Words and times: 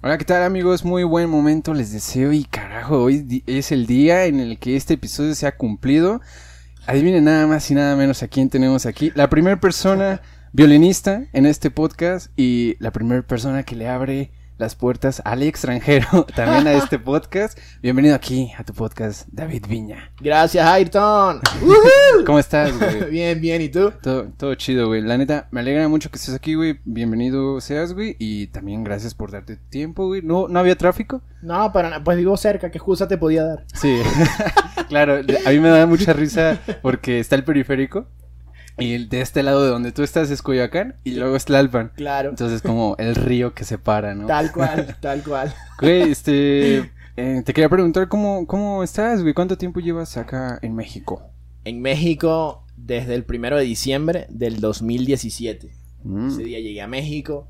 Hola, 0.00 0.16
¿qué 0.16 0.24
tal 0.24 0.44
amigos? 0.44 0.84
Muy 0.84 1.02
buen 1.02 1.28
momento 1.28 1.74
les 1.74 1.90
deseo 1.90 2.32
y 2.32 2.44
carajo, 2.44 3.02
hoy 3.02 3.42
es 3.48 3.72
el 3.72 3.86
día 3.86 4.26
en 4.26 4.38
el 4.38 4.60
que 4.60 4.76
este 4.76 4.94
episodio 4.94 5.34
se 5.34 5.48
ha 5.48 5.56
cumplido. 5.56 6.20
Adivinen 6.86 7.24
nada 7.24 7.48
más 7.48 7.68
y 7.68 7.74
nada 7.74 7.96
menos 7.96 8.22
a 8.22 8.28
quién 8.28 8.48
tenemos 8.48 8.86
aquí. 8.86 9.10
La 9.16 9.28
primera 9.28 9.58
persona 9.58 10.22
violinista 10.52 11.24
en 11.32 11.46
este 11.46 11.72
podcast 11.72 12.30
y 12.36 12.76
la 12.78 12.92
primera 12.92 13.22
persona 13.22 13.64
que 13.64 13.74
le 13.74 13.88
abre 13.88 14.30
las 14.58 14.74
puertas 14.74 15.22
al 15.24 15.42
extranjero 15.44 16.26
también 16.34 16.66
a 16.66 16.72
este 16.72 16.98
podcast. 16.98 17.58
Bienvenido 17.80 18.16
aquí 18.16 18.52
a 18.58 18.64
tu 18.64 18.74
podcast, 18.74 19.28
David 19.30 19.66
Viña. 19.68 20.10
Gracias, 20.20 20.66
Ayrton. 20.66 21.40
¿Cómo 22.26 22.40
estás, 22.40 22.76
güey? 22.76 23.04
bien, 23.10 23.40
bien, 23.40 23.62
¿y 23.62 23.68
tú? 23.68 23.92
Todo, 24.02 24.24
todo 24.36 24.54
chido, 24.56 24.88
güey. 24.88 25.00
La 25.00 25.16
neta, 25.16 25.46
me 25.52 25.60
alegra 25.60 25.88
mucho 25.88 26.10
que 26.10 26.16
estés 26.16 26.34
aquí, 26.34 26.54
güey. 26.54 26.80
Bienvenido 26.84 27.60
seas, 27.60 27.94
güey. 27.94 28.16
Y 28.18 28.48
también 28.48 28.82
gracias 28.82 29.14
por 29.14 29.30
darte 29.30 29.56
tiempo, 29.56 30.08
güey. 30.08 30.22
¿No, 30.22 30.48
¿no 30.48 30.58
había 30.58 30.76
tráfico? 30.76 31.22
No, 31.40 31.72
para 31.72 32.02
pues 32.02 32.18
vivo 32.18 32.36
cerca, 32.36 32.70
¿qué 32.70 32.78
excusa 32.78 33.06
te 33.06 33.16
podía 33.16 33.44
dar? 33.44 33.64
Sí, 33.72 34.00
claro. 34.88 35.20
A 35.46 35.50
mí 35.50 35.60
me 35.60 35.68
da 35.68 35.86
mucha 35.86 36.12
risa 36.12 36.60
porque 36.82 37.20
está 37.20 37.36
el 37.36 37.44
periférico. 37.44 38.06
Y 38.78 39.06
de 39.06 39.20
este 39.20 39.42
lado 39.42 39.62
de 39.64 39.70
donde 39.70 39.92
tú 39.92 40.02
estás 40.02 40.30
es 40.30 40.42
Coyoacán 40.42 40.96
y 41.04 41.12
luego 41.12 41.36
es 41.36 41.44
Tlalpan. 41.44 41.92
Claro. 41.96 42.30
Entonces 42.30 42.62
como 42.62 42.96
el 42.98 43.14
río 43.14 43.54
que 43.54 43.64
separa, 43.64 44.14
¿no? 44.14 44.26
Tal 44.26 44.52
cual, 44.52 44.96
tal 45.00 45.22
cual. 45.22 45.54
Güey, 45.80 46.10
este... 46.10 46.90
eh, 47.16 47.42
te 47.44 47.52
quería 47.52 47.68
preguntar 47.68 48.08
cómo, 48.08 48.46
cómo 48.46 48.82
estás, 48.82 49.22
güey. 49.22 49.34
¿Cuánto 49.34 49.58
tiempo 49.58 49.80
llevas 49.80 50.16
acá 50.16 50.58
en 50.62 50.74
México? 50.74 51.22
En 51.64 51.80
México 51.80 52.64
desde 52.76 53.14
el 53.14 53.24
primero 53.24 53.56
de 53.56 53.64
diciembre 53.64 54.26
del 54.30 54.60
2017. 54.60 55.70
Mm. 56.04 56.28
Ese 56.28 56.44
día 56.44 56.60
llegué 56.60 56.80
a 56.80 56.86
México. 56.86 57.48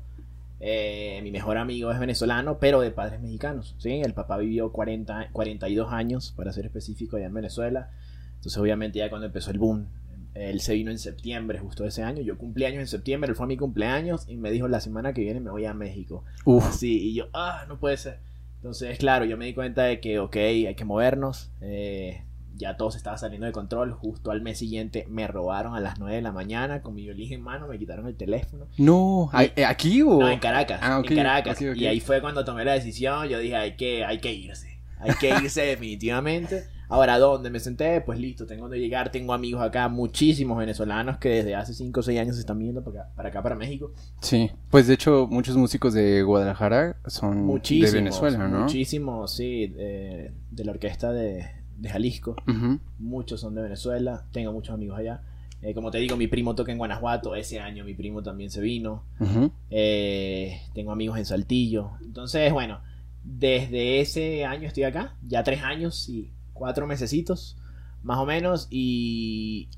Eh, 0.59 1.21
mi 1.23 1.31
mejor 1.31 1.57
amigo 1.57 1.91
es 1.91 1.99
venezolano, 1.99 2.59
pero 2.59 2.81
de 2.81 2.91
padres 2.91 3.21
mexicanos. 3.21 3.75
¿sí? 3.77 4.01
El 4.03 4.13
papá 4.13 4.37
vivió 4.37 4.71
40, 4.71 5.29
42 5.31 5.93
años, 5.93 6.33
para 6.35 6.51
ser 6.51 6.65
específico, 6.65 7.15
allá 7.17 7.27
en 7.27 7.33
Venezuela. 7.33 7.91
Entonces, 8.35 8.57
obviamente, 8.57 8.99
ya 8.99 9.09
cuando 9.09 9.27
empezó 9.27 9.51
el 9.51 9.59
boom, 9.59 9.87
él 10.35 10.61
se 10.61 10.73
vino 10.73 10.91
en 10.91 10.99
septiembre, 10.99 11.59
justo 11.59 11.85
ese 11.85 12.03
año. 12.03 12.21
Yo 12.21 12.37
cumplí 12.37 12.65
años 12.65 12.79
en 12.81 12.87
septiembre, 12.87 13.29
él 13.29 13.35
fue 13.35 13.45
a 13.45 13.47
mi 13.47 13.57
cumpleaños 13.57 14.25
y 14.27 14.37
me 14.37 14.51
dijo 14.51 14.67
la 14.67 14.79
semana 14.79 15.13
que 15.13 15.21
viene 15.21 15.39
me 15.39 15.51
voy 15.51 15.65
a 15.65 15.73
México. 15.73 16.23
Uf. 16.45 16.65
Así, 16.67 17.09
y 17.09 17.13
yo, 17.15 17.27
ah, 17.33 17.65
no 17.67 17.79
puede 17.79 17.97
ser. 17.97 18.19
Entonces, 18.57 18.97
claro, 18.97 19.25
yo 19.25 19.37
me 19.37 19.45
di 19.45 19.53
cuenta 19.53 19.83
de 19.83 19.99
que, 20.01 20.19
ok, 20.19 20.35
hay 20.35 20.75
que 20.75 20.85
movernos. 20.85 21.51
eh, 21.61 22.23
ya 22.55 22.75
todo 22.75 22.91
se 22.91 22.97
estaba 22.97 23.17
saliendo 23.17 23.45
de 23.45 23.53
control. 23.53 23.93
Justo 23.93 24.31
al 24.31 24.41
mes 24.41 24.57
siguiente 24.59 25.05
me 25.09 25.27
robaron 25.27 25.75
a 25.75 25.79
las 25.79 25.97
9 25.97 26.17
de 26.17 26.21
la 26.21 26.33
mañana 26.33 26.81
con 26.81 26.93
mi 26.93 27.03
violín 27.03 27.31
en 27.31 27.41
mano, 27.41 27.69
me 27.69 27.79
quitaron 27.79 28.05
el 28.05 28.17
teléfono. 28.17 28.67
No, 28.77 29.29
¿a- 29.31 29.45
eh, 29.45 29.63
¿aquí 29.65 30.01
o...? 30.01 30.19
No, 30.19 30.27
en 30.29 30.39
Caracas. 30.39 30.77
Ah, 30.83 31.01
en 31.01 31.15
Caracas. 31.15 31.61
Y 31.61 31.85
ahí 31.87 32.01
fue 32.01 32.19
cuando 32.19 32.43
tomé 32.43 32.65
la 32.65 32.73
decisión. 32.73 33.29
Yo 33.29 33.39
dije, 33.39 33.55
hay 33.55 33.77
que, 33.77 34.03
hay 34.03 34.19
que 34.19 34.33
irse. 34.33 34.77
Hay 34.99 35.13
que 35.21 35.29
irse 35.29 35.61
definitivamente. 35.67 36.65
Ahora, 36.89 37.19
¿dónde 37.19 37.49
me 37.51 37.59
senté? 37.59 38.01
Pues 38.01 38.19
listo, 38.19 38.45
tengo 38.47 38.63
donde 38.63 38.79
llegar. 38.79 39.11
Tengo 39.11 39.33
amigos 39.33 39.61
acá, 39.61 39.87
muchísimos 39.87 40.57
venezolanos 40.57 41.17
que 41.19 41.29
desde 41.29 41.53
hace 41.55 41.73
5 41.75 41.99
o 41.99 42.03
6 42.03 42.19
años 42.19 42.35
se 42.35 42.41
están 42.41 42.57
viniendo 42.57 42.83
para 42.83 43.01
acá, 43.03 43.11
para 43.15 43.29
acá, 43.29 43.43
para 43.43 43.55
México. 43.55 43.93
Sí, 44.21 44.49
pues 44.71 44.87
de 44.87 44.95
hecho 44.95 45.27
muchos 45.29 45.55
músicos 45.55 45.93
de 45.93 46.23
Guadalajara 46.23 46.97
son 47.05 47.45
Muchísimos. 47.45 47.91
de 47.91 47.97
Venezuela, 47.99 48.47
¿no? 48.47 48.61
Muchísimos, 48.61 49.33
sí. 49.35 49.67
De, 49.67 50.31
de 50.49 50.65
la 50.65 50.71
orquesta 50.71 51.11
de, 51.11 51.45
de 51.77 51.89
Jalisco. 51.89 52.35
Ujú. 52.47 52.79
Muchos 52.97 53.39
son 53.39 53.53
de 53.53 53.61
Venezuela. 53.61 54.25
Tengo 54.31 54.51
muchos 54.51 54.73
amigos 54.73 54.97
allá. 54.97 55.21
Eh, 55.61 55.73
como 55.75 55.91
te 55.91 55.97
digo, 55.99 56.15
mi 56.17 56.27
primo 56.27 56.55
toca 56.55 56.71
en 56.71 56.77
Guanajuato. 56.79 57.35
Ese 57.35 57.59
año 57.59 57.83
mi 57.85 57.93
primo 57.93 58.23
también 58.23 58.49
se 58.49 58.61
vino. 58.61 59.03
Ujú. 59.19 59.51
Eh, 59.69 60.59
tengo 60.73 60.91
amigos 60.91 61.19
en 61.19 61.25
Saltillo. 61.25 61.91
Entonces, 62.01 62.51
bueno, 62.51 62.79
desde 63.23 63.99
ese 63.99 64.45
año 64.45 64.67
estoy 64.67 64.83
acá. 64.83 65.15
Ya 65.21 65.43
tres 65.43 65.61
años 65.61 66.07
y 66.09 66.31
cuatro 66.59 66.85
mesecitos, 66.85 67.57
más 68.03 68.19
o 68.19 68.25
menos. 68.25 68.67
Y 68.69 69.69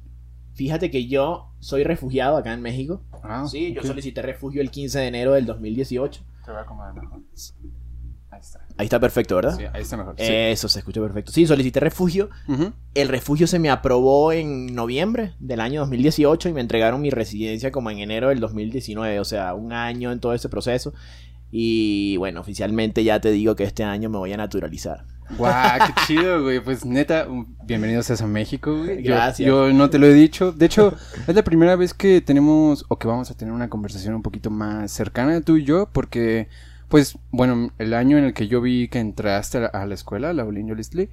fíjate 0.53 0.91
que 0.91 1.07
yo 1.07 1.53
soy 1.59 1.83
refugiado 1.83 2.35
acá 2.35 2.51
en 2.51 2.61
México. 2.61 3.03
Ah, 3.23 3.45
sí, 3.47 3.73
yo 3.73 3.83
solicité 3.83 4.22
refugio 4.22 4.61
el 4.61 4.72
15 4.72 5.00
de 5.00 5.07
enero 5.07 5.33
del 5.33 5.45
2018. 5.45 6.22
Te 6.44 6.51
voy 6.51 6.59
a 6.59 6.63
acomodar 6.63 6.94
mejor. 6.94 7.22
Ahí 8.31 8.39
está. 8.39 8.66
Ahí 8.78 8.85
está 8.85 9.00
perfecto, 9.00 9.35
¿verdad? 9.35 9.56
Sí, 9.57 9.63
ahí 9.72 9.81
está 9.83 9.97
mejor. 9.97 10.16
Sí. 10.17 10.23
Eso 10.25 10.67
se 10.67 10.79
escucha 10.79 11.00
perfecto. 11.01 11.31
Sí, 11.31 11.45
solicité 11.45 11.79
refugio. 11.79 12.29
El 12.95 13.07
refugio 13.09 13.45
se 13.45 13.59
me 13.59 13.69
aprobó 13.69 14.31
en 14.31 14.73
noviembre 14.73 15.33
del 15.39 15.59
año 15.59 15.81
2018 15.81 16.50
y 16.50 16.53
me 16.53 16.61
entregaron 16.61 17.01
mi 17.01 17.11
residencia 17.11 17.72
como 17.72 17.91
en 17.91 18.00
enero 18.00 18.29
del 18.29 18.39
2019, 18.39 19.19
o 19.19 19.25
sea, 19.25 19.53
un 19.53 19.72
año 19.73 20.11
en 20.11 20.19
todo 20.19 20.33
ese 20.33 20.50
proceso. 20.50 20.94
Y 21.51 22.16
bueno, 22.17 22.39
oficialmente 22.39 23.03
ya 23.03 23.19
te 23.19 23.29
digo 23.31 23.56
que 23.56 23.66
este 23.66 23.83
año 23.83 24.09
me 24.09 24.17
voy 24.17 24.31
a 24.31 24.38
naturalizar. 24.38 25.06
Guau, 25.37 25.79
qué 25.87 25.93
chido, 26.07 26.43
güey. 26.43 26.59
Pues 26.59 26.85
neta, 26.85 27.25
bienvenidos 27.65 28.09
a 28.21 28.27
México, 28.27 28.77
güey. 28.77 29.01
Yo- 29.01 29.13
Gracias. 29.13 29.47
Yo, 29.47 29.71
no 29.71 29.89
te 29.89 29.97
lo 29.97 30.07
he 30.07 30.13
dicho. 30.13 30.51
De 30.51 30.65
hecho, 30.65 30.93
es 31.27 31.33
la 31.35 31.43
primera 31.43 31.75
vez 31.75 31.93
que 31.93 32.21
tenemos 32.21 32.85
o 32.89 32.97
que 32.99 33.07
vamos 33.07 33.31
a 33.31 33.35
tener 33.35 33.53
una 33.53 33.69
conversación 33.69 34.13
un 34.15 34.21
poquito 34.23 34.49
más 34.49 34.91
cercana 34.91 35.39
tú 35.41 35.55
y 35.57 35.63
yo, 35.63 35.87
porque, 35.91 36.49
pues, 36.89 37.17
bueno, 37.31 37.71
el 37.77 37.93
año 37.93 38.17
en 38.17 38.25
el 38.25 38.33
que 38.33 38.47
yo 38.47 38.59
vi 38.61 38.89
que 38.89 38.99
entraste 38.99 39.59
a 39.59 39.61
la, 39.61 39.67
a 39.67 39.85
la 39.85 39.93
escuela, 39.93 40.31
a 40.31 40.33
la 40.33 40.43
Olin 40.43 40.75
Listley, 40.75 41.09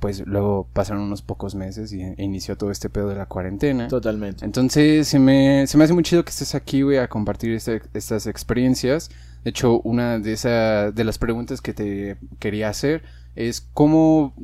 pues 0.00 0.22
luego 0.26 0.68
pasaron 0.72 1.02
unos 1.02 1.22
pocos 1.22 1.54
meses 1.56 1.92
y 1.92 2.00
e 2.02 2.14
inició 2.18 2.56
todo 2.56 2.70
este 2.70 2.88
pedo 2.88 3.08
de 3.08 3.16
la 3.16 3.26
cuarentena. 3.26 3.88
Totalmente. 3.88 4.44
Entonces, 4.44 5.08
se 5.08 5.18
me, 5.18 5.66
se 5.66 5.76
me 5.76 5.84
hace 5.84 5.92
muy 5.92 6.04
chido 6.04 6.24
que 6.24 6.30
estés 6.30 6.54
aquí, 6.54 6.82
güey, 6.82 6.98
a 6.98 7.08
compartir 7.08 7.50
este- 7.52 7.82
estas 7.94 8.26
experiencias. 8.28 9.10
De 9.44 9.50
hecho, 9.50 9.80
una 9.80 10.18
de, 10.20 10.32
esa, 10.32 10.90
de 10.92 11.04
las 11.04 11.18
preguntas 11.18 11.60
que 11.60 11.74
te 11.74 12.16
quería 12.38 12.68
hacer 12.68 13.02
es 13.36 13.60
cómo 13.74 14.34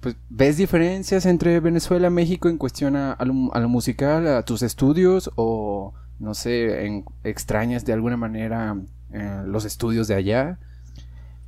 pues, 0.00 0.16
ves 0.30 0.56
diferencias 0.56 1.26
entre 1.26 1.58
Venezuela 1.60 2.08
y 2.08 2.10
México 2.10 2.48
en 2.48 2.58
cuestión 2.58 2.96
a, 2.96 3.12
a 3.12 3.24
lo, 3.24 3.52
a 3.54 3.60
lo 3.60 3.68
musical, 3.68 4.26
a 4.28 4.42
tus 4.44 4.62
estudios 4.62 5.30
o, 5.36 5.94
no 6.18 6.34
sé, 6.34 6.86
en- 6.86 7.04
extrañas 7.24 7.84
de 7.84 7.92
alguna 7.92 8.16
manera 8.16 8.76
eh, 9.12 9.42
los 9.46 9.64
estudios 9.64 10.06
de 10.08 10.14
allá. 10.14 10.58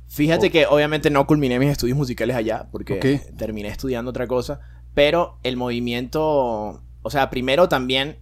Fíjate 0.07 0.49
que 0.51 0.65
obviamente 0.65 1.09
no 1.11 1.27
culminé 1.27 1.59
mis 1.59 1.69
estudios 1.69 1.97
musicales 1.97 2.35
allá 2.35 2.67
porque 2.71 2.95
terminé 3.37 3.69
estudiando 3.69 4.09
otra 4.09 4.25
cosa, 4.27 4.59
pero 4.95 5.37
el 5.43 5.55
movimiento, 5.55 6.81
o 7.03 7.09
sea, 7.11 7.29
primero 7.29 7.69
también 7.69 8.17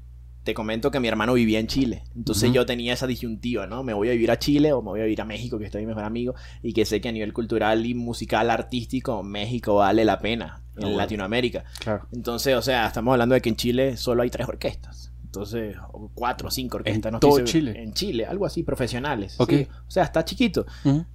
te 0.47 0.53
comento 0.53 0.91
que 0.91 1.01
mi 1.01 1.09
hermano 1.09 1.33
vivía 1.33 1.59
en 1.59 1.67
Chile, 1.67 2.03
entonces 2.15 2.53
yo 2.53 2.65
tenía 2.65 2.93
esa 2.93 3.05
disyuntiva, 3.05 3.67
¿no? 3.67 3.83
Me 3.83 3.93
voy 3.93 4.07
a 4.07 4.11
vivir 4.13 4.31
a 4.31 4.39
Chile 4.39 4.71
o 4.71 4.81
me 4.81 4.91
voy 4.91 5.01
a 5.01 5.03
vivir 5.03 5.19
a 5.19 5.25
México, 5.25 5.59
que 5.59 5.65
está 5.65 5.77
mi 5.77 5.85
mejor 5.85 6.05
amigo, 6.05 6.35
y 6.63 6.71
que 6.71 6.85
sé 6.85 7.01
que 7.01 7.09
a 7.09 7.11
nivel 7.11 7.33
cultural 7.33 7.85
y 7.85 7.93
musical 7.93 8.49
artístico 8.49 9.23
México 9.23 9.75
vale 9.75 10.05
la 10.05 10.19
pena 10.19 10.61
en 10.77 10.83
Ah, 10.83 10.85
bueno. 10.85 10.97
Latinoamérica. 10.99 11.65
Claro. 11.79 12.07
Entonces, 12.13 12.55
o 12.55 12.61
sea, 12.61 12.87
estamos 12.87 13.11
hablando 13.11 13.35
de 13.35 13.41
que 13.41 13.49
en 13.49 13.57
Chile 13.57 13.97
solo 13.97 14.23
hay 14.23 14.29
tres 14.29 14.47
orquestas. 14.47 15.06
Entonces, 15.37 15.75
o 15.93 16.09
cuatro 16.13 16.47
o 16.47 16.51
cinco 16.51 16.77
orquestas. 16.77 17.05
¿En 17.09 17.13
no 17.13 17.19
todo. 17.19 17.39
Chile? 17.43 17.81
En 17.81 17.93
Chile, 17.93 18.25
algo 18.25 18.45
así, 18.45 18.63
profesionales. 18.63 19.35
Ok. 19.39 19.49
sí. 19.49 19.67
O 19.87 19.91
sea, 19.91 20.03
está 20.03 20.25
chiquito. 20.25 20.65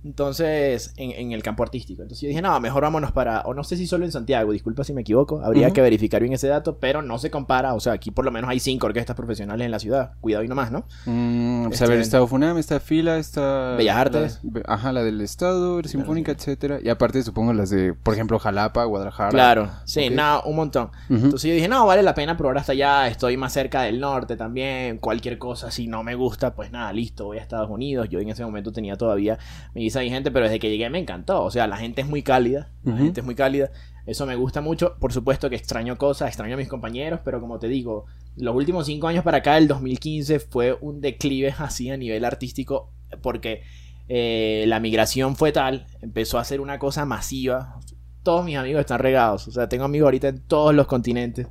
Entonces, 0.05 0.93
en, 0.97 1.13
en 1.13 1.33
el 1.33 1.43
campo 1.43 1.63
artístico. 1.63 2.03
Entonces 2.03 2.23
yo 2.23 2.29
dije, 2.29 2.43
no, 2.43 2.59
mejor 2.61 2.83
vámonos 2.83 3.13
para, 3.13 3.41
o 3.43 3.55
no 3.55 3.65
sé 3.65 3.77
si 3.77 3.87
solo 3.87 4.05
en 4.05 4.13
Santiago, 4.13 4.53
disculpa 4.53 4.85
si 4.85 4.93
me 4.93 5.03
equivoco, 5.03 5.41
habría 5.43 5.71
que 5.73 5.81
verificar 5.81 6.21
bien 6.21 6.33
ese 6.33 6.49
dato, 6.49 6.79
pero 6.79 7.03
no 7.03 7.19
se 7.19 7.31
compara, 7.31 7.75
o 7.75 7.81
sea, 7.81 7.93
aquí 7.93 8.11
por 8.11 8.25
lo 8.25 8.31
menos 8.31 8.51
hay 8.51 8.61
cinco 8.61 8.87
orquestas 8.87 9.17
profesionales 9.17 9.65
en 9.65 9.71
la 9.71 9.79
ciudad, 9.79 10.13
cuidado 10.21 10.45
y 10.45 10.49
no 10.49 10.55
más, 10.55 10.71
¿no? 10.71 10.85
Mm, 11.07 11.73
Este- 11.73 11.85
a 11.85 11.89
ver, 11.89 12.01
está 12.01 12.23
UFUNAM, 12.23 12.59
está 12.59 12.81
FILA, 12.81 13.19
está... 13.19 13.75
Bellas 13.77 13.97
Artes. 13.97 14.41
la- 14.43 14.63
ajá, 14.67 14.93
la 14.93 15.03
del 15.03 15.21
Estado, 15.21 15.81
la 15.81 15.89
Sinfónica, 15.89 16.33
etcétera. 16.33 16.79
Y 16.83 16.89
aparte 16.89 17.23
supongo 17.23 17.53
las 17.53 17.71
de, 17.71 17.95
por 17.95 18.15
ejemplo, 18.15 18.39
Jalapa, 18.39 18.85
Guadalajara. 18.85 19.31
Claro, 19.31 19.71
sí, 19.85 20.09
Ok. 20.09 20.13
no, 20.15 20.43
un 20.45 20.57
montón. 20.57 20.91
Entonces 21.09 21.49
yo 21.49 21.55
dije, 21.55 21.69
no, 21.69 21.87
vale 21.87 22.03
la 22.03 22.15
pena 22.15 22.37
probar 22.37 22.59
hasta 22.59 22.73
allá, 22.73 23.09
estoy 23.09 23.37
más 23.37 23.53
cerca 23.53 23.83
del 23.83 24.01
norte 24.01 24.12
también, 24.37 24.99
cualquier 24.99 25.39
cosa, 25.39 25.71
si 25.71 25.87
no 25.87 26.03
me 26.03 26.15
gusta, 26.15 26.55
pues 26.55 26.71
nada, 26.71 26.93
listo, 26.93 27.27
voy 27.27 27.39
a 27.39 27.41
Estados 27.41 27.71
Unidos. 27.71 28.09
Yo 28.09 28.21
en 28.21 28.29
ese 28.29 28.45
momento 28.45 28.73
tenía 28.73 28.97
todavía 28.97 29.39
mi 29.75 29.83
visa 29.83 30.01
vigente, 30.01 30.31
pero 30.31 30.45
desde 30.45 30.59
que 30.59 30.71
llegué 30.71 30.89
me 30.91 30.99
encantó, 30.99 31.43
o 31.43 31.51
sea, 31.51 31.67
la 31.67 31.77
gente 31.77 32.03
es 32.03 32.09
muy 32.09 32.23
cálida, 32.23 32.71
la 32.85 32.97
gente 32.97 33.21
es 33.21 33.27
muy 33.27 33.35
cálida, 33.35 33.71
eso 34.07 34.27
me 34.27 34.37
gusta 34.37 34.61
mucho, 34.61 34.97
por 34.99 35.13
supuesto 35.13 35.49
que 35.49 35.57
extraño 35.57 35.97
cosas, 35.97 36.29
extraño 36.29 36.55
a 36.55 36.59
mis 36.59 36.69
compañeros, 36.69 37.21
pero 37.25 37.41
como 37.41 37.59
te 37.59 37.69
digo, 37.69 38.07
los 38.37 38.55
últimos 38.55 38.87
cinco 38.87 39.09
años 39.09 39.25
para 39.25 39.39
acá, 39.39 39.57
el 39.59 39.69
2015, 39.69 40.41
fue 40.41 40.77
un 40.81 41.01
declive 41.01 41.55
así 41.59 41.91
a 41.91 41.97
nivel 41.97 42.25
artístico, 42.25 42.91
porque 43.23 43.63
eh, 44.09 44.65
la 44.67 44.81
migración 44.81 45.37
fue 45.37 45.53
tal, 45.53 45.87
empezó 46.01 46.39
a 46.39 46.45
ser 46.45 46.61
una 46.61 46.79
cosa 46.79 47.05
masiva, 47.07 47.79
todos 48.23 48.45
mis 48.45 48.57
amigos 48.57 48.81
están 48.81 49.01
regados. 49.01 49.49
O 49.49 49.51
sea, 49.51 49.69
tengo 49.69 49.85
amigos 49.85 50.07
ahorita 50.07 50.29
en 50.29 50.41
todos 50.41 50.75
los 50.75 50.87
continentes. 50.87 51.49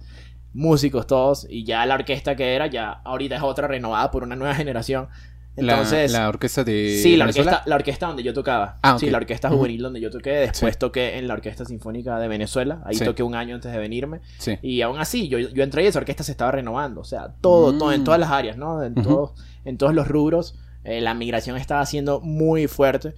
Músicos 0.54 1.08
todos. 1.08 1.48
Y 1.50 1.64
ya 1.64 1.86
la 1.86 1.96
orquesta 1.96 2.36
que 2.36 2.56
era, 2.56 2.68
ya 2.68 2.92
ahorita 3.04 3.36
es 3.38 3.42
otra 3.44 3.68
renovada 3.68 4.12
por 4.12 4.24
una 4.24 4.36
nueva 4.36 4.56
generación. 4.56 5.08
Entonces. 5.58 6.14
la, 6.14 6.30
orquesta 6.30 6.64
de 6.64 6.98
sí, 7.04 7.18
la 7.18 7.26
Venezuela. 7.26 7.52
orquesta, 7.52 7.70
la 7.70 7.76
orquesta 7.76 8.08
donde 8.08 8.24
yo 8.24 8.34
tocaba. 8.34 8.78
Ah, 8.82 8.98
Sí, 8.98 9.10
la 9.10 9.18
orquesta 9.18 9.50
juvenil 9.50 9.82
donde 9.82 10.00
yo 10.00 10.10
toqué. 10.10 10.30
Después 10.32 10.74
Sí. 10.76 10.80
toqué 10.80 11.18
en 11.18 11.28
la 11.28 11.34
Orquesta 11.34 11.66
Sinfónica 11.66 12.18
de 12.20 12.30
Venezuela. 12.30 12.82
Ahí 12.86 12.96
Sí. 12.96 13.04
toqué 13.04 13.22
un 13.22 13.36
año 13.36 13.56
antes 13.56 13.70
de 13.72 13.78
venirme. 13.78 14.22
Sí. 14.38 14.58
Y 14.62 14.82
aún 14.82 14.98
así, 14.98 15.28
yo, 15.28 15.40
yo 15.40 15.62
entré 15.64 15.84
y 15.84 15.88
esa 15.88 16.00
orquesta 16.00 16.24
se 16.24 16.32
estaba 16.32 16.52
renovando. 16.52 17.02
O 17.02 17.04
sea, 17.04 17.34
todo, 17.42 17.78
todo, 17.78 17.92
en 17.92 18.02
Mm. 18.02 18.04
todas 18.06 18.20
las 18.22 18.32
áreas, 18.32 18.56
¿no? 18.58 18.82
En, 18.82 18.96
todos, 18.96 19.32
en 19.66 19.78
todos 19.78 19.94
los 19.94 20.08
rubros. 20.08 20.56
eh, 20.84 21.00
la 21.02 21.14
migración 21.14 21.58
estaba 21.58 21.86
siendo 21.86 22.22
muy 22.22 22.68
fuerte. 22.68 23.14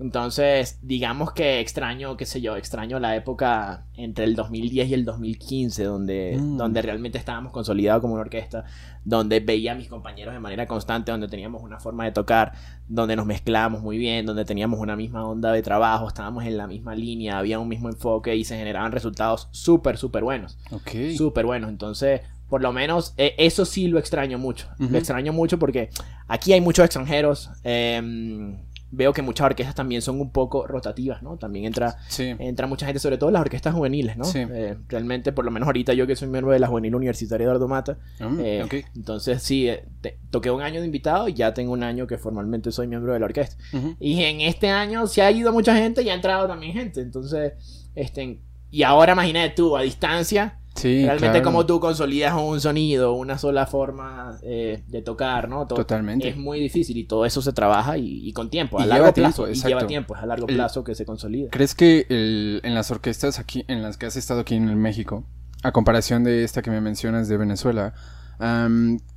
Entonces, 0.00 0.78
digamos 0.82 1.32
que 1.32 1.60
extraño, 1.60 2.16
qué 2.16 2.26
sé 2.26 2.40
yo, 2.40 2.56
extraño 2.56 2.98
la 2.98 3.14
época 3.14 3.84
entre 3.94 4.24
el 4.24 4.34
2010 4.34 4.88
y 4.88 4.94
el 4.94 5.04
2015, 5.04 5.84
donde, 5.84 6.36
Mm. 6.40 6.56
donde 6.56 6.82
realmente 6.82 7.18
estábamos 7.18 7.52
consolidados 7.52 8.00
como 8.00 8.14
una 8.14 8.22
orquesta, 8.22 8.64
donde 9.04 9.38
veía 9.40 9.72
a 9.72 9.74
mis 9.76 9.88
compañeros 9.88 10.34
de 10.34 10.40
manera 10.40 10.66
constante, 10.66 11.12
donde 11.12 11.28
teníamos 11.28 11.62
una 11.62 11.78
forma 11.78 12.04
de 12.04 12.10
tocar, 12.12 12.52
donde 12.88 13.14
nos 13.14 13.26
mezclábamos 13.26 13.80
muy 13.82 13.96
bien, 13.96 14.26
donde 14.26 14.44
teníamos 14.44 14.80
una 14.80 14.96
misma 14.96 15.24
onda 15.26 15.52
de 15.52 15.62
trabajo, 15.62 16.08
estábamos 16.08 16.44
en 16.46 16.56
la 16.56 16.66
misma 16.66 16.94
línea, 16.96 17.38
había 17.38 17.60
un 17.60 17.68
mismo 17.68 17.88
enfoque 17.88 18.34
y 18.34 18.44
se 18.44 18.56
generaban 18.56 18.90
resultados 18.92 19.48
súper, 19.52 19.98
súper 19.98 20.24
buenos. 20.24 20.58
Ok. 20.72 20.90
Súper 21.16 21.46
buenos. 21.46 21.70
Entonces, 21.70 22.22
por 22.48 22.60
lo 22.60 22.72
menos, 22.72 23.14
eh, 23.18 23.34
eso 23.38 23.64
sí 23.64 23.86
lo 23.88 23.98
extraño 23.98 24.36
mucho. 24.38 24.68
Lo 24.78 24.98
extraño 24.98 25.32
mucho 25.32 25.58
porque 25.58 25.90
aquí 26.28 26.52
hay 26.52 26.60
muchos 26.60 26.84
extranjeros. 26.84 27.50
eh, 27.62 28.56
veo 28.94 29.12
que 29.12 29.22
muchas 29.22 29.46
orquestas 29.46 29.74
también 29.74 30.02
son 30.02 30.20
un 30.20 30.30
poco 30.30 30.66
rotativas, 30.66 31.22
¿no? 31.22 31.38
También 31.38 31.64
entra, 31.64 31.96
Sí. 32.08 32.34
entra 32.38 32.66
mucha 32.66 32.84
gente, 32.86 32.98
sobre 33.00 33.16
todo 33.18 33.30
las 33.30 33.40
orquestas 33.40 33.74
juveniles, 33.74 34.16
¿no? 34.18 34.24
Sí. 34.24 34.38
Eh, 34.38 34.76
realmente, 34.88 35.32
por 35.32 35.44
lo 35.46 35.50
menos 35.50 35.66
ahorita 35.66 35.94
yo 35.94 36.06
que 36.06 36.14
soy 36.14 36.28
miembro 36.28 36.52
de 36.52 36.58
la 36.58 36.66
Juvenil 36.68 36.94
Universitaria 36.94 37.44
Eduardo 37.44 37.66
Mata. 37.68 37.96
Mm, 38.20 38.40
eh, 38.40 38.62
ok. 38.64 38.74
Entonces, 38.94 39.42
sí, 39.42 39.66
eh, 39.68 39.84
te- 40.02 40.18
toqué 40.30 40.50
un 40.50 40.60
año 40.62 40.80
de 40.80 40.86
invitado 40.86 41.26
y 41.28 41.32
ya 41.34 41.54
tengo 41.54 41.72
un 41.72 41.82
año 41.82 42.06
que 42.06 42.18
formalmente 42.18 42.70
soy 42.70 42.86
miembro 42.86 43.12
de 43.14 43.18
la 43.20 43.24
orquesta. 43.26 43.56
Ujú. 43.72 43.96
Y 43.98 44.22
en 44.24 44.42
este 44.42 44.68
año 44.68 45.06
se 45.06 45.22
ha 45.22 45.30
ido 45.30 45.52
mucha 45.52 45.74
gente 45.74 46.02
y 46.02 46.10
ha 46.10 46.14
entrado 46.14 46.46
también 46.46 46.74
gente. 46.74 47.00
Entonces, 47.00 47.54
este, 47.94 48.40
y 48.70 48.82
ahora 48.82 49.14
imagínate 49.14 49.50
tú, 49.54 49.76
a 49.76 49.82
distancia, 49.82 50.58
Sí, 50.74 51.04
realmente 51.04 51.40
claro. 51.40 51.44
como 51.44 51.66
tú 51.66 51.78
consolidas 51.80 52.34
un 52.34 52.60
sonido, 52.60 53.12
una 53.12 53.36
sola 53.38 53.66
forma 53.66 54.38
eh, 54.42 54.82
de 54.88 55.02
tocar, 55.02 55.48
¿no? 55.48 55.66
Todo- 55.66 55.76
Totalmente. 55.76 56.28
Es 56.28 56.36
muy 56.36 56.58
difícil 56.60 56.96
y 56.96 57.04
todo 57.04 57.26
eso 57.26 57.42
se 57.42 57.52
trabaja 57.52 57.98
y, 57.98 58.26
y 58.26 58.32
con 58.32 58.48
tiempo, 58.50 58.80
a 58.80 58.84
Y 58.84 58.88
largo 58.88 59.04
lleva 59.04 59.14
plazo. 59.14 59.44
tiempo, 59.44 59.66
y 59.66 59.68
lleva 59.68 59.86
tiempo, 59.86 60.16
es 60.16 60.22
a 60.22 60.26
largo 60.26 60.46
El- 60.48 60.54
plazo 60.56 60.82
que 60.82 60.94
se 60.94 61.04
consolida. 61.04 61.50
¿Crees 61.50 61.74
que 61.74 62.06
el- 62.08 62.60
en 62.64 62.74
las 62.74 62.90
orquestas 62.90 63.38
aquí, 63.38 63.64
en 63.68 63.82
las 63.82 63.96
que 63.98 64.06
has 64.06 64.16
estado 64.16 64.40
aquí 64.40 64.54
en 64.54 64.74
México, 64.78 65.24
a 65.62 65.72
comparación 65.72 66.24
de 66.24 66.42
esta 66.42 66.62
que 66.62 66.70
me 66.70 66.80
mencionas 66.80 67.28
de 67.28 67.36
Venezuela, 67.36 67.94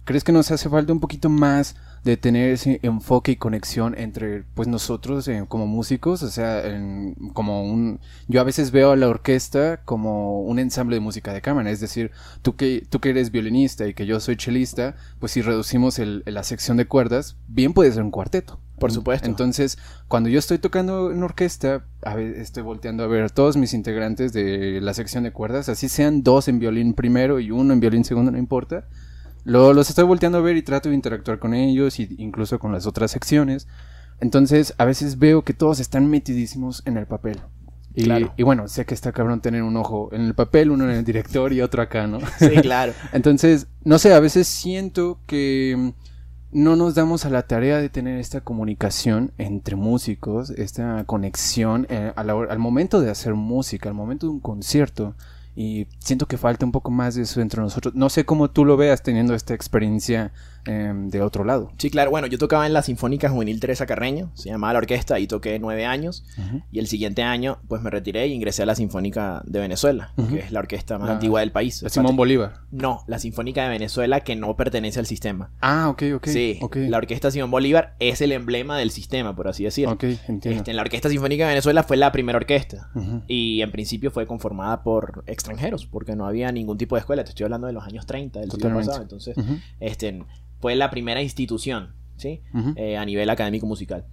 ¿crees 0.04 0.24
que 0.24 0.32
nos 0.32 0.52
hace 0.52 0.70
falta 0.70 0.94
un 0.94 1.00
poquito 1.00 1.30
más 1.30 1.76
de 2.06 2.16
tener 2.18 2.52
ese 2.52 2.80
enfoque 2.84 3.34
y 3.34 3.36
conexión 3.36 3.96
entre 3.98 4.44
pues 4.54 4.68
nosotros 4.70 5.28
eh, 5.28 5.44
como 5.50 5.68
músicos? 5.68 6.24
O 6.24 6.30
sea, 6.30 6.66
en- 6.66 7.16
como 7.34 7.66
un... 7.66 8.00
Yo 8.30 8.40
a 8.40 8.44
veces 8.46 8.72
veo 8.72 8.92
a 8.92 8.96
la 8.96 9.10
orquesta 9.10 9.82
como 9.84 10.42
un 10.42 10.60
ensamble 10.60 10.96
de 10.96 11.00
música 11.02 11.34
de 11.34 11.42
cámara, 11.42 11.72
es 11.72 11.80
decir, 11.82 12.12
tú 12.44 12.56
que, 12.56 12.86
tú 12.90 13.00
que 13.02 13.10
eres 13.10 13.32
violinista 13.32 13.88
y 13.88 13.94
que 13.94 14.06
yo 14.06 14.20
soy 14.22 14.38
chelista, 14.38 14.96
pues 15.20 15.34
si 15.34 15.42
reducimos 15.42 16.00
el- 16.00 16.24
la 16.28 16.44
sección 16.44 16.78
de 16.78 16.86
cuerdas, 16.86 17.36
bien 17.48 17.74
puede 17.74 17.92
ser 17.92 18.04
un 18.04 18.12
cuarteto. 18.12 18.60
Por 18.80 18.92
supuesto. 18.92 19.28
Entonces, 19.28 19.78
cuando 20.10 20.28
yo 20.30 20.38
estoy 20.38 20.58
tocando 20.60 21.10
en 21.12 21.24
orquesta, 21.24 21.86
a 22.04 22.14
ver, 22.14 22.36
estoy 22.36 22.62
volteando 22.62 23.04
a 23.04 23.08
ver 23.08 23.24
a 23.24 23.30
todos 23.30 23.56
mis 23.58 23.74
integrantes 23.74 24.34
de 24.34 24.80
la 24.82 24.94
sección 24.94 25.24
de 25.24 25.32
cuerdas, 25.32 25.70
así 25.70 25.88
sean 25.90 26.24
dos 26.24 26.50
en 26.50 26.60
violín 26.60 26.94
primero 26.94 27.40
y 27.40 27.52
uno 27.52 27.74
en 27.74 27.80
violín 27.80 28.04
segundo, 28.04 28.32
no 28.32 28.38
importa. 28.38 28.86
Lo- 29.46 29.74
los 29.74 29.90
estoy 29.90 30.04
volteando 30.04 30.38
a 30.40 30.42
ver 30.42 30.58
y 30.58 30.62
trato 30.64 30.90
de 30.90 30.96
interactuar 30.96 31.40
con 31.40 31.54
ellos 31.54 32.00
y 32.00 32.14
incluso 32.18 32.60
con 32.60 32.74
las 32.74 32.86
otras 32.86 33.12
secciones. 33.12 33.68
Entonces, 34.20 34.74
a 34.78 34.86
veces 34.86 35.18
veo 35.20 35.44
que 35.44 35.54
todos 35.54 35.80
están 35.80 36.10
metidísimos 36.10 36.82
en 36.86 36.98
el 36.98 37.06
papel. 37.06 37.40
Y, 37.94 38.04
Claro. 38.04 38.34
y 38.36 38.44
bueno, 38.44 38.68
sé 38.68 38.86
que 38.86 38.94
está 38.94 39.14
cabrón 39.14 39.40
tener 39.40 39.64
un 39.64 39.78
ojo 39.78 40.10
en 40.12 40.22
el 40.24 40.34
papel, 40.36 40.70
uno 40.72 40.84
en 40.84 40.92
el 40.98 41.06
director 41.06 41.54
y 41.54 41.62
otro 41.62 41.82
acá, 41.82 42.08
¿no? 42.08 42.20
Sí, 42.40 42.50
claro. 42.62 42.92
Entonces, 43.14 43.68
no 43.86 44.00
sé, 44.00 44.14
a 44.14 44.20
veces 44.20 44.48
siento 44.50 45.20
que 45.28 45.76
mm, 45.78 45.90
no 46.52 46.76
nos 46.76 46.96
damos 46.96 47.24
a 47.26 47.30
la 47.30 47.44
tarea 47.44 47.78
de 47.78 47.88
tener 47.90 48.20
esta 48.20 48.42
comunicación 48.42 49.32
entre 49.38 49.76
músicos, 49.78 50.50
esta 50.50 51.04
conexión 51.06 51.88
eh, 51.90 52.12
al 52.16 52.60
momento 52.60 53.00
de 53.00 53.12
hacer 53.12 53.34
música, 53.34 53.88
al 53.90 53.96
momento 53.96 54.26
de 54.28 54.34
un 54.34 54.40
concierto. 54.42 55.16
Y 55.56 55.88
siento 56.00 56.28
que 56.28 56.38
falta 56.38 56.66
un 56.66 56.72
poco 56.72 56.92
más 56.92 57.16
de 57.16 57.22
eso 57.24 57.42
entre 57.42 57.62
nosotros. 57.62 57.96
No 57.96 58.10
sé 58.10 58.26
cómo 58.26 58.50
tú 58.52 58.66
lo 58.66 58.76
veas 58.76 59.04
teniendo 59.04 59.34
esta 59.34 59.54
experiencia 59.54 60.34
em, 60.66 61.10
de 61.10 61.22
otro 61.22 61.44
lado. 61.44 61.72
Sí, 61.78 61.90
claro. 61.90 62.12
Bueno, 62.12 62.28
yo 62.28 62.38
tocaba 62.38 62.66
en 62.66 62.74
la 62.74 62.82
Sinfónica 62.82 63.30
Juvenil 63.30 63.60
Teresa 63.60 63.86
Carreño, 63.86 64.32
se 64.36 64.50
llamaba 64.50 64.74
la 64.74 64.80
orquesta, 64.80 65.20
y 65.20 65.28
toqué 65.28 65.60
nueve 65.60 65.86
años. 65.86 66.26
Y 66.72 66.80
el 66.80 66.88
siguiente 66.88 67.24
año, 67.24 67.60
pues 67.68 67.82
me 67.82 67.90
retiré 67.90 68.28
y 68.28 68.34
ingresé 68.34 68.64
a 68.64 68.66
la 68.66 68.76
Sinfónica 68.76 69.42
de 69.46 69.60
Venezuela, 69.60 70.12
que 70.30 70.40
es 70.40 70.52
la 70.52 70.60
orquesta 70.60 70.98
más 70.98 71.08
La- 71.08 71.14
antigua 71.16 71.40
del 71.40 71.52
país. 71.52 71.82
La 71.84 71.90
Simón 71.90 72.16
Bolívar. 72.16 72.62
No, 72.72 73.04
la 73.08 73.20
Sinfónica 73.20 73.64
de 73.64 73.70
Venezuela 73.70 74.22
que 74.22 74.36
no 74.36 74.56
pertenece 74.56 75.00
al 75.00 75.06
sistema. 75.06 75.52
Ah, 75.62 75.90
ok, 75.90 76.04
ok. 76.16 76.28
sí, 76.28 76.60
ok. 76.62 76.76
la 76.90 76.98
Orquesta 76.98 77.32
Simón 77.32 77.52
Bolívar 77.52 77.96
es 78.00 78.22
el 78.22 78.32
emblema 78.32 78.78
del 78.78 78.92
sistema, 78.92 79.36
por 79.36 79.48
así 79.48 79.64
decirlo. 79.64 79.94
Ok, 79.94 80.04
entiendo. 80.28 80.50
Este, 80.60 80.74
la 80.74 80.82
Orquesta 80.82 81.10
Sinfónica 81.10 81.44
de 81.46 81.50
Venezuela 81.50 81.84
fue 81.84 81.98
la 81.98 82.12
primera 82.12 82.38
orquesta. 82.38 82.90
Ujú. 82.96 83.22
Y 83.28 83.62
en 83.62 83.72
principio 83.72 84.12
fue 84.12 84.26
conformada 84.28 84.84
por 84.84 85.24
extranjeros, 85.28 85.86
porque 85.86 86.16
no 86.16 86.26
había 86.28 86.52
ningún 86.52 86.78
tipo 86.78 86.96
de 86.96 87.02
escuela. 87.02 87.24
Te 87.24 87.30
estoy 87.30 87.46
hablando 87.46 87.68
de 87.68 87.74
los 87.74 87.84
años 87.86 88.06
30 88.06 88.40
del 88.42 88.52
siglo 88.52 88.74
pasado. 88.74 89.02
Entonces, 89.02 89.36
este, 89.80 90.24
fue 90.66 90.76
la 90.76 90.90
primera 90.90 91.22
institución, 91.22 91.94
¿sí? 92.18 92.42
Eh, 92.76 92.98
a 92.98 93.06
nivel 93.06 93.30
académico 93.30 93.68
musical. 93.68 94.04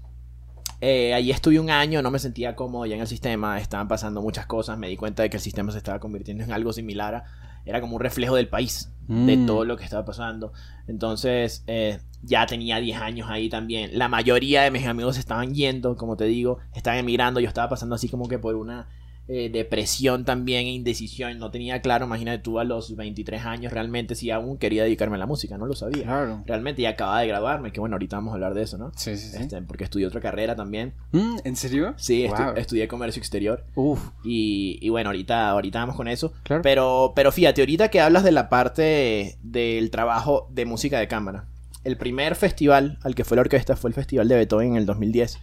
Eh, 0.83 1.15
allí 1.15 1.31
estuve 1.31 1.59
un 1.59 1.71
año, 1.71 2.03
no 2.03 2.11
me 2.11 2.19
sentía 2.19 2.55
cómodo 2.55 2.85
ya 2.85 2.95
en 2.97 3.01
el 3.01 3.07
sistema, 3.07 3.59
estaban 3.59 3.89
pasando 3.89 4.21
muchas 4.21 4.45
cosas, 4.45 4.77
me 4.77 4.87
di 4.89 4.99
cuenta 4.99 5.23
de 5.23 5.31
que 5.31 5.39
el 5.39 5.43
sistema 5.43 5.73
se 5.73 5.79
estaba 5.79 5.99
convirtiendo 5.99 6.45
en 6.45 6.53
algo 6.53 6.75
similar, 6.75 7.15
a- 7.15 7.25
era 7.65 7.81
como 7.81 7.97
un 7.97 8.03
reflejo 8.03 8.35
del 8.37 8.49
país, 8.49 8.93
de 9.09 9.39
Mm. 9.39 9.47
todo 9.47 9.65
lo 9.65 9.79
que 9.79 9.85
estaba 9.85 10.05
pasando. 10.05 10.53
Entonces, 10.89 11.65
eh, 11.69 12.01
ya 12.23 12.45
tenía 12.45 12.81
10 12.81 12.99
años 13.01 13.31
ahí 13.31 13.49
también. 13.49 13.97
La 13.97 14.09
mayoría 14.09 14.61
de 14.65 14.71
mis 14.71 14.87
amigos 14.87 15.17
estaban 15.17 15.55
yendo, 15.55 15.97
como 15.97 16.19
te 16.19 16.25
digo, 16.27 16.59
estaban 16.75 16.99
emigrando, 17.01 17.41
yo 17.41 17.49
estaba 17.49 17.71
pasando 17.71 17.95
así 17.95 18.11
como 18.11 18.29
que 18.29 18.39
por 18.39 18.57
una 18.57 18.89
eh, 19.29 19.51
depresión 19.53 20.25
también 20.25 20.67
e 20.67 20.73
indecisión, 20.73 21.39
no 21.39 21.51
tenía 21.51 21.81
claro, 21.81 22.07
imagínate 22.07 22.39
tú 22.43 22.59
a 22.59 22.65
los 22.65 22.97
23 22.97 23.45
años 23.47 23.73
realmente 23.73 24.15
si 24.17 24.31
aún 24.31 24.59
quería 24.59 24.83
dedicarme 24.83 25.15
a 25.15 25.19
la 25.19 25.27
música, 25.27 25.57
no 25.57 25.67
lo 25.67 25.75
sabía. 25.75 26.03
Claro. 26.03 26.43
Realmente 26.45 26.83
ya 26.83 26.91
acababa 26.91 27.21
de 27.21 27.29
graduarme, 27.29 27.73
que 27.73 27.81
bueno, 27.81 27.95
ahorita 27.95 28.17
vamos 28.17 28.33
a 28.33 28.35
hablar 28.35 28.55
de 28.55 28.63
eso, 28.63 28.79
¿no? 28.79 28.91
Sí, 28.97 29.17
sí, 29.17 29.29
sí. 29.31 29.37
Este, 29.41 29.63
porque 29.63 29.85
estudié 29.85 30.07
otra 30.07 30.21
carrera 30.21 30.57
también. 30.57 30.93
Mm, 31.13 31.37
¿En 31.45 31.57
serio? 31.57 31.95
Sí, 31.97 32.25
estu- 32.25 32.57
estudié 32.59 32.89
comercio 32.89 33.21
exterior. 33.21 33.65
Uf, 33.77 34.01
Y, 34.25 34.79
y 34.83 34.89
bueno, 34.89 35.11
ahorita, 35.11 35.51
ahorita 35.51 35.79
vamos 35.79 35.97
con 35.97 36.09
eso. 36.09 36.33
claro. 36.43 36.63
Pero, 36.63 37.13
pero 37.15 37.31
fíjate, 37.33 37.63
ahorita 37.63 37.89
que 37.91 38.01
hablas 38.01 38.25
de 38.25 38.33
la 38.33 38.49
parte 38.49 39.39
del 39.43 39.91
trabajo 39.91 40.49
de 40.51 40.65
música 40.67 40.99
de 40.99 41.09
cámara. 41.09 41.45
El 41.85 41.97
primer 41.97 42.37
festival 42.37 42.99
al 43.03 43.15
que 43.17 43.25
fue 43.25 43.37
la 43.37 43.41
orquesta 43.41 43.75
fue 43.77 43.89
el 43.91 43.95
Festival 43.95 44.29
de 44.29 44.37
Beethoven 44.37 44.69
en 44.71 44.77
el 44.77 44.87
2010. 44.87 45.39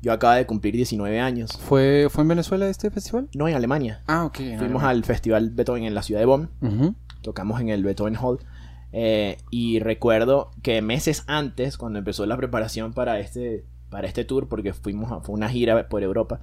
Yo 0.00 0.12
acaba 0.12 0.36
de 0.36 0.46
cumplir 0.46 0.74
19 0.74 1.20
años. 1.20 1.58
¿Fue, 1.58 2.06
¿Fue 2.10 2.22
en 2.22 2.28
Venezuela 2.28 2.68
este 2.68 2.90
festival? 2.90 3.28
No 3.34 3.48
en 3.48 3.56
Alemania. 3.56 4.02
Ah, 4.06 4.24
ok. 4.26 4.38
Fuimos 4.58 4.82
al 4.84 5.04
Festival 5.04 5.50
Beethoven 5.50 5.84
en 5.84 5.94
la 5.94 6.02
ciudad 6.02 6.20
de 6.20 6.26
Bonn. 6.26 6.50
Ujú. 6.60 6.94
Tocamos 7.22 7.60
en 7.60 7.68
el 7.68 7.82
Beethoven 7.82 8.16
Hall. 8.16 8.38
Eh, 8.92 9.38
y 9.50 9.80
recuerdo 9.80 10.50
que 10.62 10.80
meses 10.82 11.24
antes, 11.26 11.76
cuando 11.76 11.98
empezó 11.98 12.24
la 12.26 12.36
preparación 12.36 12.92
para 12.92 13.18
este, 13.18 13.64
para 13.90 14.06
este 14.06 14.24
tour, 14.24 14.48
porque 14.48 14.72
fuimos 14.72 15.10
a, 15.12 15.20
fue 15.20 15.34
una 15.34 15.48
gira 15.48 15.88
por 15.88 16.02
Europa, 16.02 16.40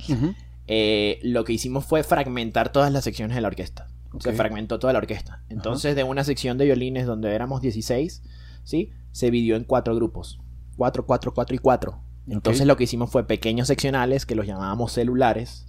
eh, 0.68 1.20
lo 1.24 1.44
que 1.44 1.54
hicimos 1.54 1.86
fue 1.86 2.04
fragmentar 2.04 2.72
todas 2.72 2.92
las 2.92 3.04
secciones 3.04 3.36
de 3.36 3.42
la 3.42 3.48
orquesta. 3.48 3.88
Se 4.20 4.32
fragmentó 4.34 4.80
toda 4.80 4.94
la 4.94 5.00
orquesta. 5.00 5.42
Entonces, 5.50 5.96
de 5.96 6.04
una 6.04 6.24
sección 6.24 6.58
de 6.58 6.66
violines 6.66 7.06
donde 7.06 7.34
éramos 7.34 7.62
16, 7.62 8.24
¿sí? 8.64 8.92
Se 9.12 9.26
dividió 9.26 9.56
en 9.56 9.66
cuatro 9.66 9.94
grupos. 9.96 10.40
Cuatro, 10.78 11.06
cuatro, 11.06 11.34
cuatro 11.34 11.56
y 11.56 11.60
cuatro. 11.60 12.02
Entonces 12.28 12.66
lo 12.66 12.76
que 12.78 12.86
hicimos 12.86 13.10
fue 13.12 13.26
pequeños 13.28 13.68
seccionales 13.68 14.26
que 14.26 14.36
los 14.36 14.46
llamábamos 14.48 14.92
celulares. 14.94 15.66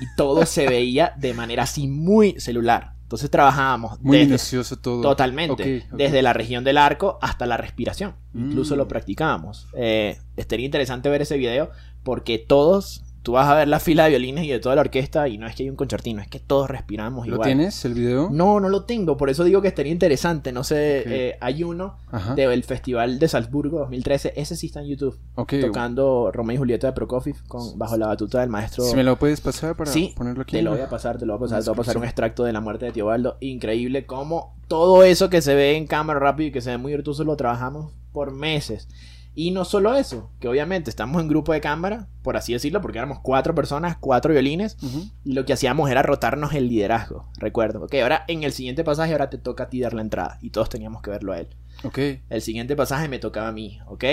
Y 0.00 0.06
todo 0.16 0.46
se 0.46 0.66
veía 0.66 1.14
de 1.18 1.34
manera 1.34 1.64
así 1.64 1.86
muy 1.88 2.40
celular. 2.40 2.94
Entonces 3.02 3.30
trabajábamos 3.30 4.00
Muy 4.00 4.16
desde- 4.16 4.26
minucioso 4.28 4.78
todo. 4.78 5.02
Totalmente. 5.02 5.86
Desde 5.92 6.22
la 6.22 6.32
región 6.32 6.64
del 6.64 6.78
arco 6.78 7.18
hasta 7.20 7.44
la 7.46 7.56
respiración. 7.58 8.14
Incluso 8.34 8.74
Mm. 8.74 8.78
lo 8.78 8.88
practicábamos. 8.88 9.68
Eh, 9.76 10.18
estaría 10.36 10.64
interesante 10.64 11.08
ver 11.10 11.22
ese 11.22 11.36
video 11.36 11.70
porque 12.04 12.38
todos, 12.38 13.02
tú 13.22 13.32
vas 13.32 13.48
a 13.48 13.54
ver 13.54 13.68
la 13.68 13.78
fila 13.80 14.04
de 14.04 14.10
violines 14.10 14.44
y 14.44 14.48
de 14.48 14.58
toda 14.58 14.74
la 14.74 14.80
orquesta 14.80 15.28
y 15.28 15.38
no 15.38 15.46
es 15.46 15.54
que 15.54 15.62
hay 15.62 15.70
un 15.70 15.76
concertino, 15.76 16.20
es 16.20 16.28
que 16.28 16.40
todos 16.40 16.68
respiramos 16.68 17.26
¿Lo 17.26 17.34
igual. 17.34 17.46
tienes, 17.48 17.84
el 17.84 17.94
video? 17.94 18.28
No, 18.32 18.58
no 18.60 18.68
lo 18.68 18.84
tengo, 18.84 19.16
por 19.16 19.30
eso 19.30 19.44
digo 19.44 19.62
que 19.62 19.68
estaría 19.68 19.92
interesante. 19.92 20.52
No 20.52 20.64
sé, 20.64 21.04
eh, 21.06 21.38
hay 21.40 21.62
uno 21.62 21.96
del 22.36 22.64
Festival 22.64 23.18
de 23.18 23.28
Salzburgo 23.28 23.78
2013, 23.80 24.32
ese 24.36 24.56
sí 24.56 24.66
está 24.66 24.80
en 24.80 24.86
YouTube, 24.88 25.18
Ok. 25.36 25.54
tocando 25.60 26.30
Romeo 26.32 26.54
y 26.54 26.58
Julieta 26.58 26.88
de 26.88 26.92
Prokofiev 26.94 27.36
con, 27.46 27.78
bajo 27.78 27.96
la 27.96 28.08
batuta 28.08 28.40
del 28.40 28.50
maestro. 28.50 28.84
Si 28.84 28.96
me 28.96 29.04
lo 29.04 29.16
puedes 29.18 29.40
pasar 29.40 29.76
para 29.76 29.90
Sí, 29.90 30.12
ponerlo 30.16 30.42
aquí. 30.42 30.56
Te 30.56 30.62
lo 30.62 30.72
voy 30.72 30.80
a 30.80 30.88
pasar, 30.88 31.18
te 31.18 31.24
lo 31.26 31.38
voy 31.38 31.46
a 31.46 31.48
pasar, 31.48 31.62
te 31.62 31.70
voy 31.70 31.74
a 31.74 31.76
pasar 31.76 31.96
un 31.98 32.04
extracto 32.04 32.44
de 32.44 32.52
la 32.52 32.60
muerte 32.60 32.86
de 32.86 32.92
Teobaldo. 32.92 33.36
Increíble 33.40 34.04
cómo 34.06 34.54
todo 34.68 35.04
eso 35.04 35.30
que 35.30 35.42
se 35.42 35.54
ve 35.54 35.76
en 35.76 35.86
cámara 35.86 36.18
rápido 36.18 36.48
y 36.48 36.52
que 36.52 36.60
se 36.60 36.70
ve 36.70 36.78
muy 36.78 36.92
virtuoso 36.92 37.24
lo 37.24 37.36
trabajamos 37.36 37.92
por 38.12 38.32
meses. 38.32 38.88
Y 39.34 39.50
no 39.50 39.64
solo 39.64 39.94
eso, 39.94 40.30
que 40.40 40.48
obviamente 40.48 40.90
estamos 40.90 41.22
en 41.22 41.28
grupo 41.28 41.52
de 41.52 41.60
cámara, 41.60 42.08
por 42.22 42.36
así 42.36 42.52
decirlo, 42.52 42.82
porque 42.82 42.98
éramos 42.98 43.20
cuatro 43.20 43.54
personas, 43.54 43.96
cuatro 43.98 44.32
violines, 44.32 44.76
y 45.24 45.32
lo 45.32 45.46
que 45.46 45.54
hacíamos 45.54 45.90
era 45.90 46.02
rotarnos 46.02 46.52
el 46.52 46.68
liderazgo, 46.68 47.28
recuerdo. 47.38 47.84
Ok, 47.84 47.94
ahora 48.02 48.24
en 48.28 48.42
el 48.42 48.52
siguiente 48.52 48.84
pasaje, 48.84 49.12
ahora 49.12 49.30
te 49.30 49.38
toca 49.38 49.64
a 49.64 49.68
ti 49.70 49.80
dar 49.80 49.94
la 49.94 50.02
entrada, 50.02 50.38
y 50.42 50.50
todos 50.50 50.68
teníamos 50.68 51.00
que 51.02 51.10
verlo 51.10 51.32
a 51.32 51.40
él. 51.40 51.48
Ok. 51.84 51.98
El 52.28 52.42
siguiente 52.42 52.76
pasaje 52.76 53.08
me 53.08 53.18
tocaba 53.18 53.48
a 53.48 53.52
mí, 53.52 53.80
¿ok? 53.86 54.04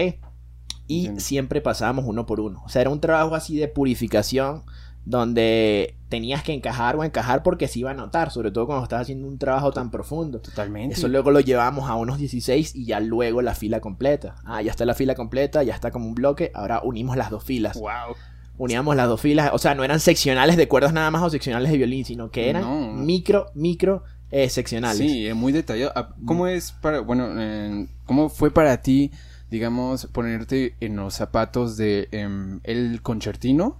y 0.89 1.11
siempre 1.19 1.61
pasábamos 1.61 2.05
uno 2.05 2.25
por 2.25 2.39
uno. 2.39 2.63
O 2.65 2.69
sea, 2.69 2.81
era 2.81 2.89
un 2.89 2.99
trabajo 2.99 3.35
así 3.35 3.55
de 3.55 3.67
purificación 3.67 4.63
donde 5.09 5.95
tenías 6.07 6.43
que 6.43 6.53
encajar 6.53 6.95
o 6.95 7.03
encajar 7.03 7.41
porque 7.41 7.67
se 7.67 7.79
iba 7.79 7.89
a 7.89 7.93
notar, 7.95 8.29
sobre 8.29 8.51
todo 8.51 8.67
cuando 8.67 8.83
estás 8.83 9.01
haciendo 9.01 9.27
un 9.27 9.39
trabajo 9.39 9.71
tan 9.71 9.89
profundo. 9.89 10.39
Totalmente. 10.39 10.93
Eso 10.93 11.07
luego 11.07 11.31
lo 11.31 11.39
llevamos 11.39 11.89
a 11.89 11.95
unos 11.95 12.19
16 12.19 12.75
y 12.75 12.85
ya 12.85 12.99
luego 12.99 13.41
la 13.41 13.55
fila 13.55 13.79
completa. 13.79 14.35
Ah, 14.45 14.61
ya 14.61 14.69
está 14.69 14.85
la 14.85 14.93
fila 14.93 15.15
completa, 15.15 15.63
ya 15.63 15.73
está 15.73 15.89
como 15.89 16.05
un 16.05 16.13
bloque, 16.13 16.51
ahora 16.53 16.81
unimos 16.83 17.17
las 17.17 17.31
dos 17.31 17.43
filas. 17.43 17.75
Wow. 17.79 18.15
Uníamos 18.59 18.95
las 18.95 19.07
dos 19.07 19.19
filas, 19.19 19.49
o 19.51 19.57
sea, 19.57 19.73
no 19.73 19.83
eran 19.83 19.99
seccionales 19.99 20.57
de 20.57 20.67
cuerdas 20.67 20.93
nada 20.93 21.09
más 21.09 21.23
o 21.23 21.29
seccionales 21.31 21.71
de 21.71 21.77
violín, 21.77 22.05
sino 22.05 22.29
que 22.29 22.51
eran 22.51 22.61
No. 22.61 22.93
micro, 22.93 23.47
micro 23.55 24.03
eh, 24.29 24.47
seccionales. 24.47 24.99
Sí, 24.99 25.25
es 25.25 25.35
muy 25.35 25.51
detallado. 25.51 25.91
Ah, 25.95 26.09
¿Cómo 26.25 26.45
es 26.45 26.71
para, 26.71 26.99
bueno, 26.99 27.29
eh, 27.35 27.87
cómo 28.05 28.29
fue 28.29 28.51
para 28.51 28.79
ti, 28.83 29.09
digamos, 29.49 30.07
ponerte 30.07 30.75
en 30.79 30.95
los 30.95 31.15
zapatos 31.15 31.77
de 31.77 32.07
em, 32.11 32.59
el 32.63 33.01
concertino 33.01 33.79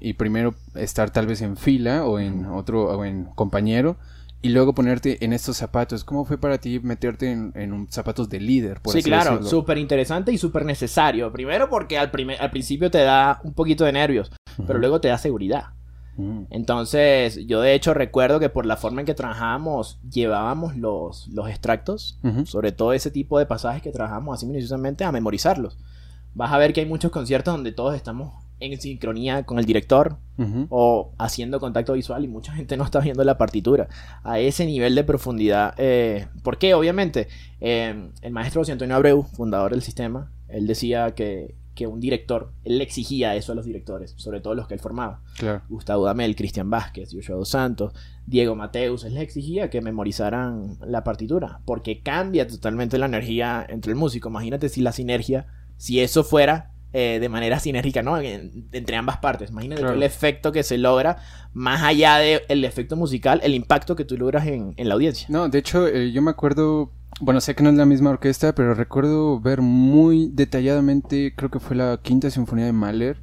y 0.00 0.14
primero 0.14 0.54
estar 0.74 1.10
tal 1.10 1.26
vez 1.26 1.42
en 1.42 1.56
fila 1.56 2.04
o 2.04 2.18
en 2.18 2.46
otro 2.46 2.84
o 2.84 3.04
en 3.04 3.24
compañero 3.24 3.96
y 4.44 4.50
luego 4.50 4.74
ponerte 4.74 5.24
en 5.24 5.32
estos 5.32 5.56
zapatos? 5.56 6.04
¿Cómo 6.04 6.26
fue 6.26 6.36
para 6.36 6.58
ti 6.58 6.78
meterte 6.78 7.32
en, 7.32 7.52
en 7.54 7.72
un 7.72 7.88
zapatos 7.90 8.28
de 8.28 8.40
líder? 8.40 8.82
Por 8.82 8.92
Sí, 8.92 8.98
así 8.98 9.08
claro, 9.08 9.42
súper 9.42 9.78
interesante 9.78 10.32
y 10.32 10.38
súper 10.38 10.66
necesario. 10.66 11.32
Primero 11.32 11.70
porque 11.70 11.96
al, 11.96 12.12
al 12.38 12.50
principio 12.50 12.90
te 12.90 12.98
da 12.98 13.40
un 13.42 13.54
poquito 13.54 13.86
de 13.86 13.92
nervios, 13.92 14.30
pero 14.66 14.78
luego 14.78 15.00
te 15.00 15.08
da 15.08 15.16
seguridad. 15.16 15.68
Mm. 16.16 16.42
Entonces, 16.50 17.46
yo 17.46 17.60
de 17.60 17.74
hecho 17.74 17.94
recuerdo 17.94 18.40
que 18.40 18.48
por 18.48 18.66
la 18.66 18.76
forma 18.76 19.00
en 19.00 19.06
que 19.06 19.14
trabajábamos, 19.14 19.98
llevábamos 20.08 20.76
los, 20.76 21.28
los 21.28 21.48
extractos, 21.48 22.18
sobre 22.44 22.72
todo 22.72 22.92
ese 22.92 23.10
tipo 23.10 23.38
de 23.38 23.46
pasajes 23.46 23.82
que 23.82 23.90
trabajamos 23.90 24.36
así 24.36 24.46
minuciosamente, 24.46 25.04
a 25.04 25.12
memorizarlos. 25.12 25.78
Vas 26.34 26.52
a 26.52 26.58
ver 26.58 26.72
que 26.72 26.80
hay 26.80 26.86
muchos 26.86 27.10
conciertos 27.10 27.54
donde 27.54 27.72
todos 27.72 27.94
estamos 27.94 28.32
en 28.60 28.80
sincronía 28.80 29.44
con 29.44 29.58
el 29.58 29.64
director 29.64 30.16
o 30.68 31.12
haciendo 31.18 31.60
contacto 31.60 31.92
visual 31.92 32.24
y 32.24 32.28
mucha 32.28 32.52
gente 32.52 32.76
no 32.78 32.84
está 32.84 33.00
viendo 33.00 33.22
la 33.24 33.38
partitura 33.38 33.88
a 34.22 34.38
ese 34.38 34.66
nivel 34.66 34.94
de 34.94 35.04
profundidad. 35.04 35.74
Eh, 35.78 36.26
¿Por 36.42 36.58
qué? 36.58 36.74
Obviamente, 36.74 37.28
eh, 37.60 38.10
el 38.22 38.32
maestro 38.32 38.60
José 38.60 38.72
Antonio 38.72 38.96
Abreu, 38.96 39.22
fundador 39.22 39.72
del 39.72 39.82
sistema, 39.82 40.30
él 40.48 40.66
decía 40.66 41.14
que, 41.14 41.54
que 41.74 41.86
un 41.86 42.00
director, 42.00 42.52
él 42.64 42.78
le 42.78 42.84
exigía 42.84 43.34
eso 43.36 43.52
a 43.52 43.54
los 43.54 43.66
directores, 43.66 44.14
sobre 44.16 44.40
todo 44.40 44.54
los 44.54 44.66
que 44.68 44.74
él 44.74 44.80
formaba. 44.80 45.20
Claro. 45.38 45.62
Gustavo 45.68 46.04
Damel, 46.06 46.36
Cristian 46.36 46.70
Vázquez, 46.70 47.10
Yoshua 47.12 47.36
dos 47.36 47.48
Santos, 47.48 47.92
Diego 48.26 48.54
Mateus, 48.54 49.04
él 49.04 49.14
les 49.14 49.22
exigía 49.24 49.70
que 49.70 49.80
memorizaran 49.80 50.78
la 50.86 51.02
partitura, 51.04 51.60
porque 51.64 52.00
cambia 52.00 52.46
totalmente 52.46 52.98
la 52.98 53.06
energía 53.06 53.66
entre 53.68 53.90
el 53.92 53.96
músico. 53.96 54.28
Imagínate 54.28 54.68
si 54.68 54.80
la 54.80 54.92
sinergia, 54.92 55.46
si 55.76 56.00
eso 56.00 56.22
fuera 56.24 56.70
eh, 56.96 57.18
de 57.20 57.28
manera 57.28 57.58
sinérgica, 57.58 58.02
¿no? 58.04 58.18
En- 58.20 58.68
entre 58.70 58.94
ambas 58.94 59.16
partes. 59.16 59.50
Imagínate 59.50 59.80
Claro. 59.80 59.96
el 59.96 60.04
efecto 60.04 60.52
que 60.52 60.62
se 60.62 60.78
logra, 60.78 61.16
más 61.52 61.82
allá 61.82 62.18
del 62.18 62.64
efecto 62.64 62.94
musical, 62.94 63.40
el 63.42 63.52
impacto 63.56 63.96
que 63.96 64.04
tú 64.04 64.16
logras 64.16 64.46
en, 64.46 64.74
en 64.76 64.86
la 64.88 64.94
audiencia. 64.94 65.26
No, 65.28 65.48
de 65.48 65.58
hecho, 65.58 65.88
eh, 65.88 66.12
yo 66.12 66.22
me 66.22 66.30
acuerdo, 66.30 66.92
bueno, 67.20 67.40
sé 67.40 67.54
que 67.54 67.62
no 67.62 67.70
es 67.70 67.76
la 67.76 67.86
misma 67.86 68.10
orquesta, 68.10 68.54
pero 68.54 68.74
recuerdo 68.74 69.40
ver 69.40 69.60
muy 69.62 70.30
detalladamente, 70.32 71.34
creo 71.36 71.50
que 71.50 71.60
fue 71.60 71.76
la 71.76 71.98
quinta 72.02 72.30
sinfonía 72.30 72.66
de 72.66 72.72
Mahler, 72.72 73.18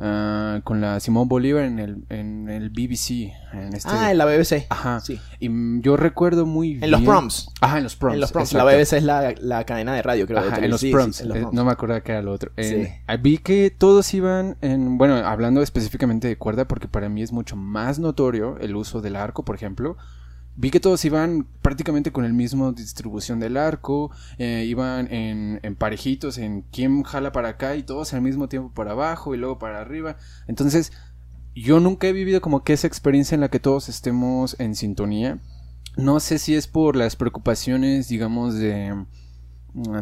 ah, 0.00 0.60
con 0.64 0.80
la 0.80 1.00
Simón 1.00 1.28
Bolívar 1.28 1.64
en 1.64 1.78
el, 1.78 2.04
en 2.10 2.48
el 2.48 2.70
BBC. 2.70 3.32
En 3.52 3.72
este... 3.74 3.88
Ah, 3.90 4.10
en 4.10 4.18
la 4.18 4.24
BBC. 4.26 4.66
Ajá. 4.68 5.00
Sí. 5.00 5.18
Y 5.40 5.48
yo 5.80 5.96
recuerdo 5.96 6.44
muy 6.44 6.72
bien. 6.72 6.84
En 6.84 6.90
los 6.90 7.02
proms. 7.02 7.48
Ajá, 7.60 7.78
en 7.78 7.84
los 7.84 7.96
proms. 7.96 8.14
en 8.14 8.20
los 8.20 8.32
proms. 8.32 8.52
La. 8.52 8.64
BBC 8.64 8.92
es 8.94 9.02
la, 9.04 9.34
la 9.40 9.64
cadena 9.64 9.94
de 9.94 10.02
radio, 10.02 10.26
creo. 10.26 10.42
de 10.42 10.48
Ajá, 10.48 10.58
en 10.64 10.70
los 10.70 10.84
proms. 10.84 11.16
Sí, 11.16 11.22
en 11.22 11.28
los 11.28 11.36
Eh, 11.38 11.40
proms. 11.42 11.54
No 11.54 11.64
me 11.64 11.72
acuerdo 11.72 12.02
que 12.02 12.12
era 12.12 12.22
lo 12.22 12.32
otro. 12.32 12.50
Ah, 13.06 13.16
vi 13.16 13.38
que 13.38 13.70
todos 13.70 14.12
iban 14.12 14.56
en, 14.60 14.98
bueno, 14.98 15.14
hablando 15.16 15.62
específicamente 15.62 16.28
de 16.28 16.36
cuerda, 16.36 16.66
porque 16.66 16.88
para 16.88 17.08
mí 17.08 17.22
es 17.22 17.32
mucho 17.32 17.56
más 17.56 17.98
notorio 17.98 18.58
el 18.58 18.76
uso 18.76 19.00
del 19.00 19.16
arco, 19.16 19.44
por 19.44 19.54
ejemplo. 19.54 19.96
Vi 20.56 20.70
que 20.70 20.80
todos 20.80 21.04
iban 21.04 21.46
prácticamente 21.60 22.12
con 22.12 22.24
el 22.24 22.32
mismo 22.32 22.72
distribución 22.72 23.40
del 23.40 23.58
arco, 23.58 24.10
eh, 24.38 24.64
iban 24.66 25.12
en, 25.12 25.60
en 25.62 25.76
parejitos, 25.76 26.38
en 26.38 26.62
quién 26.72 27.02
jala 27.02 27.30
para 27.30 27.50
acá 27.50 27.76
y 27.76 27.82
todos 27.82 28.14
al 28.14 28.22
mismo 28.22 28.48
tiempo 28.48 28.72
para 28.72 28.92
abajo 28.92 29.34
y 29.34 29.38
luego 29.38 29.58
para 29.58 29.82
arriba. 29.82 30.16
Entonces, 30.46 30.92
yo 31.54 31.78
nunca 31.80 32.06
he 32.06 32.12
vivido 32.12 32.40
como 32.40 32.64
que 32.64 32.72
esa 32.72 32.86
experiencia 32.86 33.34
en 33.34 33.42
la 33.42 33.50
que 33.50 33.60
todos 33.60 33.88
estemos 33.88 34.56
en 34.58 34.74
sintonía. 34.74 35.40
No 35.96 36.20
sé 36.20 36.38
si 36.38 36.54
es 36.54 36.66
por 36.66 36.96
las 36.96 37.16
preocupaciones, 37.16 38.08
digamos, 38.08 38.54
de 38.54 39.06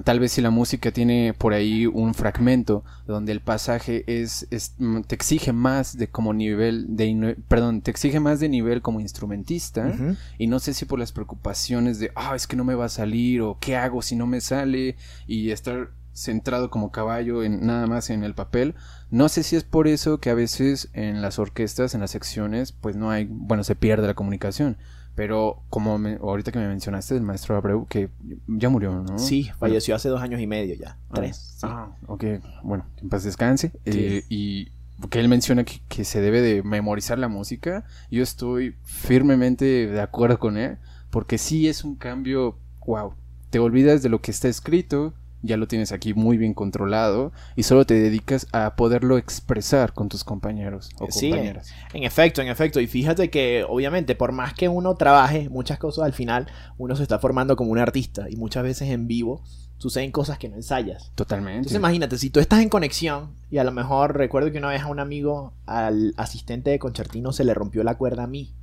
tal 0.04 0.20
vez 0.20 0.32
si 0.32 0.40
la 0.40 0.50
música 0.50 0.92
tiene 0.92 1.34
por 1.36 1.52
ahí 1.52 1.86
un 1.86 2.14
fragmento 2.14 2.84
donde 3.06 3.32
el 3.32 3.40
pasaje 3.40 4.04
es, 4.06 4.46
es- 4.50 4.74
mm, 4.78 5.00
te 5.02 5.14
exige 5.14 5.52
más 5.52 5.96
de 5.96 6.08
como 6.08 6.32
nivel 6.32 6.86
de 6.96 7.36
perdón, 7.48 7.80
te 7.82 7.90
exige 7.90 8.20
más 8.20 8.38
de 8.40 8.48
nivel 8.48 8.82
como 8.82 9.00
instrumentista 9.00 9.92
y 10.38 10.46
no 10.46 10.60
sé 10.60 10.74
si 10.74 10.84
por 10.84 10.98
las 10.98 11.12
preocupaciones 11.12 11.98
de, 11.98 12.10
ah, 12.14 12.34
es 12.36 12.46
que 12.46 12.56
no 12.56 12.64
me 12.64 12.74
va 12.74 12.84
a 12.86 12.88
salir 12.88 13.40
o 13.42 13.58
qué 13.60 13.76
hago 13.76 14.02
si 14.02 14.16
no 14.16 14.26
me 14.26 14.40
sale 14.40 14.96
y 15.26 15.50
estar 15.50 15.90
centrado 16.12 16.70
como 16.70 16.92
caballo 16.92 17.42
en 17.42 17.66
nada 17.66 17.88
más 17.88 18.08
en 18.10 18.22
el 18.22 18.34
papel. 18.34 18.76
No 19.10 19.28
sé 19.28 19.42
si 19.42 19.56
es 19.56 19.64
por 19.64 19.88
eso 19.88 20.18
que 20.18 20.30
a 20.30 20.34
veces 20.34 20.88
en 20.92 21.20
las 21.22 21.40
orquestas, 21.40 21.94
en 21.94 22.00
las 22.00 22.12
secciones, 22.12 22.70
pues 22.70 22.94
no 22.94 23.10
hay, 23.10 23.26
bueno, 23.28 23.64
se 23.64 23.74
pierde 23.74 24.06
la 24.06 24.14
comunicación. 24.14 24.76
Pero 25.14 25.62
como 25.70 25.96
me- 25.98 26.16
ahorita 26.16 26.50
que 26.50 26.58
me 26.58 26.66
mencionaste 26.68 27.14
del 27.14 27.22
maestro 27.22 27.56
Abreu, 27.56 27.86
que 27.86 28.08
ya 28.48 28.68
murió, 28.68 28.92
¿no? 29.02 29.18
Sí, 29.18 29.42
Bueno, 29.44 29.58
falleció 29.58 29.94
hace 29.94 30.08
dos 30.08 30.20
años 30.20 30.40
y 30.40 30.46
medio 30.46 30.74
ya. 30.74 30.98
ah, 31.10 31.14
Tres. 31.14 31.36
sí. 31.36 31.66
Ah, 31.70 31.94
ok, 32.06 32.24
bueno, 32.62 32.84
que 32.96 33.02
en 33.02 33.08
paz 33.08 33.22
descanse. 33.24 33.72
Eh, 33.84 34.24
y 34.28 34.72
que 35.10 35.20
él 35.20 35.28
menciona 35.28 35.64
que, 35.64 35.80
que 35.88 36.04
se 36.04 36.20
debe 36.20 36.40
de 36.40 36.62
memorizar 36.62 37.18
la 37.18 37.28
música. 37.28 37.84
Yo 38.10 38.22
estoy 38.22 38.74
firmemente 38.84 39.64
de 39.86 40.00
acuerdo 40.00 40.38
con 40.38 40.56
él, 40.56 40.78
porque 41.10 41.38
sí 41.38 41.68
es 41.68 41.84
un 41.84 41.94
cambio, 41.94 42.58
wow, 42.86 43.14
te 43.50 43.58
olvidas 43.60 44.02
de 44.02 44.08
lo 44.08 44.20
que 44.20 44.30
está 44.32 44.48
escrito, 44.48 45.14
ya 45.44 45.56
lo 45.56 45.68
tienes 45.68 45.92
aquí 45.92 46.14
muy 46.14 46.36
bien 46.38 46.54
controlado 46.54 47.32
y 47.54 47.62
solo 47.64 47.84
te 47.84 47.94
dedicas 47.94 48.46
a 48.52 48.76
poderlo 48.76 49.18
expresar 49.18 49.92
con 49.92 50.08
tus 50.08 50.24
compañeros 50.24 50.90
o 50.98 51.06
Sí, 51.10 51.28
compañeras. 51.30 51.72
En 51.92 52.02
efecto, 52.04 52.40
en 52.42 52.48
efecto. 52.48 52.80
Y 52.80 52.86
fíjate 52.86 53.28
que 53.30 53.64
obviamente 53.68 54.14
por 54.14 54.32
más 54.32 54.54
que 54.54 54.68
uno 54.68 54.94
trabaje 54.96 55.48
muchas 55.50 55.78
cosas, 55.78 56.04
al 56.04 56.12
final 56.14 56.46
uno 56.78 56.96
se 56.96 57.02
está 57.02 57.18
formando 57.18 57.56
como 57.56 57.70
un 57.72 57.78
artista 57.78 58.26
y 58.30 58.36
muchas 58.36 58.62
veces 58.64 58.88
en 58.90 59.06
vivo 59.06 59.42
suceden 59.76 60.12
cosas 60.12 60.38
que 60.38 60.48
no 60.48 60.56
ensayas. 60.56 61.12
Totalmente. 61.14 61.58
Entonces 61.58 61.76
imagínate, 61.78 62.16
si 62.16 62.30
tú 62.30 62.40
estás 62.40 62.60
en 62.60 62.70
conexión 62.70 63.34
y 63.50 63.58
a 63.58 63.64
lo 63.64 63.72
mejor 63.72 64.16
recuerdo 64.16 64.50
que 64.50 64.58
una 64.58 64.70
vez 64.70 64.80
a 64.82 64.86
un 64.86 64.98
amigo, 65.00 65.52
al 65.66 66.14
asistente 66.16 66.70
de 66.70 66.78
concertino 66.78 67.32
se 67.32 67.44
le 67.44 67.52
rompió 67.52 67.84
la 67.84 67.96
cuerda 67.98 68.22
a 68.22 68.26
mí. 68.26 68.54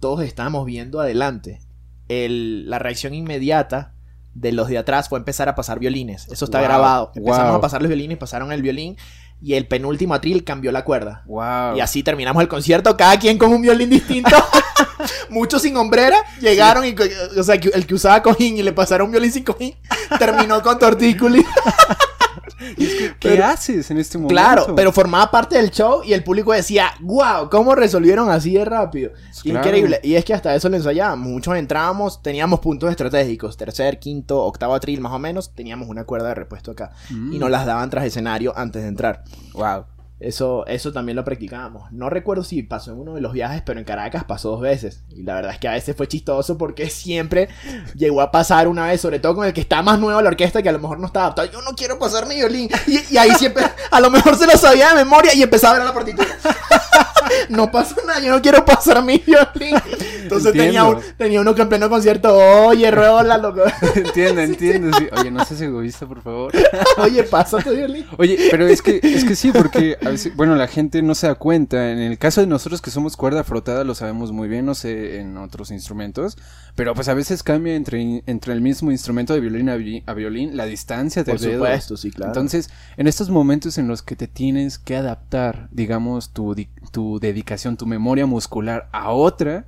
Todos 0.00 0.20
estábamos 0.22 0.66
viendo 0.66 1.00
adelante. 1.00 1.60
El- 2.08 2.68
la 2.68 2.78
reacción 2.78 3.14
inmediata 3.14 3.94
de 4.36 4.52
los 4.52 4.68
de 4.68 4.78
atrás 4.78 5.08
fue 5.08 5.18
empezar 5.18 5.48
a 5.48 5.54
pasar 5.54 5.78
violines. 5.78 6.28
Eso 6.30 6.44
está 6.44 6.58
Wow, 6.58 6.66
grabado. 6.66 7.12
Empezamos 7.14 7.48
wow. 7.48 7.56
a 7.56 7.60
pasar 7.60 7.80
los 7.82 7.88
violines, 7.88 8.18
pasaron 8.18 8.52
el 8.52 8.62
violín 8.62 8.96
y 9.40 9.54
el 9.54 9.66
penúltimo 9.66 10.14
atril 10.14 10.44
cambió 10.44 10.72
la 10.72 10.84
cuerda. 10.84 11.22
wow. 11.26 11.76
Y 11.76 11.80
así 11.80 12.02
terminamos 12.02 12.42
el 12.42 12.48
concierto, 12.48 12.96
cada 12.96 13.18
quien 13.18 13.38
con 13.38 13.52
un 13.52 13.62
violín 13.62 13.90
distinto. 13.90 14.36
Muchos 15.30 15.62
sin 15.62 15.76
hombrera 15.76 16.18
llegaron 16.40 16.84
y, 16.84 16.94
o 17.38 17.42
sea, 17.42 17.54
el 17.54 17.86
que 17.86 17.94
usaba 17.94 18.22
cojín 18.22 18.58
y 18.58 18.62
le 18.62 18.72
pasaron 18.72 19.06
un 19.06 19.12
violín 19.12 19.32
sin 19.32 19.44
cojín, 19.44 19.74
terminó 20.18 20.62
con 20.62 20.78
¿Qué 22.58 23.14
pero- 23.20 23.44
haces 23.44 23.90
en 23.90 23.98
este 23.98 24.18
momento? 24.18 24.34
Claro, 24.34 24.74
pero 24.74 24.92
formaba 24.92 25.30
parte 25.30 25.56
del 25.56 25.70
show 25.70 26.02
y 26.04 26.12
el 26.12 26.22
público 26.24 26.52
decía, 26.52 26.92
wow, 27.00 27.48
¿cómo 27.50 27.74
resolvieron 27.74 28.30
así 28.30 28.54
de 28.54 28.64
rápido? 28.64 29.12
Claro. 29.42 29.60
Increíble. 29.60 30.00
Y 30.02 30.14
es 30.14 30.24
que 30.24 30.34
hasta 30.34 30.54
eso 30.54 30.68
lo 30.68 30.76
ensayábamos. 30.76 31.28
Muchos 31.28 31.56
entrábamos, 31.56 32.22
teníamos 32.22 32.60
puntos 32.60 32.90
estratégicos, 32.90 33.56
tercer, 33.56 33.98
quinto, 33.98 34.42
octavo 34.42 34.74
atril 34.74 35.00
más 35.00 35.12
o 35.12 35.18
menos, 35.18 35.54
teníamos 35.54 35.88
una 35.88 36.04
cuerda 36.04 36.28
de 36.28 36.34
repuesto 36.34 36.70
acá. 36.70 36.92
Mm. 37.10 37.32
Y 37.32 37.38
nos 37.38 37.50
las 37.50 37.66
daban 37.66 37.90
tras 37.90 38.04
escenario 38.04 38.52
antes 38.56 38.82
de 38.82 38.88
entrar. 38.88 39.24
Wow. 39.52 39.84
Eso, 40.18 40.64
eso 40.66 40.92
también 40.92 41.14
lo 41.16 41.24
practicábamos. 41.24 41.92
No 41.92 42.08
recuerdo 42.08 42.42
si 42.42 42.62
pasó 42.62 42.92
en 42.92 42.98
uno 43.00 43.14
de 43.14 43.20
los 43.20 43.34
viajes, 43.34 43.62
pero 43.66 43.78
en 43.78 43.84
Caracas 43.84 44.24
pasó 44.24 44.50
dos 44.52 44.62
veces. 44.62 45.02
Y 45.10 45.22
la 45.24 45.34
verdad 45.34 45.52
es 45.52 45.58
que 45.58 45.68
a 45.68 45.72
veces 45.72 45.94
fue 45.94 46.08
chistoso 46.08 46.56
porque 46.56 46.88
siempre 46.90 47.48
llegó 47.94 48.22
a 48.22 48.30
pasar 48.30 48.66
una 48.66 48.86
vez, 48.86 49.00
sobre 49.00 49.18
todo 49.18 49.34
con 49.34 49.46
el 49.46 49.52
que 49.52 49.60
está 49.60 49.82
más 49.82 49.98
nuevo 49.98 50.18
a 50.18 50.22
la 50.22 50.30
orquesta, 50.30 50.62
que 50.62 50.70
a 50.70 50.72
lo 50.72 50.78
mejor 50.78 50.98
no 50.98 51.06
está 51.08 51.20
adaptado. 51.20 51.50
Yo 51.52 51.60
no 51.60 51.72
quiero 51.72 51.98
pasar 51.98 52.26
mi 52.26 52.36
violín. 52.36 52.70
Y, 52.86 53.14
y 53.14 53.18
ahí 53.18 53.30
siempre, 53.32 53.64
a 53.90 54.00
lo 54.00 54.10
mejor 54.10 54.36
se 54.36 54.46
lo 54.46 54.52
sabía 54.56 54.88
de 54.88 54.94
memoria 55.04 55.34
y 55.34 55.42
empezaba 55.42 55.74
a 55.74 55.78
ver 55.78 55.86
la 55.88 55.92
partitura. 55.94 56.26
no 57.48 57.70
pasa 57.70 57.96
nada, 58.06 58.20
yo 58.20 58.30
no 58.30 58.40
quiero 58.40 58.64
pasar 58.64 59.02
mi 59.04 59.18
violín. 59.18 59.76
Entonces 60.22 60.52
tenía, 60.54 60.84
un- 60.84 61.00
tenía 61.16 61.40
uno 61.40 61.54
que 61.54 61.62
en 61.62 61.68
pleno 61.68 61.88
concierto, 61.88 62.34
oye, 62.34 62.90
rueda 62.90 63.38
loco. 63.38 63.62
entiendo, 63.94 64.40
entiendo. 64.40 64.96
sí. 64.98 65.06
Oye, 65.16 65.30
no 65.30 65.44
seas 65.44 65.60
egoísta, 65.60 66.06
por 66.06 66.22
favor. 66.22 66.52
Oye, 66.98 67.22
pasa 67.24 67.58
tu 67.58 67.70
violín. 67.70 68.06
Oye, 68.18 68.48
pero 68.50 68.66
es 68.66 68.82
que, 68.82 68.98
es 69.02 69.24
que 69.24 69.36
sí, 69.36 69.52
porque 69.52 69.96
bueno, 70.34 70.54
la 70.56 70.66
gente 70.68 71.02
no 71.02 71.14
se 71.14 71.26
da 71.26 71.34
cuenta. 71.34 71.90
En 71.92 71.98
el 71.98 72.18
caso 72.18 72.40
de 72.40 72.46
nosotros 72.46 72.80
que 72.82 72.90
somos 72.90 73.16
cuerda 73.16 73.44
frotada, 73.44 73.84
lo 73.84 73.94
sabemos 73.94 74.32
muy 74.32 74.48
bien, 74.48 74.66
no 74.66 74.74
sé 74.74 75.20
en 75.20 75.36
otros 75.36 75.70
instrumentos. 75.70 76.36
Pero 76.74 76.94
pues 76.94 77.08
a 77.08 77.14
veces 77.14 77.42
cambia 77.42 77.74
entre, 77.74 78.22
entre 78.26 78.52
el 78.52 78.60
mismo 78.60 78.90
instrumento 78.92 79.32
de 79.32 79.40
violín 79.40 79.68
a, 79.70 79.76
vi- 79.76 80.02
a 80.06 80.12
violín 80.14 80.56
la 80.56 80.66
distancia 80.66 81.24
de 81.24 81.32
Por 81.32 81.40
dedos. 81.40 81.54
supuesto, 81.54 81.96
sí, 81.96 82.10
claro. 82.10 82.30
Entonces, 82.32 82.68
en 82.96 83.06
estos 83.06 83.30
momentos 83.30 83.78
en 83.78 83.88
los 83.88 84.02
que 84.02 84.16
te 84.16 84.28
tienes 84.28 84.78
que 84.78 84.96
adaptar, 84.96 85.68
digamos, 85.72 86.30
tu, 86.30 86.54
tu 86.92 87.18
dedicación, 87.18 87.76
tu 87.76 87.86
memoria 87.86 88.26
muscular 88.26 88.88
a 88.92 89.10
otra, 89.12 89.64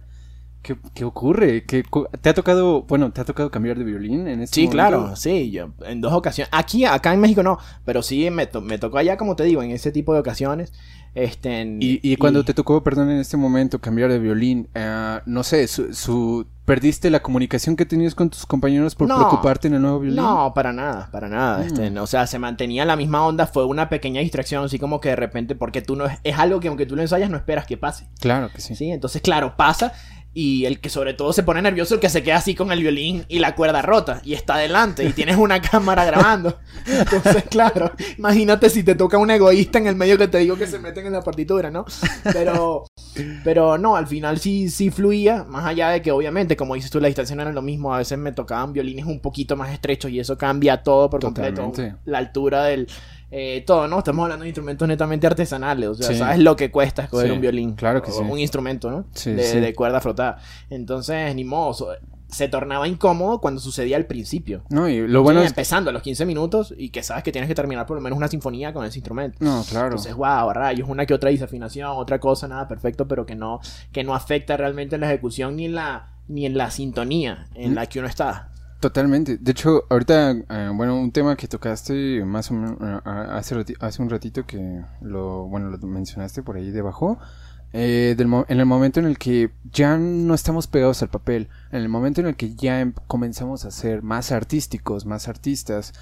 ¿qué, 0.75 0.77
qué 0.95 1.05
ocurre? 1.05 1.65
¿Qué 1.65 1.83
¿Te 2.21 2.29
ha 2.29 2.35
tocado, 2.35 2.83
bueno, 2.83 3.11
te 3.11 3.21
ha 3.21 3.25
tocado 3.25 3.51
cambiar 3.51 3.79
de 3.79 3.85
violín 3.85 4.29
en 4.29 4.43
este 4.43 4.55
Sí, 4.57 4.61
momento? 4.67 4.73
claro, 4.75 5.17
sí, 5.17 5.51
yo 5.51 5.71
en 5.87 6.01
dos 6.03 6.13
ocasiones. 6.13 6.51
Aquí, 6.53 6.85
acá 6.85 7.15
en 7.15 7.21
México 7.21 7.43
no, 7.43 7.59
pero 7.85 8.03
sí 8.03 8.29
me, 8.31 8.47
to- 8.47 8.61
me 8.61 8.79
tocó 8.79 8.99
allá, 8.99 9.17
como 9.17 9.35
te 9.37 9.45
digo, 9.45 9.63
en 9.63 9.71
ese 9.71 9.91
tipo 9.93 10.13
de 10.13 10.21
ocasiones. 10.21 10.73
Este, 11.15 11.63
en- 11.63 11.79
Y, 11.83 11.99
y 12.03 12.17
cuando 12.17 12.45
te 12.45 12.53
tocó, 12.55 12.83
perdón, 12.85 13.11
en 13.11 13.19
este 13.19 13.37
momento 13.37 13.81
cambiar 13.81 14.11
de 14.13 14.19
violín, 14.19 14.69
ah, 14.75 15.23
no 15.27 15.43
sé, 15.43 15.67
su, 15.67 15.93
su- 15.95 16.47
¿perdiste 16.65 17.09
la 17.11 17.23
comunicación 17.23 17.77
que 17.77 17.87
tenías 17.87 18.15
con 18.15 18.29
tus 18.29 18.45
compañeros 18.45 18.95
por 18.95 19.09
No. 19.09 19.17
preocuparte 19.17 19.69
en 19.69 19.75
el 19.75 19.83
nuevo 19.83 20.01
violín? 20.01 20.17
No, 20.23 20.53
para 20.55 20.71
nada, 20.73 21.09
para 21.11 21.29
nada. 21.29 21.59
Mm. 21.61 21.63
Este, 21.63 21.99
o 21.99 22.07
sea, 22.07 22.27
se 22.27 22.39
mantenía 22.39 22.85
la 22.85 22.95
misma 22.95 23.27
onda, 23.27 23.47
fue 23.47 23.65
una 23.65 23.89
pequeña 23.89 24.21
distracción, 24.21 24.65
así 24.67 24.79
como 24.79 25.01
que 25.01 25.09
de 25.09 25.17
repente, 25.17 25.55
porque 25.55 25.81
tú 25.81 25.97
no 25.97 26.05
es 26.23 26.39
algo 26.39 26.61
que 26.61 26.69
aunque 26.69 26.85
tú 26.85 26.95
lo 26.95 27.01
ensayas 27.03 27.31
no 27.31 27.39
esperas 27.39 27.67
que 27.67 27.79
pase. 27.79 28.07
Claro 28.21 28.51
que 28.55 28.61
sí. 28.61 28.77
Sí, 28.77 28.91
entonces, 28.91 29.23
claro, 29.23 29.55
pasa. 29.57 29.93
Y 30.41 30.67
el 30.67 30.79
que 30.79 30.89
sobre 30.89 31.15
todo 31.15 31.33
se 31.33 31.43
pone 31.43 31.61
nervioso, 31.61 31.95
el 31.95 32.01
que 32.01 32.09
se 32.09 32.23
queda 32.23 32.37
así 32.37 32.55
con 32.55 32.71
el 32.71 32.79
violín 32.79 33.25
y 33.27 33.41
la 33.41 33.57
cuerda 33.57 33.83
rota 33.83 34.23
y 34.25 34.35
está 34.35 34.55
adelante 34.55 35.05
y 35.05 35.13
tienes 35.13 35.37
una 35.37 35.61
cámara 35.71 36.05
grabando. 36.05 36.61
Entonces, 36.87 37.43
claro, 37.51 37.91
imagínate 38.17 38.71
si 38.71 38.85
te 38.85 38.95
toca 38.95 39.19
un 39.19 39.33
egoísta 39.33 39.79
en 39.79 39.89
el 39.89 39.97
medio 39.97 40.17
que 40.17 40.29
te 40.29 40.39
digo 40.39 40.55
que 40.55 40.69
se 40.69 40.79
meten 40.79 41.07
en 41.07 41.15
la 41.15 41.23
partitura, 41.23 41.73
¿no? 41.73 41.87
Pero, 42.23 42.87
pero 43.43 43.79
no, 43.79 43.97
al 43.97 44.07
final 44.07 44.39
sí, 44.39 44.69
sí 44.69 44.91
fluía, 44.91 45.43
más 45.43 45.67
allá 45.67 45.89
de 45.89 46.03
que 46.03 46.13
obviamente, 46.13 46.57
como 46.57 46.77
dices 46.77 46.93
tú, 46.93 47.01
la 47.01 47.09
distancia 47.09 47.35
no 47.35 47.43
era 47.43 47.53
lo 47.53 47.63
mismo, 47.63 47.93
a 47.93 47.99
veces 47.99 48.17
me 48.17 48.31
tocaban 48.31 48.73
violines 48.73 49.07
un 49.07 49.19
poquito 49.19 49.57
más 49.57 49.73
estrechos 49.73 50.13
y 50.13 50.21
eso 50.21 50.39
cambia 50.39 50.85
todo 50.85 51.11
por 51.11 51.21
completo. 51.21 51.63
Totalmente. 51.63 52.01
La 52.05 52.19
altura 52.19 52.63
del... 52.63 52.87
eh, 53.31 53.63
todo, 53.67 53.87
¿no? 53.89 53.99
Estamos 53.99 54.23
hablando 54.25 54.43
de 54.45 54.49
instrumentos 54.49 54.89
netamente 54.89 55.27
artesanales, 55.27 55.89
o 55.91 55.95
sea, 55.95 56.09
Sí. 56.09 56.17
sabes 56.17 56.39
lo 56.39 56.57
que 56.57 56.71
cuesta 56.71 57.03
escoger 57.03 57.27
Sí, 57.29 57.33
un 57.33 57.41
violín. 57.41 57.75
claro 57.75 58.01
que 58.03 58.11
o 58.11 58.15
sí. 58.15 58.21
Un 58.23 58.39
instrumento, 58.39 58.91
¿no? 58.91 59.05
Sí, 59.13 59.33
de, 59.33 59.61
de 59.61 59.75
cuerda 59.75 60.01
frotada. 60.01 60.39
Entonces, 60.71 61.35
ni 61.35 61.45
modo, 61.45 61.97
se 62.31 62.47
tornaba 62.49 62.87
incómodo 62.87 63.41
cuando 63.41 63.59
sucedía 63.61 63.97
al 63.97 64.05
principio. 64.07 64.63
No, 64.69 64.87
y 64.89 65.07
lo 65.09 65.23
bueno 65.23 65.41
es... 65.41 65.49
empezando 65.49 65.89
a 65.91 65.93
los 65.95 66.03
15 66.03 66.27
minutos 66.27 66.75
y 66.77 66.91
que 66.91 67.03
sabes 67.03 67.25
que 67.25 67.33
tienes 67.33 67.49
que 67.49 67.55
terminar 67.55 67.87
por 67.87 67.97
lo 67.97 68.03
menos 68.03 68.17
una 68.19 68.29
sinfonía 68.29 68.73
con 68.75 68.85
ese 68.85 68.99
instrumento. 68.99 69.39
No, 69.41 69.65
claro. 69.69 69.87
Entonces, 69.87 70.15
wow, 70.15 70.51
rayos, 70.53 70.89
una 70.89 71.07
que 71.07 71.15
otra 71.15 71.31
desafinación, 71.31 71.91
otra 71.97 72.19
cosa, 72.21 72.47
nada 72.47 72.69
perfecto, 72.69 73.09
pero 73.09 73.25
que 73.25 73.35
no, 73.35 73.61
que 73.93 74.05
no 74.05 74.15
afecta 74.15 74.57
realmente 74.59 74.97
en 74.97 75.01
la 75.03 75.09
ejecución 75.09 75.57
ni 75.57 75.65
en 75.67 75.75
la, 75.75 76.11
ni 76.29 76.45
en 76.45 76.57
la 76.59 76.71
sintonía 76.71 77.47
en 77.55 77.73
Mm. 77.73 77.75
la 77.75 77.87
que 77.87 77.99
uno 77.99 78.09
está. 78.09 78.51
Totalmente. 78.81 79.39
De 79.39 79.51
hecho, 79.51 79.85
ahorita, 79.91 80.31
eh, 80.31 80.71
bueno, 80.73 81.01
un 81.01 81.11
tema 81.11 81.35
que 81.37 81.49
tocaste 81.49 82.25
más 82.25 82.49
o 82.53 82.55
menos 82.55 82.77
eh, 82.81 83.01
hace, 83.05 83.57
hace 83.81 84.03
un 84.03 84.09
ratito 84.09 84.47
que 84.47 84.83
lo, 85.01 85.47
bueno, 85.49 85.69
lo 85.71 85.79
mencionaste 85.79 86.43
por 86.45 86.57
ahí 86.57 86.71
debajo. 86.71 87.19
eh, 87.73 88.15
del 88.17 88.29
en 88.49 88.61
el 88.61 88.67
momento 88.67 89.01
en 89.01 89.07
el 89.07 89.19
que 89.19 89.51
ya 89.73 89.99
no 89.99 90.33
estamos 90.33 90.69
pegados 90.69 91.03
al 91.03 91.09
papel, 91.11 91.49
en 91.73 91.83
el 91.83 91.89
momento 91.89 92.21
en 92.21 92.29
el 92.29 92.37
que 92.37 92.55
ya 92.55 92.81
em- 92.81 92.95
comenzamos 93.09 93.65
a 93.65 93.71
ser 93.73 94.03
más 94.03 94.31
artísticos, 94.33 95.05
más 95.07 95.29
artistas, 95.29 95.93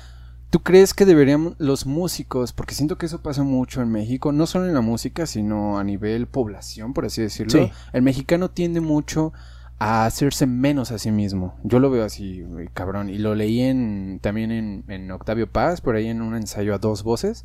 ¿tú 0.50 0.61
crees 0.62 0.95
que 0.95 1.06
deberían 1.06 1.56
los 1.59 1.85
músicos, 1.87 2.52
porque 2.52 2.75
siento 2.75 2.99
que 2.99 3.06
eso 3.06 3.21
pasa 3.23 3.42
mucho 3.42 3.83
en 3.83 3.90
México, 3.90 4.30
no 4.33 4.47
solo 4.47 4.66
en 4.66 4.75
la 4.75 4.80
música, 4.83 5.26
sino 5.26 5.78
a 5.78 5.83
nivel 5.85 6.26
población, 6.28 6.92
por 6.95 7.06
así 7.06 7.23
decirlo? 7.23 7.64
Sí. 7.64 7.73
El 7.92 8.02
mexicano 8.02 8.50
tiende 8.50 8.80
mucho 8.80 9.33
a 9.78 10.06
hacerse 10.06 10.47
menos 10.47 10.90
a 10.90 10.99
sí 10.99 11.11
mismo. 11.11 11.59
Yo 11.62 11.80
lo 11.80 11.90
veo 11.90 12.04
así, 12.04 12.45
cabrón. 12.73 13.11
Y 13.11 13.18
lo 13.18 13.35
leí 13.35 13.61
en, 13.61 14.21
también 14.23 14.50
en, 14.50 14.85
en 14.88 15.11
Octavio 15.11 15.50
Paz, 15.50 15.80
por 15.80 15.97
ahí 15.97 16.06
en 16.06 16.23
un 16.23 16.35
ensayo 16.35 16.75
a 16.75 16.78
dos 16.78 17.02
voces. 17.02 17.45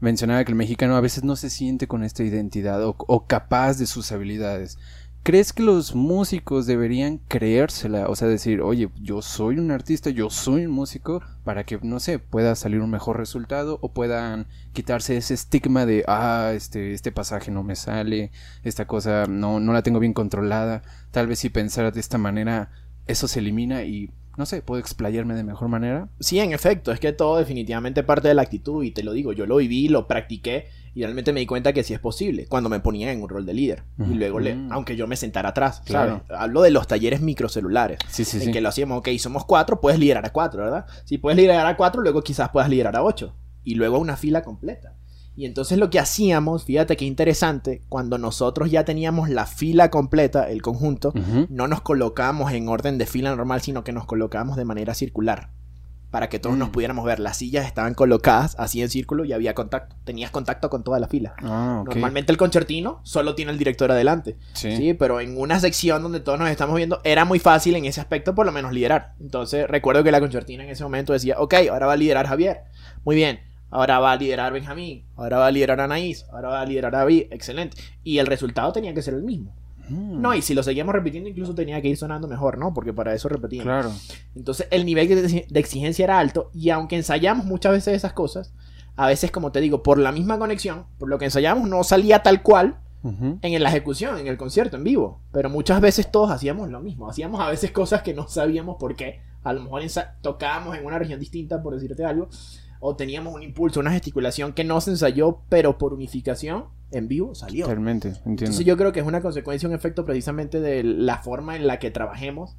Mencionaba 0.00 0.44
que 0.44 0.52
el 0.52 0.56
mexicano 0.56 0.96
a 0.96 1.00
veces 1.00 1.24
no 1.24 1.36
se 1.36 1.50
siente 1.50 1.86
con 1.86 2.02
esta 2.02 2.24
identidad 2.24 2.82
o, 2.84 2.96
o 2.98 3.26
capaz 3.26 3.78
de 3.78 3.86
sus 3.86 4.10
habilidades. 4.12 4.78
¿Crees 5.22 5.52
que 5.52 5.62
los 5.62 5.94
músicos 5.94 6.66
deberían 6.66 7.18
creérsela? 7.28 8.08
O 8.08 8.16
sea, 8.16 8.26
decir, 8.26 8.62
oye, 8.62 8.88
yo 9.02 9.20
soy 9.20 9.58
un 9.58 9.70
artista, 9.70 10.08
yo 10.08 10.30
soy 10.30 10.64
un 10.64 10.72
músico, 10.72 11.20
para 11.44 11.64
que, 11.64 11.78
no 11.82 12.00
sé, 12.00 12.18
pueda 12.18 12.54
salir 12.54 12.80
un 12.80 12.88
mejor 12.88 13.18
resultado 13.18 13.78
o 13.82 13.92
puedan 13.92 14.46
quitarse 14.72 15.18
ese 15.18 15.34
estigma 15.34 15.84
de, 15.84 16.04
ah, 16.08 16.52
este, 16.54 16.94
este 16.94 17.12
pasaje 17.12 17.50
no 17.50 17.62
me 17.62 17.76
sale, 17.76 18.30
esta 18.64 18.86
cosa 18.86 19.26
no, 19.26 19.60
no 19.60 19.74
la 19.74 19.82
tengo 19.82 20.00
bien 20.00 20.14
controlada. 20.14 20.80
Tal 21.10 21.26
vez 21.26 21.40
si 21.40 21.50
pensara 21.50 21.90
de 21.90 22.00
esta 22.00 22.16
manera, 22.16 22.70
eso 23.06 23.28
se 23.28 23.40
elimina 23.40 23.82
y, 23.82 24.08
no 24.38 24.46
sé, 24.46 24.62
puedo 24.62 24.80
explayarme 24.80 25.34
de 25.34 25.44
mejor 25.44 25.68
manera. 25.68 26.08
Sí, 26.18 26.38
en 26.38 26.54
efecto, 26.54 26.92
es 26.92 26.98
que 26.98 27.12
todo 27.12 27.36
definitivamente 27.36 28.02
parte 28.02 28.28
de 28.28 28.34
la 28.34 28.42
actitud 28.42 28.82
y 28.84 28.90
te 28.90 29.02
lo 29.02 29.12
digo, 29.12 29.34
yo 29.34 29.44
lo 29.44 29.56
viví, 29.56 29.88
lo 29.88 30.06
practiqué 30.06 30.68
y 30.94 31.02
realmente 31.02 31.32
me 31.32 31.40
di 31.40 31.46
cuenta 31.46 31.72
que 31.72 31.82
sí 31.84 31.94
es 31.94 32.00
posible 32.00 32.46
cuando 32.48 32.68
me 32.68 32.80
ponía 32.80 33.12
en 33.12 33.22
un 33.22 33.28
rol 33.28 33.46
de 33.46 33.54
líder 33.54 33.84
y 33.98 34.14
luego, 34.14 34.40
le, 34.40 34.54
Ujú. 34.56 34.72
aunque 34.72 34.96
yo 34.96 35.06
me 35.06 35.16
sentara 35.16 35.50
atrás, 35.50 35.82
Claro. 35.84 36.22
¿sabes? 36.26 36.40
Hablo 36.42 36.62
de 36.62 36.70
los 36.70 36.86
talleres 36.86 37.20
microcelulares. 37.20 37.98
Sí, 38.08 38.24
sí, 38.24 38.38
en 38.38 38.42
sí. 38.44 38.52
que 38.52 38.60
lo 38.60 38.68
hacíamos, 38.68 38.98
ok, 38.98 39.08
somos 39.18 39.44
cuatro, 39.44 39.80
puedes 39.80 39.98
liderar 40.00 40.24
a 40.26 40.30
cuatro, 40.32 40.62
¿verdad? 40.64 40.86
Si 41.04 41.18
puedes 41.18 41.36
liderar 41.36 41.66
a 41.66 41.76
cuatro, 41.76 42.02
luego 42.02 42.22
quizás 42.22 42.48
puedas 42.50 42.68
liderar 42.68 42.96
a 42.96 43.02
ocho. 43.02 43.34
Y 43.62 43.74
luego 43.74 43.98
una 43.98 44.16
fila 44.16 44.42
completa. 44.42 44.94
Y 45.36 45.46
entonces 45.46 45.78
lo 45.78 45.90
que 45.90 45.98
hacíamos, 45.98 46.64
fíjate 46.64 46.96
qué 46.96 47.04
interesante, 47.04 47.82
cuando 47.88 48.18
nosotros 48.18 48.70
ya 48.70 48.84
teníamos 48.84 49.30
la 49.30 49.46
fila 49.46 49.88
completa, 49.90 50.50
el 50.50 50.60
conjunto, 50.60 51.12
no 51.48 51.68
nos 51.68 51.80
colocábamos 51.82 52.52
en 52.52 52.68
orden 52.68 52.98
de 52.98 53.06
fila 53.06 53.34
normal, 53.34 53.60
sino 53.62 53.84
que 53.84 53.92
nos 53.92 54.06
colocábamos 54.06 54.56
de 54.56 54.64
manera 54.64 54.92
circular. 54.94 55.50
Para 56.10 56.28
que 56.28 56.38
todos 56.40 56.56
Mm. 56.56 56.58
nos 56.58 56.68
pudiéramos 56.70 57.04
ver. 57.04 57.20
Las 57.20 57.36
sillas 57.36 57.66
estaban 57.66 57.94
colocadas 57.94 58.56
así 58.58 58.82
en 58.82 58.90
círculo 58.90 59.24
y 59.24 59.32
había 59.32 59.54
contacto. 59.54 59.94
Tenías 60.04 60.30
contacto 60.30 60.68
con 60.68 60.82
toda 60.82 60.98
la 60.98 61.06
fila. 61.06 61.34
Ah. 61.42 61.82
Normalmente 61.86 62.32
el 62.32 62.38
concertino 62.38 63.00
solo 63.04 63.34
tiene 63.36 63.52
el 63.52 63.58
director 63.58 63.90
adelante. 63.92 64.36
Sí. 64.54 64.76
Sí, 64.76 64.94
pero 64.94 65.20
en 65.20 65.38
una 65.38 65.60
sección 65.60 66.02
donde 66.02 66.18
todos 66.20 66.38
nos 66.38 66.50
estamos 66.50 66.74
viendo, 66.76 67.00
era 67.04 67.24
muy 67.24 67.38
fácil 67.38 67.76
en 67.76 67.84
ese 67.84 68.00
aspecto 68.00 68.34
por 68.34 68.44
lo 68.46 68.52
menos 68.52 68.72
liderar. 68.72 69.14
Entonces 69.20 69.68
recuerdo 69.68 70.02
que 70.02 70.10
la 70.10 70.20
concertina 70.20 70.64
en 70.64 70.70
ese 70.70 70.82
momento 70.82 71.12
decía, 71.12 71.36
ok, 71.38 71.54
ahora 71.70 71.86
va 71.86 71.92
a 71.92 71.96
liderar 71.96 72.26
Javier. 72.26 72.62
Muy 73.04 73.14
bien. 73.14 73.40
Ahora 73.72 74.00
va 74.00 74.10
a 74.10 74.16
liderar 74.16 74.52
Benjamín. 74.52 75.04
Ahora 75.16 75.38
va 75.38 75.46
a 75.46 75.50
liderar 75.52 75.80
Anaís. 75.80 76.26
Ahora 76.32 76.48
va 76.48 76.60
a 76.60 76.66
liderar 76.66 76.90
David. 76.90 77.26
Excelente. 77.30 77.76
Y 78.02 78.18
el 78.18 78.26
resultado 78.26 78.72
tenía 78.72 78.92
que 78.94 79.00
ser 79.02 79.14
el 79.14 79.22
mismo. 79.22 79.54
Mm, 79.90 80.20
No, 80.20 80.34
y 80.34 80.42
si 80.42 80.54
lo 80.54 80.62
seguíamos 80.62 80.94
repitiendo, 80.94 81.28
incluso 81.28 81.54
tenía 81.54 81.80
que 81.82 81.88
ir 81.88 81.96
sonando 81.96 82.28
mejor, 82.28 82.58
¿no? 82.58 82.72
Porque 82.72 82.92
para 82.92 83.14
eso 83.14 83.28
repetíamos. 83.28 83.64
Claro. 83.64 83.92
Entonces 84.34 84.68
el 84.70 84.86
nivel 84.86 85.08
de 85.48 85.60
exigencia 85.60 86.04
era 86.04 86.18
alto 86.18 86.50
y 86.54 86.70
aunque 86.70 86.96
ensayamos 86.96 87.44
muchas 87.46 87.72
veces 87.72 87.94
esas 87.94 88.12
cosas, 88.12 88.52
a 88.96 89.06
veces, 89.06 89.30
como 89.30 89.50
te 89.52 89.60
digo, 89.60 89.82
por 89.82 89.98
la 89.98 90.12
misma 90.12 90.38
conexión, 90.38 90.84
por 90.98 91.08
lo 91.08 91.18
que 91.18 91.24
ensayamos 91.26 91.68
no 91.68 91.82
salía 91.84 92.22
tal 92.22 92.42
cual 92.42 92.80
en 93.02 93.62
la 93.62 93.70
ejecución, 93.70 94.18
en 94.18 94.26
el 94.26 94.36
concierto, 94.36 94.76
en 94.76 94.84
vivo. 94.84 95.22
Pero 95.32 95.48
muchas 95.48 95.80
veces 95.80 96.10
todos 96.10 96.30
hacíamos 96.30 96.68
lo 96.68 96.80
mismo. 96.80 97.08
Hacíamos 97.08 97.40
a 97.40 97.48
veces 97.48 97.70
cosas 97.70 98.02
que 98.02 98.12
no 98.12 98.28
sabíamos 98.28 98.76
por 98.78 98.94
qué. 98.94 99.20
A 99.42 99.54
lo 99.54 99.62
mejor 99.62 99.82
tocábamos 100.20 100.76
en 100.76 100.84
una 100.84 100.98
región 100.98 101.18
distinta, 101.18 101.62
por 101.62 101.74
decirte 101.74 102.04
algo. 102.04 102.28
O 102.80 102.96
teníamos 102.96 103.34
un 103.34 103.42
impulso, 103.42 103.78
una 103.80 103.92
gesticulación 103.92 104.52
que 104.54 104.64
no 104.64 104.80
se 104.80 104.90
ensayó, 104.90 105.40
pero 105.48 105.76
por 105.78 105.92
unificación 105.92 106.64
en 106.90 107.08
vivo 107.08 107.34
salió. 107.34 107.66
Totalmente, 107.66 108.08
entiendo. 108.08 108.30
Entonces 108.44 108.64
yo 108.66 108.76
creo 108.76 108.90
que 108.92 109.00
es 109.00 109.06
una 109.06 109.20
consecuencia, 109.20 109.68
un 109.68 109.74
efecto 109.74 110.04
precisamente 110.04 110.60
de 110.60 110.82
la 110.82 111.18
forma 111.18 111.56
en 111.56 111.66
la 111.66 111.78
que 111.78 111.90
trabajemos, 111.90 112.56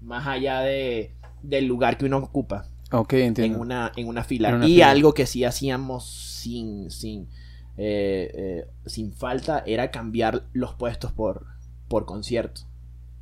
más 0.00 0.26
allá 0.26 0.60
de, 0.60 1.14
del 1.42 1.66
lugar 1.66 1.98
que 1.98 2.04
uno 2.06 2.18
ocupa 2.18 2.68
Ok, 2.92 3.14
en 3.14 3.20
entiendo. 3.22 3.58
una, 3.60 3.90
en 3.96 4.06
una 4.06 4.22
fila. 4.22 4.50
En 4.50 4.54
una 4.56 4.66
y 4.68 4.74
fila. 4.74 4.90
algo 4.90 5.12
que 5.14 5.26
sí 5.26 5.42
hacíamos 5.44 6.08
sin, 6.08 6.90
sin, 6.90 7.28
eh, 7.76 8.30
eh, 8.34 8.66
sin 8.86 9.12
falta 9.12 9.64
era 9.66 9.90
cambiar 9.90 10.44
los 10.52 10.74
puestos 10.74 11.10
por, 11.12 11.46
por 11.88 12.04
concierto. 12.06 12.60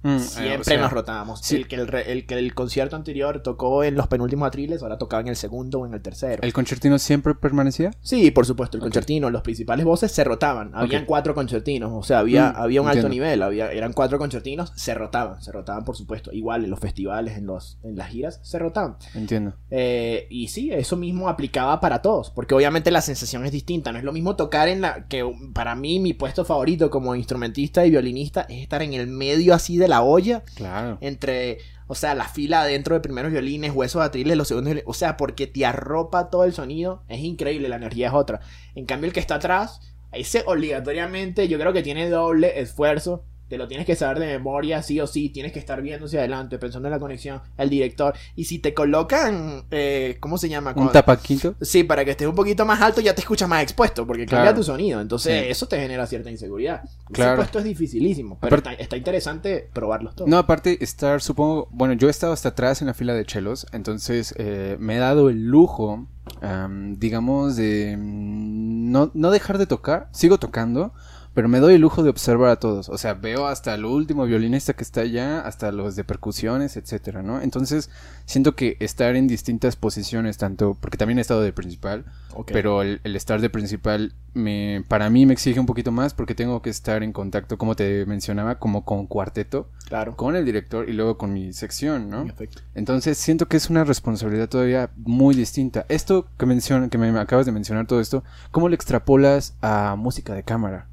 Mm, 0.02 0.16
eh, 0.16 0.20
Siempre 0.20 0.60
o 0.60 0.64
sea, 0.64 0.80
nos 0.80 0.92
rotábamos. 0.92 1.40
sí. 1.42 1.56
El, 1.56 1.68
que 1.68 1.76
el, 1.76 1.94
el 1.94 2.26
que 2.26 2.34
el 2.38 2.54
concierto 2.54 2.96
anterior 2.96 3.40
tocó 3.42 3.84
en 3.84 3.94
los 3.94 4.08
penúltimos 4.08 4.48
atriles, 4.48 4.82
ahora 4.82 4.98
tocaba 4.98 5.20
en 5.20 5.28
el 5.28 5.36
segundo 5.36 5.80
o 5.80 5.86
en 5.86 5.94
el 5.94 6.02
tercero. 6.02 6.42
¿El 6.42 6.52
concertino 6.52 6.98
siempre 6.98 7.34
permanecía? 7.34 7.92
Sí, 8.00 8.30
por 8.30 8.44
supuesto, 8.46 8.76
el 8.76 8.82
Ok. 8.82 8.86
concertino, 8.86 9.30
los 9.30 9.42
principales 9.42 9.84
voces 9.84 10.10
se 10.12 10.24
rotaban. 10.24 10.72
Habían 10.74 11.02
Ok. 11.02 11.08
cuatro 11.08 11.34
concertinos, 11.34 11.90
o 11.94 12.02
sea, 12.02 12.18
había, 12.18 12.50
Mm, 12.50 12.56
había 12.56 12.82
un 12.82 12.88
alto 12.88 13.06
entiendo. 13.06 13.14
nivel, 13.26 13.42
había, 13.42 13.70
eran 13.72 13.92
cuatro 13.92 14.18
concertinos, 14.18 14.72
se 14.74 14.92
rotaban, 14.94 15.40
se 15.42 15.52
rotaban 15.52 15.84
por 15.84 15.96
supuesto. 15.96 16.32
Igual 16.32 16.64
en 16.64 16.70
los 16.70 16.80
festivales, 16.80 17.36
en, 17.38 17.46
los, 17.46 17.78
en 17.84 17.96
las 17.96 18.08
giras, 18.08 18.40
se 18.42 18.58
rotaban. 18.58 18.96
Entiendo. 19.14 19.54
Eh, 19.70 20.26
y 20.30 20.48
sí, 20.48 20.70
eso 20.72 20.96
mismo 20.96 21.28
aplicaba 21.28 21.80
para 21.80 22.02
todos, 22.02 22.30
porque 22.30 22.54
obviamente 22.54 22.90
la 22.90 23.02
sensación 23.02 23.44
es 23.46 23.52
distinta. 23.52 23.92
No 23.92 23.98
es 23.98 24.04
lo 24.04 24.12
mismo 24.12 24.36
tocar 24.36 24.68
en 24.68 24.80
la 24.80 25.06
que 25.06 25.24
para 25.54 25.74
mí 25.74 25.98
mi 26.00 26.12
puesto 26.12 26.44
favorito 26.44 26.90
como 26.90 27.14
instrumentista 27.14 27.86
y 27.86 27.90
violinista 27.90 28.42
es 28.48 28.62
estar 28.62 28.82
en 28.82 28.94
el 28.94 29.06
medio 29.06 29.54
así 29.54 29.76
de 29.76 29.88
la 29.92 30.02
olla, 30.02 30.42
Claro. 30.54 30.96
entre, 31.02 31.58
o 31.86 31.94
sea, 31.94 32.14
la 32.14 32.24
fila 32.24 32.64
dentro 32.64 32.94
de 32.94 33.00
primeros 33.00 33.30
violines, 33.30 33.72
huesos 33.72 34.02
atriles, 34.02 34.36
los 34.36 34.48
segundos 34.48 34.70
violines, 34.72 34.88
o 34.88 34.94
sea, 34.94 35.16
porque 35.18 35.46
te 35.46 35.66
arropa 35.66 36.30
todo 36.30 36.44
el 36.44 36.54
sonido, 36.54 37.02
es 37.08 37.20
increíble, 37.20 37.68
la 37.68 37.76
energía 37.76 38.08
es 38.08 38.14
otra. 38.14 38.40
En 38.74 38.86
cambio, 38.86 39.08
el 39.08 39.12
que 39.12 39.20
está 39.20 39.34
atrás, 39.34 39.80
ese 40.10 40.44
obligatoriamente, 40.46 41.48
yo 41.48 41.58
creo 41.58 41.72
que 41.72 41.82
tiene 41.82 42.08
doble 42.08 42.60
esfuerzo. 42.60 43.24
Te 43.52 43.58
lo 43.58 43.68
tienes 43.68 43.84
que 43.86 43.94
saber 43.96 44.18
de 44.18 44.24
memoria, 44.28 44.82
sí 44.82 44.98
o 44.98 45.06
sí. 45.06 45.28
Tienes 45.28 45.52
que 45.52 45.58
estar 45.58 45.82
viendo 45.82 46.06
hacia 46.06 46.20
adelante, 46.20 46.58
pensando 46.58 46.88
en 46.88 46.92
la 46.92 46.98
conexión, 46.98 47.42
el 47.58 47.68
director. 47.68 48.14
Y 48.34 48.44
si 48.46 48.60
te 48.60 48.72
colocan, 48.72 49.64
eh, 49.70 50.16
¿cómo 50.20 50.38
se 50.38 50.48
llama? 50.48 50.72
¿Un 50.74 50.90
tapaquito? 50.90 51.54
Sí, 51.60 51.84
para 51.84 52.02
que 52.02 52.12
estés 52.12 52.26
un 52.26 52.34
poquito 52.34 52.64
más 52.64 52.80
alto 52.80 53.02
ya 53.02 53.14
te 53.14 53.20
escuchas 53.20 53.50
más 53.50 53.62
expuesto, 53.62 54.06
porque 54.06 54.24
Claro. 54.24 54.46
cambia 54.46 54.54
tu 54.58 54.64
sonido. 54.64 55.02
Entonces, 55.02 55.42
Sí. 55.42 55.50
eso 55.50 55.68
te 55.68 55.78
genera 55.78 56.06
cierta 56.06 56.30
inseguridad. 56.30 56.80
Claro. 57.12 57.36
puesto 57.36 57.58
es 57.58 57.64
dificilísimo, 57.66 58.38
pero 58.40 58.56
está, 58.56 58.72
está 58.72 58.96
interesante 58.96 59.68
probarlos 59.74 60.16
todos. 60.16 60.30
No, 60.30 60.38
aparte, 60.38 60.82
estar, 60.82 61.20
supongo, 61.20 61.68
bueno, 61.72 61.92
yo 61.92 62.08
he 62.08 62.10
estado 62.10 62.32
hasta 62.32 62.48
atrás 62.48 62.80
en 62.80 62.86
la 62.86 62.94
fila 62.94 63.12
de 63.12 63.26
chelos, 63.26 63.66
entonces 63.72 64.34
eh, 64.38 64.78
me 64.80 64.96
he 64.96 64.98
dado 64.98 65.28
el 65.28 65.44
lujo, 65.44 66.06
am, 66.40 66.98
digamos, 66.98 67.56
de 67.56 67.98
mm, 67.98 68.90
no, 68.92 69.10
no 69.12 69.30
dejar 69.30 69.58
de 69.58 69.66
tocar, 69.66 70.08
sigo 70.12 70.38
tocando, 70.38 70.94
pero 71.34 71.48
me 71.48 71.60
doy 71.60 71.74
el 71.74 71.80
lujo 71.80 72.02
de 72.02 72.10
observar 72.10 72.50
a 72.50 72.56
todos, 72.56 72.88
o 72.88 72.98
sea, 72.98 73.14
veo 73.14 73.46
hasta 73.46 73.74
el 73.74 73.84
último 73.84 74.24
violinista 74.24 74.74
que 74.74 74.82
está 74.82 75.02
allá, 75.02 75.40
hasta 75.40 75.72
los 75.72 75.96
de 75.96 76.04
percusiones, 76.04 76.76
etcétera, 76.76 77.22
¿no? 77.22 77.40
Entonces, 77.40 77.90
siento 78.26 78.54
que 78.54 78.76
estar 78.80 79.16
en 79.16 79.28
distintas 79.28 79.76
posiciones, 79.76 80.38
tanto, 80.38 80.76
porque 80.80 80.98
también 80.98 81.18
he 81.18 81.22
estado 81.22 81.42
de 81.42 81.52
principal, 81.52 82.04
pero 82.46 82.82
el, 82.82 83.00
el 83.04 83.16
estar 83.16 83.40
de 83.40 83.50
principal 83.50 84.14
me, 84.34 84.84
para 84.88 85.10
mí 85.10 85.26
me 85.26 85.32
exige 85.32 85.60
un 85.60 85.66
poquito 85.66 85.92
más 85.92 86.14
porque 86.14 86.34
tengo 86.34 86.62
que 86.62 86.70
estar 86.70 87.02
en 87.02 87.12
contacto, 87.12 87.58
como 87.58 87.76
te 87.76 88.06
mencionaba, 88.06 88.58
como 88.58 88.84
con 88.84 89.06
cuarteto, 89.06 89.68
claro. 89.88 90.16
con 90.16 90.36
el 90.36 90.44
director 90.44 90.88
y 90.88 90.92
luego 90.92 91.18
con 91.18 91.32
mi 91.32 91.52
sección, 91.52 92.08
¿no? 92.08 92.26
Entonces 92.74 93.18
siento 93.18 93.46
que 93.46 93.56
es 93.56 93.70
una 93.70 93.84
responsabilidad 93.84 94.48
todavía 94.48 94.90
muy 94.96 95.34
distinta. 95.34 95.84
Esto 95.88 96.26
que 96.38 96.46
menciona, 96.46 96.88
que 96.88 96.98
me 96.98 97.18
acabas 97.18 97.46
de 97.46 97.52
mencionar 97.52 97.86
todo 97.86 98.00
esto, 98.00 98.24
¿cómo 98.50 98.68
lo 98.68 98.74
extrapolas 98.74 99.54
a 99.60 99.96
música 99.96 100.34
de 100.34 100.42
cámara? 100.42 100.88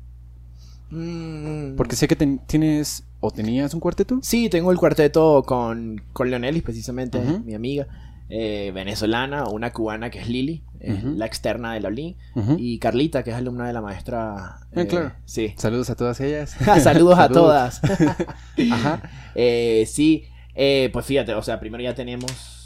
Mm, 0.92 1.76
Porque 1.76 1.96
sé 1.96 2.08
que 2.08 2.16
ten- 2.16 2.40
tienes 2.48 3.04
o 3.20 3.32
tenías 3.32 3.74
un 3.74 3.80
cuarteto. 3.80 4.20
Sí, 4.22 4.50
tengo 4.50 4.72
el 4.72 4.78
cuarteto 4.78 5.44
con, 5.46 6.02
con 6.14 6.30
Leonelis, 6.30 6.64
precisamente, 6.64 7.20
mi 7.20 7.54
amiga. 7.54 7.88
eh, 8.32 8.72
venezolana, 8.76 9.46
una 9.48 9.74
cubana 9.74 10.12
que 10.12 10.20
es 10.20 10.30
Lili, 10.30 10.64
Ujú. 10.82 11.16
la 11.18 11.26
externa 11.26 11.74
de 11.74 11.80
la 11.82 11.88
Olin, 11.88 12.16
y 12.58 12.78
Carlita, 12.78 13.24
que 13.24 13.32
es 13.32 13.36
alumna 13.36 13.66
de 13.66 13.74
la 13.74 13.82
maestra. 13.82 14.36
Ah, 14.36 14.60
eh, 14.76 14.86
claro. 14.88 15.14
Sí. 15.26 15.54
Saludos 15.58 15.90
a 15.90 15.96
todas 15.96 16.20
ellas. 16.22 16.56
Saludos 16.84 17.18
a 17.18 17.28
todas. 17.30 17.82
Ajá. 18.72 19.02
Eh, 19.36 19.86
sí, 19.88 20.26
eh, 20.54 20.90
pues 20.94 21.06
fíjate, 21.08 21.34
o 21.34 21.42
sea, 21.42 21.60
primero 21.60 21.84
ya 21.84 21.96
tenemos 21.96 22.59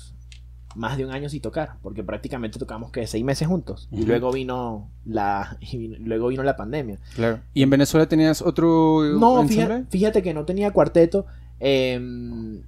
más 0.75 0.97
de 0.97 1.05
un 1.05 1.12
año 1.12 1.29
sin 1.29 1.41
tocar, 1.41 1.75
porque 1.81 2.03
prácticamente 2.03 2.59
tocamos 2.59 2.91
que 2.91 3.05
seis 3.07 3.23
meses 3.23 3.47
juntos, 3.47 3.88
y 3.91 4.03
luego 4.05 4.31
vino 4.31 4.89
la, 5.05 5.57
y 5.62 5.77
vino- 5.77 5.97
luego 5.99 6.27
vino 6.29 6.43
la 6.43 6.55
pandemia. 6.55 6.99
Claro. 7.15 7.39
¿Y 7.53 7.63
en 7.63 7.69
Venezuela 7.69 8.07
tenías 8.07 8.41
otro 8.41 9.01
No, 9.19 9.41
ensamble? 9.41 9.47
fíjate, 9.55 9.86
fíjate 9.89 10.21
que 10.23 10.33
no 10.33 10.45
tenía 10.45 10.71
cuarteto. 10.71 11.25
eh, 11.59 11.99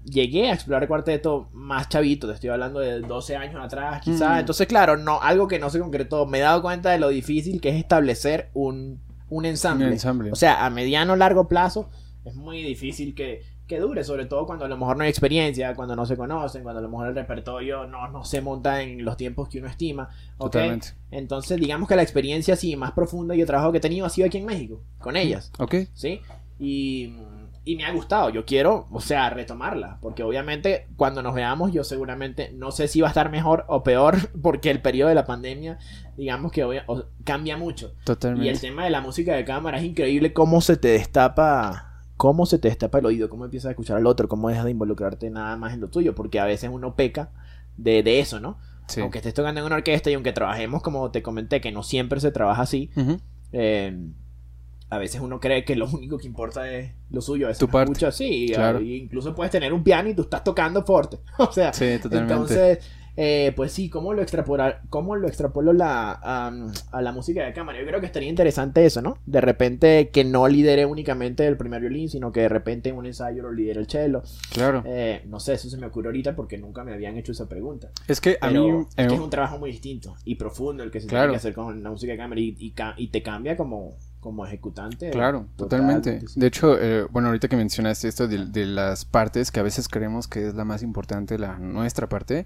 llegué 0.06 0.50
a 0.50 0.54
explorar 0.54 0.88
cuarteto 0.88 1.50
más 1.54 1.90
chavito, 1.90 2.28
te 2.28 2.34
estoy 2.34 2.50
hablando 2.50 2.80
de 2.80 3.02
12 3.02 3.36
años 3.36 3.62
atrás, 3.64 4.02
quizás. 4.02 4.36
Mm. 4.36 4.40
Entonces, 4.40 4.68
claro, 4.68 4.96
no, 4.98 5.22
algo 5.22 5.48
que 5.48 5.60
no 5.60 5.70
se 5.70 5.80
concretó. 5.80 6.26
Me 6.26 6.38
he 6.38 6.42
dado 6.42 6.62
cuenta 6.62 6.92
de 6.92 7.00
lo 7.00 7.10
difícil 7.10 7.60
que 7.62 7.70
es 7.70 7.76
establecer 7.76 8.50
un, 8.54 9.00
un 9.30 9.40
Un 9.40 9.46
ensamble. 9.46 9.88
ensamble. 9.88 10.32
O 10.32 10.36
sea, 10.36 10.66
a 10.66 10.70
mediano 10.70 11.14
o 11.14 11.16
largo 11.16 11.48
plazo 11.48 11.90
es 12.24 12.36
muy 12.36 12.62
difícil 12.64 13.14
que, 13.16 13.42
que 13.68 13.80
dure, 13.80 14.04
sobre 14.04 14.26
todo 14.26 14.46
cuando 14.46 14.66
a 14.66 14.68
lo 14.68 14.78
mejor 14.78 14.96
no 14.98 15.04
hay 15.04 15.10
experiencia, 15.10 15.74
cuando 15.76 15.96
no 15.96 16.06
se 16.06 16.16
conocen, 16.16 16.64
cuando 16.64 16.80
a 16.80 16.82
lo 16.84 16.90
mejor 16.90 17.08
el 17.08 17.16
repertorio 17.16 17.88
no, 17.88 18.08
no 18.10 18.24
se 18.24 18.42
monta 18.42 18.82
en 18.82 19.04
los 19.04 19.18
tiempos 19.18 19.50
que 19.50 19.60
uno 19.60 19.68
estima. 19.68 20.10
¿ok? 20.38 20.52
Totalmente. 20.52 20.88
Entonces, 21.12 21.58
digamos 21.60 21.88
que 21.90 21.96
la 21.96 22.04
experiencia 22.04 22.54
así 22.54 22.76
más 22.76 22.92
profunda 22.92 23.36
y 23.36 23.42
el 23.42 23.48
trabajo 23.48 23.72
que 23.72 23.80
he 23.80 23.82
tenido 23.82 24.06
ha 24.06 24.10
sido 24.10 24.28
aquí 24.28 24.38
en 24.38 24.46
México, 24.46 24.82
con 25.00 25.16
ellas. 25.18 25.52
Ok. 25.60 25.76
¿sí? 25.94 26.22
Y, 26.60 27.16
y 27.66 27.76
me 27.76 27.86
ha 27.86 27.92
gustado, 27.92 28.30
yo 28.30 28.46
quiero, 28.46 28.88
o 28.92 29.02
sea, 29.02 29.30
retomarla, 29.32 29.98
porque 30.00 30.22
obviamente 30.24 30.88
cuando 30.96 31.22
nos 31.24 31.34
veamos 31.34 31.72
yo 31.74 31.84
seguramente 31.84 32.52
no 32.54 32.72
sé 32.72 32.88
si 32.88 33.02
va 33.02 33.08
a 33.08 33.10
estar 33.10 33.30
mejor 33.32 33.66
o 33.68 33.82
peor, 33.84 34.16
porque 34.42 34.70
el 34.70 34.82
periodo 34.82 35.10
de 35.10 35.16
la 35.16 35.26
pandemia, 35.26 35.80
digamos 36.16 36.52
que 36.52 36.64
obvia- 36.64 36.84
o- 36.88 37.06
cambia 37.24 37.58
mucho. 37.58 37.88
Y 37.88 37.90
el 38.00 38.04
Totalmente. 38.06 38.60
tema 38.60 38.84
de 38.86 38.92
la 38.92 39.02
música 39.02 39.34
de 39.36 39.44
cámara 39.44 39.80
es 39.80 39.84
increíble 39.86 40.32
cómo 40.34 40.62
se 40.62 40.78
te 40.78 40.90
destapa, 40.90 41.95
cómo 42.18 42.46
se 42.46 42.60
te 42.60 42.68
destapa 42.70 43.00
el 43.00 43.06
oído, 43.06 43.30
cómo 43.30 43.46
empiezas 43.46 43.68
a 43.68 43.72
escuchar 43.72 43.98
al 43.98 44.08
otro, 44.08 44.28
cómo 44.28 44.50
dejas 44.50 44.66
de 44.66 44.72
involucrarte 44.72 45.30
nada 45.30 45.56
más 45.58 45.74
en 45.74 45.82
lo 45.82 45.90
tuyo, 45.90 46.16
porque 46.16 46.40
a 46.40 46.46
veces 46.46 46.70
uno 46.72 46.96
peca 46.96 47.32
de, 47.78 48.04
de 48.04 48.20
eso, 48.20 48.40
¿no? 48.40 48.58
Sí. 48.88 49.02
Aunque 49.02 49.18
estés 49.18 49.34
tocando 49.34 49.60
en 49.60 49.66
una 49.66 49.76
orquesta 49.76 50.10
y 50.12 50.14
aunque 50.14 50.32
trabajemos, 50.32 50.82
como 50.84 51.10
te 51.12 51.22
comenté, 51.24 51.60
que 51.60 51.72
no 51.72 51.82
siempre 51.84 52.20
se 52.20 52.32
trabaja 52.32 52.62
así, 52.62 52.92
eh, 53.52 53.98
a 54.90 54.98
veces 55.00 55.20
uno 55.22 55.40
cree 55.40 55.66
que 55.66 55.76
lo 55.76 55.88
único 55.90 56.18
que 56.20 56.28
importa 56.28 56.70
es 56.72 56.94
lo 57.10 57.20
suyo. 57.22 57.48
A 57.48 57.50
veces 57.50 57.60
Tu 57.60 57.68
parte. 57.68 57.92
escucha 57.92 58.10
así. 58.10 58.52
Claro. 58.54 58.80
incluso 58.82 59.34
puedes 59.34 59.52
tener 59.52 59.74
un 59.74 59.84
piano 59.84 60.10
y 60.10 60.14
tú 60.14 60.22
estás 60.22 60.44
tocando 60.44 60.84
fuerte. 60.84 61.20
o 61.40 61.52
sea, 61.52 61.74
Sí, 61.74 61.98
totalmente. 62.02 62.34
entonces, 62.34 62.80
eh, 63.18 63.54
pues 63.56 63.72
sí, 63.72 63.90
¿cómo 63.90 64.14
lo 64.14 64.22
extrapolar, 64.22 64.82
cómo 64.90 65.16
lo 65.16 65.28
extrapolo 65.28 65.72
la, 65.74 66.12
am, 66.22 66.72
a 66.92 67.02
la 67.02 67.12
música 67.12 67.44
de 67.46 67.54
cámara? 67.54 67.80
Yo 67.80 67.86
creo 67.88 68.00
que 68.00 68.06
estaría 68.08 68.28
interesante 68.30 68.86
eso, 68.86 69.02
¿no? 69.02 69.18
De 69.26 69.40
repente 69.42 70.10
que 70.10 70.24
no 70.26 70.48
lidere 70.48 70.86
únicamente 70.86 71.48
el 71.48 71.58
primer 71.58 71.82
violín, 71.82 72.10
sino 72.10 72.32
que 72.32 72.42
de 72.42 72.50
repente 72.50 72.90
en 72.90 72.98
un 72.98 73.06
ensayo 73.06 73.44
lo 73.44 73.52
lidere 73.54 73.80
el 73.80 73.88
cello. 73.88 74.24
Claro. 74.54 74.84
Eh, 74.86 75.24
no 75.28 75.40
sé, 75.40 75.54
eso 75.54 75.70
se 75.70 75.78
me 75.78 75.88
ocurre 75.88 76.08
ahorita 76.10 76.36
porque 76.36 76.58
nunca 76.58 76.84
me 76.84 76.94
habían 76.94 77.16
hecho 77.18 77.32
esa 77.32 77.48
pregunta. 77.48 77.90
Es 78.08 78.20
que 78.20 78.38
a 78.42 78.50
Pero 78.50 78.64
mí... 78.80 78.86
es, 78.98 79.08
que 79.08 79.14
es 79.14 79.20
un 79.20 79.30
trabajo 79.30 79.58
muy 79.60 79.72
distinto 79.72 80.16
y 80.26 80.36
profundo 80.36 80.84
el 80.84 80.92
que 80.92 81.00
se 81.00 81.08
Claro. 81.08 81.26
tiene 81.26 81.34
que 81.34 81.38
hacer 81.38 81.54
con 81.54 81.82
la 81.84 81.90
música 81.92 82.12
de 82.12 82.18
cámara 82.18 82.42
y, 82.42 82.56
y 82.60 82.74
y 82.98 83.08
te 83.08 83.24
cambia 83.24 83.56
como, 83.56 83.96
como 84.20 84.46
ejecutante. 84.46 85.10
Claro, 85.12 85.48
totalmente. 85.56 86.22
sí. 86.28 86.40
De 86.40 86.48
hecho, 86.48 86.78
eh, 86.80 87.06
bueno, 87.12 87.30
ahorita 87.30 87.48
que 87.48 87.56
mencionaste 87.56 88.08
esto 88.08 88.28
de, 88.28 88.46
de 88.48 88.66
las 88.66 89.06
partes 89.06 89.52
que 89.52 89.60
a 89.60 89.64
veces 89.64 89.88
creemos 89.88 90.28
que 90.28 90.48
es 90.48 90.56
la 90.56 90.66
más 90.66 90.84
importante, 90.84 91.38
la 91.40 91.58
nuestra 91.60 92.10
parte, 92.10 92.46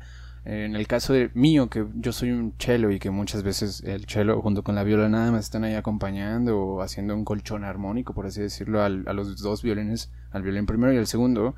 en 0.52 0.76
el 0.76 0.88
caso 0.88 1.14
de 1.14 1.30
mío, 1.34 1.70
que 1.70 1.86
yo 1.96 2.12
soy 2.12 2.32
un 2.32 2.54
cello 2.58 2.90
y 2.90 3.00
que 3.00 3.10
muchas 3.12 3.44
veces 3.44 3.82
el 3.86 4.06
cello 4.06 4.42
junto 4.42 4.64
con 4.64 4.76
la 4.76 4.84
viola 4.84 5.08
nada 5.10 5.32
más 5.32 5.46
están 5.46 5.64
ahí 5.64 5.76
acompañando 5.76 6.58
o 6.60 6.82
haciendo 6.82 7.14
un 7.16 7.24
colchón 7.26 7.64
armónico, 7.64 8.14
por 8.14 8.26
así 8.26 8.42
decirlo, 8.42 8.82
al- 8.82 9.04
a 9.08 9.14
los 9.14 9.42
dos 9.42 9.62
violines, 9.62 10.12
al 10.32 10.42
violín 10.42 10.66
primero 10.66 10.92
y 10.94 10.98
al 10.98 11.08
segundo. 11.08 11.56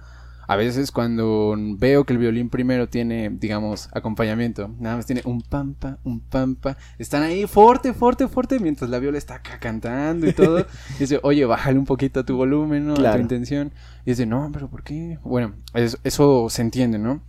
A 0.48 0.58
veces 0.58 0.92
cuando 0.92 1.56
veo 1.78 2.04
que 2.04 2.12
el 2.12 2.20
violín 2.20 2.50
primero 2.50 2.90
tiene, 2.90 3.30
digamos, 3.30 3.88
acompañamiento, 3.94 4.70
nada 4.80 4.98
más 4.98 5.06
tiene 5.06 5.22
un 5.24 5.42
pampa, 5.42 5.98
un 6.04 6.20
pampa, 6.20 6.76
están 6.98 7.24
ahí 7.24 7.48
fuerte, 7.48 7.94
fuerte, 7.94 8.28
fuerte, 8.28 8.60
mientras 8.60 8.90
la 8.90 9.00
viola 9.00 9.18
está 9.18 9.36
acá 9.36 9.60
cantando 9.60 10.28
y 10.28 10.34
todo. 10.34 10.60
y 10.60 10.66
dice, 11.00 11.20
oye, 11.24 11.46
bájale 11.46 11.80
un 11.80 11.86
poquito 11.86 12.20
a 12.20 12.26
tu 12.26 12.36
volumen, 12.36 12.86
¿no? 12.88 12.96
A 12.96 12.98
tu 12.98 13.02
intención. 13.22 13.72
Y 14.06 14.10
dice, 14.10 14.26
no, 14.26 14.50
pero 14.52 14.68
¿por 14.70 14.84
qué? 14.84 15.20
Bueno, 15.24 15.54
es- 15.74 15.98
eso 16.04 16.48
se 16.50 16.62
entiende, 16.64 16.98
¿no? 17.00 17.22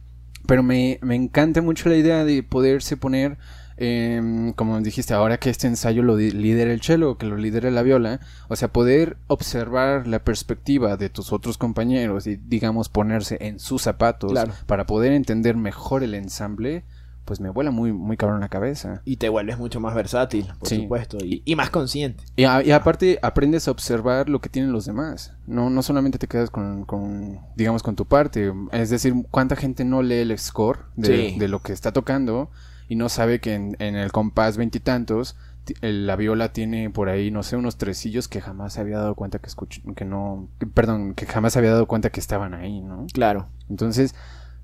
Pero 0.47 0.63
me, 0.63 0.99
me 1.03 1.15
encanta 1.15 1.63
mucho 1.63 1.89
la 1.89 1.97
idea 1.97 2.25
de 2.25 2.43
poderse 2.43 2.97
poner, 2.97 3.39
em, 3.77 4.53
como 4.53 4.81
dijiste, 4.81 5.15
ahora 5.15 5.39
que 5.39 5.51
este 5.51 5.67
ensayo 5.67 6.03
lo 6.03 6.17
lidera 6.17 6.73
el 6.73 6.81
cello, 6.83 7.17
que 7.17 7.27
lo 7.27 7.37
lidera 7.37 7.71
la 7.71 7.83
viola, 7.83 8.21
o 8.49 8.57
sea, 8.57 8.69
poder 8.73 9.17
observar 9.29 10.07
la 10.07 10.19
perspectiva 10.25 10.97
de 10.97 11.09
tus 11.11 11.33
otros 11.33 11.59
compañeros 11.59 12.27
y, 12.27 12.37
digamos, 12.37 12.89
ponerse 12.89 13.39
en 13.41 13.59
sus 13.59 13.83
zapatos 13.83 14.33
Claro. 14.33 14.53
para 14.67 14.87
poder 14.87 15.13
entender 15.13 15.57
mejor 15.57 16.03
el 16.03 16.15
ensamble, 16.15 16.85
pues 17.25 17.41
me 17.41 17.51
vuela 17.51 17.71
muy, 17.71 17.93
muy 17.93 18.17
cabrón 18.17 18.41
la 18.41 18.49
cabeza. 18.49 19.01
Y 19.05 19.17
te 19.17 19.29
vuelves 19.29 19.59
mucho 19.59 19.79
más 19.81 19.95
versátil, 19.95 20.47
por 20.59 20.69
Sí. 20.69 20.83
supuesto, 20.83 21.19
y, 21.23 21.43
y 21.45 21.57
más 21.57 21.71
consciente. 21.71 22.25
Y, 22.37 22.45
a- 22.45 22.63
y 22.63 22.73
aparte 22.73 23.19
aprendes 23.23 23.69
a 23.69 23.71
observar 23.71 24.29
lo 24.29 24.41
que 24.41 24.49
tienen 24.49 24.73
los 24.73 24.85
demás. 24.87 25.33
No, 25.47 25.71
no 25.71 25.83
solamente 25.83 26.19
te 26.19 26.27
quedas 26.27 26.51
con, 26.51 26.85
con, 26.85 27.39
digamos, 27.57 27.83
con 27.83 27.95
tu 27.97 28.05
parte. 28.07 28.53
Es 28.73 28.91
decir, 28.91 29.15
cuánta 29.31 29.57
gente 29.57 29.85
no 29.85 30.03
lee 30.03 30.17
el 30.21 30.39
score 30.39 30.81
de, 30.97 31.31
Sí. 31.31 31.39
de 31.39 31.49
lo 31.49 31.61
que 31.61 31.73
está 31.73 31.93
tocando 31.93 32.51
y 32.89 32.97
no 32.97 33.09
sabe 33.09 33.41
que 33.41 33.55
en, 33.55 33.77
en 33.79 33.95
el 33.97 34.11
compás 34.13 34.57
veintitantos 34.57 35.37
la 35.81 36.17
viola 36.17 36.53
tiene 36.53 36.91
por 36.91 37.09
ahí, 37.09 37.31
no 37.31 37.45
sé, 37.45 37.55
unos 37.55 37.77
tresillos 37.77 38.27
que 38.27 38.41
jamás 38.41 38.73
se 38.73 38.81
había 38.81 38.99
dado 38.99 39.15
cuenta 39.15 39.39
que 39.39 39.47
escuch 39.47 39.79
que 39.95 40.05
no, 40.05 40.49
que- 40.59 40.67
perdón, 40.67 41.15
que 41.15 41.25
jamás 41.25 41.53
se 41.53 41.61
había 41.61 41.71
dado 41.71 41.87
cuenta 41.87 42.11
que 42.11 42.19
estaban 42.19 42.53
ahí, 42.53 42.81
¿no? 42.81 43.07
Claro. 43.13 43.47
Entonces, 43.71 44.17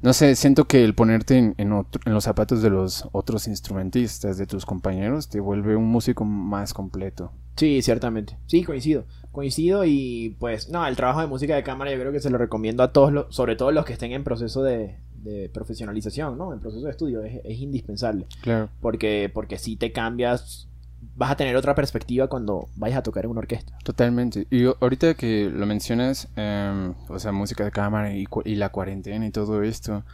no 0.03 0.13
sé, 0.13 0.35
siento 0.37 0.67
que 0.67 0.85
el 0.85 0.95
ponerte 0.95 1.37
en, 1.39 1.55
en 1.59 1.73
otro- 1.73 2.01
en 2.05 2.13
los 2.15 2.25
zapatos 2.25 2.63
de 2.63 2.71
los 2.71 3.09
otros 3.13 3.47
instrumentistas, 3.49 4.39
de 4.39 4.47
tus 4.47 4.65
compañeros, 4.67 5.29
te 5.29 5.41
vuelve 5.41 5.77
un 5.77 5.87
músico 5.87 6.25
más 6.25 6.73
completo. 6.75 7.33
Sí, 7.57 7.83
ciertamente. 7.83 8.37
Sí, 8.47 8.63
coincido. 8.63 9.05
Coincido 9.33 9.85
y 9.85 10.37
pues 10.39 10.69
no, 10.71 10.87
el 10.87 10.97
trabajo 10.97 11.21
de 11.21 11.27
música 11.27 11.55
de 11.57 11.63
cámara 11.63 11.91
yo 11.93 11.99
creo 11.99 12.13
que 12.13 12.21
se 12.21 12.31
lo 12.31 12.39
recomiendo 12.39 12.83
a 12.83 12.93
todos, 12.93 13.13
los, 13.13 13.35
sobre 13.35 13.57
todo 13.57 13.73
los 13.73 13.85
que 13.85 13.93
estén 13.95 14.13
en 14.13 14.23
proceso 14.25 14.63
de, 14.63 14.97
de 15.23 15.49
profesionalización, 15.53 16.39
¿no? 16.39 16.53
En 16.53 16.61
proceso 16.61 16.85
de 16.85 16.91
estudio, 16.93 17.23
es, 17.23 17.41
es 17.45 17.59
indispensable. 17.59 18.27
Claro. 18.43 18.69
Porque, 18.81 19.31
porque 19.33 19.59
si 19.59 19.77
te 19.77 19.91
cambias, 19.91 20.68
vas 21.19 21.33
a 21.33 21.37
tener 21.37 21.57
otra 21.57 21.75
perspectiva 21.75 22.29
cuando 22.29 22.69
vayas 22.77 22.99
a 22.99 23.03
tocar 23.03 23.25
en 23.25 23.33
una 23.33 23.41
orquesta. 23.41 23.77
Totalmente. 23.83 24.47
Y 24.51 24.65
ahorita 24.67 25.15
que 25.15 25.51
lo 25.53 25.67
mencionas, 25.67 26.29
em, 26.37 26.95
o 27.09 27.19
sea, 27.19 27.33
música 27.33 27.65
de 27.65 27.73
cámara 27.73 28.15
y, 28.15 28.25
y 28.45 28.55
la 28.55 28.69
cuarentena 28.71 29.27
y 29.27 29.31
todo 29.33 29.63
esto, 29.65 30.05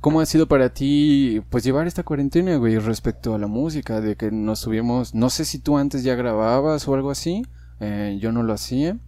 ¿cómo 0.00 0.20
ha 0.20 0.26
sido 0.26 0.46
para 0.46 0.68
ti, 0.68 1.42
pues, 1.50 1.64
llevar 1.64 1.86
esta 1.86 2.02
cuarentena, 2.02 2.56
güey, 2.56 2.78
respecto 2.78 3.34
a 3.34 3.38
la 3.38 3.46
música? 3.46 4.00
De 4.02 4.16
que 4.16 4.30
nos 4.30 4.58
subimos, 4.60 5.14
no 5.14 5.30
sé 5.30 5.44
si 5.46 5.58
tú 5.58 5.78
antes 5.78 6.04
ya 6.04 6.14
grababas 6.14 6.86
o 6.86 6.94
algo 6.94 7.10
así, 7.10 7.42
eh, 7.80 8.18
yo 8.20 8.30
no 8.30 8.42
lo 8.42 8.52
hacía. 8.52 8.98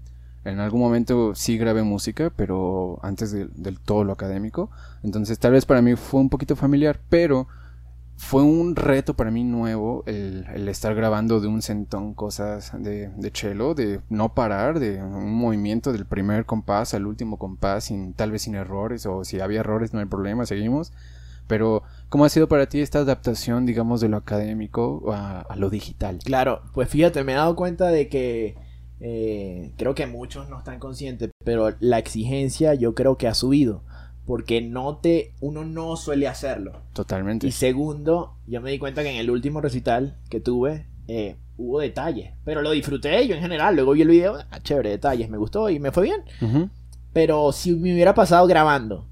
En 0.44 0.60
algún 0.60 0.80
momento 0.80 1.34
sí 1.34 1.58
grabé 1.58 1.82
música, 1.82 2.32
pero 2.34 2.98
antes 3.02 3.32
de- 3.32 3.48
del 3.54 3.78
todo 3.78 4.02
lo 4.04 4.12
académico. 4.14 4.70
Entonces 5.02 5.38
tal 5.38 5.52
vez 5.52 5.66
para 5.66 5.82
mí 5.82 5.94
fue 5.94 6.20
un 6.20 6.30
poquito 6.30 6.56
familiar, 6.56 7.00
pero 7.10 7.48
fue 8.18 8.42
un 8.42 8.74
reto 8.74 9.14
para 9.14 9.30
mí 9.30 9.44
nuevo 9.44 10.02
el, 10.06 10.68
estar 10.68 10.94
grabando 10.96 11.40
de 11.40 11.46
un 11.46 11.62
centón 11.62 12.14
cosas 12.14 12.72
de, 12.76 13.10
cello, 13.32 13.74
de 13.74 14.00
no 14.10 14.34
parar, 14.34 14.80
de 14.80 15.00
un 15.00 15.32
movimiento 15.32 15.92
del 15.92 16.04
primer 16.04 16.44
compás 16.44 16.94
al 16.94 17.06
último 17.06 17.38
compás, 17.38 17.84
sin, 17.84 18.14
tal 18.14 18.32
vez 18.32 18.42
sin 18.42 18.56
errores, 18.56 19.06
o 19.06 19.24
si 19.24 19.38
había 19.38 19.60
errores 19.60 19.94
no 19.94 20.00
hay 20.00 20.06
problema, 20.06 20.46
seguimos. 20.46 20.92
Pero, 21.46 21.84
¿cómo 22.08 22.24
ha 22.24 22.28
sido 22.28 22.48
para 22.48 22.68
ti 22.68 22.80
esta 22.80 22.98
adaptación, 22.98 23.64
digamos, 23.64 24.00
de 24.00 24.08
lo 24.08 24.16
académico 24.16 25.12
a, 25.12 25.42
a 25.42 25.56
lo 25.56 25.70
digital? 25.70 26.18
Claro, 26.24 26.62
pues 26.74 26.88
fíjate, 26.88 27.22
me 27.22 27.32
he 27.32 27.36
dado 27.36 27.54
cuenta 27.54 27.86
de 27.86 28.08
que 28.08 28.56
eh, 29.00 29.72
creo 29.76 29.94
que 29.94 30.06
muchos 30.06 30.48
no 30.48 30.58
están 30.58 30.80
conscientes, 30.80 31.30
pero 31.44 31.74
la 31.78 31.98
exigencia 31.98 32.74
yo 32.74 32.94
creo 32.94 33.16
que 33.16 33.28
ha 33.28 33.34
subido. 33.34 33.84
Porque 34.28 34.60
no 34.60 34.98
te, 34.98 35.32
uno 35.40 35.64
no 35.64 35.96
suele 35.96 36.28
hacerlo. 36.28 36.82
Totalmente. 36.92 37.46
Y 37.46 37.50
segundo, 37.50 38.34
yo 38.46 38.60
me 38.60 38.70
di 38.70 38.78
cuenta 38.78 39.02
que 39.02 39.08
en 39.08 39.16
el 39.16 39.30
último 39.30 39.62
recital 39.62 40.18
que 40.28 40.38
tuve 40.38 40.86
eh, 41.06 41.36
hubo 41.56 41.80
detalles. 41.80 42.34
Pero 42.44 42.60
lo 42.60 42.72
disfruté 42.72 43.26
yo 43.26 43.34
en 43.34 43.40
general. 43.40 43.74
Luego 43.74 43.92
vi 43.92 44.02
el 44.02 44.08
video, 44.08 44.36
ah, 44.50 44.60
chévere, 44.62 44.90
detalles, 44.90 45.30
me 45.30 45.38
gustó 45.38 45.70
y 45.70 45.80
me 45.80 45.92
fue 45.92 46.02
bien. 46.02 46.70
Pero 47.14 47.52
si 47.52 47.72
me 47.72 47.94
hubiera 47.94 48.12
pasado 48.12 48.46
grabando, 48.46 49.08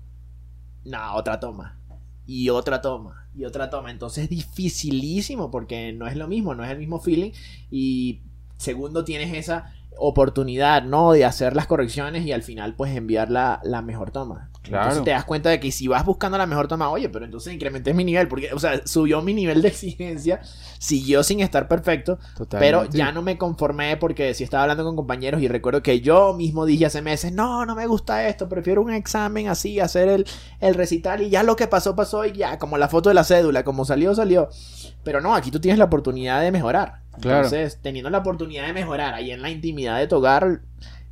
no, 0.85 1.15
otra 1.15 1.41
toma. 1.41 1.81
Y 2.27 2.51
otra 2.51 2.83
toma. 2.83 3.27
Y 3.35 3.47
otra 3.47 3.71
toma. 3.71 3.91
Entonces 3.91 4.25
es 4.25 4.29
dificilísimo 4.29 5.51
porque 5.51 5.95
no 5.95 6.07
es 6.07 6.17
lo 6.17 6.29
mismo, 6.29 6.55
no 6.55 6.63
es 6.63 6.71
el 6.71 6.79
mismo 6.79 7.01
feeling. 7.01 7.31
Y 7.71 8.21
segundo, 8.59 9.03
tienes 9.03 9.33
esa 9.33 9.73
oportunidad, 9.99 10.83
¿no? 10.83 11.13
De 11.13 11.25
hacer 11.25 11.57
las 11.57 11.67
correcciones 11.67 12.25
y 12.27 12.33
al 12.33 12.43
final, 12.43 12.75
pues 12.75 12.95
enviar 12.97 13.31
la, 13.31 13.61
la 13.65 13.83
mejor 13.83 14.11
toma. 14.11 14.51
Claro. 14.63 14.85
Entonces 14.85 15.05
te 15.05 15.11
das 15.13 15.25
cuenta 15.25 15.49
de 15.49 15.61
que 15.61 15.71
si 15.71 15.87
vas 15.89 16.05
buscando 16.05 16.37
la 16.37 16.47
mejor 16.47 16.69
toma, 16.69 16.91
oye, 16.91 17.09
pero 17.09 17.25
entonces 17.25 17.55
incrementé 17.55 17.95
mi 17.95 18.05
nivel, 18.05 18.29
porque, 18.29 18.53
o 18.53 18.59
sea, 18.59 18.85
subió 18.85 19.23
mi 19.23 19.33
nivel 19.33 19.63
de 19.63 19.69
exigencia, 19.69 20.41
siguió 20.79 21.23
sin 21.23 21.41
estar 21.41 21.69
perfecto, 21.69 22.19
pero 22.51 22.79
Totalmente. 22.81 22.99
ya 22.99 23.13
no 23.13 23.23
me 23.23 23.39
conformé 23.39 23.97
porque 23.97 24.35
si 24.35 24.45
estaba 24.45 24.65
hablando 24.65 24.85
con 24.85 24.97
compañeros 24.97 25.41
y 25.41 25.49
recuerdo 25.49 25.83
que 25.83 26.01
yo 26.01 26.35
mismo 26.35 26.67
dije 26.67 26.87
hace 26.87 27.01
meses, 27.01 27.33
no, 27.33 27.65
no 27.65 27.75
me 27.77 27.87
gusta 27.87 28.27
esto, 28.29 28.49
prefiero 28.49 28.83
un 28.83 28.93
examen 28.93 29.49
así, 29.49 29.79
hacer 29.81 30.09
el, 30.09 30.27
el 30.61 30.75
recital 30.75 31.23
y 31.23 31.31
ya 31.31 31.43
lo 31.43 31.57
que 31.57 31.69
pasó, 31.69 31.95
pasó 31.95 32.25
y 32.25 32.33
ya, 32.33 32.59
como 32.59 32.77
la 32.77 32.89
foto 32.89 33.09
de 33.09 33.15
la 33.15 33.25
cédula, 33.25 33.63
como 33.63 33.85
salió, 33.85 34.15
salió. 34.15 34.49
Pero 35.05 35.21
no, 35.21 35.35
aquí 35.35 35.53
tú 35.53 35.61
tienes 35.61 35.79
la 35.79 35.85
oportunidad 35.85 36.41
de 36.41 36.51
mejorar. 36.51 37.03
Claro. 37.21 37.45
Entonces, 37.47 37.79
teniendo 37.83 38.11
la 38.11 38.19
oportunidad 38.19 38.67
de 38.67 38.73
mejorar 38.73 39.15
ahí 39.15 39.31
en 39.31 39.43
la 39.43 39.51
intimidad 39.51 39.99
de 39.99 40.07
tu 40.07 40.17
hogar, 40.17 40.61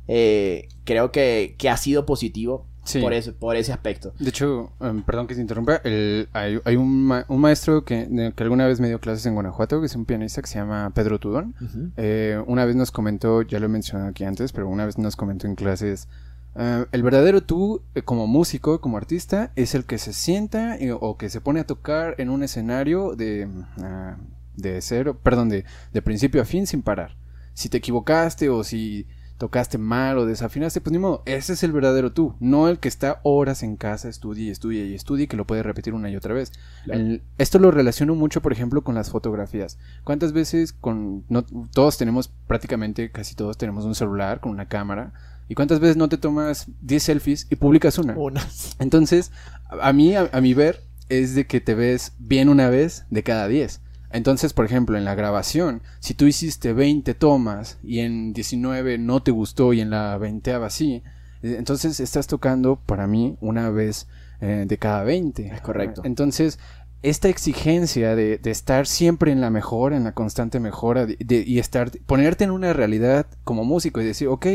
eh, 0.07 0.67
creo 0.83 1.11
que, 1.11 1.55
que 1.57 1.69
ha 1.69 1.77
sido 1.77 2.05
positivo 2.05 2.65
Sí. 2.83 2.99
por, 3.01 3.13
ese, 3.13 3.31
por 3.33 3.55
ese 3.55 3.73
aspecto. 3.73 4.13
De 4.19 4.29
hecho, 4.29 4.71
em, 4.79 5.01
perdón 5.01 5.25
que 5.25 5.33
te 5.33 5.41
interrumpa, 5.41 5.77
el- 5.83 6.29
hay, 6.33 6.59
hay 6.65 6.75
un, 6.75 7.03
ma- 7.05 7.25
un 7.29 7.41
maestro 7.41 7.83
que, 7.83 8.31
que 8.35 8.43
alguna 8.43 8.67
vez 8.67 8.79
me 8.79 8.87
dio 8.87 8.99
clases 8.99 9.25
en 9.25 9.33
Guanajuato, 9.33 9.79
que 9.79 9.87
es 9.87 9.95
un 9.95 10.05
pianista 10.05 10.39
que 10.43 10.47
se 10.47 10.59
llama 10.59 10.91
Pedro 10.93 11.17
Tudón. 11.19 11.55
Ujú. 11.59 11.89
Eh, 11.97 12.39
una 12.45 12.63
vez 12.63 12.75
nos 12.75 12.91
comentó, 12.91 13.41
ya 13.41 13.59
lo 13.59 13.65
he 13.65 13.69
mencionado 13.69 14.09
aquí 14.11 14.23
antes, 14.23 14.51
pero 14.51 14.69
una 14.69 14.85
vez 14.85 14.99
nos 14.99 15.15
comentó 15.15 15.47
en 15.47 15.55
clases, 15.55 16.07
eh, 16.55 16.85
el 16.91 17.01
verdadero 17.01 17.41
tú 17.41 17.81
eh, 17.95 18.03
como 18.03 18.27
músico, 18.27 18.79
como 18.81 18.97
artista, 18.97 19.51
es 19.55 19.73
el 19.73 19.85
que 19.85 19.97
se 19.97 20.13
sienta 20.13 20.79
y- 20.79 20.91
o 20.91 21.17
que 21.17 21.31
se 21.31 21.41
pone 21.41 21.61
a 21.61 21.65
tocar 21.65 22.13
en 22.19 22.29
un 22.29 22.43
escenario 22.43 23.15
de, 23.15 23.47
ah, 23.81 24.17
de 24.57 24.81
cero, 24.81 25.19
perdón, 25.21 25.49
de, 25.49 25.65
de 25.93 26.01
principio 26.01 26.41
a 26.41 26.45
fin 26.45 26.67
sin 26.67 26.81
parar. 26.81 27.15
Si 27.53 27.69
te 27.69 27.77
equivocaste 27.77 28.49
o 28.49 28.63
si 28.63 29.05
tocaste 29.37 29.77
mal 29.77 30.17
o 30.17 30.25
desafinaste, 30.25 30.79
pues 30.79 30.93
ni 30.93 30.97
modo, 30.97 31.21
ese 31.25 31.53
es 31.53 31.63
el 31.63 31.73
verdadero 31.73 32.13
tú, 32.13 32.35
no 32.39 32.69
el 32.69 32.79
que 32.79 32.87
está 32.87 33.19
horas 33.23 33.63
en 33.63 33.75
casa, 33.75 34.07
estudia 34.07 34.45
y 34.45 34.49
estudia 34.49 34.85
y 34.85 34.93
estudia 34.93 35.25
y 35.25 35.27
que 35.27 35.35
lo 35.35 35.45
puede 35.45 35.61
repetir 35.61 35.93
una 35.93 36.09
y 36.09 36.15
otra 36.15 36.33
vez. 36.33 36.53
Claro. 36.85 37.01
El- 37.01 37.21
esto 37.37 37.59
lo 37.59 37.69
relaciono 37.71 38.15
mucho, 38.15 38.41
por 38.41 38.53
ejemplo, 38.53 38.83
con 38.85 38.95
las 38.95 39.09
fotografías. 39.09 39.77
¿Cuántas 40.05 40.31
veces 40.31 40.71
con 40.71 41.25
no, 41.27 41.43
todos 41.73 41.97
tenemos 41.97 42.29
prácticamente 42.47 43.11
casi 43.11 43.35
todos 43.35 43.57
tenemos 43.57 43.83
un 43.83 43.93
celular 43.95 44.39
con 44.39 44.53
una 44.53 44.69
cámara 44.69 45.11
y 45.49 45.55
cuántas 45.55 45.81
veces 45.81 45.97
no 45.97 46.07
te 46.07 46.17
tomas 46.17 46.67
10 46.81 47.03
selfies 47.03 47.47
y 47.49 47.57
publicas 47.57 47.97
una? 47.97 48.17
Unas. 48.17 48.77
Entonces, 48.79 49.31
a, 49.69 49.89
a 49.89 49.91
mí 49.93 50.15
a, 50.15 50.29
a 50.31 50.39
mi 50.39 50.53
ver 50.53 50.81
es 51.09 51.35
de 51.35 51.45
que 51.45 51.59
te 51.59 51.75
ves 51.75 52.13
bien 52.19 52.47
una 52.47 52.69
vez 52.69 53.05
de 53.09 53.21
cada 53.23 53.49
10. 53.49 53.81
Entonces, 54.15 54.53
por 54.53 54.65
ejemplo, 54.65 54.97
en 54.97 55.05
la 55.05 55.15
grabación, 55.15 55.81
si 55.99 56.13
tú 56.13 56.25
hiciste 56.25 56.73
20 56.73 57.13
tomas 57.13 57.77
y 57.83 57.99
en 57.99 58.33
19 58.33 58.97
no 58.97 59.21
te 59.21 59.31
gustó 59.31 59.73
y 59.73 59.81
en 59.81 59.89
la 59.89 60.17
20 60.17 60.53
sí, 60.69 61.03
eh, 61.43 61.55
entonces 61.57 61.99
estás 61.99 62.27
tocando 62.27 62.77
para 62.77 63.07
mí 63.07 63.37
una 63.41 63.69
vez 63.69 64.07
eh, 64.41 64.65
de 64.67 64.77
cada 64.77 65.03
20. 65.03 65.47
Es 65.47 65.61
correcto. 65.61 66.01
Entonces, 66.05 66.59
esta 67.01 67.29
exigencia 67.29 68.15
de, 68.15 68.39
de 68.39 68.49
estar 68.51 68.87
siempre 68.87 69.31
en 69.31 69.39
la 69.39 69.51
mejora, 69.51 69.95
en 69.95 70.05
la 70.05 70.13
constante 70.13 70.59
mejora, 70.59 71.05
de- 71.05 71.17
de- 71.19 71.43
y 71.45 71.59
estar, 71.59 71.91
ponerte 72.07 72.45
en 72.45 72.51
una 72.51 72.73
realidad 72.73 73.27
como 73.43 73.63
músico 73.63 74.01
y 74.01 74.05
decir, 74.05 74.27
ok, 74.27 74.45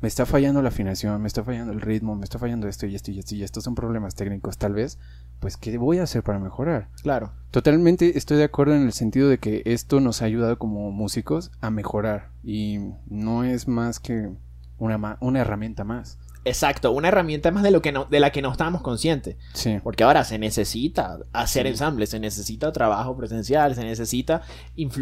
me 0.00 0.08
está 0.08 0.24
fallando 0.24 0.62
la 0.62 0.68
afinación, 0.70 1.20
me 1.20 1.28
está 1.28 1.44
fallando 1.44 1.72
el 1.72 1.80
ritmo, 1.82 2.16
me 2.16 2.24
está 2.24 2.38
fallando 2.38 2.66
esto 2.66 2.86
y 2.86 2.94
esto 2.94 3.10
y 3.10 3.18
esto 3.18 3.34
y 3.34 3.42
estos 3.42 3.64
son 3.64 3.74
problemas 3.74 4.14
técnicos 4.14 4.56
tal 4.56 4.72
vez, 4.72 4.98
pues 5.40 5.56
¿qué 5.56 5.76
voy 5.78 5.98
a 5.98 6.02
hacer 6.04 6.22
para 6.22 6.38
mejorar? 6.38 6.88
Claro. 7.02 7.32
Totalmente 7.50 8.18
estoy 8.18 8.36
de 8.36 8.44
acuerdo 8.44 8.74
en 8.74 8.82
el 8.82 8.92
sentido 8.92 9.28
de 9.28 9.38
que 9.38 9.62
esto 9.64 10.00
nos 10.00 10.20
ha 10.22 10.26
ayudado 10.26 10.58
como 10.58 10.90
músicos 10.90 11.50
a 11.60 11.70
mejorar 11.70 12.30
y 12.44 12.78
no 13.08 13.44
es 13.44 13.68
más 13.68 14.00
que 14.00 14.30
una, 14.78 14.98
ma- 14.98 15.16
una 15.20 15.40
herramienta 15.40 15.84
más. 15.84 16.18
Exacto, 16.44 16.92
una 16.92 17.08
herramienta 17.08 17.50
más 17.50 17.62
de 17.62 17.70
lo 17.70 17.82
que 17.82 17.92
no, 17.92 18.04
de 18.06 18.20
la 18.20 18.30
que 18.30 18.42
no 18.42 18.50
estábamos 18.50 18.82
conscientes. 18.82 19.36
Sí, 19.52 19.78
Porque 19.82 20.04
ahora 20.04 20.24
se 20.24 20.38
necesita 20.38 21.18
hacer 21.32 21.66
Sí. 21.66 21.70
ensambles, 21.70 22.10
se 22.10 22.20
necesita 22.20 22.72
trabajo 22.72 23.16
presencial, 23.16 23.74
se 23.74 23.84
necesita. 23.84 24.42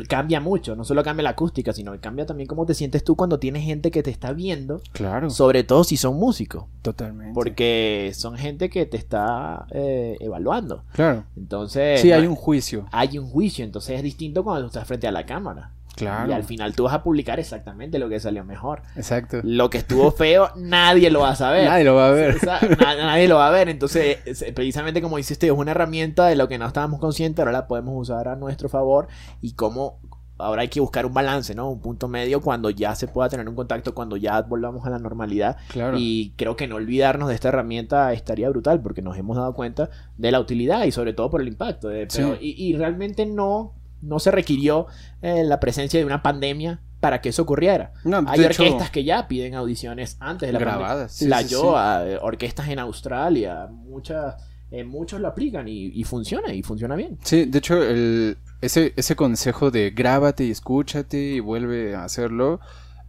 cambia 0.08 0.40
mucho, 0.40 0.74
no 0.76 0.84
solo 0.84 1.02
cambia 1.04 1.22
la 1.24 1.30
acústica, 1.30 1.72
sino 1.72 1.92
que 1.92 2.00
cambia 2.00 2.26
también 2.26 2.46
cómo 2.48 2.66
te 2.66 2.74
sientes 2.74 3.04
tú 3.04 3.16
cuando 3.16 3.38
tienes 3.38 3.64
gente 3.64 3.90
que 3.90 4.02
te 4.02 4.10
está 4.10 4.32
viendo, 4.32 4.80
claro, 4.92 5.30
sobre 5.30 5.62
todo 5.64 5.84
si 5.84 5.96
son 5.96 6.16
músicos, 6.16 6.64
totalmente. 6.82 7.34
porque 7.34 8.12
son 8.14 8.36
gente 8.36 8.68
que 8.70 8.86
te 8.86 8.96
está 8.96 9.66
eh, 9.70 10.16
evaluando. 10.20 10.84
Claro, 10.92 11.24
Entonces, 11.36 12.00
sí, 12.00 12.12
hay 12.12 12.26
un 12.26 12.34
juicio, 12.36 12.86
hay 12.92 13.18
un 13.18 13.28
juicio, 13.28 13.64
entonces 13.64 13.96
es 13.96 14.02
distinto 14.02 14.42
cuando 14.44 14.66
estás 14.66 14.86
frente 14.86 15.06
a 15.06 15.12
la 15.12 15.24
cámara. 15.26 15.70
Claro, 15.96 16.30
Y 16.30 16.34
al 16.34 16.44
final 16.44 16.74
tú 16.76 16.84
vas 16.84 16.94
a 16.94 17.02
publicar 17.02 17.40
exactamente 17.40 17.98
lo 17.98 18.08
que 18.08 18.20
salió 18.20 18.44
mejor. 18.44 18.82
exacto. 18.94 19.40
Lo 19.42 19.68
que 19.70 19.78
estuvo 19.78 20.12
feo, 20.12 20.50
nadie 20.56 21.10
lo 21.10 21.20
va 21.20 21.30
a 21.30 21.36
saber. 21.36 21.64
Nadie 21.68 21.84
lo 21.84 21.94
va 21.96 22.08
a 22.08 22.10
ver. 22.12 22.36
O 22.36 22.38
sea, 22.38 22.60
na- 22.60 22.94
nadie 22.96 23.26
lo 23.26 23.36
va 23.36 23.48
a 23.48 23.50
ver. 23.50 23.68
Entonces, 23.68 24.18
es- 24.24 24.44
precisamente 24.54 25.02
como 25.02 25.16
dice 25.16 25.32
usted, 25.32 25.48
es 25.48 25.54
una 25.54 25.72
herramienta 25.72 26.26
de 26.26 26.36
lo 26.36 26.46
que 26.48 26.58
no 26.58 26.66
estábamos 26.66 27.00
conscientes, 27.00 27.40
ahora 27.40 27.52
la 27.52 27.66
podemos 27.66 27.94
usar 27.96 28.28
a 28.28 28.36
nuestro 28.36 28.68
favor 28.68 29.08
y 29.40 29.52
cómo 29.54 29.98
ahora 30.38 30.60
hay 30.60 30.68
que 30.68 30.80
buscar 30.80 31.06
un 31.06 31.14
balance, 31.14 31.54
¿no? 31.54 31.70
Un 31.70 31.80
punto 31.80 32.08
medio 32.08 32.42
cuando 32.42 32.68
ya 32.68 32.94
se 32.94 33.08
pueda 33.08 33.30
tener 33.30 33.48
un 33.48 33.54
contacto, 33.54 33.94
cuando 33.94 34.18
ya 34.18 34.42
volvamos 34.42 34.84
a 34.86 34.90
la 34.90 34.98
normalidad. 34.98 35.56
Claro. 35.68 35.96
Y 35.98 36.34
creo 36.36 36.56
que 36.56 36.68
no 36.68 36.76
olvidarnos 36.76 37.30
de 37.30 37.34
esta 37.34 37.48
herramienta 37.48 38.12
estaría 38.12 38.50
brutal 38.50 38.82
porque 38.82 39.00
nos 39.00 39.16
hemos 39.16 39.38
dado 39.38 39.54
cuenta 39.54 39.88
de 40.18 40.30
la 40.30 40.38
utilidad 40.38 40.84
y 40.84 40.92
sobre 40.92 41.14
todo 41.14 41.30
por 41.30 41.40
el 41.40 41.48
impacto. 41.48 41.88
de- 41.88 42.06
pero- 42.14 42.34
Sí. 42.36 42.54
y, 42.54 42.66
y 42.68 42.76
realmente 42.76 43.24
no, 43.24 43.72
no 44.06 44.18
se 44.18 44.30
requirió 44.30 44.86
eh, 45.22 45.44
la 45.44 45.60
presencia 45.60 45.98
de 46.00 46.06
una 46.06 46.22
pandemia 46.22 46.80
para 47.00 47.20
que 47.20 47.28
eso 47.28 47.42
ocurriera. 47.42 47.92
No, 48.04 48.24
Hay 48.26 48.40
hecho, 48.40 48.62
orquestas 48.62 48.90
que 48.90 49.04
ya 49.04 49.28
piden 49.28 49.54
audiciones 49.54 50.16
antes 50.20 50.48
de 50.48 50.52
la 50.52 50.58
pandemia. 50.58 50.86
grabadas. 50.86 51.12
sí, 51.12 51.26
la 51.26 51.42
sí. 51.42 51.48
Yoa, 51.48 52.08
eh, 52.08 52.18
orquestas 52.20 52.68
en 52.68 52.78
Australia, 52.78 53.68
muchas, 53.70 54.34
eh, 54.70 54.84
muchos 54.84 55.20
lo 55.20 55.28
aplican 55.28 55.68
y, 55.68 55.86
y 55.88 56.04
funciona, 56.04 56.52
y 56.52 56.62
funciona 56.62 56.96
bien. 56.96 57.18
Sí, 57.22 57.44
de 57.44 57.58
hecho, 57.58 57.82
el, 57.82 58.38
ese, 58.60 58.94
ese 58.96 59.14
consejo 59.16 59.70
de 59.70 59.90
grábate 59.90 60.44
y 60.44 60.50
escúchate 60.50 61.18
y 61.18 61.40
vuelve 61.40 61.94
a 61.94 62.04
hacerlo, 62.04 62.60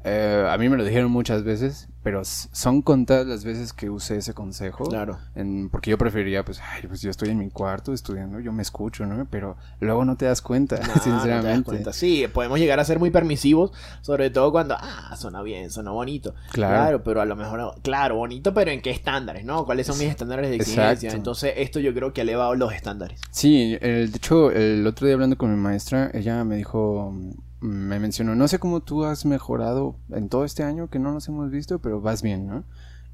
eh, 0.04 0.46
a 0.50 0.58
mí 0.58 0.70
me 0.70 0.78
lo 0.78 0.84
dijeron 0.84 1.12
muchas 1.12 1.44
veces, 1.44 1.90
pero 2.08 2.22
son 2.24 2.82
contadas 2.84 3.28
las 3.28 3.44
veces 3.44 3.74
que 3.74 3.90
usé 3.90 4.16
ese 4.16 4.34
consejo. 4.34 4.86
Claro. 4.86 5.18
En- 5.36 5.68
porque 5.68 5.90
yo 5.92 5.98
preferiría, 5.98 6.46
pues, 6.46 6.62
ay, 6.62 6.88
pues 6.88 7.02
yo 7.02 7.10
estoy 7.10 7.28
en 7.32 7.38
mi 7.38 7.50
cuarto 7.50 7.92
estudiando, 7.92 8.40
yo 8.40 8.54
me 8.54 8.62
escucho, 8.62 9.06
¿no? 9.06 9.28
Pero 9.30 9.58
luego 9.82 10.06
no 10.06 10.16
te 10.16 10.24
das 10.24 10.42
cuenta, 10.42 10.78
No, 10.78 10.82
no 10.88 10.88
te 10.88 10.94
das 10.94 11.04
sinceramente. 11.04 11.64
cuenta. 11.66 11.92
Sí, 11.92 12.26
podemos 12.34 12.60
llegar 12.60 12.80
a 12.80 12.86
ser 12.86 12.98
muy 12.98 13.12
permisivos, 13.12 13.74
sobre 14.00 14.30
todo 14.30 14.54
cuando, 14.54 14.78
ah, 14.80 15.18
suena 15.18 15.42
bien, 15.42 15.70
suena 15.70 15.92
bonito. 15.92 16.34
Claro. 16.54 16.76
Claro, 16.76 17.04
pero 17.04 17.20
a 17.20 17.26
lo 17.26 17.36
mejor, 17.36 17.76
claro, 17.82 18.16
bonito, 18.16 18.54
pero 18.54 18.72
¿en 18.72 18.82
qué 18.82 18.92
estándares, 18.92 19.44
no? 19.44 19.66
¿Cuáles 19.66 19.86
son 19.88 19.98
mis 19.98 20.08
estándares 20.08 20.50
de 20.50 20.56
exigencia? 20.56 20.94
Exacto. 21.10 21.18
Entonces, 21.18 21.54
esto 21.58 21.82
yo 21.82 21.94
creo 21.94 22.14
que 22.14 22.22
ha 22.22 22.24
elevado 22.24 22.56
los 22.56 22.72
estándares. 22.74 23.20
Sí, 23.32 23.78
el- 23.82 24.14
de 24.14 24.16
hecho, 24.18 24.50
el 24.52 24.88
otro 24.88 25.08
día 25.08 25.16
hablando 25.16 25.38
con 25.38 25.52
mi 25.54 25.58
maestra, 25.62 26.10
ella 26.14 26.42
me 26.46 26.56
dijo, 26.56 27.14
me 27.60 28.00
mencionó, 28.00 28.36
no 28.36 28.48
sé 28.48 28.60
cómo 28.60 28.82
tú 28.82 29.06
has 29.06 29.26
mejorado 29.26 29.96
en 30.10 30.30
todo 30.30 30.46
este 30.46 30.64
año 30.64 30.90
que 30.90 31.00
no 31.00 31.12
nos 31.12 31.28
hemos 31.28 31.50
visto, 31.50 31.80
pero 31.80 32.02
vas 32.02 32.22
bien, 32.22 32.48
¿no? 32.48 32.64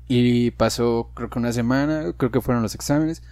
Y 0.07 0.51
pasó, 0.51 1.09
creo 1.13 1.29
que 1.29 1.39
una 1.39 1.53
semana, 1.53 2.13
creo 2.17 2.31
que 2.31 2.41
fueron 2.41 2.61
los 2.61 2.75
exámenes, 2.75 3.23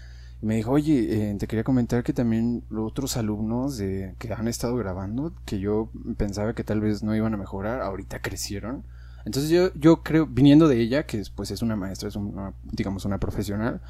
y 0.41 0.45
me 0.45 0.55
dijo, 0.55 0.71
oye, 0.71 1.31
eh, 1.31 1.35
te 1.37 1.47
quería 1.47 1.63
comentar 1.63 2.03
que 2.03 2.13
también 2.13 2.63
otros 2.75 3.17
alumnos 3.17 3.77
de, 3.77 4.15
que 4.17 4.33
han 4.33 4.47
estado 4.47 4.75
grabando, 4.75 5.33
que 5.45 5.59
yo 5.59 5.89
pensaba 6.17 6.53
que 6.55 6.63
tal 6.63 6.81
vez 6.81 7.03
no 7.03 7.15
iban 7.15 7.33
a 7.33 7.37
mejorar, 7.37 7.81
ahorita 7.81 8.21
crecieron. 8.21 8.83
Entonces 9.25 9.51
yo, 9.51 9.71
yo 9.75 10.01
creo, 10.01 10.25
viniendo 10.25 10.67
de 10.67 10.79
ella, 10.79 11.05
que 11.05 11.19
es, 11.19 11.29
pues 11.29 11.51
es 11.51 11.61
una 11.61 11.75
maestra, 11.75 12.09
es 12.09 12.15
una, 12.15 12.53
digamos 12.63 13.05
una 13.05 13.19
profesional, 13.19 13.81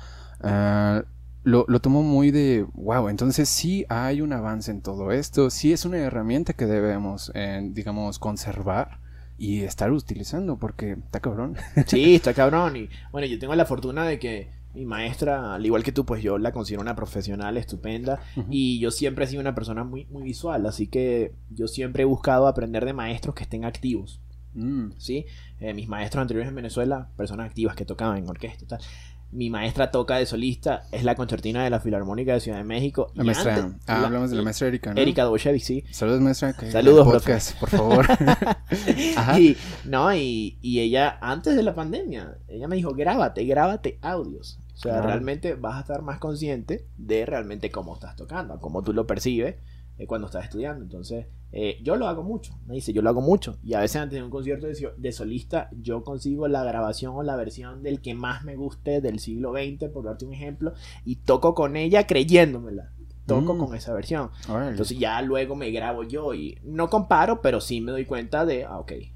ah, 0.41 1.03
lo, 1.43 1.65
lo 1.67 1.80
tomo 1.80 2.04
muy 2.04 2.32
de, 2.32 2.65
wow, 2.73 3.10
entonces 3.10 3.49
sí 3.49 3.86
hay 3.89 4.21
un 4.21 4.34
avance 4.34 4.71
en 4.71 4.82
todo 4.82 5.12
esto, 5.12 5.49
sí 5.49 5.73
es 5.73 5.86
una 5.86 5.97
herramienta 5.97 6.54
que 6.54 6.65
debemos, 6.65 7.32
eh, 7.34 7.62
digamos, 7.71 8.19
conservar 8.19 8.99
y 9.38 9.62
estar 9.62 9.91
utilizando, 9.91 10.58
porque 10.58 10.91
está 10.91 11.19
cabrón. 11.19 11.58
Sí, 11.88 12.15
está 12.15 12.34
cabrón. 12.34 12.77
Y 12.77 12.89
bueno, 13.12 13.27
yo 13.27 13.39
tengo 13.39 13.56
la 13.56 13.65
fortuna 13.65 14.06
de 14.06 14.19
que 14.19 14.51
mi 14.75 14.86
maestra, 14.86 15.56
al 15.56 15.65
igual 15.65 15.84
que 15.84 15.91
tú, 15.91 16.06
pues 16.06 16.21
yo 16.21 16.38
la 16.38 16.51
considero 16.51 16.82
una 16.82 16.95
profesional 16.95 17.58
estupenda. 17.58 18.21
Y 18.49 18.80
yo 18.80 18.91
siempre 18.91 19.25
he 19.25 19.27
sido 19.27 19.41
una 19.41 19.56
persona 19.56 19.84
muy, 19.84 20.06
muy 20.06 20.23
visual. 20.23 20.65
Así 20.67 20.88
que 20.88 21.34
yo 21.49 21.67
siempre 21.67 22.04
he 22.04 22.06
buscado 22.06 22.47
aprender 22.47 22.86
de 22.86 22.93
maestros 22.93 23.34
que 23.36 23.43
estén 23.43 23.65
activos. 23.65 24.21
Mm, 24.54 24.91
¿sí? 24.97 25.25
Eh, 25.60 25.73
mis 25.73 25.88
maestros 25.88 26.21
anteriores 26.21 26.49
en 26.49 26.56
Venezuela, 26.56 27.10
personas 27.17 27.47
activas 27.47 27.75
que 27.75 27.86
tocaban 27.86 28.17
en 28.17 28.30
orquesta 28.30 28.63
y 28.63 28.67
tal. 28.67 28.80
Mi 29.33 29.49
maestra 29.49 29.91
toca 29.91 30.17
de 30.17 30.25
solista, 30.25 30.83
es 30.91 31.03
la 31.05 31.15
concertina 31.15 31.63
de 31.63 31.69
la 31.69 31.79
Filarmónica 31.79 32.33
de 32.33 32.41
Ciudad 32.41 32.57
de 32.57 32.63
México. 32.65 33.11
la 33.15 33.23
y 33.23 33.25
maestra, 33.27 33.55
antes- 33.55 33.81
ah, 33.87 33.99
la- 33.99 34.07
hablamos 34.07 34.29
de 34.29 34.35
la 34.35 34.41
maestra 34.43 34.67
Erika, 34.67 34.93
¿no? 34.93 34.99
Erika 34.99 35.23
Doboshevich, 35.23 35.63
sí. 35.63 35.83
Saludos, 35.91 36.19
maestra. 36.21 36.53
que- 36.53 36.69
Saludos, 36.71 37.07
podcast, 37.07 37.57
por 37.59 37.69
favor. 37.69 38.07
Ajá. 39.17 39.39
Y, 39.39 39.55
no, 39.85 40.13
y, 40.13 40.57
y 40.61 40.79
ella, 40.81 41.17
antes 41.21 41.55
de 41.55 41.63
la 41.63 41.73
pandemia, 41.75 42.37
ella 42.47 42.67
me 42.67 42.75
dijo, 42.75 42.93
grábate, 42.93 43.45
grábate 43.45 43.97
audios. 44.01 44.59
O 44.73 44.77
sea, 44.77 44.93
Claro. 44.93 45.07
realmente 45.07 45.53
vas 45.53 45.77
a 45.77 45.81
estar 45.81 46.01
más 46.01 46.17
consciente 46.19 46.85
de 46.97 47.25
realmente 47.25 47.69
cómo 47.69 47.93
estás 47.93 48.15
tocando, 48.15 48.59
cómo 48.59 48.81
tú 48.81 48.93
lo 48.93 49.05
percibes 49.05 49.55
eh, 49.97 50.08
cuando 50.08 50.27
estás 50.27 50.45
estudiando. 50.45 50.84
Entonces, 50.84 51.27
eh, 51.51 51.80
yo 51.84 51.95
lo 51.97 52.08
hago 52.08 52.23
mucho, 52.23 52.58
me 52.65 52.75
dice, 52.75 52.93
yo 52.93 53.01
lo 53.01 53.10
hago 53.10 53.21
mucho. 53.21 53.58
Y 53.63 53.73
a 53.73 53.82
veces 53.82 53.97
antes 53.97 54.17
de 54.17 54.23
un 54.23 54.30
concierto 54.32 54.67
de, 54.67 55.12
solista, 55.12 55.69
yo 55.82 56.04
consigo 56.04 56.47
la 56.47 56.63
grabación 56.63 57.13
o 57.15 57.23
la 57.23 57.36
versión 57.36 57.84
del 57.84 58.01
que 58.01 58.13
más 58.13 58.43
me 58.43 58.56
guste 58.56 59.01
del 59.01 59.19
siglo 59.19 59.51
XX, 59.54 59.89
por 59.89 60.06
darte 60.06 60.25
un 60.25 60.34
ejemplo, 60.34 60.73
y 61.04 61.17
toco 61.17 61.54
con 61.54 61.75
ella 61.75 62.08
creyéndomela. 62.08 62.91
Toco 63.25 63.54
Mm. 63.54 63.58
con 63.60 63.75
esa 63.75 63.93
versión. 63.93 64.32
Entonces 64.47 64.97
ya 64.97 65.21
luego 65.21 65.56
me 65.56 65.69
grabo 65.71 66.04
yo 66.04 66.34
y 66.34 66.58
no 66.63 66.89
comparo, 66.89 67.41
pero 67.41 67.62
sí 67.62 67.80
me 67.80 67.91
doy 67.91 68.06
cuenta 68.06 68.45
de, 68.45 68.65
ah, 68.65 68.80
ok, 68.80 68.91
eh, 68.93 69.12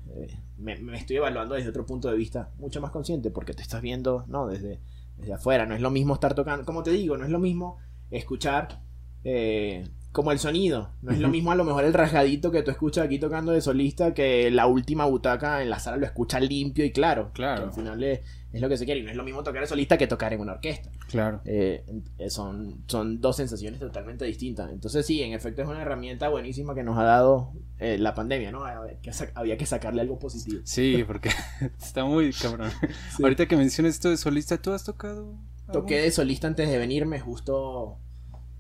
me, 0.58 0.78
me 0.78 0.98
estoy 0.98 1.18
evaluando 1.18 1.56
desde 1.56 1.70
otro 1.70 1.86
punto 1.86 2.10
de 2.10 2.16
vista 2.16 2.52
mucho 2.58 2.82
más 2.82 2.92
consciente 2.92 3.32
porque 3.32 3.54
te 3.54 3.64
estás 3.64 3.82
viendo, 3.82 4.24
no, 4.28 4.48
desde, 4.48 4.80
desde 5.18 5.34
afuera. 5.34 5.66
No 5.66 5.74
es 5.74 5.82
lo 5.82 5.90
mismo 5.90 6.14
estar 6.14 6.36
tocando, 6.36 6.66
como 6.66 6.84
te 6.84 6.92
digo, 6.92 7.18
no 7.18 7.26
es 7.26 7.32
lo 7.32 7.40
mismo 7.40 7.78
escuchar 8.12 8.84
eh, 9.24 9.88
como 10.16 10.32
el 10.32 10.40
sonido. 10.40 10.92
No 11.02 11.12
es 11.12 11.20
lo 11.20 11.28
mismo 11.28 11.52
a 11.52 11.56
lo 11.56 11.66
mejor 11.66 11.84
el 11.84 11.94
rasgadito 11.94 12.50
que 12.50 12.64
tú 12.64 12.72
escuchas 12.72 13.04
aquí 13.06 13.20
tocando 13.20 13.52
de 13.52 13.60
solista 13.60 14.14
que 14.14 14.50
la 14.50 14.66
última 14.66 15.04
butaca 15.06 15.62
en 15.62 15.70
la 15.70 15.78
sala 15.80 15.98
lo 15.98 16.06
escucha 16.06 16.40
limpio 16.40 16.86
y 16.86 16.92
claro. 16.92 17.32
Claro. 17.34 17.64
Que 17.64 17.68
al 17.68 17.74
final 17.74 18.02
es, 18.02 18.22
es 18.54 18.62
lo 18.62 18.70
que 18.70 18.78
se 18.78 18.86
quiere 18.86 19.02
y 19.02 19.04
no 19.04 19.10
es 19.12 19.18
lo 19.18 19.26
mismo 19.26 19.44
tocar 19.44 19.60
de 19.60 19.68
solista 19.68 19.98
que 19.98 20.08
tocar 20.08 20.32
en 20.32 20.40
una 20.40 20.54
orquesta. 20.54 20.90
Claro. 21.10 21.42
Eh, 21.44 21.84
son, 22.30 22.84
son 22.88 23.20
dos 23.20 23.36
sensaciones 23.36 23.82
totalmente 23.82 24.24
distintas. 24.24 24.72
Entonces 24.72 25.06
sí, 25.06 25.22
en 25.22 25.34
efecto 25.34 25.62
es 25.64 25.68
una 25.68 25.82
herramienta 25.82 26.30
buenísima 26.30 26.74
que 26.74 26.84
nos 26.84 26.98
ha 26.98 27.04
dado 27.04 27.52
eh, 27.80 27.98
la 27.98 28.14
pandemia, 28.14 28.52
¿no? 28.54 28.64
Había 28.64 28.98
que, 29.02 29.12
sa- 29.12 29.32
había 29.36 29.58
que 29.58 29.66
sacarle 29.66 30.00
algo 30.02 30.18
positivo. 30.18 30.62
Sí, 30.64 31.04
porque 31.06 31.30
está 31.82 32.06
muy 32.06 32.32
cabrón. 32.32 32.72
Sí. 33.18 33.22
Ahorita 33.22 33.48
que 33.48 33.58
mencionas 33.58 33.96
esto 33.96 34.10
de 34.10 34.16
solista, 34.16 34.58
¿tú 34.62 34.72
has 34.72 34.86
tocado? 34.86 35.34
Toqué 35.74 36.00
de 36.00 36.12
solista 36.12 36.48
antes 36.48 36.70
de 36.70 36.78
venirme, 36.78 37.20
justo 37.20 37.98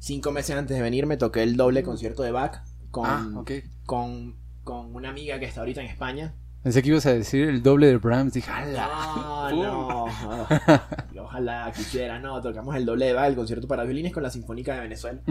cinco 0.05 0.31
meses 0.31 0.55
antes 0.55 0.77
de 0.77 0.83
venirme, 0.83 1.17
toqué 1.17 1.41
el 1.41 1.57
doble 1.57 1.81
concierto 1.81 2.21
de 2.21 2.31
Bach 2.31 2.61
con, 2.91 3.05
Ah, 3.07 3.43
con, 3.87 4.35
con 4.63 4.95
una 4.95 5.09
amiga 5.09 5.39
que 5.39 5.45
está 5.45 5.61
ahorita 5.61 5.81
en 5.81 5.87
España. 5.87 6.35
Pensé 6.61 6.83
que 6.83 6.89
ibas 6.89 7.05
a 7.07 7.13
decir 7.13 7.49
el 7.49 7.63
doble 7.63 7.87
de 7.87 7.97
Brahms. 7.97 8.33
Dije, 8.33 8.49
¡ala! 8.49 9.49
No, 9.51 10.05
no. 10.05 10.05
Ojalá 11.23 11.71
quisiera, 11.75 12.19
no. 12.19 12.39
Tocamos 12.41 12.75
el 12.75 12.85
doble 12.85 13.07
de 13.07 13.13
Bach, 13.13 13.27
el 13.27 13.35
concierto 13.35 13.67
para 13.67 13.83
violines 13.83 14.13
con 14.13 14.21
la 14.23 14.29
Sinfónica 14.29 14.75
de 14.75 14.81
Venezuela. 14.81 15.21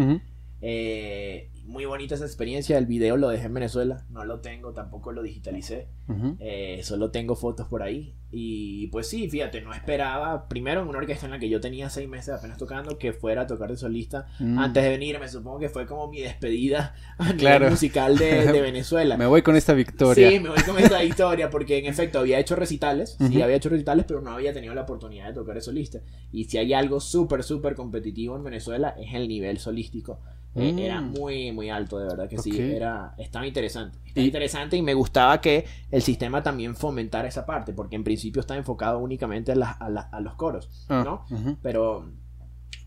Eh, 0.60 1.50
muy 1.64 1.84
bonita 1.86 2.14
esa 2.14 2.24
experiencia. 2.26 2.78
El 2.78 2.86
video 2.86 3.16
lo 3.16 3.28
dejé 3.28 3.46
en 3.46 3.54
Venezuela. 3.54 4.04
No 4.10 4.24
lo 4.24 4.40
tengo, 4.40 4.72
tampoco 4.72 5.12
lo 5.12 5.22
digitalicé. 5.22 5.88
Ujú. 6.08 6.36
Eh, 6.40 6.80
solo 6.82 7.10
tengo 7.10 7.34
fotos 7.36 7.66
por 7.68 7.82
ahí. 7.82 8.14
Y 8.36 8.88
pues 8.88 9.08
sí, 9.08 9.28
fíjate, 9.30 9.60
no 9.60 9.72
esperaba. 9.72 10.48
Primero 10.48 10.82
en 10.82 10.88
una 10.88 10.98
orquesta 10.98 11.24
en 11.26 11.32
la 11.32 11.38
que 11.38 11.48
yo 11.48 11.60
tenía 11.60 11.88
seis 11.88 12.08
meses 12.08 12.34
apenas 12.34 12.58
tocando, 12.58 12.98
que 12.98 13.12
fuera 13.12 13.42
a 13.42 13.46
tocar 13.46 13.70
de 13.70 13.76
solista. 13.76 14.26
Mm. 14.40 14.58
Antes 14.58 14.82
de 14.82 14.90
venir, 14.90 15.18
me 15.20 15.28
supongo 15.28 15.60
que 15.60 15.68
fue 15.68 15.86
como 15.86 16.08
mi 16.08 16.20
despedida 16.20 16.94
Claro. 17.38 17.70
musical 17.70 18.18
de, 18.18 18.44
de 18.52 18.60
Venezuela. 18.60 19.16
Me 19.16 19.26
voy 19.26 19.42
con 19.42 19.54
esta 19.56 19.72
victoria. 19.72 20.30
Sí, 20.30 20.40
me 20.40 20.48
voy 20.48 20.60
con 20.62 20.78
esta 20.78 21.02
historia 21.04 21.48
porque 21.48 21.78
en 21.78 21.86
efecto 21.86 22.18
había 22.18 22.38
hecho 22.40 22.56
recitales, 22.56 23.16
sí, 23.18 23.24
Ujú. 23.36 23.42
había 23.44 23.56
hecho 23.56 23.68
recitales, 23.68 24.04
pero 24.06 24.20
no 24.20 24.32
había 24.32 24.52
tenido 24.52 24.74
la 24.74 24.82
oportunidad 24.82 25.28
de 25.28 25.34
tocar 25.34 25.54
de 25.54 25.60
solista. 25.60 26.00
Y 26.32 26.44
si 26.44 26.58
hay 26.58 26.72
algo 26.74 27.00
súper, 27.00 27.42
súper 27.44 27.74
competitivo 27.76 28.36
en 28.36 28.42
Venezuela 28.44 28.94
es 28.98 29.14
el 29.14 29.28
nivel 29.28 29.58
solístico. 29.58 30.18
Eh, 30.56 30.72
Mm. 30.72 30.78
Era 30.78 31.00
muy, 31.00 31.50
muy 31.54 31.70
alto, 31.70 31.98
de 31.98 32.06
verdad 32.06 32.28
que 32.28 32.38
sí. 32.38 32.50
Ok. 32.52 32.58
Era, 32.58 33.14
estaba 33.16 33.46
interesante. 33.46 33.98
Estaba 34.04 34.22
Y- 34.22 34.26
interesante 34.26 34.76
y 34.76 34.82
me 34.82 34.92
gustaba 34.94 35.40
que 35.40 35.64
el 35.90 36.02
sistema 36.02 36.42
también 36.42 36.76
fomentara 36.76 37.26
esa 37.28 37.46
parte, 37.46 37.72
porque 37.72 37.96
en 37.96 38.04
principio 38.04 38.40
está 38.40 38.56
enfocado 38.56 38.98
únicamente 38.98 39.52
a, 39.52 39.54
las- 39.56 39.80
a, 39.80 39.88
la- 39.88 40.08
a 40.12 40.20
los 40.20 40.34
coros, 40.34 40.86
Ah, 40.88 41.02
¿no? 41.04 41.24
ujú. 41.34 41.56
Pero, 41.62 42.10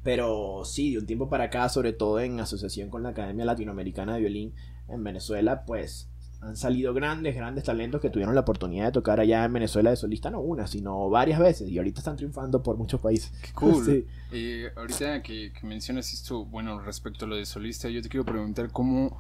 pero 0.04 0.64
sí, 0.64 0.92
de 0.94 1.00
un 1.00 1.06
tiempo 1.06 1.30
para 1.30 1.46
acá, 1.46 1.68
sobre 1.70 1.94
todo 1.94 2.20
en 2.20 2.40
asociación 2.40 2.90
con 2.90 3.04
la 3.04 3.10
Academia 3.10 3.46
Latinoamericana 3.46 4.14
de 4.16 4.22
Violín 4.22 4.54
en 4.88 5.04
Venezuela, 5.04 5.66
pues 5.66 6.10
han 6.42 6.56
salido 6.56 6.94
grandes, 6.94 7.36
grandes 7.36 7.64
talentos 7.64 8.00
que 8.00 8.10
tuvieron 8.10 8.36
la 8.36 8.42
oportunidad 8.42 8.86
de 8.86 8.92
tocar 8.92 9.20
allá 9.20 9.44
en 9.44 9.54
Venezuela 9.54 9.90
de 9.90 9.96
solista, 9.96 10.30
no 10.30 10.40
una, 10.40 10.68
sino 10.68 11.10
varias 11.10 11.40
veces, 11.40 11.70
y 11.70 11.78
ahorita 11.78 12.00
están 12.00 12.16
triunfando 12.16 12.62
por 12.62 12.78
muchos 12.78 13.02
países. 13.02 13.32
Qué 13.42 13.52
cool. 13.54 14.06
Sí. 14.30 14.66
Ahorita 14.76 15.22
que, 15.24 15.54
que 15.54 15.66
mencionas 15.66 16.12
esto, 16.12 16.44
bueno, 16.44 16.82
respecto 16.82 17.24
a 17.24 17.28
lo 17.30 17.38
de 17.38 17.46
solista, 17.46 17.88
yo 17.88 18.02
te 18.02 18.10
quiero 18.10 18.26
preguntar 18.26 18.70
cómo 18.74 19.18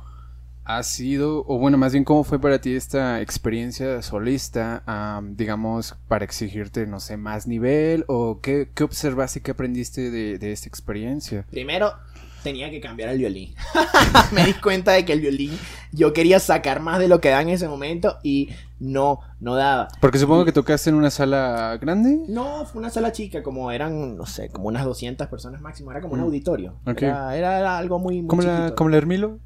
ha 0.67 0.83
sido, 0.83 1.45
o 1.47 1.57
bueno, 1.57 1.77
más 1.77 1.93
bien 1.93 2.03
cómo 2.03 2.25
fue 2.25 2.41
para 2.41 2.59
ti 2.59 2.75
esta 2.75 3.21
experiencia 3.21 4.01
solista, 4.01 4.83
am, 4.85 5.37
digamos, 5.37 5.95
para 6.09 6.25
exigirte, 6.25 6.85
no 6.85 6.99
sé, 6.99 7.15
más 7.15 7.47
nivel, 7.47 8.03
o 8.09 8.41
qué, 8.41 8.69
qué 8.75 8.83
observaste 8.83 9.39
y 9.39 9.41
qué 9.43 9.51
aprendiste 9.51 10.11
de, 10.11 10.37
de 10.37 10.51
esta 10.51 10.67
experiencia. 10.67 11.45
Primero, 11.49 11.93
tenía 12.47 12.69
que 12.71 12.79
cambiar 12.79 13.09
el 13.09 13.17
violín. 13.17 13.53
Me 14.31 14.45
di 14.45 14.53
cuenta 14.53 14.93
de 14.93 15.03
que 15.03 15.11
el 15.13 15.19
violín 15.21 15.57
yo 15.91 16.13
quería 16.13 16.39
sacar 16.39 16.79
más 16.79 16.99
de 16.99 17.07
lo 17.07 17.19
que 17.19 17.29
da 17.29 17.41
en 17.41 17.49
ese 17.49 17.67
momento 17.67 18.17
y 18.23 18.49
no, 18.79 19.19
no 19.39 19.55
daba. 19.55 19.87
Porque 19.99 20.17
supongo 20.19 20.45
que 20.45 20.51
tocaste 20.53 20.89
en 20.89 20.95
una 20.95 21.09
sala 21.09 21.77
grande. 21.81 22.19
No, 22.27 22.65
fue 22.65 22.79
una 22.79 22.89
sala 22.89 23.11
chica, 23.11 23.43
como 23.43 23.71
eran, 23.71 24.15
no 24.15 24.25
sé, 24.25 24.49
como 24.49 24.67
unas 24.67 24.85
200 24.85 25.27
personas 25.27 25.59
máximo, 25.61 25.91
era 25.91 25.99
como 26.01 26.13
un 26.13 26.19
Mm. 26.21 26.23
auditorio. 26.23 26.73
Ok. 26.85 27.01
Era, 27.01 27.35
era 27.35 27.77
algo 27.77 27.99
muy, 27.99 28.21
muy 28.21 28.27
¿Como 28.29 28.41
la, 28.43 28.73
como 28.75 28.89
la 28.89 28.97
Hermilo? 28.97 29.39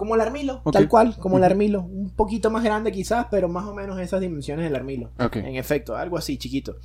Como 0.00 0.14
el 0.14 0.22
Armilo, 0.22 0.62
tal 0.72 0.88
cual, 0.88 1.14
como 1.18 1.36
el. 1.36 1.44
Armilo. 1.44 1.82
Un 1.82 2.08
poquito 2.16 2.50
más 2.50 2.64
grande 2.64 2.90
quizás, 2.90 3.26
pero 3.30 3.50
más 3.50 3.66
o 3.66 3.74
menos 3.74 4.00
esas 4.00 4.18
dimensiones 4.22 4.64
del 4.64 4.74
Armilo. 4.74 5.10
En 5.18 5.56
efecto, 5.56 5.94
algo 5.94 6.16
así, 6.16 6.38
chiquito. 6.38 6.78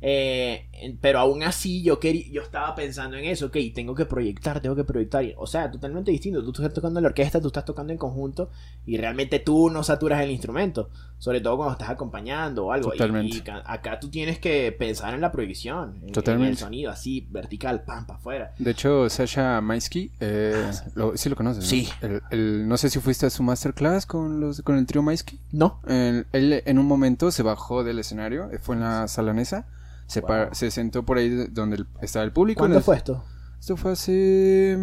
Eh, 0.00 0.66
En- 0.72 0.98
Pero 0.98 1.20
aún 1.20 1.42
así 1.42 1.82
yo 1.82 1.98
quería, 2.00 2.24
yo 2.30 2.42
estaba 2.42 2.74
pensando 2.74 3.16
en 3.16 3.24
eso, 3.24 3.46
ok, 3.46 3.56
tengo 3.74 3.94
que 3.94 4.04
proyectar, 4.04 4.60
tengo 4.60 4.74
que 4.76 4.84
proyectar. 4.84 5.24
O 5.38 5.46
sea, 5.46 5.70
totalmente 5.70 6.10
distinto. 6.10 6.42
Tú 6.42 6.50
estás 6.50 6.74
tocando 6.74 6.98
en 6.98 7.04
la 7.04 7.08
orquesta, 7.08 7.40
tú 7.40 7.46
estás 7.46 7.64
tocando 7.64 7.92
en 7.92 7.98
conjunto 7.98 8.50
y 8.84 8.96
realmente 8.98 9.38
tú 9.38 9.70
no 9.70 9.82
saturas 9.84 10.20
el 10.22 10.30
instrumento. 10.32 10.90
Sobre 11.18 11.40
todo 11.40 11.56
cuando 11.56 11.72
estás 11.72 11.88
acompañando 11.88 12.66
o 12.66 12.72
algo. 12.72 12.90
Totalmente. 12.90 13.38
Y, 13.38 13.42
acá 13.64 13.98
tú 13.98 14.10
tienes 14.10 14.38
que 14.38 14.70
pensar 14.72 15.14
en 15.14 15.22
la 15.22 15.32
proyección, 15.32 15.96
en, 16.02 16.08
en 16.08 16.12
Totalmente. 16.12 16.50
el 16.52 16.56
sonido, 16.58 16.90
así, 16.90 17.26
vertical, 17.30 17.84
pam, 17.84 18.06
para 18.06 18.18
afuera. 18.18 18.54
De 18.58 18.72
hecho, 18.72 19.08
Sasha 19.08 19.60
Maisky, 19.62 20.10
eh, 20.20 20.70
lo- 20.94 21.16
sí 21.16 21.30
lo 21.30 21.36
conoces. 21.36 21.64
¿no? 21.64 21.70
Sí. 21.70 21.88
El- 22.02 22.20
el- 22.56 22.68
no 22.68 22.76
sé 22.76 22.90
si 22.90 22.98
fuiste 23.00 23.26
a 23.26 23.30
su 23.30 23.42
masterclass 23.42 24.06
con 24.06 24.40
los 24.40 24.62
con 24.62 24.76
el 24.76 24.86
trío 24.86 25.02
Maisky. 25.02 25.38
No. 25.52 25.80
El- 25.86 26.26
él 26.32 26.62
en 26.66 26.78
un 26.78 26.86
momento 26.86 27.30
se 27.30 27.42
bajó 27.42 27.84
del 27.84 27.98
escenario, 27.98 28.50
eh, 28.50 28.58
fue 28.58 28.74
en 28.76 28.82
la 28.82 29.08
salanesa, 29.08 29.66
se, 30.06 30.20
Wow. 30.20 30.28
par- 30.28 30.54
se 30.56 30.70
sentó 30.70 31.04
por 31.04 31.18
ahí 31.18 31.28
de- 31.30 31.46
donde 31.48 31.84
estaba 32.02 32.24
el 32.24 32.32
público. 32.32 32.58
¿Cuándo 32.60 32.78
el- 32.78 32.84
fue 32.84 32.96
esto? 32.96 33.24
Esto 33.60 33.76
fue 33.76 33.92
hace, 33.92 34.78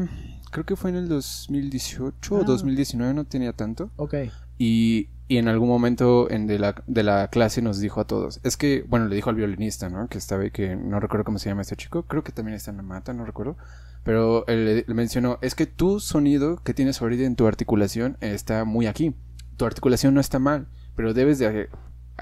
creo 0.51 0.65
que 0.65 0.75
fue 0.75 0.89
en 0.89 0.98
el 0.98 1.08
2018 1.08 2.35
o 2.35 2.41
Ah. 2.41 2.43
2019, 2.45 3.13
no 3.13 3.25
tenía 3.25 3.54
tanto. 3.54 3.89
Ok. 3.98 4.15
Y, 4.58 5.10
y 5.27 5.37
en 5.37 5.48
algún 5.48 5.69
momento 5.69 6.29
en 6.29 6.48
de, 6.48 6.60
la, 6.60 6.75
de 6.87 7.04
la 7.04 7.27
clase 7.29 7.62
nos 7.62 7.79
dijo 7.79 8.02
a 8.02 8.06
todos, 8.08 8.39
es 8.43 8.58
que, 8.58 8.85
bueno, 8.87 9.08
le 9.08 9.15
dijo 9.15 9.29
al 9.29 9.35
violinista, 9.35 9.89
¿no? 9.89 10.08
Que 10.08 10.17
estaba 10.17 10.50
que 10.50 10.75
no 10.75 11.00
recuerdo 11.00 11.23
cómo 11.23 11.39
se 11.39 11.50
llama 11.50 11.62
este 11.62 11.75
chico, 11.75 12.04
creo 12.04 12.23
que 12.23 12.31
también 12.31 12.56
está 12.56 12.71
en 12.71 12.77
la 12.77 12.83
mata, 12.83 13.13
no 13.13 13.25
recuerdo. 13.25 13.56
Pero 14.04 14.45
él 14.47 14.65
le, 14.65 14.75
le 14.87 14.93
mencionó, 14.93 15.39
es 15.41 15.56
que 15.56 15.65
tu 15.65 15.99
sonido 15.99 16.58
que 16.63 16.73
tienes 16.73 17.01
ahorita 17.01 17.23
en 17.23 17.35
tu 17.35 17.47
articulación 17.47 18.17
está 18.21 18.65
muy 18.65 18.85
aquí. 18.87 19.13
Tu 19.58 19.65
articulación 19.65 20.13
no 20.13 20.19
está 20.19 20.39
mal, 20.39 20.67
pero 20.95 21.13
debes 21.13 21.39
de 21.39 21.69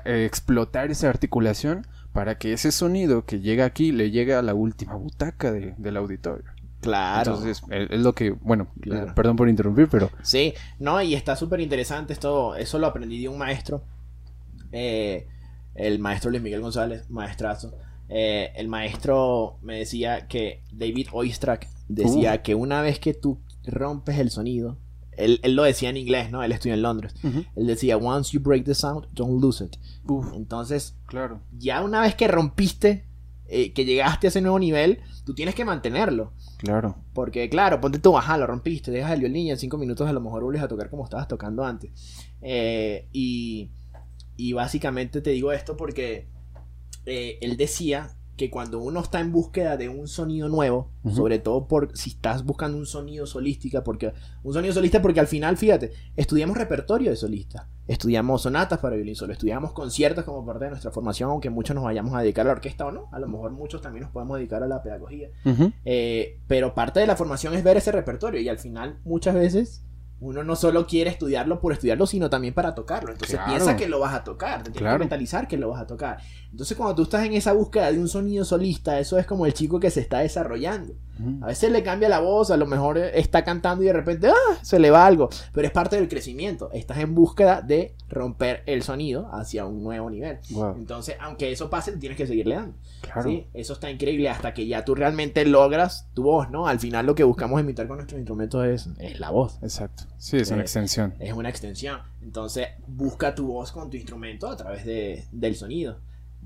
eh, 0.05 0.25
explotar 0.25 0.91
esa 0.91 1.09
articulación 1.09 1.87
para 2.13 2.37
que 2.37 2.53
ese 2.53 2.71
sonido 2.71 3.25
que 3.25 3.39
llega 3.39 3.65
aquí 3.65 3.91
le 3.91 4.11
llegue 4.11 4.35
a 4.35 4.41
la 4.41 4.53
última 4.53 4.95
butaca 4.95 5.51
de- 5.51 5.73
del 5.77 5.97
auditorio. 5.97 6.45
Claro. 6.81 7.31
Entonces, 7.35 7.61
es 7.69 7.89
es 7.91 7.99
lo 8.01 8.13
que, 8.13 8.31
bueno, 8.31 8.67
Claro. 8.81 9.13
perdón 9.15 9.35
por 9.35 9.47
interrumpir, 9.49 9.87
pero 9.89 10.09
Sí, 10.23 10.53
no, 10.79 11.01
y 11.01 11.13
está 11.15 11.35
súper 11.35 11.59
interesante 11.61 12.11
esto. 12.13 12.55
Eso 12.55 12.79
lo 12.79 12.87
aprendí 12.87 13.21
de 13.21 13.27
un 13.29 13.37
maestro. 13.37 13.83
eh, 14.73 15.27
el 15.75 15.99
maestro 15.99 16.29
Luis 16.31 16.41
Miguel 16.43 16.61
González, 16.61 17.09
maestrazo. 17.09 17.73
Eh, 18.13 18.51
el 18.57 18.67
maestro 18.67 19.57
me 19.61 19.77
decía 19.77 20.27
que 20.27 20.63
David 20.73 21.07
Oistrakh 21.13 21.65
decía 21.87 22.41
que 22.43 22.55
una 22.55 22.81
vez 22.81 22.99
que 22.99 23.13
tú 23.13 23.39
rompes 23.63 24.19
el 24.19 24.29
sonido, 24.31 24.77
él, 25.15 25.39
él 25.43 25.55
lo 25.55 25.63
decía 25.63 25.89
en 25.89 25.95
inglés, 25.97 26.29
¿no? 26.29 26.43
Él 26.43 26.51
estudió 26.51 26.73
en 26.73 26.81
Londres. 26.81 27.15
Ujú. 27.23 27.45
Él 27.55 27.67
decía, 27.67 27.95
once 27.95 28.31
you 28.33 28.41
break 28.41 28.65
the 28.65 28.75
sound, 28.75 29.07
don't 29.13 29.41
lose 29.41 29.63
it. 29.63 29.77
Uf, 30.07 30.27
Entonces, 30.35 30.97
claro. 31.05 31.39
ya 31.57 31.81
una 31.83 32.01
vez 32.01 32.15
que 32.15 32.27
rompiste, 32.27 33.05
eh, 33.47 33.71
que 33.71 33.85
llegaste 33.85 34.27
a 34.27 34.29
ese 34.29 34.41
nuevo 34.41 34.59
nivel, 34.59 34.99
tú 35.25 35.33
tienes 35.33 35.55
que 35.55 35.63
mantenerlo. 35.63 36.33
Claro. 36.57 36.97
Porque, 37.13 37.49
claro, 37.49 37.79
ponte 37.79 37.99
tú, 37.99 38.17
ajá, 38.17 38.37
lo 38.37 38.45
rompiste, 38.45 38.91
dejas 38.91 39.13
el 39.13 39.21
violín 39.21 39.47
y 39.47 39.51
en 39.51 39.57
cinco 39.57 39.77
minutos 39.77 40.09
a 40.09 40.13
lo 40.13 40.19
mejor 40.19 40.43
vuelves 40.43 40.63
a 40.63 40.67
tocar 40.67 40.89
como 40.89 41.05
estabas 41.05 41.29
tocando 41.29 41.63
antes. 41.63 41.91
Eh, 42.41 43.07
y, 43.13 43.71
y 44.35 44.51
básicamente 44.53 45.21
te 45.21 45.29
digo 45.29 45.51
esto 45.53 45.77
porque 45.77 46.27
eh, 47.05 47.37
él 47.41 47.57
decía 47.57 48.15
que 48.41 48.49
cuando 48.49 48.79
uno 48.79 49.01
está 49.01 49.19
en 49.19 49.31
búsqueda 49.31 49.77
de 49.77 49.87
un 49.87 50.07
sonido 50.07 50.49
nuevo, 50.49 50.89
sobre 51.13 51.37
todo 51.37 51.67
por 51.67 51.95
si 51.95 52.09
estás 52.09 52.43
buscando 52.43 52.75
un 52.75 52.87
sonido 52.87 53.27
solística, 53.27 53.83
porque 53.83 54.13
un 54.41 54.53
sonido 54.53 54.73
solista 54.73 54.99
porque 54.99 55.19
al 55.19 55.27
final, 55.27 55.57
fíjate, 55.57 55.91
estudiamos 56.15 56.57
repertorio 56.57 57.11
de 57.11 57.17
solista, 57.17 57.67
estudiamos 57.87 58.41
sonatas 58.41 58.79
para 58.79 58.95
violín 58.95 59.15
solo, 59.15 59.33
estudiamos 59.33 59.73
conciertos 59.73 60.23
como 60.23 60.43
parte 60.43 60.65
de 60.65 60.71
nuestra 60.71 60.89
formación, 60.89 61.29
aunque 61.29 61.51
muchos 61.51 61.75
nos 61.75 61.83
vayamos 61.83 62.15
a 62.15 62.21
dedicar 62.21 62.47
a 62.47 62.49
la 62.49 62.53
orquesta 62.53 62.87
o 62.87 62.91
no, 62.91 63.09
a 63.11 63.19
lo 63.19 63.27
mejor 63.27 63.51
muchos 63.51 63.79
también 63.79 64.05
nos 64.05 64.11
podemos 64.11 64.37
dedicar 64.37 64.63
a 64.63 64.67
la 64.67 64.81
pedagogía. 64.81 65.29
Eh, 65.85 66.39
pero 66.47 66.73
parte 66.73 66.99
de 66.99 67.05
la 67.05 67.15
formación 67.15 67.53
es 67.53 67.63
ver 67.63 67.77
ese 67.77 67.91
repertorio 67.91 68.41
y 68.41 68.49
al 68.49 68.57
final 68.57 68.97
muchas 69.03 69.35
veces 69.35 69.83
uno 70.21 70.43
no 70.43 70.55
solo 70.55 70.87
quiere 70.87 71.09
estudiarlo 71.09 71.59
por 71.59 71.73
estudiarlo, 71.73 72.05
sino 72.05 72.29
también 72.29 72.53
para 72.53 72.73
tocarlo. 72.75 73.11
Entonces 73.11 73.35
Claro. 73.35 73.51
piensa 73.51 73.75
que 73.75 73.89
lo 73.89 73.99
vas 73.99 74.13
a 74.13 74.23
tocar, 74.23 74.59
te 74.59 74.65
tienes 74.71 74.79
Claro. 74.81 74.97
que 74.97 75.03
mentalizar 75.05 75.47
que 75.47 75.57
lo 75.57 75.69
vas 75.69 75.81
a 75.81 75.87
tocar. 75.87 76.19
Entonces 76.51 76.77
cuando 76.77 76.95
tú 76.95 77.03
estás 77.03 77.25
en 77.25 77.33
esa 77.33 77.53
búsqueda 77.53 77.91
de 77.91 77.99
un 77.99 78.07
sonido 78.07 78.45
solista, 78.45 78.99
eso 78.99 79.17
es 79.17 79.25
como 79.25 79.45
el 79.45 79.53
chico 79.53 79.79
que 79.79 79.89
se 79.89 79.99
está 79.99 80.19
desarrollando. 80.19 80.93
Ujú. 81.21 81.43
A 81.43 81.47
veces 81.47 81.71
le 81.71 81.83
cambia 81.83 82.09
la 82.09 82.19
voz, 82.19 82.51
a 82.51 82.57
lo 82.57 82.65
mejor 82.65 82.97
está 82.97 83.43
cantando 83.43 83.83
y 83.83 83.87
de 83.87 83.93
repente 83.93 84.27
¡ah! 84.29 84.57
se 84.61 84.79
le 84.79 84.89
va 84.91 85.05
algo, 85.05 85.29
pero 85.53 85.67
es 85.67 85.73
parte 85.73 85.95
del 85.95 86.07
crecimiento. 86.09 86.69
Estás 86.73 86.97
en 86.99 87.13
búsqueda 87.13 87.61
de 87.61 87.93
romper 88.09 88.63
el 88.65 88.83
sonido 88.83 89.29
hacia 89.33 89.65
un 89.65 89.83
nuevo 89.83 90.09
nivel. 90.09 90.39
Wow, 90.51 90.75
Entonces, 90.77 91.15
aunque 91.19 91.51
eso 91.51 91.69
pase, 91.69 91.93
tienes 91.97 92.17
que 92.17 92.27
seguirle 92.27 92.55
dando. 92.55 92.73
claro. 93.01 93.23
Sí, 93.23 93.45
eso 93.53 93.73
está 93.73 93.89
increíble 93.91 94.29
hasta 94.29 94.53
que 94.53 94.65
ya 94.67 94.83
tú 94.83 94.95
realmente 94.95 95.45
logras 95.45 96.07
tu 96.13 96.23
voz, 96.23 96.49
¿no? 96.49 96.67
Al 96.67 96.79
final 96.79 97.05
lo 97.05 97.15
que 97.15 97.23
buscamos 97.23 97.59
imitar 97.61 97.87
con 97.87 97.97
nuestros 97.97 98.19
instrumentos 98.19 98.65
es, 98.65 98.89
es 98.99 99.19
la 99.19 99.29
voz, 99.29 99.57
Exacto. 99.61 100.03
Sí, 100.17 100.37
es 100.37 100.49
una 100.51 100.59
Eh, 100.59 100.61
extensión. 100.61 101.13
es 101.19 101.33
una 101.33 101.49
extensión. 101.49 101.99
Entonces 102.21 102.67
busca 102.87 103.33
tu 103.35 103.47
voz 103.47 103.71
con 103.71 103.89
tu 103.89 103.97
instrumento 103.97 104.47
a 104.49 104.55
través 104.55 104.85
de, 104.85 105.25
del 105.31 105.55
sonido. 105.55 105.97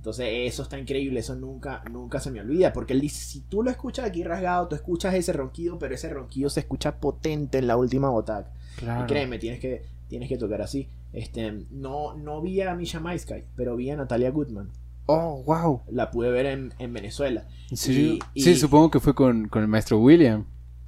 Entonces 0.05 0.27
eso 0.53 0.61
está 0.61 0.77
increíble, 0.77 1.19
eso 1.19 1.33
nunca, 1.35 1.83
nunca 1.91 2.19
se 2.19 2.29
me 2.29 2.39
olvida, 2.39 2.71
porque 2.73 2.93
él 2.93 3.01
dice, 3.01 3.25
si 3.25 3.41
tú 3.41 3.63
lo 3.63 3.71
escuchas 3.71 4.05
aquí 4.05 4.23
rasgado, 4.23 4.67
tú 4.67 4.75
escuchas 4.75 5.15
ese 5.15 5.33
ronquido, 5.33 5.79
pero 5.79 5.95
ese 5.95 6.09
ronquido 6.09 6.47
se 6.51 6.59
escucha 6.59 6.97
potente 6.99 7.57
en 7.57 7.65
la 7.65 7.75
última 7.75 8.11
botaca. 8.11 8.53
Claro. 8.77 9.03
Y 9.03 9.07
créeme, 9.07 9.39
tienes 9.39 9.59
que, 9.59 9.81
tienes 10.07 10.29
que 10.29 10.37
tocar 10.37 10.61
así. 10.61 10.89
Este, 11.11 11.65
no, 11.71 12.13
no 12.13 12.39
vi 12.39 12.61
a 12.61 12.75
Misha 12.75 12.99
Maiskai, 12.99 13.45
pero 13.55 13.75
vi 13.75 13.89
a 13.89 13.95
Natalia 13.95 14.29
Goodman. 14.29 14.69
Oh, 15.07 15.41
wow. 15.43 15.81
La 15.89 16.11
pude 16.11 16.29
ver 16.29 16.45
en, 16.45 16.71
en 16.77 16.93
Venezuela. 16.93 17.47
¿En 17.71 17.77
serio? 17.77 18.19
Y- 18.35 18.43
Sí, 18.43 18.55
supongo 18.55 18.91
que 18.91 18.99
fue 18.99 19.15
con, 19.15 19.47
con 19.47 19.63
el 19.63 19.67
maestro 19.67 19.97
William. 19.99 20.45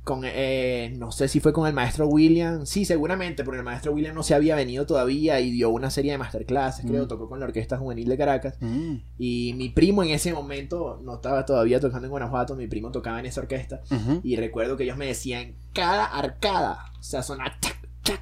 Con 0.08 0.22
eh, 0.24 0.94
no 0.98 1.12
sé 1.12 1.28
si 1.28 1.42
fue 1.42 1.52
con 1.52 1.68
el 1.68 1.74
maestro 1.74 2.08
William, 2.08 2.66
sí, 2.66 2.86
seguramente, 2.86 3.44
porque 3.44 3.58
el 3.60 3.66
maestro 3.66 3.92
William 3.92 4.16
no 4.16 4.24
se 4.24 4.34
había 4.34 4.56
venido 4.56 4.86
todavía 4.86 5.42
y 5.42 5.52
dio 5.52 5.70
una 5.70 5.90
serie 5.92 6.14
de 6.14 6.18
masterclasses, 6.18 6.86
creo, 6.86 7.04
Mm. 7.04 7.08
tocó 7.10 7.28
con 7.28 7.40
la 7.42 7.46
Orquesta 7.46 7.78
Juvenil 7.78 8.08
de 8.08 8.18
Caracas. 8.18 8.56
Mm. 8.62 8.96
Y 9.18 9.54
mi 9.58 9.68
primo 9.70 10.02
en 10.04 10.12
ese 10.12 10.32
momento 10.34 11.02
no 11.04 11.16
estaba 11.16 11.46
todavía 11.46 11.82
tocando 11.82 12.06
en 12.08 12.12
Guanajuato, 12.12 12.56
mi 12.56 12.68
primo 12.68 12.90
tocaba 12.92 13.20
en 13.20 13.26
esa 13.26 13.42
orquesta. 13.42 13.82
Y 14.24 14.38
recuerdo 14.38 14.78
que 14.78 14.86
ellos 14.86 14.98
me 14.98 15.08
decían, 15.08 15.56
cada 15.74 16.06
arcada, 16.06 16.86
o 16.98 17.04
sea, 17.04 17.22
sonaba 17.22 17.52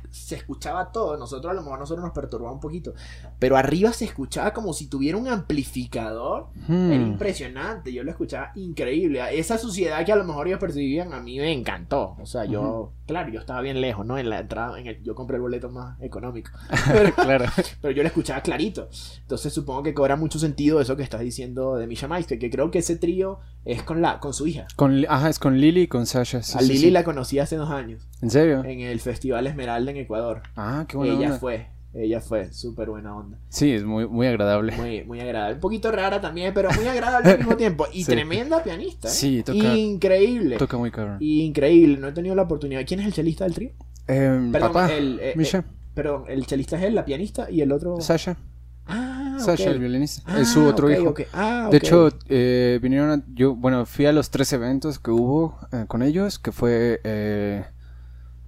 se 0.09 0.35
escuchaba 0.35 0.91
todo. 0.91 1.17
Nosotros 1.17 1.51
a 1.51 1.53
lo 1.53 1.61
mejor 1.61 1.79
nosotros 1.79 2.03
nos 2.03 2.13
perturbaba 2.13 2.51
un 2.51 2.59
poquito. 2.59 2.93
Pero 3.39 3.57
arriba 3.57 3.91
se 3.93 4.05
escuchaba 4.05 4.53
como 4.53 4.73
si 4.73 4.87
tuviera 4.87 5.17
un 5.17 5.27
amplificador. 5.27 6.47
Hmm. 6.67 6.91
Era 6.91 7.03
impresionante, 7.03 7.93
yo 7.93 8.03
lo 8.03 8.11
escuchaba 8.11 8.51
increíble. 8.55 9.21
Esa 9.31 9.57
suciedad 9.57 10.05
que 10.05 10.11
a 10.11 10.15
lo 10.15 10.23
mejor 10.23 10.47
ellos 10.47 10.59
percibían 10.59 11.13
a 11.13 11.19
mí 11.19 11.37
me 11.37 11.51
encantó. 11.51 12.15
O 12.19 12.25
sea, 12.25 12.45
yo, 12.45 12.91
claro, 13.05 13.31
yo 13.31 13.39
estaba 13.39 13.61
bien 13.61 13.81
lejos, 13.81 14.05
¿no? 14.05 14.17
En 14.17 14.29
la 14.29 14.39
entrada, 14.39 14.79
en 14.79 14.87
el, 14.87 15.03
yo 15.03 15.15
compré 15.15 15.35
el 15.35 15.41
boleto 15.41 15.69
más 15.69 16.01
económico. 16.01 16.51
Pero, 16.91 17.13
claro. 17.15 17.45
pero 17.81 17.93
yo 17.93 18.03
lo 18.03 18.07
escuchaba 18.07 18.41
clarito. 18.41 18.89
Entonces 19.21 19.53
supongo 19.53 19.83
que 19.83 19.93
cobra 19.93 20.15
mucho 20.15 20.39
sentido 20.39 20.79
eso 20.79 20.95
que 20.95 21.03
estás 21.03 21.21
diciendo 21.21 21.75
de 21.75 21.87
Misha 21.87 22.07
Meister, 22.07 22.39
que 22.39 22.49
creo 22.49 22.71
que 22.71 22.79
ese 22.79 22.95
trío 22.95 23.39
es 23.65 23.83
con 23.83 24.01
la 24.01 24.19
con 24.19 24.33
su 24.33 24.47
hija. 24.47 24.67
Con, 24.75 25.05
ajá, 25.07 25.29
es 25.29 25.39
con 25.39 25.59
Lily 25.59 25.81
y 25.81 25.87
con 25.87 26.05
Sasha. 26.05 26.41
sí, 26.43 26.57
a 26.57 26.61
sí, 26.61 26.67
Lili 26.67 26.79
sí. 26.79 26.91
la 26.91 27.03
conocí 27.03 27.39
hace 27.39 27.55
dos 27.55 27.69
años 27.69 28.07
¿En 28.21 28.29
serio? 28.29 28.63
en 28.63 28.79
el 28.81 28.99
Festival 28.99 29.47
Esmeralda 29.47 29.74
en 29.77 29.97
Ecuador. 29.97 30.41
Ah, 30.55 30.85
qué 30.87 30.97
buena 30.97 31.13
ella 31.13 31.25
onda. 31.27 31.39
fue, 31.39 31.67
ella 31.93 32.19
fue 32.21 32.51
súper 32.53 32.89
buena 32.89 33.15
onda. 33.15 33.37
Sí, 33.49 33.71
es 33.71 33.83
muy, 33.83 34.07
muy 34.07 34.27
agradable. 34.27 34.75
Muy, 34.77 35.03
muy 35.03 35.19
agradable. 35.21 35.55
Un 35.55 35.61
poquito 35.61 35.91
rara 35.91 36.19
también, 36.21 36.53
pero 36.53 36.69
muy 36.71 36.87
agradable 36.87 37.31
al 37.31 37.37
mismo 37.39 37.55
tiempo. 37.57 37.85
Y 37.93 38.03
Sí. 38.05 38.11
tremenda 38.11 38.63
pianista. 38.63 39.07
¿eh? 39.07 39.11
Sí, 39.11 39.43
toca- 39.43 39.75
Increíble. 39.75 40.57
Toca 40.57 40.77
muy 40.77 40.91
cabrón. 40.91 41.17
Increíble. 41.21 41.97
No 41.97 42.07
he 42.07 42.11
tenido 42.11 42.35
la 42.35 42.43
oportunidad. 42.43 42.81
¿Quién 42.87 42.99
es 43.01 43.05
el 43.05 43.13
chelista 43.13 43.43
del 43.45 43.53
trío? 43.53 43.71
Em, 44.07 44.51
Perdón, 44.51 44.73
papá, 44.73 44.93
el, 44.93 45.19
eh, 45.21 45.33
Misha, 45.35 45.59
eh, 45.59 45.63
perdón, 45.93 46.25
el 46.27 46.45
chelista 46.45 46.77
es 46.77 46.83
él, 46.83 46.95
la 46.95 47.05
pianista 47.05 47.49
y 47.49 47.61
el 47.61 47.71
otro. 47.71 47.99
Sasha. 48.01 48.37
Ah, 48.87 49.37
Sasha, 49.39 49.71
el 49.71 49.79
violinista. 49.79 50.21
Ah, 50.27 50.41
es 50.41 50.49
su 50.49 50.63
otro 50.63 50.91
hijo. 50.91 51.09
ok. 51.09 51.21
Ah, 51.33 51.69
De 51.71 51.77
hecho, 51.77 52.09
eh, 52.29 52.77
vinieron 52.83 53.09
a- 53.09 53.23
yo, 53.33 53.55
bueno, 53.55 53.85
fui 53.87 54.05
a 54.05 54.11
los 54.11 54.29
tres 54.29 54.53
eventos 54.53 54.99
que 54.99 55.09
hubo 55.09 55.57
eh, 55.71 55.85
con 55.87 56.03
ellos, 56.03 56.37
que 56.37 56.51
fue, 56.51 57.01
eh, 57.03 57.65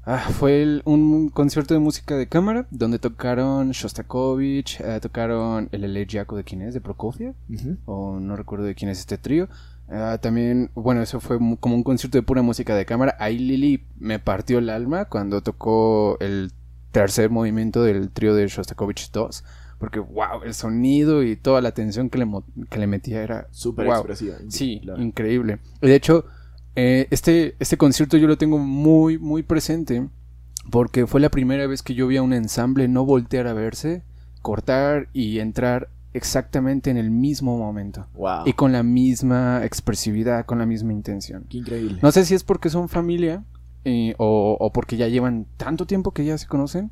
ah, 0.07 0.29
fue 0.31 0.63
el- 0.63 0.81
un 0.85 1.29
concierto 1.29 1.73
de 1.75 1.79
música 1.79 2.15
de 2.17 2.27
cámara, 2.27 2.65
donde 2.71 2.97
tocaron 2.97 3.71
Shostakovich, 3.71 4.79
eh, 4.81 4.99
tocaron 5.01 5.69
el 5.71 5.83
Elegiaco 5.83 6.35
de 6.35 6.43
quién 6.43 6.61
es, 6.63 6.73
de 6.73 6.81
Prokofiev, 6.81 7.35
Ujú. 7.53 7.77
o 7.85 8.19
no 8.19 8.35
recuerdo 8.35 8.65
de 8.65 8.73
quién 8.73 8.89
es 8.89 8.99
este 8.99 9.17
trío. 9.19 9.47
Ah, 9.89 10.17
también, 10.21 10.71
bueno, 10.75 11.01
eso 11.01 11.19
fue 11.19 11.37
como 11.59 11.75
un 11.75 11.83
concierto 11.83 12.17
de 12.17 12.21
pura 12.23 12.41
música 12.41 12.75
de 12.75 12.85
cámara. 12.85 13.15
Ahí 13.19 13.37
Lili 13.37 13.85
me 13.99 14.19
partió 14.19 14.57
el 14.59 14.69
alma 14.69 15.05
cuando 15.05 15.41
tocó 15.41 16.17
el 16.19 16.51
tercer 16.91 17.29
movimiento 17.29 17.83
del 17.83 18.09
trío 18.09 18.33
de 18.35 18.47
Shostakovich 18.47 19.11
2. 19.11 19.43
Porque, 19.79 19.99
wow, 19.99 20.41
el 20.43 20.55
sonido 20.55 21.21
y 21.21 21.35
toda 21.35 21.61
la 21.61 21.69
atención 21.69 22.09
que 22.09 22.17
le, 22.17 22.27
que 22.69 22.79
le 22.79 22.87
metía 22.87 23.21
era 23.21 23.47
Súper 23.51 23.85
wow. 23.85 23.95
expresiva. 23.97 24.35
Sí, 24.49 24.79
claro. 24.81 24.99
increíble. 25.01 25.59
De 25.81 25.93
hecho, 25.93 26.25
eh, 26.77 27.07
este, 27.11 27.55
este 27.59 27.77
concierto 27.77 28.17
yo 28.17 28.27
lo 28.27 28.37
tengo 28.37 28.57
muy, 28.57 29.17
muy 29.17 29.43
presente 29.43 30.07
porque 30.69 31.07
fue 31.07 31.19
la 31.19 31.29
primera 31.29 31.65
vez 31.67 31.81
que 31.81 31.93
yo 31.93 32.07
vi 32.07 32.17
a 32.17 32.21
un 32.21 32.33
ensamble 32.33 32.87
no 32.87 33.05
voltear 33.05 33.47
a 33.47 33.53
verse, 33.53 34.03
cortar 34.41 35.09
y 35.13 35.39
entrar 35.39 35.89
exactamente 36.13 36.89
en 36.89 36.97
el 36.97 37.11
mismo 37.11 37.57
momento. 37.57 38.07
Wow. 38.13 38.43
Y 38.45 38.53
con 38.53 38.71
la 38.71 38.83
misma 38.83 39.65
expresividad, 39.65 40.45
con 40.45 40.59
la 40.59 40.65
misma 40.65 40.93
intención. 40.93 41.45
Qué 41.49 41.57
increíble. 41.57 41.99
No 42.01 42.11
sé 42.11 42.25
si 42.25 42.33
es 42.35 42.43
porque 42.43 42.69
son 42.69 42.89
familia 42.89 43.43
eh, 43.83 44.15
o, 44.17 44.57
o 44.59 44.71
porque 44.71 44.97
ya 44.97 45.07
llevan 45.07 45.45
tanto 45.57 45.85
tiempo 45.85 46.11
que 46.11 46.25
ya 46.25 46.37
se 46.37 46.47
conocen. 46.47 46.91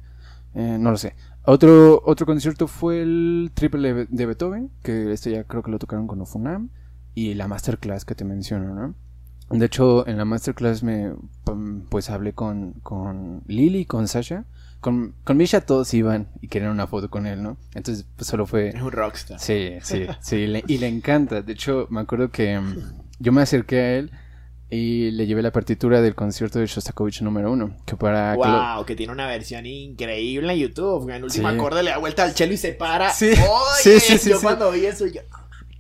eh, 0.54 0.78
no 0.80 0.92
lo 0.92 0.98
sé. 0.98 1.16
Otro, 1.44 2.02
otro 2.06 2.26
concierto 2.26 2.68
fue 2.68 3.02
el 3.04 3.52
triple 3.54 4.08
de, 4.10 4.26
Beethoven, 4.26 4.72
que 4.82 5.12
este 5.12 5.32
ya 5.32 5.44
creo 5.44 5.62
que 5.62 5.70
lo 5.70 5.78
tocaron 5.78 6.08
con 6.08 6.20
Ofunam. 6.22 6.70
Y 7.14 7.36
la 7.36 7.48
masterclass 7.48 8.04
que 8.04 8.16
te 8.16 8.26
menciono, 8.26 8.74
¿no? 8.74 8.96
De 9.50 9.66
hecho, 9.66 10.08
en 10.08 10.18
la 10.18 10.26
masterclass 10.26 10.82
me 10.84 11.14
pues 11.90 12.10
hablé 12.10 12.34
con, 12.34 12.74
con 12.84 13.44
Lily, 13.48 13.86
con 13.86 14.08
Sasha. 14.08 14.46
Con, 14.82 15.16
con 15.24 15.38
Misha 15.38 15.62
todos 15.62 15.92
iban 15.96 16.28
y 16.42 16.48
querían 16.48 16.70
una 16.72 16.86
foto 16.86 17.10
con 17.10 17.26
él, 17.26 17.42
¿no? 17.42 17.58
Entonces 17.74 18.06
pues, 18.16 18.28
solo 18.28 18.46
fue... 18.46 18.70
Es 18.70 18.82
un 18.82 18.92
rockstar. 18.92 19.40
Sí, 19.40 19.74
sí, 19.82 20.06
sí, 20.22 20.46
le- 20.46 20.64
y 20.68 20.78
le 20.78 20.88
encanta. 20.88 21.42
De 21.42 21.54
hecho, 21.54 21.88
me 21.90 22.02
acuerdo 22.02 22.30
que 22.30 22.60
mm, 22.60 22.76
yo 23.20 23.32
me 23.32 23.42
acerqué 23.42 23.80
a 23.80 23.94
él 23.98 24.12
y 24.70 25.10
le 25.12 25.26
llevé 25.26 25.42
la 25.42 25.52
partitura 25.52 26.02
del 26.02 26.14
concierto 26.14 26.60
de 26.60 26.68
Shostakovich 26.68 27.22
número 27.24 27.52
uno, 27.52 27.76
que 27.86 27.96
para 27.96 28.36
Wow, 28.36 28.86
que 28.86 28.96
tiene 28.96 29.12
una 29.14 29.26
versión 29.26 29.66
increíble 29.66 30.54
en 30.54 30.60
YouTube. 30.60 31.10
En 31.10 31.16
el 31.16 31.24
último 31.24 31.50
Sí. 31.50 31.56
acorde 31.56 31.82
le 31.82 31.90
da 31.92 31.98
vuelta 31.98 32.24
al 32.24 32.36
chelo 32.36 32.54
y 32.54 32.58
se 32.58 32.74
para. 32.74 33.12
Sí, 33.12 33.30
Oye, 33.32 33.40
sí, 33.82 34.00
sí, 34.00 34.18
sí, 34.20 34.30
yo 34.32 34.42
cuando 34.42 34.70
vi 34.72 34.86
eso, 34.86 35.08
yo. 35.08 35.22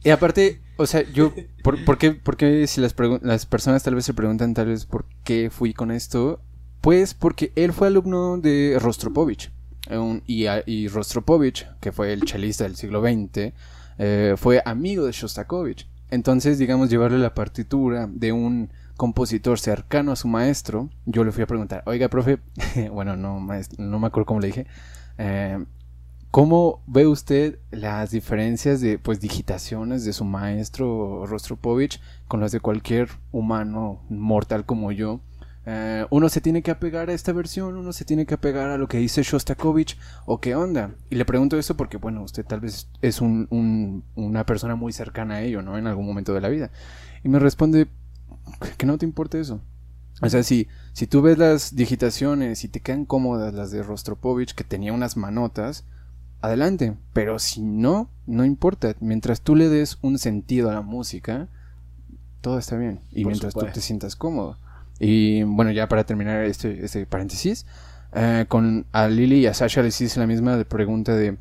Y 0.05 0.11
aparte, 0.11 0.61
o 0.77 0.85
sea, 0.85 1.01
yo, 1.11 1.33
¿por, 1.63 1.97
qué, 1.97 2.11
por 2.11 2.37
qué 2.37 2.65
si 2.67 2.79
las, 2.79 2.95
las 3.21 3.45
personas 3.45 3.83
tal 3.83 3.95
vez 3.95 4.05
se 4.05 4.13
preguntan 4.13 4.53
tal 4.53 4.67
vez 4.67 4.85
por 4.85 5.05
qué 5.23 5.49
fui 5.49 5.73
con 5.73 5.91
esto? 5.91 6.39
Pues 6.81 7.13
porque 7.13 7.51
él 7.55 7.73
fue 7.73 7.87
alumno 7.87 8.37
de 8.37 8.77
Rostropovich. 8.79 9.51
eh, 9.89 10.21
y, 10.27 10.45
y 10.71 10.87
Rostropovich, 10.87 11.67
que 11.81 11.91
fue 11.91 12.13
el 12.13 12.21
chelista 12.21 12.63
del 12.65 12.75
siglo 12.75 13.01
XX, 13.01 13.53
eh, 13.97 14.35
fue 14.37 14.61
amigo 14.63 15.05
de 15.05 15.11
Shostakovich. 15.11 15.89
Entonces, 16.11 16.59
digamos, 16.59 16.89
llevarle 16.91 17.17
la 17.17 17.33
partitura 17.33 18.07
de 18.07 18.31
un 18.31 18.69
compositor 18.97 19.59
cercano 19.59 20.11
a 20.11 20.15
su 20.15 20.27
maestro, 20.27 20.89
yo 21.05 21.23
le 21.23 21.31
fui 21.31 21.43
a 21.43 21.47
preguntar, 21.47 21.81
oiga, 21.87 22.07
profe, 22.09 22.37
bueno, 22.91 23.15
no, 23.17 23.39
maest- 23.39 23.77
no 23.79 23.99
me 23.99 24.07
acuerdo 24.07 24.27
cómo 24.27 24.39
le 24.39 24.47
dije, 24.47 24.67
eh, 25.17 25.65
¿Cómo 26.35 26.83
ve 26.85 27.07
usted 27.07 27.59
las 27.71 28.11
diferencias 28.11 28.81
de 28.81 28.99
pues 28.99 29.21
digitaciones 29.21 30.03
de 30.03 30.11
su 30.11 30.25
maestro 30.25 31.25
Rostropovich 31.25 32.01
con 32.27 32.41
las 32.41 32.51
de 32.51 32.59
cualquier 32.59 33.07
humano 33.31 34.01
mortal 34.09 34.65
como 34.65 34.91
yo? 34.91 35.21
Eh, 35.65 36.05
uno 36.09 36.27
se 36.27 36.41
tiene 36.41 36.61
que 36.61 36.71
apegar 36.71 37.09
a 37.09 37.13
esta 37.13 37.31
versión, 37.31 37.77
uno 37.77 37.93
se 37.93 38.03
tiene 38.03 38.25
que 38.25 38.33
apegar 38.33 38.69
a 38.69 38.77
lo 38.77 38.89
que 38.89 38.97
dice 38.97 39.23
Shostakovich 39.23 39.97
o 40.25 40.41
qué 40.41 40.55
onda. 40.55 40.93
Y 41.09 41.15
le 41.15 41.23
pregunto 41.23 41.57
eso 41.57 41.77
porque, 41.77 41.95
bueno, 41.95 42.21
usted 42.23 42.45
tal 42.45 42.59
vez 42.59 42.89
es 43.01 43.21
un- 43.21 43.47
un- 43.49 44.03
una 44.15 44.45
persona 44.45 44.75
muy 44.75 44.91
cercana 44.91 45.35
a 45.35 45.41
ello, 45.41 45.61
¿no? 45.61 45.77
En 45.77 45.87
algún 45.87 46.05
momento 46.05 46.33
de 46.33 46.41
la 46.41 46.49
vida. 46.49 46.69
Y 47.23 47.29
me 47.29 47.39
responde 47.39 47.87
que 48.77 48.85
no 48.85 48.97
te 48.97 49.05
importa 49.05 49.37
eso. 49.37 49.61
O 50.21 50.29
sea, 50.29 50.43
si, 50.43 50.67
si 50.91 51.07
tú 51.07 51.21
ves 51.21 51.37
las 51.37 51.77
digitaciones 51.77 52.65
y 52.65 52.67
te 52.67 52.81
quedan 52.81 53.05
cómodas 53.05 53.53
las 53.53 53.71
de 53.71 53.83
Rostropovich, 53.83 54.53
que 54.53 54.65
tenía 54.65 54.91
unas 54.91 55.15
manotas, 55.15 55.85
adelante. 56.41 56.95
Pero 57.13 57.39
si 57.39 57.61
no, 57.61 58.09
no 58.25 58.45
importa. 58.45 58.95
Mientras 58.99 59.41
tú 59.41 59.55
le 59.55 59.69
des 59.69 59.97
un 60.01 60.17
sentido 60.17 60.69
a 60.69 60.73
la 60.73 60.81
música, 60.81 61.47
todo 62.41 62.59
está 62.59 62.77
bien. 62.77 63.01
Y 63.11 63.23
Por 63.23 63.31
mientras 63.31 63.53
tú 63.53 63.65
te 63.73 63.81
sientas 63.81 64.15
cómodo. 64.15 64.57
Y 64.99 65.43
bueno, 65.43 65.71
ya 65.71 65.87
para 65.87 66.05
terminar 66.05 66.43
este, 66.43 66.85
este 66.85 67.05
paréntesis, 67.05 67.65
eh, 68.13 68.45
con 68.47 68.85
a 68.91 69.07
Lily 69.07 69.39
y 69.39 69.47
a 69.47 69.53
Sasha 69.53 69.81
les 69.81 69.99
hice 69.99 70.19
la 70.19 70.27
misma 70.27 70.63
pregunta 70.63 71.15
de 71.15 71.37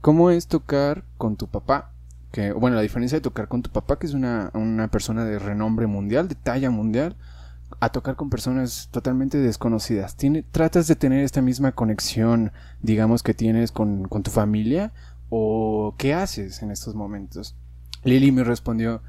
¿cómo 0.00 0.30
es 0.30 0.46
tocar 0.46 1.04
con 1.16 1.36
tu 1.36 1.46
papá? 1.46 1.92
Que, 2.32 2.52
bueno, 2.52 2.76
la 2.76 2.82
diferencia 2.82 3.16
de 3.16 3.22
tocar 3.22 3.48
con 3.48 3.62
tu 3.62 3.70
papá, 3.70 3.98
que 3.98 4.06
es 4.06 4.12
una, 4.12 4.50
una 4.52 4.88
persona 4.88 5.24
de 5.24 5.38
renombre 5.38 5.86
mundial, 5.86 6.28
de 6.28 6.34
talla 6.34 6.70
mundial, 6.70 7.16
a 7.80 7.90
tocar 7.90 8.16
con 8.16 8.30
personas 8.30 8.88
totalmente 8.90 9.38
desconocidas. 9.38 10.16
Tiene, 10.16 10.42
¿Tratas 10.42 10.86
de 10.88 10.96
tener 10.96 11.24
esta 11.24 11.42
misma 11.42 11.72
conexión, 11.72 12.52
digamos, 12.82 13.22
que 13.22 13.34
tienes 13.34 13.72
con, 13.72 14.08
con 14.08 14.22
tu 14.22 14.30
familia? 14.30 14.92
¿O 15.30 15.94
qué 15.98 16.14
haces 16.14 16.62
en 16.62 16.70
estos 16.70 16.94
momentos? 16.94 17.56
Lily 18.04 18.32
me 18.32 18.44
respondió, 18.44 19.02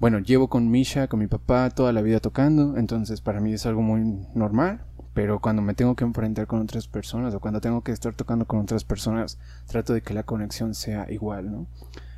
bueno, 0.00 0.18
llevo 0.20 0.48
con 0.48 0.70
Misha, 0.70 1.08
con 1.08 1.20
mi 1.20 1.26
papá, 1.26 1.70
toda 1.70 1.92
la 1.92 2.02
vida 2.02 2.20
tocando, 2.20 2.76
entonces 2.76 3.20
para 3.20 3.40
mí 3.40 3.52
es 3.52 3.66
algo 3.66 3.82
muy 3.82 4.26
normal, 4.34 4.84
pero 5.12 5.40
cuando 5.40 5.60
me 5.62 5.74
tengo 5.74 5.96
que 5.96 6.04
enfrentar 6.04 6.46
con 6.46 6.60
otras 6.60 6.86
personas 6.88 7.34
o 7.34 7.40
cuando 7.40 7.60
tengo 7.60 7.82
que 7.82 7.92
estar 7.92 8.14
tocando 8.14 8.46
con 8.46 8.60
otras 8.60 8.84
personas, 8.84 9.38
trato 9.66 9.92
de 9.92 10.02
que 10.02 10.14
la 10.14 10.22
conexión 10.22 10.74
sea 10.74 11.10
igual, 11.10 11.50
¿no? 11.50 11.66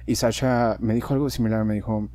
Y 0.07 0.17
Sasha 0.17 0.77
me 0.81 0.95
dijo 0.95 1.15
algo 1.15 1.31
similar, 1.31 1.65
me 1.65 1.75
dijo, 1.75 2.09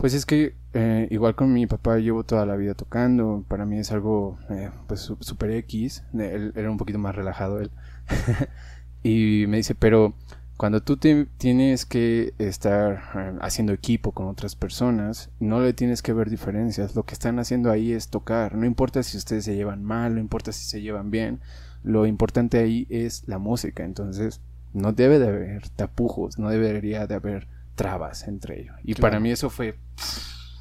pues 0.00 0.14
es 0.14 0.26
que 0.26 0.54
eh, 0.72 1.08
igual 1.10 1.34
con 1.34 1.52
mi 1.52 1.66
papá 1.66 1.98
llevo 1.98 2.24
toda 2.24 2.46
la 2.46 2.56
vida 2.56 2.74
tocando, 2.74 3.44
para 3.48 3.66
mí 3.66 3.78
es 3.78 3.92
algo 3.92 4.38
eh, 4.48 4.70
pues 4.88 5.00
su- 5.00 5.18
super 5.20 5.50
X, 5.50 6.04
eh, 6.18 6.52
era 6.54 6.70
un 6.70 6.78
poquito 6.78 6.98
más 6.98 7.14
relajado 7.14 7.60
él. 7.60 7.70
y 9.02 9.44
me 9.48 9.58
dice, 9.58 9.74
pero 9.74 10.14
cuando 10.56 10.82
tú 10.82 10.96
tienes 10.98 11.86
que 11.86 12.34
estar 12.38 13.02
haciendo 13.40 13.72
equipo 13.72 14.12
con 14.12 14.26
otras 14.28 14.56
personas, 14.56 15.30
no 15.40 15.60
le 15.62 15.72
tienes 15.72 16.02
que 16.02 16.12
ver 16.12 16.28
diferencias. 16.28 16.94
Lo 16.94 17.04
que 17.04 17.14
están 17.14 17.38
haciendo 17.38 17.70
ahí 17.70 17.92
es 17.92 18.08
tocar. 18.08 18.54
No 18.56 18.66
importa 18.66 19.02
si 19.02 19.16
ustedes 19.16 19.44
se 19.46 19.56
llevan 19.56 19.82
mal, 19.82 20.14
no 20.14 20.20
importa 20.20 20.52
si 20.52 20.64
se 20.66 20.82
llevan 20.82 21.10
bien. 21.10 21.40
Lo 21.82 22.04
importante 22.06 22.58
ahí 22.58 22.86
es 22.90 23.26
la 23.26 23.38
música. 23.38 23.84
Entonces, 23.84 24.42
no 24.74 24.92
debe 24.92 25.18
de 25.18 25.28
haber 25.28 25.68
tapujos, 25.70 26.38
no 26.38 26.50
debería 26.50 27.06
de 27.06 27.14
haber 27.14 27.48
trabas 27.82 28.28
entre 28.28 28.60
ellos. 28.60 28.76
Y 28.82 28.94
Claro. 28.94 29.00
para 29.02 29.20
mí 29.20 29.30
eso 29.30 29.48
fue 29.50 29.76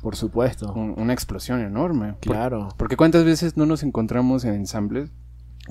Por 0.01 0.15
supuesto. 0.15 0.71
un- 0.73 0.95
una 0.97 1.13
explosión 1.13 1.59
enorme. 1.61 2.13
Por- 2.13 2.19
Claro. 2.33 2.69
porque 2.77 2.95
cuántas 2.95 3.25
veces 3.25 3.57
no 3.57 3.65
nos 3.65 3.83
encontramos 3.83 4.45
en 4.45 4.53
ensambles 4.53 5.11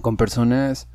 con 0.03 0.17
personas, 0.17 0.89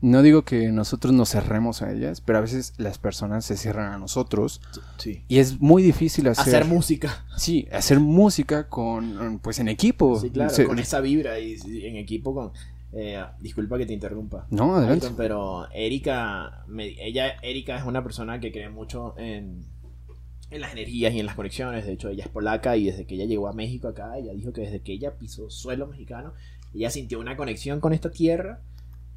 no 0.00 0.22
digo 0.22 0.42
que 0.42 0.70
nosotros 0.70 1.12
nos 1.14 1.30
cerremos 1.30 1.82
a 1.82 1.90
ellas, 1.90 2.20
pero 2.20 2.38
a 2.38 2.42
veces 2.42 2.74
las 2.76 2.98
personas 2.98 3.44
se 3.44 3.56
cierran 3.56 3.92
a 3.92 3.98
nosotros 3.98 4.60
Sí. 4.98 5.24
y 5.26 5.38
es 5.38 5.60
muy 5.60 5.82
difícil 5.82 6.28
hacer, 6.28 6.54
Hacer 6.54 6.64
música. 6.66 7.24
sí, 7.36 7.66
hacer 7.72 7.98
música 7.98 8.68
con 8.68 9.40
pues 9.42 9.58
en 9.58 9.68
equipo. 9.68 10.20
Sí, 10.20 10.30
claro. 10.30 10.50
Se- 10.50 10.66
Con 10.66 10.78
esa 10.78 11.00
vibra 11.00 11.38
y, 11.40 11.56
y 11.66 11.86
en 11.86 11.96
equipo 11.96 12.34
con. 12.34 12.52
eh, 12.98 13.22
disculpa 13.40 13.76
que 13.76 13.84
te 13.84 13.92
interrumpa. 13.92 14.46
No, 14.50 14.76
adelante. 14.76 15.06
Ayrton, 15.06 15.16
pero 15.16 15.66
Erika, 15.72 16.64
me- 16.68 16.94
ella, 17.04 17.30
Erika 17.42 17.76
es 17.76 17.84
una 17.84 18.02
persona 18.02 18.38
que 18.40 18.50
cree 18.52 18.70
mucho 18.70 19.14
en, 19.18 19.66
en 20.50 20.60
las 20.60 20.72
energías 20.72 21.12
y 21.14 21.20
en 21.20 21.26
las 21.26 21.34
conexiones. 21.34 21.84
De 21.86 21.92
hecho, 21.92 22.08
ella 22.08 22.24
es 22.24 22.30
polaca 22.30 22.76
y 22.76 22.84
desde 22.84 23.06
que 23.06 23.14
ella 23.16 23.24
llegó 23.24 23.48
a 23.48 23.52
México 23.52 23.88
acá, 23.88 24.16
ella 24.18 24.32
dijo 24.32 24.52
que 24.52 24.62
desde 24.62 24.80
que 24.80 24.92
ella 24.92 25.14
pisó 25.18 25.50
suelo 25.50 25.86
mexicano, 25.86 26.32
ella 26.74 26.90
sintió 26.90 27.18
una 27.20 27.36
conexión 27.36 27.80
con 27.80 27.92
esta 27.92 28.10
tierra 28.10 28.60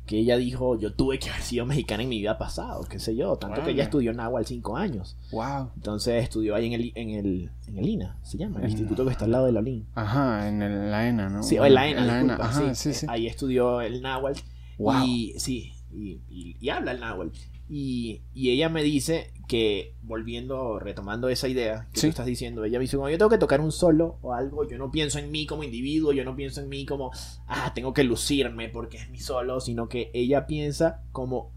que 0.05 0.17
ella 0.17 0.37
dijo, 0.37 0.79
yo 0.79 0.91
tuve 0.93 1.19
que 1.19 1.29
haber 1.29 1.43
sido 1.43 1.67
mexicana 1.67 2.01
en 2.01 2.09
mi 2.09 2.17
vida 2.17 2.39
pasado, 2.39 2.83
qué 2.89 2.97
sé 2.97 3.15
yo. 3.15 3.35
Tanto 3.35 3.63
que 3.63 3.71
ella 3.71 3.83
estudió 3.83 4.11
Nahual 4.11 4.43
cinco 4.43 4.75
años. 4.75 5.15
Wow. 5.31 5.69
Entonces 5.75 6.23
estudió 6.23 6.55
ahí 6.55 6.65
en 6.65 6.73
el, 6.73 6.91
en 6.95 7.09
el, 7.11 7.51
en 7.67 7.77
el 7.77 7.87
INA, 7.87 8.17
se 8.23 8.39
llama, 8.39 8.57
el 8.57 8.63
En- 8.65 8.71
instituto 8.71 9.05
que 9.05 9.11
está 9.11 9.25
al 9.25 9.31
lado 9.31 9.45
de 9.45 9.51
la 9.51 9.59
OLIN. 9.59 9.85
Ajá, 9.93 10.47
en 10.47 10.63
el- 10.63 10.89
la 10.89 11.07
ENA, 11.07 11.29
¿no? 11.29 11.43
Sí, 11.43 11.59
o 11.59 11.65
en 11.65 11.75
la 11.75 11.87
ENA, 11.87 12.01
En 12.01 12.07
la 12.07 12.13
disculpa, 12.21 12.45
Ajá, 12.45 12.73
sí. 12.73 12.91
sí, 12.91 12.99
sí. 13.01 13.05
Ahí 13.07 13.27
estudió 13.27 13.81
el 13.81 14.01
náhuatl. 14.01 14.39
Wow. 14.79 15.05
Y 15.05 15.33
sí, 15.37 15.73
y, 15.93 16.21
y- 16.27 16.55
y 16.59 16.69
habla 16.69 16.93
el 16.93 17.01
náhuatl. 17.01 17.37
Y, 17.69 18.21
y 18.33 18.49
ella 18.49 18.67
me 18.69 18.81
dice 18.81 19.31
que, 19.49 19.95
volviendo, 20.03 20.77
retomando 20.77 21.27
esa 21.27 21.47
idea 21.47 21.87
que 21.91 21.99
Sí. 21.99 22.07
tú 22.07 22.11
estás 22.11 22.27
diciendo, 22.27 22.63
ella 22.63 22.77
me 22.77 22.83
dice, 22.83 22.97
cuando 22.97 23.11
yo 23.11 23.17
tengo 23.17 23.31
que 23.31 23.39
tocar 23.39 23.61
un 23.61 23.71
solo 23.71 24.19
o 24.21 24.33
algo, 24.33 24.69
yo 24.69 24.77
no 24.77 24.91
pienso 24.91 25.17
en 25.17 25.31
mí 25.31 25.47
como 25.47 25.63
individuo, 25.63 26.13
yo 26.13 26.23
no 26.23 26.35
pienso 26.35 26.61
en 26.61 26.69
mí 26.69 26.85
como, 26.85 27.09
ah, 27.47 27.71
tengo 27.73 27.91
que 27.91 28.03
lucirme 28.03 28.69
porque 28.69 28.97
es 28.97 29.09
mi 29.09 29.19
solo, 29.19 29.59
sino 29.59 29.89
que 29.89 30.11
ella 30.13 30.45
piensa 30.45 31.01
como, 31.11 31.51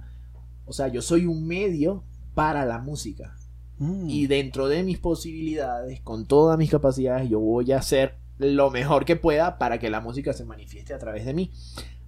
o 0.64 0.72
sea, 0.72 0.88
yo 0.88 1.02
soy 1.02 1.26
un 1.26 1.46
medio 1.46 2.02
para 2.34 2.64
la 2.64 2.78
música. 2.78 3.36
Mm. 3.76 4.08
Y 4.08 4.26
dentro 4.26 4.68
de 4.68 4.82
mis 4.84 4.98
posibilidades, 4.98 6.00
con 6.00 6.26
todas 6.26 6.56
mis 6.56 6.70
capacidades, 6.70 7.28
yo 7.28 7.40
voy 7.40 7.72
a 7.72 7.78
hacer 7.78 8.16
lo 8.38 8.70
mejor 8.70 9.04
que 9.04 9.16
pueda 9.16 9.58
para 9.58 9.78
que 9.78 9.90
la 9.90 10.00
música 10.00 10.32
se 10.32 10.46
manifieste 10.46 10.94
a 10.94 10.98
través 10.98 11.26
de 11.26 11.34
mí. 11.34 11.50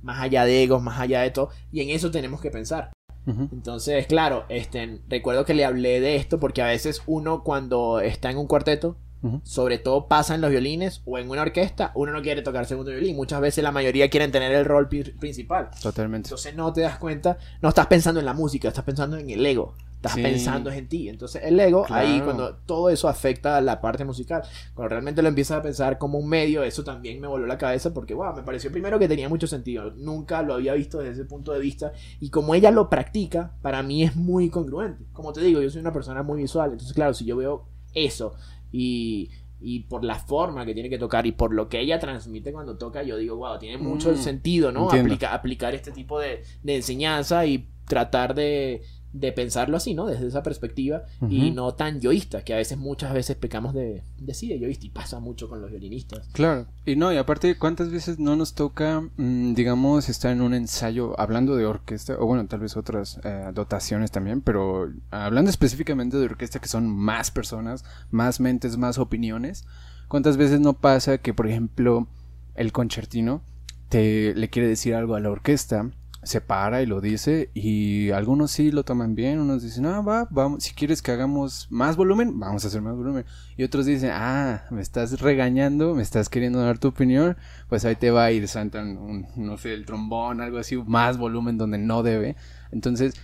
Más 0.02 0.22
allá 0.22 0.46
de 0.46 0.62
egos, 0.62 0.82
más 0.82 0.98
allá 0.98 1.20
de 1.20 1.30
todo. 1.30 1.50
Y 1.70 1.80
en 1.82 1.90
eso 1.90 2.10
tenemos 2.10 2.40
que 2.40 2.50
pensar. 2.50 2.90
Entonces, 3.26 4.06
claro, 4.06 4.44
este, 4.48 5.00
recuerdo 5.08 5.44
que 5.44 5.54
le 5.54 5.64
hablé 5.64 6.00
de 6.00 6.16
esto 6.16 6.38
porque 6.38 6.62
a 6.62 6.66
veces 6.66 7.02
uno 7.06 7.42
cuando 7.42 8.00
está 8.00 8.30
en 8.30 8.38
un 8.38 8.46
cuarteto, 8.46 8.96
sobre 9.42 9.78
todo 9.78 10.06
pasa 10.06 10.34
en 10.34 10.42
los 10.42 10.50
violines 10.50 11.00
o 11.06 11.16
en 11.16 11.30
una 11.30 11.40
orquesta, 11.40 11.92
uno 11.94 12.12
no 12.12 12.20
quiere 12.20 12.42
tocar 12.42 12.66
segundo 12.66 12.90
violín. 12.90 13.16
Muchas 13.16 13.40
veces 13.40 13.64
la 13.64 13.72
mayoría 13.72 14.10
quieren 14.10 14.30
tener 14.30 14.52
el 14.52 14.66
rol 14.66 14.88
principal. 14.88 15.70
Totalmente. 15.82 16.28
Entonces 16.28 16.54
no 16.54 16.72
te 16.74 16.82
das 16.82 16.98
cuenta, 16.98 17.38
no 17.62 17.70
estás 17.70 17.86
pensando 17.86 18.20
en 18.20 18.26
la 18.26 18.34
música, 18.34 18.68
estás 18.68 18.84
pensando 18.84 19.16
en 19.16 19.30
el 19.30 19.44
ego. 19.46 19.74
Estás 20.04 20.14
Sí. 20.14 20.22
pensando 20.22 20.70
es 20.70 20.76
en 20.76 20.88
ti. 20.88 21.08
Entonces 21.08 21.42
el 21.44 21.58
ego, 21.58 21.86
ahí 21.88 22.20
cuando 22.22 22.56
todo 22.66 22.90
eso 22.90 23.08
afecta 23.08 23.56
a 23.56 23.60
la 23.60 23.80
parte 23.80 24.04
musical, 24.04 24.42
cuando 24.74 24.88
realmente 24.90 25.22
lo 25.22 25.28
empiezas 25.28 25.58
a 25.58 25.62
pensar 25.62 25.98
como 25.98 26.18
un 26.18 26.28
medio, 26.28 26.62
eso 26.62 26.84
también 26.84 27.20
me 27.20 27.26
voló 27.26 27.46
la 27.46 27.56
cabeza 27.58 27.94
porque, 27.94 28.12
wow, 28.14 28.34
me 28.34 28.42
pareció 28.42 28.70
primero 28.70 28.98
que 28.98 29.08
tenía 29.08 29.28
mucho 29.28 29.46
sentido. 29.46 29.90
Nunca 29.92 30.42
lo 30.42 30.54
había 30.54 30.74
visto 30.74 30.98
desde 30.98 31.12
ese 31.12 31.24
punto 31.24 31.52
de 31.52 31.60
vista 31.60 31.92
y 32.20 32.30
como 32.30 32.54
ella 32.54 32.70
lo 32.70 32.90
practica, 32.90 33.54
para 33.62 33.82
mí 33.82 34.02
es 34.04 34.14
muy 34.16 34.50
congruente. 34.50 35.04
Como 35.12 35.32
te 35.32 35.40
digo, 35.40 35.60
yo 35.62 35.70
soy 35.70 35.80
una 35.80 35.92
persona 35.92 36.22
muy 36.22 36.42
visual, 36.42 36.72
entonces 36.72 36.94
claro, 36.94 37.14
si 37.14 37.24
yo 37.24 37.36
veo 37.36 37.66
eso 37.94 38.34
y, 38.72 39.30
y 39.60 39.80
por 39.84 40.04
la 40.04 40.16
forma 40.16 40.66
que 40.66 40.74
tiene 40.74 40.90
que 40.90 40.98
tocar 40.98 41.26
y 41.26 41.32
por 41.32 41.54
lo 41.54 41.68
que 41.68 41.80
ella 41.80 41.98
transmite 41.98 42.52
cuando 42.52 42.76
toca, 42.76 43.02
yo 43.02 43.16
digo, 43.16 43.36
wow, 43.36 43.58
tiene 43.58 43.78
mucho 43.78 44.12
Mm, 44.12 44.16
sentido, 44.16 44.72
¿no? 44.72 44.90
Aplica- 44.90 45.32
aplicar 45.32 45.74
este 45.74 45.90
tipo 45.92 46.18
de, 46.20 46.42
de 46.62 46.76
enseñanza 46.76 47.46
y 47.46 47.68
tratar 47.86 48.34
de, 48.34 48.82
de 49.14 49.30
pensarlo 49.30 49.76
así, 49.76 49.94
¿no? 49.94 50.06
Desde 50.06 50.26
esa 50.26 50.42
perspectiva 50.42 51.04
y 51.30 51.52
no 51.52 51.72
tan 51.74 52.00
yoísta, 52.00 52.42
que 52.42 52.52
a 52.52 52.56
veces 52.56 52.76
muchas 52.76 53.14
veces 53.14 53.36
pecamos 53.36 53.72
de, 53.72 54.02
de 54.18 54.34
sí, 54.34 54.48
de 54.48 54.58
yoísta 54.58 54.86
y 54.86 54.90
pasa 54.90 55.20
mucho 55.20 55.48
con 55.48 55.62
los 55.62 55.70
violinistas. 55.70 56.28
Claro, 56.32 56.66
y 56.84 56.96
no, 56.96 57.12
y 57.12 57.16
aparte, 57.16 57.56
¿cuántas 57.56 57.92
veces 57.92 58.18
no 58.18 58.34
nos 58.34 58.54
toca, 58.54 59.02
mm, 59.16 59.54
digamos, 59.54 60.08
estar 60.08 60.32
en 60.32 60.42
un 60.42 60.52
ensayo 60.52 61.18
hablando 61.18 61.54
de 61.54 61.64
orquesta, 61.64 62.16
o 62.18 62.26
bueno, 62.26 62.44
tal 62.48 62.58
vez 62.58 62.76
otras 62.76 63.20
eh, 63.22 63.52
dotaciones 63.54 64.10
también, 64.10 64.40
pero 64.40 64.92
hablando 65.12 65.48
específicamente 65.48 66.16
de 66.16 66.24
orquesta, 66.24 66.58
que 66.58 66.68
son 66.68 66.88
más 66.88 67.30
personas, 67.30 67.84
más 68.10 68.40
mentes, 68.40 68.76
más 68.76 68.98
opiniones, 68.98 69.64
¿cuántas 70.08 70.36
veces 70.36 70.58
no 70.58 70.72
pasa 70.72 71.18
que, 71.18 71.32
por 71.32 71.46
ejemplo, 71.46 72.08
el 72.56 72.72
concertino 72.72 73.42
te 73.90 74.34
le 74.34 74.50
quiere 74.50 74.66
decir 74.66 74.96
algo 74.96 75.14
a 75.14 75.20
la 75.20 75.30
orquesta? 75.30 75.92
Se 76.24 76.40
para 76.40 76.82
y 76.82 76.86
lo 76.86 77.00
dice, 77.00 77.50
y 77.54 78.10
algunos 78.10 78.50
sí 78.50 78.70
lo 78.70 78.84
toman 78.84 79.14
bien, 79.14 79.38
unos 79.38 79.62
dicen, 79.62 79.86
ah, 79.86 80.00
va, 80.00 80.26
vamos, 80.30 80.64
si 80.64 80.74
quieres 80.74 81.02
que 81.02 81.12
hagamos 81.12 81.68
más 81.70 81.96
volumen, 81.96 82.38
vamos 82.40 82.64
a 82.64 82.68
hacer 82.68 82.80
más 82.82 82.96
volumen. 82.96 83.24
Y 83.56 83.64
otros 83.64 83.86
dicen, 83.86 84.10
ah, 84.12 84.64
me 84.70 84.80
estás 84.80 85.20
regañando, 85.20 85.94
me 85.94 86.02
estás 86.02 86.28
queriendo 86.28 86.60
dar 86.60 86.78
tu 86.78 86.88
opinión, 86.88 87.36
pues 87.68 87.84
ahí 87.84 87.96
te 87.96 88.10
va 88.10 88.24
a 88.24 88.32
ir 88.32 88.48
saltan 88.48 88.96
un, 88.96 89.26
no 89.36 89.58
sé, 89.58 89.74
el 89.74 89.84
trombón, 89.84 90.40
algo 90.40 90.58
así, 90.58 90.76
más 90.76 91.18
volumen 91.18 91.58
donde 91.58 91.78
no 91.78 92.02
debe. 92.02 92.36
Entonces, 92.72 93.14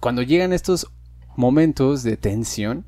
cuando 0.00 0.22
llegan 0.22 0.52
estos 0.52 0.90
momentos 1.36 2.02
de 2.02 2.16
tensión, 2.16 2.86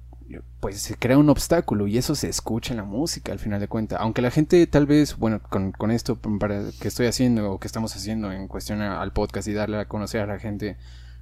pues 0.61 0.81
se 0.81 0.97
crea 0.97 1.19
un 1.19 1.29
obstáculo 1.29 1.87
y 1.87 1.99
eso 1.99 2.15
se 2.15 2.29
escucha 2.29 2.73
en 2.73 2.79
la 2.79 2.85
música 2.85 3.33
al 3.33 3.39
final 3.39 3.61
de 3.61 3.69
cuentas. 3.69 4.01
Aunque 4.01 4.23
la 4.23 4.31
gente 4.31 4.67
tal 4.67 4.87
vez, 4.87 5.17
bueno, 5.17 5.41
con, 5.43 5.73
con 5.73 5.91
esto 5.91 6.17
para 6.17 6.63
que 6.81 6.89
estoy 6.89 7.07
haciendo 7.07 7.51
o 7.51 7.61
que 7.61 7.67
estamos 7.67 7.95
haciendo 7.95 8.33
en 8.33 8.49
cuestión 8.49 8.81
al 8.81 9.13
podcast 9.13 9.49
y 9.49 9.53
darle 9.53 9.79
a 9.79 9.89
conocer 9.89 10.21
a 10.21 10.27
la 10.27 10.39
gente 10.39 10.77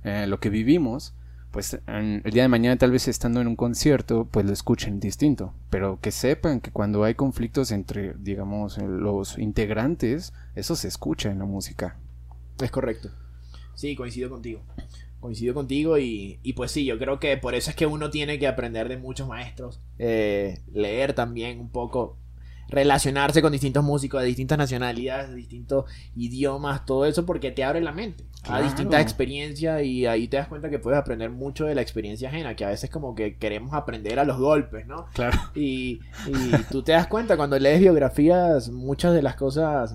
eh, 0.04 0.26
lo 0.26 0.40
que 0.40 0.50
vivimos, 0.50 1.14
pues 1.52 1.78
el 1.86 2.22
día 2.22 2.42
de 2.42 2.48
mañana 2.48 2.76
tal 2.78 2.90
vez 2.90 3.08
estando 3.08 3.40
en 3.40 3.46
un 3.46 3.56
concierto, 3.56 4.26
pues 4.30 4.46
lo 4.46 4.52
escuchen 4.52 5.00
distinto. 5.00 5.52
Pero 5.68 6.00
que 6.00 6.10
sepan 6.10 6.60
que 6.60 6.70
cuando 6.70 7.04
hay 7.04 7.14
conflictos 7.14 7.70
entre, 7.72 8.14
digamos, 8.14 8.78
los 8.78 9.38
integrantes, 9.38 10.32
eso 10.54 10.76
se 10.76 10.88
escucha 10.88 11.30
en 11.30 11.40
la 11.40 11.44
música. 11.44 11.98
Es 12.58 12.70
correcto. 12.70 13.10
Sí, 13.74 13.94
coincido 13.94 14.30
contigo. 14.30 14.62
Coincido 15.22 15.54
contigo 15.54 15.98
y, 15.98 16.40
y 16.42 16.52
pues 16.54 16.72
sí, 16.72 16.84
yo 16.84 16.98
creo 16.98 17.20
que 17.20 17.36
por 17.36 17.54
eso 17.54 17.70
es 17.70 17.76
que 17.76 17.86
uno 17.86 18.10
tiene 18.10 18.40
que 18.40 18.48
aprender 18.48 18.88
de 18.88 18.96
muchos 18.96 19.28
maestros, 19.28 19.80
eh, 19.98 20.58
leer 20.74 21.12
también 21.12 21.60
un 21.60 21.70
poco, 21.70 22.18
relacionarse 22.68 23.40
con 23.40 23.52
distintos 23.52 23.84
músicos 23.84 24.20
de 24.20 24.26
distintas 24.26 24.58
nacionalidades, 24.58 25.30
de 25.30 25.36
distintos 25.36 25.84
idiomas, 26.16 26.84
todo 26.84 27.06
eso 27.06 27.24
porque 27.24 27.52
te 27.52 27.62
abre 27.62 27.80
la 27.80 27.92
mente 27.92 28.24
a 28.48 28.60
distintas 28.60 29.00
experiencias 29.00 29.84
y 29.84 30.06
ahí 30.06 30.26
te 30.26 30.36
das 30.36 30.48
cuenta 30.48 30.68
que 30.68 30.80
puedes 30.80 30.98
aprender 30.98 31.30
mucho 31.30 31.66
de 31.66 31.76
la 31.76 31.82
experiencia 31.82 32.28
ajena, 32.28 32.56
que 32.56 32.64
a 32.64 32.70
veces 32.70 32.90
como 32.90 33.14
que 33.14 33.36
queremos 33.36 33.72
aprender 33.72 34.18
a 34.18 34.24
los 34.24 34.38
golpes, 34.38 34.86
¿no? 34.86 35.06
Claro. 35.14 35.38
Y, 35.54 36.00
y 36.26 36.50
tú 36.70 36.82
te 36.82 36.92
das 36.92 37.06
cuenta 37.06 37.36
cuando 37.36 37.56
lees 37.58 37.80
biografías, 37.80 38.70
muchas 38.70 39.14
de 39.14 39.22
las 39.22 39.36
cosas. 39.36 39.94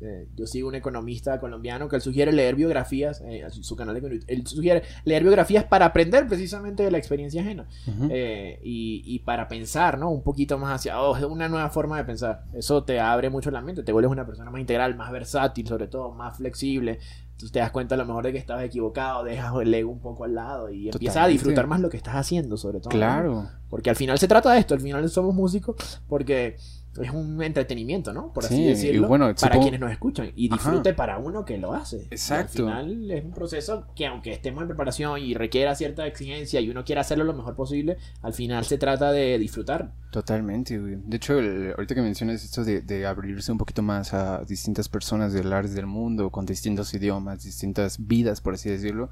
Eh, 0.00 0.28
yo 0.36 0.46
sigo 0.46 0.68
un 0.68 0.74
economista 0.74 1.40
colombiano 1.40 1.88
que 1.88 1.96
él 1.96 2.02
sugiere 2.02 2.30
leer 2.30 2.54
biografías, 2.54 3.22
eh, 3.24 3.46
su, 3.50 3.76
canal 3.76 3.98
de 3.98 4.20
él 4.26 4.46
sugiere 4.46 4.82
leer 5.04 5.22
biografías 5.22 5.64
para 5.64 5.86
aprender 5.86 6.26
precisamente 6.26 6.82
de 6.82 6.90
la 6.90 6.98
experiencia 6.98 7.40
ajena 7.40 7.66
Ujú. 7.86 8.08
eh, 8.10 8.60
y, 8.62 9.02
y 9.06 9.20
para 9.20 9.48
pensar, 9.48 9.98
¿no? 9.98 10.10
Un 10.10 10.22
poquito 10.22 10.58
más 10.58 10.80
hacia, 10.80 11.00
oh, 11.00 11.16
es 11.16 11.24
una 11.24 11.48
nueva 11.48 11.70
forma 11.70 11.96
de 11.96 12.04
pensar. 12.04 12.44
Eso 12.52 12.84
te 12.84 13.00
abre 13.00 13.30
mucho 13.30 13.50
la 13.50 13.62
mente, 13.62 13.82
te 13.82 13.92
vuelves 13.92 14.12
una 14.12 14.26
persona 14.26 14.50
más 14.50 14.60
integral, 14.60 14.96
más 14.96 15.10
versátil, 15.10 15.66
sobre 15.66 15.88
todo, 15.88 16.12
más 16.12 16.36
flexible. 16.36 16.98
Entonces 17.36 17.52
te 17.52 17.58
das 17.58 17.70
cuenta 17.70 17.94
a 17.94 17.98
lo 17.98 18.06
mejor 18.06 18.24
de 18.24 18.32
que 18.32 18.38
estabas 18.38 18.64
equivocado, 18.64 19.24
dejas 19.24 19.52
el 19.60 19.72
ego 19.72 19.90
un 19.90 20.00
poco 20.00 20.24
al 20.24 20.34
lado 20.34 20.70
y 20.70 20.88
empiezas 20.88 21.16
a 21.16 21.20
Totalmente. 21.20 21.32
disfrutar 21.32 21.66
más 21.66 21.80
lo 21.80 21.90
que 21.90 21.96
estás 21.96 22.16
haciendo, 22.16 22.56
sobre 22.56 22.80
todo. 22.80 22.90
¿no? 22.90 22.96
Claro. 22.96 23.48
Porque 23.68 23.90
al 23.90 23.96
final 23.96 24.18
se 24.18 24.28
trata 24.28 24.52
de 24.52 24.60
esto, 24.60 24.74
al 24.74 24.80
final 24.80 25.08
somos 25.10 25.34
músicos 25.34 26.00
porque 26.08 26.56
es 27.00 27.10
un 27.10 27.42
entretenimiento, 27.42 28.12
¿no? 28.12 28.32
Por 28.32 28.44
así 28.44 28.54
Sí, 28.56 28.62
y 28.62 28.66
decirlo. 28.68 29.08
bueno, 29.08 29.26
para 29.26 29.36
supongo- 29.36 29.62
quienes 29.62 29.80
nos 29.80 29.90
escuchan. 29.90 30.32
Y 30.36 30.46
Ajá. 30.52 30.56
disfrute 30.56 30.94
para 30.94 31.18
uno 31.18 31.44
que 31.44 31.58
lo 31.58 31.72
hace. 31.74 32.06
Exacto. 32.10 32.66
Y 32.66 32.70
al 32.70 32.84
final 32.86 33.10
es 33.10 33.24
un 33.24 33.32
proceso 33.32 33.86
que 33.94 34.06
aunque 34.06 34.32
estemos 34.32 34.62
en 34.62 34.68
preparación 34.68 35.20
y 35.20 35.34
requiera 35.34 35.74
cierta 35.74 36.06
exigencia 36.06 36.60
y 36.60 36.70
uno 36.70 36.84
quiera 36.84 37.00
hacerlo 37.02 37.24
lo 37.24 37.34
mejor 37.34 37.54
posible, 37.54 37.96
al 38.22 38.32
final 38.32 38.64
se 38.64 38.78
trata 38.78 39.12
de 39.12 39.38
disfrutar. 39.38 39.92
Totalmente, 40.10 40.78
güey. 40.78 40.96
De 41.04 41.16
hecho, 41.16 41.38
el- 41.38 41.72
ahorita 41.76 41.94
que 41.94 42.00
mencionas 42.02 42.42
esto 42.42 42.64
de, 42.64 42.80
de 42.80 43.06
abrirse 43.06 43.52
un 43.52 43.58
poquito 43.58 43.82
más 43.82 44.14
a 44.14 44.42
distintas 44.44 44.88
personas 44.88 45.32
de 45.32 45.44
lares 45.44 45.74
del 45.74 45.86
mundo, 45.86 46.30
con 46.30 46.46
distintos 46.46 46.92
idiomas, 46.94 47.44
distintas 47.44 48.06
vidas, 48.06 48.40
por 48.40 48.54
así 48.54 48.70
decirlo. 48.70 49.10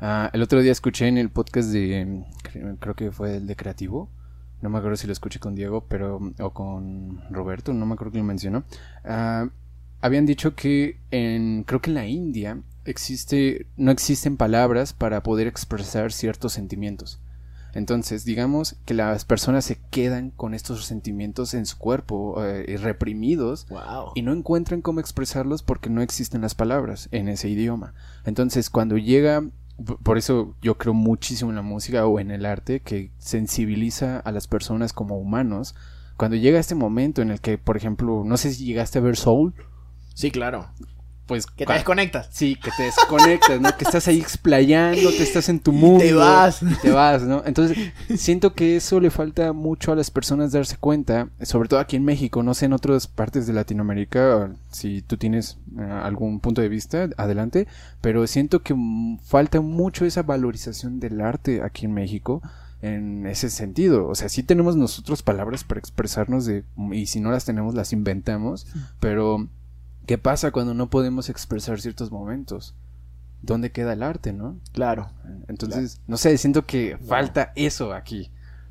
ah, 0.00 0.28
el 0.32 0.42
otro 0.42 0.60
día 0.60 0.72
escuché 0.72 1.06
en 1.06 1.18
el 1.18 1.30
podcast 1.30 1.70
de, 1.70 2.24
creo 2.80 2.94
que 2.94 3.12
fue 3.12 3.36
el 3.36 3.46
de 3.46 3.54
Creativo, 3.56 4.10
no 4.64 4.70
me 4.70 4.78
acuerdo 4.78 4.96
si 4.96 5.06
lo 5.06 5.12
escuché 5.12 5.38
con 5.38 5.54
Diego, 5.54 5.84
pero, 5.88 6.18
o 6.40 6.50
con 6.54 7.20
Roberto, 7.30 7.74
no 7.74 7.84
me 7.84 7.92
acuerdo 7.92 8.12
quién 8.12 8.24
lo 8.24 8.28
mencionó. 8.28 8.64
ah, 9.04 9.48
habían 10.00 10.24
dicho 10.26 10.54
que 10.54 10.98
en, 11.10 11.64
creo 11.64 11.80
que 11.82 11.90
en 11.90 11.94
la 11.94 12.06
India 12.06 12.60
existe, 12.86 13.66
no 13.76 13.90
existen 13.90 14.36
palabras 14.38 14.92
para 14.94 15.22
poder 15.22 15.46
expresar 15.46 16.12
ciertos 16.12 16.52
sentimientos. 16.54 17.20
Entonces, 17.74 18.24
digamos 18.24 18.76
que 18.86 18.94
las 18.94 19.24
personas 19.24 19.64
se 19.64 19.78
quedan 19.90 20.30
con 20.30 20.54
estos 20.54 20.84
sentimientos 20.86 21.52
en 21.54 21.66
su 21.66 21.76
cuerpo, 21.76 22.42
eh, 22.44 22.78
reprimidos, 22.80 23.66
Wow. 23.68 24.12
y 24.14 24.22
no 24.22 24.32
encuentran 24.32 24.80
cómo 24.80 25.00
expresarlos 25.00 25.62
porque 25.62 25.90
no 25.90 26.00
existen 26.00 26.40
las 26.42 26.54
palabras 26.54 27.08
en 27.10 27.28
ese 27.28 27.48
idioma. 27.50 27.92
Entonces, 28.24 28.70
cuando 28.70 28.96
llega, 28.96 29.42
por 30.02 30.18
eso 30.18 30.54
yo 30.62 30.76
creo 30.78 30.94
muchísimo 30.94 31.50
en 31.50 31.56
la 31.56 31.62
música 31.62 32.06
o 32.06 32.20
en 32.20 32.30
el 32.30 32.46
arte 32.46 32.80
que 32.80 33.10
sensibiliza 33.18 34.18
a 34.20 34.32
las 34.32 34.46
personas 34.46 34.92
como 34.92 35.18
humanos. 35.18 35.74
Cuando 36.16 36.36
llega 36.36 36.60
este 36.60 36.76
momento 36.76 37.22
en 37.22 37.30
el 37.30 37.40
que, 37.40 37.58
por 37.58 37.76
ejemplo, 37.76 38.22
no 38.24 38.36
sé 38.36 38.52
si 38.52 38.64
llegaste 38.64 38.98
a 38.98 39.02
ver 39.02 39.16
Soul, 39.16 39.52
Sí, 40.14 40.30
claro. 40.30 40.68
Pues 41.26 41.46
Que 41.46 41.66
te 41.66 41.72
desconectas. 41.72 42.28
Sí, 42.30 42.56
que 42.56 42.70
te 42.76 42.84
desconectas, 42.84 43.60
¿no? 43.60 43.76
Que 43.76 43.84
estás 43.84 44.06
ahí 44.08 44.20
explayando, 44.20 45.10
te 45.10 45.22
estás 45.22 45.48
en 45.48 45.60
tu 45.60 45.72
mundo. 45.72 46.04
te 46.04 46.12
vas. 46.12 46.62
Y 46.62 46.74
te 46.76 46.90
vas, 46.90 47.22
¿no? 47.22 47.42
Entonces, 47.46 47.76
siento 48.16 48.54
que 48.54 48.76
eso 48.76 49.00
le 49.00 49.10
falta 49.10 49.52
mucho 49.52 49.92
a 49.92 49.96
las 49.96 50.10
personas 50.10 50.52
darse 50.52 50.76
cuenta, 50.76 51.28
sobre 51.42 51.68
todo 51.68 51.80
aquí 51.80 51.96
en 51.96 52.04
México, 52.04 52.42
no 52.42 52.54
sé 52.54 52.66
en 52.66 52.72
otras 52.72 53.06
partes 53.06 53.46
de 53.46 53.52
Latinoamérica, 53.52 54.52
si 54.70 55.02
tú 55.02 55.16
tienes 55.16 55.58
eh, 55.78 55.82
algún 55.82 56.40
punto 56.40 56.60
de 56.60 56.68
vista, 56.68 57.08
adelante, 57.16 57.66
pero 58.00 58.26
siento 58.26 58.62
que 58.62 58.74
falta 59.24 59.60
mucho 59.60 60.04
esa 60.04 60.22
valorización 60.22 61.00
del 61.00 61.20
arte 61.20 61.62
aquí 61.62 61.86
en 61.86 61.94
México 61.94 62.42
en 62.82 63.26
ese 63.26 63.48
sentido. 63.48 64.06
O 64.08 64.14
sea, 64.14 64.28
sí 64.28 64.42
tenemos 64.42 64.76
nosotros 64.76 65.22
palabras 65.22 65.64
para 65.64 65.78
expresarnos 65.78 66.44
de, 66.44 66.64
y 66.92 67.06
si 67.06 67.20
no 67.20 67.30
las 67.30 67.46
tenemos, 67.46 67.74
las 67.74 67.92
inventamos, 67.94 68.66
pero 69.00 69.48
¿qué 70.06 70.18
pasa 70.18 70.50
cuando 70.50 70.74
no 70.74 70.90
podemos 70.90 71.28
expresar 71.28 71.80
ciertos 71.80 72.10
momentos? 72.10 72.74
¿Dónde 73.42 73.72
queda 73.72 73.92
el 73.92 74.02
arte, 74.02 74.32
no? 74.32 74.58
Claro. 74.72 75.10
Entonces, 75.48 76.00
no 76.06 76.16
sé, 76.16 76.38
siento 76.38 76.64
que 76.64 76.96
falta 76.98 77.52
eso 77.56 77.92
aquí. 77.92 78.30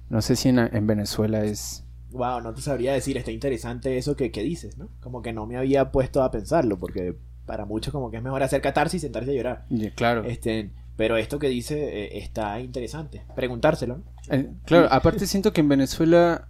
No 0.10 0.22
sé 0.22 0.36
si 0.36 0.50
en, 0.50 0.60
en 0.60 0.88
Venezuela 0.88 1.44
es... 1.44 1.84
Wow, 2.12 2.42
no 2.42 2.54
te 2.54 2.62
sabría 2.62 2.94
decir, 2.94 3.18
está 3.18 3.32
interesante 3.32 3.98
eso 3.98 4.16
que, 4.16 4.32
que 4.32 4.44
dices, 4.44 4.78
¿no? 4.78 4.90
Como 5.00 5.22
que 5.22 5.34
no 5.34 5.46
me 5.48 5.58
había 5.58 5.92
puesto 5.92 6.22
a 6.24 6.32
pensarlo, 6.32 6.78
porque 6.78 7.16
para 7.46 7.66
muchos 7.66 7.92
como 7.92 8.12
que 8.12 8.18
es 8.18 8.24
mejor 8.24 8.44
hacer 8.44 8.62
catarsis 8.62 9.02
y 9.02 9.06
sentarse 9.06 9.32
a 9.32 9.34
llorar. 9.34 9.66
Claro. 9.96 10.24
Este, 10.24 10.72
pero 10.96 11.18
esto 11.18 11.40
que 11.40 11.50
dice 11.50 12.06
eh, 12.06 12.20
está 12.20 12.60
interesante. 12.60 13.24
Preguntárselo, 13.36 13.98
¿no? 13.98 14.04
Eh, 14.30 14.52
claro, 14.66 14.88
aparte 14.92 15.26
siento 15.28 15.54
que 15.54 15.62
en 15.62 15.70
Venezuela, 15.70 16.48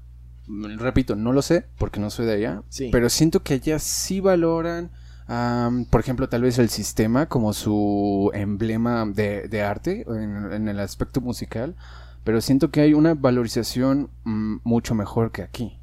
repito, 0.47 1.15
no 1.15 1.31
lo 1.33 1.41
sé 1.41 1.65
porque 1.77 1.99
no 1.99 2.09
soy 2.09 2.25
de 2.25 2.33
allá, 2.33 2.63
Sí. 2.69 2.89
pero 2.91 3.09
siento 3.09 3.43
que 3.43 3.55
allá 3.55 3.79
sí 3.79 4.19
valoran, 4.19 4.91
am, 5.27 5.85
por 5.85 6.01
ejemplo, 6.01 6.27
tal 6.29 6.41
vez 6.41 6.59
el 6.59 6.69
sistema 6.69 7.27
como 7.27 7.53
su 7.53 8.29
emblema 8.33 9.05
de, 9.05 9.47
de 9.47 9.61
arte 9.63 10.05
en, 10.07 10.51
en 10.51 10.67
el 10.67 10.79
aspecto 10.79 11.21
musical, 11.21 11.75
pero 12.23 12.41
siento 12.41 12.71
que 12.71 12.81
hay 12.81 12.93
una 12.93 13.13
valorización 13.13 14.09
mm, 14.23 14.57
mucho 14.63 14.95
mejor 14.95 15.31
que 15.31 15.41
aquí. 15.43 15.77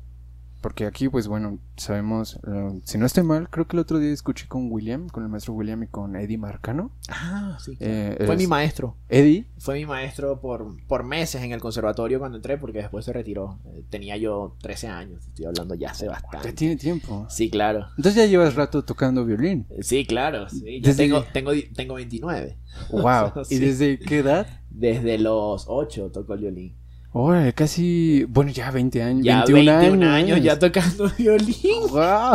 Porque 0.61 0.87
aquí, 0.87 1.09
pues 1.09 1.27
bueno, 1.29 1.59
sabemos, 1.77 2.39
eh, 2.47 2.81
si 2.85 2.99
no 2.99 3.07
estoy 3.07 3.23
mal, 3.25 3.49
creo 3.51 3.67
que 3.67 3.77
el 3.77 3.81
otro 3.81 3.99
día 3.99 4.13
escuché 4.13 4.47
con 4.49 4.71
William, 4.71 5.09
con 5.09 5.23
el 5.23 5.29
maestro 5.29 5.55
William 5.55 5.83
y 5.83 5.87
con 5.87 6.17
Eddie 6.17 6.39
Marcano. 6.39 6.91
Ah, 7.09 7.57
sí. 7.61 7.77
Eh, 7.81 8.17
Fue 8.27 8.35
es- 8.35 8.41
mi 8.41 8.47
maestro. 8.47 8.97
Eddie, 9.09 9.47
Fue 9.59 9.75
mi 9.79 9.87
maestro 9.87 10.41
por, 10.41 10.77
por 10.87 11.05
meses 11.05 11.43
en 11.43 11.53
el 11.53 11.61
conservatorio 11.61 12.19
cuando 12.19 12.37
entré, 12.39 12.59
porque 12.59 12.79
después 12.79 13.05
se 13.05 13.13
retiró. 13.13 13.59
Eh, 13.67 13.85
Tenía 13.91 14.17
yo 14.17 14.57
13 14.63 14.89
años, 14.89 15.27
estoy 15.27 15.47
hablando 15.47 15.75
ya 15.75 15.91
hace 15.91 16.05
ya 16.07 16.13
bastante. 16.13 16.53
tiene 16.53 16.77
tiempo. 16.77 17.27
Sí, 17.29 17.51
claro. 17.51 17.87
Entonces 17.97 18.15
ya 18.17 18.27
llevas 18.27 18.55
rato 18.55 18.85
tocando 18.85 19.25
violín. 19.25 19.67
Sí, 19.81 20.05
claro. 20.07 20.49
Sí. 20.49 20.81
Ya 20.81 20.89
Desde- 20.91 21.05
tengo, 21.05 21.25
tengo, 21.33 21.51
tengo 21.75 21.95
29. 21.95 22.57
Wow. 22.91 23.33
Sí. 23.45 23.55
¿Y 23.57 23.59
desde 23.59 23.99
qué 23.99 24.19
edad? 24.19 24.47
Desde 24.71 25.19
los 25.19 25.65
8 25.69 26.11
toco 26.13 26.35
el 26.35 26.41
violín. 26.41 26.77
Órale, 27.13 27.53
casi, 27.55 28.25
bueno, 28.29 28.51
ya 28.53 28.71
20 28.71 29.03
años. 29.03 29.25
Ya 29.25 29.39
21, 29.45 29.79
21 29.81 30.07
años, 30.11 30.33
años. 30.35 30.45
ya 30.45 30.59
tocando 30.59 31.11
violín. 31.19 31.81
Wow. 31.91 32.35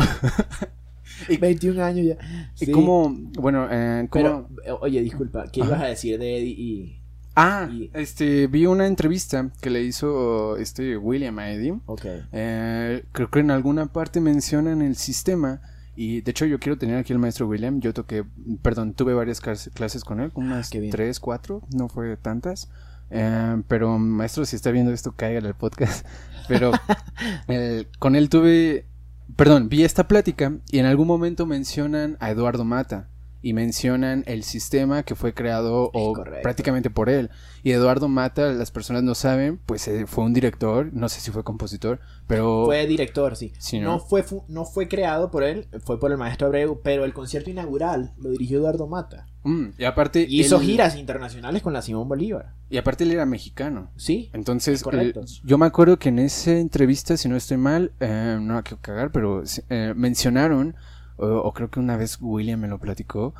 21 1.40 1.84
años 1.84 2.06
ya. 2.08 2.18
¿Y 2.60 2.66
Sí. 2.66 2.72
cómo, 2.72 3.10
bueno, 3.40 3.68
eh, 3.72 4.08
cómo... 4.10 4.48
Pero, 4.64 4.80
oye, 4.82 5.02
disculpa, 5.02 5.46
¿qué 5.52 5.62
ibas 5.62 5.82
a 5.82 5.86
decir 5.86 6.20
de 6.20 6.38
Eddie 6.40 6.50
y...? 6.58 7.02
Ah, 7.38 7.70
y- 7.72 7.90
este, 7.94 8.48
vi 8.48 8.66
una 8.66 8.88
entrevista 8.88 9.50
que 9.62 9.70
le 9.70 9.84
hizo 9.84 10.56
este 10.58 10.96
William 10.98 11.38
a 11.40 11.52
Eddie. 11.52 11.80
Ok. 11.86 12.06
Eh, 12.32 13.04
creo 13.12 13.30
que 13.30 13.40
en 13.40 13.52
alguna 13.52 13.88
parte 13.88 14.22
mencionan 14.22 14.82
el 14.82 14.96
sistema. 14.96 15.62
Y 15.98 16.22
de 16.22 16.32
hecho 16.32 16.46
yo 16.46 16.60
quiero 16.60 16.78
tener 16.78 16.98
aquí 16.98 17.12
al 17.14 17.20
maestro 17.20 17.48
William. 17.48 17.80
Yo 17.82 17.94
toqué, 17.94 18.24
perdón, 18.62 18.94
tuve 18.94 19.14
varias 19.14 19.42
clase- 19.42 19.70
clases 19.72 20.04
con 20.06 20.20
él, 20.22 20.32
como 20.32 20.48
unas 20.48 20.70
Ah, 20.74 20.80
tres, 20.92 21.20
cuatro, 21.20 21.62
no 21.74 21.88
fue 21.90 22.16
tantas. 22.18 22.70
Eh, 23.10 23.62
pero 23.68 23.98
maestro, 23.98 24.46
si 24.46 24.56
está 24.56 24.72
viendo 24.72 24.92
esto, 24.92 25.14
cáigale 25.16 25.48
al 25.48 25.56
podcast. 25.56 26.06
Pero 26.48 26.72
con 27.98 28.16
él 28.16 28.30
tuve, 28.30 28.86
perdón, 29.36 29.68
vi 29.68 29.84
esta 29.84 30.08
plática 30.08 30.54
y 30.70 30.78
en 30.78 30.86
algún 30.86 31.08
momento 31.08 31.48
mencionan 31.48 32.18
a 32.20 32.30
Eduardo 32.30 32.64
Mata. 32.64 33.10
Y 33.48 33.54
mencionan 33.54 34.24
el 34.26 34.42
sistema 34.42 35.04
que 35.04 35.14
fue 35.14 35.36
creado 35.36 35.92
o 35.94 36.14
correcto. 36.14 36.42
prácticamente 36.42 36.90
por 36.90 37.10
él. 37.10 37.30
Y 37.62 37.72
Eduardo 37.74 38.08
Mata, 38.08 38.52
las 38.54 38.72
personas 38.72 39.04
no 39.04 39.14
saben, 39.14 39.60
pues 39.68 39.88
eh, 39.88 40.08
fue 40.08 40.24
un 40.24 40.34
director, 40.34 40.90
no 40.94 41.10
sé 41.10 41.20
si 41.22 41.30
fue 41.30 41.44
compositor, 41.44 42.00
pero... 42.26 42.66
Fue 42.66 42.88
director, 42.88 43.36
sí. 43.36 43.54
¿no? 43.74 43.82
¿no? 43.82 44.00
fue, 44.00 44.24
fu- 44.24 44.44
no 44.48 44.66
fue 44.66 44.88
creado 44.88 45.30
por 45.30 45.44
él, 45.44 45.68
fue 45.84 46.00
por 46.00 46.12
el 46.12 46.18
maestro 46.18 46.48
Abreu, 46.48 46.82
pero 46.84 47.06
el 47.06 47.14
concierto 47.14 47.52
inaugural 47.52 48.14
lo 48.18 48.32
dirigió 48.32 48.58
Eduardo 48.58 48.88
Mata. 48.88 49.28
Mm, 49.44 49.68
y 49.78 49.84
aparte... 49.84 50.26
Y 50.28 50.40
hizo 50.42 50.60
él- 50.60 50.64
giras 50.66 50.96
internacionales 50.96 51.62
con 51.62 51.72
la 51.74 51.84
Simón 51.84 52.10
Bolívar. 52.10 52.54
Y 52.72 52.78
aparte 52.78 53.04
él 53.04 53.12
era 53.12 53.28
mexicano. 53.28 53.92
Sí. 53.96 54.32
Entonces, 54.34 54.82
Correcto. 54.82 55.22
yo 55.44 55.60
me 55.60 55.68
acuerdo 55.68 56.00
que 56.00 56.10
en 56.10 56.18
esa 56.18 56.52
entrevista, 56.58 57.16
si 57.16 57.30
no 57.30 57.36
estoy 57.36 57.58
mal, 57.58 57.92
eh, 58.00 58.40
no 58.42 58.56
la 58.56 58.64
quiero 58.64 58.82
cagar, 58.82 59.12
pero 59.12 59.44
eh, 59.70 59.94
mencionaron, 59.96 60.76
o, 61.18 61.26
o 61.28 61.54
creo 61.54 61.70
que 61.70 61.80
una 61.80 61.98
vez 61.98 62.18
William 62.22 62.60
me 62.60 62.68
lo 62.68 62.80
platicó, 62.80 63.34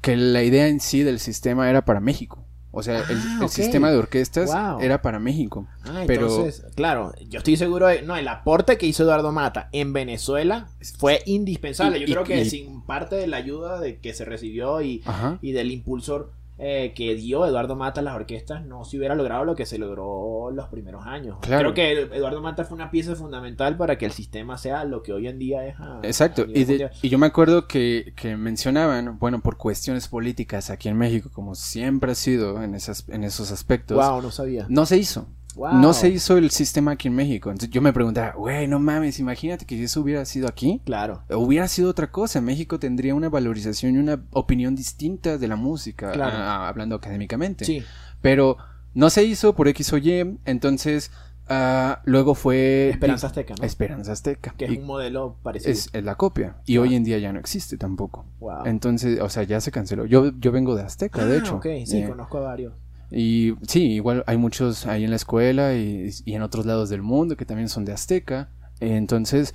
que 0.00 0.16
la 0.16 0.42
idea 0.42 0.68
en 0.68 0.80
sí 0.80 1.02
del 1.02 1.18
sistema 1.20 1.68
era 1.70 1.84
para 1.84 2.00
México. 2.00 2.44
O 2.74 2.82
sea, 2.82 3.00
el, 3.00 3.18
Ah, 3.18 3.38
el 3.42 3.48
sistema 3.50 3.90
de 3.90 3.98
orquestas 3.98 4.46
Wow. 4.50 4.80
era 4.80 5.02
para 5.02 5.18
México. 5.18 5.66
Ah, 5.84 6.04
Pero- 6.06 6.26
entonces, 6.28 6.64
claro, 6.74 7.12
yo 7.28 7.38
estoy 7.38 7.58
seguro 7.58 7.86
de. 7.86 8.00
No, 8.00 8.16
el 8.16 8.26
aporte 8.28 8.78
que 8.78 8.86
hizo 8.86 9.02
Eduardo 9.02 9.30
Mata 9.30 9.68
en 9.72 9.92
Venezuela 9.92 10.68
fue 10.98 11.20
indispensable. 11.26 12.00
Yo 12.00 12.06
Y- 12.06 12.12
creo 12.12 12.24
que 12.24 12.40
y- 12.40 12.48
sin 12.48 12.80
parte 12.80 13.14
de 13.16 13.26
la 13.26 13.36
ayuda 13.36 13.78
de 13.78 13.98
que 13.98 14.14
se 14.14 14.24
recibió 14.24 14.80
y, 14.80 15.02
y 15.42 15.52
del 15.52 15.70
impulsor 15.70 16.32
eh, 16.64 16.92
que 16.94 17.14
dio 17.16 17.44
Eduardo 17.44 17.74
Mata 17.74 18.00
a 18.00 18.04
las 18.04 18.14
orquestas, 18.14 18.64
no 18.64 18.84
se 18.84 18.96
hubiera 18.96 19.14
logrado 19.16 19.44
lo 19.44 19.56
que 19.56 19.66
se 19.66 19.78
logró 19.78 20.50
los 20.52 20.68
primeros 20.68 21.04
años. 21.06 21.38
Claro. 21.40 21.72
Creo 21.72 22.08
que 22.08 22.16
Eduardo 22.16 22.40
Mata 22.40 22.64
fue 22.64 22.76
una 22.76 22.90
pieza 22.90 23.16
fundamental 23.16 23.76
para 23.76 23.98
que 23.98 24.06
el 24.06 24.12
sistema 24.12 24.56
sea 24.58 24.84
lo 24.84 25.02
que 25.02 25.12
hoy 25.12 25.26
en 25.26 25.38
día 25.38 25.66
es. 25.66 25.74
a- 25.80 25.98
Exacto, 26.04 26.42
a 26.42 26.46
y, 26.48 26.64
de- 26.64 26.90
y 27.02 27.08
yo 27.08 27.18
me 27.18 27.26
acuerdo 27.26 27.66
que, 27.66 28.12
que 28.16 28.36
mencionaban, 28.36 29.18
bueno, 29.18 29.40
por 29.40 29.56
cuestiones 29.56 30.06
políticas 30.06 30.70
aquí 30.70 30.88
en 30.88 30.96
México, 30.98 31.30
como 31.32 31.54
siempre 31.56 32.12
ha 32.12 32.14
sido 32.14 32.62
en, 32.62 32.74
esas, 32.74 33.08
en 33.08 33.24
esos 33.24 33.50
aspectos, 33.50 33.96
Wow, 33.96 34.22
no 34.22 34.30
sabía. 34.30 34.66
no 34.68 34.86
se 34.86 34.98
hizo. 34.98 35.26
Wow. 35.54 35.74
No 35.74 35.92
se 35.92 36.08
hizo 36.08 36.38
el 36.38 36.50
sistema 36.50 36.92
aquí 36.92 37.08
en 37.08 37.14
México. 37.14 37.50
Entonces 37.50 37.70
yo 37.70 37.82
me 37.82 37.92
preguntaba, 37.92 38.32
güey, 38.32 38.66
no 38.68 38.78
mames, 38.80 39.18
imagínate 39.18 39.66
que 39.66 39.76
si 39.76 39.84
eso 39.84 40.00
hubiera 40.00 40.24
sido 40.24 40.48
aquí, 40.48 40.80
Claro. 40.84 41.22
hubiera 41.30 41.68
sido 41.68 41.90
otra 41.90 42.10
cosa. 42.10 42.40
México 42.40 42.78
tendría 42.78 43.14
una 43.14 43.28
valorización 43.28 43.94
y 43.94 43.98
una 43.98 44.22
opinión 44.32 44.74
distinta 44.74 45.36
de 45.38 45.48
la 45.48 45.56
música, 45.56 46.12
Claro. 46.12 46.32
ah, 46.36 46.68
hablando 46.68 46.94
académicamente. 46.96 47.64
Sí. 47.64 47.82
Pero 48.20 48.56
no 48.94 49.10
se 49.10 49.24
hizo 49.24 49.54
por 49.54 49.68
X 49.68 49.92
o 49.92 49.98
Y, 49.98 50.38
entonces 50.44 51.10
ah, 51.48 52.00
luego 52.04 52.34
fue... 52.34 52.88
Esperanza 52.90 53.26
Azteca, 53.26 53.54
¿no? 53.58 53.64
Esperanza 53.66 54.12
Azteca. 54.12 54.54
que 54.56 54.64
es 54.66 54.70
Y 54.72 54.78
un 54.78 54.86
modelo 54.86 55.36
parecido. 55.42 55.72
es, 55.72 55.90
es 55.92 56.04
la 56.04 56.14
copia. 56.14 56.56
Y 56.64 56.76
Wow. 56.78 56.86
hoy 56.86 56.94
en 56.94 57.04
día 57.04 57.18
ya 57.18 57.32
no 57.32 57.38
existe 57.40 57.76
tampoco. 57.76 58.24
Wow. 58.40 58.64
Entonces, 58.64 59.20
o 59.20 59.28
sea, 59.28 59.42
ya 59.42 59.60
se 59.60 59.70
canceló. 59.70 60.06
Yo, 60.06 60.32
yo 60.38 60.50
vengo 60.52 60.74
de 60.76 60.82
Azteca, 60.82 61.26
de 61.26 61.34
Ah, 61.36 61.38
hecho. 61.38 61.56
Ok, 61.56 61.66
sí, 61.84 61.98
Eh, 61.98 62.08
conozco 62.08 62.38
a 62.38 62.42
varios. 62.42 62.72
Y 63.12 63.54
sí, 63.66 63.92
igual 63.92 64.24
hay 64.26 64.36
muchos 64.38 64.86
ahí 64.86 65.04
en 65.04 65.10
la 65.10 65.16
escuela 65.16 65.74
y, 65.74 66.10
y 66.24 66.34
en 66.34 66.42
otros 66.42 66.66
lados 66.66 66.88
del 66.88 67.02
mundo 67.02 67.36
que 67.36 67.44
también 67.46 67.68
son 67.68 67.84
de 67.84 67.92
Azteca. 67.92 68.48
Entonces, 68.80 69.54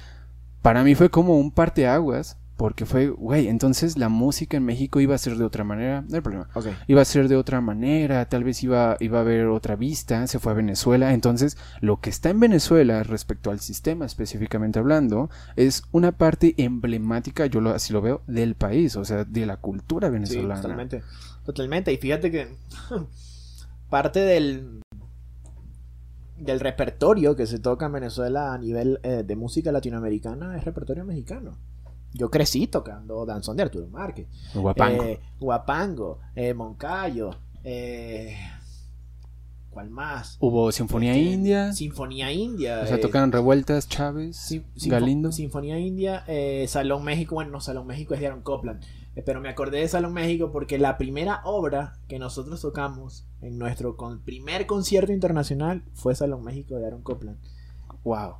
para 0.61 0.83
mí 0.83 0.95
fue 0.95 1.09
como 1.09 1.37
un 1.37 1.51
parteaguas, 1.51 2.37
porque 2.55 2.87
fue, 2.87 3.09
güey, 3.09 3.49
entonces 3.49 3.99
la 3.99 4.09
música 4.09 4.57
en 4.57 4.63
México 4.65 4.99
iba 4.99 5.13
a 5.13 5.17
ser 5.19 5.37
de 5.37 5.43
otra 5.43 5.63
manera, 5.63 6.03
no 6.09 6.15
hay 6.15 6.21
problema. 6.21 6.49
Ok. 6.55 6.65
Iba 6.87 7.01
a 7.03 7.05
ser 7.05 7.27
de 7.27 7.35
otra 7.35 7.61
manera, 7.61 8.27
tal 8.29 8.43
vez 8.43 8.63
iba, 8.63 8.97
iba 8.99 9.19
a 9.19 9.21
haber 9.21 9.45
otra 9.45 9.75
vista, 9.75 10.25
se 10.25 10.39
fue 10.39 10.53
a 10.53 10.55
Venezuela. 10.55 11.13
Entonces, 11.13 11.55
lo 11.81 11.99
que 12.01 12.09
está 12.09 12.31
en 12.31 12.39
Venezuela 12.39 13.03
respecto 13.03 13.51
al 13.51 13.59
sistema 13.59 14.05
específicamente 14.07 14.79
hablando, 14.79 15.29
es 15.55 15.83
una 15.91 16.13
parte 16.13 16.55
emblemática, 16.57 17.45
yo 17.45 17.61
lo, 17.61 17.69
así 17.71 17.93
lo 17.93 18.01
veo, 18.01 18.23
del 18.25 18.55
país, 18.55 18.95
o 18.95 19.05
sea, 19.05 19.23
de 19.23 19.45
la 19.45 19.57
cultura 19.57 20.07
Sí, 20.07 20.13
venezolana. 20.13 20.55
totalmente. 20.61 21.03
Totalmente. 21.45 21.93
Y 21.93 21.97
fíjate 21.97 22.31
que 22.31 22.47
parte 23.89 24.19
del 24.19 24.81
del 26.37 26.59
repertorio 26.59 27.35
que 27.35 27.47
se 27.47 27.57
toca 27.59 27.87
en 27.87 27.93
Venezuela 27.93 28.53
a 28.53 28.57
nivel 28.59 28.99
eh, 29.03 29.23
de 29.25 29.35
música 29.35 29.71
latinoamericana 29.71 30.55
es 30.55 30.63
repertorio 30.65 31.03
mexicano. 31.03 31.57
Yo 32.13 32.29
crecí 32.29 32.67
tocando 32.67 33.25
danzón 33.25 33.57
de 33.57 33.63
Arturo 33.63 33.87
Márquez. 33.87 34.27
Guapango. 34.53 35.03
Eh, 35.03 35.19
Guapango, 35.39 36.19
eh, 36.35 36.53
Moncayo, 36.53 37.31
eh, 37.63 38.37
¿cuál 39.71 39.89
más? 39.89 40.37
Hubo 40.39 40.71
Sinfonía 40.71 41.11
Este, 41.15 41.23
India. 41.23 41.73
Sinfonía 41.73 42.31
India. 42.31 42.81
O 42.83 42.87
sea, 42.87 42.99
tocan 43.01 43.31
Revueltas, 43.31 43.89
Chávez, 43.89 44.37
Sin- 44.37 44.63
Galindo. 44.85 45.31
Sinfonía 45.31 45.79
India, 45.79 46.23
Salón 46.67 47.03
México, 47.03 47.33
bueno, 47.35 47.49
no, 47.51 47.61
Salón 47.61 47.87
México 47.87 48.13
es 48.13 48.19
de 48.19 48.27
Aaron 48.27 48.41
Copland, 48.41 48.81
pero 49.25 49.41
me 49.41 49.49
acordé 49.49 49.79
de 49.79 49.87
Salón 49.87 50.13
México 50.13 50.51
porque 50.51 50.77
la 50.77 50.97
primera 50.97 51.41
obra 51.43 51.93
que 52.07 52.19
nosotros 52.19 52.61
tocamos 52.61 53.25
en 53.41 53.57
nuestro 53.57 53.95
con- 53.97 54.19
primer 54.21 54.65
concierto 54.67 55.11
internacional 55.11 55.83
fue 55.93 56.15
Salón 56.15 56.43
México 56.43 56.75
de 56.75 56.85
Aaron 56.87 57.01
Copland. 57.01 57.37
Wow. 58.03 58.35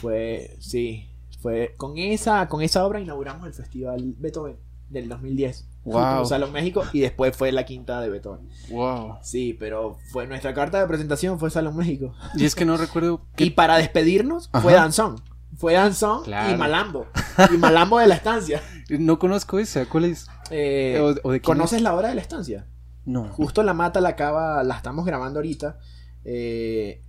Fue, 0.00 0.56
sí, 0.60 1.08
fue 1.40 1.74
con 1.76 1.98
esa, 1.98 2.48
con 2.48 2.62
esa 2.62 2.84
obra 2.86 3.00
inauguramos 3.00 3.46
el 3.46 3.52
festival 3.52 4.14
Beethoven 4.18 4.56
del 4.90 5.08
2010. 5.08 5.68
Fue 5.84 5.92
Wow. 5.92 6.24
Salón 6.26 6.52
México 6.52 6.84
y 6.92 7.00
después 7.00 7.36
fue 7.36 7.50
la 7.50 7.64
quinta 7.64 8.00
de 8.00 8.08
Beethoven. 8.08 8.48
Wow. 8.70 9.16
Sí, 9.22 9.56
pero 9.58 9.96
fue 10.12 10.28
nuestra 10.28 10.54
carta 10.54 10.80
de 10.80 10.86
presentación 10.86 11.40
fue 11.40 11.50
Salón 11.50 11.76
México. 11.76 12.14
Y 12.36 12.44
es 12.44 12.54
que 12.54 12.64
no 12.64 12.76
recuerdo 12.76 13.22
Y 13.36 13.50
para 13.50 13.76
despedirnos 13.78 14.48
fue. 14.62 14.74
Danzón. 14.74 15.16
Fue 15.56 15.76
Claro. 16.24 16.54
y 16.54 16.58
Malambo. 16.58 17.06
Y 17.52 17.56
Malambo 17.56 17.98
de 17.98 18.06
la 18.06 18.14
estancia. 18.14 18.62
No 18.98 19.18
conozco 19.18 19.58
esa. 19.58 19.86
¿Cuál 19.86 20.04
es? 20.04 20.26
Eh, 20.50 20.98
¿O, 21.00 21.28
o 21.28 21.32
de 21.32 21.40
quién 21.40 21.56
¿Conoces 21.56 21.76
es? 21.78 21.82
la 21.82 21.94
hora 21.94 22.08
de 22.08 22.14
la 22.14 22.20
estancia? 22.20 22.66
No. 23.06 23.24
Justo 23.28 23.62
la 23.62 23.72
mata 23.72 24.00
la 24.02 24.10
acaba, 24.10 24.62
la 24.64 24.76
estamos 24.76 25.06
grabando 25.06 25.38
ahorita. 25.38 25.78
Eh. 26.24 27.00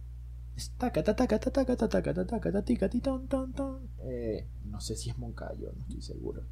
Eh, 4.04 4.48
no 4.66 4.80
sé 4.80 4.96
si 4.96 5.10
es 5.10 5.18
Moncayo, 5.18 5.72
no 5.76 5.82
estoy 5.84 6.02
seguro. 6.02 6.44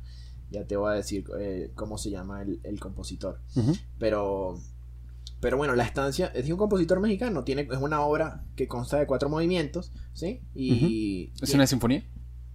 Ya 0.50 0.66
te 0.66 0.76
voy 0.76 0.92
a 0.92 0.96
decir 0.96 1.24
eh, 1.40 1.72
cómo 1.76 1.98
se 1.98 2.10
llama 2.10 2.42
el, 2.42 2.60
el 2.64 2.80
compositor. 2.80 3.40
Pero, 4.00 4.60
pero 5.42 5.58
bueno, 5.58 5.76
la 5.76 5.84
estancia 5.84 6.28
es 6.34 6.46
de 6.46 6.54
un 6.54 6.58
compositor 6.60 7.00
mexicano. 7.02 7.44
Tiene, 7.44 7.64
es 7.70 7.78
una 7.80 8.00
obra 8.02 8.46
que 8.56 8.68
consta 8.68 8.98
de 8.98 9.06
cuatro 9.08 9.28
movimientos, 9.28 9.92
¿sí? 10.14 10.42
Y, 10.56 11.34
¿Es 11.42 11.52
y 11.52 11.56
una 11.56 11.68
sinfonía? 11.68 12.06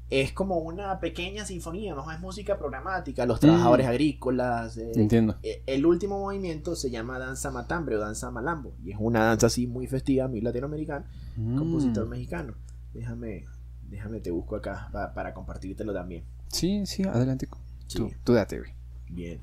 es 0.09 0.33
como 0.33 0.59
una 0.59 1.01
pequeña 1.01 1.45
sinfonía, 1.45 1.93
no 1.97 2.09
es 2.13 2.21
música 2.21 2.57
programática, 2.59 3.27
los 3.27 3.41
trabajadores 3.41 3.89
agrícolas. 3.89 4.77
eh, 4.79 4.93
Entiendo. 4.95 5.37
eh, 5.43 5.65
el 5.67 5.85
último 5.85 6.21
movimiento 6.21 6.77
se 6.77 6.91
llama 6.91 7.19
danza 7.19 7.51
matambre 7.51 7.97
o 7.97 7.99
danza 7.99 8.31
malambo 8.31 8.73
y 8.85 8.93
es 8.93 8.97
una 9.01 9.25
danza 9.25 9.49
así 9.49 9.67
muy 9.67 9.89
festiva, 9.89 10.29
muy 10.29 10.41
latinoamericana, 10.41 11.11
compositor 11.59 12.07
Mm. 12.07 12.11
mexicano. 12.11 12.55
Déjame, 12.95 13.47
déjame 13.91 14.21
te 14.21 14.31
busco 14.31 14.55
acá 14.55 14.89
pa- 14.93 15.13
para 15.13 15.35
compartírtelo 15.35 15.93
también. 15.93 16.23
Sí, 16.53 16.87
sí, 16.87 17.03
adelante. 17.03 17.49
Sí. 17.89 17.99
Tú, 17.99 18.11
tú 18.23 18.33
date. 18.33 18.63
Bien. 19.11 19.41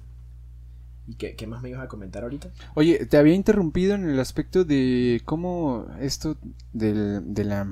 ¿Y 1.08 1.16
qué, 1.16 1.36
qué 1.36 1.48
más 1.48 1.62
me 1.62 1.70
ibas 1.70 1.84
a 1.84 1.88
comentar 1.88 2.24
ahorita? 2.24 2.50
Oye, 2.76 3.06
te 3.06 3.18
había 3.18 3.34
interrumpido 3.34 3.96
en 3.96 4.08
el 4.10 4.20
aspecto 4.20 4.64
de 4.64 5.22
cómo 5.26 5.86
esto 6.00 6.38
del- 6.72 7.34
de, 7.34 7.44
la, 7.44 7.68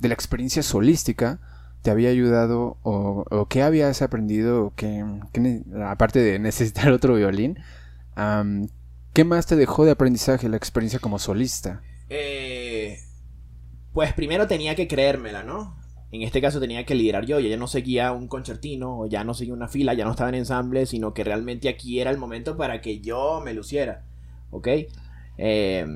de 0.00 0.08
la 0.08 0.14
experiencia 0.14 0.62
solística 0.62 1.38
te 1.82 1.90
había 1.90 2.08
ayudado 2.10 2.78
o, 2.82 3.24
o 3.30 3.46
qué 3.46 3.62
habías 3.62 4.02
aprendido, 4.02 4.72
que, 4.74 5.04
aparte 5.86 6.18
de 6.20 6.38
necesitar 6.38 6.90
otro 6.92 7.14
violín, 7.14 7.58
¿qué 9.12 9.24
más 9.24 9.46
te 9.46 9.54
dejó 9.56 9.84
de 9.84 9.92
aprendizaje 9.92 10.48
la 10.48 10.56
experiencia 10.56 10.98
como 10.98 11.18
solista? 11.18 11.82
Eh, 12.08 12.98
pues 13.92 14.12
primero 14.14 14.46
tenía 14.48 14.74
que 14.74 14.88
creérmela, 14.88 15.42
¿no? 15.44 15.76
En 16.14 16.22
este 16.22 16.40
caso 16.40 16.60
tenía 16.60 16.86
que 16.86 16.94
liderar 16.94 17.26
yo, 17.26 17.40
ya 17.40 17.56
no 17.56 17.66
seguía 17.66 18.12
un 18.12 18.28
concertino, 18.28 19.00
o 19.00 19.06
ya 19.06 19.24
no 19.24 19.34
seguía 19.34 19.52
una 19.52 19.66
fila, 19.66 19.94
ya 19.94 20.04
no 20.04 20.12
estaba 20.12 20.28
en 20.28 20.36
ensamble, 20.36 20.86
sino 20.86 21.12
que 21.12 21.24
realmente 21.24 21.68
aquí 21.68 21.98
era 21.98 22.12
el 22.12 22.18
momento 22.18 22.56
para 22.56 22.80
que 22.80 23.00
yo 23.00 23.40
me 23.44 23.52
luciera, 23.52 24.04
¿ok? 24.52 24.68
Eh, 25.38 25.86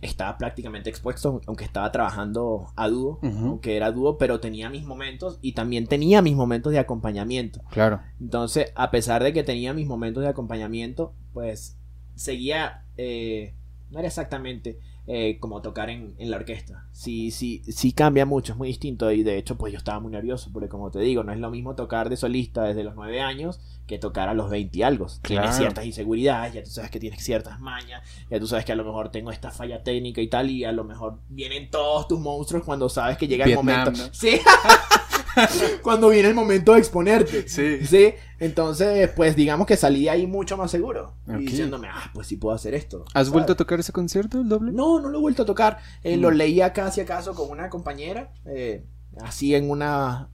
estaba 0.00 0.36
prácticamente 0.36 0.90
expuesto, 0.90 1.40
aunque 1.46 1.62
estaba 1.62 1.92
trabajando 1.92 2.72
a 2.74 2.88
dúo, 2.88 3.20
aunque 3.22 3.76
era 3.76 3.92
dúo, 3.92 4.18
pero 4.18 4.40
tenía 4.40 4.68
mis 4.68 4.84
momentos 4.84 5.38
y 5.40 5.52
también 5.52 5.86
tenía 5.86 6.22
mis 6.22 6.34
momentos 6.34 6.72
de 6.72 6.80
acompañamiento. 6.80 7.60
Claro. 7.70 8.00
Entonces, 8.20 8.72
a 8.74 8.90
pesar 8.90 9.22
de 9.22 9.32
que 9.32 9.44
tenía 9.44 9.72
mis 9.72 9.86
momentos 9.86 10.24
de 10.24 10.28
acompañamiento, 10.28 11.14
pues 11.32 11.78
seguía, 12.16 12.84
eh, 12.96 13.54
no 13.90 13.98
era 13.98 14.08
exactamente 14.08 14.78
eh, 15.08 15.38
como 15.38 15.62
tocar 15.62 15.88
en, 15.88 16.14
en, 16.18 16.30
la 16.30 16.36
orquesta. 16.36 16.84
Sí, 16.90 17.30
sí, 17.30 17.62
sí 17.68 17.92
cambia 17.92 18.26
mucho, 18.26 18.52
es 18.52 18.58
muy 18.58 18.68
distinto 18.68 19.10
y 19.12 19.22
de 19.22 19.38
hecho 19.38 19.56
pues 19.56 19.72
yo 19.72 19.78
estaba 19.78 20.00
muy 20.00 20.10
nervioso 20.10 20.50
porque 20.52 20.68
como 20.68 20.90
te 20.90 20.98
digo, 20.98 21.22
no 21.22 21.32
es 21.32 21.38
lo 21.38 21.48
mismo 21.50 21.76
tocar 21.76 22.08
de 22.08 22.16
solista 22.16 22.64
desde 22.64 22.82
los 22.82 22.96
9 22.96 23.20
años 23.20 23.60
que 23.86 23.98
tocar 23.98 24.28
a 24.28 24.34
los 24.34 24.50
20 24.50 24.76
y 24.76 24.82
algo. 24.82 25.06
Tienes 25.22 25.56
ciertas 25.56 25.86
inseguridades, 25.86 26.54
ya 26.54 26.64
tú 26.64 26.70
sabes 26.70 26.90
que 26.90 26.98
tienes 26.98 27.22
ciertas 27.22 27.60
mañas, 27.60 28.02
ya 28.28 28.40
tú 28.40 28.48
sabes 28.48 28.64
que 28.64 28.72
a 28.72 28.76
lo 28.76 28.84
mejor 28.84 29.10
tengo 29.10 29.30
esta 29.30 29.52
falla 29.52 29.84
técnica 29.84 30.20
y 30.20 30.26
tal 30.26 30.50
y 30.50 30.64
a 30.64 30.72
lo 30.72 30.82
mejor 30.82 31.20
vienen 31.28 31.70
todos 31.70 32.08
tus 32.08 32.18
monstruos 32.18 32.64
cuando 32.64 32.88
sabes 32.88 33.16
que 33.16 33.28
llega 33.28 33.44
el 33.44 33.54
momento. 33.54 33.92
Sí. 34.12 34.40
cuando 35.82 36.08
viene 36.08 36.28
el 36.28 36.34
momento 36.34 36.72
de 36.72 36.78
exponerte. 36.78 37.48
Sí. 37.48 37.84
Sí. 37.86 38.14
Entonces, 38.38 39.10
pues 39.10 39.36
digamos 39.36 39.66
que 39.66 39.76
salí 39.76 40.08
ahí 40.08 40.26
mucho 40.26 40.56
más 40.56 40.70
seguro. 40.70 41.14
Y 41.26 41.44
diciéndome, 41.44 41.88
ah, 41.88 42.10
pues 42.14 42.26
sí 42.26 42.36
puedo 42.36 42.54
hacer 42.54 42.74
esto. 42.74 43.04
¿Has 43.14 43.30
vuelto 43.30 43.52
a 43.52 43.56
tocar 43.56 43.80
ese 43.80 43.92
concierto, 43.92 44.40
el 44.40 44.48
doble? 44.48 44.72
No, 44.72 45.00
no 45.00 45.08
lo 45.08 45.18
he 45.18 45.20
vuelto 45.20 45.42
a 45.42 45.46
tocar. 45.46 45.78
Eh, 46.02 46.16
lo 46.16 46.30
mm. 46.30 46.34
leía 46.34 46.72
casi 46.72 47.00
acaso 47.00 47.34
con 47.34 47.50
una 47.50 47.70
compañera. 47.70 48.32
Eh, 48.44 48.84
así 49.20 49.54
en 49.54 49.70
una 49.70 50.28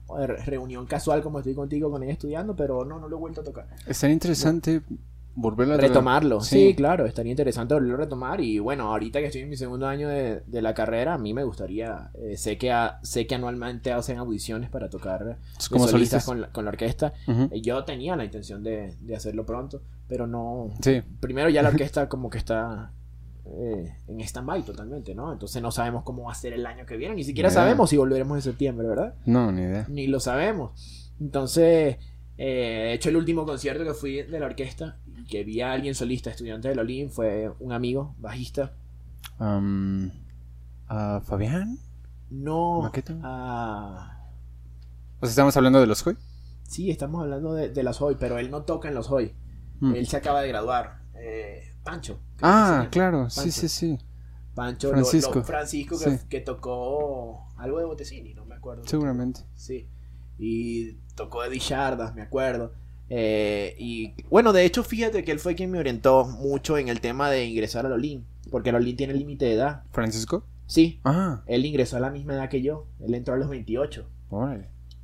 reunión 0.45 0.85
casual 0.85 1.21
como 1.21 1.39
estoy 1.39 1.53
contigo 1.53 1.89
con 1.89 2.03
ella 2.03 2.13
estudiando, 2.13 2.55
pero 2.55 2.83
no, 2.83 2.99
no 2.99 3.07
lo 3.07 3.17
he 3.17 3.19
vuelto 3.19 3.41
a 3.41 3.43
tocar. 3.43 3.67
Es 3.87 3.99
tan 3.99 4.11
interesante 4.11 4.81
volverlo 5.35 5.75
a 5.75 5.77
retomarlo. 5.77 6.41
Sí. 6.41 6.73
claro, 6.75 7.05
estaría 7.05 7.31
interesante 7.31 7.73
volverlo 7.73 7.95
a 7.95 7.99
retomar 7.99 8.41
y 8.41 8.59
bueno, 8.59 8.91
ahorita 8.91 9.19
que 9.19 9.27
estoy 9.27 9.41
en 9.41 9.49
mi 9.49 9.57
segundo 9.57 9.87
año 9.87 10.07
de, 10.07 10.43
la 10.61 10.73
carrera, 10.73 11.15
a 11.15 11.17
mí 11.17 11.33
me 11.33 11.43
gustaría, 11.43 12.11
eh, 12.15 12.37
sé 12.37 12.57
que 12.57 12.73
sé 13.01 13.27
que 13.27 13.35
anualmente 13.35 13.91
hacen 13.91 14.17
audiciones 14.17 14.69
para 14.69 14.89
tocar 14.89 15.37
como 15.69 15.87
solistas 15.87 16.25
con 16.25 16.41
la, 16.41 16.51
con 16.51 16.65
la 16.65 16.71
orquesta. 16.71 17.13
Yo 17.61 17.83
tenía 17.83 18.15
la 18.15 18.25
intención 18.25 18.63
de, 18.63 18.95
de 18.99 19.15
hacerlo 19.15 19.45
pronto, 19.45 19.81
pero 20.07 20.27
no. 20.27 20.71
Sí. 20.81 21.01
Primero 21.19 21.49
ya 21.49 21.61
la 21.61 21.69
orquesta 21.73 22.07
como 22.07 22.29
que 22.29 22.37
está 22.37 22.91
eh, 23.45 23.93
en 24.07 24.21
stand-by 24.21 24.63
totalmente, 24.63 25.13
¿no? 25.13 25.33
Entonces 25.33 25.61
no 25.61 25.71
sabemos 25.71 26.03
cómo 26.03 26.23
va 26.23 26.31
a 26.31 26.35
ser 26.35 26.53
el 26.53 26.65
año 26.65 26.85
que 26.85 26.95
viene, 26.95 27.15
ni 27.15 27.23
siquiera 27.23 27.49
sabemos 27.49 27.89
si 27.89 27.97
volveremos 27.97 28.37
en 28.37 28.41
septiembre, 28.41 28.87
¿verdad? 28.87 29.15
No, 29.25 29.51
ni 29.51 29.63
idea. 29.63 29.85
Ni 29.89 30.07
lo 30.07 30.19
sabemos. 30.21 31.11
Entonces, 31.19 31.97
eh, 32.37 32.83
de 32.85 32.93
hecho, 32.93 33.09
el 33.09 33.17
último 33.17 33.45
concierto 33.45 33.83
que 33.83 33.93
fui 33.93 34.21
de 34.21 34.39
la 34.39 34.45
orquesta, 34.45 34.97
que 35.29 35.43
vi 35.43 35.61
a 35.61 35.71
alguien 35.71 35.95
solista, 35.95 36.29
estudiante 36.29 36.69
de 36.69 36.75
Lolín, 36.75 37.09
fue 37.09 37.51
un 37.59 37.71
amigo, 37.71 38.15
bajista. 38.19 38.73
¿A 39.39 41.21
Fabián? 41.21 41.77
No. 42.29 42.91
¿A... 43.23 44.29
¿O 45.19 45.25
estamos 45.25 45.55
hablando 45.55 45.79
de 45.79 45.87
los 45.87 46.05
Hoy? 46.05 46.17
Sí, 46.67 46.89
estamos 46.89 47.21
hablando 47.21 47.53
de, 47.53 47.83
los 47.83 48.01
Hoy, 48.01 48.17
pero 48.19 48.37
él 48.37 48.49
no 48.49 48.63
toca 48.63 48.89
en 48.89 48.95
los 48.95 49.11
Hoy. 49.11 49.33
Mm. 49.79 49.95
Él 49.95 50.07
se 50.07 50.17
acaba 50.17 50.41
de 50.41 50.47
graduar. 50.47 51.03
Eh, 51.15 51.75
Pancho. 51.83 52.19
Ah, 52.41 52.87
claro, 52.91 53.29
sí, 53.29 53.51
sí, 53.51 53.69
sí. 53.69 53.99
Pancho 54.55 54.89
Francisco, 54.89 55.43
Francisco 55.43 55.97
que, 56.29 56.39
tocó 56.41 57.47
algo 57.57 57.79
de 57.79 57.85
Botecini, 57.85 58.33
no 58.33 58.45
me 58.45 58.55
acuerdo. 58.55 58.83
Seguramente. 58.85 59.41
Sí. 59.55 59.89
Y 60.37 60.93
tocó 61.15 61.41
de 61.43 61.49
Dichardas, 61.49 62.13
me 62.13 62.21
acuerdo. 62.21 62.73
Eh, 63.09 63.75
y 63.77 64.13
bueno, 64.29 64.53
de 64.53 64.65
hecho, 64.65 64.83
fíjate 64.83 65.23
que 65.23 65.31
él 65.31 65.39
fue 65.39 65.55
quien 65.55 65.71
me 65.71 65.79
orientó 65.79 66.25
mucho 66.25 66.77
en 66.77 66.87
el 66.87 66.99
tema 66.99 67.29
de 67.29 67.45
ingresar 67.45 67.85
a 67.85 67.89
Lolín. 67.89 68.25
Porque 68.49 68.71
Lolín 68.71 68.95
tiene 68.95 69.13
límite 69.13 69.45
de 69.45 69.53
edad. 69.53 69.83
¿Francisco? 69.91 70.45
Sí. 70.67 70.99
Ah. 71.03 71.43
Él 71.45 71.65
ingresó 71.65 71.97
a 71.97 71.99
la 71.99 72.09
misma 72.09 72.33
edad 72.33 72.49
que 72.49 72.61
yo. 72.61 72.87
Él 72.99 73.13
entró 73.13 73.33
a 73.33 73.37
los 73.37 73.49
28. 73.49 74.07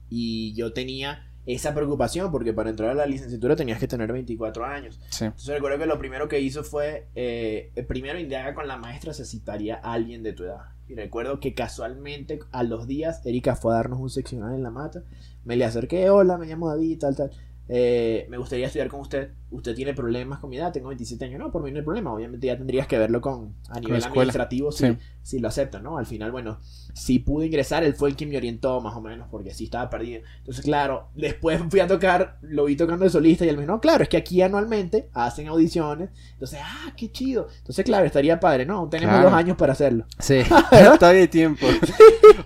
Y 0.10 0.54
yo 0.56 0.74
tenía 0.74 1.26
esa 1.46 1.74
preocupación, 1.74 2.32
porque 2.32 2.54
para 2.54 2.70
entrar 2.70 2.92
a 2.92 2.94
la 2.94 3.06
licenciatura 3.06 3.56
tenías 3.56 3.80
que 3.80 3.88
tener 3.88 4.12
24 4.12 4.66
años. 4.66 5.00
Entonces 5.20 5.48
recuerdo 5.48 5.80
que 5.80 5.86
lo 5.86 5.98
primero 5.98 6.28
que 6.28 6.40
hizo 6.40 6.64
fue, 6.64 7.08
eh, 7.16 7.72
primero 7.88 8.20
indaga 8.20 8.54
con 8.54 8.68
la 8.68 8.78
maestra 8.78 9.14
si 9.14 9.26
citaría 9.26 9.80
a 9.84 9.94
alguien 9.94 10.24
de 10.24 10.34
tu 10.34 10.44
edad. 10.44 10.62
Y 10.88 10.96
recuerdo 10.96 11.40
que 11.40 11.54
casualmente 11.54 12.40
a 12.52 12.64
los 12.64 12.88
días 12.88 13.24
Erika 13.26 13.56
fue 13.56 13.74
a 13.74 13.78
darnos 13.78 14.00
un 14.00 14.10
seccional 14.10 14.56
en 14.56 14.64
la 14.64 14.72
mata. 14.72 15.04
Me 15.46 15.56
le 15.56 15.66
acerqué, 15.66 16.10
hola, 16.10 16.38
me 16.38 16.48
llamo 16.48 16.68
David, 16.68 17.00
tal, 17.00 17.16
tal. 17.16 17.32
Eh, 17.72 18.26
me 18.30 18.38
gustaría 18.38 18.66
estudiar 18.66 18.88
con 18.88 19.00
usted. 19.00 19.30
Usted 19.52 19.76
tiene 19.76 19.94
problemas 19.94 20.40
con 20.40 20.50
mi 20.50 20.58
edad, 20.58 20.72
tengo 20.72 20.88
27 20.88 21.26
años. 21.26 21.40
No, 21.40 21.52
por 21.52 21.64
mí 21.64 21.72
no 21.72 21.78
hay 21.78 21.84
problema. 21.84 22.12
Obviamente 22.12 22.48
ya 22.48 22.58
tendrías 22.58 22.88
que 22.88 22.98
verlo 22.98 23.22
con 23.22 23.54
a 23.70 23.80
nivel 23.80 24.04
administrativo 24.04 24.72
si, 24.72 24.98
si, 25.22 25.40
lo 25.40 25.48
aceptan, 25.48 25.84
¿no? 25.84 25.98
Al 25.98 26.08
final, 26.08 26.32
bueno, 26.32 26.60
si 26.94 27.20
pude 27.20 27.46
ingresar, 27.46 27.84
él 27.84 27.94
fue 27.94 28.10
el 28.10 28.16
que 28.16 28.26
me 28.26 28.38
orientó 28.38 28.82
más 28.82 28.96
o 28.96 29.02
menos, 29.02 29.28
porque 29.30 29.54
sí 29.54 29.66
estaba 29.66 29.90
perdido. 29.90 30.24
Entonces, 30.40 30.66
claro, 30.66 31.10
después 31.16 31.62
fui 31.70 31.80
a 31.80 31.88
tocar, 31.88 32.40
lo 32.42 32.66
vi 32.66 32.76
tocando 32.76 33.06
de 33.06 33.12
solista 33.12 33.46
y 33.46 33.50
él 33.50 33.56
me 33.56 33.64
dijo, 33.64 33.74
no, 33.74 33.82
claro, 33.82 34.02
es 34.02 34.10
que 34.10 34.18
aquí 34.18 34.42
anualmente 34.42 35.10
hacen 35.14 35.48
audiciones. 35.48 36.10
Entonces, 36.34 36.60
ah, 36.64 36.94
qué 36.98 37.12
chido. 37.12 37.48
Entonces, 37.60 37.86
claro, 37.86 38.06
estaría 38.06 38.40
padre, 38.40 38.66
¿no? 38.66 38.90
Tenemos 38.90 39.22
dos 39.22 39.34
años 39.34 39.58
para 39.58 39.74
hacerlo. 39.74 40.06
Sí, 40.18 40.42
todavía 41.00 41.22
hay 41.22 41.28
tiempo. 41.28 41.68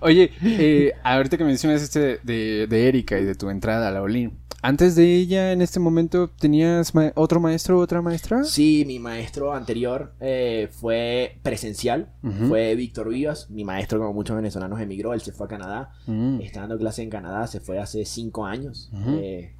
Oye, 0.01 0.31
eh, 0.41 0.91
ahorita 1.03 1.37
que 1.37 1.45
mencionas 1.45 1.81
este 1.81 2.19
de, 2.23 2.67
de 2.67 2.87
Erika 2.89 3.17
y 3.19 3.23
de 3.23 3.35
tu 3.35 3.49
entrada 3.49 3.87
a 3.87 3.91
la 3.91 4.01
Olin 4.01 4.42
antes 4.63 4.95
de 4.95 5.17
ella, 5.17 5.51
en 5.51 5.61
este 5.61 5.81
momento, 5.81 6.29
¿tenías 6.29 6.93
otro 7.15 7.41
maestro 7.41 7.77
o 7.77 7.81
otra 7.81 8.01
maestra? 8.01 8.45
Sí, 8.45 8.85
mi 8.87 8.97
maestro 8.97 9.51
anterior 9.51 10.13
eh, 10.21 10.69
fue 10.71 11.37
presencial, 11.43 12.13
fue 12.47 12.73
Víctor 12.75 13.09
Vivas. 13.09 13.49
Mi 13.49 13.65
maestro, 13.65 13.99
como 13.99 14.13
muchos 14.13 14.37
venezolanos, 14.37 14.79
emigró, 14.79 15.13
él 15.13 15.19
se 15.19 15.33
fue 15.33 15.47
a 15.47 15.49
Canadá. 15.49 15.91
Mm. 16.07 16.39
Está 16.39 16.61
dando 16.61 16.77
clase 16.77 17.03
en 17.03 17.09
Canadá, 17.09 17.45
se 17.47 17.59
fue 17.59 17.77
hace 17.77 18.05
cinco 18.05 18.45
años. 18.45 18.89
Eh, 19.05 19.53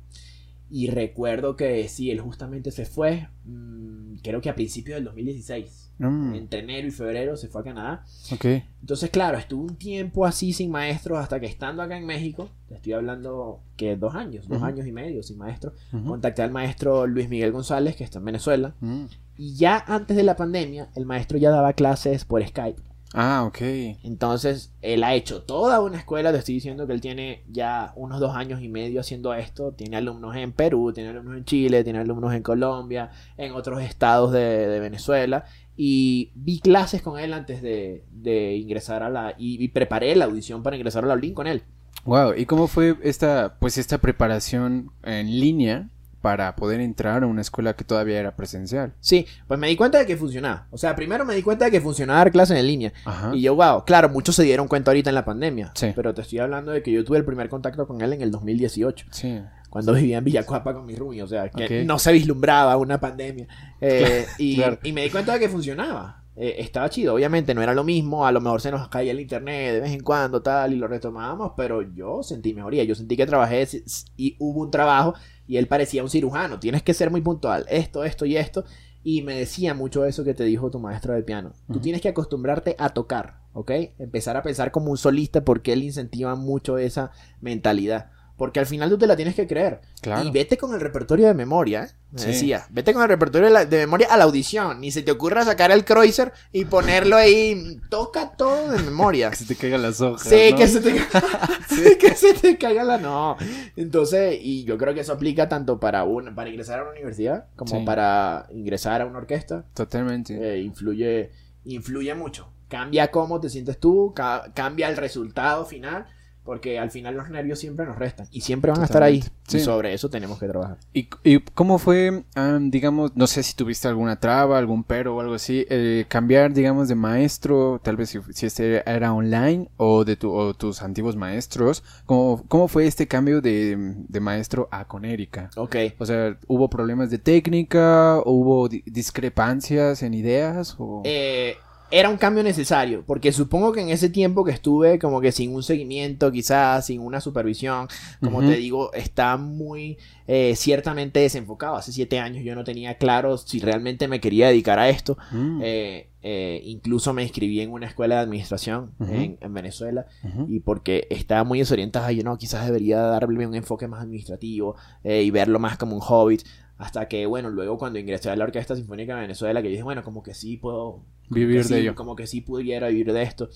y 0.70 0.88
recuerdo 0.88 1.58
que 1.58 1.86
sí, 1.90 2.10
él 2.10 2.22
justamente 2.22 2.72
se 2.72 2.86
fue, 2.86 3.28
mm, 3.44 4.20
creo 4.24 4.40
que 4.40 4.50
a 4.50 4.56
principios 4.56 4.96
del 4.96 5.04
2016. 5.04 5.83
Mm. 6.00 6.34
Entre 6.36 6.60
enero 6.60 6.88
y 6.88 6.92
febrero 6.92 7.38
se 7.38 7.48
fue 7.48 7.62
a 7.62 7.64
Canadá. 7.64 8.06
Okay. 8.32 8.64
Entonces, 8.82 9.10
claro, 9.10 9.38
estuve 9.38 9.64
un 9.64 9.76
tiempo 9.76 10.26
así 10.26 10.54
sin 10.54 10.72
maestros 10.72 11.20
hasta 11.20 11.40
que 11.40 11.46
estando 11.46 11.82
acá 11.82 11.98
en 11.98 12.06
México, 12.06 12.50
te 12.68 12.76
estoy 12.76 12.94
hablando 12.94 13.62
que 13.78 13.96
dos 13.96 14.16
años, 14.16 14.48
dos 14.48 14.64
años 14.64 14.88
y 14.88 14.92
medio 14.92 15.24
sin 15.24 15.38
maestro, 15.38 15.74
contacté 16.06 16.42
al 16.42 16.52
maestro 16.52 17.08
Luis 17.08 17.30
Miguel 17.30 17.52
González, 17.52 17.96
que 17.96 18.04
está 18.04 18.20
en 18.20 18.26
Venezuela. 18.26 18.76
Mm. 18.80 19.06
Y 19.38 19.56
ya 19.56 19.84
antes 19.88 20.18
de 20.18 20.24
la 20.24 20.36
pandemia, 20.36 20.90
el 20.96 21.06
maestro 21.06 21.38
ya 21.38 21.50
daba 21.50 21.74
clases 21.74 22.26
por 22.26 22.46
Skype. 22.46 22.82
Ah, 23.16 23.44
ok. 23.46 23.62
Entonces, 24.04 24.74
él 24.82 25.04
ha 25.04 25.14
hecho 25.14 25.44
toda 25.44 25.82
una 25.82 26.00
escuela, 26.00 26.32
te 26.32 26.40
estoy 26.40 26.56
diciendo 26.56 26.88
que 26.88 26.94
él 26.94 27.02
tiene 27.02 27.44
ya 27.48 27.94
unos 27.96 28.20
dos 28.20 28.36
años 28.36 28.62
y 28.64 28.70
medio 28.70 29.02
haciendo 29.02 29.36
esto. 29.36 29.72
Tiene 29.72 29.98
alumnos 29.98 30.36
en 30.36 30.52
Perú, 30.52 30.92
tiene 30.94 31.12
alumnos 31.12 31.38
en 31.38 31.46
Chile, 31.46 31.84
tiene 31.84 32.00
alumnos 32.00 32.34
en 32.34 32.42
Colombia, 32.42 33.12
en 33.38 33.54
otros 33.54 33.84
estados 33.84 34.32
de, 34.32 34.80
Venezuela. 34.80 35.46
Y 35.76 36.32
vi 36.36 36.60
clases 36.60 37.02
con 37.02 37.20
él 37.20 37.34
antes 37.34 37.62
de, 37.62 38.56
ingresar 38.56 39.04
a 39.04 39.10
la... 39.10 39.36
Y, 39.38 39.68
preparé 39.70 40.16
la 40.16 40.26
audición 40.26 40.64
para 40.64 40.76
ingresar 40.76 41.04
a 41.04 41.08
la 41.08 41.14
Olin 41.14 41.34
con 41.34 41.48
él. 41.48 41.64
Wow, 42.06 42.34
¿y 42.36 42.46
cómo 42.46 42.68
fue 42.68 42.98
esta, 43.02 43.58
pues 43.60 43.78
esta 43.78 43.98
preparación 44.00 44.92
en 45.04 45.40
línea 45.40 45.90
para 46.24 46.56
poder 46.56 46.80
entrar 46.80 47.24
a 47.24 47.28
una 47.28 47.42
escuela 47.42 47.76
que 47.76 47.84
todavía 47.84 48.18
era 48.18 48.34
presencial. 48.34 48.94
Sí, 49.02 49.28
pues 49.46 49.60
me 49.60 49.68
di 49.68 49.76
cuenta 49.76 49.98
de 49.98 50.06
que 50.06 50.16
funcionaba. 50.16 50.68
O 50.72 50.78
sea, 50.78 50.96
primero 50.96 51.26
me 51.26 51.36
di 51.36 51.44
cuenta 51.44 51.66
de 51.66 51.72
que 51.72 51.82
funcionaba 51.82 52.20
dar 52.20 52.32
clases 52.32 52.58
en 52.58 52.66
línea. 52.66 52.94
Y 53.34 53.42
yo, 53.42 53.56
wow, 53.56 53.84
claro, 53.84 54.08
muchos 54.08 54.34
se 54.34 54.44
dieron 54.44 54.70
cuenta 54.70 54.92
ahorita 54.92 55.10
en 55.10 55.16
la 55.16 55.26
pandemia. 55.26 55.74
Sí. 55.76 55.92
Pero 55.94 56.14
te 56.14 56.22
estoy 56.22 56.40
hablando 56.40 56.72
de 56.72 56.82
que 56.82 56.94
yo 56.94 57.04
tuve 57.04 57.18
el 57.18 57.26
primer 57.26 57.50
contacto 57.50 57.86
con 57.88 58.02
él 58.02 58.14
en 58.14 58.22
el 58.22 58.32
2018. 58.32 59.08
Sí. 59.12 59.42
Cuando 59.74 59.94
vivía 59.94 60.20
en 60.20 60.24
Villacuapa 60.24 60.72
con 60.72 60.86
mi 60.86 60.96
Rubio. 60.96 61.26
O 61.26 61.28
sea, 61.28 61.50
que 61.50 61.84
no 61.84 61.98
se 61.98 62.12
vislumbraba 62.12 62.78
una 62.78 63.00
pandemia. 63.00 63.48
Eh, 63.82 64.24
y, 64.38 64.62
y 64.84 64.94
me 64.94 65.02
di 65.02 65.10
cuenta 65.10 65.34
de 65.34 65.40
que 65.40 65.50
funcionaba. 65.50 66.26
Eh, 66.36 66.58
estaba 66.60 66.92
chido. 66.92 67.16
Obviamente 67.16 67.56
no 67.56 67.64
era 67.64 67.74
lo 67.74 67.84
mismo, 67.84 68.28
a 68.28 68.32
lo 68.32 68.40
mejor 68.40 68.62
se 68.62 68.70
nos 68.70 68.88
caía 68.90 69.14
el 69.14 69.20
internet 69.20 69.74
de 69.74 69.80
vez 69.80 69.92
en 69.92 70.02
cuando, 70.02 70.44
tal, 70.44 70.74
y 70.74 70.76
lo 70.76 70.88
retomábamos, 70.88 71.54
pero 71.58 71.82
yo 71.82 72.22
sentí 72.22 72.54
mejoría. 72.54 72.84
Yo 72.84 72.94
sentí 72.94 73.18
que 73.18 73.26
trabajé 73.26 73.68
y 74.16 74.36
hubo 74.38 74.62
un 74.62 74.70
trabajo 74.70 75.16
y 75.48 75.58
él 75.58 75.66
parecía 75.66 76.04
un 76.04 76.10
cirujano. 76.12 76.60
Tienes 76.60 76.84
que 76.84 76.94
ser 76.94 77.10
muy 77.10 77.22
puntual, 77.22 77.66
esto, 77.68 78.04
esto 78.04 78.28
y 78.28 78.38
esto. 78.38 78.66
Y 79.04 79.24
me 79.24 79.40
decía 79.40 79.74
mucho 79.74 80.06
eso 80.06 80.24
que 80.24 80.36
te 80.36 80.44
dijo 80.44 80.70
tu 80.70 80.78
maestro 80.78 81.16
de 81.16 81.24
piano. 81.24 81.54
Tú 81.72 81.80
tienes 81.80 82.00
que 82.00 82.10
acostumbrarte 82.10 82.76
a 82.78 82.90
tocar 82.90 83.42
¿ok? 83.54 83.72
Empezar 84.00 84.36
a 84.36 84.44
pensar 84.44 84.72
como 84.72 84.92
un 84.92 84.98
solista 84.98 85.46
porque 85.46 85.74
él 85.74 85.84
incentiva 85.84 86.36
mucho 86.36 86.78
esa 86.78 87.12
mentalidad. 87.40 88.12
Porque 88.36 88.60
al 88.60 88.66
final 88.66 88.90
tú 88.90 88.98
te 88.98 89.06
la 89.08 89.16
tienes 89.16 89.36
que 89.36 89.46
creer. 89.48 89.82
Claro. 90.02 90.24
Y 90.28 90.32
vete 90.32 90.58
con 90.58 90.74
el 90.74 90.82
repertorio 90.82 91.28
de 91.28 91.34
memoria, 91.36 91.84
¿eh? 91.84 91.90
Me 92.12 92.20
Sí. 92.20 92.28
decía. 92.28 92.66
Vete 92.72 92.92
con 92.94 93.04
el 93.04 93.08
repertorio 93.10 93.48
de, 93.48 93.54
la- 93.54 93.66
de 93.66 93.78
memoria 93.78 94.08
a 94.10 94.18
la 94.18 94.24
audición. 94.24 94.82
Ni 94.82 94.92
se 94.92 95.04
te 95.04 95.12
ocurra 95.12 95.46
sacar 95.46 95.72
el 95.72 95.86
Kreuzer 95.86 96.34
y 96.52 96.66
ponerlo 96.66 97.16
ahí. 97.16 97.80
Toca 97.90 98.32
todo 98.36 98.72
de 98.72 98.80
memoria. 98.82 99.30
Que 99.30 99.36
se 99.36 99.46
te 99.46 99.56
caigan 99.56 99.82
las 99.84 100.02
hojas. 100.02 100.28
Sí, 100.28 100.50
¿no? 100.52 100.58
que 100.58 100.68
se 100.68 100.82
te 100.82 100.92
sí, 101.70 101.98
que 102.00 102.16
se 102.16 102.34
te 102.34 102.58
caiga 102.58 102.84
la 102.84 102.98
no. 102.98 103.38
Entonces, 103.76 104.38
y 104.42 104.64
yo 104.64 104.78
creo 104.78 104.94
que 104.94 105.02
eso 105.02 105.14
aplica 105.14 105.48
tanto 105.48 105.80
para 105.80 106.04
un, 106.04 106.34
para 106.36 106.50
ingresar 106.50 106.80
a 106.80 106.84
una 106.84 106.92
universidad 106.92 107.46
como 107.56 107.80
Sí. 107.80 107.86
para 107.86 108.48
ingresar 108.52 109.02
a 109.02 109.06
una 109.06 109.20
orquesta. 109.20 109.66
Totalmente. 109.74 110.34
Eh, 110.56 110.60
influye, 110.62 111.32
influye 111.66 112.14
mucho. 112.16 112.50
Cambia 112.68 113.12
cómo 113.12 113.40
te 113.40 113.50
sientes 113.50 113.80
tú, 113.80 114.14
ca- 114.16 114.52
cambia 114.56 114.90
el 114.90 114.98
resultado 114.98 115.66
final, 115.66 116.08
porque 116.44 116.80
al 116.80 116.92
final 116.92 117.16
los 117.16 117.30
nervios 117.30 117.60
siempre 117.60 117.86
nos 117.86 117.98
restan 117.98 118.28
y 118.32 118.42
siempre 118.42 118.72
van 118.72 118.82
a 118.82 118.86
estar 118.86 119.02
ahí. 119.04 119.24
Y 119.52 119.60
sobre 119.60 119.94
eso 119.94 120.10
tenemos 120.10 120.40
que 120.40 120.48
trabajar. 120.48 120.78
¿Y, 120.94 121.08
y 121.24 121.40
cómo 121.40 121.78
fue, 121.78 122.24
am, 122.36 122.70
digamos, 122.72 123.16
no 123.16 123.28
sé 123.28 123.44
si 123.44 123.56
tuviste 123.56 123.88
alguna 123.88 124.20
traba, 124.20 124.58
algún 124.58 124.84
pero 124.84 125.16
o 125.16 125.22
algo 125.22 125.36
así, 125.36 125.66
eh, 125.70 126.06
cambiar, 126.08 126.54
digamos, 126.54 126.88
de 126.88 126.96
maestro, 126.96 127.80
tal 127.84 127.96
vez 127.98 128.10
si, 128.10 128.20
si 128.32 128.46
este 128.46 128.84
era 128.90 129.14
online 129.14 129.70
o 129.78 130.04
de 130.06 130.16
tu, 130.16 130.32
o 130.34 130.54
tus 130.54 130.82
antiguos 130.82 131.16
maestros, 131.16 131.84
¿cómo, 132.06 132.44
cómo 132.48 132.68
fue 132.68 132.88
este 132.88 133.08
cambio 133.08 133.42
de, 133.42 133.76
de 134.08 134.20
maestro 134.20 134.68
a 134.72 134.86
con 134.88 135.06
Erika? 135.06 135.50
Ok. 135.56 135.76
O 136.00 136.06
sea, 136.06 136.38
¿hubo 136.48 136.70
problemas 136.70 137.10
de 137.10 137.20
técnica? 137.20 138.22
¿Hubo 138.26 138.70
di- 138.70 138.84
discrepancias 138.86 140.04
en 140.04 140.14
ideas? 140.14 140.76
O... 140.80 141.02
Eh, 141.06 141.56
era 141.96 142.10
un 142.10 142.18
cambio 142.18 142.42
necesario, 142.42 143.04
porque 143.06 143.32
supongo 143.32 143.72
que 143.72 143.82
en 143.82 143.90
ese 143.90 144.10
tiempo 144.10 144.44
que 144.44 144.50
estuve 144.52 144.98
como 144.98 145.22
que 145.22 145.32
sin 145.32 145.54
un 145.54 145.62
seguimiento, 145.62 146.32
quizás 146.32 146.88
sin 146.88 147.00
una 147.00 147.22
supervisión, 147.22 147.88
como 148.20 148.42
te 148.42 148.56
digo, 148.56 148.92
está 148.94 149.38
muy 149.38 150.00
eh, 150.26 150.56
ciertamente 150.56 151.20
desenfocado. 151.20 151.76
Hace 151.76 151.92
siete 151.92 152.18
años 152.18 152.44
yo 152.44 152.56
no 152.56 152.64
tenía 152.64 152.98
claro 152.98 153.38
si 153.38 153.60
realmente 153.60 154.08
me 154.08 154.20
quería 154.20 154.48
dedicar 154.48 154.80
a 154.80 154.90
esto. 154.90 155.20
Mm, 155.32 155.62
Eh, 155.62 156.08
eh, 156.26 156.62
incluso 156.64 157.14
me 157.14 157.22
inscribí 157.22 157.60
en 157.60 157.72
una 157.72 157.86
escuela 157.86 158.16
de 158.16 158.22
administración 158.22 158.92
en, 159.02 159.38
en 159.42 159.54
Venezuela 159.54 160.08
y 160.48 160.62
porque 160.62 161.06
estaba 161.10 161.44
muy 161.44 161.60
desorientada, 161.60 162.14
yo 162.14 162.24
no, 162.24 162.38
quizás 162.38 162.66
debería 162.66 163.02
darle 163.02 163.46
un 163.46 163.56
enfoque 163.56 163.90
más 163.90 164.02
administrativo 164.02 164.78
y 165.04 165.30
verlo 165.32 165.60
más 165.60 165.78
como 165.78 165.96
un 165.96 166.02
hobbit. 166.02 166.44
Hasta 166.78 167.08
que, 167.08 167.26
bueno, 167.26 167.50
luego 167.50 167.78
cuando 167.78 168.00
ingresé 168.00 168.30
a 168.30 168.36
la 168.36 168.46
Orquesta 168.46 168.76
Sinfónica 168.76 169.16
de 169.16 169.22
Venezuela, 169.22 169.62
que 169.62 169.70
dije, 169.70 169.84
bueno, 169.84 170.04
como 170.04 170.24
que 170.24 170.34
sí 170.34 170.58
puedo 170.58 171.04
Vivir 171.30 171.64
sí, 171.64 171.74
de 171.74 171.80
ello. 171.82 171.96
Como 171.96 172.16
que 172.16 172.28
sí 172.28 172.42
pudiera 172.42 172.88
vivir 172.90 173.12
de 173.14 173.24
esto. 173.24 173.50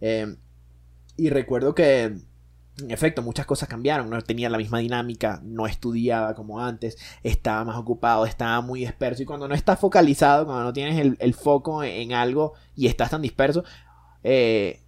Eh, 0.00 0.36
y 1.16 1.30
recuerdo 1.30 1.74
que, 1.74 2.04
en 2.04 2.90
efecto, 2.90 3.22
muchas 3.22 3.46
cosas 3.46 3.68
cambiaron. 3.68 4.08
No 4.08 4.20
tenía 4.22 4.48
la 4.48 4.58
misma 4.58 4.78
dinámica, 4.78 5.40
no 5.44 5.66
estudiaba 5.66 6.34
como 6.34 6.60
antes, 6.60 6.96
estaba 7.22 7.64
más 7.64 7.76
ocupado, 7.76 8.24
estaba 8.26 8.60
muy 8.60 8.80
disperso. 8.80 9.22
Y 9.22 9.26
cuando 9.26 9.48
no 9.48 9.54
estás 9.54 9.78
focalizado, 9.78 10.46
cuando 10.46 10.64
no 10.64 10.72
tienes 10.72 10.98
el, 10.98 11.16
el 11.20 11.34
foco 11.34 11.82
en, 11.82 11.90
en 11.90 12.12
algo 12.12 12.54
y 12.76 12.86
estás 12.86 13.10
tan 13.10 13.22
disperso, 13.22 13.64
eh, 14.22 14.80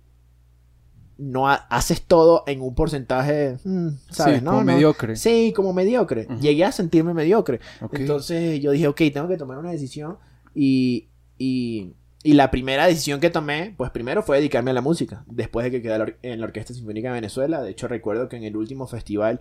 no 1.24 1.48
ha- 1.48 1.66
haces 1.70 2.02
todo 2.02 2.42
en 2.46 2.60
un 2.62 2.74
porcentaje, 2.74 3.56
mm, 3.64 3.88
¿sabes? 4.10 4.38
Sí, 4.38 4.44
no, 4.44 4.50
como 4.52 4.64
No. 4.64 4.72
mediocre. 4.72 5.16
Sí, 5.16 5.52
como 5.54 5.72
mediocre. 5.72 6.26
Llegué 6.40 6.64
a 6.64 6.72
sentirme 6.72 7.14
mediocre. 7.14 7.60
Entonces 7.92 8.60
yo 8.60 8.72
dije, 8.72 8.88
ok, 8.88 9.00
tengo 9.12 9.28
que 9.28 9.36
tomar 9.36 9.58
una 9.58 9.70
decisión. 9.70 10.16
Y, 10.54 11.08
y, 11.38 11.92
y 12.24 12.32
la 12.34 12.50
primera 12.50 12.86
decisión 12.86 13.20
que 13.20 13.30
tomé, 13.30 13.74
pues 13.76 13.90
primero 13.90 14.22
fue 14.22 14.38
dedicarme 14.38 14.70
a 14.70 14.74
la 14.74 14.80
música. 14.80 15.24
Después 15.26 15.64
de 15.64 15.70
que 15.70 15.82
quedé 15.82 16.16
en 16.22 16.40
la 16.40 16.46
Orquesta 16.46 16.74
Sinfónica 16.74 17.08
de 17.08 17.14
Venezuela. 17.14 17.62
De 17.62 17.70
hecho, 17.70 17.88
recuerdo 17.88 18.28
que 18.28 18.36
en 18.36 18.44
el 18.44 18.56
último 18.56 18.86
festival 18.86 19.38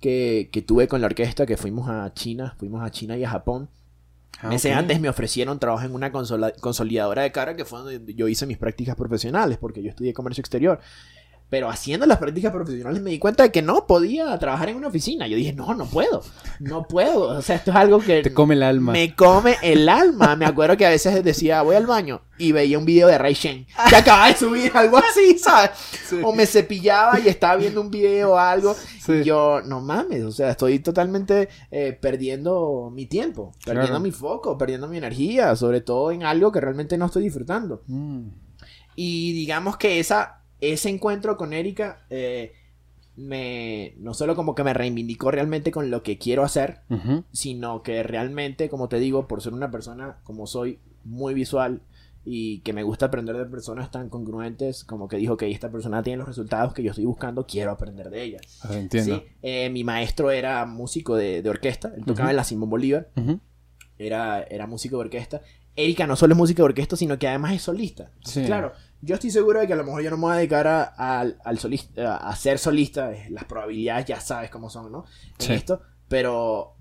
que, 0.00 0.50
que 0.52 0.62
tuve 0.62 0.88
con 0.88 1.00
la 1.00 1.06
orquesta, 1.06 1.46
que 1.46 1.56
fuimos 1.56 1.88
a 1.88 2.12
China, 2.14 2.54
fuimos 2.58 2.82
a 2.82 2.90
China 2.90 3.16
y 3.16 3.24
a 3.24 3.30
Japón. 3.30 3.68
Ah, 4.40 4.48
Meses 4.48 4.74
antes 4.74 4.98
me 5.00 5.08
ofrecieron 5.08 5.58
trabajo 5.60 5.84
en 5.86 5.94
una 5.94 6.10
consola- 6.10 6.52
consolidadora 6.60 7.22
de 7.22 7.30
cara, 7.30 7.54
que 7.54 7.64
fue 7.64 7.78
donde 7.80 8.14
yo 8.14 8.26
hice 8.28 8.44
mis 8.46 8.58
prácticas 8.58 8.96
profesionales, 8.96 9.56
porque 9.60 9.82
yo 9.82 9.90
estudié 9.90 10.12
comercio 10.12 10.40
exterior. 10.40 10.80
Pero 11.52 11.68
haciendo 11.68 12.06
las 12.06 12.16
prácticas 12.16 12.50
profesionales 12.50 13.02
me 13.02 13.10
di 13.10 13.18
cuenta 13.18 13.42
de 13.42 13.52
que 13.52 13.60
no 13.60 13.86
podía 13.86 14.38
trabajar 14.38 14.70
en 14.70 14.76
una 14.78 14.88
oficina. 14.88 15.26
Yo 15.26 15.36
dije, 15.36 15.52
no, 15.52 15.74
no 15.74 15.84
puedo. 15.84 16.22
No 16.60 16.84
puedo. 16.88 17.24
O 17.36 17.42
sea, 17.42 17.56
esto 17.56 17.72
es 17.72 17.76
algo 17.76 17.98
que 17.98 18.22
Te 18.22 18.32
come 18.32 18.54
el 18.54 18.62
alma. 18.62 18.92
me 18.92 19.14
come 19.14 19.56
el 19.62 19.86
alma. 19.90 20.34
Me 20.34 20.46
acuerdo 20.46 20.78
que 20.78 20.86
a 20.86 20.88
veces 20.88 21.22
decía, 21.22 21.60
voy 21.60 21.76
al 21.76 21.84
baño 21.84 22.22
y 22.38 22.52
veía 22.52 22.78
un 22.78 22.86
video 22.86 23.06
de 23.06 23.18
Ray 23.18 23.34
Shen 23.34 23.66
que 23.90 23.96
acaba 23.96 24.28
de 24.28 24.34
subir 24.36 24.72
algo 24.74 24.96
así, 24.96 25.36
¿sabes? 25.38 25.72
Sí. 26.08 26.20
O 26.24 26.32
me 26.32 26.46
cepillaba 26.46 27.20
y 27.20 27.28
estaba 27.28 27.56
viendo 27.56 27.82
un 27.82 27.90
video 27.90 28.30
o 28.32 28.38
algo. 28.38 28.74
Sí. 29.04 29.12
Y 29.12 29.24
yo, 29.24 29.60
no 29.60 29.82
mames, 29.82 30.24
o 30.24 30.32
sea, 30.32 30.52
estoy 30.52 30.78
totalmente 30.78 31.50
eh, 31.70 31.92
perdiendo 32.00 32.90
mi 32.90 33.04
tiempo, 33.04 33.52
perdiendo 33.62 33.88
Claro. 33.88 34.00
mi 34.00 34.10
foco, 34.10 34.56
perdiendo 34.56 34.88
mi 34.88 34.96
energía, 34.96 35.54
sobre 35.54 35.82
todo 35.82 36.12
en 36.12 36.22
algo 36.22 36.50
que 36.50 36.62
realmente 36.62 36.96
no 36.96 37.04
estoy 37.04 37.24
disfrutando. 37.24 37.82
Mm. 37.88 38.28
Y 38.96 39.34
digamos 39.34 39.76
que 39.76 40.00
esa, 40.00 40.41
ese 40.62 40.88
encuentro 40.88 41.36
con 41.36 41.52
Erika 41.52 42.06
eh, 42.08 42.52
me, 43.16 43.94
no 43.98 44.14
solo 44.14 44.34
como 44.34 44.54
que 44.54 44.64
me 44.64 44.72
reivindicó 44.72 45.30
realmente 45.30 45.70
con 45.70 45.90
lo 45.90 46.02
que 46.02 46.16
quiero 46.16 46.44
hacer, 46.44 46.78
sino 47.32 47.82
que 47.82 48.02
realmente, 48.02 48.70
como 48.70 48.88
te 48.88 48.98
digo, 48.98 49.28
por 49.28 49.42
ser 49.42 49.52
una 49.52 49.70
persona 49.70 50.18
como 50.22 50.46
soy 50.46 50.78
muy 51.04 51.34
visual 51.34 51.82
y 52.24 52.60
que 52.60 52.72
me 52.72 52.84
gusta 52.84 53.06
aprender 53.06 53.36
de 53.36 53.44
personas 53.46 53.90
tan 53.90 54.08
congruentes, 54.08 54.84
como 54.84 55.08
que 55.08 55.16
dijo 55.16 55.36
que 55.36 55.50
esta 55.50 55.70
persona 55.70 56.04
tiene 56.04 56.18
los 56.18 56.28
resultados 56.28 56.72
que 56.72 56.84
yo 56.84 56.90
estoy 56.90 57.04
buscando, 57.04 57.44
quiero 57.46 57.72
aprender 57.72 58.08
de 58.08 58.22
ella. 58.22 58.40
Ah, 58.62 58.72
Entiendo. 58.72 59.16
Sí, 59.16 59.24
eh, 59.42 59.68
mi 59.70 59.82
maestro 59.82 60.30
era 60.30 60.64
músico 60.64 61.16
de, 61.16 61.42
de 61.42 61.50
orquesta, 61.50 61.92
él 61.96 62.04
tocaba 62.04 62.30
en 62.30 62.36
la 62.36 62.44
Simón 62.44 62.70
Bolívar, 62.70 63.08
era, 63.98 64.42
era 64.44 64.66
músico 64.68 64.96
de 64.96 65.00
orquesta. 65.02 65.42
Erika 65.74 66.06
no 66.06 66.16
solo 66.16 66.34
es 66.34 66.38
música 66.38 66.58
de 66.58 66.66
orquesta, 66.66 66.96
sino 66.96 67.18
que 67.18 67.26
además 67.26 67.54
es 67.54 67.62
solista. 67.62 68.10
Sí. 68.24 68.44
Claro, 68.44 68.72
yo 69.02 69.14
estoy 69.16 69.30
seguro 69.30 69.60
de 69.60 69.66
que 69.66 69.72
a 69.74 69.76
lo 69.76 69.84
mejor 69.84 70.02
yo 70.02 70.10
no 70.10 70.16
me 70.16 70.22
voy 70.22 70.32
a 70.32 70.36
dedicar 70.36 70.66
a, 70.66 70.82
al- 70.84 71.38
al 71.44 71.58
solista, 71.58 72.16
a 72.16 72.34
ser 72.36 72.58
solista, 72.58 73.10
las 73.28 73.44
probabilidades 73.44 74.06
ya 74.06 74.20
sabes 74.20 74.48
cómo 74.50 74.70
son, 74.70 74.90
¿no? 74.90 75.04
En 75.38 75.46
Sí. 75.46 75.52
esto, 75.52 75.82
pero, 76.08 76.76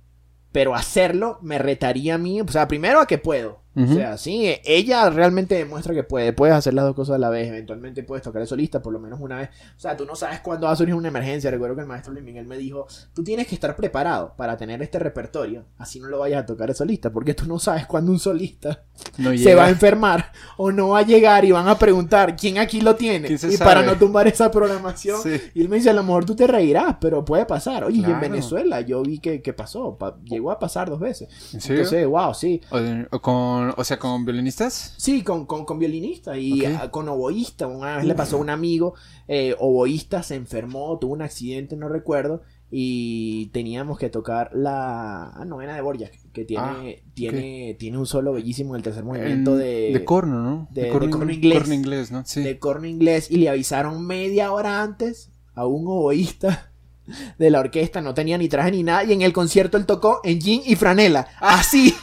pero 0.51 0.76
hacerlo 0.76 1.39
me 1.41 1.57
retaría 1.57 2.15
a 2.15 2.17
mí, 2.17 2.39
o 2.41 2.47
sea, 2.47 2.67
primero 2.67 2.99
a 3.01 3.07
que 3.07 3.17
puedo. 3.17 3.61
O 3.74 3.88
sea, 3.88 4.17
sí, 4.17 4.47
eh, 4.47 4.61
ella 4.65 5.09
realmente 5.09 5.55
demuestra 5.55 5.93
que 5.93 6.03
puede, 6.03 6.34
puedes 6.34 6.53
hacer 6.55 6.74
las 6.74 6.84
dos 6.86 6.93
cosas 6.95 7.15
a 7.15 7.19
la 7.19 7.30
vez, 7.30 7.47
eventualmente 7.47 8.03
puedes 8.03 8.22
tocar 8.22 8.41
el 8.41 8.47
solista 8.47 8.82
por 8.82 8.91
lo 8.91 8.99
menos 8.99 9.19
una 9.22 9.38
vez. 9.38 9.49
O 9.78 9.80
sea, 9.80 9.95
tú 9.95 10.05
no 10.05 10.15
sabes 10.15 10.41
cuándo 10.41 10.67
va 10.67 10.74
a 10.74 10.76
surgir 10.76 10.93
una 10.95 11.07
emergencia. 11.07 11.49
Recuerdo 11.51 11.76
que 11.76 11.82
el 11.82 11.88
maestro 11.88 12.11
Luis 12.11 12.26
Miguel 12.26 12.45
me 12.45 12.57
dijo, 12.57 12.86
tú 13.13 13.24
tienes 13.24 13.47
que 13.47 13.55
estar 13.55 13.76
preparado 13.76 14.34
para 14.36 14.57
tener 14.57 14.82
este 14.82 14.99
repertorio, 14.99 15.65
así 15.78 15.99
no 15.99 16.07
lo 16.07 16.19
vayas 16.19 16.43
a 16.43 16.45
tocar 16.45 16.69
el 16.69 16.76
solista, 16.76 17.11
porque 17.11 17.34
tú 17.34 17.45
no 17.45 17.59
sabes 17.59 17.86
cuándo 17.86 18.11
un 18.11 18.19
solista 18.19 18.84
No 19.17 19.36
se 19.38 19.55
va 19.55 19.65
a 19.65 19.69
enfermar 19.69 20.32
o 20.57 20.72
no 20.72 20.89
va 20.89 20.99
a 20.99 21.03
llegar 21.03 21.45
y 21.45 21.51
van 21.51 21.67
a 21.69 21.78
preguntar 21.80 22.36
quién 22.36 22.57
aquí 22.57 22.82
lo 22.82 22.95
tiene. 22.95 23.28
¿Quién 23.28 23.39
se 23.39 23.53
Y 23.53 23.57
para 23.57 23.84
no 23.84 23.97
tumbar 23.97 24.28
esa 24.28 24.51
programación. 24.51 25.22
Sí. 25.22 25.39
Y 25.55 25.61
él 25.61 25.69
me 25.69 25.78
dice, 25.78 25.89
a 25.89 25.93
lo 25.93 26.03
mejor 26.03 26.26
tú 26.26 26.36
te 26.36 26.45
reirás, 26.45 26.97
pero 26.99 27.24
puede 27.24 27.45
pasar. 27.45 27.84
Oye, 27.86 27.99
y 27.99 28.03
en. 28.03 28.19
Venezuela 28.19 28.82
yo 28.82 29.01
vi 29.01 29.19
que, 29.19 29.41
que 29.41 29.53
pasó, 29.53 29.97
pa- 29.97 30.17
llegó 30.26 30.51
a 30.51 30.59
pasar 30.59 30.89
dos 30.89 30.99
veces. 30.99 31.30
Entonces, 31.53 32.05
wow, 32.05 32.34
sí. 32.34 32.61
O, 32.69 32.78
o 33.15 33.22
con, 33.22 33.61
o 33.78 33.84
sea, 33.84 33.97
con 33.99 34.26
violinistas. 34.26 34.93
Sí, 34.97 35.22
con, 35.24 35.45
con, 35.45 35.66
con 35.66 35.80
violinista 35.80 36.38
y 36.38 36.64
con 36.91 37.07
oboísta. 37.09 37.68
Una 37.68 37.97
vez 37.97 38.05
le 38.05 38.16
pasó 38.16 38.38
a 38.38 38.39
un 38.39 38.49
amigo, 38.49 38.93
eh, 39.28 39.55
oboísta, 39.59 40.24
se 40.24 40.36
enfermó, 40.36 40.97
tuvo 40.99 41.14
un 41.14 41.22
accidente, 41.22 41.76
no 41.76 41.88
recuerdo, 41.89 42.41
y 42.70 43.47
teníamos 43.47 43.97
que 43.99 44.09
tocar 44.09 44.49
la 44.53 45.43
novena 45.45 45.76
de 45.76 45.82
Borja, 45.82 46.05
que 46.32 46.45
tiene, 46.45 46.64
Ah, 46.66 47.09
tiene, 47.14 47.76
tiene 47.78 47.97
un 47.97 48.05
solo 48.05 48.32
bellísimo 48.34 48.74
en 48.74 48.78
el 48.78 48.84
tercer 48.84 49.01
En- 49.01 49.07
movimiento 49.07 49.55
de, 49.57 49.91
de 49.91 50.05
corno, 50.05 50.41
¿no? 50.41 50.68
de- 50.72 50.84
de 50.84 50.89
corno 50.89 51.30
inglés. 51.32 51.57
corno 51.59 51.74
inglés, 51.74 52.12
¿no? 52.12 52.24
Sí. 52.26 52.41
de 52.41 52.57
corno 52.59 52.88
inglés 52.88 53.30
y 53.30 53.38
le 53.38 53.49
avisaron 53.49 54.05
media 54.07 54.53
hora 54.53 54.82
antes 54.82 55.32
a 55.53 55.66
un 55.66 55.86
oboísta 55.88 56.72
de 57.38 57.49
la 57.49 57.59
orquesta, 57.59 57.99
no 57.99 58.14
tenía 58.14 58.38
ni 58.38 58.47
traje 58.47 58.72
ni 58.72 58.84
nada, 58.84 59.03
y 59.03 59.12
en 59.12 59.22
el 59.22 59.34
concierto 59.34 59.76
él 59.78 59.86
tocó 59.86 60.22
en 60.24 60.39
jean 60.39 60.62
y 60.66 60.76
franela, 60.76 61.28
así. 61.41 61.93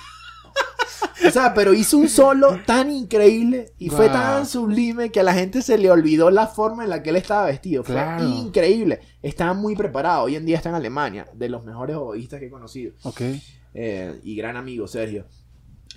O 1.27 1.31
sea, 1.31 1.55
pero 1.55 1.75
hizo 1.75 1.99
un 1.99 2.09
solo 2.09 2.61
tan 2.65 2.91
increíble 2.91 3.73
y 3.79 3.91
fue 3.91 4.09
tan 4.09 4.47
sublime 4.47 5.11
que 5.11 5.21
a 5.21 5.23
la 5.23 5.35
gente 5.35 5.63
se 5.63 5.79
le 5.79 5.91
olvidó 5.91 6.31
la 6.31 6.47
forma 6.47 6.85
en 6.85 6.91
la 6.91 7.03
que 7.03 7.11
él 7.11 7.17
estaba 7.17 7.47
vestido. 7.47 7.83
Claro. 7.83 8.25
Fue 8.25 8.37
increíble. 8.37 9.01
Estaba 9.23 9.55
muy 9.55 9.75
preparado. 9.75 10.25
Hoy 10.25 10.37
en 10.37 10.47
día 10.47 10.57
está 10.57 10.69
en 10.69 10.77
Alemania, 10.77 11.27
de 11.35 11.49
los 11.49 11.65
mejores 11.65 11.97
oboístas 11.97 12.41
que 12.41 12.47
he 12.47 12.51
conocido. 12.51 12.93
Ok. 13.03 13.21
Eh, 13.75 14.21
y 14.23 14.37
gran 14.37 14.57
amigo, 14.57 14.87
Sergio. 14.87 15.27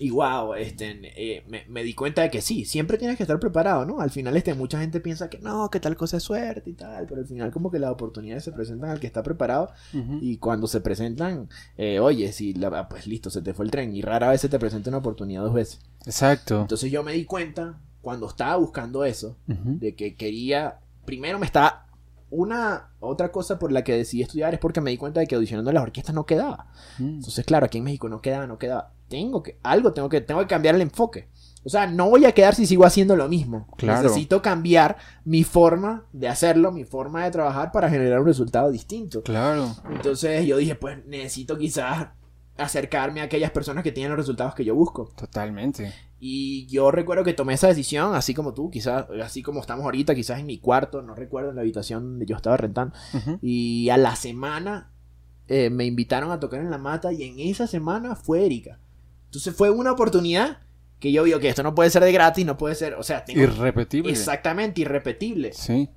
Y 0.02 0.10
wow, 0.10 0.56
este, 0.56 1.00
eh, 1.16 1.44
me, 1.48 1.64
me 1.70 1.84
di 1.84 1.94
cuenta 1.94 2.24
de 2.24 2.32
que 2.32 2.42
sí, 2.42 2.66
siempre 2.66 2.98
tienes 2.98 3.18
que 3.18 3.24
estar 3.24 3.40
preparado, 3.40 3.86
¿no? 3.86 4.02
Al 4.02 4.10
final, 4.10 4.36
este, 4.36 4.56
mucha 4.56 4.80
gente 4.80 5.00
piensa 5.00 5.30
que 5.30 5.38
no, 5.38 5.70
que 5.70 5.80
tal 5.80 5.96
cosa 5.96 6.18
es 6.18 6.24
suerte 6.24 6.72
y 6.72 6.74
tal, 6.74 7.06
pero 7.06 7.22
al 7.22 7.28
final 7.28 7.52
como 7.52 7.70
que 7.70 7.78
las 7.78 7.92
oportunidades 7.92 8.44
se 8.44 8.52
presentan 8.52 8.90
al 8.90 9.00
que 9.00 9.06
está 9.06 9.22
preparado 9.22 9.70
y 10.20 10.38
cuando 10.38 10.66
se 10.66 10.82
presentan, 10.82 11.50
eh, 11.78 12.00
oye, 12.00 12.32
si 12.32 12.56
la, 12.56 12.70
ah, 12.70 12.90
pues 12.90 13.06
listo, 13.06 13.30
se 13.30 13.44
te 13.44 13.54
fue 13.54 13.64
el 13.64 13.70
tren 13.70 13.96
y 13.96 14.02
rara 14.02 14.30
vez 14.30 14.42
se 14.42 14.50
te 14.50 14.58
presenta 14.58 14.90
una 14.90 14.98
oportunidad 14.98 15.44
dos 15.44 15.54
veces. 15.54 15.82
Exacto. 16.08 16.62
Entonces 16.62 16.92
yo 16.92 17.04
me 17.04 17.14
di 17.14 17.26
cuenta 17.26 17.80
cuando 18.02 18.28
estaba 18.28 18.56
buscando 18.56 19.06
eso, 19.06 19.38
de 19.46 19.94
que 19.94 20.16
quería, 20.16 20.80
primero 21.06 21.38
me 21.38 21.46
estaba, 21.46 21.86
una, 22.32 22.90
otra 23.00 23.32
cosa 23.32 23.60
por 23.60 23.72
la 23.72 23.84
que 23.84 23.96
decidí 23.96 24.24
estudiar 24.24 24.54
es 24.54 24.60
porque 24.60 24.82
me 24.82 24.90
di 24.90 24.98
cuenta 24.98 25.20
de 25.20 25.28
que 25.28 25.36
audicionando 25.36 25.70
en 25.70 25.76
las 25.76 25.84
orquestas 25.84 26.16
no 26.16 26.26
quedaba. 26.26 26.68
Mm. 26.98 27.16
Entonces, 27.16 27.46
claro, 27.46 27.66
aquí 27.66 27.78
en 27.78 27.84
México 27.84 28.10
no 28.10 28.22
quedaba, 28.22 28.48
no 28.48 28.58
quedaba. 28.58 28.94
Tengo 29.10 29.44
que, 29.44 29.60
algo 29.64 29.92
tengo 29.92 30.08
que, 30.08 30.22
tengo 30.22 30.40
que 30.40 30.48
cambiar 30.48 30.76
el 30.76 30.82
enfoque. 30.82 31.28
O 31.64 31.70
sea, 31.70 31.86
no 31.86 32.10
voy 32.10 32.26
a 32.26 32.32
quedar 32.32 32.56
si 32.56 32.66
sigo 32.66 32.86
haciendo 32.86 33.16
lo 33.16 33.28
mismo. 33.28 33.68
Claro. 33.78 34.04
Necesito 34.04 34.42
cambiar 34.42 34.98
mi 35.26 35.44
forma 35.44 36.06
de 36.14 36.30
hacerlo, 36.30 36.72
mi 36.72 36.86
forma 36.86 37.24
de 37.26 37.32
trabajar 37.32 37.72
para 37.72 37.90
generar 37.90 38.22
un 38.22 38.26
resultado 38.26 38.72
distinto. 38.72 39.22
Claro. 39.22 39.76
Entonces 39.92 40.46
yo 40.46 40.58
dije, 40.58 40.76
pues 40.76 41.06
necesito 41.06 41.58
quizás 41.58 42.08
acercarme 42.64 43.22
a 43.22 43.26
aquellas 43.26 43.52
personas 43.52 43.84
que 43.84 43.92
tienen 43.92 44.12
los 44.12 44.18
resultados 44.20 44.56
que 44.56 44.64
yo 44.66 44.76
busco. 44.76 45.12
Totalmente. 45.16 45.94
Y 46.20 46.68
yo 46.68 46.92
recuerdo 46.92 47.24
que 47.24 47.34
tomé 47.34 47.54
esa 47.56 47.68
decisión, 47.68 48.14
así 48.16 48.34
como 48.34 48.54
tú, 48.54 48.70
quizás, 48.70 49.06
así 49.24 49.42
como 49.42 49.60
estamos 49.60 49.86
ahorita, 49.86 50.14
quizás 50.16 50.40
en 50.40 50.46
mi 50.46 50.60
cuarto, 50.60 51.02
no 51.02 51.16
recuerdo, 51.16 51.50
en 51.50 51.56
la 51.56 51.62
habitación 51.62 52.04
donde 52.04 52.26
yo 52.26 52.36
estaba 52.36 52.58
rentando. 52.58 52.96
Ujú. 53.14 53.40
Y 53.42 53.90
a 53.90 53.98
la 53.98 54.16
semana 54.16 54.92
eh, 55.48 55.70
me 55.70 55.86
invitaron 55.86 56.32
a 56.32 56.40
tocar 56.40 56.62
en 56.62 56.70
la 56.70 56.78
mata 56.78 57.12
y 57.12 57.24
en 57.24 57.40
esa 57.40 57.66
semana 57.68 58.16
fue 58.16 58.46
Erika. 58.46 58.80
Entonces 59.26 59.56
fue 59.56 59.70
una 59.72 59.92
oportunidad 59.92 60.60
que 61.00 61.12
yo 61.12 61.24
vi, 61.24 61.34
que 61.40 61.50
esto 61.50 61.64
no 61.64 61.74
puede 61.74 61.90
ser 61.90 62.04
de 62.04 62.12
gratis, 62.12 62.46
no 62.46 62.58
puede 62.58 62.76
ser, 62.76 62.94
o 62.94 63.02
sea, 63.04 63.26
tengo- 63.26 63.42
Irrepetible. 63.42 64.12
exactamente 64.12 64.82
irrepetible. 64.82 65.52
Sí. 65.54 65.90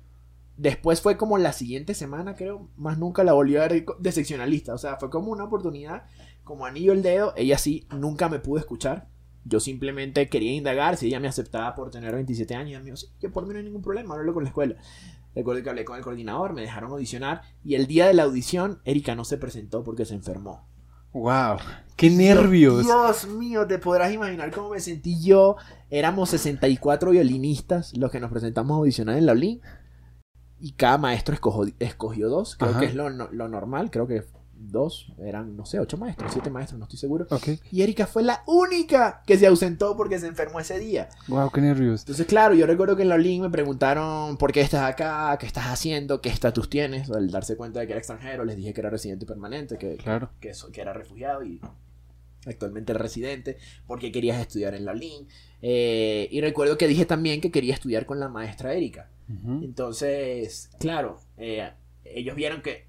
Después 0.57 1.01
fue 1.01 1.17
como 1.17 1.37
la 1.37 1.51
siguiente 1.53 1.93
semana, 1.93 2.33
creo, 2.33 2.69
más 2.77 2.97
nunca 2.97 3.23
la 3.23 3.33
volví 3.33 3.57
a 3.57 3.67
ver 3.67 3.85
de 3.99 4.11
seccionalista. 4.11 4.73
O 4.73 4.77
sea, 4.77 4.95
fue 4.95 5.09
como 5.09 5.31
una 5.31 5.43
oportunidad, 5.43 6.03
como 6.45 6.65
anillo 6.65 6.93
el 6.93 7.03
dedo. 7.03 7.33
Ella 7.35 7.57
sí 7.57 7.85
nunca 7.93 8.29
me 8.29 8.39
pudo 8.39 8.59
escuchar. 8.59 9.09
Yo 9.43 9.59
simplemente 9.59 10.29
quería 10.29 10.53
indagar 10.53 10.95
si 10.95 11.07
ella 11.07 11.19
me 11.19 11.27
aceptaba 11.27 11.75
por 11.75 11.91
tener 11.91 12.13
27 12.13 12.55
años. 12.55 12.69
Y 12.69 12.71
ella 12.71 12.79
me 12.79 12.85
dijo, 12.85 12.97
sí, 12.97 13.07
que 13.19 13.27
por 13.29 13.45
mí 13.45 13.51
no 13.51 13.59
hay 13.59 13.65
ningún 13.65 13.81
problema, 13.81 14.13
háblalo 14.13 14.33
con 14.33 14.43
la 14.43 14.49
escuela. 14.49 14.75
Recuerdo 15.35 15.61
que 15.61 15.69
hablé 15.69 15.83
con 15.83 15.97
el 15.97 16.03
coordinador, 16.03 16.53
me 16.53 16.61
dejaron 16.61 16.91
audicionar. 16.91 17.41
Y 17.63 17.75
el 17.75 17.87
día 17.87 18.07
de 18.07 18.13
la 18.13 18.23
audición, 18.23 18.79
Erika 18.85 19.15
no 19.15 19.25
se 19.25 19.37
presentó 19.37 19.83
porque 19.83 20.05
se 20.05 20.13
enfermó. 20.13 20.65
Wow. 21.11 21.57
Qué 21.95 22.09
nervios. 22.09 22.83
Dios 22.83 23.27
mío, 23.27 23.67
te 23.67 23.77
podrás 23.77 24.13
imaginar 24.13 24.51
cómo 24.51 24.69
me 24.69 24.79
sentí 24.79 25.21
yo. 25.21 25.57
Éramos 25.89 26.29
64 26.29 27.11
violinistas 27.11 27.95
los 27.97 28.11
que 28.11 28.19
nos 28.19 28.31
presentamos 28.31 28.75
a 28.75 28.77
audicionar 28.79 29.17
en 29.17 29.25
la 29.25 29.33
OLIN. 29.33 29.61
Y 30.59 30.71
cada 30.71 30.97
maestro 30.97 31.35
escogió, 31.35 31.73
escogió 31.79 32.29
dos. 32.29 32.55
Creo 32.55 32.71
Ajá. 32.71 32.79
que 32.79 32.85
es 32.87 32.95
lo 32.95 33.09
normal. 33.09 33.91
Creo 33.91 34.07
que 34.07 34.23
dos. 34.57 35.11
Eran, 35.19 35.55
no 35.57 35.65
sé, 35.65 35.79
ocho 35.79 35.97
maestros, 35.97 36.31
siete 36.33 36.49
maestros, 36.49 36.79
no 36.79 36.85
estoy 36.85 36.97
seguro. 36.99 37.27
Y 37.71 37.81
Erika 37.81 38.07
fue 38.07 38.23
la 38.23 38.43
única 38.47 39.21
que 39.25 39.37
se 39.37 39.47
ausentó 39.47 39.95
porque 39.97 40.19
se 40.19 40.27
enfermó 40.27 40.59
ese 40.59 40.79
día. 40.79 41.09
Wow, 41.27 41.51
qué 41.51 41.61
nervios. 41.61 42.01
Entonces, 42.01 42.25
claro, 42.25 42.53
yo 42.55 42.65
recuerdo 42.65 42.95
que 42.95 43.03
en 43.03 43.09
la 43.09 43.15
OLIN 43.15 43.41
me 43.43 43.49
preguntaron 43.49 44.37
por 44.37 44.51
qué 44.51 44.61
estás 44.61 44.81
acá, 44.89 45.37
qué 45.39 45.45
estás 45.45 45.65
haciendo, 45.67 46.21
qué 46.21 46.29
estatus 46.29 46.69
tienes. 46.69 47.09
Al 47.11 47.29
darse 47.31 47.55
cuenta 47.57 47.79
de 47.79 47.87
que 47.87 47.93
era 47.93 47.99
extranjero, 47.99 48.45
les 48.45 48.55
dije 48.57 48.73
que 48.73 48.81
era 48.81 48.89
residente 48.89 49.25
permanente, 49.25 49.77
que, 49.77 49.97
Claro. 49.97 50.29
que, 50.39 50.53
so- 50.53 50.71
que 50.71 50.81
era 50.81 50.93
refugiado 50.93 51.43
y 51.43 51.59
actualmente 52.47 52.93
residente, 52.93 53.57
porque 53.87 54.11
querías 54.11 54.39
estudiar 54.39 54.75
en 54.75 54.85
la 54.85 54.91
ULIN. 54.93 55.27
Eh, 55.63 56.27
y 56.31 56.41
recuerdo 56.41 56.77
que 56.77 56.87
dije 56.87 57.05
también 57.05 57.41
que 57.41 57.49
quería 57.51 57.73
estudiar 57.73 58.05
con 58.05 58.19
la 58.19 58.29
maestra 58.29 58.73
Erika. 58.73 59.09
Entonces, 59.63 60.69
claro, 60.79 61.19
eh, 61.37 61.71
ellos 62.03 62.35
vieron 62.35 62.61
que 62.61 62.85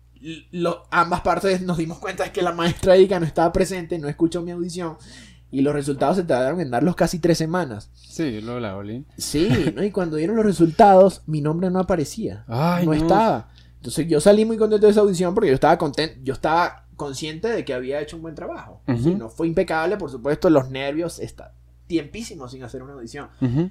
lo- 0.52 0.84
ambas 0.90 1.20
partes 1.22 1.60
nos 1.62 1.78
dimos 1.78 1.98
cuenta 1.98 2.24
de 2.24 2.32
que 2.32 2.42
la 2.42 2.52
maestra 2.52 2.94
Erika 2.96 3.18
no 3.20 3.26
estaba 3.26 3.52
presente, 3.52 3.98
no 3.98 4.08
escuchó 4.08 4.42
mi 4.42 4.50
audición. 4.50 4.96
Y 5.50 5.60
los 5.62 5.72
resultados 5.74 6.16
se 6.16 6.24
tardaron 6.24 6.60
en 6.60 6.70
darlos 6.70 6.96
casi 6.96 7.18
tres 7.20 7.38
semanas. 7.38 7.90
Sí, 7.94 8.40
luego 8.40 8.58
la 8.60 8.76
Oli. 8.76 9.04
Sí, 9.16 9.48
¿no? 9.76 9.82
Y 9.84 9.90
cuando 9.92 10.16
dieron 10.16 10.36
los 10.36 10.44
resultados, 10.44 11.22
mi 11.26 11.40
nombre 11.40 11.70
no 11.70 11.78
aparecía 11.78 12.44
Ay, 12.48 12.84
no, 12.84 12.92
no. 12.92 12.98
estaba. 12.98 13.48
Entonces 13.76 14.08
yo 14.08 14.20
salí 14.20 14.44
muy 14.44 14.56
contento 14.56 14.86
de 14.86 14.92
esa 14.92 15.00
audición 15.02 15.34
porque 15.34 15.48
yo 15.48 15.54
estaba 15.54 15.78
contento, 15.78 16.16
yo 16.24 16.34
estaba 16.34 16.86
consciente 16.96 17.48
de 17.48 17.64
que 17.64 17.74
había 17.74 18.00
hecho 18.00 18.16
un 18.16 18.22
buen 18.22 18.34
trabajo. 18.34 18.80
No 18.86 19.28
fue 19.28 19.46
impecable, 19.46 19.96
por 19.96 20.10
supuesto, 20.10 20.50
los 20.50 20.70
nervios, 20.70 21.18
está 21.20 21.52
tiempísimo 21.86 22.48
sin 22.48 22.64
hacer 22.64 22.82
una 22.82 22.94
audición. 22.94 23.28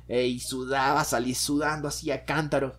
Eh, 0.07 0.27
y 0.27 0.39
sudaba, 0.39 1.03
salí 1.03 1.35
sudando, 1.35 1.89
hacía 1.89 2.23
cántaros. 2.23 2.73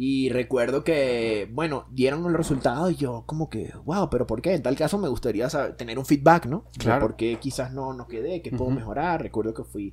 Y 0.00 0.30
recuerdo 0.30 0.84
que, 0.84 1.50
bueno, 1.52 1.86
dieron 1.90 2.22
los 2.22 2.32
resultados 2.32 2.92
y 2.92 2.94
yo 2.94 3.24
como 3.26 3.50
que, 3.50 3.72
wow, 3.84 4.08
pero 4.08 4.28
¿por 4.28 4.40
qué? 4.40 4.54
En 4.54 4.62
tal 4.62 4.76
caso 4.76 4.96
me 4.96 5.08
gustaría 5.08 5.50
saber- 5.50 5.76
tener 5.76 5.98
un 5.98 6.06
feedback, 6.06 6.46
¿no? 6.46 6.66
Claro. 6.78 7.00
¿Por 7.00 7.16
qué 7.16 7.36
quizás 7.40 7.72
no, 7.72 7.92
no 7.92 8.06
quedé? 8.06 8.40
¿Qué 8.40 8.52
puedo 8.52 8.70
mejorar? 8.70 9.20
Recuerdo 9.22 9.52
que 9.54 9.64
fui 9.64 9.92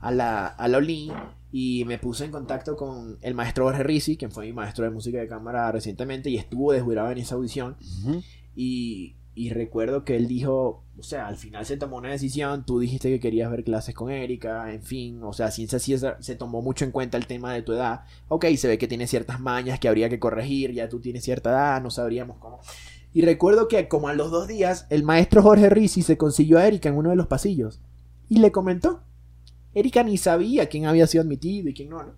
a 0.00 0.10
la, 0.10 0.48
a 0.48 0.66
la 0.66 0.78
OLIN 0.78 1.12
y 1.52 1.84
me 1.86 1.98
puse 1.98 2.24
en 2.24 2.32
contacto 2.32 2.76
con 2.76 3.16
el 3.22 3.34
maestro 3.34 3.64
Jorge 3.66 3.84
Rizzi, 3.84 4.16
quien 4.16 4.32
fue 4.32 4.44
mi 4.46 4.52
maestro 4.52 4.84
de 4.86 4.90
música 4.90 5.18
de 5.18 5.28
cámara 5.28 5.70
recientemente 5.70 6.30
y 6.30 6.36
estuvo 6.36 6.72
de 6.72 6.80
jurado 6.80 7.12
en 7.12 7.18
esa 7.18 7.36
audición. 7.36 7.76
Y, 8.56 9.14
y 9.36 9.50
recuerdo 9.50 10.04
que 10.04 10.16
él 10.16 10.26
dijo, 10.28 10.83
o 10.98 11.02
sea, 11.02 11.26
al 11.26 11.36
final 11.36 11.66
se 11.66 11.76
tomó 11.76 11.96
una 11.96 12.10
decisión, 12.10 12.64
tú 12.64 12.78
dijiste 12.78 13.10
que 13.10 13.18
querías 13.18 13.50
ver 13.50 13.64
clases 13.64 13.94
con 13.94 14.10
Erika, 14.10 14.72
en 14.72 14.82
fin, 14.82 15.22
o 15.22 15.32
sea, 15.32 15.50
ciencia 15.50 15.78
sí 15.78 15.96
se, 15.98 16.36
tomó 16.36 16.62
mucho 16.62 16.84
en 16.84 16.92
cuenta 16.92 17.18
el 17.18 17.26
tema 17.26 17.52
de 17.52 17.62
tu 17.62 17.72
edad. 17.72 18.04
Ok, 18.28 18.46
se 18.56 18.68
ve 18.68 18.78
que 18.78 18.86
tiene 18.86 19.06
ciertas 19.06 19.40
mañas 19.40 19.80
que 19.80 19.88
habría 19.88 20.08
que 20.08 20.20
corregir, 20.20 20.72
ya 20.72 20.88
tú 20.88 21.00
tienes 21.00 21.24
cierta 21.24 21.50
edad, 21.50 21.82
no 21.82 21.90
sabríamos 21.90 22.38
cómo. 22.38 22.60
Y 23.12 23.22
recuerdo 23.22 23.68
que 23.68 23.88
como 23.88 24.08
a 24.08 24.14
los 24.14 24.30
dos 24.30 24.46
días, 24.46 24.86
el 24.90 25.02
maestro 25.02 25.42
Jorge 25.42 25.68
Rizzi 25.68 26.02
se 26.02 26.16
consiguió 26.16 26.58
a 26.58 26.66
Erika 26.66 26.88
en 26.88 26.96
uno 26.96 27.10
de 27.10 27.16
los 27.16 27.26
pasillos 27.26 27.80
y 28.28 28.38
le 28.38 28.52
comentó. 28.52 29.02
Erika 29.74 30.04
ni 30.04 30.16
sabía 30.16 30.68
quién 30.68 30.86
había 30.86 31.06
sido 31.08 31.22
admitido 31.22 31.68
y 31.68 31.74
quién 31.74 31.90
no, 31.90 32.02
¿no? 32.02 32.14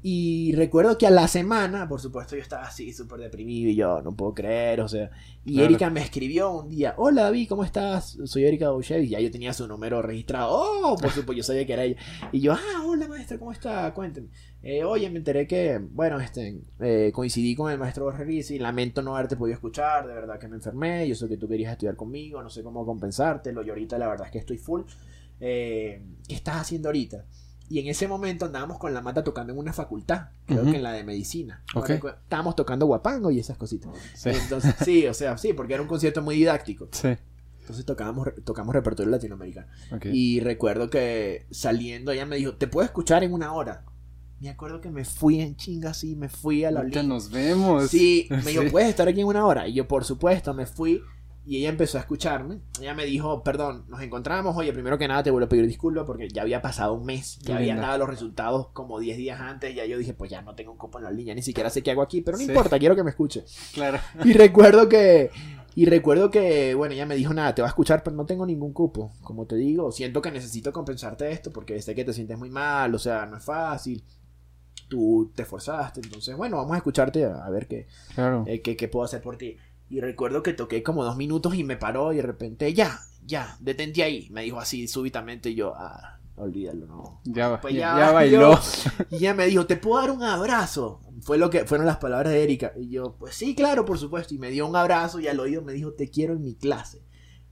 Y 0.00 0.52
recuerdo 0.54 0.96
que 0.96 1.06
a 1.06 1.10
la 1.10 1.26
semana, 1.26 1.88
por 1.88 2.00
supuesto, 2.00 2.36
yo 2.36 2.42
estaba 2.42 2.62
así 2.64 2.92
súper 2.92 3.18
deprimido 3.18 3.70
y 3.70 3.74
yo 3.74 4.00
no 4.00 4.14
puedo 4.14 4.32
creer, 4.32 4.80
o 4.80 4.88
sea. 4.88 5.10
Y 5.44 5.54
Claro. 5.54 5.66
Erika 5.66 5.90
me 5.90 6.00
escribió 6.00 6.52
un 6.52 6.68
día: 6.68 6.94
Hola 6.98 7.24
David, 7.24 7.48
¿cómo 7.48 7.64
estás? 7.64 8.16
Soy 8.24 8.44
Erika 8.44 8.70
Boucher. 8.70 9.02
Y 9.02 9.08
ya 9.08 9.20
yo 9.20 9.30
tenía 9.30 9.52
su 9.52 9.66
número 9.66 10.00
registrado. 10.00 10.50
Oh, 10.52 10.96
por 10.96 11.10
supuesto, 11.10 11.32
yo 11.32 11.42
sabía 11.42 11.66
que 11.66 11.72
era 11.72 11.84
ella. 11.84 11.96
Y 12.30 12.40
yo: 12.40 12.52
Ah, 12.52 12.84
hola 12.86 13.08
maestra, 13.08 13.38
¿cómo 13.38 13.50
está? 13.50 13.92
Cuénteme. 13.92 14.28
Eh, 14.62 14.84
oye, 14.84 15.08
me 15.10 15.18
enteré 15.18 15.46
que, 15.46 15.78
bueno, 15.78 16.20
este, 16.20 16.60
eh, 16.80 17.10
coincidí 17.12 17.54
con 17.56 17.70
el 17.72 17.78
maestro 17.78 18.04
Jorge 18.04 18.24
Rizzi. 18.24 18.58
Lamento 18.58 19.02
no 19.02 19.16
haberte 19.16 19.36
podido 19.36 19.54
escuchar, 19.54 20.06
de 20.06 20.14
verdad 20.14 20.38
que 20.38 20.48
me 20.48 20.56
enfermé. 20.56 21.08
Yo 21.08 21.14
sé 21.16 21.28
que 21.28 21.36
tú 21.36 21.48
querías 21.48 21.72
estudiar 21.72 21.96
conmigo, 21.96 22.42
no 22.42 22.50
sé 22.50 22.62
cómo 22.62 22.86
compensártelo. 22.86 23.64
Y 23.64 23.70
ahorita 23.70 23.98
la 23.98 24.08
verdad 24.08 24.26
es 24.26 24.32
que 24.32 24.38
estoy 24.38 24.58
full. 24.58 24.82
Eh, 25.40 26.02
¿Qué 26.28 26.34
estás 26.34 26.56
haciendo 26.56 26.88
ahorita? 26.88 27.24
Y 27.70 27.80
en 27.80 27.88
ese 27.88 28.08
momento 28.08 28.46
andábamos 28.46 28.78
con 28.78 28.94
la 28.94 29.02
mata 29.02 29.22
tocando 29.22 29.52
en 29.52 29.58
una 29.58 29.72
facultad, 29.72 30.28
creo 30.46 30.64
que 30.64 30.76
en 30.76 30.82
la 30.82 30.92
de 30.92 31.04
medicina. 31.04 31.62
Estábamos 32.24 32.56
tocando 32.56 32.86
guapango 32.86 33.30
y 33.30 33.38
esas 33.38 33.58
cositas. 33.58 33.90
Sí. 34.14 34.30
Entonces, 34.30 34.74
sí, 34.84 35.06
o 35.06 35.14
sea, 35.14 35.36
sí, 35.36 35.52
porque 35.52 35.74
era 35.74 35.82
un 35.82 35.88
concierto 35.88 36.22
muy 36.22 36.36
didáctico. 36.36 36.88
Sí. 36.92 37.16
Entonces 37.60 37.84
tocábamos, 37.84 38.28
tocamos 38.44 38.74
repertorio 38.74 39.10
latinoamericano. 39.10 39.66
Ok. 39.92 40.06
Y 40.06 40.40
recuerdo 40.40 40.88
que 40.88 41.44
saliendo 41.50 42.12
ella 42.12 42.24
me 42.24 42.36
dijo, 42.36 42.54
te 42.54 42.66
puedo 42.66 42.86
escuchar 42.86 43.22
en 43.24 43.34
una 43.34 43.52
hora. 43.52 43.84
Me 44.40 44.48
acuerdo 44.48 44.80
que 44.80 44.90
me 44.90 45.04
fui 45.04 45.40
en 45.40 45.56
chinga 45.56 45.90
así, 45.90 46.16
me 46.16 46.30
fui 46.30 46.64
a 46.64 46.70
la 46.70 46.80
Ahorita 46.80 47.02
nos 47.02 47.30
vemos. 47.30 47.90
Sí, 47.90 48.26
me 48.30 48.52
dijo. 48.52 48.62
¿puedes 48.70 48.88
estar 48.88 49.06
aquí 49.06 49.20
en 49.20 49.26
una 49.26 49.44
hora? 49.44 49.68
Y 49.68 49.74
yo, 49.74 49.86
por 49.86 50.04
supuesto, 50.04 50.54
me 50.54 50.64
fui 50.64 51.02
y 51.48 51.56
ella 51.60 51.70
empezó 51.70 51.96
a 51.96 52.02
escucharme. 52.02 52.58
Ella 52.78 52.94
me 52.94 53.06
dijo, 53.06 53.42
perdón, 53.42 53.84
nos 53.88 54.02
encontramos. 54.02 54.54
Oye, 54.56 54.72
primero 54.72 54.98
que 54.98 55.08
nada 55.08 55.22
te 55.22 55.30
vuelvo 55.30 55.46
a 55.46 55.48
pedir 55.48 55.66
disculpas 55.66 56.04
porque 56.04 56.28
ya 56.28 56.42
había 56.42 56.60
pasado 56.60 56.92
un 56.92 57.06
mes. 57.06 57.38
Ya 57.40 57.56
habían 57.56 57.80
dado 57.80 57.96
los 57.98 58.08
resultados 58.08 58.68
como 58.74 59.00
10 59.00 59.16
días 59.16 59.40
antes. 59.40 59.74
Ya 59.74 59.86
yo 59.86 59.96
dije, 59.96 60.12
pues 60.12 60.30
ya 60.30 60.42
no 60.42 60.54
tengo 60.54 60.72
un 60.72 60.78
cupo 60.78 60.98
en 60.98 61.04
la 61.04 61.10
línea, 61.10 61.34
ni 61.34 61.40
siquiera 61.42 61.70
sé 61.70 61.82
qué 61.82 61.90
hago 61.92 62.02
aquí, 62.02 62.20
pero 62.20 62.36
no 62.36 62.44
Sí. 62.44 62.50
importa, 62.50 62.78
quiero 62.78 62.94
que 62.94 63.02
me 63.02 63.10
escuche. 63.10 63.44
Claro. 63.72 63.98
Y 64.24 64.34
recuerdo 64.34 64.88
que. 64.88 65.30
Y 65.74 65.84
recuerdo 65.86 66.30
que, 66.30 66.74
bueno, 66.74 66.92
ella 66.94 67.06
me 67.06 67.14
dijo, 67.14 67.32
nada, 67.32 67.54
te 67.54 67.62
va 67.62 67.68
a 67.68 67.70
escuchar, 67.70 68.02
pero 68.02 68.16
no 68.16 68.26
tengo 68.26 68.44
ningún 68.44 68.72
cupo. 68.72 69.12
Como 69.22 69.46
te 69.46 69.54
digo, 69.56 69.92
siento 69.92 70.20
que 70.20 70.30
necesito 70.32 70.72
compensarte 70.72 71.30
esto 71.30 71.50
porque 71.52 71.80
sé 71.80 71.94
que 71.94 72.04
te 72.04 72.12
sientes 72.12 72.36
muy 72.36 72.50
mal, 72.50 72.94
o 72.94 72.98
sea, 72.98 73.26
no 73.26 73.36
es 73.36 73.44
fácil. 73.44 74.04
Tú 74.88 75.30
te 75.34 75.42
esforzaste, 75.42 76.00
entonces, 76.02 76.34
bueno, 76.36 76.56
vamos 76.56 76.72
a 76.72 76.78
escucharte 76.78 77.26
a, 77.26 77.44
a 77.44 77.50
ver 77.50 77.68
qué, 77.68 77.86
Claro. 78.14 78.44
eh, 78.46 78.62
qué, 78.62 78.74
qué 78.74 78.88
puedo 78.88 79.04
hacer 79.04 79.20
por 79.20 79.36
ti. 79.36 79.56
Y 79.90 80.00
recuerdo 80.00 80.42
que 80.42 80.52
toqué 80.52 80.82
como 80.82 81.04
dos 81.04 81.16
minutos 81.16 81.54
y 81.54 81.64
me 81.64 81.76
paró 81.76 82.12
y 82.12 82.16
de 82.16 82.22
repente, 82.22 82.72
ya, 82.74 83.00
ya, 83.24 83.56
detente 83.60 84.02
ahí. 84.02 84.28
Me 84.30 84.42
dijo 84.42 84.60
así 84.60 84.86
súbitamente 84.88 85.50
y 85.50 85.54
yo, 85.54 85.74
ah, 85.76 86.18
olvídalo, 86.36 86.86
no. 86.86 87.20
Ya, 87.24 87.60
Pues 87.60 87.74
ya, 87.74 87.80
ya 87.80 87.98
ya 87.98 88.12
bailó. 88.12 88.58
Y 89.10 89.16
ella 89.16 89.34
me 89.34 89.46
dijo, 89.46 89.66
¿te 89.66 89.76
puedo 89.76 90.00
dar 90.00 90.10
un 90.10 90.22
abrazo? 90.22 91.00
Fue 91.22 91.38
lo 91.38 91.50
que 91.50 91.64
fueron 91.64 91.86
las 91.86 91.96
palabras 91.98 92.32
de 92.32 92.42
Erika. 92.42 92.72
Y 92.76 92.90
yo, 92.90 93.16
pues 93.18 93.34
sí, 93.34 93.54
claro, 93.54 93.84
por 93.84 93.98
supuesto. 93.98 94.34
Y 94.34 94.38
me 94.38 94.50
dio 94.50 94.66
un 94.66 94.76
abrazo 94.76 95.20
y 95.20 95.28
al 95.28 95.40
oído 95.40 95.62
me 95.62 95.72
dijo, 95.72 95.92
te 95.92 96.10
quiero 96.10 96.34
en 96.34 96.42
mi 96.42 96.54
clase. 96.54 97.02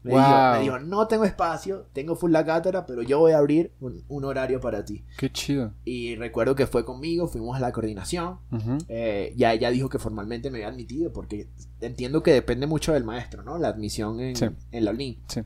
Me, 0.07 0.13
dijo, 0.13 0.23
Wow. 0.25 0.53
me 0.55 0.61
dijo, 0.61 0.79
no 0.79 1.07
tengo 1.09 1.25
espacio, 1.25 1.87
tengo 1.93 2.15
full 2.17 2.31
la 2.33 2.45
cátedra, 2.45 2.87
pero 2.87 3.03
yo 3.03 3.19
voy 3.19 3.33
a 3.33 3.39
abrir 3.39 3.73
un, 3.81 4.05
un 4.09 4.25
horario 4.25 4.61
para 4.61 4.85
ti. 4.85 5.05
Qué 5.19 5.31
chido. 5.33 5.73
Y 5.85 6.15
recuerdo 6.17 6.55
que 6.55 6.67
fue 6.67 6.85
conmigo, 6.85 7.27
fuimos 7.27 7.57
a 7.57 7.61
la 7.61 7.73
coordinación. 7.73 8.39
Ujú. 8.53 8.79
Eh, 8.89 9.35
ya 9.37 9.53
ella 9.53 9.71
dijo 9.71 9.89
que 9.89 9.99
formalmente 9.99 10.51
me 10.51 10.59
había 10.59 10.69
admitido, 10.69 11.13
porque 11.13 11.49
entiendo 11.81 12.23
que 12.23 12.33
depende 12.33 12.67
mucho 12.67 12.93
del 12.93 13.05
maestro, 13.05 13.43
¿no? 13.43 13.59
La 13.59 13.69
admisión 13.69 14.21
en, 14.21 14.37
Sí. 14.37 14.47
en 14.73 14.85
la 14.85 14.93
UNIN. 14.93 15.19
Sí. 15.29 15.41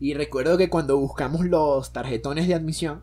Y 0.00 0.14
recuerdo 0.14 0.56
que 0.56 0.70
cuando 0.70 0.96
buscamos 0.98 1.44
los 1.44 1.92
tarjetones 1.92 2.46
de 2.48 2.54
admisión, 2.54 3.02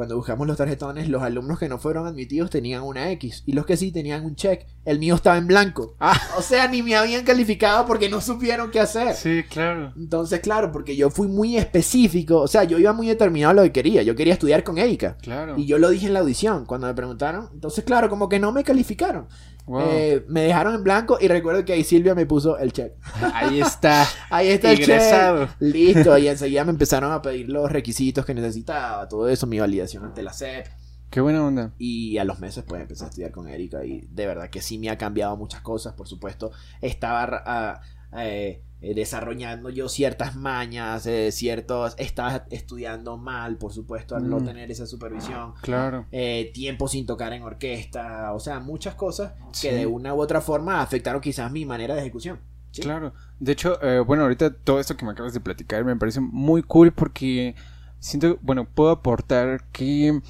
cuando 0.00 0.16
buscamos 0.16 0.46
los 0.46 0.56
tarjetones, 0.56 1.10
los 1.10 1.20
alumnos 1.20 1.58
que 1.58 1.68
no 1.68 1.76
fueron 1.76 2.06
admitidos 2.06 2.48
tenían 2.48 2.84
una 2.84 3.10
X 3.10 3.42
y 3.44 3.52
los 3.52 3.66
que 3.66 3.76
sí 3.76 3.92
tenían 3.92 4.24
un 4.24 4.34
check. 4.34 4.64
El 4.86 4.98
mío 4.98 5.14
estaba 5.14 5.36
en 5.36 5.46
blanco. 5.46 5.94
Ah. 6.00 6.18
O 6.38 6.42
sea, 6.42 6.68
ni 6.68 6.82
me 6.82 6.96
habían 6.96 7.22
calificado 7.22 7.84
porque 7.84 8.08
no 8.08 8.22
supieron 8.22 8.70
qué 8.70 8.80
hacer. 8.80 9.14
Sí, 9.14 9.42
claro. 9.42 9.92
Entonces, 9.94 10.40
claro, 10.40 10.72
porque 10.72 10.96
yo 10.96 11.10
fui 11.10 11.28
muy 11.28 11.58
específico, 11.58 12.38
o 12.38 12.48
sea, 12.48 12.64
yo 12.64 12.78
iba 12.78 12.94
muy 12.94 13.08
determinado 13.08 13.50
a 13.50 13.54
lo 13.54 13.62
que 13.64 13.72
quería. 13.72 14.02
Yo 14.02 14.16
quería 14.16 14.32
estudiar 14.32 14.64
con 14.64 14.78
Erika. 14.78 15.18
Claro. 15.20 15.58
Y 15.58 15.66
yo 15.66 15.76
lo 15.76 15.90
dije 15.90 16.06
en 16.06 16.14
la 16.14 16.20
audición 16.20 16.64
cuando 16.64 16.86
me 16.86 16.94
preguntaron. 16.94 17.50
Entonces, 17.52 17.84
claro, 17.84 18.08
como 18.08 18.30
que 18.30 18.40
no 18.40 18.52
me 18.52 18.64
calificaron. 18.64 19.26
Wow. 19.66 19.82
Eh, 19.90 20.24
me 20.28 20.42
dejaron 20.42 20.74
en 20.74 20.82
blanco 20.82 21.18
y 21.20 21.28
recuerdo 21.28 21.64
que 21.64 21.72
ahí 21.72 21.84
Silvia 21.84 22.14
me 22.14 22.26
puso 22.26 22.58
el 22.58 22.72
check. 22.72 22.94
Ahí 23.34 23.60
está. 23.60 24.06
Ahí 24.30 24.48
está 24.48 24.72
el 24.72 24.84
check. 24.84 25.50
Listo. 25.60 26.18
Y 26.18 26.28
enseguida 26.28 26.64
me 26.64 26.70
empezaron 26.70 27.12
a 27.12 27.22
pedir 27.22 27.48
los 27.48 27.70
requisitos 27.70 28.24
que 28.24 28.34
necesitaba, 28.34 29.08
todo 29.08 29.28
eso, 29.28 29.46
mi 29.46 29.60
validación 29.60 30.04
ante 30.04 30.22
la 30.22 30.32
SEP. 30.32 30.66
Qué 31.10 31.20
buena 31.20 31.44
onda. 31.44 31.72
Y 31.76 32.18
a 32.18 32.24
los 32.24 32.38
meses 32.38 32.64
pues 32.66 32.80
empecé 32.80 33.04
a 33.04 33.08
estudiar 33.08 33.32
con 33.32 33.48
Erika 33.48 33.84
y 33.84 34.06
de 34.10 34.26
verdad 34.26 34.48
que 34.48 34.62
sí 34.62 34.78
me 34.78 34.90
ha 34.90 34.98
cambiado 34.98 35.36
muchas 35.36 35.60
cosas, 35.60 35.94
por 35.94 36.06
supuesto. 36.06 36.52
Estaba 36.80 37.42
ah, 37.46 37.80
eh, 38.16 38.62
eh, 38.82 38.94
desarrollando 38.94 39.68
yo 39.70 39.88
ciertas 39.90 40.36
mañas, 40.36 41.04
eh, 41.06 41.32
ciertos... 41.32 41.94
Estaba 41.98 42.46
estudiando 42.50 43.18
mal, 43.18 43.56
por 43.58 43.72
supuesto, 43.74 44.16
al 44.16 44.28
no 44.30 44.40
Mm. 44.40 44.44
tener 44.46 44.70
esa 44.70 44.86
supervisión. 44.86 45.52
Claro. 45.60 46.06
Eh, 46.12 46.50
tiempo 46.54 46.88
sin 46.88 47.04
tocar 47.04 47.32
en 47.34 47.42
orquesta, 47.42 48.32
o 48.32 48.40
sea, 48.40 48.58
muchas 48.60 48.94
cosas 48.94 49.34
Sí. 49.52 49.68
que 49.68 49.74
de 49.74 49.86
una 49.86 50.14
u 50.14 50.20
otra 50.20 50.40
forma 50.40 50.80
afectaron 50.80 51.20
quizás 51.20 51.52
mi 51.52 51.64
manera 51.66 51.94
de 51.94 52.00
ejecución. 52.00 52.40
¿sí? 52.72 52.82
Claro. 52.82 53.12
De 53.38 53.52
hecho, 53.52 53.82
eh, 53.82 53.98
bueno, 54.00 54.22
ahorita 54.22 54.54
todo 54.54 54.80
esto 54.80 54.96
que 54.96 55.04
me 55.04 55.10
acabas 55.12 55.34
de 55.34 55.40
platicar 55.40 55.84
me 55.84 55.96
parece 55.96 56.20
muy 56.20 56.62
cool 56.62 56.92
porque 56.92 57.54
siento, 57.98 58.38
bueno, 58.42 58.64
puedo 58.64 58.90
aportar 58.90 59.64
que 59.72 60.20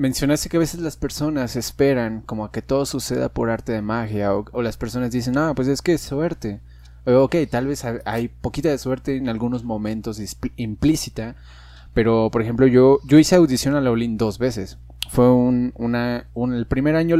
mencionaste 0.00 0.48
que 0.48 0.56
a 0.56 0.60
veces 0.60 0.80
las 0.80 0.96
personas 0.96 1.56
esperan 1.56 2.22
como 2.22 2.44
a 2.44 2.50
que 2.52 2.62
todo 2.62 2.86
suceda 2.86 3.28
por 3.28 3.50
arte 3.50 3.72
de 3.72 3.82
magia 3.82 4.34
o, 4.34 4.46
o 4.52 4.62
las 4.62 4.76
personas 4.78 5.10
dicen, 5.12 5.36
ah, 5.36 5.52
pues 5.54 5.68
es 5.68 5.82
que 5.82 5.92
es 5.92 6.00
suerte. 6.00 6.60
Eh, 7.06 7.12
ok, 7.14 7.36
tal 7.50 7.66
vez 7.66 7.84
ha- 7.84 8.00
hay 8.06 8.28
poquita 8.28 8.70
de 8.70 8.78
suerte 8.78 9.16
en 9.16 9.28
algunos 9.28 9.62
momentos 9.62 10.18
implícita, 10.56 11.36
pero 11.92 12.30
por 12.32 12.40
ejemplo 12.42 12.66
yo, 12.66 12.98
yo 13.06 13.18
hice 13.18 13.36
audición 13.36 13.74
a 13.74 13.80
la 13.82 13.90
dos 14.16 14.38
veces. 14.38 14.78
Fue 15.10 15.30
un, 15.30 15.72
una, 15.76 16.24
un- 16.34 16.54
el 16.54 16.66
primer 16.66 16.96
año 16.96 17.16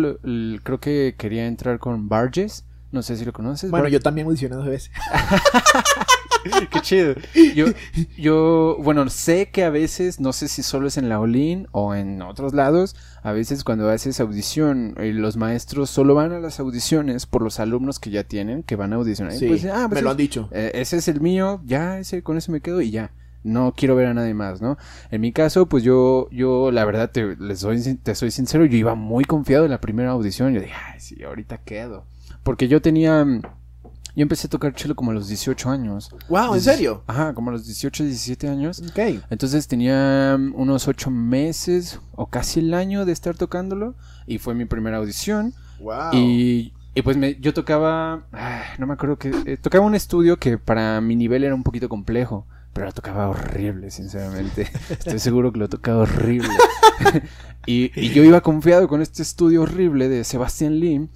creo 0.62 0.81
que 0.81 1.15
quería 1.19 1.47
entrar 1.47 1.78
con 1.81 2.09
Barges, 2.09 2.65
no 2.93 3.03
sé 3.03 3.17
si 3.17 3.25
lo 3.25 3.33
conoces. 3.33 3.71
Bueno, 3.71 3.89
yo 3.89 4.01
también 4.01 4.27
audicioné 4.27 4.57
dos 4.57 4.67
veces. 4.67 4.91
Qué 6.71 6.81
chido. 6.81 7.15
Yo, 7.55 7.67
yo, 8.17 8.77
bueno, 8.81 9.09
sé 9.11 9.51
que 9.51 9.62
a 9.62 9.69
veces, 9.71 10.21
no 10.21 10.33
sé 10.33 10.49
si 10.49 10.62
solo 10.62 10.89
es 10.89 10.97
en 10.97 11.11
la 11.11 11.21
Olin 11.21 11.69
o 11.73 11.95
en 11.95 12.23
otros 12.23 12.55
lados, 12.55 12.97
a 13.23 13.33
veces 13.33 13.62
cuando 13.62 13.91
haces 13.91 14.21
audición, 14.21 14.95
eh, 14.99 15.12
los 15.12 15.37
maestros 15.37 15.91
solo 15.91 16.15
van 16.15 16.33
a 16.33 16.41
las 16.41 16.59
audiciones 16.59 17.27
por 17.27 17.43
los 17.43 17.61
alumnos 17.61 17.99
que 17.99 18.09
ya 18.11 18.25
tienen, 18.25 18.62
que 18.62 18.77
van 18.77 18.95
a 18.95 18.97
audicionar. 18.97 19.35
Y 19.35 19.39
Sí, 19.39 19.49
pues, 19.49 19.67
ah, 19.67 19.87
pues 19.89 20.01
me 20.01 20.03
lo 20.03 20.11
han 20.11 20.17
dicho. 20.17 20.49
eh, 20.53 20.71
ese 20.75 20.97
es 20.97 21.09
el 21.09 21.21
mío, 21.21 21.61
ya, 21.67 21.99
ese, 21.99 22.23
con 22.23 22.39
ese 22.39 22.51
me 22.53 22.61
quedo 22.62 22.81
y 22.81 22.91
ya. 22.91 23.12
No 23.43 23.73
quiero 23.77 23.95
ver 23.97 24.07
a 24.07 24.15
nadie 24.15 24.35
más, 24.35 24.61
¿no? 24.62 24.77
En 25.11 25.21
mi 25.21 25.33
caso, 25.33 25.67
pues 25.67 25.83
yo, 25.83 26.29
yo, 26.31 26.71
la 26.71 26.85
verdad, 26.87 27.11
te, 27.11 27.37
les 27.37 27.61
soy, 27.61 27.81
te 28.03 28.15
soy 28.15 28.31
sincero, 28.31 28.65
yo 28.67 28.77
iba 28.77 28.95
muy 28.95 29.25
confiado 29.25 29.65
en 29.67 29.71
la 29.71 29.81
primera 29.81 30.11
audición. 30.11 30.53
Yo 30.55 30.61
dije, 30.61 30.75
ay, 30.75 31.01
sí, 31.01 31.23
ahorita 31.23 31.59
quedo. 31.59 32.05
Porque 32.43 32.69
yo 32.69 32.81
tenía, 32.81 33.25
mm, 33.25 33.43
yo 34.17 34.23
empecé 34.23 34.47
a 34.47 34.51
tocar 34.51 34.75
cello 34.77 34.97
como 34.97 35.11
a 35.11 35.15
los 35.15 35.29
18 35.29 35.71
años. 35.71 36.11
Wow, 36.29 36.55
¿en 36.55 36.61
serio? 36.61 37.03
Ajá, 37.07 37.35
como 37.35 37.51
a 37.51 37.53
los 37.53 37.67
18, 37.67 38.05
17 38.05 38.49
años. 38.49 38.83
Ok. 38.91 39.23
Entonces 39.31 39.69
tenía 39.69 40.37
mm, 40.39 40.55
unos 40.57 40.89
8 40.89 41.11
meses 41.11 42.01
o 42.12 42.27
casi 42.27 42.61
el 42.61 42.75
año 42.75 43.05
de 43.05 43.12
estar 43.12 43.37
tocándolo. 43.37 43.95
Y 44.27 44.39
fue 44.39 44.55
mi 44.55 44.65
primera 44.65 44.99
audición. 44.99 45.55
Wow. 45.81 46.12
Y, 46.12 46.73
y 46.95 47.03
pues 47.03 47.17
me, 47.17 47.37
yo 47.37 47.55
tocaba, 47.55 48.27
ah, 48.33 48.62
no 48.79 48.87
me 48.87 48.95
acuerdo 48.95 49.17
que, 49.17 49.31
eh, 49.47 49.57
tocaba 49.57 49.85
un 49.85 49.95
estudio 49.95 50.39
que 50.39 50.59
para 50.59 51.01
mi 51.01 51.17
nivel 51.17 51.45
era 51.45 51.55
un 51.55 51.62
poquito 51.62 51.89
complejo. 51.89 52.47
Pero 52.73 52.87
lo 52.87 52.93
tocaba 52.93 53.29
horrible, 53.29 53.91
sinceramente. 53.91 54.69
Estoy 54.91 55.19
seguro 55.19 55.53
que 55.53 55.59
lo 55.59 55.69
tocaba 55.69 56.03
horrible. 56.03 56.51
y, 57.67 57.91
y 58.01 58.11
yo 58.11 58.23
iba 58.23 58.41
confiado 58.41 58.87
con 58.87 59.03
este 59.03 59.23
estudio 59.23 59.62
horrible 59.62 60.09
de 60.09 60.23
Sebastian 60.23 60.79
Lim. 60.79 61.09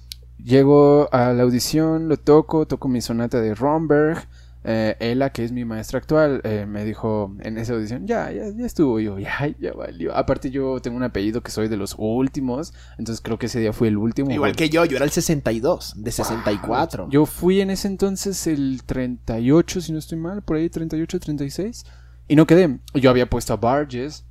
Llego 0.45 1.11
a 1.11 1.33
la 1.33 1.41
audición, 1.41 2.07
lo 2.07 2.17
toco, 2.17 2.67
toco 2.67 2.87
mi 2.87 3.01
sonata 3.01 3.41
de 3.41 3.55
Romberg. 3.55 4.27
Eh, 4.63 4.95
Ella, 4.99 5.31
que 5.31 5.43
es 5.43 5.51
mi 5.51 5.65
maestra 5.65 5.97
actual, 5.97 6.41
eh, 6.43 6.67
me 6.67 6.85
dijo 6.85 7.35
en 7.39 7.57
esa 7.57 7.73
audición, 7.73 8.05
ya, 8.05 8.31
ya, 8.31 8.49
ya 8.55 8.65
estuvo. 8.65 8.99
Yo, 8.99 9.17
ya, 9.17 9.47
ya 9.59 9.73
valió. 9.73 10.15
Aparte 10.15 10.51
yo 10.51 10.79
tengo 10.81 10.97
un 10.97 11.03
apellido 11.03 11.41
que 11.41 11.49
soy 11.49 11.67
de 11.67 11.77
los 11.77 11.95
últimos, 11.97 12.75
entonces 12.99 13.21
creo 13.23 13.39
que 13.39 13.47
ese 13.47 13.59
día 13.59 13.73
fue 13.73 13.87
el 13.87 13.97
último. 13.97 14.29
Igual 14.29 14.55
que 14.55 14.69
yo, 14.69 14.85
yo 14.85 14.97
era 14.97 15.05
el 15.05 15.11
62, 15.11 15.93
de 15.97 16.11
64. 16.11 17.09
Yo 17.09 17.25
fui 17.25 17.61
en 17.61 17.71
ese 17.71 17.87
entonces 17.87 18.45
el 18.45 18.83
38, 18.85 19.81
si 19.81 19.91
no 19.93 19.97
estoy 19.97 20.19
mal, 20.19 20.43
por 20.43 20.57
ahí 20.57 20.69
38, 20.69 21.19
36. 21.21 21.85
Y 22.27 22.35
no 22.35 22.45
quedé. 22.45 22.79
Yo 22.93 23.09
había 23.09 23.27
puesto 23.27 23.53
a 23.53 23.57
Barges. 23.57 24.25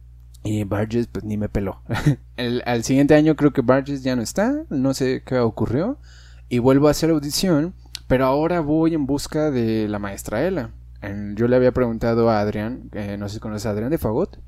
Y 0.45 0.62
Barges 0.65 1.07
pues 1.09 1.25
ni 1.25 1.37
me 1.37 1.49
peló. 1.49 1.81
El- 2.37 2.62
al 2.66 2.85
siguiente 2.85 3.15
año 3.15 3.35
creo 3.35 3.53
que 3.53 3.62
Barges 3.62 4.03
ya 4.03 4.15
no 4.15 4.23
está. 4.23 4.65
No 4.71 4.95
sé 4.95 5.23
qué 5.25 5.39
ocurrió. 5.39 5.99
Y 6.49 6.59
vuelvo 6.59 6.89
a 6.89 6.93
hacer 6.93 7.11
audición. 7.11 7.75
Pero 8.07 8.27
ahora 8.27 8.61
voy 8.61 8.95
en 8.95 9.07
busca 9.07 9.51
de 9.51 9.89
la 9.89 9.99
maestra 9.99 10.43
Ela. 10.47 10.71
Yo 11.35 11.49
le 11.49 11.57
había 11.57 11.73
preguntado 11.73 12.31
a 12.31 12.41
Adrián. 12.41 12.89
eh, 12.93 13.16
no 13.19 13.29
sé 13.29 13.35
si 13.35 13.41
conoces 13.41 13.66
a 13.66 13.71
Adrián 13.71 13.91
de 13.91 13.99
Fagot. 13.99 14.39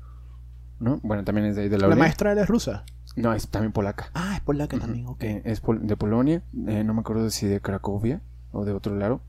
¿No? 0.79 0.99
Bueno, 1.03 1.23
también 1.23 1.47
es 1.47 1.55
de 1.55 1.63
ahí 1.63 1.69
de 1.69 1.77
la 1.79 1.87
La 1.87 1.95
maestra 1.95 2.31
él 2.31 2.37
es 2.37 2.47
rusa. 2.47 2.83
No, 3.15 3.33
es 3.33 3.47
también 3.47 3.71
polaca. 3.71 4.11
Ah, 4.13 4.33
es 4.35 4.41
polaca 4.41 4.77
también, 4.77 5.07
ok. 5.07 5.23
Eh, 5.23 5.41
es 5.45 5.59
pol- 5.59 5.85
de 5.87 5.97
Polonia, 5.97 6.43
eh, 6.67 6.83
no 6.83 6.93
me 6.93 6.99
acuerdo 7.01 7.31
si 7.31 7.47
de 7.47 7.61
Cracovia 7.61 8.21
o 8.51 8.63
de 8.63 8.73
otro 8.73 8.95
lado. 8.95 9.21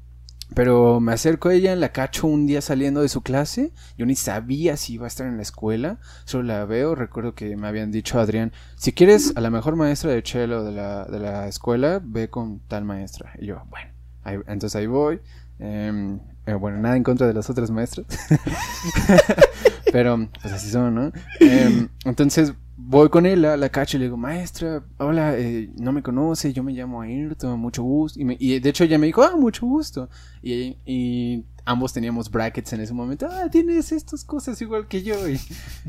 Pero 0.55 0.99
me 0.99 1.13
acerco 1.13 1.51
a 1.51 1.55
ella, 1.55 1.77
la 1.77 1.91
cacho 1.93 2.27
un 2.27 2.47
día 2.47 2.61
saliendo 2.61 3.03
de 3.03 3.09
su 3.09 3.23
clase. 3.23 3.73
Yo 3.97 4.07
ni 4.07 4.17
sabía 4.17 4.77
si 4.77 4.95
iba 4.95 5.05
a 5.05 5.09
estar 5.09 5.27
en 5.27 5.37
la 5.37 5.43
escuela. 5.43 5.99
Solo 6.25 6.45
la 6.45 6.65
veo. 6.65 6.95
Recuerdo 6.95 7.35
que 7.35 7.55
me 7.57 7.69
habían 7.69 7.91
dicho 7.93 8.19
Adrián: 8.19 8.53
Si 8.77 8.93
quieres 8.93 9.33
a 9.37 9.41
la 9.41 9.51
mejor 9.51 9.77
maestra 9.77 10.11
de 10.11 10.23
cello 10.25 10.65
de 10.65 10.73
la, 10.73 11.05
de 11.05 11.19
la 11.21 11.47
escuela, 11.49 12.01
ve 12.03 12.29
con 12.31 12.61
tal 12.61 12.85
maestra. 12.85 13.33
Y 13.39 13.47
yo, 13.47 13.63
bueno, 13.71 13.91
ahí- 14.25 14.39
entonces 14.47 14.75
ahí 14.77 14.87
voy. 14.87 15.21
Em, 15.61 16.19
eh, 16.47 16.55
bueno, 16.55 16.79
nada 16.79 16.97
en 16.97 17.03
contra 17.03 17.27
de 17.27 17.35
las 17.35 17.51
otras 17.51 17.71
maestras. 17.71 18.07
Pero, 19.93 20.29
pues 20.41 20.53
así 20.55 20.71
son, 20.71 20.95
¿no? 20.95 21.13
Em, 21.41 21.89
entonces 22.05 22.53
voy 22.81 23.09
con 23.09 23.27
él, 23.27 23.43
la, 23.43 23.57
la 23.57 23.69
cacho 23.71 23.97
y 23.97 24.01
le 24.01 24.07
digo, 24.07 24.17
maestra, 24.17 24.85
hola, 24.99 25.37
eh, 25.37 25.69
no 25.79 25.91
me 25.93 26.03
conoce, 26.03 26.53
yo 26.53 26.63
me 26.63 26.73
llamo 26.73 27.03
Ayrton, 27.03 27.59
mucho 27.59 27.83
gusto. 27.83 28.21
Y, 28.21 28.25
me- 28.25 28.37
y 28.39 28.61
de 28.61 28.69
hecho 28.71 28.85
ella 28.85 28.99
me 28.99 29.07
dijo, 29.07 29.23
ah, 29.23 29.37
mucho 29.37 29.67
gusto. 29.67 30.09
Y, 30.43 30.77
y 30.87 31.45
ambos 31.65 31.93
teníamos 31.93 32.31
brackets 32.31 32.73
en 32.73 32.81
ese 32.81 32.95
momento, 32.95 33.27
ah, 33.31 33.49
tienes 33.51 33.91
estas 33.93 34.25
cosas 34.25 34.63
igual 34.63 34.87
que 34.87 35.03
yo. 35.03 35.29
Y, 35.29 35.41